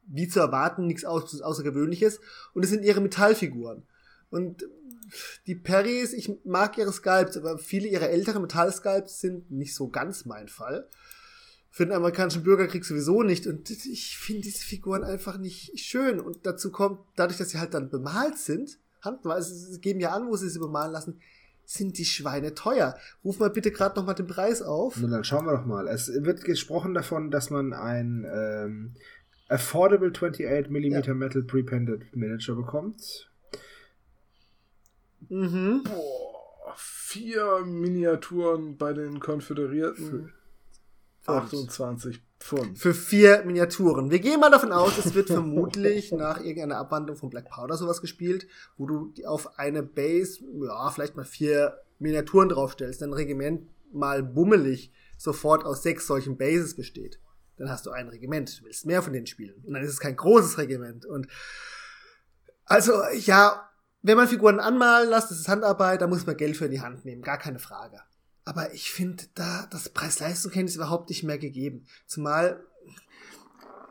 wie 0.08 0.28
zu 0.28 0.40
erwarten, 0.40 0.88
nichts 0.88 1.06
Au- 1.06 1.20
Außergewöhnliches. 1.20 2.20
Und 2.54 2.64
es 2.64 2.70
sind 2.70 2.84
ihre 2.84 3.02
Metallfiguren. 3.02 3.84
Und 4.30 4.66
die 5.46 5.56
Perrys, 5.56 6.14
ich 6.14 6.32
mag 6.44 6.78
ihre 6.78 6.92
Sculpts, 6.92 7.38
aber 7.38 7.58
viele 7.58 7.88
ihrer 7.88 8.10
älteren 8.10 8.42
Metallsculpts 8.42 9.22
sind 9.22 9.52
nicht 9.52 9.76
so 9.76 9.90
ganz 9.90 10.26
mein 10.26 10.48
Fall. 10.48 10.88
Für 11.70 11.86
den 11.86 11.94
amerikanischen 11.94 12.44
Bürgerkrieg 12.44 12.86
sowieso 12.86 13.22
nicht. 13.22 13.48
Und 13.48 13.70
ich 13.70 14.18
finde 14.18 14.44
diese 14.44 14.64
Figuren 14.64 15.04
einfach 15.04 15.38
nicht 15.38 15.80
schön. 15.80 16.20
Und 16.20 16.46
dazu 16.46 16.72
kommt, 16.72 17.00
dadurch, 17.16 17.38
dass 17.38 17.50
sie 17.50 17.60
halt 17.60 17.74
dann 17.74 17.90
bemalt 17.90 18.38
sind, 18.38 18.80
handmal, 19.02 19.36
also 19.36 19.54
sie 19.54 19.80
geben 19.80 20.00
ja 20.00 20.12
an, 20.12 20.28
wo 20.28 20.36
sie 20.36 20.50
sie 20.50 20.60
bemalen 20.60 20.92
lassen, 20.92 21.20
sind 21.66 21.98
die 21.98 22.06
Schweine 22.06 22.54
teuer. 22.54 22.98
Ruf 23.24 23.40
mal 23.40 23.50
bitte 23.50 23.72
gerade 23.72 23.96
noch 24.00 24.06
mal 24.06 24.14
den 24.14 24.28
Preis 24.28 24.62
auf. 24.62 24.98
Nun, 24.98 25.12
dann 25.12 25.24
schauen 25.24 25.46
wir 25.46 25.58
doch 25.58 25.66
mal. 25.66 25.88
Es 25.88 26.08
wird 26.14 26.44
gesprochen 26.44 26.94
davon, 26.94 27.30
dass 27.32 27.50
man 27.50 27.74
ein 27.74 28.26
ähm, 28.32 28.94
Affordable 29.48 30.12
28 30.12 30.70
mm 30.70 31.04
Ja. 31.04 31.14
Metal 31.14 31.44
Prepainted 31.44 32.16
Miniature 32.16 32.58
bekommt. 32.58 33.30
Mhm. 35.30 35.84
Boah, 35.84 36.74
vier 36.76 37.64
Miniaturen 37.66 38.78
bei 38.78 38.94
den 38.94 39.20
Konföderierten. 39.20 40.34
28 41.26 42.22
Pfund. 42.40 42.78
Für 42.78 42.94
vier 42.94 43.44
Miniaturen. 43.46 44.12
Wir 44.12 44.20
gehen 44.20 44.40
mal 44.40 44.52
davon 44.52 44.72
aus, 44.72 44.98
es 44.98 45.16
wird 45.16 45.28
vermutlich 45.32 46.12
nach 46.12 46.40
irgendeiner 46.40 46.78
Abwandlung 46.78 47.18
von 47.18 47.30
Black 47.30 47.50
Powder 47.50 47.78
sowas 47.78 48.02
gespielt, 48.02 48.48
wo 48.78 48.86
du 48.86 49.14
auf 49.26 49.58
eine 49.58 49.82
Base, 49.82 50.44
ja, 50.64 50.90
vielleicht 50.92 51.16
mal 51.16 51.26
vier 51.26 51.80
Miniaturen 51.98 52.50
draufstellst, 52.50 53.02
dein 53.02 53.14
Regiment 53.14 53.68
mal 53.92 54.22
bummelig 54.22 54.92
sofort 55.18 55.66
aus 55.66 55.82
sechs 55.82 56.06
solchen 56.06 56.38
Bases 56.38 56.76
besteht. 56.76 57.20
Dann 57.58 57.70
hast 57.70 57.86
du 57.86 57.92
ein 57.92 58.10
Regiment, 58.10 58.60
du 58.60 58.66
willst 58.66 58.86
mehr 58.86 59.02
von 59.02 59.14
denen 59.14 59.28
spielen. 59.28 59.64
Und 59.66 59.74
dann 59.74 59.84
ist 59.84 59.92
es 59.92 60.00
kein 60.00 60.16
großes 60.16 60.58
Regiment. 60.58 61.06
Und 61.06 61.28
also, 62.66 62.94
ja, 63.14 63.70
wenn 64.02 64.18
man 64.18 64.28
Figuren 64.28 64.60
anmalen 64.60 65.10
lässt, 65.10 65.32
das 65.32 65.40
ist 65.40 65.48
Handarbeit, 65.48 66.02
da 66.02 66.08
muss 66.08 66.26
man 66.26 66.38
Geld 66.38 66.58
für 66.58 66.66
in 66.66 66.72
die 66.72 66.82
Hand 66.82 67.06
nehmen, 67.06 67.22
gar 67.22 67.38
keine 67.38 67.60
Frage. 67.60 68.02
Aber 68.44 68.74
ich 68.74 68.92
finde, 68.92 69.24
da 69.34 69.68
das 69.72 69.90
Preis-Leistung-Kenntnis 69.90 70.76
überhaupt 70.76 71.10
nicht 71.10 71.24
mehr 71.24 71.40
gegeben. 71.40 71.88
Zumal 72.06 72.64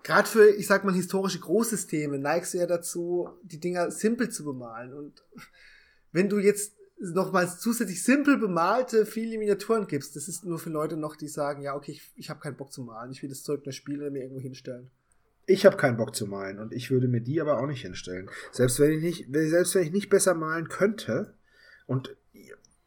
gerade 0.05 0.29
für, 0.29 0.49
ich 0.51 0.69
sag 0.69 0.85
mal, 0.85 0.95
historische 0.95 1.41
Großsysteme 1.41 2.19
neigst 2.19 2.55
du 2.55 2.59
ja 2.59 2.67
dazu, 2.67 3.31
die 3.43 3.59
Dinger 3.59 3.91
simpel 3.91 4.29
zu 4.29 4.45
bemalen. 4.45 4.93
Und 4.93 5.25
wenn 6.13 6.29
du 6.29 6.39
jetzt 6.39 6.77
nochmals 6.99 7.59
zusätzlich 7.59 8.03
simpel 8.03 8.39
bemalte 8.39 9.07
viele 9.07 9.39
Miniaturen 9.39 9.87
gibst, 9.87 10.17
das 10.17 10.29
ist 10.29 10.45
nur 10.45 10.59
für 10.59 10.71
Leute 10.71 10.97
noch, 10.97 11.17
die 11.17 11.29
sagen, 11.29 11.63
ja, 11.63 11.75
okay, 11.75 11.93
ich, 11.93 12.13
ich 12.17 12.31
habe 12.31 12.41
keinen 12.41 12.57
Bock 12.57 12.73
zu 12.73 12.83
malen, 12.83 13.11
ich 13.11 13.23
will 13.23 13.29
das 13.29 13.43
Zeug 13.43 13.65
nur 13.65 13.73
spielen 13.73 14.01
oder 14.01 14.11
mir 14.11 14.23
irgendwo 14.23 14.41
hinstellen. 14.41 14.91
Ich 15.47 15.67
habe 15.67 15.77
keinen 15.77 15.99
Bock 15.99 16.15
zu 16.15 16.27
malen 16.27 16.59
und 16.59 16.73
ich 16.73 16.91
würde 16.91 17.09
mir 17.09 17.21
die 17.21 17.41
aber 17.41 17.59
auch 17.59 17.67
nicht 17.67 17.83
hinstellen. 17.83 18.31
Selbst 18.51 18.81
wenn 18.81 18.93
ich 18.93 19.03
nicht, 19.03 19.27
selbst 19.31 19.75
wenn 19.75 19.83
ich 19.83 19.93
nicht 19.93 20.09
besser 20.09 20.35
malen 20.35 20.69
könnte 20.69 21.35
und 21.87 22.17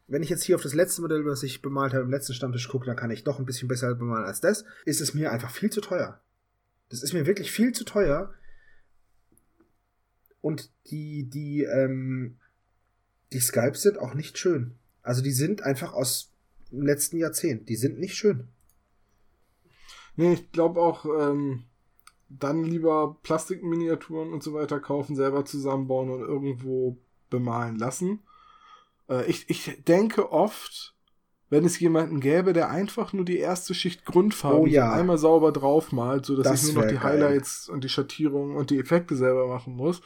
wenn 0.08 0.22
ich 0.22 0.30
jetzt 0.30 0.42
hier 0.42 0.56
auf 0.56 0.62
das 0.62 0.74
letzte 0.74 1.02
Modell, 1.02 1.24
was 1.26 1.42
ich 1.42 1.62
bemalt 1.62 1.92
habe, 1.92 2.02
im 2.02 2.10
letzten 2.10 2.32
Stammtisch 2.32 2.68
gucke, 2.68 2.86
dann 2.86 2.96
kann 2.96 3.10
ich 3.10 3.24
doch 3.24 3.38
ein 3.38 3.44
bisschen 3.44 3.68
besser 3.68 3.94
bemalen 3.94 4.24
als 4.24 4.40
das, 4.40 4.64
ist 4.86 5.00
es 5.00 5.14
mir 5.14 5.30
einfach 5.30 5.50
viel 5.50 5.70
zu 5.70 5.82
teuer. 5.82 6.20
Das 6.88 7.02
ist 7.02 7.12
mir 7.12 7.26
wirklich 7.26 7.52
viel 7.52 7.72
zu 7.72 7.84
teuer. 7.84 8.32
Und 10.40 10.70
die, 10.86 11.28
die, 11.28 11.64
ähm, 11.64 12.38
die 13.32 13.40
Skypes 13.40 13.82
sind 13.82 13.98
auch 13.98 14.14
nicht 14.14 14.38
schön. 14.38 14.74
Also 15.02 15.22
die 15.22 15.32
sind 15.32 15.62
einfach 15.62 15.92
aus 15.92 16.32
dem 16.70 16.82
letzten 16.82 17.18
Jahrzehnt. 17.18 17.68
Die 17.68 17.76
sind 17.76 17.98
nicht 17.98 18.14
schön. 18.14 18.48
Nee, 20.16 20.32
ich 20.34 20.52
glaube 20.52 20.80
auch, 20.80 21.04
ähm, 21.04 21.64
dann 22.28 22.64
lieber 22.64 23.16
Plastikminiaturen 23.22 24.32
und 24.32 24.42
so 24.42 24.52
weiter 24.52 24.80
kaufen, 24.80 25.16
selber 25.16 25.44
zusammenbauen 25.44 26.10
und 26.10 26.20
irgendwo 26.20 26.98
bemalen 27.30 27.76
lassen. 27.76 28.20
Äh, 29.08 29.26
ich, 29.30 29.48
ich 29.48 29.82
denke 29.86 30.30
oft, 30.32 30.94
wenn 31.50 31.64
es 31.64 31.80
jemanden 31.80 32.20
gäbe, 32.20 32.52
der 32.52 32.68
einfach 32.68 33.12
nur 33.14 33.24
die 33.24 33.38
erste 33.38 33.72
Schicht 33.74 34.04
Grundfarben 34.04 34.60
Oh 34.60 34.66
ja. 34.66 34.92
einmal 34.92 35.16
sauber 35.16 35.52
draufmalt, 35.52 36.26
sodass 36.26 36.46
Das 36.46 36.68
ich 36.68 36.74
nur 36.74 36.82
noch 36.82 36.90
die 36.90 36.96
geil. 36.96 37.04
Highlights 37.04 37.68
und 37.68 37.84
die 37.84 37.88
Schattierungen 37.88 38.56
und 38.56 38.70
die 38.70 38.78
Effekte 38.78 39.16
selber 39.16 39.46
machen 39.46 39.74
muss. 39.74 40.02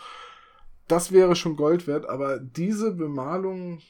Das 0.89 1.13
wäre 1.13 1.37
schon 1.37 1.57
Gold 1.57 1.87
wert, 1.87 2.07
aber 2.07 2.39
diese 2.39 2.93
Bemalung, 2.93 3.81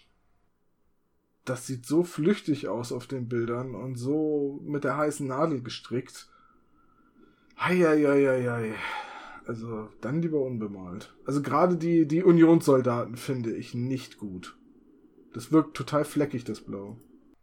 das 1.45 1.67
sieht 1.67 1.87
so 1.87 2.05
flüchtig 2.05 2.69
aus 2.69 2.93
auf 2.93 3.07
den 3.07 3.29
Bildern 3.29 3.75
und 3.75 3.97
so 3.97 4.61
mit 4.65 4.85
der 4.85 4.97
heißen 4.97 5.27
Nadel 5.27 5.63
gestrickt. 5.63 6.29
Heieieiei. 7.59 8.75
Also, 9.47 9.89
dann 10.01 10.23
lieber 10.23 10.41
unbemalt. 10.41 11.15
Also 11.25 11.43
gerade 11.43 11.77
die, 11.77 12.07
die 12.07 12.23
Unionssoldaten 12.23 13.17
finde 13.17 13.53
ich 13.57 13.75
nicht 13.75 14.19
gut. 14.19 14.57
Das 15.35 15.51
wirkt 15.51 15.77
total 15.77 16.05
fleckig, 16.05 16.45
das 16.45 16.61
Blau. 16.61 16.99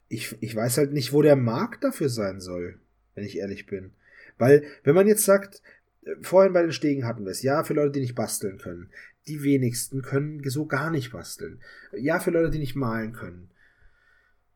ich, 0.09 0.35
ich 0.41 0.55
weiß 0.55 0.77
halt 0.77 0.91
nicht, 0.91 1.13
wo 1.13 1.21
der 1.21 1.35
Markt 1.35 1.84
dafür 1.84 2.09
sein 2.09 2.41
soll, 2.41 2.80
wenn 3.15 3.23
ich 3.23 3.38
ehrlich 3.38 3.67
bin. 3.67 3.91
Weil, 4.38 4.63
wenn 4.84 4.95
man 4.95 5.07
jetzt 5.07 5.23
sagt, 5.23 5.61
äh, 6.03 6.15
vorhin 6.21 6.53
bei 6.53 6.61
den 6.61 6.71
Stegen 6.71 7.05
hatten 7.05 7.23
wir 7.23 7.31
es, 7.31 7.43
ja, 7.43 7.63
für 7.63 7.76
Leute, 7.76 7.91
die 7.91 8.01
nicht 8.01 8.15
basteln 8.15 8.57
können. 8.57 8.89
Die 9.27 9.43
wenigsten 9.43 10.01
können 10.01 10.41
so 10.49 10.65
gar 10.65 10.89
nicht 10.89 11.11
basteln. 11.11 11.61
Ja, 11.91 12.19
für 12.19 12.31
Leute, 12.31 12.49
die 12.49 12.59
nicht 12.59 12.75
malen 12.75 13.13
können. 13.13 13.49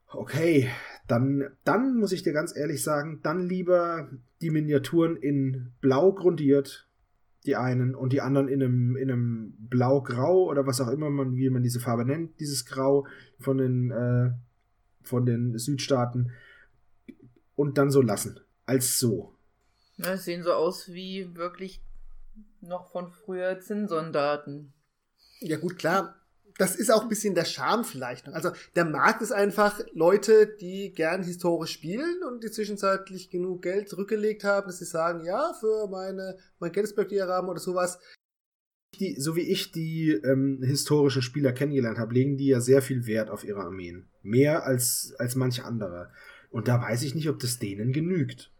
Okay, 0.07 0.69
dann, 1.07 1.49
dann 1.63 1.97
muss 1.97 2.11
ich 2.11 2.23
dir 2.23 2.33
ganz 2.33 2.55
ehrlich 2.55 2.83
sagen, 2.83 3.19
dann 3.23 3.47
lieber 3.47 4.09
die 4.41 4.51
Miniaturen 4.51 5.15
in 5.15 5.71
blau 5.81 6.13
grundiert, 6.13 6.87
die 7.45 7.55
einen, 7.55 7.95
und 7.95 8.13
die 8.13 8.21
anderen 8.21 8.47
in 8.47 8.61
einem, 8.61 8.95
in 8.95 9.11
einem 9.11 9.53
blau-grau 9.57 10.45
oder 10.45 10.65
was 10.65 10.79
auch 10.81 10.87
immer 10.87 11.09
man, 11.09 11.35
wie 11.35 11.49
man 11.49 11.63
diese 11.63 11.79
Farbe 11.79 12.05
nennt, 12.05 12.39
dieses 12.39 12.65
Grau 12.65 13.07
von 13.39 13.57
den, 13.57 13.91
äh, 13.91 14.31
von 15.01 15.25
den 15.25 15.57
Südstaaten 15.57 16.31
und 17.55 17.77
dann 17.77 17.91
so 17.91 18.01
lassen. 18.01 18.39
Als 18.65 18.99
so. 18.99 19.35
Ja, 19.97 20.15
sehen 20.15 20.43
so 20.43 20.53
aus 20.53 20.93
wie 20.93 21.35
wirklich 21.35 21.81
noch 22.67 22.91
von 22.91 23.09
früher 23.09 23.59
Zinssoldaten. 23.59 24.73
Ja, 25.39 25.57
gut, 25.57 25.77
klar. 25.77 26.15
Das 26.57 26.75
ist 26.75 26.91
auch 26.91 27.01
ein 27.01 27.09
bisschen 27.09 27.33
der 27.33 27.45
Charme 27.45 27.83
vielleicht. 27.83 28.27
Also 28.29 28.51
der 28.75 28.85
Markt 28.85 29.23
ist 29.23 29.31
einfach 29.31 29.79
Leute, 29.93 30.55
die 30.61 30.93
gern 30.93 31.23
historisch 31.23 31.71
spielen 31.71 32.21
und 32.27 32.43
die 32.43 32.51
zwischenzeitlich 32.51 33.31
genug 33.31 33.63
Geld 33.63 33.89
zurückgelegt 33.89 34.43
haben, 34.43 34.67
dass 34.67 34.77
sie 34.77 34.85
sagen, 34.85 35.25
ja, 35.25 35.53
für 35.59 35.87
meine, 35.87 36.37
mein 36.59 36.71
Gettysburg-Diagramm 36.71 37.49
oder 37.49 37.59
sowas. 37.59 37.99
Die, 38.99 39.19
so 39.19 39.35
wie 39.35 39.49
ich 39.49 39.71
die 39.71 40.11
ähm, 40.11 40.61
historischen 40.61 41.23
Spieler 41.23 41.53
kennengelernt 41.53 41.97
habe, 41.97 42.13
legen 42.13 42.37
die 42.37 42.47
ja 42.47 42.61
sehr 42.61 42.83
viel 42.83 43.07
Wert 43.07 43.31
auf 43.31 43.43
ihre 43.43 43.61
Armeen. 43.61 44.07
Mehr 44.21 44.63
als, 44.63 45.15
als 45.17 45.33
manche 45.33 45.65
andere. 45.65 46.11
Und 46.51 46.67
da 46.67 46.79
weiß 46.79 47.01
ich 47.01 47.15
nicht, 47.15 47.29
ob 47.29 47.39
das 47.39 47.57
denen 47.57 47.91
genügt. 47.93 48.51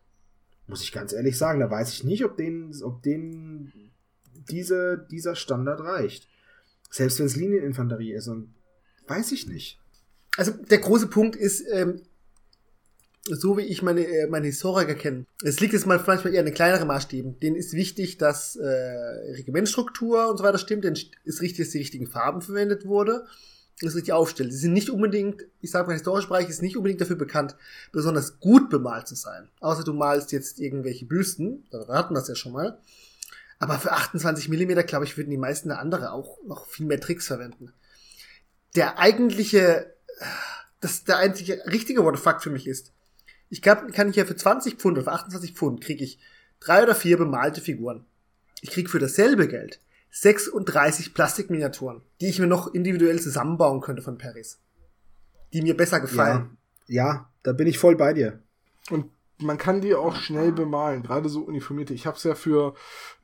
Muss 0.66 0.82
ich 0.82 0.92
ganz 0.92 1.14
ehrlich 1.14 1.38
sagen, 1.38 1.60
da 1.60 1.70
weiß 1.70 1.92
ich 1.94 2.04
nicht, 2.04 2.26
ob 2.26 2.38
denen, 2.38 2.74
ob 2.82 3.04
denen 3.04 3.93
diese, 4.50 5.08
dieser 5.12 5.36
Standard 5.36 5.82
reicht. 5.82 6.28
Selbst 6.90 7.20
wenn 7.20 7.26
es 7.26 7.36
Linieninfanterie 7.36 8.14
ist 8.14 8.28
und 8.28 8.54
weiß 9.08 9.32
ich 9.32 9.48
nicht. 9.48 9.80
Also 10.38 10.52
der 10.52 10.80
große 10.80 11.08
Punkt 11.08 11.36
ist, 11.36 11.64
ähm, 11.72 12.02
so 13.26 13.58
wie 13.58 13.62
ich 13.62 13.82
meine, 13.82 14.06
äh, 14.06 14.28
meine 14.28 14.48
Historiker 14.48 14.96
kenne, 14.96 15.26
es 15.44 15.60
liegt 15.60 15.74
jetzt 15.74 15.86
mal 15.86 16.02
manchmal 16.06 16.34
eher 16.34 16.42
eine 16.42 16.52
kleinere 16.52 16.86
Maßstäben. 16.86 17.40
Denen 17.40 17.56
ist 17.56 17.74
wichtig, 17.74 18.18
dass 18.18 18.56
äh, 18.56 18.68
Regimentstruktur 18.68 20.30
und 20.30 20.38
so 20.38 20.44
weiter 20.44 20.58
stimmt, 20.58 20.84
denn 20.84 20.98
ist 21.24 21.42
richtig, 21.42 21.66
dass 21.66 21.72
die 21.72 21.78
richtigen 21.78 22.08
Farben 22.08 22.42
verwendet 22.42 22.86
wurde, 22.86 23.26
das 23.82 23.96
richtig 23.96 24.14
aufstellt. 24.14 24.52
Sie 24.52 24.60
sind 24.60 24.74
nicht 24.74 24.90
unbedingt, 24.90 25.46
ich 25.62 25.72
sage 25.72 25.88
mal, 25.88 25.94
historischer 25.94 26.28
Bereich 26.28 26.50
ist 26.50 26.62
nicht 26.62 26.78
unbedingt 26.78 27.02
dafür 27.02 27.16
bekannt, 27.16 27.56
besonders 27.92 28.40
gut 28.40 28.70
bemalt 28.70 29.08
zu 29.08 29.16
sein. 29.16 29.48
Außer 29.62 29.84
du 29.84 29.94
malst 29.94 30.32
jetzt 30.32 30.60
irgendwelche 30.60 31.06
Büsten, 31.06 31.66
da 31.72 31.82
raten 31.82 32.14
wir 32.14 32.20
das 32.20 32.28
ja 32.28 32.36
schon 32.36 32.54
mal. 32.54 32.78
Aber 33.64 33.80
für 33.80 33.94
28 33.94 34.50
Millimeter, 34.50 34.84
glaube 34.84 35.06
ich, 35.06 35.16
würden 35.16 35.30
die 35.30 35.38
meisten 35.38 35.72
andere 35.72 36.12
auch 36.12 36.38
noch 36.46 36.68
viel 36.68 36.86
mehr 36.86 37.00
Tricks 37.00 37.28
verwenden. 37.28 37.72
Der 38.76 39.00
eigentliche, 39.00 39.96
das 40.82 41.06
der 41.06 41.20
einzige 41.20 41.66
richtige 41.68 42.04
What 42.04 42.18
the 42.18 42.22
fuck 42.22 42.44
für 42.44 42.50
mich 42.50 42.68
ist, 42.68 42.92
ich 43.48 43.62
glaube, 43.62 43.90
kann 43.94 44.10
ich 44.10 44.18
ja 44.18 44.26
für 44.26 44.36
20 44.36 44.76
Pfund 44.76 44.98
oder 44.98 45.06
für 45.06 45.14
28 45.14 45.54
Pfund 45.54 45.80
kriege 45.80 46.04
ich 46.04 46.20
drei 46.60 46.84
oder 46.84 46.94
vier 46.94 47.16
bemalte 47.16 47.62
Figuren. 47.62 48.06
Ich 48.60 48.72
kriege 48.72 48.90
für 48.90 49.00
dasselbe 49.00 49.48
Geld 49.48 49.80
36 50.12 51.14
Plastikminiaturen, 51.14 52.02
die 52.20 52.28
ich 52.28 52.40
mir 52.40 52.48
noch 52.48 52.74
individuell 52.74 53.22
zusammenbauen 53.22 53.80
könnte 53.80 54.02
von 54.02 54.18
Paris. 54.18 54.60
Die 55.54 55.62
mir 55.62 55.78
besser 55.78 56.02
gefallen. 56.02 56.58
Ja, 56.88 57.06
ja 57.06 57.30
da 57.44 57.54
bin 57.54 57.68
ich 57.68 57.80
voll 57.80 57.96
bei 57.96 58.12
dir. 58.12 58.42
Und 58.90 59.10
man 59.44 59.58
kann 59.58 59.82
die 59.82 59.96
auch 59.96 60.16
schnell 60.16 60.52
bemalen, 60.52 61.04
gerade 61.04 61.30
so 61.30 61.42
uniformierte. 61.42 61.94
Ich 61.94 62.06
habe 62.06 62.18
es 62.18 62.24
ja 62.24 62.36
für 62.36 62.74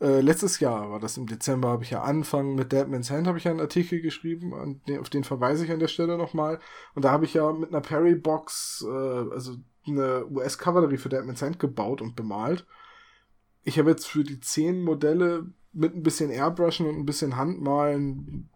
äh, 0.01 0.21
letztes 0.21 0.59
Jahr, 0.59 0.91
war 0.91 0.99
das 0.99 1.17
im 1.17 1.27
Dezember, 1.27 1.69
habe 1.69 1.83
ich 1.83 1.91
ja 1.91 2.01
angefangen 2.01 2.55
mit 2.55 2.71
Deadman's 2.71 3.09
Hand, 3.09 3.27
habe 3.27 3.37
ich 3.37 3.45
ja 3.45 3.51
einen 3.51 3.59
Artikel 3.59 4.01
geschrieben, 4.01 4.53
an 4.53 4.81
auf 4.99 5.09
den 5.09 5.23
verweise 5.23 5.65
ich 5.65 5.71
an 5.71 5.79
der 5.79 5.87
Stelle 5.87 6.17
nochmal. 6.17 6.59
Und 6.95 7.05
da 7.05 7.11
habe 7.11 7.25
ich 7.25 7.33
ja 7.33 7.51
mit 7.51 7.69
einer 7.69 7.81
Perry-Box, 7.81 8.85
äh, 8.87 9.33
also 9.33 9.55
eine 9.87 10.25
US-Kavallerie 10.27 10.97
für 10.97 11.09
Deadman's 11.09 11.41
Hand 11.41 11.59
gebaut 11.59 12.01
und 12.01 12.15
bemalt. 12.15 12.65
Ich 13.63 13.79
habe 13.79 13.89
jetzt 13.89 14.07
für 14.07 14.23
die 14.23 14.39
zehn 14.39 14.81
Modelle 14.81 15.47
mit 15.73 15.95
ein 15.95 16.03
bisschen 16.03 16.31
Airbrushen 16.31 16.87
und 16.87 16.97
ein 16.97 17.05
bisschen 17.05 17.37
Handmalen 17.37 18.49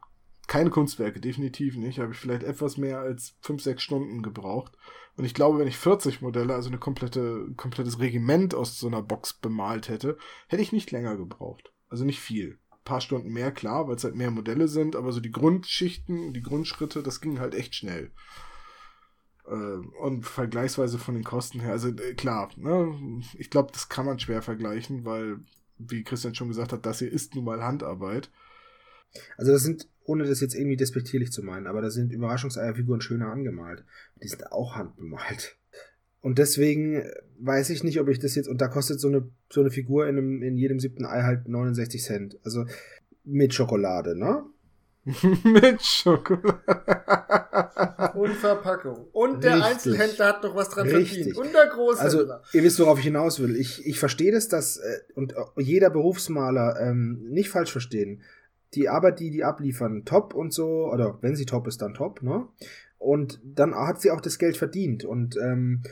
keine 0.48 0.70
Kunstwerke, 0.70 1.20
definitiv 1.20 1.78
nicht. 1.78 2.00
Habe 2.00 2.12
ich 2.14 2.20
vielleicht 2.20 2.44
etwas 2.44 2.78
mehr 2.78 3.00
als 3.00 3.36
fünf, 3.42 3.62
sechs 3.62 3.82
Stunden 3.82 4.22
gebraucht. 4.22 4.78
Und 5.16 5.26
ich 5.26 5.34
glaube, 5.34 5.60
wenn 5.60 5.68
ich 5.68 5.78
40 5.78 6.22
Modelle, 6.22 6.56
also 6.56 6.70
eine 6.70 6.80
komplette, 6.80 7.48
komplettes 7.56 8.00
Regiment 8.00 8.56
aus 8.56 8.80
so 8.80 8.88
einer 8.88 9.04
Box 9.04 9.34
bemalt 9.34 9.90
hätte, 9.90 10.18
hätte 10.48 10.64
ich 10.64 10.72
nicht 10.72 10.92
länger 10.92 11.18
gebraucht. 11.18 11.72
Also 11.88 12.04
nicht 12.04 12.20
viel. 12.20 12.58
Ein 12.72 12.84
paar 12.84 13.02
Stunden 13.02 13.32
mehr, 13.32 13.52
klar, 13.52 13.88
weil 13.88 13.96
es 13.96 14.04
halt 14.04 14.16
mehr 14.16 14.32
Modelle 14.32 14.68
sind, 14.68 14.96
aber 14.96 15.12
so 15.12 15.20
die 15.20 15.32
Grundschichten, 15.32 16.34
die 16.34 16.42
Grundschritte, 16.42 17.04
das 17.04 17.22
ging 17.22 17.40
halt 17.40 17.54
echt 17.54 17.76
schnell. 17.76 18.12
Äh, 19.46 19.52
und 20.02 20.26
vergleichsweise 20.26 20.98
von 20.98 21.14
den 21.14 21.24
Kosten 21.24 21.60
her, 21.60 21.74
also 21.74 21.90
äh, 21.90 22.14
klar, 22.16 22.50
ne, 22.56 23.22
ich 23.38 23.50
glaube, 23.50 23.72
das 23.72 23.90
kann 23.90 24.06
man 24.06 24.20
schwer 24.20 24.42
vergleichen, 24.42 25.06
weil, 25.06 25.38
wie 25.78 26.04
Christian 26.04 26.34
schon 26.34 26.48
gesagt 26.48 26.74
hat, 26.74 26.86
das 26.86 27.00
hier 27.00 27.12
ist 27.12 27.36
nun 27.36 27.46
mal 27.46 27.62
Handarbeit. 27.62 28.32
Also 29.38 29.52
das 29.52 29.62
sind, 29.62 29.88
ohne 30.06 30.24
das 30.26 30.42
jetzt 30.42 30.56
irgendwie 30.56 30.78
despektierlich 30.78 31.32
zu 31.32 31.44
meinen, 31.44 31.68
aber 31.68 31.82
da 31.82 31.90
sind 31.90 32.12
Überraschungseierfiguren 32.12 33.02
schöner 33.02 33.32
angemalt. 33.32 33.86
Die 34.24 34.30
sind 34.30 34.52
auch 34.52 34.76
handbemalt. 34.76 35.58
Und 36.22 36.40
deswegen 36.40 37.04
weiß 37.40 37.70
ich 37.70 37.84
nicht, 37.84 38.00
ob 38.00 38.08
ich 38.08 38.18
das 38.18 38.36
jetzt, 38.36 38.48
und 38.48 38.62
da 38.62 38.70
kostet 38.70 39.00
so 39.00 39.10
eine, 39.10 39.30
so 39.52 39.60
eine 39.60 39.72
Figur 39.72 40.08
in, 40.08 40.18
einem, 40.18 40.42
in 40.42 40.58
jedem 40.58 40.80
siebten 40.80 41.06
Ei 41.06 41.22
halt 41.24 41.50
69 41.50 42.02
Cent. 42.02 42.40
Also 42.44 42.66
mit 43.26 43.54
Schokolade, 43.54 44.18
ne? 44.18 44.44
mit 45.44 45.82
Schokolade. 45.82 46.62
Und 48.16 48.34
Verpackung. 48.36 49.08
Und 49.12 49.44
der 49.44 49.56
Richtig. 49.56 49.72
Einzelhändler 49.74 50.28
hat 50.28 50.44
noch 50.44 50.56
was 50.56 50.70
dran 50.70 50.88
Richtig. 50.88 51.24
verdient. 51.24 51.38
Und 51.38 51.54
der 51.54 51.68
Großhändler. 51.68 52.36
Also, 52.36 52.58
ihr 52.58 52.64
wisst, 52.64 52.80
worauf 52.80 53.00
ich 53.00 53.06
hinaus 53.06 53.42
will. 53.42 53.58
Ich, 53.58 53.86
ich 53.86 54.00
verstehe 54.00 54.32
das, 54.32 54.48
dass, 54.48 54.78
äh, 54.78 55.00
und 55.16 55.34
äh, 55.34 55.62
jeder 55.62 55.90
Berufsmaler 55.90 56.80
ähm, 56.80 57.28
nicht 57.30 57.50
falsch 57.50 57.72
verstehen. 57.72 58.22
Die 58.76 58.88
Arbeit, 58.88 59.20
die 59.20 59.30
die 59.30 59.44
abliefern, 59.44 60.06
top 60.06 60.34
und 60.34 60.54
so, 60.54 60.90
oder 60.92 61.18
wenn 61.22 61.36
sie 61.36 61.46
top 61.46 61.68
ist, 61.68 61.82
dann 61.82 61.94
top, 61.94 62.24
ne? 62.24 62.48
Und 63.04 63.42
dann 63.44 63.76
hat 63.76 64.00
sie 64.02 64.12
auch 64.12 64.22
das 64.22 64.40
Geld 64.40 64.56
verdient. 64.56 65.04
Und 65.04 65.36
ähm, 65.36 65.84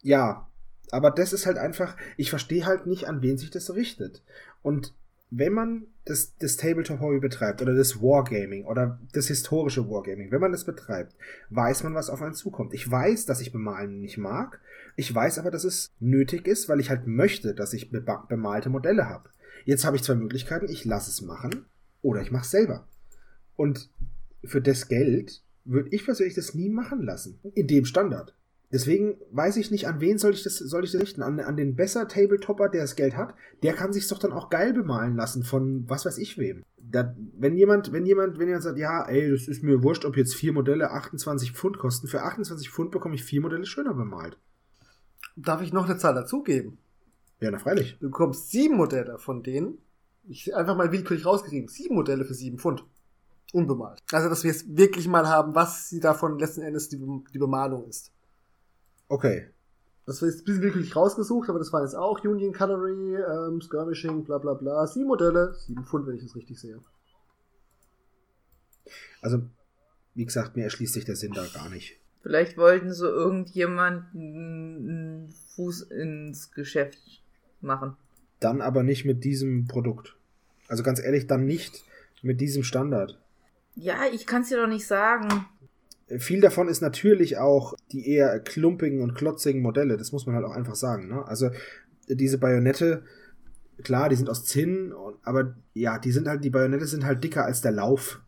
ja, 0.00 0.48
aber 0.90 1.10
das 1.10 1.34
ist 1.34 1.44
halt 1.44 1.58
einfach, 1.58 1.96
ich 2.16 2.30
verstehe 2.30 2.64
halt 2.64 2.86
nicht, 2.86 3.06
an 3.06 3.20
wen 3.20 3.36
sich 3.36 3.50
das 3.50 3.74
richtet. 3.74 4.22
Und 4.62 4.94
wenn 5.30 5.52
man 5.52 5.86
das, 6.06 6.34
das 6.38 6.56
Tabletop-Hobby 6.56 7.20
betreibt 7.20 7.60
oder 7.60 7.74
das 7.74 8.00
Wargaming 8.00 8.64
oder 8.64 8.98
das 9.12 9.28
historische 9.28 9.88
Wargaming, 9.88 10.32
wenn 10.32 10.40
man 10.40 10.50
das 10.50 10.64
betreibt, 10.64 11.14
weiß 11.50 11.84
man, 11.84 11.94
was 11.94 12.08
auf 12.08 12.22
einen 12.22 12.34
zukommt. 12.34 12.72
Ich 12.72 12.90
weiß, 12.90 13.26
dass 13.26 13.42
ich 13.42 13.52
bemalen 13.52 14.00
nicht 14.00 14.16
mag. 14.16 14.60
Ich 14.96 15.14
weiß 15.14 15.38
aber, 15.38 15.50
dass 15.50 15.64
es 15.64 15.92
nötig 16.00 16.48
ist, 16.48 16.70
weil 16.70 16.80
ich 16.80 16.88
halt 16.88 17.06
möchte, 17.06 17.54
dass 17.54 17.74
ich 17.74 17.92
beba- 17.92 18.26
bemalte 18.28 18.70
Modelle 18.70 19.10
habe. 19.10 19.28
Jetzt 19.66 19.84
habe 19.84 19.96
ich 19.96 20.02
zwei 20.02 20.14
Möglichkeiten. 20.14 20.70
Ich 20.70 20.86
lasse 20.86 21.10
es 21.10 21.20
machen 21.20 21.66
oder 22.00 22.22
ich 22.22 22.32
mache 22.32 22.44
es 22.44 22.50
selber. 22.50 22.88
Und 23.56 23.90
für 24.42 24.62
das 24.62 24.88
Geld 24.88 25.42
würde 25.64 25.90
ich 25.90 26.04
persönlich 26.04 26.34
das 26.34 26.54
nie 26.54 26.68
machen 26.68 27.02
lassen. 27.02 27.38
In 27.54 27.66
dem 27.66 27.84
Standard. 27.84 28.34
Deswegen 28.72 29.16
weiß 29.32 29.56
ich 29.56 29.72
nicht, 29.72 29.88
an 29.88 30.00
wen 30.00 30.18
soll 30.18 30.32
ich 30.32 30.44
das, 30.44 30.58
soll 30.58 30.84
ich 30.84 30.92
das 30.92 31.02
richten? 31.02 31.22
An, 31.22 31.40
an 31.40 31.56
den 31.56 31.74
besser 31.74 32.06
Tabletopper, 32.06 32.68
der 32.68 32.82
das 32.82 32.94
Geld 32.94 33.16
hat, 33.16 33.34
der 33.64 33.72
kann 33.74 33.92
sich 33.92 34.06
doch 34.06 34.18
dann 34.18 34.32
auch 34.32 34.48
geil 34.48 34.72
bemalen 34.72 35.16
lassen 35.16 35.42
von 35.42 35.88
was 35.88 36.06
weiß 36.06 36.18
ich 36.18 36.38
wem. 36.38 36.62
Da, 36.78 37.14
wenn 37.36 37.56
jemand, 37.56 37.92
wenn 37.92 38.06
jemand, 38.06 38.38
wenn 38.38 38.46
jemand 38.46 38.62
sagt, 38.62 38.78
ja, 38.78 39.04
ey, 39.08 39.30
das 39.30 39.48
ist 39.48 39.64
mir 39.64 39.82
wurscht, 39.82 40.04
ob 40.04 40.16
jetzt 40.16 40.36
vier 40.36 40.52
Modelle 40.52 40.92
28 40.92 41.52
Pfund 41.52 41.78
kosten, 41.78 42.06
für 42.06 42.22
28 42.22 42.70
Pfund 42.70 42.92
bekomme 42.92 43.16
ich 43.16 43.24
vier 43.24 43.40
Modelle 43.40 43.66
schöner 43.66 43.94
bemalt. 43.94 44.38
Darf 45.36 45.62
ich 45.62 45.72
noch 45.72 45.88
eine 45.88 45.98
Zahl 45.98 46.14
dazugeben? 46.14 46.78
Ja, 47.40 47.50
na 47.50 47.58
freilich. 47.58 47.96
Du 48.00 48.08
bekommst 48.08 48.50
sieben 48.50 48.76
Modelle 48.76 49.18
von 49.18 49.42
denen. 49.42 49.78
Ich 50.28 50.54
einfach 50.54 50.76
mal 50.76 50.92
willkürlich 50.92 51.26
rausgeschrieben. 51.26 51.68
Sieben 51.68 51.94
Modelle 51.94 52.24
für 52.24 52.34
sieben 52.34 52.58
Pfund. 52.58 52.84
Unbemalt. 53.52 54.00
Also, 54.12 54.28
dass 54.28 54.44
wir 54.44 54.50
es 54.50 54.76
wirklich 54.76 55.08
mal 55.08 55.28
haben, 55.28 55.54
was 55.54 55.88
sie 55.88 56.00
davon 56.00 56.38
letzten 56.38 56.62
Endes 56.62 56.88
die, 56.88 56.98
die 57.32 57.38
Bemalung 57.38 57.88
ist. 57.88 58.12
Okay. 59.08 59.48
Das 60.06 60.22
war 60.22 60.28
jetzt 60.28 60.42
ein 60.42 60.44
bisschen 60.44 60.62
willkürlich 60.62 60.96
rausgesucht, 60.96 61.48
aber 61.48 61.58
das 61.58 61.72
waren 61.72 61.84
jetzt 61.84 61.94
auch 61.94 62.22
Union 62.24 62.52
Cutlery, 62.52 63.16
ähm, 63.16 63.60
Skirmishing, 63.60 64.24
bla 64.24 64.38
bla 64.38 64.54
bla. 64.54 64.86
Sieben 64.86 65.08
Modelle, 65.08 65.54
sieben 65.54 65.84
Pfund, 65.84 66.06
wenn 66.06 66.16
ich 66.16 66.22
das 66.22 66.34
richtig 66.34 66.58
sehe. 66.58 66.80
Also, 69.20 69.42
wie 70.14 70.24
gesagt, 70.24 70.56
mir 70.56 70.64
erschließt 70.64 70.94
sich 70.94 71.04
der 71.04 71.16
Sinn 71.16 71.32
da 71.32 71.46
gar 71.46 71.68
nicht. 71.68 72.00
Vielleicht 72.22 72.56
wollten 72.56 72.92
so 72.92 73.06
irgendjemanden 73.06 74.20
einen 74.20 75.34
Fuß 75.54 75.82
ins 75.82 76.52
Geschäft 76.52 77.22
machen. 77.60 77.96
Dann 78.40 78.60
aber 78.60 78.82
nicht 78.82 79.04
mit 79.04 79.24
diesem 79.24 79.66
Produkt. 79.66 80.16
Also 80.68 80.82
ganz 80.82 81.02
ehrlich, 81.02 81.26
dann 81.26 81.46
nicht 81.46 81.84
mit 82.22 82.40
diesem 82.40 82.62
Standard. 82.62 83.18
Ja, 83.80 84.00
ich 84.12 84.26
kann's 84.26 84.48
dir 84.48 84.58
doch 84.58 84.68
nicht 84.68 84.86
sagen. 84.86 85.46
Viel 86.18 86.40
davon 86.40 86.68
ist 86.68 86.80
natürlich 86.80 87.38
auch 87.38 87.74
die 87.92 88.08
eher 88.08 88.40
klumpigen 88.40 89.00
und 89.00 89.14
klotzigen 89.14 89.62
Modelle. 89.62 89.96
Das 89.96 90.12
muss 90.12 90.26
man 90.26 90.34
halt 90.34 90.44
auch 90.44 90.54
einfach 90.56 90.74
sagen. 90.74 91.08
Ne? 91.08 91.26
Also 91.26 91.50
diese 92.08 92.38
Bajonette 92.38 93.04
klar, 93.82 94.08
die 94.08 94.16
sind 94.16 94.28
aus 94.28 94.44
Zinn, 94.44 94.92
aber 95.22 95.54
ja, 95.74 95.98
die 95.98 96.12
sind 96.12 96.28
halt, 96.28 96.44
die 96.44 96.50
Bajonette 96.50 96.86
sind 96.86 97.04
halt 97.04 97.22
dicker 97.24 97.44
als 97.44 97.60
der 97.60 97.72
Lauf. 97.72 98.20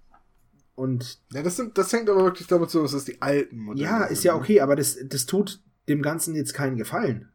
Und 0.75 1.21
Ja, 1.33 1.43
das, 1.43 1.57
sind, 1.57 1.77
das 1.77 1.93
hängt 1.93 2.09
aber 2.09 2.25
wirklich 2.25 2.49
damit 2.49 2.71
zusammen, 2.71 2.87
dass 2.87 2.93
das 2.93 3.05
die 3.05 3.21
alten 3.21 3.59
Modelle 3.59 3.85
ja, 3.85 3.99
sind, 4.01 4.13
ist 4.13 4.25
ja 4.25 4.35
ne? 4.35 4.41
okay, 4.41 4.61
aber 4.61 4.77
das, 4.77 4.97
das 5.05 5.27
tut 5.27 5.61
dem 5.89 6.03
Ganzen 6.03 6.35
jetzt 6.35 6.55
keinen 6.55 6.77
Gefallen. 6.77 7.29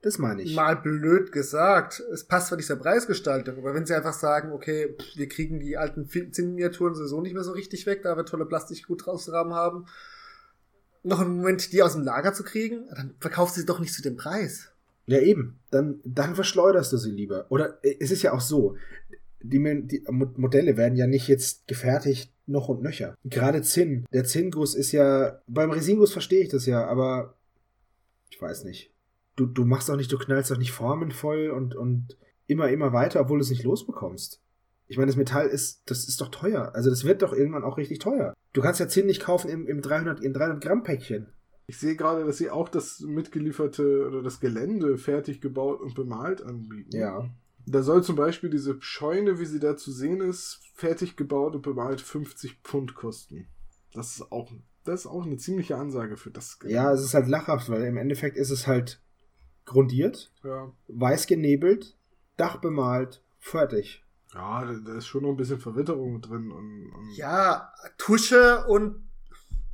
Das 0.00 0.18
meine 0.18 0.42
ich. 0.42 0.54
Mal 0.54 0.76
blöd 0.76 1.32
gesagt, 1.32 2.00
es 2.12 2.24
passt 2.24 2.48
zwar 2.48 2.56
nicht 2.56 2.66
zur 2.68 2.76
Preisgestaltung, 2.76 3.58
aber 3.58 3.74
wenn 3.74 3.84
sie 3.84 3.94
einfach 3.94 4.12
sagen, 4.12 4.52
okay, 4.52 4.96
wir 5.16 5.28
kriegen 5.28 5.58
die 5.58 5.76
alten 5.76 6.08
Zinnminiaturen 6.08 6.94
sowieso 6.94 7.20
nicht 7.20 7.34
mehr 7.34 7.42
so 7.42 7.52
richtig 7.52 7.84
weg, 7.86 8.02
da 8.02 8.16
wir 8.16 8.24
tolle 8.24 8.46
Plastik 8.46 8.86
gut 8.86 9.06
rausrahmen 9.08 9.54
haben, 9.54 9.86
noch 11.02 11.20
einen 11.20 11.36
Moment 11.36 11.72
die 11.72 11.82
aus 11.82 11.94
dem 11.94 12.02
Lager 12.02 12.32
zu 12.32 12.44
kriegen, 12.44 12.88
dann 12.94 13.14
verkauft 13.18 13.54
sie 13.54 13.66
doch 13.66 13.80
nicht 13.80 13.92
zu 13.92 14.02
dem 14.02 14.16
Preis. 14.16 14.70
Ja, 15.06 15.18
eben. 15.20 15.58
Dann, 15.70 16.00
dann 16.04 16.34
verschleuderst 16.34 16.92
du 16.92 16.96
sie 16.98 17.10
lieber. 17.10 17.46
Oder 17.48 17.78
äh, 17.82 17.96
es 17.98 18.10
ist 18.10 18.22
ja 18.22 18.32
auch 18.32 18.42
so, 18.42 18.76
die, 19.40 19.58
die 19.86 20.04
Mo- 20.08 20.32
Modelle 20.36 20.76
werden 20.76 20.96
ja 20.96 21.06
nicht 21.06 21.28
jetzt 21.28 21.66
gefertigt 21.66 22.32
noch 22.46 22.68
und 22.68 22.82
nöcher. 22.82 23.16
Gerade 23.24 23.62
Zinn. 23.62 24.04
Der 24.12 24.24
Zinnguss 24.24 24.74
ist 24.74 24.92
ja, 24.92 25.40
beim 25.46 25.70
Resinguss 25.70 26.12
verstehe 26.12 26.42
ich 26.42 26.50
das 26.50 26.66
ja, 26.66 26.86
aber 26.86 27.34
ich 28.30 28.40
weiß 28.40 28.64
nicht. 28.64 28.92
Du, 29.38 29.46
du 29.46 29.64
machst 29.64 29.88
doch 29.88 29.96
nicht, 29.96 30.10
du 30.10 30.18
knallst 30.18 30.50
doch 30.50 30.58
nicht 30.58 30.72
Formen 30.72 31.12
voll 31.12 31.50
und, 31.50 31.76
und 31.76 32.18
immer, 32.48 32.68
immer 32.70 32.92
weiter, 32.92 33.20
obwohl 33.20 33.38
du 33.38 33.44
es 33.44 33.50
nicht 33.50 33.62
losbekommst. 33.62 34.42
Ich 34.88 34.96
meine, 34.96 35.06
das 35.06 35.16
Metall 35.16 35.46
ist, 35.46 35.82
das 35.86 36.08
ist 36.08 36.20
doch 36.20 36.28
teuer. 36.28 36.72
Also 36.74 36.90
das 36.90 37.04
wird 37.04 37.22
doch 37.22 37.32
irgendwann 37.32 37.62
auch 37.62 37.76
richtig 37.76 38.00
teuer. 38.00 38.34
Du 38.52 38.60
kannst 38.62 38.80
ja 38.80 38.88
Zinn 38.88 39.06
nicht 39.06 39.22
kaufen 39.22 39.48
im, 39.48 39.68
im 39.68 39.80
300, 39.80 40.20
in 40.20 40.32
300 40.32 40.60
Gramm 40.60 40.82
Päckchen. 40.82 41.28
Ich 41.68 41.78
sehe 41.78 41.94
gerade, 41.94 42.24
dass 42.24 42.38
sie 42.38 42.50
auch 42.50 42.68
das 42.68 43.00
mitgelieferte 43.00 44.08
oder 44.08 44.22
das 44.22 44.40
Gelände 44.40 44.98
fertig 44.98 45.40
gebaut 45.40 45.80
und 45.80 45.94
bemalt 45.94 46.42
anbieten. 46.42 46.96
Ja. 46.96 47.30
Da 47.66 47.82
soll 47.82 48.02
zum 48.02 48.16
Beispiel 48.16 48.50
diese 48.50 48.76
Scheune, 48.80 49.38
wie 49.38 49.44
sie 49.44 49.60
da 49.60 49.76
zu 49.76 49.92
sehen 49.92 50.20
ist, 50.20 50.60
fertig 50.74 51.14
gebaut 51.14 51.54
und 51.54 51.62
bemalt 51.62 52.00
50 52.00 52.60
Pfund 52.64 52.96
kosten. 52.96 53.46
Das 53.92 54.16
ist 54.16 54.32
auch, 54.32 54.50
das 54.84 55.00
ist 55.00 55.06
auch 55.06 55.26
eine 55.26 55.36
ziemliche 55.36 55.76
Ansage 55.76 56.16
für 56.16 56.30
das 56.30 56.58
Ja, 56.64 56.92
es 56.92 57.04
ist 57.04 57.14
halt 57.14 57.28
lachhaft, 57.28 57.68
weil 57.68 57.82
im 57.84 57.98
Endeffekt 57.98 58.36
ist 58.36 58.50
es 58.50 58.66
halt 58.66 59.00
grundiert, 59.68 60.32
ja. 60.42 60.72
weiß 60.88 61.26
genebelt, 61.26 61.96
Dach 62.36 62.60
bemalt, 62.60 63.20
fertig. 63.38 64.04
Ja, 64.32 64.64
da, 64.64 64.96
ist 64.96 65.06
schon 65.06 65.22
noch 65.22 65.30
ein 65.30 65.36
bisschen 65.36 65.58
Verwitterung 65.58 66.20
drin 66.20 66.50
und, 66.52 66.92
und 66.92 67.10
Ja, 67.16 67.72
Tusche 67.96 68.64
und 68.66 69.08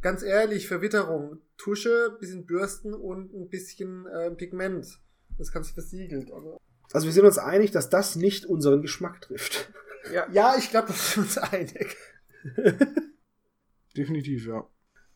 ganz 0.00 0.22
ehrlich, 0.22 0.66
Verwitterung. 0.68 1.38
Tusche, 1.56 2.16
bisschen 2.18 2.46
Bürsten 2.46 2.94
und 2.94 3.34
ein 3.34 3.48
bisschen 3.48 4.06
äh, 4.06 4.30
Pigment. 4.30 4.98
Das 5.38 5.52
Ganze 5.52 5.74
versiegelt. 5.74 6.30
Oder? 6.30 6.58
Also 6.92 7.06
wir 7.06 7.12
sind 7.12 7.24
uns 7.24 7.38
einig, 7.38 7.70
dass 7.72 7.90
das 7.90 8.16
nicht 8.16 8.46
unseren 8.46 8.82
Geschmack 8.82 9.20
trifft. 9.20 9.70
Ja, 10.12 10.26
ja, 10.30 10.54
ich 10.58 10.70
glaube, 10.70 10.88
das 10.88 11.12
sind 11.12 11.16
wir 11.16 11.22
uns 11.24 11.38
einig. 11.38 11.96
definitiv, 13.96 14.46
ja. 14.46 14.66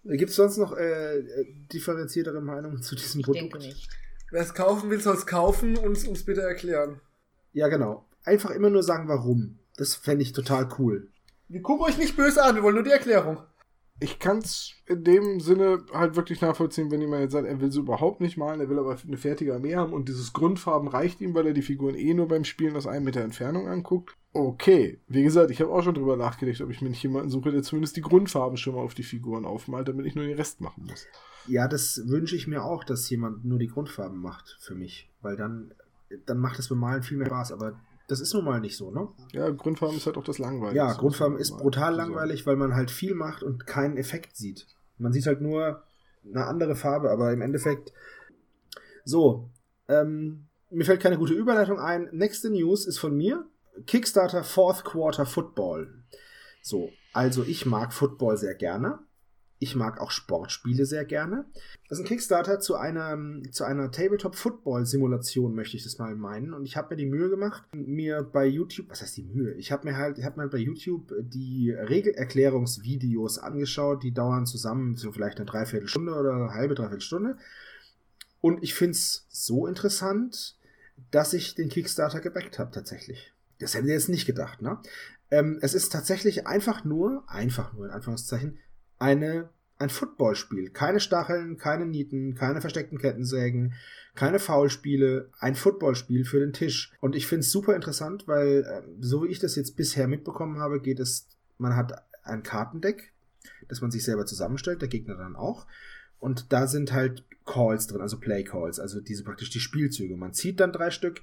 Gibt 0.05 0.31
es 0.31 0.37
sonst 0.37 0.57
noch 0.57 0.77
äh, 0.77 1.19
äh, 1.19 1.47
differenziertere 1.73 2.41
Meinungen 2.41 2.83
zu 2.83 2.95
diesem 2.95 3.21
Ich 3.21 3.27
Produkt? 3.27 3.43
denke 3.55 3.59
nicht. 3.59 3.89
Wer 4.31 4.43
es 4.43 4.55
kaufen 4.55 4.91
will, 4.91 5.01
soll 5.01 5.17
es 5.17 5.27
kaufen 5.27 5.77
und 5.77 5.97
es 5.97 6.07
uns 6.07 6.25
bitte 6.25 6.43
erklären. 6.43 7.01
Ja, 7.53 7.69
genau. 7.69 8.05
Einfach 8.25 8.51
immer 8.51 8.71
nur 8.71 8.83
sagen, 8.83 9.09
warum. 9.09 9.59
Das 9.77 9.95
fände 9.95 10.23
ich 10.23 10.33
total 10.33 10.69
cool. 10.79 11.09
Wir 11.49 11.63
gucken 11.63 11.87
euch 11.87 11.97
nicht 11.97 12.17
böse 12.17 12.43
an, 12.43 12.57
wir 12.57 12.63
wollen 12.63 12.75
nur 12.75 12.85
die 12.85 12.91
Erklärung. 12.91 13.39
Ich 14.01 14.19
kann 14.19 14.39
es 14.39 14.75
in 14.87 15.03
dem 15.03 15.41
Sinne 15.41 15.85
halt 15.93 16.15
wirklich 16.15 16.41
nachvollziehen, 16.41 16.91
wenn 16.91 17.01
jemand 17.01 17.23
jetzt 17.23 17.33
sagt, 17.33 17.49
er 17.49 17.61
will 17.61 17.73
sie 17.73 17.81
überhaupt 17.81 18.21
nicht 18.21 18.37
malen, 18.37 18.61
er 18.61 18.69
will 18.69 18.79
aber 18.79 18.97
eine 18.97 19.17
fertige 19.17 19.55
Armee 19.55 19.75
haben 19.75 19.93
und 19.93 20.09
dieses 20.09 20.33
Grundfarben 20.33 20.89
reicht 20.89 21.21
ihm, 21.21 21.35
weil 21.35 21.49
er 21.49 21.53
die 21.53 21.63
Figuren 21.63 21.97
eh 21.97 22.15
nur 22.15 22.29
beim 22.29 22.45
Spielen 22.45 22.77
aus 22.77 22.87
einem 22.87 23.05
Meter 23.05 23.23
Entfernung 23.23 23.67
anguckt. 23.67 24.17
Okay, 24.33 25.01
wie 25.09 25.25
gesagt, 25.25 25.51
ich 25.51 25.61
habe 25.61 25.73
auch 25.73 25.83
schon 25.83 25.95
drüber 25.95 26.17
nachgedacht, 26.17 26.61
ob 26.61 26.71
ich 26.71 26.81
mir 26.81 26.91
nicht 26.91 27.03
jemanden 27.03 27.31
suche, 27.31 27.51
der 27.51 27.63
zumindest 27.63 27.97
die 27.97 28.03
Grundfarben 28.03 28.57
schon 28.57 28.77
mal 28.77 28.83
auf 28.83 28.95
die 28.95 29.03
Figuren 29.03 29.45
aufmalt, 29.45 29.89
damit 29.89 30.07
ich 30.07 30.15
nur 30.15 30.27
den 30.27 30.37
Rest 30.37 30.61
machen 30.61 30.85
muss. 30.87 31.07
Ja, 31.49 31.67
das 31.67 32.03
wünsche 32.07 32.37
ich 32.37 32.47
mir 32.47 32.63
auch, 32.63 32.85
dass 32.85 33.09
jemand 33.11 33.45
nur 33.45 33.59
die 33.59 33.69
Grundfarben 33.69 34.21
macht 34.21 34.59
für 34.61 34.75
mich. 34.75 35.11
Weil 35.23 35.37
dann, 35.37 35.75
dann 36.27 36.39
macht 36.39 36.59
das 36.59 36.69
Bemalen 36.69 37.03
viel 37.03 37.17
mehr 37.17 37.27
Spaß. 37.27 37.53
Aber 37.53 37.81
das 38.09 38.21
ist 38.21 38.33
nun 38.35 38.45
mal 38.45 38.61
nicht 38.61 38.77
so, 38.77 38.91
ne? 38.91 39.09
Ja, 39.33 39.51
Grundfarben 39.51 39.97
ist 39.99 40.07
halt 40.07 40.17
auch 40.17 40.25
das 40.25 40.39
Langweilige. 40.39 40.79
Ja, 40.79 40.95
Grundfarben 40.95 41.39
ist 41.39 41.57
brutal 41.57 41.91
mal 41.91 41.93
so 41.93 41.97
sagen. 41.97 42.13
langweilig, 42.13 42.47
weil 42.47 42.57
man 42.57 42.75
halt 42.75 42.91
viel 42.91 43.15
macht 43.15 43.43
und 43.43 43.67
keinen 43.67 43.99
Effekt 43.99 44.35
sieht. 44.37 44.67
Man 44.97 45.13
sieht 45.13 45.27
halt 45.27 45.43
nur 45.43 45.85
eine 46.25 46.47
andere 46.47 46.75
Farbe, 46.75 47.11
aber 47.11 47.33
im 47.33 47.43
Endeffekt. 47.43 47.93
So, 49.05 49.51
ähm, 49.89 50.47
mir 50.71 50.85
fällt 50.85 51.03
keine 51.03 51.19
gute 51.19 51.35
Überleitung 51.35 51.79
ein. 51.79 52.09
Nächste 52.13 52.51
News 52.51 52.87
ist 52.87 52.99
von 52.99 53.15
mir. 53.15 53.47
Kickstarter 53.87 54.43
Fourth 54.43 54.85
Quarter 54.85 55.27
Football. 55.27 56.03
So, 56.63 56.91
also 57.13 57.45
ich 57.45 57.67
mag 57.67 57.93
Football 57.93 58.39
sehr 58.39 58.55
gerne. 58.55 59.01
Ich 59.61 59.75
mag 59.75 60.01
auch 60.01 60.13
Sportspiele 60.13 60.87
sehr 60.87 61.05
gerne. 61.05 61.45
Das 61.89 61.99
ist 61.99 62.05
ein 62.05 62.09
Kickstarter 62.09 62.61
zu 62.61 62.77
einer, 62.77 63.19
zu 63.51 63.65
einer 63.65 63.91
Tabletop-Football-Simulation, 63.91 65.55
möchte 65.55 65.77
ich 65.77 65.83
das 65.83 65.99
mal 65.99 66.15
meinen. 66.15 66.55
Und 66.55 66.65
ich 66.65 66.77
habe 66.77 66.91
mir 66.91 66.97
die 66.97 67.07
Mühe 67.07 67.29
gemacht, 67.29 67.65
mir 67.73 68.23
bei 68.23 68.47
YouTube, 68.47 68.89
was 68.89 69.03
heißt 69.03 69.17
die 69.17 69.25
Mühe? 69.25 69.55
Ich 69.55 69.73
habe 69.73 69.89
mir 69.89 69.97
halt, 69.97 70.19
ich 70.19 70.25
habe 70.25 70.41
mir 70.41 70.49
bei 70.49 70.59
YouTube 70.59 71.13
die 71.21 71.73
Regelerklärungsvideos 71.73 73.39
angeschaut, 73.39 74.05
die 74.05 74.13
dauern 74.13 74.47
zusammen 74.47 74.97
so 74.97 75.11
vielleicht 75.11 75.39
eine 75.39 75.47
Dreiviertelstunde 75.47 76.15
oder 76.15 76.35
eine 76.35 76.55
halbe 76.55 76.77
Dreiviertelstunde. 76.77 77.37
Und 78.41 78.63
ich 78.63 78.75
finde 78.75 78.93
es 78.93 79.27
so 79.29 79.67
interessant, 79.67 80.57
dass 81.11 81.33
ich 81.33 81.57
den 81.57 81.69
Kickstarter 81.69 82.21
gebackt 82.21 82.61
habe, 82.61 82.71
tatsächlich. 82.71 83.33
Das 83.59 83.75
hätte 83.75 83.87
ich 83.87 83.93
jetzt 83.93 84.09
nicht 84.09 84.27
gedacht, 84.27 84.63
ne? 84.63 84.79
Ähm, 85.31 85.59
es 85.61 85.75
ist 85.75 85.93
tatsächlich 85.93 86.47
einfach 86.47 86.85
nur, 86.85 87.25
einfach 87.29 87.73
nur 87.73 87.87
in 87.87 87.91
Anführungszeichen, 87.93 88.59
eine, 88.99 89.51
ein 89.79 89.91
Footballspiel. 89.91 90.71
Keine 90.71 91.01
Stacheln, 91.01 91.57
keine 91.57 91.87
Nieten, 91.87 92.35
keine 92.35 92.61
versteckten 92.61 92.99
Kettensägen, 92.99 93.75
keine 94.15 94.39
Foulspiele, 94.39 95.31
ein 95.39 95.55
Footballspiel 95.55 96.25
für 96.25 96.41
den 96.41 96.53
Tisch. 96.53 96.93
Und 97.01 97.15
ich 97.15 97.27
finde 97.27 97.41
es 97.41 97.53
super 97.53 97.77
interessant, 97.77 98.27
weil, 98.27 98.65
äh, 98.65 98.83
so 99.01 99.23
wie 99.23 99.29
ich 99.29 99.39
das 99.39 99.55
jetzt 99.57 99.77
bisher 99.77 100.09
mitbekommen 100.09 100.59
habe, 100.59 100.81
geht 100.81 100.99
es, 100.99 101.29
man 101.59 101.77
hat 101.77 101.93
ein 102.25 102.43
Kartendeck, 102.43 103.13
das 103.69 103.81
man 103.81 103.91
sich 103.91 104.05
selber 104.05 104.27
zusammenstellt, 104.27 104.83
der 104.83 104.89
Gegner 104.89 105.15
dann 105.15 105.37
auch. 105.37 105.67
Und 106.19 106.53
da 106.53 106.67
sind 106.67 106.93
halt 106.93 107.25
Calls 107.45 107.87
drin, 107.87 108.01
also 108.01 108.19
Play 108.19 108.45
Calls, 108.45 108.81
also 108.81 109.01
diese 109.01 109.25
praktisch 109.25 109.51
die 109.51 109.61
Spielzüge. 109.61 110.17
Man 110.17 110.35
zieht 110.35 110.61
dann 110.61 110.73
drei 110.73 110.91
Stück 110.91 111.23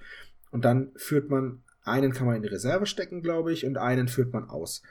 und 0.51 0.65
dann 0.65 0.91
führt 0.95 1.29
man, 1.29 1.63
einen 1.83 2.13
kann 2.13 2.25
man 2.25 2.37
in 2.37 2.41
die 2.41 2.47
Reserve 2.47 2.85
stecken, 2.85 3.21
glaube 3.21 3.51
ich, 3.51 3.65
und 3.65 3.77
einen 3.77 4.07
führt 4.07 4.33
man 4.33 4.49
aus. 4.49 4.81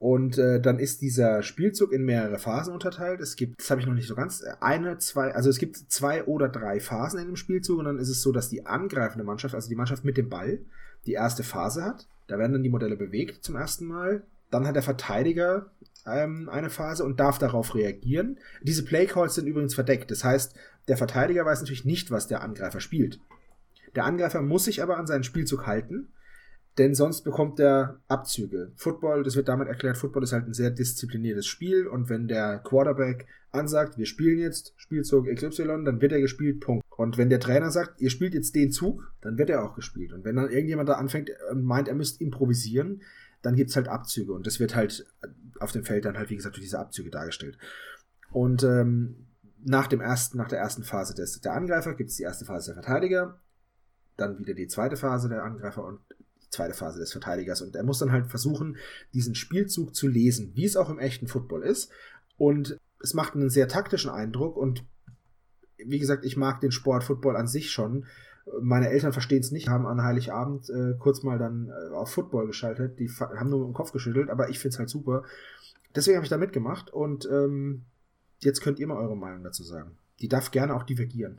Und 0.00 0.38
äh, 0.38 0.62
dann 0.62 0.78
ist 0.78 1.02
dieser 1.02 1.42
Spielzug 1.42 1.92
in 1.92 2.06
mehrere 2.06 2.38
Phasen 2.38 2.72
unterteilt. 2.72 3.20
Es 3.20 3.36
gibt, 3.36 3.60
das 3.60 3.70
habe 3.70 3.82
ich 3.82 3.86
noch 3.86 3.92
nicht 3.92 4.08
so 4.08 4.14
ganz, 4.14 4.42
eine, 4.58 4.96
zwei, 4.96 5.34
also 5.34 5.50
es 5.50 5.58
gibt 5.58 5.76
zwei 5.76 6.24
oder 6.24 6.48
drei 6.48 6.80
Phasen 6.80 7.20
in 7.20 7.26
dem 7.26 7.36
Spielzug 7.36 7.78
und 7.78 7.84
dann 7.84 7.98
ist 7.98 8.08
es 8.08 8.22
so, 8.22 8.32
dass 8.32 8.48
die 8.48 8.64
angreifende 8.64 9.24
Mannschaft, 9.24 9.54
also 9.54 9.68
die 9.68 9.76
Mannschaft 9.76 10.02
mit 10.02 10.16
dem 10.16 10.30
Ball, 10.30 10.60
die 11.04 11.12
erste 11.12 11.42
Phase 11.42 11.84
hat. 11.84 12.08
Da 12.28 12.38
werden 12.38 12.54
dann 12.54 12.62
die 12.62 12.70
Modelle 12.70 12.96
bewegt 12.96 13.44
zum 13.44 13.56
ersten 13.56 13.84
Mal. 13.84 14.22
Dann 14.50 14.66
hat 14.66 14.74
der 14.74 14.82
Verteidiger 14.82 15.70
ähm, 16.06 16.48
eine 16.48 16.70
Phase 16.70 17.04
und 17.04 17.20
darf 17.20 17.38
darauf 17.38 17.74
reagieren. 17.74 18.38
Diese 18.62 18.86
Playcalls 18.86 19.34
sind 19.34 19.48
übrigens 19.48 19.74
verdeckt. 19.74 20.10
Das 20.10 20.24
heißt, 20.24 20.54
der 20.88 20.96
Verteidiger 20.96 21.44
weiß 21.44 21.60
natürlich 21.60 21.84
nicht, 21.84 22.10
was 22.10 22.26
der 22.26 22.40
Angreifer 22.40 22.80
spielt. 22.80 23.20
Der 23.94 24.06
Angreifer 24.06 24.40
muss 24.40 24.64
sich 24.64 24.82
aber 24.82 24.96
an 24.96 25.06
seinen 25.06 25.24
Spielzug 25.24 25.66
halten, 25.66 26.08
denn 26.78 26.94
sonst 26.94 27.22
bekommt 27.22 27.58
er 27.60 28.00
Abzüge. 28.08 28.72
Football, 28.76 29.22
das 29.22 29.36
wird 29.36 29.48
damit 29.48 29.68
erklärt, 29.68 29.98
Football 29.98 30.22
ist 30.22 30.32
halt 30.32 30.46
ein 30.46 30.54
sehr 30.54 30.70
diszipliniertes 30.70 31.46
Spiel 31.46 31.86
und 31.86 32.08
wenn 32.08 32.28
der 32.28 32.58
Quarterback 32.58 33.26
ansagt, 33.50 33.98
wir 33.98 34.06
spielen 34.06 34.38
jetzt 34.38 34.72
Spielzug 34.76 35.26
XY, 35.26 35.84
dann 35.84 36.00
wird 36.00 36.12
er 36.12 36.20
gespielt, 36.20 36.60
Punkt. 36.60 36.84
Und 36.96 37.18
wenn 37.18 37.30
der 37.30 37.40
Trainer 37.40 37.70
sagt, 37.70 38.00
ihr 38.00 38.10
spielt 38.10 38.34
jetzt 38.34 38.54
den 38.54 38.70
Zug, 38.70 39.12
dann 39.20 39.38
wird 39.38 39.50
er 39.50 39.64
auch 39.64 39.74
gespielt. 39.74 40.12
Und 40.12 40.24
wenn 40.24 40.36
dann 40.36 40.50
irgendjemand 40.50 40.88
da 40.88 40.94
anfängt 40.94 41.30
und 41.50 41.64
meint, 41.64 41.88
er 41.88 41.94
müsste 41.94 42.22
improvisieren, 42.22 43.02
dann 43.42 43.56
gibt's 43.56 43.74
halt 43.74 43.88
Abzüge 43.88 44.32
und 44.32 44.46
das 44.46 44.60
wird 44.60 44.76
halt 44.76 45.06
auf 45.58 45.72
dem 45.72 45.84
Feld 45.84 46.04
dann 46.04 46.18
halt, 46.18 46.30
wie 46.30 46.36
gesagt, 46.36 46.56
durch 46.56 46.64
diese 46.64 46.78
Abzüge 46.78 47.10
dargestellt. 47.10 47.58
Und 48.30 48.62
ähm, 48.62 49.26
nach 49.64 49.86
dem 49.86 50.00
ersten, 50.00 50.38
nach 50.38 50.48
der 50.48 50.58
ersten 50.58 50.84
Phase 50.84 51.14
des, 51.14 51.40
der 51.40 51.54
Angreifer 51.54 51.94
gibt's 51.94 52.16
die 52.16 52.22
erste 52.22 52.44
Phase 52.44 52.74
der 52.74 52.82
Verteidiger, 52.82 53.40
dann 54.16 54.38
wieder 54.38 54.54
die 54.54 54.68
zweite 54.68 54.96
Phase 54.96 55.28
der 55.28 55.42
Angreifer 55.42 55.84
und 55.84 56.00
zweite 56.50 56.74
Phase 56.74 56.98
des 56.98 57.12
Verteidigers. 57.12 57.62
Und 57.62 57.76
er 57.76 57.84
muss 57.84 57.98
dann 57.98 58.12
halt 58.12 58.28
versuchen, 58.28 58.76
diesen 59.14 59.34
Spielzug 59.34 59.94
zu 59.94 60.08
lesen, 60.08 60.52
wie 60.54 60.64
es 60.64 60.76
auch 60.76 60.90
im 60.90 60.98
echten 60.98 61.28
Football 61.28 61.62
ist. 61.62 61.90
Und 62.36 62.78
es 63.02 63.14
macht 63.14 63.34
einen 63.34 63.50
sehr 63.50 63.68
taktischen 63.68 64.10
Eindruck 64.10 64.56
und 64.56 64.84
wie 65.78 65.98
gesagt, 65.98 66.24
ich 66.24 66.36
mag 66.36 66.60
den 66.60 66.72
Sport 66.72 67.04
Football 67.04 67.36
an 67.36 67.46
sich 67.46 67.70
schon. 67.70 68.06
Meine 68.60 68.88
Eltern 68.90 69.12
verstehen 69.12 69.40
es 69.40 69.50
nicht, 69.50 69.68
haben 69.68 69.86
an 69.86 70.02
Heiligabend 70.02 70.68
äh, 70.68 70.94
kurz 70.98 71.22
mal 71.22 71.38
dann 71.38 71.68
äh, 71.68 71.94
auf 71.94 72.10
Football 72.10 72.46
geschaltet. 72.46 72.98
Die 72.98 73.08
haben 73.08 73.50
nur 73.50 73.60
mit 73.60 73.68
dem 73.68 73.74
Kopf 73.74 73.92
geschüttelt, 73.92 74.28
aber 74.28 74.50
ich 74.50 74.58
finde 74.58 74.74
es 74.74 74.78
halt 74.78 74.90
super. 74.90 75.24
Deswegen 75.94 76.16
habe 76.16 76.24
ich 76.24 76.30
da 76.30 76.36
mitgemacht 76.36 76.92
und 76.92 77.26
ähm, 77.30 77.84
jetzt 78.40 78.60
könnt 78.60 78.78
ihr 78.78 78.86
mal 78.86 78.98
eure 78.98 79.16
Meinung 79.16 79.42
dazu 79.42 79.62
sagen. 79.62 79.96
Die 80.20 80.28
darf 80.28 80.50
gerne 80.50 80.74
auch 80.74 80.82
divergieren. 80.82 81.38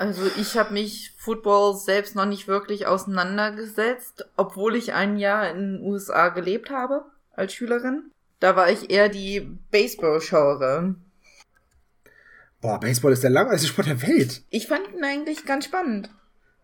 Also 0.00 0.22
ich 0.40 0.56
habe 0.56 0.72
mich 0.72 1.12
Football 1.18 1.76
selbst 1.76 2.16
noch 2.16 2.24
nicht 2.24 2.48
wirklich 2.48 2.86
auseinandergesetzt, 2.86 4.24
obwohl 4.34 4.74
ich 4.74 4.94
ein 4.94 5.18
Jahr 5.18 5.50
in 5.50 5.58
den 5.58 5.82
USA 5.82 6.30
gelebt 6.30 6.70
habe 6.70 7.04
als 7.32 7.52
Schülerin. 7.52 8.10
Da 8.38 8.56
war 8.56 8.70
ich 8.70 8.90
eher 8.90 9.10
die 9.10 9.46
Baseball-Schauerin. 9.70 10.96
Boah, 12.62 12.80
Baseball 12.80 13.12
ist 13.12 13.22
der 13.22 13.28
langweiligste 13.28 13.68
Sport 13.68 13.88
der 13.88 14.00
Welt. 14.00 14.42
Ich 14.48 14.68
fand 14.68 14.90
ihn 14.90 15.04
eigentlich 15.04 15.44
ganz 15.44 15.66
spannend. 15.66 16.08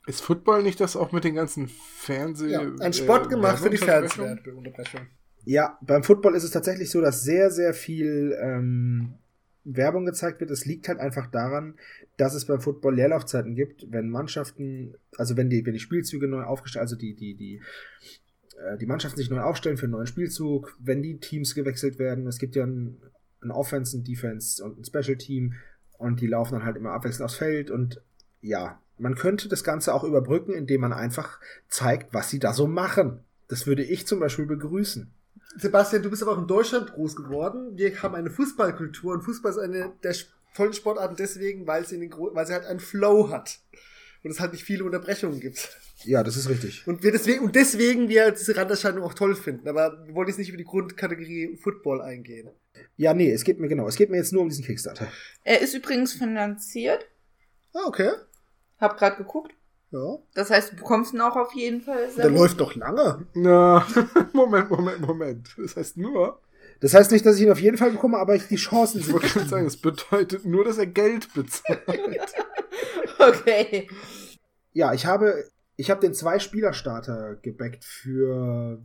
Ist 0.07 0.23
Football 0.23 0.63
nicht 0.63 0.81
das 0.81 0.97
auch 0.97 1.13
mit 1.13 1.25
den 1.25 1.35
ganzen 1.35 1.69
Fernseh... 1.69 2.49
Ja, 2.49 2.63
ein 2.81 2.95
Sport 2.95 3.27
äh, 3.27 3.29
gemacht 3.29 3.59
für 3.59 3.69
die? 3.69 3.77
Fernsehunterbrechung. 3.77 5.09
Ja, 5.45 5.77
beim 5.83 6.05
Football 6.05 6.37
ist 6.37 6.45
es 6.45 6.53
tatsächlich 6.53 6.91
so, 6.91 7.03
dass 7.03 7.21
sehr, 7.23 7.51
sehr 7.51 7.75
viel 7.75 8.35
ähm, 8.41 9.19
Werbung 9.67 10.07
gezeigt 10.07 10.41
wird. 10.41 10.51
Es 10.51 10.65
liegt 10.65 10.89
halt 10.89 11.01
einfach 11.01 11.27
daran, 11.27 11.75
dass 12.17 12.35
es 12.35 12.47
beim 12.47 12.61
Football 12.61 12.95
Leerlaufzeiten 12.95 13.55
gibt, 13.55 13.91
wenn 13.91 14.09
Mannschaften, 14.09 14.95
also 15.17 15.37
wenn 15.37 15.51
die, 15.51 15.67
wenn 15.67 15.75
die 15.75 15.81
Spielzüge 15.81 16.29
neu 16.29 16.45
aufgestellt, 16.45 16.83
also 16.83 16.97
die, 16.97 17.15
die, 17.15 17.35
die, 17.35 17.61
äh, 18.59 18.79
die 18.79 18.87
Mannschaften 18.87 19.19
sich 19.19 19.29
neu 19.29 19.41
aufstellen 19.41 19.77
für 19.77 19.87
einen 19.87 19.93
neuen 19.93 20.07
Spielzug, 20.07 20.77
wenn 20.79 21.03
die 21.03 21.19
Teams 21.19 21.55
gewechselt 21.55 21.99
werden, 21.99 22.27
es 22.27 22.39
gibt 22.39 22.55
ja 22.55 22.65
ein, 22.65 22.97
ein 23.43 23.51
Offense, 23.51 23.99
ein 23.99 24.05
Defense 24.05 24.65
und 24.65 24.79
ein 24.79 24.85
Special 24.85 25.19
Team 25.19 25.55
und 25.99 26.21
die 26.21 26.29
laufen 26.29 26.55
dann 26.55 26.65
halt 26.65 26.77
immer 26.77 26.93
abwechselnd 26.93 27.25
aufs 27.25 27.37
Feld 27.37 27.71
und 27.71 28.01
ja, 28.41 28.81
man 28.99 29.15
könnte 29.15 29.49
das 29.49 29.65
Ganze 29.65 29.93
auch 29.93 30.05
überbrücken, 30.05 30.55
indem 30.55 30.83
man 30.83 30.93
einfach 30.93 31.41
zeigt, 31.69 32.15
was 32.15 32.31
sie 32.31 32.39
da 32.39 32.53
so 32.53 32.67
machen. 32.67 33.21
Das 33.49 33.67
würde 33.67 33.83
ich 33.83 34.07
zum 34.07 34.21
Beispiel 34.21 34.47
begrüßen. 34.47 35.13
Sebastian, 35.59 36.03
du 36.03 36.11
bist 36.11 36.23
aber 36.23 36.33
auch 36.33 36.39
in 36.39 36.47
Deutschland 36.47 36.93
groß 36.93 37.17
geworden. 37.17 37.77
Wir 37.77 38.03
haben 38.03 38.15
eine 38.15 38.31
Fußballkultur 38.31 39.15
und 39.15 39.23
Fußball 39.23 39.53
ist 39.53 39.59
eine 39.59 39.93
der 40.03 40.15
vollen 40.53 40.73
Sportarten 40.73 41.17
deswegen, 41.17 41.67
weil 41.67 41.87
sie, 41.87 41.97
in 41.97 42.01
den 42.03 42.13
weil 42.13 42.47
sie 42.47 42.55
halt 42.55 42.67
einen 42.67 42.81
Flow 42.81 43.31
hat. 43.31 43.61
Und 44.23 44.31
es 44.31 44.41
halt 44.41 44.53
nicht 44.53 44.65
viele 44.65 44.85
Unterbrechungen 44.85 45.39
gibt. 45.39 45.77
Ja, 46.05 46.25
das 46.25 46.37
ist 46.37 46.49
richtig. 46.49 46.87
Und 46.87 47.03
wir 47.03 47.13
deswegen, 47.13 47.45
und 47.45 47.55
deswegen 47.55 48.09
wir 48.09 48.33
diese 48.33 48.57
Randerscheinung 48.57 49.05
auch 49.05 49.15
toll 49.15 49.37
finden. 49.37 49.69
Aber 49.69 50.05
wir 50.07 50.15
wollen 50.15 50.29
jetzt 50.29 50.39
nicht 50.39 50.49
über 50.49 50.59
die 50.59 50.65
Grundkategorie 50.65 51.57
Football 51.63 52.03
eingehen. 52.03 52.51
Ja, 52.97 53.15
nee, 53.15 53.31
es 53.31 53.45
geht 53.45 53.61
mir 53.61 53.69
genau. 53.69 53.87
Es 53.87 53.97
geht 53.97 54.11
mir 54.11 54.17
jetzt 54.17 54.33
nur 54.33 54.43
um 54.43 54.49
diesen 54.49 54.65
Kickstarter. 54.65 55.07
Er 55.45 55.61
ist 55.61 55.75
übrigens 55.75 56.13
finanziert. 56.13 57.07
Ah, 57.73 57.87
okay. 57.87 58.11
Hab 58.79 58.99
grad 58.99 59.19
geguckt. 59.19 59.55
Ja. 59.91 60.19
Das 60.35 60.51
heißt, 60.51 60.73
du 60.73 60.77
bekommst 60.77 61.15
ihn 61.15 61.21
auch 61.21 61.37
auf 61.37 61.55
jeden 61.55 61.81
Fall. 61.81 62.09
Der 62.17 62.31
läuft 62.31 62.61
doch 62.61 62.75
lange. 62.75 63.27
Na, 63.35 63.87
Moment, 64.33 64.71
Moment, 64.71 65.01
Moment. 65.01 65.55
Das 65.57 65.77
heißt 65.77 65.97
nur, 65.97 66.41
Das 66.81 66.93
heißt 66.93 67.13
nicht, 67.13 67.25
dass 67.25 67.37
ich 67.37 67.43
ihn 67.43 67.53
auf 67.53 67.61
jeden 67.61 67.79
Fall 67.79 67.93
bekomme, 67.93 68.19
aber 68.19 68.35
ich 68.35 68.49
die 68.49 68.57
Chancen 68.57 69.01
ich 69.01 69.13
wollte 69.13 69.47
sagen, 69.47 69.65
das 69.65 69.77
bedeutet 69.77 70.45
nur, 70.45 70.65
dass 70.65 70.79
er 70.79 70.87
Geld 70.87 71.33
bezahlt. 71.35 71.81
Okay. 73.19 73.89
Ja, 74.73 74.93
ich 74.93 75.07
habe, 75.07 75.45
ich 75.77 75.91
habe 75.91 76.03
den 76.03 76.13
Zwei-Spieler-Starter 76.13 77.37
gebackt 77.37 77.83
für 77.83 78.83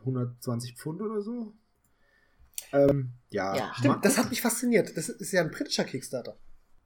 120 0.00 0.76
Pfund 0.76 1.02
oder 1.02 1.20
so. 1.20 1.52
Ähm, 2.72 3.10
ja. 3.30 3.56
Ja. 3.56 3.72
Stimmt, 3.74 4.04
das 4.04 4.18
hat 4.18 4.30
mich 4.30 4.40
fasziniert. 4.40 4.96
Das 4.96 5.08
ist 5.08 5.32
ja 5.32 5.40
ein 5.40 5.50
britischer 5.50 5.84
Kickstarter. 5.84 6.36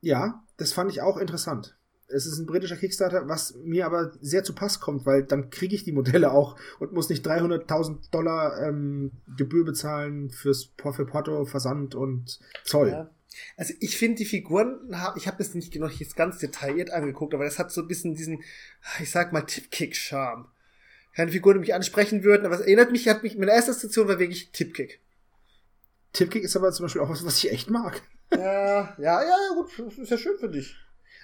Ja, 0.01 0.43
das 0.57 0.73
fand 0.73 0.91
ich 0.91 1.03
auch 1.03 1.19
interessant. 1.19 1.78
Es 2.11 2.27
ist 2.27 2.39
ein 2.39 2.47
britischer 2.47 2.77
Kickstarter, 2.77 3.29
was 3.29 3.55
mir 3.63 3.85
aber 3.85 4.13
sehr 4.21 4.43
zu 4.43 4.55
Pass 4.55 4.81
kommt, 4.81 5.05
weil 5.05 5.25
dann 5.25 5.51
kriege 5.51 5.75
ich 5.75 5.85
die 5.85 5.93
Modelle 5.93 6.33
auch 6.33 6.57
und 6.79 6.93
muss 6.93 7.11
nicht 7.11 7.27
300.000 7.27 8.11
Dollar 8.11 8.63
ähm, 8.63 9.13
Gebühr 9.37 9.65
bezahlen 9.65 10.31
fürs 10.31 10.71
für 10.93 11.07
Porto, 11.07 11.45
Versand 11.45 11.95
und 11.95 12.41
Zoll. 12.65 12.89
Ja. 12.89 13.11
Also 13.57 13.75
ich 13.81 13.97
finde 13.97 14.17
die 14.17 14.25
Figuren, 14.25 14.95
ich 15.17 15.27
habe 15.27 15.39
das 15.39 15.55
nicht 15.55 15.75
noch 15.77 15.91
jetzt 15.91 16.17
ganz 16.17 16.39
detailliert 16.39 16.91
angeguckt, 16.91 17.35
aber 17.35 17.45
das 17.45 17.59
hat 17.59 17.71
so 17.71 17.83
ein 17.83 17.89
bisschen 17.89 18.15
diesen, 18.15 18.43
ich 19.01 19.11
sag 19.11 19.33
mal, 19.33 19.43
Tipkick-Charme. 19.43 20.47
Keine 21.15 21.31
Figuren, 21.31 21.55
die 21.55 21.61
mich 21.61 21.75
ansprechen 21.75 22.23
würden, 22.23 22.47
aber 22.47 22.55
es 22.55 22.61
erinnert 22.63 22.93
mich, 22.93 23.09
hat 23.09 23.23
mich, 23.23 23.37
meine 23.37 23.53
erste 23.53 23.75
Station 23.75 24.09
war 24.09 24.19
wirklich 24.19 24.51
Tipkick. 24.53 25.01
Tipkick 26.13 26.45
ist 26.45 26.57
aber 26.57 26.73
zum 26.73 26.85
Beispiel 26.85 27.03
auch 27.03 27.11
was, 27.11 27.25
was 27.25 27.39
ich 27.39 27.53
echt 27.53 27.71
mag. 27.71 28.03
Ja, 28.33 28.95
ja, 28.99 29.23
ja, 29.23 29.55
gut, 29.55 29.71
das 29.79 29.99
ist 29.99 30.11
ja 30.11 30.19
schön 30.19 30.39
für 30.39 30.49
dich. 30.49 30.77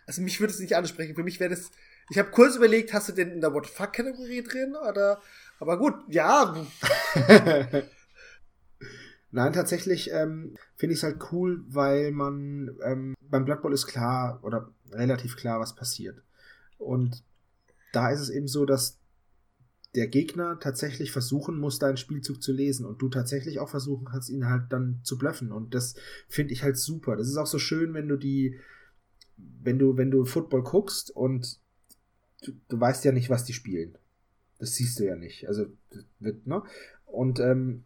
Also 0.06 0.22
mich 0.22 0.40
würde 0.40 0.52
es 0.52 0.60
nicht 0.60 0.76
ansprechen. 0.76 1.14
Für 1.14 1.22
mich 1.22 1.40
wäre 1.40 1.50
das. 1.50 1.70
Ich 2.10 2.18
habe 2.18 2.30
kurz 2.30 2.56
überlegt, 2.56 2.92
hast 2.92 3.08
du 3.08 3.12
den 3.12 3.30
in 3.30 3.40
der 3.40 3.52
What 3.54 3.66
the 3.66 3.72
fuck-Kategorie 3.72 4.42
drin? 4.42 4.74
Oder. 4.76 5.20
Aber 5.58 5.78
gut, 5.78 5.94
ja. 6.08 6.54
Nein, 9.30 9.52
tatsächlich 9.52 10.12
ähm, 10.12 10.54
finde 10.76 10.92
ich 10.92 11.00
es 11.00 11.02
halt 11.02 11.18
cool, 11.32 11.64
weil 11.68 12.12
man 12.12 12.76
ähm, 12.84 13.14
beim 13.20 13.44
Blood 13.44 13.62
Bowl 13.62 13.72
ist 13.72 13.86
klar 13.86 14.38
oder 14.42 14.70
relativ 14.92 15.36
klar, 15.36 15.58
was 15.58 15.74
passiert. 15.74 16.22
Und 16.78 17.24
da 17.92 18.10
ist 18.10 18.20
es 18.20 18.30
eben 18.30 18.46
so, 18.46 18.64
dass 18.64 18.98
der 19.94 20.08
Gegner 20.08 20.58
tatsächlich 20.58 21.12
versuchen 21.12 21.58
muss, 21.58 21.78
deinen 21.78 21.96
Spielzug 21.96 22.42
zu 22.42 22.52
lesen 22.52 22.84
und 22.84 23.00
du 23.00 23.08
tatsächlich 23.08 23.60
auch 23.60 23.68
versuchen 23.68 24.06
kannst, 24.06 24.28
ihn 24.28 24.48
halt 24.48 24.64
dann 24.70 25.00
zu 25.04 25.16
bluffen. 25.18 25.52
Und 25.52 25.74
das 25.74 25.94
finde 26.28 26.52
ich 26.52 26.62
halt 26.62 26.76
super. 26.76 27.16
Das 27.16 27.28
ist 27.28 27.36
auch 27.36 27.46
so 27.46 27.58
schön, 27.58 27.94
wenn 27.94 28.08
du 28.08 28.16
die, 28.16 28.58
wenn 29.36 29.78
du, 29.78 29.96
wenn 29.96 30.10
du 30.10 30.24
Football 30.24 30.62
guckst 30.62 31.10
und 31.10 31.58
du, 32.44 32.52
du 32.68 32.80
weißt 32.80 33.04
ja 33.04 33.12
nicht, 33.12 33.30
was 33.30 33.44
die 33.44 33.52
spielen. 33.52 33.96
Das 34.58 34.74
siehst 34.74 34.98
du 34.98 35.04
ja 35.04 35.16
nicht. 35.16 35.48
Also, 35.48 35.66
wird, 36.20 36.46
ne? 36.46 36.62
Und 37.06 37.40
ähm, 37.40 37.84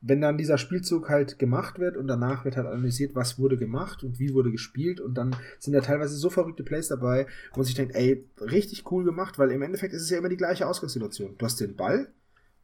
wenn 0.00 0.20
dann 0.20 0.38
dieser 0.38 0.58
Spielzug 0.58 1.08
halt 1.08 1.38
gemacht 1.38 1.78
wird 1.78 1.96
und 1.96 2.06
danach 2.06 2.44
wird 2.44 2.56
halt 2.56 2.66
analysiert, 2.66 3.14
was 3.14 3.38
wurde 3.38 3.56
gemacht 3.56 4.04
und 4.04 4.18
wie 4.18 4.34
wurde 4.34 4.52
gespielt 4.52 5.00
und 5.00 5.14
dann 5.14 5.34
sind 5.58 5.72
da 5.72 5.80
teilweise 5.80 6.14
so 6.14 6.30
verrückte 6.30 6.62
Plays 6.62 6.88
dabei, 6.88 7.26
wo 7.52 7.60
man 7.60 7.66
sich 7.66 7.74
denkt, 7.74 7.94
ey, 7.94 8.24
richtig 8.40 8.90
cool 8.90 9.04
gemacht, 9.04 9.38
weil 9.38 9.50
im 9.50 9.62
Endeffekt 9.62 9.94
ist 9.94 10.02
es 10.02 10.10
ja 10.10 10.18
immer 10.18 10.28
die 10.28 10.36
gleiche 10.36 10.66
Ausgangssituation. 10.66 11.36
Du 11.38 11.44
hast 11.44 11.60
den 11.60 11.76
Ball, 11.76 12.08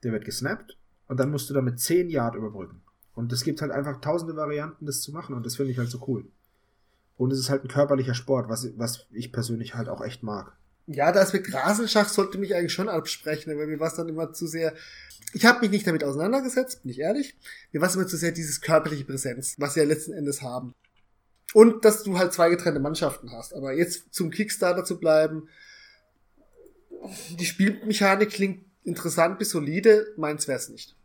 der 0.02 0.12
wird 0.12 0.24
gesnappt 0.24 0.78
und 1.08 1.18
dann 1.18 1.30
musst 1.30 1.48
du 1.50 1.54
damit 1.54 1.80
10 1.80 2.10
Yard 2.10 2.34
überbrücken. 2.34 2.82
Und 3.14 3.32
es 3.32 3.44
gibt 3.44 3.60
halt 3.60 3.72
einfach 3.72 4.00
tausende 4.00 4.36
Varianten, 4.36 4.86
das 4.86 5.00
zu 5.00 5.12
machen 5.12 5.34
und 5.34 5.44
das 5.44 5.56
finde 5.56 5.72
ich 5.72 5.78
halt 5.78 5.90
so 5.90 6.04
cool. 6.06 6.26
Und 7.16 7.32
es 7.32 7.38
ist 7.38 7.50
halt 7.50 7.64
ein 7.64 7.68
körperlicher 7.68 8.14
Sport, 8.14 8.48
was, 8.48 8.68
was 8.76 9.06
ich 9.12 9.32
persönlich 9.32 9.74
halt 9.74 9.88
auch 9.88 10.02
echt 10.02 10.22
mag. 10.22 10.56
Ja, 10.86 11.12
das 11.12 11.32
mit 11.32 11.52
Rasenschach 11.52 12.08
sollte 12.08 12.38
mich 12.38 12.54
eigentlich 12.54 12.72
schon 12.72 12.88
absprechen, 12.88 13.56
weil 13.56 13.66
mir 13.66 13.78
war 13.78 13.88
es 13.88 13.94
dann 13.94 14.08
immer 14.08 14.32
zu 14.32 14.46
sehr. 14.46 14.74
Ich 15.32 15.44
habe 15.44 15.60
mich 15.60 15.70
nicht 15.70 15.86
damit 15.86 16.02
auseinandergesetzt, 16.02 16.82
bin 16.82 16.90
ich 16.90 16.98
ehrlich. 16.98 17.36
Mir 17.70 17.80
war 17.80 17.88
es 17.88 17.94
immer 17.94 18.06
zu 18.06 18.16
sehr 18.16 18.32
dieses 18.32 18.60
körperliche 18.60 19.04
Präsenz, 19.04 19.54
was 19.58 19.76
wir 19.76 19.84
ja 19.84 19.88
letzten 19.88 20.12
Endes 20.12 20.42
haben. 20.42 20.74
Und 21.54 21.84
dass 21.84 22.02
du 22.02 22.18
halt 22.18 22.32
zwei 22.32 22.48
getrennte 22.48 22.80
Mannschaften 22.80 23.30
hast. 23.32 23.54
Aber 23.54 23.72
jetzt 23.72 24.12
zum 24.12 24.30
Kickstarter 24.30 24.84
zu 24.84 24.98
bleiben, 24.98 25.48
die 27.38 27.46
Spielmechanik 27.46 28.30
klingt 28.30 28.64
interessant 28.84 29.38
bis 29.38 29.50
solide, 29.50 30.06
meins 30.16 30.48
wär's 30.48 30.68
nicht. 30.68 30.96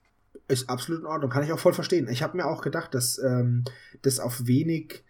Ist 0.47 0.69
absolut 0.69 1.01
in 1.01 1.07
Ordnung, 1.07 1.29
kann 1.29 1.43
ich 1.43 1.51
auch 1.51 1.59
voll 1.59 1.73
verstehen. 1.73 2.07
Ich 2.09 2.23
habe 2.23 2.38
mir 2.38 2.45
auch 2.45 2.61
gedacht, 2.61 2.93
dass 2.93 3.17
ähm, 3.19 3.65
das 4.01 4.19
auf 4.19 4.47
wenig, 4.47 5.03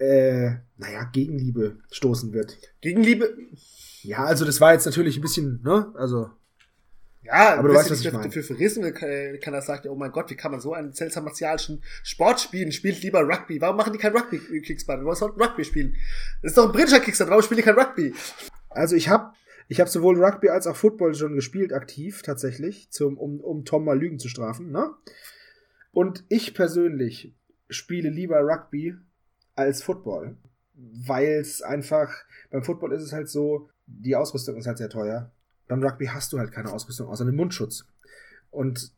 äh, 0.00 0.56
naja, 0.78 1.04
Gegenliebe 1.12 1.78
stoßen 1.90 2.32
wird. 2.32 2.58
Gegenliebe, 2.80 3.36
Ja, 4.02 4.24
also 4.24 4.44
das 4.44 4.60
war 4.60 4.72
jetzt 4.72 4.86
natürlich 4.86 5.18
ein 5.18 5.22
bisschen, 5.22 5.60
ne? 5.62 5.92
Also, 5.94 6.30
ja, 7.22 7.58
Aber 7.58 7.68
du 7.68 7.74
weißt, 7.74 7.90
was 7.90 8.00
ich 8.00 8.10
meine. 8.10 8.24
dafür 8.24 8.42
verrissen 8.42 8.82
will, 8.82 8.92
kann, 8.92 9.52
er 9.52 9.60
sagen, 9.62 9.90
oh 9.90 9.94
mein 9.94 10.10
Gott, 10.10 10.30
wie 10.30 10.36
kann 10.36 10.52
man 10.52 10.60
so 10.60 10.72
einen 10.72 10.92
seltsam 10.94 11.24
martialischen 11.24 11.82
Sport 12.02 12.40
spielen? 12.40 12.72
Spielt 12.72 13.02
lieber 13.02 13.20
Rugby. 13.20 13.60
Warum 13.60 13.76
machen 13.76 13.92
die 13.92 13.98
kein 13.98 14.16
Rugby-Kickstarter? 14.16 15.04
Warum 15.04 15.14
sollten 15.14 15.40
Rugby 15.40 15.64
spielen? 15.64 15.94
Das 16.42 16.52
ist 16.52 16.58
doch 16.58 16.64
ein 16.64 16.72
britischer 16.72 17.00
Kickstarter, 17.00 17.30
warum 17.30 17.44
spielen 17.44 17.58
die 17.58 17.64
kein 17.64 17.78
Rugby? 17.78 18.14
also 18.70 18.96
ich 18.96 19.08
habe 19.08 19.34
ich 19.68 19.80
hab 19.80 19.88
sowohl 19.88 20.22
Rugby 20.22 20.48
als 20.48 20.66
auch 20.66 20.76
Football 20.76 21.14
schon 21.14 21.34
gespielt, 21.34 21.72
aktiv 21.72 22.22
tatsächlich, 22.22 22.90
zum, 22.90 23.18
um, 23.18 23.40
um 23.40 23.64
Tom 23.64 23.84
mal 23.84 23.98
Lügen 23.98 24.18
zu 24.18 24.28
strafen, 24.28 24.72
ne? 24.72 24.90
Und 25.92 26.24
ich 26.28 26.54
persönlich 26.54 27.34
spiele 27.68 28.08
lieber 28.08 28.40
Rugby 28.40 28.96
als 29.60 29.82
Football, 29.82 30.36
weil 30.74 31.28
es 31.40 31.62
einfach, 31.62 32.12
beim 32.50 32.62
Football 32.62 32.92
ist 32.92 33.02
es 33.02 33.12
halt 33.12 33.28
so, 33.28 33.68
die 33.86 34.16
Ausrüstung 34.16 34.56
ist 34.56 34.66
halt 34.66 34.78
sehr 34.78 34.88
teuer. 34.88 35.30
Beim 35.68 35.82
Rugby 35.82 36.06
hast 36.06 36.32
du 36.32 36.38
halt 36.38 36.52
keine 36.52 36.72
Ausrüstung 36.72 37.08
außer 37.08 37.24
einen 37.24 37.36
Mundschutz. 37.36 37.84
Und 38.50 38.92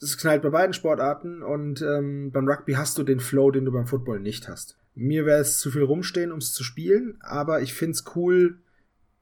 es 0.00 0.18
knallt 0.18 0.42
bei 0.42 0.50
beiden 0.50 0.74
Sportarten 0.74 1.42
und 1.42 1.82
ähm, 1.82 2.30
beim 2.32 2.48
Rugby 2.48 2.74
hast 2.74 2.98
du 2.98 3.02
den 3.02 3.20
Flow, 3.20 3.50
den 3.50 3.64
du 3.64 3.72
beim 3.72 3.86
Football 3.86 4.20
nicht 4.20 4.48
hast. 4.48 4.76
Mir 4.94 5.26
wäre 5.26 5.40
es 5.40 5.58
zu 5.58 5.70
viel 5.70 5.82
rumstehen, 5.82 6.32
um 6.32 6.38
es 6.38 6.52
zu 6.52 6.64
spielen, 6.64 7.18
aber 7.20 7.60
ich 7.60 7.74
find's 7.74 8.04
cool, 8.14 8.58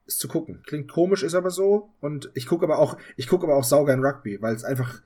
es 0.07 0.17
zu 0.17 0.27
gucken. 0.27 0.61
Klingt 0.65 0.91
komisch, 0.91 1.23
ist 1.23 1.35
aber 1.35 1.49
so. 1.49 1.89
Und 1.99 2.31
ich 2.33 2.47
gucke 2.47 2.65
aber 2.65 2.79
auch, 2.79 2.97
ich 3.17 3.27
gucke 3.27 3.45
aber 3.45 3.55
auch 3.55 3.63
saugern 3.63 4.03
Rugby, 4.03 4.41
weil 4.41 4.55
es 4.55 4.63
einfach, 4.63 5.01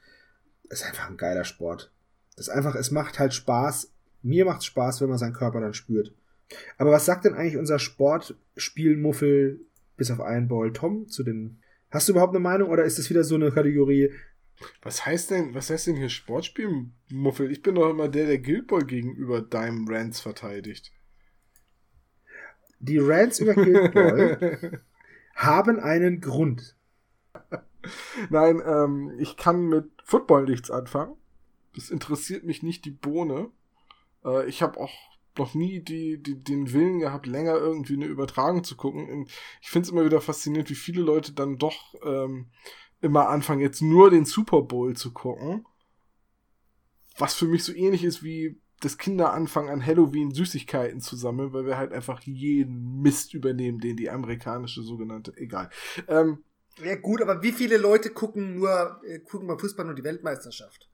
es 0.69 0.81
ist 0.81 0.87
einfach 0.87 1.09
ein 1.09 1.17
geiler 1.17 1.43
Sport. 1.43 1.91
Das 2.35 2.47
ist 2.47 2.53
einfach, 2.53 2.75
es 2.75 2.91
macht 2.91 3.19
halt 3.19 3.33
Spaß. 3.33 3.91
Mir 4.21 4.45
macht's 4.45 4.65
Spaß, 4.65 5.01
wenn 5.01 5.09
man 5.09 5.17
seinen 5.17 5.33
Körper 5.33 5.61
dann 5.61 5.73
spürt. 5.73 6.13
Aber 6.77 6.91
was 6.91 7.05
sagt 7.05 7.25
denn 7.25 7.35
eigentlich 7.35 7.57
unser 7.57 7.79
Sportspielmuffel 7.79 9.61
bis 9.97 10.11
auf 10.11 10.21
einen 10.21 10.47
Ball 10.47 10.73
Tom 10.73 11.07
zu 11.07 11.23
den 11.23 11.59
Hast 11.91 12.07
du 12.07 12.13
überhaupt 12.13 12.35
eine 12.35 12.39
Meinung 12.39 12.69
oder 12.69 12.83
ist 12.83 12.99
das 12.99 13.09
wieder 13.09 13.23
so 13.23 13.35
eine 13.35 13.51
Kategorie? 13.51 14.11
Was 14.81 15.05
heißt 15.05 15.31
denn, 15.31 15.55
was 15.55 15.69
heißt 15.69 15.87
denn 15.87 15.95
hier 15.95 16.09
Sportspielmuffel? 16.09 17.51
Ich 17.51 17.63
bin 17.63 17.75
doch 17.75 17.89
immer 17.89 18.09
der, 18.09 18.27
der 18.27 18.39
Guild 18.39 18.67
Ball 18.67 18.85
gegenüber 18.85 19.41
deinem 19.41 19.87
Rants 19.87 20.19
verteidigt. 20.19 20.91
Die 22.79 22.99
Rants 22.99 23.39
über 23.39 23.55
Guild 23.55 23.93
Ball 23.93 24.81
haben 25.35 25.79
einen 25.79 26.21
Grund. 26.21 26.75
Nein, 28.29 28.61
ähm, 28.65 29.13
ich 29.17 29.37
kann 29.37 29.67
mit 29.67 29.89
Football 30.03 30.45
nichts 30.45 30.69
anfangen. 30.69 31.15
Das 31.75 31.89
interessiert 31.89 32.43
mich 32.43 32.61
nicht 32.61 32.85
die 32.85 32.91
Bohne. 32.91 33.49
Äh, 34.23 34.47
ich 34.47 34.61
habe 34.61 34.79
auch 34.79 34.91
noch 35.37 35.53
nie 35.53 35.79
die, 35.81 36.21
die, 36.21 36.43
den 36.43 36.73
Willen 36.73 36.99
gehabt, 36.99 37.25
länger 37.25 37.55
irgendwie 37.55 37.93
eine 37.93 38.05
Übertragung 38.05 38.63
zu 38.63 38.75
gucken. 38.75 39.09
Und 39.09 39.31
ich 39.61 39.69
finde 39.69 39.87
es 39.87 39.91
immer 39.91 40.05
wieder 40.05 40.21
faszinierend, 40.21 40.69
wie 40.69 40.75
viele 40.75 41.01
Leute 41.01 41.33
dann 41.33 41.57
doch 41.57 41.95
ähm, 42.03 42.49
immer 43.01 43.29
anfangen, 43.29 43.61
jetzt 43.61 43.81
nur 43.81 44.09
den 44.09 44.25
Super 44.25 44.61
Bowl 44.61 44.95
zu 44.95 45.13
gucken. 45.13 45.65
Was 47.17 47.33
für 47.33 47.45
mich 47.45 47.63
so 47.63 47.73
ähnlich 47.73 48.03
ist 48.03 48.23
wie 48.23 48.59
das 48.81 48.97
Kinder 48.97 49.33
anfangen 49.33 49.69
an 49.69 49.85
Halloween 49.85 50.31
Süßigkeiten 50.31 51.01
zu 51.01 51.15
sammeln, 51.17 51.51
weil 51.51 51.65
wir 51.65 51.77
halt 51.77 51.91
einfach 51.91 52.21
jeden 52.21 53.01
Mist 53.01 53.33
übernehmen, 53.33 53.79
den 53.79 53.97
die 53.97 54.09
amerikanische 54.09 54.83
sogenannte, 54.83 55.35
egal. 55.35 55.69
Ähm, 56.07 56.43
Ja 56.81 56.95
gut, 56.95 57.21
aber 57.21 57.43
wie 57.43 57.51
viele 57.51 57.77
Leute 57.77 58.09
gucken 58.11 58.55
nur, 58.55 59.01
äh, 59.05 59.19
gucken 59.19 59.47
beim 59.47 59.59
Fußball 59.59 59.85
nur 59.85 59.95
die 59.95 60.03
Weltmeisterschaft? 60.03 60.88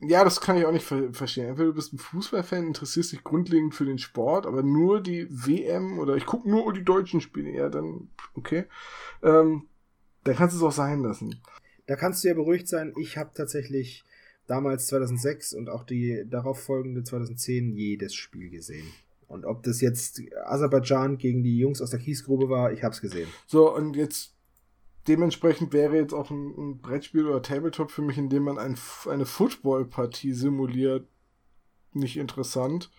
Ja, 0.00 0.24
das 0.24 0.40
kann 0.40 0.56
ich 0.56 0.64
auch 0.64 0.72
nicht 0.72 0.86
ver 0.86 1.12
verstehen. 1.12 1.48
Entweder 1.48 1.68
du 1.68 1.74
bist 1.74 1.92
ein 1.92 1.98
Fußballfan, 1.98 2.66
interessierst 2.66 3.12
dich 3.12 3.22
grundlegend 3.22 3.74
für 3.74 3.84
den 3.84 3.98
Sport, 3.98 4.46
aber 4.46 4.62
nur 4.62 5.02
die 5.02 5.26
WM 5.30 5.98
oder 5.98 6.16
ich 6.16 6.26
gucke 6.26 6.48
nur 6.48 6.72
die 6.72 6.84
deutschen 6.84 7.20
Spiele, 7.20 7.50
ja, 7.50 7.68
dann 7.68 8.08
okay. 8.34 8.64
Ähm, 9.22 9.68
dann 10.24 10.36
kannst 10.36 10.54
du 10.54 10.58
es 10.58 10.64
auch 10.64 10.76
sein 10.76 11.00
lassen. 11.02 11.40
Da 11.86 11.96
kannst 11.96 12.22
du 12.22 12.28
ja 12.28 12.34
beruhigt 12.34 12.68
sein. 12.68 12.94
Ich 12.98 13.16
habe 13.16 13.30
tatsächlich 13.34 14.04
damals 14.46 14.86
2006 14.88 15.54
und 15.54 15.68
auch 15.68 15.84
die 15.84 16.24
darauf 16.28 16.62
folgende 16.62 17.02
2010 17.04 17.72
jedes 17.72 18.14
Spiel 18.14 18.50
gesehen. 18.50 18.86
Und 19.28 19.44
ob 19.44 19.62
das 19.62 19.80
jetzt 19.80 20.20
Aserbaidschan 20.44 21.18
gegen 21.18 21.44
die 21.44 21.58
Jungs 21.58 21.80
aus 21.80 21.90
der 21.90 22.00
Kiesgrube 22.00 22.48
war, 22.48 22.72
ich 22.72 22.82
habe 22.82 22.94
es 22.94 23.00
gesehen. 23.00 23.28
So, 23.46 23.74
und 23.74 23.94
jetzt 23.94 24.34
dementsprechend 25.08 25.72
wäre 25.72 25.96
jetzt 25.96 26.12
auch 26.12 26.30
ein, 26.30 26.54
ein 26.56 26.80
Brettspiel 26.80 27.26
oder 27.26 27.42
Tabletop 27.42 27.90
für 27.90 28.02
mich, 28.02 28.18
in 28.18 28.28
dem 28.28 28.44
man 28.44 28.58
ein, 28.58 28.78
eine 29.08 29.26
Footballpartie 29.26 30.32
simuliert, 30.32 31.08
nicht 31.92 32.16
interessant. 32.16 32.90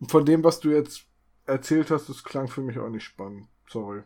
Und 0.00 0.10
von 0.10 0.24
dem, 0.24 0.44
was 0.44 0.60
du 0.60 0.70
jetzt 0.70 1.06
erzählt 1.46 1.90
hast, 1.90 2.08
das 2.08 2.24
klang 2.24 2.48
für 2.48 2.62
mich 2.62 2.78
auch 2.78 2.88
nicht 2.88 3.04
spannend. 3.04 3.48
Sorry. 3.68 4.02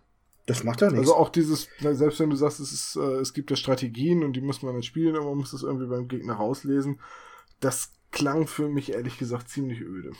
Das 0.46 0.64
macht 0.64 0.80
ja 0.80 0.88
nichts. 0.88 1.00
Also 1.00 1.14
auch 1.14 1.28
dieses, 1.28 1.68
selbst 1.80 2.18
wenn 2.18 2.30
du 2.30 2.36
sagst, 2.36 2.60
es, 2.60 2.72
ist, 2.72 2.96
äh, 2.96 3.20
es 3.20 3.32
gibt 3.32 3.50
ja 3.50 3.56
Strategien 3.56 4.24
und 4.24 4.34
die 4.34 4.40
muss 4.40 4.62
man 4.62 4.74
dann 4.74 4.82
spielen 4.82 5.16
und 5.16 5.24
man 5.24 5.36
muss 5.36 5.52
das 5.52 5.62
irgendwie 5.62 5.86
beim 5.86 6.08
Gegner 6.08 6.34
rauslesen, 6.34 7.00
das 7.60 7.92
klang 8.10 8.46
für 8.46 8.68
mich 8.68 8.92
ehrlich 8.92 9.18
gesagt 9.18 9.48
ziemlich 9.48 9.80
öde. 9.80 10.12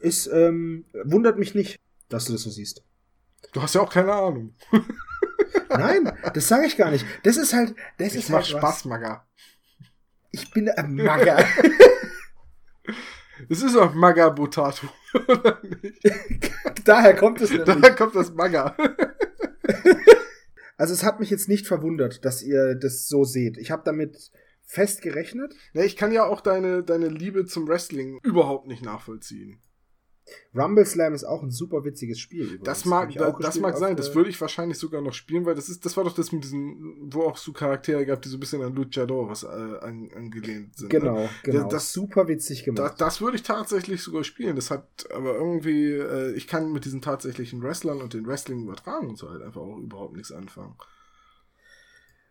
ist, 0.00 0.28
ähm, 0.28 0.84
wundert 1.04 1.38
mich 1.38 1.54
nicht, 1.54 1.80
dass 2.08 2.26
du 2.26 2.32
das 2.32 2.42
so 2.42 2.50
siehst. 2.50 2.84
Du 3.52 3.62
hast 3.62 3.74
ja 3.74 3.80
auch 3.80 3.90
keine 3.90 4.12
Ahnung. 4.12 4.54
Nein, 5.70 6.12
das 6.34 6.48
sage 6.48 6.66
ich 6.66 6.76
gar 6.76 6.90
nicht. 6.90 7.04
Das 7.22 7.36
ist 7.36 7.52
halt, 7.52 7.74
das 7.98 8.08
Es 8.08 8.14
ist 8.16 8.30
macht 8.30 8.44
halt 8.52 8.58
Spaß, 8.58 8.84
Maga. 8.86 9.26
Was. 9.78 9.88
Ich 10.30 10.50
bin 10.50 10.68
ein 10.68 10.94
Magger. 10.94 11.44
Es 13.48 13.62
ist 13.62 13.76
auch 13.76 13.94
Maga 13.94 14.28
Botato. 14.30 14.88
oder 15.14 15.60
nicht? 15.82 16.02
Daher 16.84 17.14
kommt 17.14 17.40
es 17.40 17.50
nämlich. 17.50 17.66
Daher 17.66 17.94
kommt 17.94 18.14
das 18.14 18.32
Maga. 18.32 18.76
Also 20.80 20.94
es 20.94 21.02
hat 21.02 21.18
mich 21.18 21.28
jetzt 21.28 21.48
nicht 21.48 21.66
verwundert, 21.66 22.24
dass 22.24 22.40
ihr 22.40 22.76
das 22.76 23.08
so 23.08 23.24
seht. 23.24 23.58
Ich 23.58 23.72
habe 23.72 23.82
damit 23.84 24.30
fest 24.64 25.02
gerechnet. 25.02 25.52
Ja, 25.72 25.82
ich 25.82 25.96
kann 25.96 26.12
ja 26.12 26.24
auch 26.24 26.40
deine, 26.40 26.84
deine 26.84 27.08
Liebe 27.08 27.46
zum 27.46 27.66
Wrestling 27.66 28.20
überhaupt 28.22 28.68
nicht 28.68 28.84
nachvollziehen. 28.84 29.60
Rumble 30.54 30.84
Slam 30.86 31.14
ist 31.14 31.24
auch 31.24 31.42
ein 31.42 31.50
super 31.50 31.84
witziges 31.84 32.18
Spiel. 32.18 32.44
Übrigens. 32.44 32.64
Das 32.64 32.84
mag, 32.84 33.12
da, 33.14 33.30
das 33.32 33.58
mag 33.60 33.76
sein, 33.76 33.92
äh, 33.92 33.96
das 33.96 34.14
würde 34.14 34.30
ich 34.30 34.40
wahrscheinlich 34.40 34.78
sogar 34.78 35.00
noch 35.00 35.12
spielen, 35.12 35.44
weil 35.46 35.54
das 35.54 35.68
ist, 35.68 35.84
das 35.84 35.96
war 35.96 36.04
doch 36.04 36.14
das 36.14 36.32
mit 36.32 36.44
diesen, 36.44 37.08
wo 37.12 37.22
auch 37.22 37.36
so 37.36 37.52
Charaktere 37.52 38.04
gab, 38.06 38.22
die 38.22 38.28
so 38.28 38.36
ein 38.36 38.40
bisschen 38.40 38.62
an 38.62 38.74
Luchador 38.74 39.28
was 39.28 39.42
äh, 39.42 39.46
an, 39.46 40.10
angelehnt 40.14 40.76
sind. 40.76 40.92
ne? 40.92 40.98
Genau, 41.00 41.28
genau. 41.42 41.62
Das- 41.64 41.72
das- 41.72 41.92
super 41.92 42.28
witzig 42.28 42.64
Das, 42.64 42.74
gemacht. 42.74 42.94
das 43.00 43.20
würde 43.20 43.36
ich 43.36 43.42
tatsächlich 43.42 44.02
sogar 44.02 44.24
spielen. 44.24 44.56
Das 44.56 44.70
hat 44.70 44.86
aber 45.14 45.34
irgendwie, 45.34 45.92
äh, 45.92 46.32
ich 46.34 46.46
kann 46.46 46.72
mit 46.72 46.84
diesen 46.84 47.00
tatsächlichen 47.02 47.62
Wrestlern 47.62 48.00
und 48.00 48.14
den 48.14 48.26
Wrestling 48.26 48.62
übertragen 48.62 49.08
und 49.08 49.16
so 49.18 49.28
halt 49.30 49.42
einfach 49.42 49.60
auch 49.60 49.78
überhaupt 49.78 50.14
nichts 50.16 50.32
anfangen. 50.32 50.74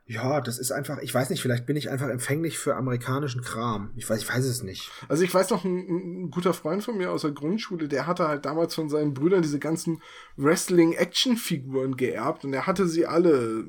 Ja, 0.10 0.40
das 0.40 0.58
ist 0.58 0.72
einfach, 0.72 1.00
ich 1.00 1.14
weiß 1.14 1.30
nicht, 1.30 1.42
vielleicht 1.42 1.66
bin 1.66 1.76
ich 1.76 1.90
einfach 1.90 2.08
empfänglich 2.08 2.58
für 2.58 2.78
amerikanischen 2.78 3.42
Kram. 3.42 3.92
Ich 3.98 4.10
weiß, 4.10 4.22
ich 4.22 4.30
weiß 4.30 4.46
es 4.46 4.64
nicht. 4.64 4.90
Also 5.10 5.24
ich 5.24 5.34
weiß 5.34 5.50
noch, 5.50 5.66
ein, 5.66 6.24
ein 6.26 6.32
guter 6.32 6.54
Freund 6.54 6.82
von 6.82 6.98
mir 6.98 7.12
aus 7.12 7.24
der 7.24 7.32
Grundschule, 7.32 7.90
der 7.90 8.08
hatte 8.08 8.28
halt 8.30 8.46
damals 8.46 8.74
von 8.74 8.88
seinen 8.88 9.14
Brüdern 9.14 9.42
diese 9.42 9.60
ganzen 9.60 10.02
Wrestling-Action-Figuren 10.38 11.98
geerbt 11.98 12.46
und 12.46 12.54
er 12.54 12.66
hatte 12.68 12.88
sie 12.88 13.06
alle. 13.06 13.68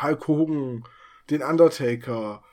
Hulk 0.00 0.28
Hogan, 0.28 0.84
den 1.30 1.42
Undertaker, 1.42 2.44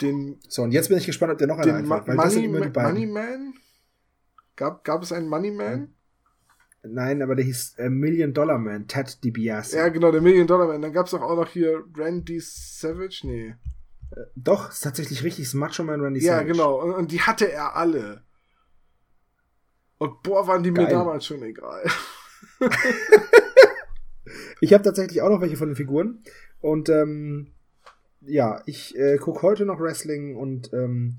den, 0.00 0.40
So, 0.48 0.62
und 0.62 0.72
jetzt 0.72 0.88
bin 0.88 0.98
ich 0.98 1.06
gespannt, 1.06 1.32
ob 1.32 1.38
der 1.38 1.46
noch 1.46 1.58
Ma 1.58 1.62
einfällt, 1.62 2.16
Money. 2.16 2.48
Money 2.48 3.06
Man? 3.06 3.54
Gab, 4.56 4.82
gab 4.82 5.02
es 5.02 5.12
einen 5.12 5.28
Money 5.28 5.52
Man? 5.52 5.94
Nein, 6.88 7.22
aber 7.22 7.34
der 7.34 7.44
hieß 7.44 7.74
äh, 7.78 7.88
Million 7.90 8.32
Dollar 8.34 8.58
Man, 8.58 8.86
Ted 8.88 9.22
DiBiase. 9.24 9.76
Ja, 9.76 9.88
genau, 9.88 10.10
der 10.12 10.20
Million 10.20 10.46
Dollar 10.46 10.66
Man. 10.66 10.82
Dann 10.82 10.92
gab 10.92 11.06
es 11.06 11.14
auch 11.14 11.36
noch 11.36 11.48
hier 11.48 11.84
Randy 11.96 12.40
Savage? 12.40 13.20
Nee. 13.24 13.54
Doch, 14.34 14.70
ist 14.70 14.82
tatsächlich 14.82 15.24
richtig, 15.24 15.44
ist 15.44 15.54
Macho 15.54 15.82
Man 15.84 16.00
Randy 16.00 16.20
Ja, 16.20 16.34
Savage. 16.34 16.52
genau. 16.52 16.80
Und, 16.82 16.92
und 16.94 17.12
die 17.12 17.20
hatte 17.20 17.50
er 17.50 17.76
alle. 17.76 18.22
Und 19.98 20.22
boah, 20.22 20.46
waren 20.46 20.62
die 20.62 20.70
mir 20.70 20.84
Geil. 20.84 20.90
damals 20.90 21.26
schon 21.26 21.42
egal. 21.42 21.84
Ich 24.60 24.72
habe 24.72 24.82
tatsächlich 24.82 25.20
auch 25.22 25.28
noch 25.28 25.40
welche 25.40 25.56
von 25.56 25.68
den 25.68 25.76
Figuren. 25.76 26.22
Und 26.60 26.88
ähm, 26.88 27.52
ja, 28.22 28.62
ich 28.66 28.96
äh, 28.96 29.18
gucke 29.18 29.42
heute 29.42 29.66
noch 29.66 29.78
Wrestling 29.80 30.36
und 30.36 30.72
ähm, 30.72 31.18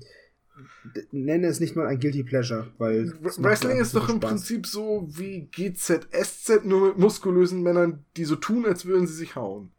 nenne 1.12 1.46
es 1.46 1.60
nicht 1.60 1.76
mal 1.76 1.86
ein 1.86 2.00
Guilty 2.00 2.24
Pleasure, 2.24 2.68
weil 2.78 3.12
Wrestling 3.20 3.78
ist 3.78 3.94
doch 3.94 4.08
im 4.08 4.16
Spaß. 4.16 4.30
Prinzip 4.30 4.66
so 4.66 5.08
wie 5.10 5.48
GZSZ, 5.50 6.64
nur 6.64 6.88
mit 6.88 6.98
muskulösen 6.98 7.62
Männern, 7.62 8.04
die 8.16 8.24
so 8.24 8.36
tun, 8.36 8.66
als 8.66 8.86
würden 8.86 9.06
sie 9.06 9.14
sich 9.14 9.36
hauen. 9.36 9.70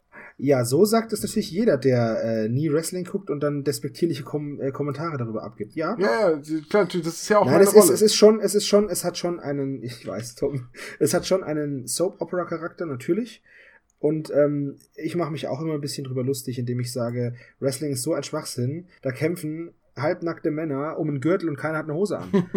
Ja, 0.41 0.63
so 0.63 0.85
sagt 0.85 1.11
es 1.11 1.21
natürlich 1.21 1.51
jeder, 1.51 1.77
der 1.77 2.23
äh, 2.23 2.49
nie 2.49 2.71
Wrestling 2.71 3.03
guckt 3.03 3.29
und 3.29 3.41
dann 3.41 3.65
despektierliche 3.65 4.23
Kom 4.23 4.61
äh, 4.61 4.71
Kommentare 4.71 5.17
darüber 5.17 5.43
abgibt. 5.43 5.75
Ja, 5.75 5.97
Ja, 5.99 6.31
ja, 6.31 6.41
klar, 6.69 6.83
natürlich, 6.83 7.05
das 7.05 7.21
ist 7.21 7.29
ja 7.29 7.39
auch 7.39 7.45
Nein, 7.45 7.55
meine 7.55 7.65
es 7.65 7.73
ist, 7.73 7.83
Rolle. 7.83 7.93
es 7.93 8.01
ist 8.01 8.15
schon, 8.15 8.39
es 8.39 8.55
ist 8.55 8.65
schon, 8.65 8.89
es 8.89 9.03
hat 9.03 9.17
schon 9.17 9.41
einen, 9.41 9.83
ich 9.83 10.07
weiß, 10.07 10.35
Tom, 10.35 10.69
es 10.99 11.13
hat 11.13 11.27
schon 11.27 11.43
einen 11.43 11.87
Soap-Opera-Charakter, 11.87 12.85
natürlich. 12.85 13.43
Und 13.99 14.31
ähm, 14.33 14.77
ich 14.95 15.17
mache 15.17 15.31
mich 15.31 15.47
auch 15.47 15.59
immer 15.59 15.73
ein 15.73 15.81
bisschen 15.81 16.05
drüber 16.05 16.23
lustig, 16.23 16.57
indem 16.57 16.79
ich 16.79 16.93
sage, 16.93 17.35
Wrestling 17.59 17.91
ist 17.91 18.03
so 18.03 18.13
ein 18.13 18.23
Schwachsinn, 18.23 18.87
da 19.01 19.11
kämpfen 19.11 19.73
halbnackte 20.01 20.51
Männer 20.51 20.97
um 20.97 21.09
einen 21.09 21.21
Gürtel 21.21 21.49
und 21.49 21.57
keiner 21.57 21.77
hat 21.77 21.85
eine 21.85 21.95
Hose 21.95 22.19
an. 22.19 22.29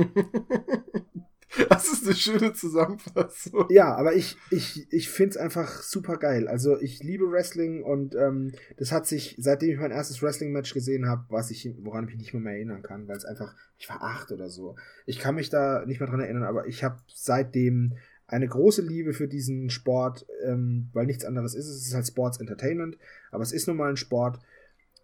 das 1.69 1.93
ist 1.93 2.07
eine 2.07 2.15
schöne 2.15 2.53
Zusammenfassung. 2.53 3.67
ja, 3.71 3.95
aber 3.95 4.15
ich, 4.15 4.37
ich, 4.51 4.91
ich 4.93 5.11
find's 5.11 5.37
einfach 5.37 5.83
super 5.83 6.17
geil. 6.17 6.49
Also 6.49 6.81
ich 6.81 7.03
liebe 7.03 7.31
Wrestling 7.31 7.83
und 7.83 8.15
ähm, 8.15 8.53
das 8.79 8.93
hat 8.93 9.07
sich, 9.07 9.37
seitdem 9.39 9.71
ich 9.71 9.79
mein 9.79 9.91
erstes 9.91 10.23
Wrestling-Match 10.23 10.73
gesehen 10.73 11.09
habe, 11.09 11.25
was 11.29 11.51
ich, 11.51 11.75
woran 11.83 12.05
ich 12.05 12.11
mich 12.11 12.19
nicht 12.19 12.35
mehr, 12.35 12.43
mehr 12.43 12.55
erinnern 12.55 12.83
kann, 12.83 13.09
weil 13.09 13.17
es 13.17 13.25
einfach, 13.25 13.55
ich 13.79 13.89
war 13.89 14.03
acht 14.03 14.33
oder 14.33 14.49
so. 14.49 14.77
Ich 15.07 15.19
kann 15.19 15.35
mich 15.35 15.51
da 15.51 15.85
nicht 15.85 16.01
mehr 16.01 16.09
dran 16.09 16.21
erinnern, 16.21 16.45
aber 16.45 16.67
ich 16.67 16.85
habe 16.85 16.97
seitdem 17.07 17.95
eine 18.33 18.49
große 18.49 18.81
Liebe 18.81 19.13
für 19.13 19.29
diesen 19.29 19.69
Sport, 19.69 20.27
ähm, 20.43 20.89
weil 20.95 21.05
nichts 21.05 21.27
anderes 21.27 21.55
ist. 21.55 21.69
Es 21.69 21.87
ist 21.87 21.95
halt 21.95 22.07
Sports 22.07 22.41
Entertainment, 22.41 22.97
aber 23.31 23.43
es 23.43 23.53
ist 23.53 23.69
nun 23.69 23.77
mal 23.77 23.91
ein 23.91 23.99
Sport. 23.99 24.39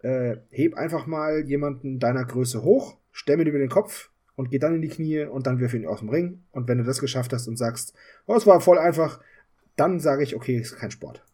Äh, 0.01 0.37
heb 0.51 0.75
einfach 0.75 1.07
mal 1.07 1.45
jemanden 1.47 1.99
deiner 1.99 2.25
Größe 2.25 2.63
hoch, 2.63 2.99
stell 3.11 3.41
ihn 3.41 3.47
über 3.47 3.59
den 3.59 3.69
Kopf 3.69 4.11
und 4.37 4.51
geh 4.51 4.59
dann 4.59 4.77
in 4.77 4.83
die 4.83 4.89
Knie 4.89 5.25
und 5.25 5.47
dann 5.47 5.59
wirf 5.59 5.75
ihn 5.75 5.87
aus 5.87 6.01
dem 6.01 6.09
Ring. 6.09 6.45
Und 6.53 6.69
wenn 6.69 6.79
du 6.79 6.85
das 6.85 7.01
geschafft 7.01 7.33
hast 7.33 7.49
und 7.49 7.57
sagst, 7.57 7.95
oh, 8.27 8.37
es 8.37 8.47
war 8.47 8.61
voll 8.61 8.79
einfach, 8.79 9.21
dann 9.77 9.99
sage 9.99 10.23
ich, 10.23 10.37
okay, 10.37 10.57
ist 10.57 10.77
kein 10.77 10.91
Sport. 10.91 11.25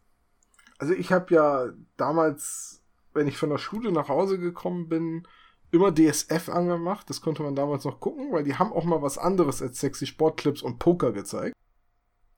Also 0.77 0.93
ich 0.93 1.11
habe 1.11 1.33
ja 1.33 1.69
damals, 1.97 2.81
wenn 3.13 3.27
ich 3.27 3.37
von 3.37 3.49
der 3.49 3.57
Schule 3.57 3.91
nach 3.91 4.09
Hause 4.09 4.39
gekommen 4.39 4.89
bin, 4.89 5.27
immer 5.71 5.93
DSF 5.93 6.49
angemacht. 6.49 7.09
Das 7.09 7.21
konnte 7.21 7.43
man 7.43 7.55
damals 7.55 7.85
noch 7.85 7.99
gucken, 7.99 8.31
weil 8.31 8.43
die 8.43 8.55
haben 8.55 8.73
auch 8.73 8.85
mal 8.85 9.01
was 9.01 9.17
anderes 9.17 9.61
als 9.61 9.79
sexy 9.79 10.07
Sportclips 10.07 10.61
und 10.61 10.79
Poker 10.79 11.11
gezeigt. 11.11 11.55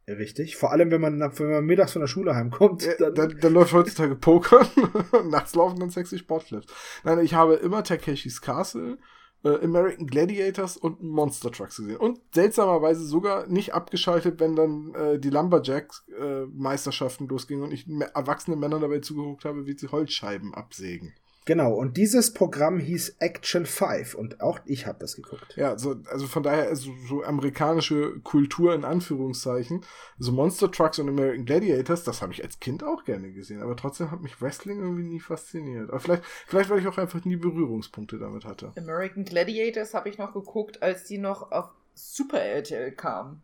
Richtig. 0.08 0.56
Vor 0.56 0.72
allem, 0.72 0.90
wenn 0.90 1.02
man, 1.02 1.20
wenn 1.20 1.52
man 1.52 1.66
mittags 1.66 1.92
von 1.92 2.02
der 2.02 2.08
Schule 2.08 2.34
heimkommt, 2.34 2.86
Äh, 2.86 2.96
dann, 2.98 3.14
da, 3.14 3.28
da 3.28 3.48
läuft 3.50 3.74
heutzutage 3.74 4.16
Poker 4.20 4.66
und 5.12 5.30
nachts 5.32 5.54
laufen 5.54 5.80
dann 5.80 5.90
sexy 5.90 6.18
Sportclips. 6.18 6.68
Nein, 7.04 7.20
ich 7.20 7.34
habe 7.34 7.56
immer 7.56 7.84
Takeshis 7.84 8.40
Castle, 8.42 8.98
äh, 9.44 9.64
American 9.64 10.08
Gladiators 10.08 10.78
und 10.78 11.04
Monster 11.04 11.52
Trucks 11.52 11.76
gesehen. 11.76 11.98
Und 11.98 12.22
seltsamerweise 12.34 13.06
sogar 13.06 13.48
nicht 13.48 13.74
abgeschaltet, 13.74 14.40
wenn 14.40 14.56
dann 14.56 14.94
äh, 14.96 15.20
die 15.20 15.30
Lumberjacks-Meisterschaften 15.30 17.28
losgingen 17.28 17.66
und 17.66 17.74
ich 17.74 17.86
erwachsene 18.14 18.56
Männer 18.56 18.80
dabei 18.80 19.00
zugeguckt 19.00 19.44
habe, 19.44 19.66
wie 19.66 19.78
sie 19.78 19.90
Holzscheiben 19.90 20.54
absägen. 20.54 21.16
Genau, 21.48 21.72
und 21.72 21.96
dieses 21.96 22.34
Programm 22.34 22.78
hieß 22.78 23.16
Action 23.20 23.66
5 23.66 24.16
und 24.16 24.42
auch 24.42 24.60
ich 24.66 24.86
habe 24.86 25.00
das 25.00 25.16
geguckt. 25.16 25.56
Ja, 25.56 25.78
so, 25.78 25.96
also 26.08 26.28
von 26.28 26.44
daher 26.44 26.76
so, 26.76 26.92
so 27.08 27.24
amerikanische 27.24 28.20
Kultur 28.20 28.76
in 28.76 28.84
Anführungszeichen. 28.84 29.86
So 30.20 30.34
Monster 30.34 30.70
Trucks 30.70 31.00
und 31.00 31.08
American 31.08 31.46
Gladiators, 31.46 32.04
das 32.04 32.22
habe 32.22 32.34
ich 32.34 32.44
als 32.44 32.60
Kind 32.60 32.84
auch 32.84 33.06
gerne 33.06 33.32
gesehen, 33.32 33.62
aber 33.62 33.78
trotzdem 33.78 34.12
hat 34.12 34.20
mich 34.20 34.42
Wrestling 34.42 34.82
irgendwie 34.82 35.06
nie 35.06 35.22
fasziniert. 35.22 35.90
Aber 35.90 36.02
vielleicht, 36.02 36.26
vielleicht 36.26 36.70
weil 36.70 36.80
ich 36.80 36.88
auch 36.90 36.98
einfach 36.98 37.24
nie 37.24 37.38
Berührungspunkte 37.38 38.20
damit 38.20 38.44
hatte. 38.44 38.74
American 38.76 39.24
Gladiators 39.24 39.94
habe 39.94 40.10
ich 40.10 40.18
noch 40.18 40.34
geguckt, 40.34 40.84
als 40.84 41.06
die 41.06 41.18
noch 41.18 41.54
auf 41.54 41.70
Super 41.94 42.42
RTL 42.42 42.92
kamen. 42.92 43.42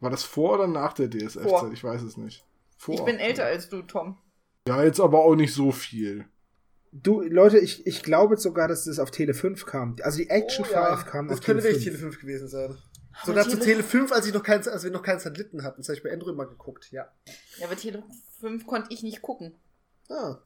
War 0.00 0.08
das 0.08 0.24
vor 0.24 0.54
oder 0.54 0.66
nach 0.66 0.94
der 0.94 1.10
DSF-Zeit? 1.10 1.74
Ich 1.74 1.84
weiß 1.84 2.00
es 2.00 2.16
nicht. 2.16 2.42
Vor. 2.78 2.94
Ich 2.94 3.02
bin 3.02 3.18
älter 3.18 3.44
als 3.44 3.68
du, 3.68 3.82
Tom. 3.82 4.16
Ja, 4.68 4.82
jetzt 4.84 5.00
aber 5.00 5.20
auch 5.24 5.34
nicht 5.34 5.52
so 5.54 5.72
viel. 5.72 6.26
Du, 6.92 7.22
Leute, 7.22 7.58
ich, 7.58 7.86
ich 7.86 8.02
glaube 8.02 8.36
sogar, 8.36 8.68
dass 8.68 8.84
das 8.84 8.98
auf 8.98 9.10
Tele 9.10 9.34
5 9.34 9.64
kam. 9.66 9.96
Also 10.02 10.18
die 10.18 10.28
Action 10.30 10.64
Oh, 10.68 10.72
ja. 10.72 10.96
5 10.96 11.10
kam 11.10 11.28
Das 11.28 11.38
auf 11.38 11.44
könnte 11.44 11.62
Tele 11.62 11.74
wirklich 11.74 11.88
5. 11.90 11.96
Tele 11.98 12.10
5 12.10 12.20
gewesen 12.20 12.48
sein. 12.48 12.78
Aber 13.14 13.26
Sogar 13.26 13.44
zu 13.44 13.50
Tele- 13.52 13.64
Tele 13.64 13.82
5, 13.82 14.12
als, 14.12 14.26
ich 14.26 14.34
noch 14.34 14.42
keinen, 14.42 14.66
als 14.68 14.84
wir 14.84 14.90
noch 14.90 15.02
keinen 15.02 15.18
Satelliten 15.18 15.62
hatten. 15.64 15.80
Das 15.80 15.88
habe 15.88 15.96
ich 15.96 16.02
bei 16.02 16.12
Andrew 16.12 16.32
mal 16.34 16.46
geguckt, 16.46 16.90
ja. 16.92 17.10
Ja, 17.58 17.66
aber 17.66 17.76
Tele 17.76 18.02
5 18.40 18.66
konnte 18.66 18.92
ich 18.92 19.02
nicht 19.02 19.22
gucken. 19.22 19.54
Ah. 20.08 20.36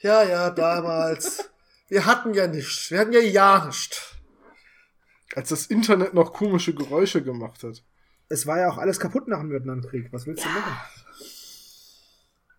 Ja, 0.00 0.22
ja, 0.22 0.50
damals. 0.50 1.50
wir 1.88 2.04
hatten 2.06 2.34
ja 2.34 2.46
nichts. 2.46 2.90
Wir 2.90 2.98
hatten 3.00 3.12
ja 3.12 3.20
ja 3.20 3.64
nichts. 3.66 4.12
Als 5.34 5.48
das 5.48 5.66
Internet 5.66 6.14
noch 6.14 6.32
komische 6.32 6.74
Geräusche 6.74 7.22
gemacht 7.22 7.62
hat. 7.64 7.82
Es 8.28 8.46
war 8.46 8.58
ja 8.58 8.68
auch 8.70 8.78
alles 8.78 9.00
kaputt 9.00 9.28
nach 9.28 9.40
dem 9.40 9.50
Vietnamkrieg. 9.50 10.12
Was 10.12 10.26
willst 10.26 10.44
du 10.44 10.48
machen? 10.48 10.76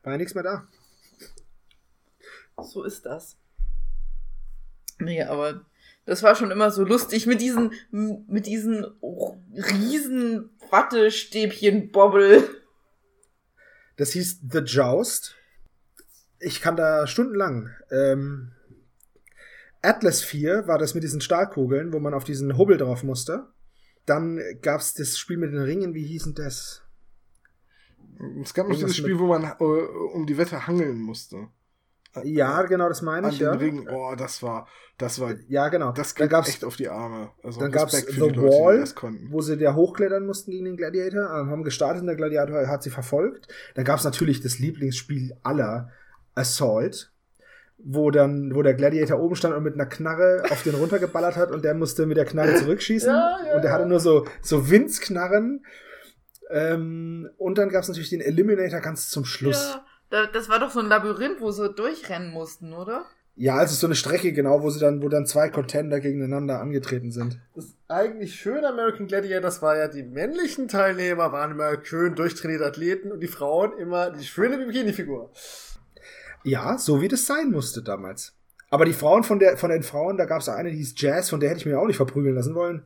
War 0.06 0.14
ja 0.14 0.17
nichts 0.19 0.35
mehr 0.35 0.43
da. 0.43 0.67
So 2.61 2.84
ist 2.84 3.08
das. 3.08 3.38
Nee, 5.00 5.24
aber 5.24 5.66
das 6.06 6.22
war 6.22 6.35
schon 6.35 6.51
immer 6.51 6.69
so 6.69 6.84
lustig 6.84 7.25
mit 7.25 7.42
diesen, 7.42 7.72
mit 7.90 8.45
diesen 8.45 8.85
riesen 9.51 10.51
Wattestäbchen-Bobbel. 10.69 12.48
Das 13.98 14.11
hieß 14.11 14.42
The 14.48 14.59
Joust. 14.59 15.35
Ich 16.40 16.61
kann 16.61 16.75
da 16.75 17.08
stundenlang. 17.08 17.72
Ähm, 17.90 18.51
Atlas 19.82 20.22
4 20.22 20.67
war 20.67 20.77
das 20.77 20.93
mit 20.93 21.03
diesen 21.03 21.22
Stahlkugeln, 21.22 21.93
wo 21.93 22.00
man 22.00 22.14
auf 22.14 22.25
diesen 22.25 22.59
Hubbel 22.59 22.77
drauf 22.77 23.01
musste. 23.01 23.48
Dann 24.06 24.40
gab's 24.61 24.93
das 24.93 25.17
Spiel 25.17 25.38
mit 25.38 25.51
den 25.51 25.61
Ringen, 25.61 25.95
wie 25.95 26.06
hieß 26.06 26.25
denn 26.25 26.35
das? 26.35 26.84
Es 28.41 28.53
gab 28.53 28.67
noch 28.67 28.75
dieses 28.75 28.95
Spiel, 28.95 29.19
wo 29.19 29.27
man 29.27 29.43
äh, 29.43 29.63
um 29.63 30.25
die 30.25 30.37
Wette 30.37 30.67
hangeln 30.67 30.99
musste. 30.99 31.47
Ja, 32.23 32.61
genau, 32.63 32.87
das 32.87 33.01
meine 33.01 33.27
An 33.27 33.33
ich, 33.33 33.39
den 33.39 33.47
ja. 33.47 33.53
Ringen. 33.53 33.89
Oh, 33.89 34.15
das 34.17 34.41
war, 34.41 34.67
das 34.97 35.19
war, 35.19 35.33
Ja, 35.49 35.67
genau. 35.67 35.91
das 35.91 36.15
gab's, 36.15 36.47
echt 36.47 36.63
auf 36.63 36.77
die 36.77 36.87
Arme. 36.87 37.31
Also 37.43 37.59
dann 37.59 37.71
gab's 37.71 37.93
Respekt 37.93 38.13
The 38.13 38.19
Leute, 38.21 38.41
Wall, 38.41 38.85
wo 39.29 39.41
sie 39.41 39.57
da 39.57 39.75
hochklettern 39.75 40.25
mussten 40.25 40.51
gegen 40.51 40.63
den 40.63 40.77
Gladiator, 40.77 41.23
ähm, 41.37 41.49
haben 41.49 41.63
gestartet 41.63 42.01
und 42.01 42.07
der 42.07 42.15
Gladiator 42.15 42.67
hat 42.67 42.83
sie 42.83 42.89
verfolgt. 42.89 43.49
Dann 43.73 43.83
gab's 43.83 44.05
natürlich 44.05 44.39
das 44.39 44.59
Lieblingsspiel 44.59 45.35
aller, 45.43 45.91
Assault, 46.35 47.11
wo 47.77 48.11
dann, 48.11 48.53
wo 48.53 48.61
der 48.61 48.73
Gladiator 48.73 49.19
oben 49.19 49.35
stand 49.35 49.55
und 49.55 49.63
mit 49.63 49.73
einer 49.73 49.85
Knarre 49.85 50.43
auf 50.49 50.63
den 50.63 50.75
runtergeballert 50.75 51.35
hat 51.35 51.51
und 51.51 51.63
der 51.63 51.73
musste 51.73 52.05
mit 52.05 52.17
der 52.17 52.25
Knarre 52.25 52.55
zurückschießen. 52.55 53.09
Ja, 53.15 53.37
ja, 53.47 53.55
und 53.55 53.63
der 53.63 53.71
hatte 53.71 53.85
nur 53.85 53.99
so, 53.99 54.25
so 54.41 54.69
Winzknarren. 54.69 55.65
Ähm, 56.49 57.30
und 57.38 57.57
dann 57.57 57.69
gab's 57.69 57.88
natürlich 57.88 58.09
den 58.09 58.22
Eliminator 58.22 58.80
ganz 58.80 59.09
zum 59.09 59.25
Schluss. 59.25 59.74
Ja, 59.74 59.85
da- 60.09 60.27
das 60.27 60.48
war 60.49 60.59
doch 60.59 60.72
so 60.72 60.80
ein 60.80 60.88
Labyrinth, 60.88 61.41
wo 61.41 61.51
sie 61.51 61.69
durchrennen 61.74 62.32
mussten, 62.32 62.74
oder? 62.74 63.06
Ja, 63.38 63.56
also 63.56 63.75
so 63.75 63.88
eine 63.88 63.95
Strecke, 63.95 64.32
genau, 64.32 64.61
wo 64.61 64.69
sie 64.69 64.80
dann, 64.80 65.01
wo 65.03 65.09
dann 65.09 65.25
zwei 65.25 65.49
Contender 65.49 65.99
gegeneinander 65.99 66.61
angetreten 66.61 67.11
sind. 67.11 67.38
Das 67.53 67.74
eigentlich 67.90 68.35
schöne 68.35 68.67
American 68.69 69.07
Gladiators 69.07 69.61
war 69.61 69.75
ja, 69.77 69.90
die 69.90 70.03
männlichen 70.03 70.69
Teilnehmer 70.69 71.33
waren 71.33 71.51
immer 71.51 71.83
schön 71.83 72.15
durchtrainierte 72.15 72.65
Athleten 72.65 73.11
und 73.11 73.19
die 73.19 73.27
Frauen 73.27 73.77
immer 73.77 74.11
die 74.11 74.24
schöne 74.24 74.57
Bikini-Figur. 74.57 75.32
Ja, 76.43 76.77
so 76.77 77.01
wie 77.01 77.07
das 77.09 77.25
sein 77.25 77.51
musste 77.51 77.82
damals. 77.83 78.33
Aber 78.69 78.85
die 78.85 78.93
Frauen 78.93 79.24
von 79.24 79.40
der, 79.40 79.57
von 79.57 79.69
den 79.69 79.83
Frauen, 79.83 80.15
da 80.17 80.25
gab's 80.25 80.48
eine, 80.48 80.72
die 80.72 80.77
hieß 80.77 80.93
Jazz, 80.98 81.30
von 81.30 81.40
der 81.40 81.49
hätte 81.49 81.59
ich 81.59 81.65
mir 81.65 81.80
auch 81.80 81.88
nicht 81.88 81.98
verprügeln 81.98 82.35
lassen 82.35 82.56
wollen. 82.56 82.83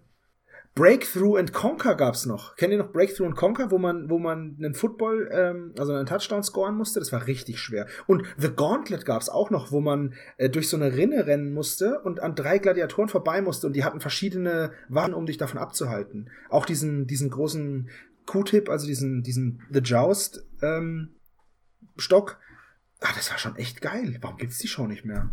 Breakthrough 0.80 1.38
and 1.38 1.52
Conquer 1.52 1.94
gab's 1.96 2.26
noch. 2.26 2.56
Kennt 2.56 2.72
ihr 2.72 2.78
noch 2.78 2.94
Breakthrough 2.94 3.26
and 3.26 3.36
Conquer, 3.36 3.70
wo 3.70 3.78
man, 3.78 4.10
wo 4.10 4.18
man 4.18 4.56
einen 4.58 4.74
Football, 4.74 5.30
ähm, 5.30 5.74
also 5.78 5.94
einen 5.94 6.06
Touchdown 6.06 6.42
scoren 6.42 6.78
musste? 6.78 7.02
Das 7.02 7.12
war 7.12 7.28
richtig 7.28 7.60
schwer. 7.60 7.86
Und 8.08 8.24
The 8.38 8.50
Gauntlet 8.56 9.06
gab's 9.06 9.28
auch 9.28 9.50
noch, 9.50 9.74
wo 9.74 9.82
man 9.82 10.14
äh, 10.38 10.50
durch 10.50 10.70
so 10.70 10.78
eine 10.78 10.96
Rinne 10.96 11.28
rennen 11.28 11.54
musste 11.54 12.00
und 12.00 12.22
an 12.22 12.34
drei 12.34 12.60
Gladiatoren 12.60 13.10
vorbei 13.10 13.42
musste 13.42 13.68
und 13.68 13.74
die 13.74 13.84
hatten 13.84 14.00
verschiedene 14.00 14.72
Waffen, 14.88 15.14
um 15.14 15.26
dich 15.26 15.36
davon 15.36 15.60
abzuhalten. 15.60 16.30
Auch 16.50 16.66
diesen, 16.66 17.08
diesen 17.08 17.30
großen 17.30 17.90
Q-Tip, 18.26 18.70
also 18.70 18.88
diesen, 18.88 19.22
diesen 19.22 19.62
The 19.72 19.82
Joust, 19.82 20.46
ähm, 20.62 21.10
Stock. 21.98 22.40
Ah, 23.02 23.12
das 23.16 23.30
war 23.32 23.38
schon 23.38 23.58
echt 23.58 23.82
geil. 23.82 24.18
Warum 24.22 24.38
gibt's 24.38 24.60
die 24.60 24.70
Show 24.70 24.88
nicht 24.88 25.04
mehr? 25.04 25.30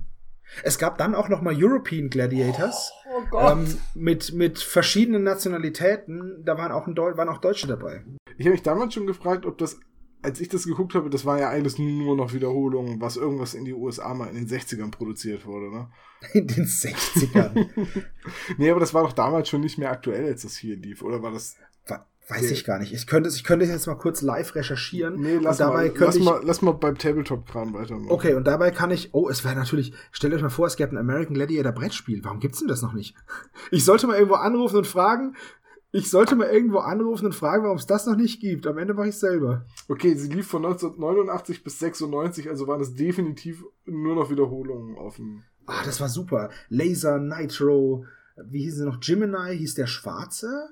Es 0.63 0.79
gab 0.79 0.99
dann 0.99 1.15
auch 1.15 1.29
noch 1.29 1.43
mal 1.43 1.55
European 1.57 2.09
Gladiators 2.11 2.93
Oh 3.11 3.23
Gott. 3.31 3.53
ähm, 3.53 3.79
mit 3.95 4.33
mit 4.33 4.59
verschiedenen 4.59 5.23
Nationalitäten. 5.23 6.43
Da 6.45 6.57
waren 6.59 6.73
auch, 6.73 6.87
ein 6.87 6.95
Deu 6.95 7.17
waren 7.17 7.29
auch 7.29 7.39
Deutsche 7.39 7.67
dabei. 7.67 8.05
Ich 8.39 8.47
habe 8.47 8.53
mich 8.53 8.63
damals 8.63 8.95
schon 8.95 9.07
gefragt, 9.07 9.47
ob 9.47 9.59
das, 9.59 9.79
als 10.23 10.41
ich 10.41 10.49
das 10.49 10.65
geguckt 10.67 10.95
habe, 10.95 11.11
das 11.11 11.25
war 11.25 11.39
ja 11.41 11.49
alles 11.51 11.79
nur 11.79 12.17
noch 12.17 12.33
Wiederholung, 12.33 13.01
was 13.01 13.17
irgendwas 13.17 13.55
in 13.55 13.65
die 13.65 13.73
USA 13.75 14.15
mal 14.15 14.29
in 14.29 14.35
den 14.37 14.47
60ern 14.49 14.91
produziert 14.91 15.47
wurde, 15.47 15.71
ne? 15.71 15.89
In 16.33 16.47
den 16.47 16.65
60ern. 16.65 17.69
Nee, 18.59 18.71
aber 18.71 18.81
das 18.81 18.95
war 18.95 19.03
doch 19.03 19.13
damals 19.13 19.49
schon 19.49 19.61
nicht 19.61 19.79
mehr 19.79 19.91
aktuell, 19.91 20.25
als 20.27 20.43
das 20.43 20.57
hier 20.57 20.77
lief, 20.77 21.03
oder 21.03 21.23
war 21.23 21.31
das? 21.31 21.57
Weiß 22.29 22.51
ich 22.51 22.65
gar 22.65 22.81
nicht. 22.81 22.93
Ich 22.93 23.07
könnte, 23.07 23.29
ich 23.29 23.45
könnte 23.45 23.67
jetzt 23.67 23.87
mal 23.87 23.95
kurz 23.95 24.21
live 24.21 24.57
recherchieren. 24.57 25.21
Nee, 25.21 25.39
lass 25.41 25.61
mal, 25.61 25.93
lass 25.97 26.17
ich, 26.17 26.25
mal, 26.25 26.41
lass 26.43 26.61
mal 26.61 26.73
beim 26.73 26.99
Tabletop-Kram 26.99 27.73
weitermachen. 27.73 28.11
Okay, 28.11 28.35
und 28.35 28.49
dabei 28.49 28.73
kann 28.73 28.91
ich. 28.91 29.15
Oh, 29.15 29.29
es 29.29 29.45
wäre 29.45 29.55
natürlich. 29.55 29.93
Stellt 30.11 30.35
euch 30.35 30.43
mal 30.43 30.49
vor, 30.49 30.67
es 30.67 30.75
gäbe 30.75 30.91
ein 30.91 30.99
American 30.99 31.35
Gladiator 31.35 31.71
Brettspiel. 31.71 32.25
Warum 32.25 32.41
gibt's 32.41 32.59
denn 32.59 32.69
das 32.69 32.83
noch 32.83 32.95
nicht? 32.95 33.15
Ich 33.71 33.85
sollte 33.85 34.07
mal 34.07 34.17
irgendwo 34.17 34.37
anrufen 34.37 34.79
und 34.79 34.87
fragen. 34.87 35.37
Ich 35.93 36.11
sollte 36.11 36.37
mal 36.37 36.49
irgendwo 36.49 36.79
anrufen 36.79 37.27
und 37.27 37.35
fragen, 37.35 37.65
warum 37.65 37.79
es 37.79 37.87
das 37.87 38.07
noch 38.07 38.17
nicht 38.17 38.41
gibt. 38.41 38.67
Am 38.67 38.77
Ende 38.77 38.93
mache 38.93 39.09
ich 39.09 39.19
selber. 39.19 39.65
Okay, 39.89 40.15
sie 40.15 40.29
lief 40.29 40.47
von 40.47 40.65
1989 40.65 41.65
bis 41.65 41.79
96, 41.79 42.49
also 42.49 42.67
waren 42.67 42.81
es 42.81 42.95
definitiv 42.95 43.65
nur 43.87 44.15
noch 44.15 44.31
Wiederholungen 44.31 44.97
dem. 45.17 45.43
Ah, 45.67 45.83
das 45.85 46.01
war 46.01 46.09
super. 46.09 46.51
Laser, 46.69 47.19
Nitro. 47.19 48.05
Wie 48.45 48.65
hieß 48.65 48.77
sie 48.77 48.85
noch? 48.85 49.01
Gemini 49.01 49.57
hieß 49.57 49.75
der 49.75 49.87
Schwarze. 49.87 50.69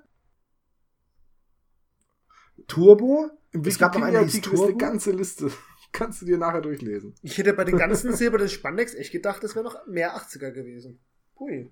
Turbo. 2.66 3.30
Im 3.52 3.64
Es 3.64 3.78
gab 3.78 3.94
noch 3.94 4.00
Wikipedia-Artikel 4.00 4.54
ist 4.54 4.62
eine 4.62 4.76
ganze 4.76 5.12
Liste. 5.12 5.50
Kannst 5.92 6.22
du 6.22 6.26
dir 6.26 6.38
nachher 6.38 6.60
durchlesen. 6.60 7.14
Ich 7.22 7.38
hätte 7.38 7.52
bei 7.52 7.64
den 7.64 7.76
ganzen 7.76 8.12
silbernen 8.16 8.48
Spandex 8.48 8.94
echt 8.94 9.12
gedacht, 9.12 9.44
es 9.44 9.54
wäre 9.54 9.64
noch 9.64 9.86
mehr 9.86 10.16
80er 10.16 10.50
gewesen. 10.50 10.98
Hui. 11.38 11.70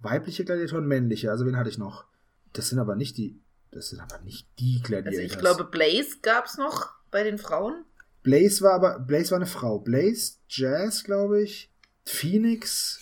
Weibliche 0.00 0.44
Gladiatoren, 0.44 0.86
männliche. 0.86 1.30
Also 1.30 1.44
wen 1.44 1.56
hatte 1.56 1.68
ich 1.68 1.76
noch? 1.76 2.06
Das 2.54 2.70
sind 2.70 2.78
aber 2.78 2.96
nicht 2.96 3.18
die. 3.18 3.38
Das 3.70 3.90
sind 3.90 4.00
aber 4.00 4.18
nicht 4.24 4.48
die 4.58 4.80
Gladiators. 4.82 5.20
Also 5.20 5.34
ich 5.34 5.38
glaube, 5.38 5.64
Blaze 5.64 6.18
gab's 6.22 6.56
noch 6.56 6.90
bei 7.10 7.22
den 7.22 7.38
Frauen. 7.38 7.84
Blaze 8.22 8.62
war 8.62 8.72
aber. 8.72 8.98
Blaze 8.98 9.32
war 9.32 9.36
eine 9.36 9.46
Frau. 9.46 9.78
Blaze, 9.78 10.38
Jazz, 10.48 11.04
glaube 11.04 11.42
ich. 11.42 11.70
Phoenix. 12.04 13.00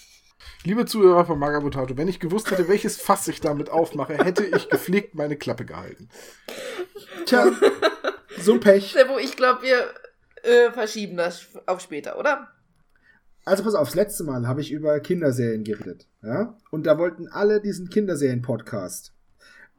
Liebe 0.64 0.86
Zuhörer 0.86 1.24
von 1.24 1.38
Magabotato, 1.38 1.96
wenn 1.96 2.08
ich 2.08 2.20
gewusst 2.20 2.50
hätte, 2.50 2.68
welches 2.68 2.96
Fass 2.96 3.28
ich 3.28 3.40
damit 3.40 3.70
aufmache, 3.70 4.14
hätte 4.14 4.44
ich 4.44 4.68
gepflegt 4.68 5.14
meine 5.14 5.36
Klappe 5.36 5.64
gehalten. 5.64 6.08
Tja, 7.26 7.52
so 8.40 8.54
ein 8.54 8.60
Pech. 8.60 8.92
Sebo, 8.92 9.18
ich 9.18 9.36
glaube, 9.36 9.62
wir 9.62 9.88
äh, 10.42 10.72
verschieben 10.72 11.16
das 11.16 11.46
auf 11.66 11.80
später, 11.80 12.18
oder? 12.18 12.48
Also 13.44 13.64
pass 13.64 13.74
auf, 13.74 13.88
das 13.88 13.94
letzte 13.94 14.24
Mal 14.24 14.46
habe 14.46 14.60
ich 14.60 14.70
über 14.70 15.00
Kinderserien 15.00 15.64
geredet. 15.64 16.06
Ja? 16.22 16.56
Und 16.70 16.86
da 16.86 16.98
wollten 16.98 17.28
alle 17.28 17.60
diesen 17.60 17.88
Kinderserien-Podcast. 17.88 19.14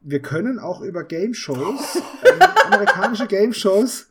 Wir 0.00 0.20
können 0.20 0.58
auch 0.58 0.80
über 0.80 1.04
Game-Shows, 1.04 1.96
ähm, 2.24 2.40
amerikanische 2.66 3.26
Game-Shows 3.26 4.09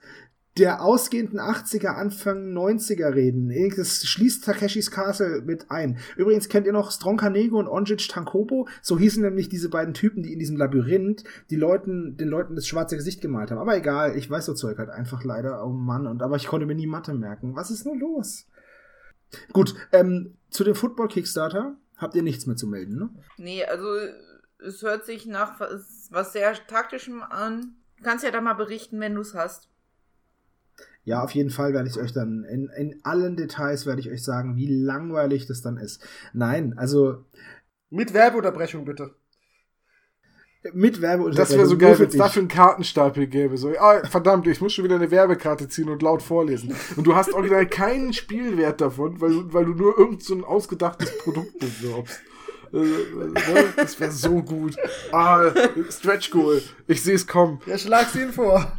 der 0.59 0.81
ausgehenden 0.81 1.39
80er, 1.39 1.88
Anfang 1.88 2.51
90er 2.51 3.13
reden. 3.13 3.51
Das 3.75 4.05
schließt 4.05 4.43
Takeshis 4.43 4.91
Castle 4.91 5.41
mit 5.41 5.71
ein. 5.71 5.97
Übrigens 6.17 6.49
kennt 6.49 6.67
ihr 6.67 6.73
noch 6.73 6.91
Strong 6.91 7.17
Kanego 7.17 7.57
und 7.57 7.67
Onjic 7.67 8.09
Tankobo? 8.09 8.67
So 8.81 8.99
hießen 8.99 9.23
nämlich 9.23 9.49
diese 9.49 9.69
beiden 9.69 9.93
Typen, 9.93 10.23
die 10.23 10.33
in 10.33 10.39
diesem 10.39 10.57
Labyrinth 10.57 11.23
die 11.49 11.55
Leuten, 11.55 12.17
den 12.17 12.27
Leuten 12.27 12.55
das 12.55 12.67
schwarze 12.67 12.97
Gesicht 12.97 13.21
gemalt 13.21 13.51
haben. 13.51 13.59
Aber 13.59 13.75
egal, 13.75 14.17
ich 14.17 14.29
weiß 14.29 14.45
so 14.45 14.53
Zeug 14.53 14.77
halt 14.77 14.89
einfach 14.89 15.23
leider. 15.23 15.65
Oh 15.65 15.69
Mann, 15.69 16.05
und 16.05 16.21
aber 16.21 16.35
ich 16.35 16.47
konnte 16.47 16.65
mir 16.65 16.75
nie 16.75 16.88
Mathe 16.88 17.13
merken. 17.13 17.55
Was 17.55 17.71
ist 17.71 17.85
nur 17.85 17.95
los? 17.95 18.45
Gut, 19.53 19.75
ähm, 19.91 20.35
zu 20.49 20.63
dem 20.63 20.75
Football 20.75 21.07
Kickstarter 21.07 21.77
habt 21.97 22.15
ihr 22.15 22.23
nichts 22.23 22.45
mehr 22.45 22.55
zu 22.55 22.67
melden, 22.67 22.97
ne? 22.97 23.09
Nee, 23.38 23.63
also 23.63 23.85
es 24.59 24.81
hört 24.81 25.05
sich 25.05 25.25
nach 25.25 25.59
was, 25.59 26.07
was 26.11 26.33
sehr 26.33 26.53
taktischem 26.67 27.21
an. 27.21 27.75
Du 27.97 28.03
kannst 28.03 28.23
ja 28.23 28.31
da 28.31 28.41
mal 28.41 28.53
berichten, 28.53 28.99
wenn 28.99 29.15
du's 29.15 29.33
hast. 29.33 29.69
Ja, 31.09 31.23
auf 31.23 31.31
jeden 31.31 31.49
Fall 31.49 31.73
werde 31.73 31.89
ich 31.89 31.97
euch 31.99 32.13
dann 32.13 32.43
in, 32.43 32.69
in 32.77 32.99
allen 33.03 33.35
Details 33.35 33.88
werde 33.88 33.99
ich 33.99 34.09
euch 34.11 34.23
sagen, 34.23 34.55
wie 34.55 34.67
langweilig 34.67 35.47
das 35.47 35.61
dann 35.63 35.77
ist. 35.77 36.01
Nein, 36.33 36.75
also 36.77 37.25
Mit 37.89 38.13
Werbeunterbrechung 38.13 38.85
bitte. 38.85 39.15
mit 40.73 41.01
Werbe 41.01 41.31
Das 41.31 41.49
wäre 41.51 41.65
so 41.65 41.77
geil, 41.79 41.97
wenn 41.97 42.09
es 42.09 42.15
dafür 42.17 42.41
einen 42.41 42.47
Kartenstapel 42.49 43.25
gäbe. 43.25 43.57
So, 43.57 43.69
ah, 43.79 44.05
verdammt, 44.07 44.45
ich 44.45 44.61
muss 44.61 44.73
schon 44.73 44.83
wieder 44.85 44.97
eine 44.97 45.09
Werbekarte 45.09 45.67
ziehen 45.67 45.89
und 45.89 46.01
laut 46.03 46.21
vorlesen. 46.21 46.75
Und 46.95 47.07
du 47.07 47.15
hast 47.15 47.33
original 47.33 47.65
keinen 47.65 48.13
Spielwert 48.13 48.79
davon, 48.79 49.19
weil, 49.19 49.31
du- 49.31 49.51
weil 49.53 49.65
du 49.65 49.73
nur 49.73 49.97
irgend 49.97 50.21
so 50.21 50.35
ein 50.35 50.43
ausgedachtes 50.43 51.17
Produkt 51.23 51.57
bewirbst. 51.59 52.19
Äh, 52.71 52.77
äh, 52.77 53.63
Das 53.77 53.99
wäre 53.99 54.11
so 54.11 54.43
gut. 54.43 54.75
Ah, 55.11 55.49
Stretch 55.89 56.29
Goal. 56.29 56.61
Ich 56.85 57.01
sehe 57.01 57.15
es 57.15 57.25
kommen. 57.25 57.61
Ja, 57.65 57.79
schlag's 57.79 58.13
ihn 58.15 58.31
vor. 58.31 58.71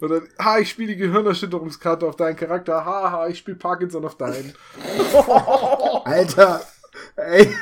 Und 0.00 0.10
dann, 0.10 0.28
ha, 0.38 0.58
ich 0.58 0.70
spiele 0.70 0.94
die 0.94 0.98
Gehirnerschütterungskarte 0.98 2.06
auf 2.06 2.16
deinen 2.16 2.36
Charakter. 2.36 2.84
Ha, 2.84 3.10
ha, 3.10 3.28
ich 3.28 3.38
spiele 3.38 3.56
Parkinson 3.56 4.04
auf 4.04 4.16
deinen. 4.16 4.54
Alter, 6.04 6.62
ey, 7.16 7.54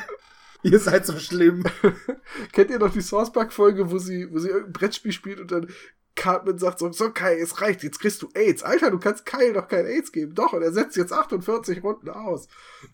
ihr 0.63 0.79
seid 0.79 1.05
so 1.05 1.17
schlimm. 1.17 1.63
Kennt 2.51 2.71
ihr 2.71 2.79
noch 2.79 2.91
die 2.91 3.01
Source 3.01 3.31
Park 3.31 3.53
Folge, 3.53 3.91
wo 3.91 3.97
sie, 3.97 4.31
wo 4.31 4.39
sie 4.39 4.49
irgendein 4.49 4.73
Brettspiel 4.73 5.11
spielt 5.11 5.39
und 5.39 5.51
dann 5.51 5.67
Cartman 6.15 6.57
sagt 6.57 6.79
so, 6.79 6.91
so 6.91 7.11
Kai, 7.11 7.37
es 7.39 7.61
reicht, 7.61 7.83
jetzt 7.83 7.99
kriegst 7.99 8.21
du 8.21 8.29
AIDS. 8.33 8.63
Alter, 8.63 8.89
du 8.89 8.99
kannst 8.99 9.25
Kyle 9.25 9.53
doch 9.53 9.67
kein 9.67 9.85
AIDS 9.85 10.11
geben. 10.11 10.33
Doch, 10.33 10.53
und 10.53 10.61
er 10.61 10.71
setzt 10.71 10.95
jetzt 10.95 11.11
48 11.11 11.83
Runden 11.83 12.09
aus. 12.09 12.47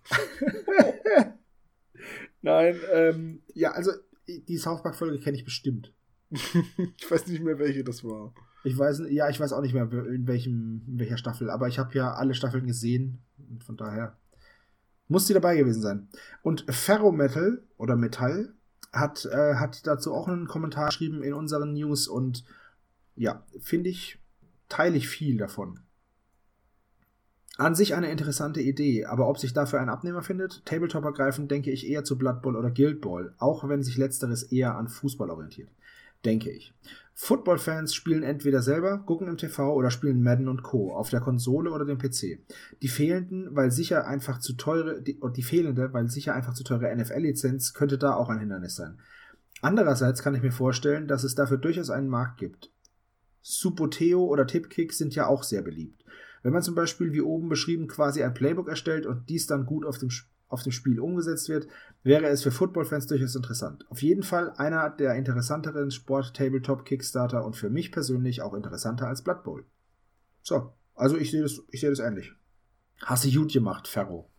Nein, 2.42 2.80
ähm, 2.92 3.44
ja, 3.53 3.72
also 3.72 3.92
die 4.28 4.58
South 4.58 4.82
Park 4.82 4.95
Folge 4.95 5.20
kenne 5.20 5.38
ich 5.38 5.45
bestimmt. 5.45 5.94
ich 6.32 7.10
weiß 7.11 7.28
nicht 7.28 7.44
mehr, 7.44 7.60
welche 7.60 7.84
das 7.84 8.03
war. 8.03 8.34
Ich 8.64 8.77
weiß, 8.77 9.03
ja, 9.09 9.30
ich 9.30 9.40
weiß 9.40 9.53
auch 9.53 9.61
nicht 9.61 9.73
mehr 9.73 9.91
in 9.91 10.27
welchem, 10.27 10.83
in 10.88 10.99
welcher 10.99 11.17
Staffel, 11.17 11.49
aber 11.49 11.67
ich 11.67 11.80
habe 11.80 11.93
ja 11.95 12.14
alle 12.14 12.35
Staffeln 12.35 12.67
gesehen 12.67 13.19
und 13.49 13.64
von 13.64 13.77
daher 13.77 14.17
muss 15.07 15.27
sie 15.27 15.33
dabei 15.33 15.57
gewesen 15.57 15.81
sein. 15.81 16.07
Und 16.41 16.65
Ferrometal 16.69 17.64
oder 17.77 17.95
Metall 17.95 18.53
hat, 18.93 19.25
äh, 19.25 19.56
hat 19.56 19.85
dazu 19.88 20.14
auch 20.14 20.27
einen 20.27 20.48
Kommentar 20.48 20.88
geschrieben 20.88 21.23
in 21.23 21.33
unseren 21.33 21.73
News 21.73 22.07
und 22.07 22.43
ja, 23.15 23.43
finde 23.59 23.90
ich, 23.90 24.19
teile 24.69 24.95
ich 24.95 25.07
viel 25.07 25.38
davon. 25.38 25.80
An 27.57 27.75
sich 27.75 27.93
eine 27.93 28.09
interessante 28.09 28.61
Idee, 28.61 29.06
aber 29.06 29.27
ob 29.27 29.38
sich 29.38 29.53
dafür 29.53 29.81
ein 29.81 29.90
Abnehmer 29.90 30.23
findet, 30.23 30.65
Tabletop 30.65 31.03
ergreifend, 31.03 31.51
denke 31.51 31.69
ich 31.69 31.88
eher 31.88 32.03
zu 32.03 32.17
Blood 32.17 32.41
Bowl 32.41 32.56
oder 32.56 32.72
Guild 32.72 33.01
Ball, 33.01 33.35
auch 33.38 33.67
wenn 33.67 33.83
sich 33.83 33.98
letzteres 33.98 34.43
eher 34.43 34.75
an 34.77 34.88
Fußball 34.88 35.30
orientiert. 35.30 35.69
Denke 36.25 36.51
ich. 36.51 36.74
Football-Fans 37.14 37.93
spielen 37.93 38.24
entweder 38.24 38.64
selber, 38.64 39.00
gucken 39.00 39.27
im 39.27 39.38
TV 39.38 39.74
oder 39.75 39.91
spielen 39.91 40.24
Madden 40.24 40.48
und 40.48 40.64
Co. 40.64 40.93
auf 40.93 41.09
der 41.09 41.19
Konsole 41.19 41.72
oder 41.72 41.85
dem 41.85 42.00
PC. 42.00 42.40
Die 42.82 42.88
fehlenden, 42.88 43.56
weil 43.56 43.72
sicher 43.72 44.08
einfach 44.08 44.40
zu 44.40 44.53
teure, 44.53 45.01
die, 45.01 45.19
die 45.35 45.43
fehlende, 45.43 45.93
weil 45.93 46.09
sicher 46.09 46.33
einfach 46.33 46.53
zu 46.53 46.64
teure 46.64 46.95
NFL-Lizenz 46.95 47.74
könnte 47.74 48.00
da 48.00 48.16
auch 48.16 48.30
ein 48.30 48.40
Hindernis 48.40 48.75
sein. 48.75 49.00
Andererseits 49.61 50.24
kann 50.24 50.33
ich 50.33 50.41
mir 50.41 50.51
vorstellen, 50.51 51.08
dass 51.08 51.24
es 51.24 51.35
dafür 51.35 51.58
durchaus 51.58 51.91
einen 51.91 52.08
Markt 52.08 52.40
gibt. 52.40 52.72
Supoteo 53.41 54.25
oder 54.25 54.48
Tipkick 54.48 54.93
sind 54.93 55.14
ja 55.14 55.27
auch 55.27 55.43
sehr 55.43 55.61
beliebt. 55.61 56.03
Wenn 56.43 56.53
man 56.53 56.64
zum 56.64 56.74
Beispiel, 56.74 57.14
wie 57.14 57.22
oben 57.22 57.50
beschrieben, 57.50 57.88
quasi 57.88 58.24
ein 58.24 58.33
Playbook 58.33 58.67
erstellt 58.67 59.06
und 59.06 59.30
dies 59.30 59.45
dann 59.45 59.66
gut 59.66 59.85
auf 59.85 60.00
dem, 60.00 60.09
auf 60.52 60.64
dem 60.64 60.72
Spiel 60.72 61.00
umgesetzt 61.00 61.50
wird, 61.50 61.68
wäre 62.04 62.28
es 62.28 62.44
für 62.44 62.52
Football-Fans 62.52 63.08
durchaus 63.08 63.36
interessant. 63.36 63.86
Auf 63.90 64.02
jeden 64.02 64.24
Fall 64.24 64.52
einer 64.58 64.90
der 64.90 65.16
interessanteren 65.16 65.92
Sport-Tabletop-Kickstarter 65.92 67.46
und 67.46 67.56
für 67.56 67.70
mich 67.70 67.92
persönlich 67.92 68.42
auch 68.42 68.54
interessanter 68.54 69.08
als 69.08 69.24
Blood 69.24 69.44
Bowl. 69.44 69.66
So, 70.42 70.74
also 70.96 71.18
ich 71.18 71.32
sehe 71.32 71.42
das, 71.42 71.62
ich 71.70 71.82
sehe 71.82 71.90
das 71.90 72.00
ähnlich. 72.00 72.34
Hast 73.04 73.26
du 73.26 73.32
gut 73.32 73.52
gemacht, 73.54 73.88
Ferro. 73.88 74.30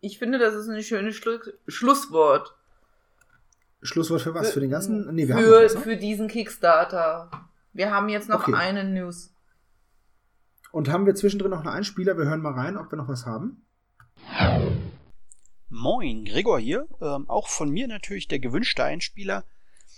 Ich 0.00 0.18
finde, 0.18 0.38
das 0.38 0.54
ist 0.54 0.68
ein 0.68 0.82
schönes 0.82 1.16
Schlu 1.16 1.38
Schlusswort. 1.66 2.56
Schlusswort 3.82 4.22
für 4.22 4.34
was? 4.34 4.52
Für 4.52 4.60
den 4.60 4.70
ganzen? 4.70 5.14
Nee, 5.14 5.28
wir 5.28 5.36
für, 5.36 5.42
haben 5.42 5.64
was, 5.64 5.74
ne? 5.74 5.80
für 5.80 5.96
diesen 5.96 6.28
Kickstarter. 6.28 7.30
Wir 7.72 7.90
haben 7.90 8.08
jetzt 8.08 8.28
noch 8.28 8.48
Okay. 8.48 8.54
eine 8.54 8.84
News. 8.84 9.34
Und 10.72 10.88
haben 10.88 11.06
wir 11.06 11.14
zwischendrin 11.14 11.50
noch 11.50 11.60
einen 11.60 11.68
Einspieler? 11.68 12.18
Wir 12.18 12.24
hören 12.24 12.40
mal 12.40 12.54
rein, 12.54 12.76
ob 12.76 12.90
wir 12.90 12.96
noch 12.96 13.08
was 13.08 13.26
haben. 13.26 13.64
Moin, 15.76 16.24
Gregor 16.24 16.60
hier. 16.60 16.86
Ähm, 17.00 17.28
auch 17.28 17.48
von 17.48 17.68
mir 17.68 17.88
natürlich 17.88 18.28
der 18.28 18.38
gewünschte 18.38 18.84
Einspieler. 18.84 19.42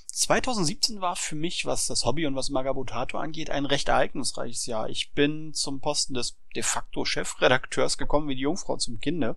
2017 0.06 1.02
war 1.02 1.16
für 1.16 1.34
mich, 1.34 1.66
was 1.66 1.86
das 1.86 2.06
Hobby 2.06 2.24
und 2.24 2.34
was 2.34 2.48
Magabotato 2.48 3.18
angeht, 3.18 3.50
ein 3.50 3.66
recht 3.66 3.88
ereignisreiches 3.88 4.64
Jahr. 4.64 4.88
Ich 4.88 5.12
bin 5.12 5.52
zum 5.52 5.82
Posten 5.82 6.14
des 6.14 6.38
de 6.54 6.62
facto 6.62 7.04
Chefredakteurs 7.04 7.98
gekommen 7.98 8.26
wie 8.30 8.36
die 8.36 8.40
Jungfrau 8.40 8.78
zum 8.78 9.00
Kinde, 9.00 9.36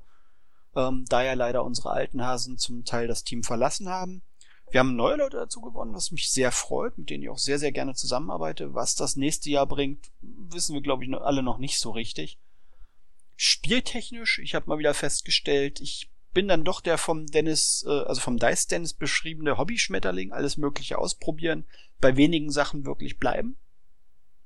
ähm, 0.78 1.04
da 1.10 1.24
ja 1.24 1.34
leider 1.34 1.66
unsere 1.66 1.90
alten 1.90 2.24
Hasen 2.24 2.58
zum 2.58 2.86
Teil 2.86 3.10
das 3.10 3.26
Team 3.26 3.44
verlassen 3.44 3.90
haben. 3.90 4.22
Wir 4.72 4.80
haben 4.80 4.96
neue 4.96 5.18
Leute 5.18 5.36
dazu 5.36 5.60
gewonnen, 5.60 5.94
was 5.94 6.12
mich 6.12 6.32
sehr 6.32 6.54
freut, 6.54 6.98
mit 6.98 7.10
denen 7.10 7.24
ich 7.24 7.30
auch 7.30 7.38
sehr, 7.38 7.60
sehr 7.60 7.74
gerne 7.74 7.96
zusammenarbeite. 7.96 8.74
Was 8.74 8.96
das 8.96 9.18
nächste 9.18 9.50
Jahr 9.50 9.68
bringt, 9.68 10.10
wissen 10.22 10.74
wir, 10.74 10.82
glaube 10.82 11.04
ich, 11.04 11.14
alle 11.14 11.44
noch 11.44 11.58
nicht 11.58 11.80
so 11.80 11.92
richtig. 11.92 12.40
Spieltechnisch, 13.36 14.40
ich 14.40 14.56
habe 14.56 14.70
mal 14.70 14.80
wieder 14.80 14.94
festgestellt, 14.94 15.82
ich 15.82 16.10
bin 16.34 16.48
dann 16.48 16.64
doch 16.64 16.82
der 16.82 16.98
vom 16.98 17.28
Dennis, 17.28 17.86
äh, 17.88 17.92
also 17.92 18.22
vom 18.22 18.38
Dice 18.38 18.68
Dennis 18.68 18.94
beschriebene 18.94 19.58
Hobby-Schmetterling, 19.58 20.32
alles 20.32 20.58
Mögliche 20.58 20.98
ausprobieren, 20.98 21.66
bei 22.00 22.16
wenigen 22.16 22.52
Sachen 22.52 22.86
wirklich 22.86 23.18
bleiben. 23.18 23.58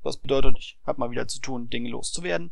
Was 0.01 0.17
bedeutet, 0.17 0.57
ich 0.59 0.77
habe 0.85 0.99
mal 0.99 1.11
wieder 1.11 1.27
zu 1.27 1.39
tun, 1.39 1.69
Dinge 1.69 1.89
loszuwerden. 1.89 2.51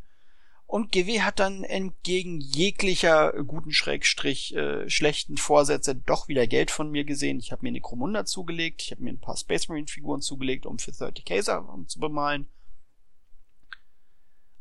Und 0.71 0.93
GW 0.93 1.19
hat 1.19 1.39
dann 1.39 1.65
entgegen 1.65 2.39
jeglicher 2.39 3.33
guten 3.43 3.73
Schrägstrich 3.73 4.55
äh, 4.55 4.89
schlechten 4.89 5.35
Vorsätze 5.35 5.95
doch 5.95 6.29
wieder 6.29 6.47
Geld 6.47 6.71
von 6.71 6.89
mir 6.89 7.03
gesehen. 7.03 7.39
Ich 7.39 7.51
habe 7.51 7.63
mir 7.63 7.73
Necromunda 7.73 8.23
zugelegt, 8.23 8.81
ich 8.81 8.91
habe 8.91 9.03
mir 9.03 9.09
ein 9.09 9.19
paar 9.19 9.35
Space 9.35 9.67
Marine 9.67 9.87
Figuren 9.87 10.21
zugelegt, 10.21 10.65
um 10.65 10.79
für 10.79 10.91
30k 10.91 11.41
Sachen 11.41 11.89
zu 11.89 11.99
bemalen. 11.99 12.47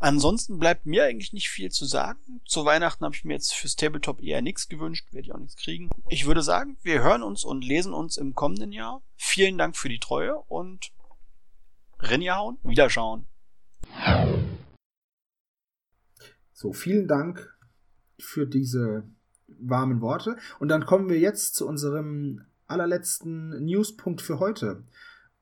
Ansonsten 0.00 0.58
bleibt 0.58 0.86
mir 0.86 1.04
eigentlich 1.04 1.34
nicht 1.34 1.50
viel 1.50 1.70
zu 1.70 1.84
sagen. 1.84 2.40
Zu 2.46 2.64
Weihnachten 2.64 3.04
habe 3.04 3.14
ich 3.14 3.26
mir 3.26 3.34
jetzt 3.34 3.52
fürs 3.52 3.76
Tabletop 3.76 4.22
eher 4.22 4.40
nichts 4.40 4.70
gewünscht, 4.70 5.12
werde 5.12 5.26
ich 5.26 5.34
auch 5.34 5.38
nichts 5.38 5.56
kriegen. 5.56 5.90
Ich 6.08 6.26
würde 6.26 6.42
sagen, 6.42 6.78
wir 6.82 7.02
hören 7.02 7.22
uns 7.22 7.44
und 7.44 7.62
lesen 7.62 7.92
uns 7.92 8.16
im 8.16 8.34
kommenden 8.34 8.72
Jahr. 8.72 9.02
Vielen 9.16 9.58
Dank 9.58 9.76
für 9.76 9.90
die 9.90 9.98
Treue 9.98 10.36
und 10.36 10.90
Rinjahauen, 12.00 12.56
Wiederschauen. 12.62 13.26
So, 16.54 16.72
vielen 16.72 17.06
Dank 17.06 17.54
für 18.18 18.46
diese 18.46 19.04
warmen 19.48 20.00
Worte. 20.00 20.36
Und 20.60 20.68
dann 20.68 20.86
kommen 20.86 21.10
wir 21.10 21.18
jetzt 21.18 21.56
zu 21.56 21.68
unserem 21.68 22.46
allerletzten 22.66 23.62
Newspunkt 23.62 24.22
für 24.22 24.38
heute. 24.38 24.82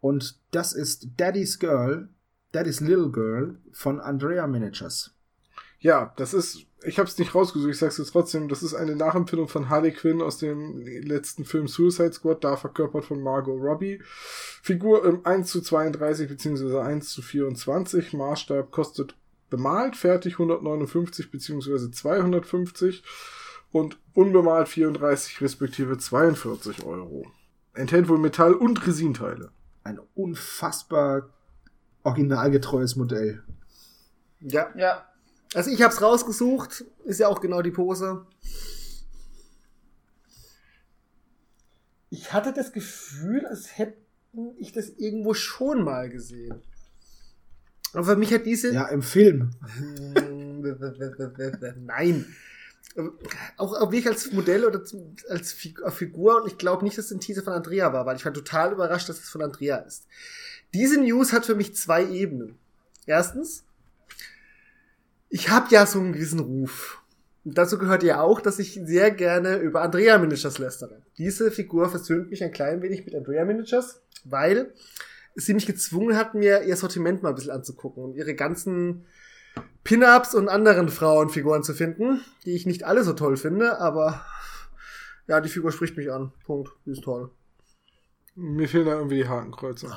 Und 0.01 0.41
das 0.51 0.73
ist 0.73 1.11
Daddy's 1.17 1.61
Girl, 1.61 2.09
Daddy's 2.53 2.81
Little 2.81 3.11
Girl 3.11 3.59
von 3.73 4.01
Andrea 4.01 4.47
Miniatures. 4.47 5.15
Ja, 5.81 6.13
das 6.17 6.35
ist, 6.35 6.67
ich 6.83 6.99
habe 6.99 7.09
es 7.09 7.19
nicht 7.19 7.35
rausgesucht, 7.35 7.71
ich 7.71 7.79
sag's 7.79 7.99
jetzt 7.99 8.11
trotzdem, 8.11 8.49
das 8.49 8.65
ist 8.65 8.75
eine 8.75 8.97
Nachempfindung 8.97 9.47
von 9.47 9.69
Harley 9.69 9.93
Quinn 9.93 10.21
aus 10.21 10.39
dem 10.39 10.79
letzten 10.81 11.45
Film 11.45 11.69
Suicide 11.69 12.13
Squad, 12.13 12.43
da 12.43 12.57
verkörpert 12.57 13.05
von 13.05 13.23
Margot 13.23 13.61
Robbie. 13.61 14.01
Figur 14.63 15.05
im 15.05 15.25
1 15.25 15.51
zu 15.51 15.61
32 15.61 16.29
bzw. 16.29 16.81
1 16.81 17.11
zu 17.11 17.23
24, 17.23 18.13
Maßstab 18.13 18.73
kostet 18.73 19.15
bemalt, 19.51 19.97
fertig 19.97 20.35
159 20.35 21.31
bzw. 21.31 21.91
250 21.93 23.05
und 23.71 23.99
unbemalt 24.15 24.69
34 24.69 25.41
respektive 25.41 25.97
42 25.97 26.85
Euro. 26.85 27.27
Enthält 27.75 28.09
wohl 28.09 28.19
Metall- 28.19 28.55
und 28.55 28.85
Resinteile. 28.85 29.53
Ein 29.85 30.01
unfassbar 30.15 31.31
originalgetreues 32.09 32.97
Modell. 32.97 33.43
Ja. 34.41 34.71
Ja. 34.77 35.05
Also 35.55 35.71
ich 35.71 35.83
hab's 35.83 36.03
rausgesucht, 36.03 36.85
ist 37.05 37.21
ja 37.21 37.29
auch 37.29 37.41
genau 37.41 37.63
die 37.63 37.71
Pose. 37.71 38.27
Ich 42.11 42.33
hatte 42.33 42.53
das 42.53 42.73
Gefühl, 42.73 43.47
als 43.47 43.79
hätte 43.79 43.97
ich 44.59 44.73
das 44.73 44.91
irgendwo 44.91 45.35
schon 45.35 45.83
mal 45.83 46.09
gesehen. 46.09 46.63
Aber 47.93 48.05
für 48.05 48.17
mich 48.17 48.33
hat 48.33 48.47
diese. 48.47 48.73
Ja, 48.73 48.89
im 48.89 49.03
Film. 49.03 49.51
Nein. 51.81 52.27
Auch, 53.57 53.75
auch 53.75 53.93
wirklich 53.93 54.09
als 54.09 54.33
Modell 54.33 54.65
oder 54.65 54.83
als 55.29 55.53
Figur. 55.53 56.43
Und 56.43 56.49
ich 56.49 56.59
glaube 56.59 56.85
nicht, 56.85 56.99
dass 56.99 57.07
es 57.07 57.13
ein 57.13 57.21
Teaser 57.21 57.43
von 57.43 57.53
Andrea 57.53 57.93
war, 57.93 58.07
weil 58.07 58.17
ich 58.17 58.25
war 58.25 58.33
total 58.33 58.73
überrascht, 58.73 59.09
dass 59.09 59.19
es 59.19 59.29
von 59.29 59.43
Andrea 59.43 59.79
ist. 59.79 60.07
Diese 60.75 61.01
News 61.01 61.33
hat 61.33 61.47
für 61.47 61.55
mich 61.55 61.75
zwei 61.75 62.05
Ebenen. 62.07 62.59
Erstens, 63.07 63.65
ich 65.29 65.51
habe 65.51 65.69
ja 65.71 65.87
so 65.87 65.99
einen 65.99 66.13
gewissen 66.13 66.41
Ruf. 66.41 67.03
Und 67.45 67.57
dazu 67.57 67.79
gehört 67.79 68.03
ja 68.03 68.21
auch, 68.21 68.41
dass 68.41 68.59
ich 68.59 68.75
sehr 68.85 69.11
gerne 69.11 69.57
über 69.57 69.83
Andrea 69.83 70.19
Miniatures 70.19 70.59
lästere. 70.59 71.03
Diese 71.17 71.51
Figur 71.51 71.89
versöhnt 71.89 72.31
mich 72.31 72.45
ein 72.45 72.53
klein 72.53 72.83
wenig 72.83 73.07
mit 73.07 73.15
Andrea 73.15 73.45
Miniatures, 73.45 74.03
weil 74.25 74.75
sie 75.35 75.55
mich 75.55 75.67
gezwungen 75.67 76.17
hat, 76.17 76.35
mir 76.35 76.63
ihr 76.65 76.77
Sortiment 76.77 77.23
mal 77.23 77.31
ein 77.31 77.35
bisschen 77.35 77.53
anzugucken 77.53 78.05
und 78.05 78.15
ihre 78.15 78.35
ganzen 78.35 79.07
Pin-Ups 79.85 80.35
und 80.35 80.49
anderen 80.49 80.89
Frauenfiguren 80.89 81.63
zu 81.63 81.73
finden, 81.73 82.21
die 82.45 82.55
ich 82.55 82.67
nicht 82.67 82.85
alle 82.85 83.05
so 83.05 83.15
toll 83.15 83.37
finde, 83.37 83.79
aber 83.81 84.27
ja, 85.27 85.41
die 85.41 85.49
Figur 85.49 85.73
spricht 85.73 85.97
mich 85.97 86.11
an. 86.11 86.33
Punkt. 86.45 86.71
Die 86.85 86.91
ist 86.91 87.05
toll. 87.05 87.31
Mir 88.41 88.69
fehlen 88.69 88.87
da 88.87 88.93
irgendwie 88.93 89.17
die 89.17 89.29
Hakenkreuze. 89.29 89.91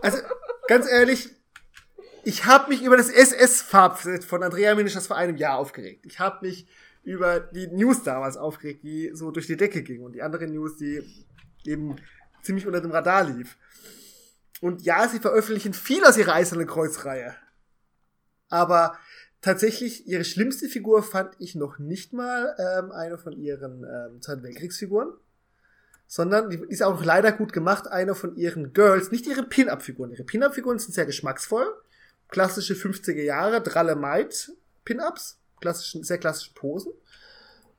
Also, 0.00 0.18
ganz 0.68 0.86
ehrlich, 0.86 1.30
ich 2.24 2.44
habe 2.44 2.68
mich 2.68 2.82
über 2.82 2.98
das 2.98 3.08
SS-Farbset 3.08 4.22
von 4.22 4.42
Andrea 4.42 4.74
Minischers 4.74 5.06
vor 5.06 5.16
einem 5.16 5.38
Jahr 5.38 5.56
aufgeregt. 5.56 6.04
Ich 6.04 6.20
habe 6.20 6.46
mich 6.46 6.66
über 7.04 7.40
die 7.40 7.68
News 7.68 8.02
damals 8.02 8.36
aufgeregt, 8.36 8.84
die 8.84 9.12
so 9.14 9.30
durch 9.30 9.46
die 9.46 9.56
Decke 9.56 9.82
ging 9.82 10.02
und 10.02 10.12
die 10.12 10.20
andere 10.20 10.46
News, 10.46 10.76
die 10.76 11.02
eben 11.64 11.96
ziemlich 12.42 12.66
unter 12.66 12.82
dem 12.82 12.90
Radar 12.90 13.24
lief. 13.24 13.56
Und 14.60 14.82
ja, 14.82 15.08
sie 15.08 15.20
veröffentlichen 15.20 15.72
viel 15.72 16.04
aus 16.04 16.18
ihrer 16.18 16.34
Eisernen 16.34 16.66
Kreuzreihe. 16.66 17.34
Aber 18.50 18.98
tatsächlich, 19.40 20.06
ihre 20.06 20.24
schlimmste 20.24 20.68
Figur 20.68 21.02
fand 21.02 21.34
ich 21.38 21.54
noch 21.54 21.78
nicht 21.78 22.12
mal 22.12 22.54
ähm, 22.58 22.92
eine 22.92 23.16
von 23.16 23.32
ihren 23.32 23.84
ähm, 23.84 24.20
Zweiten 24.20 24.42
Weltkriegsfiguren. 24.42 25.14
Sondern, 26.14 26.48
die 26.48 26.60
ist 26.68 26.80
auch 26.80 27.02
leider 27.02 27.32
gut 27.32 27.52
gemacht, 27.52 27.88
eine 27.88 28.14
von 28.14 28.36
ihren 28.36 28.72
Girls, 28.72 29.10
nicht 29.10 29.26
ihre 29.26 29.42
Pin-Up-Figuren. 29.42 30.12
Ihre 30.12 30.22
Pin-Up-Figuren 30.22 30.78
sind 30.78 30.94
sehr 30.94 31.06
geschmacksvoll. 31.06 31.66
Klassische 32.28 32.74
50er 32.74 33.20
Jahre, 33.20 33.60
Dralle 33.60 33.96
Maid 33.96 34.52
Pin-Ups. 34.84 35.38
Klassischen, 35.60 36.04
sehr 36.04 36.18
klassische 36.18 36.54
Posen. 36.54 36.92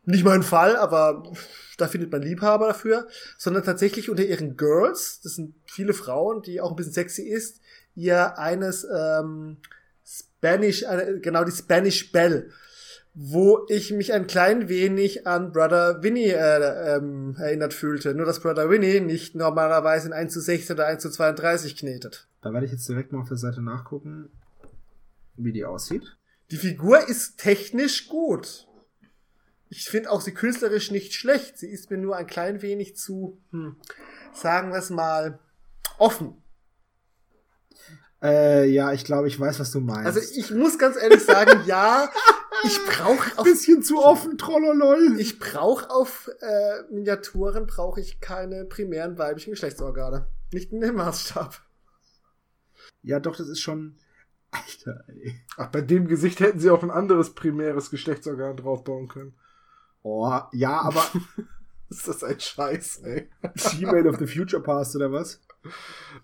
Nicht 0.03 0.25
mein 0.25 0.43
Fall, 0.43 0.75
aber 0.75 1.31
da 1.77 1.87
findet 1.87 2.11
man 2.11 2.23
Liebhaber 2.23 2.67
dafür. 2.67 3.07
Sondern 3.37 3.63
tatsächlich 3.63 4.09
unter 4.09 4.25
ihren 4.25 4.57
Girls, 4.57 5.21
das 5.23 5.35
sind 5.35 5.55
viele 5.65 5.93
Frauen, 5.93 6.41
die 6.41 6.59
auch 6.59 6.71
ein 6.71 6.75
bisschen 6.75 6.91
sexy 6.91 7.21
ist, 7.21 7.61
ihr 7.95 8.37
eines 8.37 8.85
ähm, 8.93 9.59
Spanish, 10.05 10.83
äh, 10.83 11.19
genau 11.21 11.45
die 11.45 11.53
Spanish 11.53 12.11
Belle, 12.11 12.49
wo 13.17 13.65
ich 13.69 13.93
mich 13.93 14.11
ein 14.11 14.27
klein 14.27 14.67
wenig 14.67 15.25
an 15.25 15.53
Brother 15.53 16.03
Winnie 16.03 16.31
äh, 16.31 16.95
ähm, 16.97 17.37
erinnert 17.39 17.73
fühlte. 17.73 18.13
Nur 18.13 18.25
dass 18.25 18.41
Brother 18.41 18.69
Winnie 18.69 18.99
nicht 18.99 19.35
normalerweise 19.35 20.07
in 20.07 20.13
1 20.13 20.33
zu 20.33 20.41
16 20.41 20.75
oder 20.75 20.87
1 20.87 21.01
zu 21.01 21.09
32 21.09 21.77
knetet. 21.77 22.27
Da 22.41 22.51
werde 22.51 22.65
ich 22.65 22.73
jetzt 22.73 22.87
direkt 22.89 23.13
mal 23.13 23.21
auf 23.21 23.29
der 23.29 23.37
Seite 23.37 23.61
nachgucken, 23.61 24.29
wie 25.37 25.53
die 25.53 25.63
aussieht. 25.63 26.17
Die 26.51 26.57
Figur 26.57 27.07
ist 27.07 27.37
technisch 27.37 28.09
gut. 28.09 28.67
Ich 29.69 29.85
finde 29.85 30.11
auch 30.11 30.19
sie 30.19 30.33
künstlerisch 30.33 30.91
nicht 30.91 31.13
schlecht. 31.13 31.57
Sie 31.57 31.69
ist 31.69 31.89
mir 31.89 31.97
nur 31.97 32.17
ein 32.17 32.27
klein 32.27 32.61
wenig 32.61 32.97
zu, 32.97 33.41
hm, 33.51 33.77
sagen 34.33 34.71
wir 34.71 34.79
es 34.79 34.89
mal, 34.89 35.39
offen. 35.97 36.35
Äh, 38.21 38.69
ja, 38.69 38.93
ich 38.93 39.03
glaube, 39.05 39.27
ich 39.27 39.39
weiß, 39.39 39.59
was 39.59 39.71
du 39.71 39.79
meinst. 39.81 40.05
Also 40.05 40.19
ich 40.19 40.51
muss 40.51 40.79
ganz 40.79 40.95
ehrlich 40.95 41.23
sagen, 41.23 41.61
ja, 41.65 42.09
ich 42.63 42.79
brauche 42.85 43.37
auf 43.37 43.43
bisschen 43.43 43.83
zu 43.83 44.03
offen, 44.03 44.37
Trollolol. 44.37 45.19
ich 45.19 45.39
brauche 45.39 45.89
auf 45.89 46.29
äh, 46.39 46.93
Miniaturen 46.93 47.67
brauche 47.67 47.99
ich 47.99 48.21
keine 48.21 48.65
primären 48.65 49.17
weiblichen 49.17 49.51
Geschlechtsorgane. 49.51 50.27
Nicht 50.51 50.71
in 50.71 50.81
dem 50.81 50.95
Maßstab. 50.95 51.61
Ja, 53.01 53.19
doch, 53.19 53.35
das 53.35 53.49
ist 53.49 53.59
schon. 53.59 53.97
Alter, 54.51 55.03
ey. 55.09 55.35
Ach, 55.57 55.67
bei 55.67 55.81
dem 55.81 56.07
Gesicht 56.07 56.39
hätten 56.39 56.59
sie 56.59 56.69
auch 56.69 56.81
ein 56.81 56.91
anderes 56.91 57.35
primäres 57.35 57.89
Geschlechtsorgan 57.89 58.55
draufbauen 58.55 59.09
können. 59.09 59.35
Oh, 60.01 60.39
ja, 60.53 60.81
aber 60.81 61.05
Ist 61.89 62.07
das 62.07 62.23
ein 62.23 62.39
Scheiß, 62.39 63.03
ey. 63.03 63.29
Gmail 63.77 64.07
of 64.07 64.17
the 64.17 64.27
Future 64.27 64.61
Past 64.61 64.95
oder 64.95 65.11
was? 65.11 65.39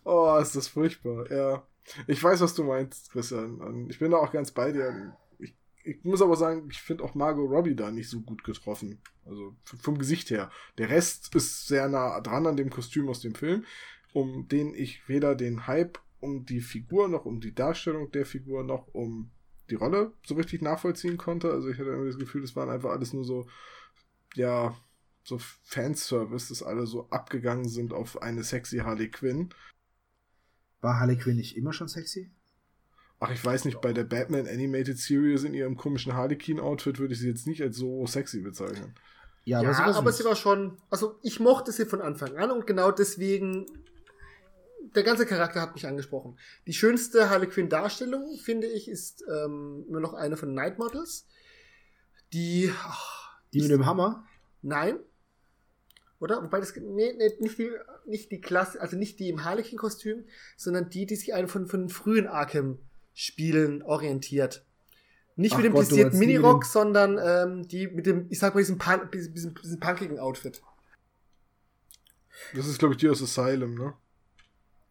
Oh, 0.04 0.38
ist 0.42 0.56
das 0.56 0.68
furchtbar, 0.68 1.32
ja. 1.32 1.64
Ich 2.08 2.24
weiß, 2.24 2.42
was 2.42 2.54
du 2.54 2.64
meinst, 2.64 3.12
Christian. 3.12 3.88
Ich 3.90 4.00
bin 4.00 4.12
da 4.12 4.18
auch 4.18 4.32
ganz 4.32 4.52
bei 4.52 4.72
dir. 4.72 5.18
Ich, 5.40 5.56
ich 5.84 6.04
muss 6.04 6.22
aber 6.22 6.36
sagen, 6.36 6.68
ich 6.72 6.82
finde 6.82 7.04
auch 7.04 7.16
Margot 7.16 7.50
Robbie 7.50 7.76
da 7.76 7.92
nicht 7.92 8.10
so 8.10 8.22
gut 8.22 8.44
getroffen. 8.44 9.02
Also 9.26 9.56
vom 9.64 9.98
Gesicht 9.98 10.30
her. 10.30 10.52
Der 10.78 10.90
Rest 10.90 11.34
ist 11.36 11.68
sehr 11.68 11.90
nah 11.90 12.20
dran 12.22 12.48
an 12.48 12.58
dem 12.58 12.70
Kostüm 12.70 13.10
aus 13.10 13.22
dem 13.22 13.36
Film, 13.36 13.66
um 14.14 14.48
den 14.48 14.74
ich 14.74 15.08
weder 15.08 15.36
den 15.36 15.68
Hype 15.68 16.00
um 16.20 16.46
die 16.46 16.62
Figur 16.62 17.08
noch 17.08 17.26
um 17.26 17.42
die 17.42 17.54
Darstellung 17.54 18.12
der 18.12 18.26
Figur 18.26 18.64
noch 18.64 18.88
um 18.94 19.32
die 19.70 19.76
Rolle 19.76 20.14
so 20.26 20.36
richtig 20.36 20.62
nachvollziehen 20.62 21.18
konnte. 21.18 21.52
Also 21.52 21.70
ich 21.70 21.80
hatte 21.80 21.90
irgendwie 21.90 22.12
das 22.12 22.20
Gefühl, 22.20 22.42
das 22.42 22.56
waren 22.56 22.70
einfach 22.70 22.92
alles 22.92 23.14
nur 23.14 23.26
so, 23.26 23.48
ja, 24.36 24.76
so 25.24 25.40
Fanservice, 25.64 26.50
dass 26.50 26.64
alle 26.64 26.86
so 26.86 27.10
abgegangen 27.10 27.68
sind 27.68 27.94
auf 27.94 28.22
eine 28.22 28.44
sexy 28.44 28.80
Harley 28.80 29.10
Quinn. 29.10 29.50
War 30.82 31.00
Harley 31.00 31.16
Quinn 31.18 31.38
nicht 31.38 31.56
immer 31.58 31.74
schon 31.74 31.88
sexy? 31.88 32.32
Ach, 33.20 33.30
ich 33.32 33.44
weiß 33.46 33.66
nicht, 33.66 33.82
bei 33.82 33.94
der 33.94 34.04
Batman 34.04 34.48
Animated 34.48 34.98
Series 34.98 35.44
in 35.44 35.54
ihrem 35.54 35.78
komischen 35.78 36.14
Harlequin-Outfit 36.14 36.98
würde 36.98 37.14
ich 37.14 37.20
sie 37.20 37.28
jetzt 37.28 37.46
nicht 37.46 37.62
als 37.62 37.78
so 37.78 38.08
sexy 38.08 38.42
bezeichnen. 38.42 38.96
Ja, 39.46 39.62
Ja, 39.62 39.70
aber, 39.70 39.74
sowas 39.78 39.96
aber 39.98 40.10
nicht. 40.10 40.18
sie 40.18 40.26
war 40.26 40.36
schon, 40.36 40.78
also 40.90 41.20
ich 41.22 41.40
mochte 41.40 41.72
sie 41.72 41.86
von 41.86 42.02
Anfang 42.02 42.36
an 42.38 42.50
und 42.50 42.66
genau 42.66 42.92
deswegen, 42.92 43.68
der 44.96 45.04
ganze 45.04 45.28
Charakter 45.28 45.62
hat 45.62 45.76
mich 45.76 45.86
angesprochen. 45.86 46.38
Die 46.66 46.74
schönste 46.74 47.30
Harley 47.30 47.48
Quinn 47.48 47.70
Darstellung, 47.70 48.38
finde 48.40 48.66
ich, 48.68 48.90
ist 48.90 49.24
ähm, 49.32 49.86
immer 49.88 50.00
noch 50.00 50.16
eine 50.16 50.36
von 50.36 50.54
Night 50.56 50.80
Models. 50.80 51.28
Die, 52.34 52.72
ach, 52.84 53.40
Die 53.54 53.62
mit 53.62 53.70
dem 53.72 53.86
Hammer? 53.86 54.26
nein, 54.64 54.98
oder? 56.22 56.42
Wobei 56.44 56.60
das, 56.60 56.76
nee, 56.76 57.14
nee, 57.18 57.32
nicht 57.40 57.58
die, 57.58 57.72
nicht 58.06 58.32
die 58.32 58.40
Klasse, 58.40 58.80
also 58.80 58.96
nicht 58.96 59.20
die 59.20 59.30
im 59.30 59.44
Harlequin-Kostüm, 59.44 60.26
sondern 60.56 60.90
die, 60.90 61.06
die 61.06 61.16
sich 61.16 61.34
an 61.34 61.48
von, 61.48 61.68
von 61.68 61.82
den 61.82 61.90
frühen 61.90 62.28
Arkham-Spielen 62.28 63.82
orientiert. 63.82 64.66
Nicht 65.36 65.54
Ach 65.54 65.58
mit 65.58 65.66
dem 65.66 65.74
Gott, 65.74 65.88
plissierten 65.88 66.20
Minirock, 66.20 66.66
sondern 66.66 67.18
ähm, 67.18 67.68
die 67.68 67.88
mit 67.88 68.06
dem, 68.06 68.28
ich 68.30 68.40
sag 68.40 68.54
mal, 68.54 68.62
diesem, 68.62 68.78
Pun 68.78 69.10
diesem, 69.12 69.56
diesem 69.56 69.80
punkigen 69.80 70.20
Outfit. 70.20 70.62
Das 72.54 72.68
ist, 72.68 72.80
glaube 72.80 72.94
ich, 72.94 73.00
die 73.00 73.10
aus 73.10 73.22
Asylum, 73.22 73.76
ne? 73.76 73.94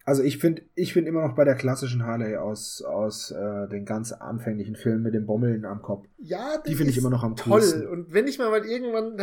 Also 0.03 0.23
ich 0.23 0.39
finde 0.39 0.63
ich 0.75 0.93
find 0.93 1.07
immer 1.07 1.27
noch 1.27 1.35
bei 1.35 1.45
der 1.45 1.55
klassischen 1.55 2.03
Harley 2.05 2.35
aus, 2.35 2.81
aus 2.81 3.31
äh, 3.31 3.67
den 3.69 3.85
ganz 3.85 4.11
anfänglichen 4.11 4.75
Filmen 4.75 5.03
mit 5.03 5.13
den 5.13 5.25
Bommeln 5.25 5.63
am 5.65 5.81
Kopf. 5.81 6.05
Ja, 6.17 6.57
Die 6.65 6.75
finde 6.75 6.91
ich 6.91 6.97
immer 6.97 7.09
noch 7.09 7.23
am 7.23 7.35
toll. 7.35 7.59
coolsten. 7.59 7.87
Und 7.87 8.11
wenn 8.13 8.27
ich 8.27 8.39
mal, 8.39 8.49
mal 8.49 8.65
irgendwann, 8.65 9.17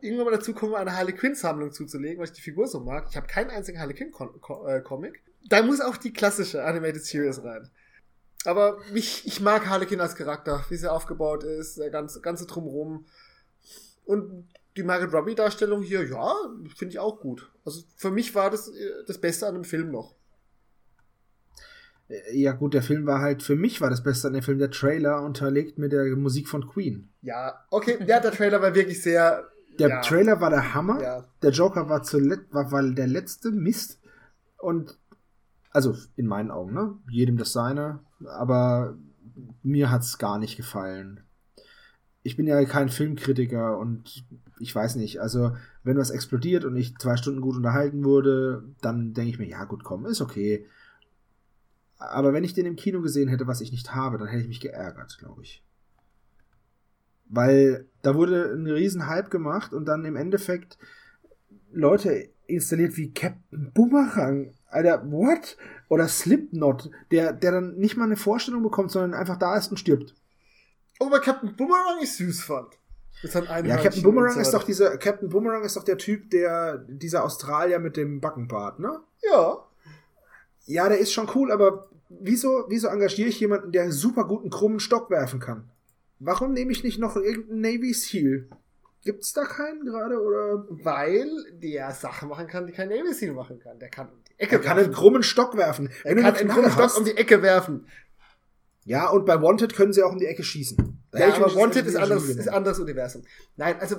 irgendwann 0.00 0.26
mal 0.26 0.36
dazu 0.36 0.52
komme, 0.52 0.76
eine 0.76 0.96
Harley 0.96 1.14
Quinn 1.14 1.34
Sammlung 1.34 1.72
zuzulegen, 1.72 2.18
weil 2.18 2.26
ich 2.26 2.32
die 2.32 2.42
Figur 2.42 2.66
so 2.66 2.80
mag, 2.80 3.06
ich 3.10 3.16
habe 3.16 3.26
keinen 3.26 3.50
einzigen 3.50 3.78
Harley 3.80 3.94
Quinn 3.94 4.12
äh, 4.66 4.80
Comic, 4.80 5.22
da 5.48 5.62
muss 5.62 5.80
auch 5.80 5.96
die 5.96 6.12
klassische 6.12 6.64
Animated 6.64 7.02
Series 7.04 7.42
rein. 7.42 7.70
Aber 8.44 8.78
mich, 8.92 9.26
ich 9.26 9.40
mag 9.40 9.68
Harley 9.68 9.86
Quinn 9.86 10.00
als 10.00 10.16
Charakter, 10.16 10.64
wie 10.68 10.76
sie 10.76 10.90
aufgebaut 10.90 11.44
ist, 11.44 11.78
der 11.78 11.90
ganze, 11.90 12.20
ganze 12.20 12.46
drumrum. 12.46 13.06
Und 14.04 14.48
die 14.76 14.82
Margaret 14.82 15.12
Robbie 15.12 15.34
Darstellung 15.34 15.82
hier, 15.82 16.06
ja, 16.08 16.32
finde 16.76 16.92
ich 16.92 16.98
auch 16.98 17.20
gut. 17.20 17.50
Also 17.64 17.82
für 17.96 18.10
mich 18.10 18.34
war 18.34 18.50
das 18.50 18.68
äh, 18.68 18.90
das 19.06 19.18
Beste 19.18 19.46
an 19.46 19.54
dem 19.54 19.64
Film 19.64 19.90
noch. 19.90 20.14
Äh, 22.08 22.38
Ja 22.40 22.52
gut, 22.52 22.74
der 22.74 22.82
Film 22.82 23.06
war 23.06 23.20
halt, 23.20 23.42
für 23.42 23.56
mich 23.56 23.80
war 23.80 23.90
das 23.90 24.02
Beste 24.02 24.28
an 24.28 24.34
dem 24.34 24.42
Film 24.42 24.58
der 24.58 24.70
Trailer 24.70 25.22
unterlegt 25.22 25.78
mit 25.78 25.92
der 25.92 26.04
Musik 26.16 26.48
von 26.48 26.66
Queen. 26.68 27.08
Ja, 27.22 27.64
okay, 27.70 27.98
ja, 28.06 28.20
der 28.20 28.32
Trailer 28.32 28.62
war 28.62 28.74
wirklich 28.74 29.02
sehr, 29.02 29.48
Der 29.78 29.88
Ja. 29.88 30.00
Trailer 30.02 30.40
war 30.40 30.50
der 30.50 30.74
Hammer. 30.74 31.00
ja, 31.02 31.24
Der 31.42 31.50
Joker 31.50 31.88
war, 31.88 32.02
zulet 32.02 32.52
war, 32.52 32.70
war 32.72 32.82
der 32.82 33.06
letzte 33.06 33.50
Mist. 33.50 34.00
Und 34.58 34.98
also 35.70 35.96
in 36.16 36.26
meinen 36.26 36.50
Augen, 36.50 36.74
ne? 36.74 36.98
Jedem 37.08 37.36
das 37.38 37.52
seine. 37.52 38.00
Aber 38.26 38.96
mir 39.62 39.90
hat's 39.90 40.18
gar 40.18 40.38
nicht 40.38 40.56
gefallen. 40.56 41.20
Ich 42.22 42.36
bin 42.36 42.46
ja 42.46 42.62
kein 42.66 42.88
Filmkritiker 42.90 43.78
und 43.78 44.24
ich 44.60 44.74
weiß 44.74 44.96
nicht. 44.96 45.20
Also, 45.20 45.56
wenn 45.82 45.96
was 45.96 46.10
explodiert 46.10 46.64
und 46.64 46.76
ich 46.76 46.96
zwei 46.98 47.16
Stunden 47.16 47.40
gut 47.40 47.56
unterhalten 47.56 48.04
wurde, 48.04 48.64
dann 48.80 49.14
denke 49.14 49.30
ich 49.30 49.38
mir, 49.38 49.48
ja 49.48 49.64
gut, 49.64 49.84
komm, 49.84 50.06
ist 50.06 50.20
okay. 50.20 50.66
Aber 51.98 52.32
wenn 52.32 52.44
ich 52.44 52.54
den 52.54 52.66
im 52.66 52.76
Kino 52.76 53.00
gesehen 53.00 53.28
hätte, 53.28 53.46
was 53.46 53.60
ich 53.60 53.72
nicht 53.72 53.94
habe, 53.94 54.18
dann 54.18 54.28
hätte 54.28 54.42
ich 54.42 54.48
mich 54.48 54.60
geärgert, 54.60 55.18
glaube 55.18 55.42
ich. 55.42 55.62
Weil 57.28 57.86
da 58.02 58.14
wurde 58.14 58.52
ein 58.52 58.66
riesen 58.66 59.06
Hype 59.06 59.30
gemacht 59.30 59.72
und 59.72 59.86
dann 59.86 60.04
im 60.04 60.16
Endeffekt 60.16 60.78
Leute 61.72 62.30
installiert 62.46 62.96
wie 62.96 63.12
Captain 63.12 63.70
Boomerang. 63.72 64.52
Alter, 64.66 65.10
what? 65.10 65.56
Oder 65.88 66.08
Slipknot, 66.08 66.90
der, 67.10 67.32
der 67.32 67.52
dann 67.52 67.76
nicht 67.76 67.96
mal 67.96 68.04
eine 68.04 68.16
Vorstellung 68.16 68.62
bekommt, 68.62 68.90
sondern 68.90 69.14
einfach 69.14 69.36
da 69.36 69.56
ist 69.56 69.70
und 69.70 69.78
stirbt. 69.78 70.14
Aber 70.98 71.20
Captain 71.20 71.54
Boomerang 71.56 71.98
ich 72.02 72.12
süß 72.16 72.42
fand. 72.42 72.79
Das 73.22 73.34
hat 73.34 73.48
einen 73.48 73.68
Ja, 73.68 73.76
Captain 73.76 74.02
Boomerang 74.02 74.34
und 74.34 74.40
ist 74.40 74.50
so. 74.50 74.58
doch 74.58 74.64
dieser, 74.64 74.96
Captain 74.96 75.28
Boomerang 75.28 75.62
ist 75.62 75.76
doch 75.76 75.84
der 75.84 75.98
Typ, 75.98 76.30
der, 76.30 76.78
dieser 76.88 77.24
Australier 77.24 77.78
mit 77.78 77.96
dem 77.96 78.20
Backenbart, 78.20 78.78
ne? 78.78 79.00
Ja. 79.30 79.58
Ja, 80.64 80.88
der 80.88 80.98
ist 80.98 81.12
schon 81.12 81.28
cool, 81.34 81.52
aber 81.52 81.88
wieso, 82.08 82.64
wieso 82.68 82.88
engagiere 82.88 83.28
ich 83.28 83.40
jemanden, 83.40 83.72
der 83.72 83.92
super 83.92 84.24
guten 84.24 84.50
krummen 84.50 84.80
Stock 84.80 85.10
werfen 85.10 85.40
kann? 85.40 85.70
Warum 86.18 86.52
nehme 86.52 86.72
ich 86.72 86.84
nicht 86.84 86.98
noch 86.98 87.16
irgendeinen 87.16 87.60
Navy 87.60 87.92
Seal? 87.94 88.48
Gibt's 89.02 89.32
da 89.32 89.44
keinen 89.44 89.86
gerade 89.86 90.20
oder? 90.20 90.66
Weil 90.68 91.30
der 91.52 91.90
Sachen 91.92 92.28
machen 92.28 92.46
kann, 92.46 92.66
die 92.66 92.72
kein 92.72 92.90
Navy 92.90 93.14
Seal 93.14 93.32
machen 93.32 93.58
kann. 93.58 93.78
Der 93.78 93.88
kann 93.88 94.08
um 94.08 94.18
die 94.28 94.38
Ecke 94.38 94.56
Er 94.56 94.60
kann 94.60 94.78
einen 94.78 94.92
krummen 94.92 95.22
Stock 95.22 95.56
werfen. 95.56 95.88
Er 96.04 96.14
kann 96.14 96.24
eine 96.26 96.36
einen 96.38 96.50
krummen 96.50 96.70
Stock 96.70 96.98
um 96.98 97.04
die 97.06 97.16
Ecke 97.16 97.40
werfen. 97.42 97.86
Ja, 98.84 99.08
und 99.08 99.24
bei 99.24 99.40
Wanted 99.40 99.74
können 99.74 99.92
sie 99.92 100.02
auch 100.02 100.12
um 100.12 100.18
die 100.18 100.26
Ecke 100.26 100.42
schießen. 100.42 100.99
Ja, 101.12 101.28
ich 101.28 101.34
aber 101.34 101.54
Wanted 101.54 101.86
ist 101.86 101.96
anderes, 101.96 102.28
ist 102.28 102.48
anderes 102.48 102.78
Universum. 102.78 103.22
Nein, 103.56 103.76
also, 103.80 103.96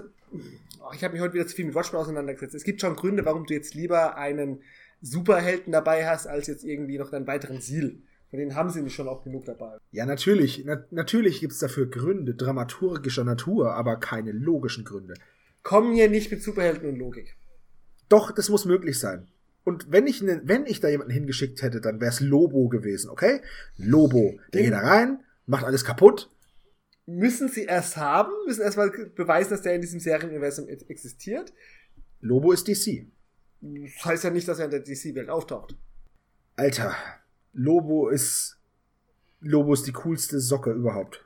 oh, 0.79 0.91
ich 0.93 1.03
habe 1.03 1.13
mich 1.13 1.21
heute 1.21 1.33
wieder 1.33 1.47
zu 1.47 1.55
viel 1.55 1.65
mit 1.65 1.75
Watchmen 1.75 1.99
auseinandergesetzt. 1.99 2.55
Es 2.55 2.63
gibt 2.63 2.81
schon 2.81 2.95
Gründe, 2.95 3.25
warum 3.25 3.45
du 3.45 3.53
jetzt 3.53 3.73
lieber 3.73 4.17
einen 4.17 4.61
Superhelden 5.01 5.73
dabei 5.73 6.07
hast, 6.07 6.27
als 6.27 6.47
jetzt 6.47 6.63
irgendwie 6.63 6.97
noch 6.97 7.11
einen 7.11 7.27
weiteren 7.27 7.59
Seal. 7.59 7.97
Von 8.29 8.39
denen 8.39 8.55
haben 8.55 8.69
sie 8.69 8.81
nicht 8.81 8.95
schon 8.95 9.09
auch 9.09 9.23
genug 9.23 9.43
dabei. 9.43 9.77
Ja, 9.91 10.05
natürlich. 10.05 10.63
Na, 10.65 10.85
natürlich 10.89 11.41
gibt's 11.41 11.59
dafür 11.59 11.87
Gründe, 11.89 12.33
dramaturgischer 12.33 13.25
Natur, 13.25 13.73
aber 13.73 13.97
keine 13.97 14.31
logischen 14.31 14.85
Gründe. 14.85 15.15
Kommen 15.63 15.93
hier 15.93 16.09
nicht 16.09 16.31
mit 16.31 16.41
Superhelden 16.41 16.87
und 16.87 16.97
Logik. 16.97 17.35
Doch, 18.07 18.31
das 18.31 18.49
muss 18.49 18.63
möglich 18.63 18.99
sein. 18.99 19.27
Und 19.63 19.91
wenn 19.91 20.07
ich, 20.07 20.21
ne, 20.21 20.41
wenn 20.45 20.65
ich 20.65 20.79
da 20.79 20.87
jemanden 20.87 21.13
hingeschickt 21.13 21.61
hätte, 21.61 21.81
dann 21.81 21.99
wär's 21.99 22.21
Lobo 22.21 22.69
gewesen, 22.69 23.09
okay? 23.09 23.41
Lobo, 23.77 24.39
der 24.53 24.63
geht 24.63 24.73
da 24.73 24.79
rein, 24.79 25.19
macht 25.45 25.65
alles 25.65 25.83
kaputt. 25.83 26.29
Müssen 27.11 27.49
sie 27.49 27.65
erst 27.65 27.97
haben, 27.97 28.31
müssen 28.45 28.61
erst 28.61 28.77
mal 28.77 28.89
beweisen, 28.89 29.51
dass 29.51 29.61
der 29.61 29.75
in 29.75 29.81
diesem 29.81 29.99
Serienuniversum 29.99 30.67
existiert. 30.67 31.53
Lobo 32.21 32.51
ist 32.51 32.67
DC. 32.67 33.07
Das 33.61 34.05
heißt 34.05 34.23
ja 34.23 34.29
nicht, 34.29 34.47
dass 34.47 34.59
er 34.59 34.65
in 34.65 34.71
der 34.71 34.79
DC-Welt 34.79 35.29
auftaucht. 35.29 35.75
Alter, 36.55 36.95
Lobo 37.53 38.09
ist. 38.09 38.57
Lobo 39.41 39.73
ist 39.73 39.87
die 39.87 39.91
coolste 39.91 40.39
Socke 40.39 40.71
überhaupt. 40.71 41.25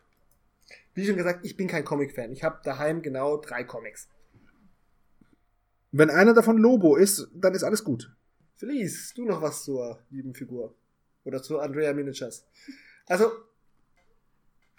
Wie 0.94 1.06
schon 1.06 1.18
gesagt, 1.18 1.46
ich 1.46 1.58
bin 1.58 1.68
kein 1.68 1.84
Comic-Fan. 1.84 2.32
Ich 2.32 2.44
habe 2.44 2.62
daheim 2.64 3.02
genau 3.02 3.38
drei 3.38 3.64
Comics. 3.64 4.08
Wenn 5.92 6.10
einer 6.10 6.34
davon 6.34 6.58
Lobo 6.58 6.96
ist, 6.96 7.28
dann 7.34 7.54
ist 7.54 7.64
alles 7.64 7.84
gut. 7.84 8.16
Felice, 8.56 9.14
du 9.16 9.26
noch 9.26 9.42
was 9.42 9.64
zur 9.64 10.00
lieben 10.10 10.34
Figur? 10.34 10.74
Oder 11.26 11.44
zu 11.44 11.60
Andrea 11.60 11.94
Miniatures? 11.94 12.46
Also, 13.08 13.32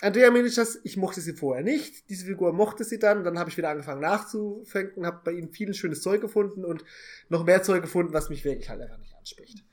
Andrea 0.03 0.31
Miniatures, 0.31 0.79
ich 0.85 0.97
mochte 0.97 1.21
sie 1.21 1.33
vorher 1.33 1.65
nicht. 1.65 2.11
Diese 2.11 2.27
Figur 2.27 2.53
mochte 2.53 2.85
sie 2.85 2.99
dann. 2.99 3.25
Dann 3.25 3.39
habe 3.39 3.49
ich 3.49 3.57
wieder 3.57 3.71
angefangen 3.71 4.03
nachzufänken, 4.03 5.07
habe 5.07 5.23
bei 5.25 5.33
ihnen 5.33 5.51
viel 5.51 5.73
schönes 5.73 6.03
Zeug 6.03 6.21
gefunden 6.21 6.65
und 6.65 6.85
noch 7.29 7.45
mehr 7.45 7.63
Zeug 7.63 7.83
gefunden, 7.83 8.13
was 8.13 8.29
mich 8.29 8.45
wirklich 8.45 8.69
halt 8.69 8.83
einfach 8.83 8.99
nicht 8.99 9.15
anspricht. 9.17 9.65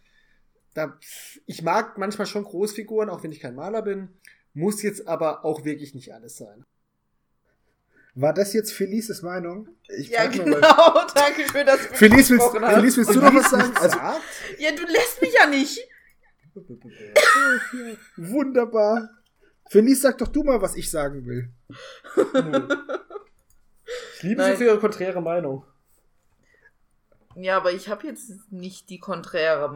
Da, 0.74 0.98
ich 1.46 1.62
mag 1.62 1.98
manchmal 1.98 2.26
schon 2.26 2.46
Großfiguren, 2.46 3.10
auch 3.10 3.22
wenn 3.24 3.32
ich 3.32 3.42
kein 3.42 3.56
Maler 3.56 3.82
bin. 3.82 4.10
Muss 4.54 4.82
jetzt 4.82 5.08
aber 5.08 5.44
auch 5.44 5.66
wirklich 5.66 5.94
nicht 5.94 6.14
alles 6.14 6.38
sein. 6.38 6.64
War 8.16 8.34
das 8.34 8.54
jetzt 8.54 8.72
Felices 8.72 9.24
Meinung? 9.24 9.70
Ich 9.98 10.10
Ja, 10.10 10.22
frag 10.22 10.38
mal, 10.38 10.44
genau. 10.46 11.08
Danke 11.16 11.52
schön, 11.52 11.66
dass 11.66 11.88
du 11.88 11.96
Felice, 11.96 12.30
willst. 12.30 12.52
Felice, 12.52 12.98
willst 12.98 13.16
du 13.16 13.20
noch 13.20 13.34
was 13.34 13.50
sagen? 13.50 13.76
Also? 13.76 13.98
Ja, 14.60 14.72
du 14.72 14.84
lässt 14.84 15.22
mich 15.22 15.34
ja 15.34 15.48
nicht. 15.48 15.80
wunderbar. 18.18 19.10
Felice, 19.74 20.02
sag 20.02 20.20
doch 20.20 20.28
du 20.28 20.44
mal, 20.44 20.62
was 20.62 20.76
ich 20.76 20.92
sagen 20.92 21.26
will. 21.26 21.50
Ich 24.18 24.24
liebe 24.24 24.42
Nein. 24.42 24.52
sie 24.52 24.58
für 24.58 24.66
ihre 24.66 24.80
konträre 24.80 25.20
Meinung. 25.20 25.66
Ja, 27.36 27.58
aber 27.58 27.72
ich 27.72 27.90
habe 27.90 28.06
jetzt 28.06 28.52
nicht 28.52 28.92
die 28.92 29.00
konträre 29.00 29.72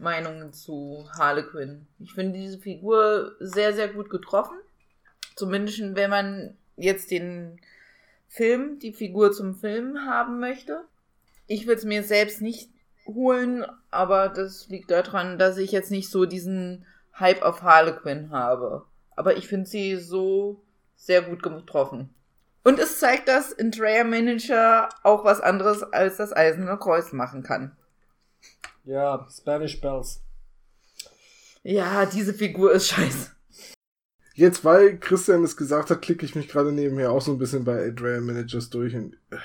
Meinung 0.00 0.52
zu 0.52 1.08
Harlequin. 1.16 1.86
Ich 2.00 2.12
finde 2.12 2.36
diese 2.40 2.58
Figur 2.58 3.36
sehr, 3.38 3.72
sehr 3.72 3.86
gut 3.86 4.10
getroffen. 4.10 4.58
Zumindest 5.36 5.94
wenn 5.94 6.10
man 6.10 6.56
jetzt 6.76 7.12
den 7.12 7.60
Film, 8.26 8.80
die 8.80 8.92
Figur 8.92 9.30
zum 9.30 9.54
Film 9.54 10.06
haben 10.06 10.40
möchte. 10.40 10.82
Ich 11.46 11.68
würde 11.68 11.78
es 11.78 11.84
mir 11.84 12.02
selbst 12.02 12.42
nicht 12.42 12.68
holen, 13.06 13.64
aber 13.92 14.28
das 14.28 14.66
liegt 14.68 14.90
daran, 14.90 15.38
dass 15.38 15.56
ich 15.56 15.70
jetzt 15.70 15.92
nicht 15.92 16.10
so 16.10 16.26
diesen 16.26 16.84
Hype 17.14 17.42
auf 17.42 17.62
Harlequin 17.62 18.30
habe. 18.30 18.84
Aber 19.16 19.36
ich 19.36 19.48
finde 19.48 19.68
sie 19.68 19.96
so 19.96 20.62
sehr 20.94 21.22
gut 21.22 21.42
getroffen. 21.42 22.10
Und 22.62 22.78
es 22.78 22.98
zeigt, 22.98 23.28
dass 23.28 23.56
ein 23.56 23.70
Dreyer 23.70 24.04
Manager 24.04 24.88
auch 25.02 25.24
was 25.24 25.40
anderes 25.40 25.82
als 25.82 26.16
das 26.16 26.32
Eiserne 26.34 26.76
Kreuz 26.78 27.12
machen 27.12 27.42
kann. 27.42 27.76
Ja, 28.84 29.26
Spanish 29.30 29.80
Bells. 29.80 30.20
Ja, 31.62 32.06
diese 32.06 32.34
Figur 32.34 32.72
ist 32.72 32.88
scheiße. 32.88 33.32
Jetzt, 34.34 34.64
weil 34.64 34.98
Christian 34.98 35.42
es 35.44 35.56
gesagt 35.56 35.90
hat, 35.90 36.02
klicke 36.02 36.26
ich 36.26 36.34
mich 36.34 36.48
gerade 36.48 36.70
nebenher 36.70 37.10
auch 37.10 37.22
so 37.22 37.32
ein 37.32 37.38
bisschen 37.38 37.64
bei 37.64 37.88
Adrian 37.88 38.24
Managers 38.24 38.68
durch 38.68 38.94
und 38.94 39.14
äh, 39.30 39.38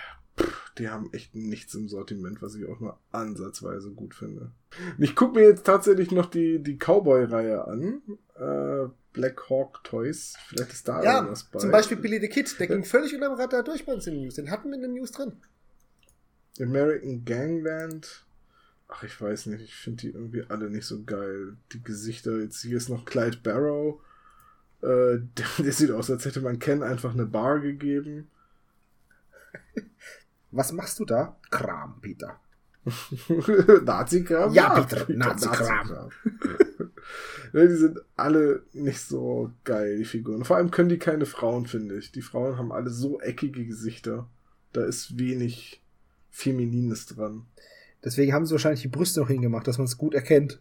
die 0.78 0.90
haben 0.90 1.12
echt 1.14 1.36
nichts 1.36 1.74
im 1.76 1.90
Sortiment, 1.90 2.42
was 2.42 2.56
ich 2.56 2.68
auch 2.68 2.80
nur 2.80 2.98
ansatzweise 3.12 3.92
gut 3.92 4.16
finde. 4.16 4.52
Ich 4.98 5.16
gucke 5.16 5.40
mir 5.40 5.48
jetzt 5.48 5.66
tatsächlich 5.66 6.12
noch 6.12 6.28
die, 6.28 6.60
die 6.60 6.78
Cowboy-Reihe 6.78 7.66
an. 7.68 8.02
Äh, 8.36 8.90
Black 9.14 9.50
Hawk 9.50 9.84
Toys. 9.84 10.36
Vielleicht 10.48 10.72
ist 10.72 10.88
da 10.88 11.04
Ja, 11.04 11.16
irgendwas 11.18 11.44
bei. 11.44 11.60
zum 11.60 11.72
Beispiel 11.72 11.98
Billy 11.98 12.22
the 12.22 12.30
Kid, 12.30 12.58
der 12.60 12.68
ging 12.68 12.86
völlig 12.86 13.14
unter 13.14 13.28
dem 13.30 13.38
Radar 13.38 13.64
durch 13.64 13.86
bei 13.86 13.94
uns 13.94 14.08
in 14.08 14.14
den 14.14 14.24
News. 14.24 14.36
Den 14.36 14.50
hatten 14.50 14.70
wir 14.70 14.76
in 14.76 14.82
den 14.84 14.94
News 14.94 15.12
drin. 15.12 15.34
American 16.60 17.26
Gangland. 17.26 18.26
Ach, 18.88 19.04
ich 19.04 19.20
weiß 19.20 19.48
nicht. 19.48 19.62
Ich 19.64 19.76
finde 19.76 20.02
die 20.02 20.10
irgendwie 20.12 20.44
alle 20.50 20.70
nicht 20.70 20.86
so 20.86 21.04
geil. 21.04 21.58
Die 21.74 21.84
Gesichter. 21.84 22.40
Jetzt 22.40 22.62
hier 22.62 22.78
ist 22.78 22.90
noch 22.90 23.06
Clyde 23.06 23.38
Barrow. 23.44 24.00
Äh, 24.82 25.20
der, 25.20 25.46
der 25.60 25.72
sieht 25.74 25.92
aus, 25.92 26.10
als 26.10 26.24
hätte 26.26 26.42
man 26.42 26.60
Ken 26.60 26.82
einfach 26.84 27.14
eine 27.14 27.26
Bar 27.26 27.60
gegeben. 27.60 28.30
Was 30.52 30.72
machst 30.72 31.00
du 31.00 31.06
da? 31.06 31.38
Kram, 31.50 32.00
Peter. 32.02 32.40
Nazi-Kram? 33.86 34.54
Ja, 34.54 34.82
Peter, 34.82 35.06
Nazi-Kram. 35.14 36.10
ja, 37.54 37.68
die 37.68 37.76
sind 37.76 38.00
alle 38.16 38.64
nicht 38.74 39.02
so 39.02 39.52
geil, 39.64 39.98
die 39.98 40.06
Figuren. 40.06 40.44
Vor 40.44 40.58
allem 40.58 40.72
können 40.72 40.90
die 40.90 40.98
keine 40.98 41.26
Frauen, 41.26 41.68
finde 41.68 41.98
ich. 41.98 42.12
Die 42.12 42.22
Frauen 42.22 42.58
haben 42.58 42.72
alle 42.72 42.90
so 42.90 43.20
eckige 43.22 43.66
Gesichter. 43.66 44.28
Da 44.74 44.84
ist 44.84 45.20
wenig 45.20 45.82
Feminines 46.32 47.06
dran. 47.06 47.46
Deswegen 48.04 48.34
haben 48.34 48.46
sie 48.46 48.54
wahrscheinlich 48.54 48.82
die 48.82 48.88
Brüste 48.88 49.20
noch 49.20 49.28
hingemacht, 49.28 49.68
dass 49.68 49.78
man 49.78 49.86
es 49.86 49.98
gut 49.98 50.16
erkennt. 50.16 50.60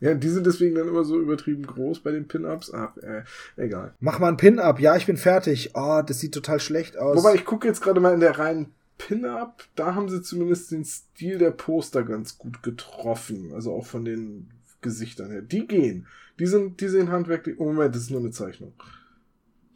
Ja, 0.00 0.14
die 0.14 0.28
sind 0.30 0.46
deswegen 0.46 0.74
dann 0.74 0.88
immer 0.88 1.04
so 1.04 1.20
übertrieben 1.20 1.66
groß 1.66 2.00
bei 2.00 2.12
den 2.12 2.26
Pin-Ups. 2.26 2.72
Ach, 2.72 2.96
äh, 2.96 3.24
egal. 3.56 3.94
Mach 4.00 4.18
mal 4.18 4.28
ein 4.28 4.38
Pin-Up. 4.38 4.80
Ja, 4.80 4.96
ich 4.96 5.04
bin 5.04 5.18
fertig. 5.18 5.72
Oh, 5.74 6.00
das 6.06 6.20
sieht 6.20 6.32
total 6.32 6.60
schlecht 6.60 6.96
aus. 6.96 7.18
Wobei 7.18 7.34
ich 7.34 7.44
gucke 7.44 7.68
jetzt 7.68 7.82
gerade 7.82 8.00
mal 8.00 8.14
in 8.14 8.20
der 8.20 8.38
reinen 8.38 8.72
Pin-Up, 9.00 9.64
da 9.76 9.94
haben 9.94 10.10
sie 10.10 10.20
zumindest 10.20 10.70
den 10.70 10.84
Stil 10.84 11.38
der 11.38 11.52
Poster 11.52 12.02
ganz 12.02 12.36
gut 12.36 12.62
getroffen. 12.62 13.52
Also 13.54 13.72
auch 13.72 13.86
von 13.86 14.04
den 14.04 14.50
Gesichtern 14.82 15.30
her. 15.30 15.40
Die 15.40 15.66
gehen. 15.66 16.06
Die 16.38 16.46
sind, 16.46 16.80
die 16.80 16.88
sehen 16.88 17.10
handwerklich. 17.10 17.58
Oh 17.58 17.64
Moment, 17.64 17.94
das 17.94 18.02
ist 18.02 18.10
nur 18.10 18.20
eine 18.20 18.30
Zeichnung. 18.30 18.74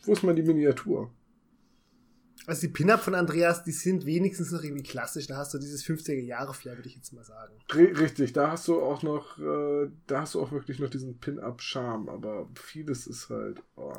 Wo 0.05 0.13
ist 0.13 0.23
mal 0.23 0.35
die 0.35 0.43
Miniatur? 0.43 1.11
Also 2.47 2.67
die 2.67 2.73
Pin-Up 2.73 3.01
von 3.01 3.15
Andreas, 3.15 3.65
die 3.65 3.73
sind 3.73 4.05
wenigstens 4.05 4.53
noch 4.53 4.63
irgendwie 4.63 4.83
klassisch. 4.83 5.27
Da 5.27 5.39
hast 5.39 5.55
du 5.55 5.59
dieses 5.59 5.83
50er-Jahre-Flair, 5.87 6.77
würde 6.77 6.89
ich 6.91 6.97
jetzt 6.97 7.15
mal 7.15 7.25
sagen. 7.25 7.55
Richtig, 7.73 8.35
da 8.35 8.51
hast 8.51 8.69
du 8.69 8.83
auch 8.83 9.03
noch, 9.03 9.39
äh, 9.39 9.89
da 10.07 10.21
hast 10.21 10.35
du 10.35 10.43
auch 10.43 10.53
wirklich 10.53 10.79
noch 10.79 10.91
diesen 10.91 11.19
Pin-Up-Charme, 11.19 12.11
aber 12.11 12.51
vieles 12.55 13.07
ist 13.07 13.31
halt. 13.31 13.63
Oh. 13.77 13.95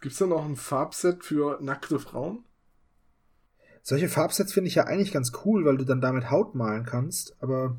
Gibt's 0.00 0.18
da 0.18 0.26
noch 0.26 0.44
ein 0.44 0.54
Farbset 0.54 1.24
für 1.24 1.58
nackte 1.60 1.98
Frauen? 1.98 2.44
Solche 3.90 4.08
Farbsets 4.08 4.52
finde 4.52 4.68
ich 4.68 4.76
ja 4.76 4.84
eigentlich 4.84 5.10
ganz 5.10 5.32
cool, 5.44 5.64
weil 5.64 5.76
du 5.76 5.84
dann 5.84 6.00
damit 6.00 6.30
Haut 6.30 6.54
malen 6.54 6.86
kannst. 6.86 7.34
Aber 7.40 7.76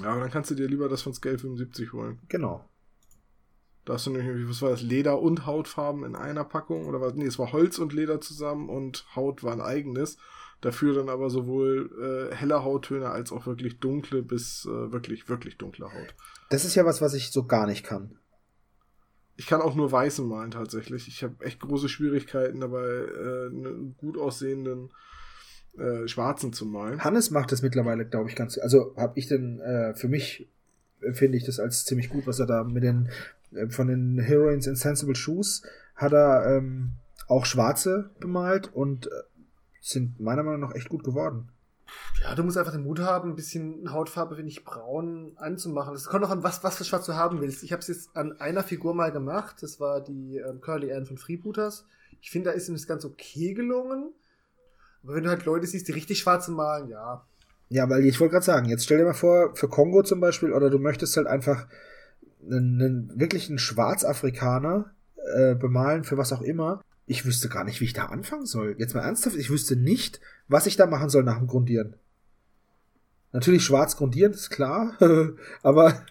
Ja, 0.00 0.12
aber 0.12 0.20
dann 0.20 0.30
kannst 0.30 0.52
du 0.52 0.54
dir 0.54 0.68
lieber 0.68 0.88
das 0.88 1.02
von 1.02 1.12
Scale 1.12 1.36
75 1.36 1.92
holen. 1.92 2.20
genau. 2.28 2.64
Da 3.84 3.94
hast 3.94 4.06
du 4.06 4.10
nämlich, 4.10 4.28
irgendwie, 4.28 4.48
was 4.48 4.62
war 4.62 4.70
das, 4.70 4.82
Leder 4.82 5.20
und 5.20 5.46
Hautfarben 5.46 6.04
in 6.04 6.14
einer 6.14 6.44
Packung? 6.44 6.86
Oder 6.86 7.00
was? 7.00 7.14
Nee, 7.14 7.26
es 7.26 7.40
war 7.40 7.50
Holz 7.50 7.78
und 7.78 7.92
Leder 7.92 8.20
zusammen 8.20 8.68
und 8.68 9.04
Haut 9.16 9.42
war 9.42 9.52
ein 9.52 9.60
eigenes. 9.60 10.16
Dafür 10.60 10.94
dann 10.94 11.08
aber 11.08 11.28
sowohl 11.28 12.30
äh, 12.30 12.36
helle 12.36 12.62
Hauttöne 12.62 13.10
als 13.10 13.32
auch 13.32 13.46
wirklich 13.46 13.80
dunkle 13.80 14.22
bis 14.22 14.64
äh, 14.64 14.92
wirklich, 14.92 15.28
wirklich 15.28 15.58
dunkle 15.58 15.86
Haut. 15.86 16.14
Das 16.50 16.64
ist 16.64 16.76
ja 16.76 16.84
was, 16.84 17.00
was 17.00 17.14
ich 17.14 17.32
so 17.32 17.46
gar 17.46 17.66
nicht 17.66 17.84
kann. 17.84 18.16
Ich 19.40 19.46
kann 19.46 19.62
auch 19.62 19.74
nur 19.74 19.90
weiße 19.90 20.20
malen 20.20 20.50
tatsächlich. 20.50 21.08
Ich 21.08 21.22
habe 21.22 21.42
echt 21.42 21.60
große 21.60 21.88
Schwierigkeiten 21.88 22.60
dabei, 22.60 22.84
äh, 22.84 23.46
einen 23.46 23.94
gut 23.96 24.18
aussehenden 24.18 24.90
äh, 25.78 26.06
schwarzen 26.06 26.52
zu 26.52 26.66
malen. 26.66 27.02
Hannes 27.02 27.30
macht 27.30 27.50
das 27.50 27.62
mittlerweile, 27.62 28.04
glaube 28.04 28.28
ich, 28.28 28.36
ganz. 28.36 28.58
Also 28.58 28.94
habe 28.98 29.18
ich 29.18 29.28
denn 29.28 29.58
äh, 29.60 29.94
für 29.94 30.08
mich 30.08 30.46
empfinde 31.00 31.38
ich 31.38 31.46
das 31.46 31.58
als 31.58 31.86
ziemlich 31.86 32.10
gut, 32.10 32.26
was 32.26 32.38
er 32.38 32.44
da 32.44 32.64
mit 32.64 32.82
den 32.82 33.08
äh, 33.54 33.70
von 33.70 33.88
den 33.88 34.18
Heroines 34.18 34.66
Insensible 34.66 35.14
Shoes 35.14 35.62
hat 35.96 36.12
er 36.12 36.58
ähm, 36.58 36.90
auch 37.26 37.46
schwarze 37.46 38.10
bemalt 38.20 38.70
und 38.74 39.06
äh, 39.06 39.10
sind 39.80 40.20
meiner 40.20 40.42
Meinung 40.42 40.60
nach 40.60 40.74
echt 40.74 40.90
gut 40.90 41.02
geworden. 41.02 41.48
Ja, 42.22 42.34
du 42.34 42.42
musst 42.42 42.58
einfach 42.58 42.72
den 42.72 42.82
Mut 42.82 43.00
haben, 43.00 43.30
ein 43.30 43.36
bisschen 43.36 43.92
Hautfarbe, 43.92 44.36
wenn 44.36 44.46
ich 44.46 44.64
braun, 44.64 45.32
anzumachen. 45.36 45.94
Das 45.94 46.04
kommt 46.04 46.24
auch 46.24 46.30
an, 46.30 46.42
was, 46.42 46.62
was 46.62 46.76
für 46.76 46.84
Schwarz 46.84 47.06
du 47.06 47.14
haben 47.14 47.40
willst. 47.40 47.62
Ich 47.62 47.72
habe 47.72 47.80
es 47.80 47.88
jetzt 47.88 48.16
an 48.16 48.38
einer 48.40 48.62
Figur 48.62 48.94
mal 48.94 49.10
gemacht. 49.10 49.56
Das 49.60 49.80
war 49.80 50.00
die 50.02 50.36
ähm, 50.36 50.60
Curly 50.60 50.92
Ann 50.92 51.06
von 51.06 51.16
Freebooters. 51.16 51.86
Ich 52.20 52.30
finde, 52.30 52.50
da 52.50 52.56
ist 52.56 52.68
ihm 52.68 52.74
das 52.74 52.86
ganz 52.86 53.04
okay 53.04 53.54
gelungen. 53.54 54.12
Aber 55.02 55.14
wenn 55.14 55.24
du 55.24 55.30
halt 55.30 55.44
Leute 55.46 55.66
siehst, 55.66 55.88
die 55.88 55.92
richtig 55.92 56.18
schwarze 56.18 56.50
malen, 56.50 56.88
ja. 56.88 57.26
Ja, 57.68 57.88
weil 57.88 58.04
ich 58.04 58.20
wollte 58.20 58.32
gerade 58.32 58.44
sagen, 58.44 58.68
jetzt 58.68 58.84
stell 58.84 58.98
dir 58.98 59.04
mal 59.04 59.14
vor, 59.14 59.54
für 59.54 59.68
Kongo 59.68 60.02
zum 60.02 60.20
Beispiel, 60.20 60.52
oder 60.52 60.68
du 60.70 60.78
möchtest 60.78 61.16
halt 61.16 61.26
einfach 61.26 61.66
einen, 62.42 62.82
einen 62.82 63.20
wirklichen 63.20 63.58
Schwarzafrikaner 63.58 64.92
äh, 65.36 65.54
bemalen, 65.54 66.04
für 66.04 66.18
was 66.18 66.32
auch 66.32 66.42
immer. 66.42 66.82
Ich 67.10 67.26
wüsste 67.26 67.48
gar 67.48 67.64
nicht, 67.64 67.80
wie 67.80 67.86
ich 67.86 67.92
da 67.92 68.04
anfangen 68.04 68.46
soll. 68.46 68.76
Jetzt 68.78 68.94
mal 68.94 69.00
ernsthaft, 69.00 69.34
ich 69.34 69.50
wüsste 69.50 69.74
nicht, 69.74 70.20
was 70.46 70.66
ich 70.66 70.76
da 70.76 70.86
machen 70.86 71.10
soll 71.10 71.24
nach 71.24 71.38
dem 71.38 71.48
Grundieren. 71.48 71.96
Natürlich 73.32 73.64
schwarz 73.64 73.96
grundieren, 73.96 74.32
ist 74.32 74.50
klar, 74.50 74.96
aber 75.64 76.06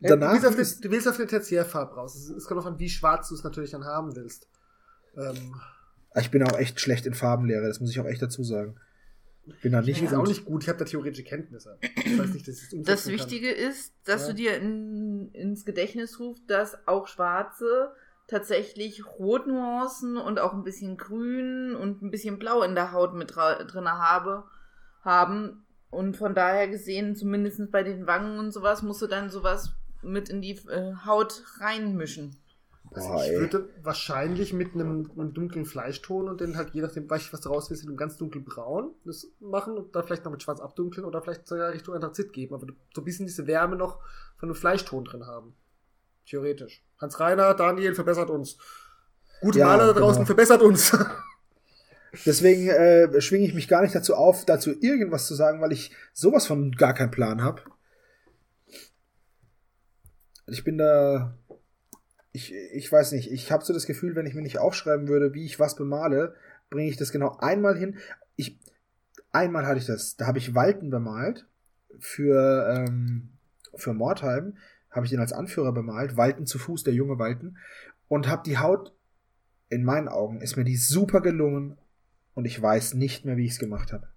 danach. 0.00 0.42
Ja, 0.42 0.50
du, 0.50 0.58
willst 0.58 0.78
eine, 0.78 0.88
du, 0.88 0.90
willst 0.90 1.06
auf 1.06 1.20
eine 1.20 1.28
Tertiärfarbe 1.28 1.94
raus. 1.94 2.16
Es 2.16 2.46
kommt 2.46 2.58
darauf 2.58 2.66
an, 2.66 2.80
wie 2.80 2.88
schwarz 2.88 3.28
du 3.28 3.36
es 3.36 3.44
natürlich 3.44 3.70
dann 3.70 3.84
haben 3.84 4.16
willst. 4.16 4.48
Ähm, 5.16 5.54
ich 6.16 6.32
bin 6.32 6.42
auch 6.42 6.58
echt 6.58 6.80
schlecht 6.80 7.06
in 7.06 7.14
Farbenlehre, 7.14 7.68
das 7.68 7.78
muss 7.78 7.90
ich 7.90 8.00
auch 8.00 8.06
echt 8.06 8.20
dazu 8.20 8.42
sagen. 8.42 8.74
Bin 9.62 9.70
da 9.70 9.82
nicht 9.82 10.02
ich 10.02 10.12
auch 10.12 10.26
nicht 10.26 10.44
gut, 10.44 10.64
ich 10.64 10.68
habe 10.68 10.80
da 10.80 10.84
theoretische 10.84 11.22
Kenntnisse. 11.22 11.78
Ich 11.80 12.18
weiß 12.18 12.30
nicht, 12.30 12.48
dass 12.48 12.72
ich 12.72 12.82
das 12.82 13.06
Wichtige 13.06 13.54
kann. 13.54 13.70
ist, 13.70 13.92
dass 14.04 14.22
ja. 14.22 14.28
du 14.28 14.34
dir 14.34 14.56
in, 14.56 15.30
ins 15.32 15.64
Gedächtnis 15.64 16.18
rufst, 16.18 16.42
dass 16.48 16.76
auch 16.88 17.06
Schwarze 17.06 17.92
tatsächlich 18.30 19.04
Rotnuancen 19.18 20.16
und 20.16 20.38
auch 20.38 20.52
ein 20.52 20.64
bisschen 20.64 20.96
Grün 20.96 21.74
und 21.74 22.02
ein 22.02 22.10
bisschen 22.10 22.38
Blau 22.38 22.62
in 22.62 22.74
der 22.74 22.92
Haut 22.92 23.14
mit 23.14 23.34
drin 23.34 23.88
habe, 23.88 24.44
haben. 25.02 25.64
Und 25.90 26.16
von 26.16 26.34
daher 26.34 26.68
gesehen, 26.68 27.16
zumindest 27.16 27.70
bei 27.72 27.82
den 27.82 28.06
Wangen 28.06 28.38
und 28.38 28.52
sowas, 28.52 28.82
musst 28.82 29.02
du 29.02 29.08
dann 29.08 29.30
sowas 29.30 29.72
mit 30.02 30.28
in 30.28 30.40
die 30.40 30.56
äh, 30.68 30.94
Haut 31.04 31.42
reinmischen. 31.58 32.36
Also 32.92 33.08
ich 33.22 33.38
würde 33.38 33.68
wahrscheinlich 33.82 34.52
mit 34.52 34.74
einem, 34.74 35.10
einem, 35.16 35.32
dunklen 35.32 35.64
Fleischton 35.64 36.28
und 36.28 36.40
dann 36.40 36.56
halt 36.56 36.70
je 36.70 36.82
nachdem, 36.82 37.08
was 37.08 37.40
du 37.40 37.48
raus 37.48 37.70
willst, 37.70 37.84
in 37.84 37.88
einem 37.88 37.96
ganz 37.96 38.16
dunkelbraun 38.16 38.94
das 39.04 39.28
machen 39.38 39.76
und 39.76 39.94
dann 39.94 40.02
vielleicht 40.04 40.24
noch 40.24 40.32
mit 40.32 40.42
schwarz 40.42 40.60
abdunkeln 40.60 41.06
oder 41.06 41.22
vielleicht 41.22 41.46
sogar 41.46 41.72
Richtung 41.72 41.94
Anthrazit 41.94 42.32
geben, 42.32 42.54
aber 42.54 42.66
so 42.92 43.00
ein 43.00 43.04
bisschen 43.04 43.26
diese 43.26 43.46
Wärme 43.46 43.76
noch 43.76 44.00
von 44.38 44.48
einem 44.48 44.56
Fleischton 44.56 45.04
drin 45.04 45.26
haben. 45.26 45.54
Theoretisch. 46.30 46.82
Hans 46.98 47.18
Reiner, 47.18 47.54
Daniel 47.54 47.94
verbessert 47.94 48.30
uns. 48.30 48.56
Gute 49.40 49.58
ja, 49.58 49.66
Maler 49.66 49.92
da 49.92 50.00
draußen 50.00 50.24
genau. 50.24 50.26
verbessert 50.26 50.62
uns. 50.62 50.96
Deswegen 52.26 52.68
äh, 52.68 53.20
schwinge 53.20 53.46
ich 53.46 53.54
mich 53.54 53.68
gar 53.68 53.82
nicht 53.82 53.94
dazu 53.94 54.14
auf, 54.14 54.44
dazu 54.44 54.72
irgendwas 54.80 55.26
zu 55.26 55.34
sagen, 55.34 55.60
weil 55.60 55.72
ich 55.72 55.92
sowas 56.12 56.46
von 56.46 56.72
gar 56.72 56.94
keinen 56.94 57.10
Plan 57.10 57.42
habe. 57.42 57.62
Ich 60.46 60.64
bin 60.64 60.78
da 60.78 61.34
ich, 62.32 62.54
ich 62.54 62.90
weiß 62.90 63.12
nicht, 63.12 63.30
ich 63.32 63.50
habe 63.50 63.64
so 63.64 63.72
das 63.72 63.86
Gefühl, 63.86 64.14
wenn 64.14 64.26
ich 64.26 64.34
mir 64.34 64.42
nicht 64.42 64.58
aufschreiben 64.58 65.08
würde, 65.08 65.34
wie 65.34 65.44
ich 65.44 65.58
was 65.58 65.74
bemale, 65.74 66.34
bringe 66.68 66.88
ich 66.88 66.96
das 66.96 67.12
genau 67.12 67.36
einmal 67.38 67.76
hin. 67.76 67.98
Ich, 68.36 68.58
einmal 69.32 69.66
hatte 69.66 69.78
ich 69.78 69.86
das, 69.86 70.16
da 70.16 70.26
habe 70.26 70.38
ich 70.38 70.54
Walten 70.54 70.90
bemalt 70.90 71.46
für, 71.98 72.68
ähm, 72.72 73.30
für 73.74 73.94
Mordheim, 73.94 74.56
habe 74.90 75.06
ich 75.06 75.10
den 75.10 75.20
als 75.20 75.32
Anführer 75.32 75.72
bemalt, 75.72 76.16
Walten 76.16 76.46
zu 76.46 76.58
Fuß, 76.58 76.82
der 76.82 76.94
junge 76.94 77.18
Walten, 77.18 77.56
und 78.08 78.28
habe 78.28 78.42
die 78.44 78.58
Haut, 78.58 78.92
in 79.70 79.84
meinen 79.84 80.08
Augen, 80.08 80.40
ist 80.40 80.56
mir 80.56 80.64
die 80.64 80.76
super 80.76 81.20
gelungen 81.20 81.78
und 82.34 82.44
ich 82.44 82.60
weiß 82.60 82.94
nicht 82.94 83.24
mehr, 83.24 83.36
wie 83.36 83.46
ich 83.46 83.52
es 83.52 83.58
gemacht 83.58 83.92
habe. 83.92 84.08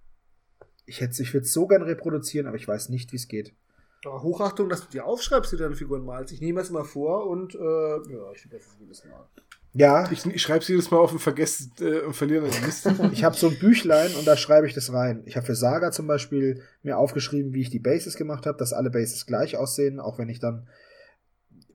Ich 0.84 1.00
hätte, 1.00 1.22
ich 1.22 1.32
würde 1.32 1.44
es 1.44 1.52
so 1.52 1.66
gern 1.66 1.82
reproduzieren, 1.82 2.46
aber 2.46 2.56
ich 2.56 2.68
weiß 2.68 2.88
nicht, 2.88 3.12
wie 3.12 3.16
es 3.16 3.28
geht. 3.28 3.54
Hochachtung, 4.04 4.68
dass 4.68 4.82
du 4.82 4.90
dir 4.90 5.06
aufschreibst, 5.06 5.52
wie 5.52 5.56
du 5.56 5.62
deine 5.62 5.76
Figuren 5.76 6.04
malst. 6.04 6.34
Ich 6.34 6.40
nehme 6.40 6.60
es 6.60 6.70
mal 6.70 6.84
vor 6.84 7.26
und 7.26 7.54
äh, 7.54 7.58
ja, 7.58 8.32
ich 8.34 8.42
vergesse 8.42 8.68
es 8.68 8.78
jedes 8.78 9.04
Mal. 9.06 9.26
Ja. 9.74 10.10
Ich, 10.12 10.24
ich 10.24 10.40
schreibe 10.40 10.60
es 10.60 10.68
jedes 10.68 10.90
Mal 10.90 10.98
auf 10.98 11.12
und 11.12 11.18
vergesse 11.18 11.68
äh, 11.80 12.06
und 12.06 12.14
verliere 12.14 12.46
eine 12.46 12.66
Liste. 12.66 12.94
ich 13.12 13.24
habe 13.24 13.36
so 13.36 13.48
ein 13.48 13.58
Büchlein 13.58 14.14
und 14.14 14.26
da 14.26 14.36
schreibe 14.36 14.66
ich 14.66 14.74
das 14.74 14.92
rein. 14.92 15.22
Ich 15.26 15.36
habe 15.36 15.44
für 15.44 15.56
Saga 15.56 15.90
zum 15.90 16.06
Beispiel 16.06 16.62
mir 16.82 16.96
aufgeschrieben, 16.96 17.52
wie 17.52 17.60
ich 17.60 17.70
die 17.70 17.80
Bases 17.80 18.16
gemacht 18.16 18.46
habe, 18.46 18.56
dass 18.56 18.72
alle 18.72 18.90
Bases 18.90 19.26
gleich 19.26 19.56
aussehen, 19.56 20.00
auch 20.00 20.18
wenn 20.18 20.28
ich 20.28 20.38
dann. 20.38 20.68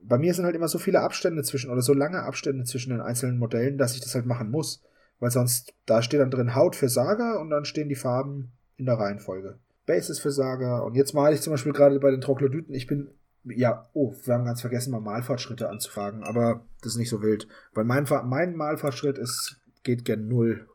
Bei 0.02 0.16
mir 0.16 0.32
sind 0.32 0.46
halt 0.46 0.56
immer 0.56 0.66
so 0.66 0.78
viele 0.78 1.00
Abstände 1.00 1.42
zwischen 1.42 1.70
oder 1.70 1.82
so 1.82 1.92
lange 1.92 2.22
Abstände 2.22 2.64
zwischen 2.64 2.90
den 2.90 3.02
einzelnen 3.02 3.38
Modellen, 3.38 3.76
dass 3.76 3.94
ich 3.94 4.00
das 4.00 4.14
halt 4.14 4.26
machen 4.26 4.50
muss. 4.50 4.82
Weil 5.20 5.30
sonst, 5.30 5.74
da 5.84 6.00
steht 6.00 6.20
dann 6.20 6.30
drin 6.30 6.54
Haut 6.54 6.74
für 6.74 6.88
Saga 6.88 7.36
und 7.36 7.50
dann 7.50 7.66
stehen 7.66 7.90
die 7.90 7.94
Farben 7.94 8.52
in 8.78 8.86
der 8.86 8.98
Reihenfolge. 8.98 9.58
Basis 9.84 10.18
für 10.18 10.30
Saga. 10.30 10.78
Und 10.78 10.94
jetzt 10.96 11.12
male 11.12 11.34
ich 11.34 11.42
zum 11.42 11.52
Beispiel 11.52 11.72
gerade 11.72 12.00
bei 12.00 12.10
den 12.10 12.22
Troglodyten. 12.22 12.74
Ich 12.74 12.86
bin, 12.86 13.10
ja, 13.44 13.88
oh, 13.92 14.14
wir 14.24 14.34
haben 14.34 14.44
ganz 14.44 14.60
vergessen, 14.60 14.90
mal 14.90 15.00
Malfortschritte 15.00 15.68
anzufragen, 15.68 16.24
aber 16.24 16.64
das 16.82 16.92
ist 16.92 16.98
nicht 16.98 17.08
so 17.10 17.22
wild. 17.22 17.48
Weil 17.72 17.84
mein, 17.84 18.06
mein 18.24 18.54
Malfortschritt 18.54 19.18
ist, 19.18 19.60
geht 19.82 20.04
gern 20.04 20.28
null. 20.28 20.68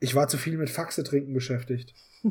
Ich 0.00 0.14
war 0.14 0.28
zu 0.28 0.36
viel 0.36 0.58
mit 0.58 0.70
Faxe 0.70 1.02
trinken 1.02 1.32
beschäftigt. 1.32 1.94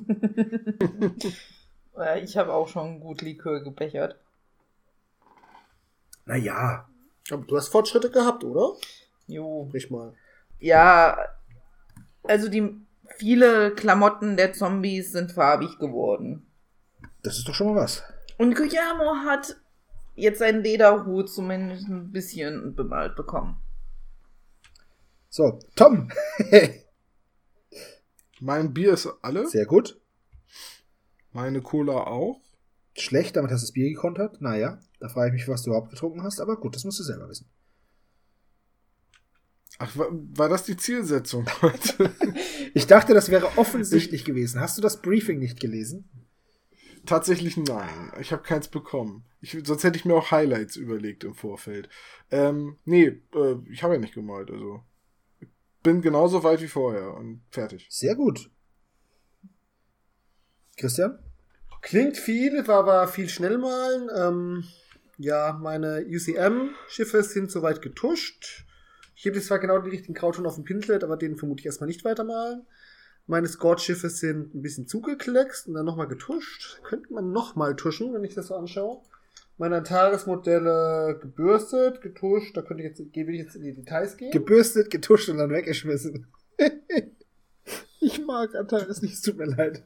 ich 2.24 2.38
habe 2.38 2.54
auch 2.54 2.68
schon 2.68 3.00
gut 3.00 3.22
Likör 3.22 3.64
gebechert. 3.64 4.20
Naja. 6.26 6.88
Aber 7.32 7.46
du 7.46 7.58
hast 7.58 7.70
Fortschritte 7.70 8.12
gehabt, 8.12 8.44
oder? 8.44 8.74
Jo. 9.28 9.66
Sprich 9.70 9.90
mal. 9.90 10.14
Ja, 10.60 11.18
also 12.24 12.48
die 12.50 12.84
Viele 13.18 13.72
Klamotten 13.76 14.38
der 14.38 14.54
Zombies 14.54 15.12
sind 15.12 15.32
farbig 15.32 15.78
geworden. 15.78 16.48
Das 17.24 17.38
ist 17.38 17.48
doch 17.48 17.54
schon 17.54 17.74
mal 17.74 17.82
was. 17.82 18.04
Und 18.38 18.56
Guillermo 18.56 19.16
hat 19.26 19.56
jetzt 20.16 20.40
seinen 20.40 20.62
Lederhut 20.62 21.30
zumindest 21.30 21.88
ein 21.88 22.12
bisschen 22.12 22.76
bemalt 22.76 23.16
bekommen. 23.16 23.58
So, 25.30 25.60
Tom. 25.76 26.12
mein 28.40 28.74
Bier 28.74 28.94
ist 28.94 29.08
alle. 29.22 29.48
Sehr 29.48 29.66
gut. 29.66 30.00
Meine 31.32 31.62
Cola 31.62 32.04
auch. 32.06 32.42
Schlecht, 32.96 33.36
damit 33.36 33.50
hast 33.52 33.62
du 33.62 33.68
das 33.68 33.74
Bier 33.74 33.90
gekontert. 33.90 34.42
Naja, 34.42 34.80
da 35.00 35.10
frage 35.10 35.30
ich 35.30 35.34
mich, 35.34 35.48
was 35.48 35.64
du 35.64 35.72
überhaupt 35.72 35.90
getrunken 35.90 36.22
hast, 36.24 36.40
aber 36.40 36.58
gut, 36.58 36.76
das 36.76 36.84
musst 36.84 37.00
du 37.00 37.04
selber 37.04 37.28
wissen. 37.28 37.50
Ach, 39.80 39.98
war, 39.98 40.08
war 40.12 40.50
das 40.50 40.64
die 40.64 40.78
Zielsetzung 40.78 41.48
ich 42.76 42.86
dachte, 42.86 43.16
das 43.16 43.30
wäre 43.30 43.58
offensichtlich 43.58 44.24
gewesen. 44.24 44.60
Hast 44.60 44.78
du 44.78 44.82
das 44.82 45.02
Briefing 45.02 45.40
nicht 45.40 45.60
gelesen? 45.60 46.10
Tatsächlich 47.06 47.58
nein. 47.58 48.12
Ich 48.20 48.32
habe 48.32 48.44
keins 48.44 48.68
bekommen. 48.68 49.26
Ich, 49.42 49.58
sonst 49.64 49.84
hätte 49.84 49.98
ich 49.98 50.06
mir 50.06 50.16
auch 50.16 50.32
Highlights 50.32 50.78
überlegt 50.78 51.24
im 51.24 51.36
Vorfeld. 51.36 51.90
Ähm, 52.32 52.78
nee, 52.86 53.22
äh, 53.36 53.56
ich 53.70 53.84
habe 53.84 53.96
ja 53.96 54.00
nicht 54.00 54.14
gemalt, 54.14 54.50
also. 54.50 54.84
Bin 55.84 56.02
genauso 56.02 56.44
weit 56.44 56.62
wie 56.62 56.70
vorher 56.70 57.14
und 57.14 57.42
fertig. 57.50 57.88
Sehr 57.90 58.16
gut. 58.16 58.50
Christian? 60.78 61.20
Klingt 61.82 62.18
viel, 62.18 62.66
war 62.68 62.80
aber 62.80 63.08
viel 63.10 63.28
schnell 63.28 63.58
malen. 63.58 64.10
Ähm, 64.16 64.64
ja, 65.18 65.60
meine 65.62 66.06
UCM-Schiffe 66.08 67.22
sind 67.24 67.52
soweit 67.52 67.82
getuscht. 67.82 68.66
Ich 69.16 69.26
habe 69.26 69.36
jetzt 69.36 69.48
zwar 69.48 69.60
genau 69.60 69.78
den 69.80 69.92
richtigen 69.92 70.14
Grauton 70.14 70.46
auf 70.46 70.56
dem 70.56 70.64
Pinsel, 70.64 71.04
aber 71.04 71.18
den 71.18 71.38
vermute 71.38 71.60
ich 71.60 71.66
erstmal 71.66 71.88
nicht 71.88 72.06
weitermalen. 72.06 72.66
Meine 73.26 73.48
Scorch-Schiffe 73.48 74.10
sind 74.10 74.54
ein 74.54 74.62
bisschen 74.62 74.88
zugekleckst 74.88 75.68
und 75.68 75.76
dann 75.76 75.86
nochmal 75.86 76.08
getuscht. 76.08 76.82
Könnte 76.84 77.14
man 77.14 77.32
nochmal 77.32 77.76
tuschen, 77.76 78.14
wenn 78.14 78.24
ich 78.24 78.36
das 78.36 78.48
so 78.48 78.56
anschaue. 78.56 79.02
Meine 79.58 79.78
Antares-Modelle 79.78 81.20
gebürstet, 81.22 82.02
getuscht. 82.02 82.58
Da 82.58 82.62
könnte 82.62 82.84
ich 82.84 82.90
jetzt, 82.90 83.14
gebe 83.14 83.32
ich 83.32 83.40
jetzt 83.40 83.56
in 83.56 83.64
die 83.64 83.74
Details 83.74 84.18
gehen. 84.18 84.32
Gebürstet, 84.32 84.90
getuscht 84.90 85.30
und 85.30 85.38
dann 85.38 85.52
weggeschmissen. 85.52 86.28
ich 88.02 88.26
mag 88.26 88.56
Antares 88.56 89.02
nicht, 89.02 89.14
es 89.14 89.22
tut 89.22 89.38
mir 89.38 89.46
leid. 89.46 89.84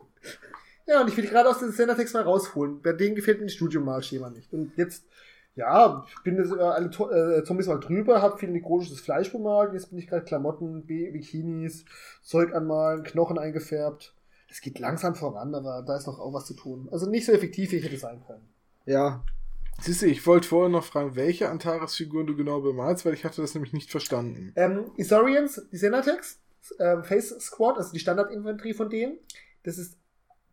Ja, 0.87 1.01
und 1.01 1.09
ich 1.09 1.17
will 1.17 1.27
gerade 1.27 1.49
aus 1.49 1.59
dem 1.59 1.71
Sendertext 1.71 2.13
mal 2.13 2.23
rausholen. 2.23 2.81
Bei 2.81 2.93
denen 2.93 3.15
gefällt 3.15 3.39
mir 3.39 3.45
das 3.45 3.53
Studiomalschema 3.53 4.29
nicht. 4.29 4.51
Und 4.53 4.71
jetzt 4.77 5.05
ja, 5.57 6.05
ich 6.07 6.23
bin 6.23 6.37
jetzt 6.37 6.51
äh, 6.51 6.61
alle 6.61 6.85
äh, 6.87 7.43
Zombies 7.43 7.67
mal 7.67 7.79
drüber, 7.79 8.21
hab 8.21 8.39
viel 8.39 8.49
nekrotisches 8.49 9.01
Fleisch 9.01 9.31
bemalt, 9.31 9.73
jetzt 9.73 9.89
bin 9.89 9.97
ich 9.97 10.07
gerade 10.07 10.23
Klamotten, 10.23 10.85
B 10.85 11.09
Bikinis, 11.09 11.83
Zeug 12.21 12.53
anmalen, 12.53 13.03
Knochen 13.03 13.39
eingefärbt. 13.39 14.13
Es 14.49 14.61
geht 14.61 14.77
langsam 14.77 15.15
voran, 15.15 15.55
aber 15.55 15.83
da 15.85 15.97
ist 15.97 16.05
noch 16.05 16.19
auch 16.19 16.31
was 16.31 16.45
zu 16.45 16.53
tun. 16.53 16.87
Also 16.91 17.09
nicht 17.09 17.25
so 17.25 17.31
effektiv, 17.31 17.71
wie 17.71 17.77
ich 17.77 17.85
hätte 17.85 17.97
sein 17.97 18.23
können. 18.25 18.47
Ja. 18.85 19.23
Siehst 19.81 20.03
du, 20.03 20.05
ich 20.05 20.25
wollte 20.25 20.47
vorher 20.47 20.69
noch 20.69 20.85
fragen, 20.85 21.15
welche 21.15 21.49
Antares-Figuren 21.49 22.27
du 22.27 22.35
genau 22.35 22.61
bemalst, 22.61 23.05
weil 23.05 23.13
ich 23.13 23.25
hatte 23.25 23.41
das 23.41 23.53
nämlich 23.53 23.73
nicht 23.73 23.91
verstanden. 23.91 24.53
Ähm, 24.55 24.91
Isorians, 24.95 25.67
die 25.71 25.77
Senatex, 25.77 26.39
ähm, 26.79 27.03
Face 27.03 27.29
Squad, 27.39 27.77
also 27.77 27.91
die 27.91 27.99
Standardinfanterie 27.99 28.73
von 28.73 28.89
denen. 28.89 29.17
Das 29.63 29.77
ist 29.77 29.97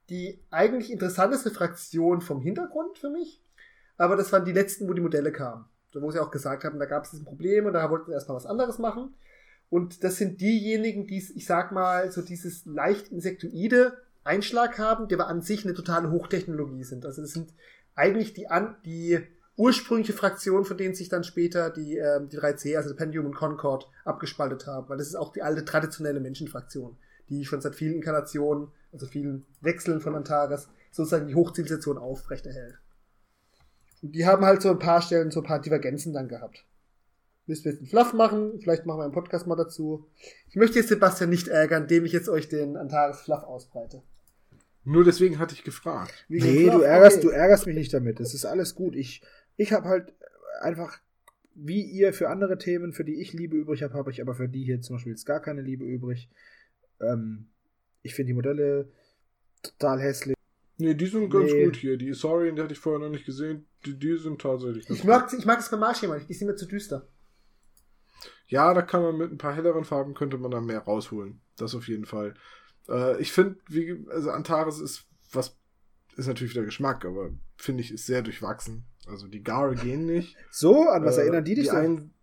die 0.09 0.41
eigentlich 0.51 0.91
interessanteste 0.91 1.51
Fraktion 1.51 2.21
vom 2.21 2.41
Hintergrund 2.41 2.99
für 2.99 3.11
mich 3.11 3.44
aber 3.97 4.17
das 4.17 4.33
waren 4.33 4.45
die 4.45 4.53
letzten, 4.53 4.89
wo 4.89 4.93
die 4.93 5.03
Modelle 5.03 5.33
kamen. 5.33 5.67
Wo 5.93 6.11
sie 6.11 6.19
auch 6.19 6.33
gesagt 6.33 6.65
haben, 6.65 6.79
da 6.79 6.87
gab 6.87 7.05
es 7.05 7.13
ein 7.13 7.25
Problem 7.25 7.67
und 7.67 7.75
da 7.75 7.89
wollten 7.89 8.07
sie 8.07 8.13
erstmal 8.13 8.37
was 8.37 8.47
anderes 8.47 8.79
machen. 8.79 9.15
Und 9.71 10.03
das 10.05 10.17
sind 10.17 10.41
diejenigen, 10.41 11.07
die, 11.07 11.25
ich 11.35 11.47
sag 11.47 11.73
mal, 11.73 12.11
so 12.11 12.21
dieses 12.21 12.65
leicht 12.67 13.09
insektoide 13.09 13.97
Einschlag 14.25 14.79
haben, 14.79 15.09
die 15.09 15.15
aber 15.15 15.29
an 15.29 15.43
sich 15.43 15.65
eine 15.65 15.75
totale 15.75 16.11
Hochtechnologie 16.11 16.85
sind. 16.85 17.07
Also 17.07 17.23
das 17.23 17.33
sind 17.33 17.53
eigentlich 17.95 18.35
die, 18.35 18.49
an, 18.49 18.77
die 18.85 19.21
ursprüngliche 19.57 20.13
Fraktion, 20.13 20.65
von 20.65 20.77
denen 20.77 20.95
sich 20.95 21.09
dann 21.09 21.23
später 21.23 21.71
die, 21.71 21.97
ähm, 21.97 22.29
die 22.29 22.39
3C, 22.39 22.77
also 22.77 22.95
Pendium 22.95 23.27
und 23.27 23.37
Concord, 23.37 23.89
abgespaltet 24.05 24.67
haben. 24.67 24.89
Weil 24.89 24.99
das 24.99 25.09
ist 25.09 25.15
auch 25.17 25.33
die 25.33 25.43
alte 25.43 25.65
traditionelle 25.65 26.21
Menschenfraktion, 26.21 26.97
die 27.29 27.45
schon 27.45 27.61
seit 27.61 27.75
vielen 27.75 27.95
Inkarnationen, 27.95 28.69
also 28.93 29.07
vielen 29.07 29.47
Wechseln 29.61 30.01
von 30.01 30.15
Antares, 30.15 30.69
sozusagen 30.91 31.29
die 31.29 31.35
Hochzivilisation 31.35 31.99
aufrechterhält. 31.99 32.79
Und 34.05 34.13
die 34.13 34.27
haben 34.27 34.45
halt 34.45 34.61
so 34.61 34.69
ein 34.71 34.79
paar 34.79 35.01
Stellen, 35.01 35.31
so 35.31 35.41
ein 35.41 35.47
paar 35.47 35.61
Divergenzen 35.63 36.13
dann 36.13 36.29
gehabt. 36.29 36.67
Müssen 37.47 37.65
wir 37.65 37.73
jetzt 37.73 37.81
einen 37.81 37.89
Fluff 37.89 38.13
machen, 38.13 38.61
vielleicht 38.61 38.85
machen 38.85 38.99
wir 38.99 39.05
einen 39.05 39.13
Podcast 39.15 39.47
mal 39.47 39.57
dazu. 39.57 40.07
Ich 40.51 40.57
möchte 40.57 40.79
jetzt 40.79 40.91
Sebastian 40.91 41.31
nicht 41.31 41.49
ärgern, 41.49 41.85
indem 41.85 42.05
ich 42.05 42.13
jetzt 42.13 42.29
euch 42.29 42.49
den 42.51 42.77
Antares 42.77 43.23
Fluff 43.23 43.43
ausbreite. 43.45 44.03
Nur 44.85 45.05
deswegen 45.05 45.39
hatte 45.39 45.55
ich 45.55 45.65
gefragt. 45.65 46.13
Wegen 46.29 46.45
Nee, 46.45 46.69
du 46.71 46.83
ärgerst, 46.83 47.19
Okay. 47.19 47.27
du 47.29 47.33
ärgerst 47.33 47.67
mich 47.67 47.75
nicht 47.77 47.95
damit. 47.95 48.21
Das 48.21 48.35
ist 48.35 48.45
alles 48.45 48.75
gut. 48.75 48.95
Ich, 48.95 49.23
ich 49.57 49.73
habe 49.73 49.89
halt 49.89 50.13
einfach, 50.61 50.99
wie 51.55 51.81
ihr 51.83 52.13
für 52.13 52.29
andere 52.29 52.59
Themen, 52.59 52.93
für 52.93 53.05
die 53.05 53.21
ich 53.23 53.33
Liebe 53.33 53.57
übrig 53.57 53.83
habe, 53.83 53.95
habe 53.95 54.11
ich 54.11 54.21
aber 54.21 54.35
für 54.35 54.49
die 54.51 54.65
hier 54.65 54.83
zum 54.83 54.97
Beispiel 54.97 55.13
jetzt 55.13 55.25
gar 55.25 55.41
keine 55.41 55.63
Liebe 55.63 55.85
übrig. 55.87 56.29
Ähm, 57.01 57.47
ich 58.03 58.15
finde 58.15 58.27
die 58.29 58.35
Modelle 58.35 58.89
total 59.63 60.01
hässlich. 60.01 60.37
Nee, 60.77 60.93
die 60.93 61.07
sind 61.07 61.31
ganz 61.31 61.51
Nee. 61.53 61.65
gut 61.65 61.77
hier. 61.77 61.97
Die 61.97 62.13
Saurian, 62.13 62.57
die 62.57 62.61
hatte 62.63 62.75
ich 62.75 62.79
vorher 62.81 63.01
noch 63.01 63.11
nicht 63.11 63.25
gesehen. 63.25 63.65
Die, 63.85 63.99
die 63.99 64.17
sind 64.17 64.41
tatsächlich 64.41 64.89
Ich 64.89 65.05
mag, 65.05 65.33
ich 65.33 65.45
mag 65.45 65.59
das 65.59 65.71
beim 65.71 65.81
Marschschema 65.81 66.17
nicht, 66.17 66.29
die 66.29 66.35
sind 66.35 66.47
mir 66.49 66.57
zu 66.57 66.67
düster. 66.67 67.09
Ja, 68.47 68.75
da 68.75 68.83
kann 68.83 69.03
man 69.03 69.17
mit 69.17 69.33
ein 69.33 69.39
paar 69.39 69.55
helleren 69.55 69.85
Farben 69.85 70.15
könnte 70.15 70.39
man 70.39 70.51
da 70.51 70.61
mehr 70.61 70.81
rausholen. 70.81 71.41
Das 71.57 71.75
auf 71.75 71.89
jeden 71.89 72.05
Fall. 72.05 72.35
Äh, 72.89 73.21
ich 73.21 73.33
finde, 73.33 73.59
wie, 73.69 74.05
also 74.11 74.31
Antares 74.31 74.81
ist 74.81 75.07
was, 75.33 75.57
ist 76.17 76.27
natürlich 76.27 76.55
wieder 76.55 76.65
Geschmack, 76.65 77.05
aber 77.05 77.31
finde 77.57 77.83
ich, 77.83 77.91
ist 77.91 78.07
sehr 78.07 78.23
durchwachsen. 78.23 78.85
Also 79.07 79.27
die 79.29 79.43
Gare 79.43 79.75
gehen 79.75 80.07
nicht. 80.07 80.37
So, 80.51 80.89
an 80.89 81.05
was 81.05 81.19
Äh, 81.19 81.23
erinnern 81.23 81.45
die 81.45 81.55
dich 81.55 81.65
die 81.65 81.71
so? 81.71 81.77
einen, 81.77 82.15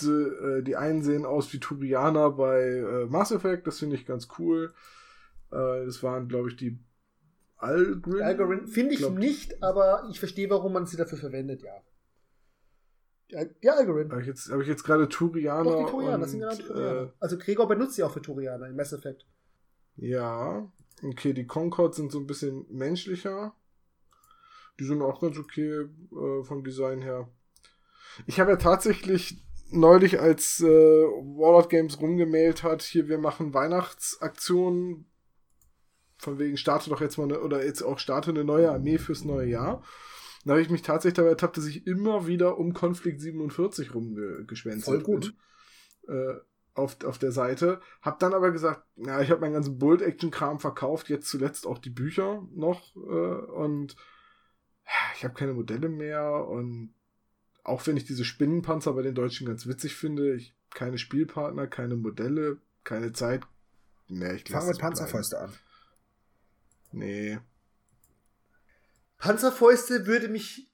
die, 0.00 0.06
äh, 0.08 0.62
die 0.62 0.76
einen 0.76 1.02
sehen 1.02 1.24
aus 1.24 1.52
wie 1.52 1.60
Turianer 1.60 2.30
bei 2.30 2.60
äh, 2.62 3.06
Mass 3.06 3.32
Effect, 3.32 3.66
das 3.66 3.78
finde 3.78 3.96
ich 3.96 4.06
ganz 4.06 4.28
cool. 4.38 4.74
Äh, 5.50 5.84
das 5.86 6.02
waren, 6.02 6.28
glaube 6.28 6.50
ich, 6.50 6.56
die 6.56 6.78
Algrin. 7.56 8.22
Algorithm 8.22 8.66
finde 8.68 8.94
ich 8.94 9.00
Glaub- 9.00 9.18
nicht, 9.18 9.62
aber 9.62 10.06
ich 10.10 10.18
verstehe, 10.18 10.50
warum 10.50 10.72
man 10.72 10.86
sie 10.86 10.96
dafür 10.96 11.18
verwendet, 11.18 11.62
ja. 11.62 11.82
Ja, 13.60 13.72
Algorithm. 13.74 14.12
Habe 14.12 14.20
ich 14.20 14.28
jetzt, 14.28 14.50
hab 14.50 14.60
ich 14.60 14.68
jetzt 14.68 14.84
gerade 14.84 15.08
Turianer. 15.08 15.64
Doch, 15.64 15.84
die 15.84 15.90
Turianer, 15.90 16.18
das 16.18 16.30
sind 16.30 16.40
genau 16.40 16.54
Turianer. 16.54 17.02
Äh, 17.02 17.12
also 17.18 17.38
Gregor 17.38 17.66
benutzt 17.66 17.94
sie 17.94 18.04
auch 18.04 18.12
für 18.12 18.22
Turianer 18.22 18.68
in 18.68 18.76
Mass 18.76 18.92
Effect. 18.92 19.26
Ja, 19.96 20.70
okay, 21.02 21.32
die 21.32 21.46
Concord 21.46 21.94
sind 21.94 22.12
so 22.12 22.20
ein 22.20 22.26
bisschen 22.26 22.66
menschlicher. 22.70 23.54
Die 24.78 24.84
sind 24.84 25.02
auch 25.02 25.20
ganz 25.20 25.38
okay 25.38 25.88
äh, 26.12 26.44
vom 26.44 26.62
Design 26.62 27.02
her. 27.02 27.28
Ich 28.26 28.38
habe 28.38 28.52
ja 28.52 28.56
tatsächlich 28.56 29.42
neulich, 29.70 30.20
als 30.20 30.60
äh, 30.60 30.66
Warlord 30.66 31.70
Games 31.70 32.00
rumgemailt 32.00 32.62
hat, 32.62 32.82
hier, 32.82 33.08
wir 33.08 33.18
machen 33.18 33.54
Weihnachtsaktionen. 33.54 35.06
Von 36.18 36.38
wegen, 36.38 36.56
starte 36.56 36.90
doch 36.90 37.00
jetzt 37.00 37.18
mal 37.18 37.24
eine, 37.24 37.40
oder 37.40 37.64
jetzt 37.64 37.82
auch 37.82 37.98
starte 37.98 38.30
eine 38.30 38.44
neue 38.44 38.70
Armee 38.70 38.98
fürs 38.98 39.24
neue 39.24 39.48
Jahr. 39.48 39.82
Da 40.44 40.52
habe 40.52 40.62
ich 40.62 40.70
mich 40.70 40.82
tatsächlich 40.82 41.16
dabei 41.16 41.30
ertappt, 41.30 41.56
dass 41.56 41.66
ich 41.66 41.86
immer 41.86 42.26
wieder 42.26 42.56
um 42.56 42.72
Konflikt 42.72 43.20
47 43.20 43.94
rumgeschwänzt 43.94 44.84
Voll 44.84 45.02
gut. 45.02 45.34
Bin, 46.06 46.16
äh, 46.16 46.34
auf, 46.76 47.02
auf 47.04 47.18
der 47.18 47.32
Seite. 47.32 47.80
Hab 48.02 48.18
dann 48.18 48.34
aber 48.34 48.52
gesagt, 48.52 48.82
ja, 48.96 49.20
ich 49.20 49.30
habe 49.30 49.40
meinen 49.40 49.54
ganzen 49.54 49.78
Bold-Action-Kram 49.78 50.60
verkauft, 50.60 51.08
jetzt 51.08 51.28
zuletzt 51.28 51.66
auch 51.66 51.78
die 51.78 51.90
Bücher 51.90 52.46
noch 52.54 52.94
äh, 52.96 52.98
und 52.98 53.96
ich 55.16 55.24
habe 55.24 55.34
keine 55.34 55.54
Modelle 55.54 55.88
mehr 55.88 56.46
und 56.46 56.94
auch 57.64 57.86
wenn 57.86 57.96
ich 57.96 58.04
diese 58.04 58.24
Spinnenpanzer 58.24 58.92
bei 58.92 59.02
den 59.02 59.14
Deutschen 59.14 59.46
ganz 59.46 59.66
witzig 59.66 59.96
finde, 59.96 60.34
ich 60.34 60.54
keine 60.72 60.98
Spielpartner, 60.98 61.66
keine 61.66 61.96
Modelle, 61.96 62.58
keine 62.84 63.12
Zeit. 63.12 63.42
Nee, 64.08 64.34
ich 64.34 64.44
Fang 64.48 64.68
mit. 64.68 64.78
Panzerfäuste 64.78 65.40
an. 65.40 65.52
Nee. 66.92 67.38
Panzerfäuste 69.18 70.06
würde 70.06 70.28
mich 70.28 70.70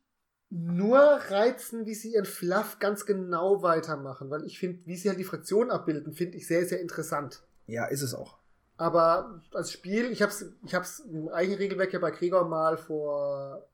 nur 0.50 0.98
reizen, 0.98 1.86
wie 1.86 1.94
sie 1.94 2.12
ihren 2.14 2.26
Fluff 2.26 2.78
ganz 2.78 3.06
genau 3.06 3.62
weitermachen, 3.62 4.28
weil 4.30 4.44
ich 4.44 4.58
finde, 4.58 4.84
wie 4.86 4.96
sie 4.96 5.08
halt 5.08 5.18
die 5.18 5.24
Fraktion 5.24 5.70
abbilden, 5.70 6.12
finde 6.12 6.36
ich 6.36 6.46
sehr, 6.46 6.66
sehr 6.66 6.80
interessant. 6.80 7.42
Ja, 7.66 7.86
ist 7.86 8.02
es 8.02 8.14
auch. 8.14 8.38
Aber 8.76 9.40
als 9.54 9.72
Spiel, 9.72 10.10
ich 10.10 10.22
habe 10.22 10.32
es 10.32 10.52
ich 10.64 10.74
hab's 10.74 11.00
im 11.00 11.28
eigenen 11.28 11.58
Regelwerk 11.58 11.92
ja 11.92 12.00
bei 12.00 12.10
Gregor 12.10 12.48
mal 12.48 12.76
vor 12.76 13.66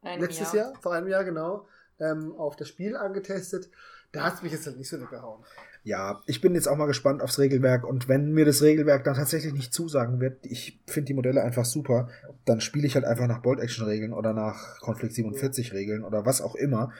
Einem 0.00 0.22
letztes 0.22 0.52
Jahr. 0.52 0.72
vor 0.80 0.94
einem 0.94 1.08
Jahr 1.08 1.24
genau, 1.24 1.66
ähm, 1.98 2.32
auf 2.36 2.56
das 2.56 2.68
Spiel 2.68 2.96
angetestet. 2.96 3.68
Da 4.14 4.24
hat 4.24 4.34
es 4.34 4.42
mich 4.42 4.52
jetzt 4.52 4.66
halt 4.66 4.78
nicht 4.78 4.88
so 4.88 5.00
weggehauen. 5.00 5.42
Ja, 5.82 6.22
ich 6.24 6.40
bin 6.40 6.54
jetzt 6.54 6.66
auch 6.66 6.76
mal 6.76 6.86
gespannt 6.86 7.20
aufs 7.20 7.38
Regelwerk 7.38 7.84
und 7.84 8.08
wenn 8.08 8.32
mir 8.32 8.46
das 8.46 8.62
Regelwerk 8.62 9.04
dann 9.04 9.16
tatsächlich 9.16 9.52
nicht 9.52 9.74
zusagen 9.74 10.18
wird, 10.20 10.38
ich 10.46 10.80
finde 10.86 11.08
die 11.08 11.14
Modelle 11.14 11.42
einfach 11.42 11.66
super, 11.66 12.08
dann 12.46 12.62
spiele 12.62 12.86
ich 12.86 12.94
halt 12.94 13.04
einfach 13.04 13.26
nach 13.26 13.42
Bolt-Action-Regeln 13.42 14.14
oder 14.14 14.32
nach 14.32 14.80
Konflikt 14.80 15.14
47-Regeln 15.14 16.02
oder 16.04 16.24
was 16.24 16.40
auch 16.40 16.54
immer. 16.54 16.90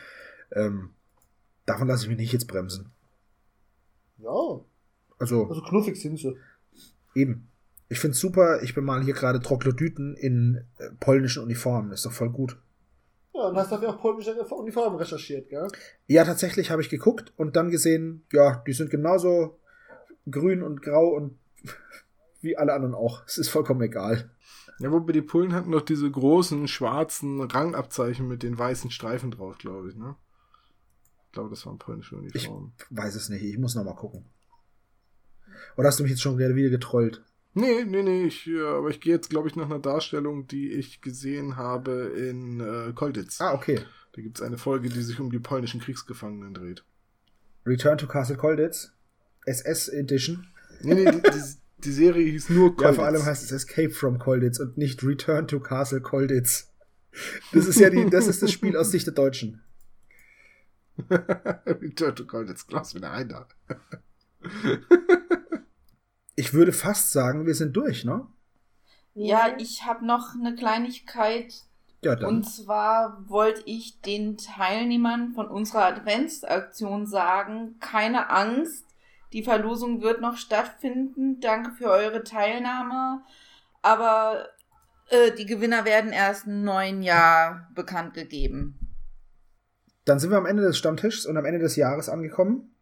Ähm, 0.53 0.91
davon 1.65 1.89
lasse 1.89 2.03
ich 2.03 2.09
mich 2.11 2.19
nicht 2.19 2.33
jetzt 2.33 2.47
bremsen. 2.47 2.91
Ja, 4.19 4.61
Also, 5.19 5.49
also 5.49 5.63
knuffig 5.63 5.97
sind 5.97 6.19
sie. 6.19 6.37
eben. 7.15 7.49
Ich 7.89 8.01
finde 8.01 8.17
super, 8.17 8.63
ich 8.63 8.75
bin 8.75 8.85
mal 8.85 9.03
hier 9.03 9.15
gerade 9.15 9.41
Troglodyten 9.41 10.15
in 10.17 10.65
äh, 10.79 10.91
polnischen 11.01 11.43
Uniformen, 11.43 11.93
ist 11.93 12.05
doch 12.05 12.13
voll 12.13 12.31
gut. 12.31 12.59
Ja, 13.35 13.49
und 13.49 13.57
hast 13.57 13.73
dafür 13.73 13.91
auch 13.91 14.01
polnische 14.01 14.33
Uniformen 14.33 14.97
recherchiert, 14.97 15.49
gell? 15.49 15.67
Ja, 16.07 16.25
tatsächlich 16.25 16.71
habe 16.71 16.83
ich 16.83 16.89
geguckt 16.89 17.33
und 17.37 17.57
dann 17.57 17.71
gesehen, 17.71 18.25
ja, 18.33 18.63
die 18.67 18.73
sind 18.73 18.91
genauso 18.91 19.59
grün 20.31 20.63
und 20.63 20.83
grau 20.83 21.09
und 21.09 21.39
wie 22.41 22.57
alle 22.57 22.73
anderen 22.73 22.95
auch. 22.95 23.25
Es 23.27 23.37
ist 23.39 23.49
vollkommen 23.49 23.83
egal. 23.83 24.31
Ja, 24.79 24.91
wobei 24.93 25.13
die 25.13 25.23
Polen 25.23 25.53
hatten 25.53 25.73
doch 25.73 25.83
diese 25.83 26.11
großen 26.11 26.69
schwarzen 26.69 27.41
Rangabzeichen 27.41 28.27
mit 28.27 28.43
den 28.43 28.57
weißen 28.57 28.91
Streifen 28.91 29.31
drauf, 29.31 29.59
glaube 29.59 29.91
ich, 29.91 29.97
ne? 29.97 30.17
Ich 31.27 31.33
glaube, 31.33 31.51
das 31.51 31.67
waren 31.67 31.79
polnische 31.79 32.17
Uniformen. 32.17 32.73
Weiß 32.91 33.17
es 33.17 33.29
nicht, 33.29 33.43
ich 33.43 33.59
muss 33.59 33.75
noch 33.75 33.85
mal 33.85 33.95
gucken. 33.97 34.25
Oder 35.77 35.89
hast 35.89 35.99
du 35.99 36.05
mich 36.05 36.11
jetzt 36.11 36.23
schon 36.23 36.39
wieder 36.39 36.71
getrollt? 36.71 37.25
Nee, 37.55 37.85
nee, 37.85 38.03
nee, 38.03 38.25
ich, 38.25 38.49
äh, 38.49 38.61
aber 38.61 38.91
ich 38.91 39.01
gehe 39.01 39.15
jetzt, 39.15 39.31
glaube 39.31 39.49
ich, 39.49 39.55
nach 39.55 39.67
einer 39.67 39.79
Darstellung, 39.79 40.49
die 40.49 40.73
ich 40.73 41.01
gesehen 41.01 41.57
habe 41.57 42.13
in 42.17 42.61
äh, 42.61 42.93
Kolditz. 42.95 43.41
Ah, 43.41 43.55
okay. 43.55 43.81
Da 44.13 44.23
gibt 44.23 44.39
es 44.39 44.43
eine 44.43 44.59
Folge, 44.59 44.89
die 44.89 45.03
sich 45.03 45.21
um 45.21 45.31
die 45.31 45.39
polnischen 45.39 45.81
Kriegsgefangenen 45.81 46.55
dreht. 46.55 46.85
Return 47.65 47.97
to 47.99 48.07
Castle 48.07 48.37
Colditz. 48.37 48.93
SS 49.47 49.89
Edition. 49.89 50.47
Nee, 50.83 50.95
nee, 50.95 51.11
die, 51.11 51.21
die, 51.23 51.43
die 51.79 51.93
Serie 51.93 52.25
hieß 52.31 52.49
nur 52.51 52.71
Ja, 52.71 52.75
Kolditz. 52.75 52.97
vor 52.97 53.05
allem 53.07 53.25
heißt 53.25 53.45
es 53.45 53.53
Escape 53.53 53.91
from 53.91 54.19
Colditz 54.19 54.59
und 54.59 54.77
nicht 54.77 55.03
Return 55.05 55.47
to 55.47 55.61
Castle 55.61 56.01
Colditz. 56.01 56.73
Das 57.53 57.67
ist 57.67 57.79
ja 57.79 57.91
die, 57.91 58.11
das 58.11 58.27
ist 58.27 58.43
das 58.43 58.51
Spiel 58.51 58.77
aus 58.77 58.91
Sicht 58.91 59.07
der 59.07 59.15
Deutschen. 59.15 59.63
Return 61.11 62.17
to 62.17 62.25
Kolditz, 62.25 62.67
Klaus 62.67 62.95
wieder 62.95 63.13
ein 63.13 63.29
da. 63.29 63.49
Ich 66.37 66.53
würde 66.53 66.73
fast 66.73 67.13
sagen, 67.13 67.47
wir 67.47 67.55
sind 67.55 67.77
durch, 67.77 68.05
ne? 68.05 68.27
Ja, 69.15 69.55
ich 69.59 69.85
habe 69.85 70.05
noch 70.05 70.35
eine 70.35 70.55
Kleinigkeit. 70.55 71.55
Ja, 72.03 72.17
dann. 72.17 72.29
Und 72.29 72.45
zwar 72.45 73.29
wollte 73.29 73.63
ich 73.65 74.01
den 74.01 74.37
Teilnehmern 74.37 75.33
von 75.35 75.47
unserer 75.47 75.87
Adventsaktion 75.87 77.07
sagen, 77.07 77.77
keine 77.81 78.31
Angst, 78.31 78.85
die 79.33 79.43
Verlosung 79.43 80.01
wird 80.01 80.21
noch 80.21 80.37
stattfinden. 80.37 81.41
Danke 81.41 81.73
für 81.73 81.91
eure 81.91 82.23
Teilnahme. 82.23 83.23
Aber 83.83 84.49
äh, 85.09 85.33
die 85.33 85.47
Gewinner 85.47 85.85
werden 85.85 86.13
erst 86.13 86.47
im 86.47 86.63
neuen 86.63 87.03
Jahr 87.03 87.69
bekannt 87.75 88.15
gegeben. 88.15 88.79
Dann 90.05 90.19
sind 90.19 90.31
wir 90.31 90.39
am 90.39 90.47
Ende 90.47 90.63
des 90.63 90.79
Stammtischs 90.79 91.27
und 91.27 91.37
am 91.37 91.45
Ende 91.45 91.59
des 91.59 91.77
Jahres 91.77 92.09
angekommen. 92.09 92.74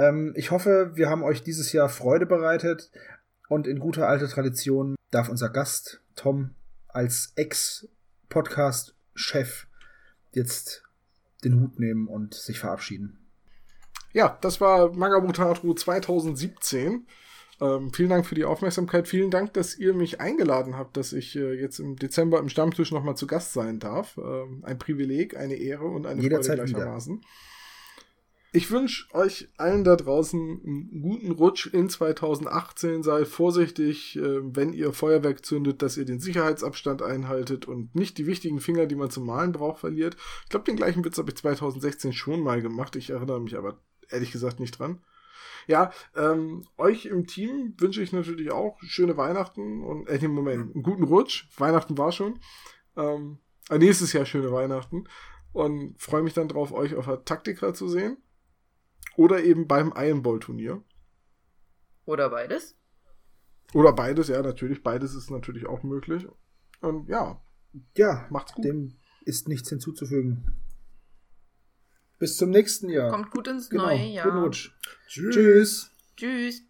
Ähm, 0.00 0.32
ich 0.34 0.50
hoffe, 0.50 0.90
wir 0.94 1.08
haben 1.10 1.22
euch 1.22 1.42
dieses 1.42 1.72
Jahr 1.72 1.90
Freude 1.90 2.26
bereitet 2.26 2.90
und 3.48 3.66
in 3.66 3.78
guter 3.78 4.08
alter 4.08 4.28
Tradition 4.28 4.96
darf 5.10 5.28
unser 5.28 5.50
Gast 5.50 6.00
Tom 6.16 6.54
als 6.88 7.34
Ex-Podcast-Chef 7.36 9.66
jetzt 10.32 10.84
den 11.44 11.60
Hut 11.60 11.78
nehmen 11.78 12.08
und 12.08 12.32
sich 12.34 12.58
verabschieden. 12.58 13.18
Ja, 14.12 14.38
das 14.40 14.60
war 14.60 14.92
Magabotato 14.92 15.72
2017. 15.74 17.06
Ähm, 17.60 17.92
vielen 17.92 18.08
Dank 18.08 18.26
für 18.26 18.34
die 18.34 18.44
Aufmerksamkeit. 18.44 19.06
Vielen 19.06 19.30
Dank, 19.30 19.52
dass 19.52 19.76
ihr 19.76 19.92
mich 19.92 20.20
eingeladen 20.20 20.76
habt, 20.76 20.96
dass 20.96 21.12
ich 21.12 21.36
äh, 21.36 21.60
jetzt 21.60 21.78
im 21.78 21.96
Dezember 21.96 22.38
im 22.38 22.48
Stammtisch 22.48 22.90
nochmal 22.90 23.16
zu 23.16 23.26
Gast 23.26 23.52
sein 23.52 23.78
darf. 23.78 24.16
Ähm, 24.16 24.64
ein 24.64 24.78
Privileg, 24.78 25.36
eine 25.36 25.56
Ehre 25.56 25.84
und 25.84 26.06
eine 26.06 26.22
Jederzeit 26.22 26.56
Freude 26.58 26.72
gleichermaßen. 26.72 27.20
Ich 28.52 28.72
wünsche 28.72 29.06
euch 29.14 29.48
allen 29.58 29.84
da 29.84 29.94
draußen 29.94 30.62
einen 30.64 31.02
guten 31.02 31.30
Rutsch 31.30 31.66
in 31.66 31.88
2018. 31.88 33.04
Seid 33.04 33.28
vorsichtig, 33.28 34.16
äh, 34.16 34.40
wenn 34.42 34.72
ihr 34.72 34.92
Feuerwerk 34.92 35.44
zündet, 35.46 35.82
dass 35.82 35.96
ihr 35.96 36.04
den 36.04 36.18
Sicherheitsabstand 36.18 37.00
einhaltet 37.00 37.68
und 37.68 37.94
nicht 37.94 38.18
die 38.18 38.26
wichtigen 38.26 38.58
Finger, 38.58 38.86
die 38.86 38.96
man 38.96 39.10
zum 39.10 39.26
Malen 39.26 39.52
braucht, 39.52 39.78
verliert. 39.78 40.16
Ich 40.42 40.48
glaube, 40.48 40.64
den 40.64 40.74
gleichen 40.74 41.04
Witz 41.04 41.16
habe 41.18 41.30
ich 41.30 41.36
2016 41.36 42.12
schon 42.12 42.42
mal 42.42 42.60
gemacht. 42.60 42.96
Ich 42.96 43.10
erinnere 43.10 43.40
mich 43.40 43.56
aber 43.56 43.78
ehrlich 44.08 44.32
gesagt 44.32 44.58
nicht 44.58 44.76
dran. 44.76 45.00
Ja, 45.68 45.92
ähm, 46.16 46.66
euch 46.76 47.06
im 47.06 47.28
Team 47.28 47.74
wünsche 47.78 48.02
ich 48.02 48.12
natürlich 48.12 48.50
auch 48.50 48.78
schöne 48.82 49.16
Weihnachten 49.16 49.84
und, 49.84 50.08
äh, 50.08 50.16
im 50.16 50.32
Moment, 50.32 50.74
einen 50.74 50.82
guten 50.82 51.04
Rutsch. 51.04 51.46
Weihnachten 51.56 51.96
war 51.96 52.10
schon. 52.10 52.40
Ähm, 52.96 53.38
äh, 53.68 53.78
nächstes 53.78 54.12
Jahr 54.12 54.26
schöne 54.26 54.50
Weihnachten. 54.50 55.04
Und 55.52 55.94
freue 56.00 56.22
mich 56.22 56.34
dann 56.34 56.48
drauf, 56.48 56.72
euch 56.72 56.96
auf 56.96 57.06
der 57.06 57.24
Taktika 57.24 57.74
zu 57.74 57.88
sehen. 57.88 58.16
Oder 59.16 59.42
eben 59.42 59.66
beim 59.66 59.92
Iron 59.96 60.22
Ball 60.22 60.38
Turnier. 60.38 60.82
Oder 62.04 62.30
beides. 62.30 62.76
Oder 63.74 63.92
beides, 63.92 64.28
ja, 64.28 64.42
natürlich. 64.42 64.82
Beides 64.82 65.14
ist 65.14 65.30
natürlich 65.30 65.66
auch 65.66 65.82
möglich. 65.82 66.26
Und 66.80 67.08
ja, 67.08 67.42
Ja, 67.96 68.26
macht's 68.30 68.54
gut. 68.54 68.64
dem 68.64 68.98
ist 69.24 69.48
nichts 69.48 69.68
hinzuzufügen. 69.68 70.56
Bis 72.18 72.36
zum 72.36 72.50
nächsten 72.50 72.88
Jahr. 72.88 73.10
Kommt 73.10 73.30
gut 73.30 73.48
ins 73.48 73.70
genau. 73.70 73.86
neue 73.86 74.04
Jahr. 74.06 74.26
Guten 74.26 74.42
Rutsch. 74.42 74.70
Tschüss. 75.06 75.90
Tschüss. 76.16 76.62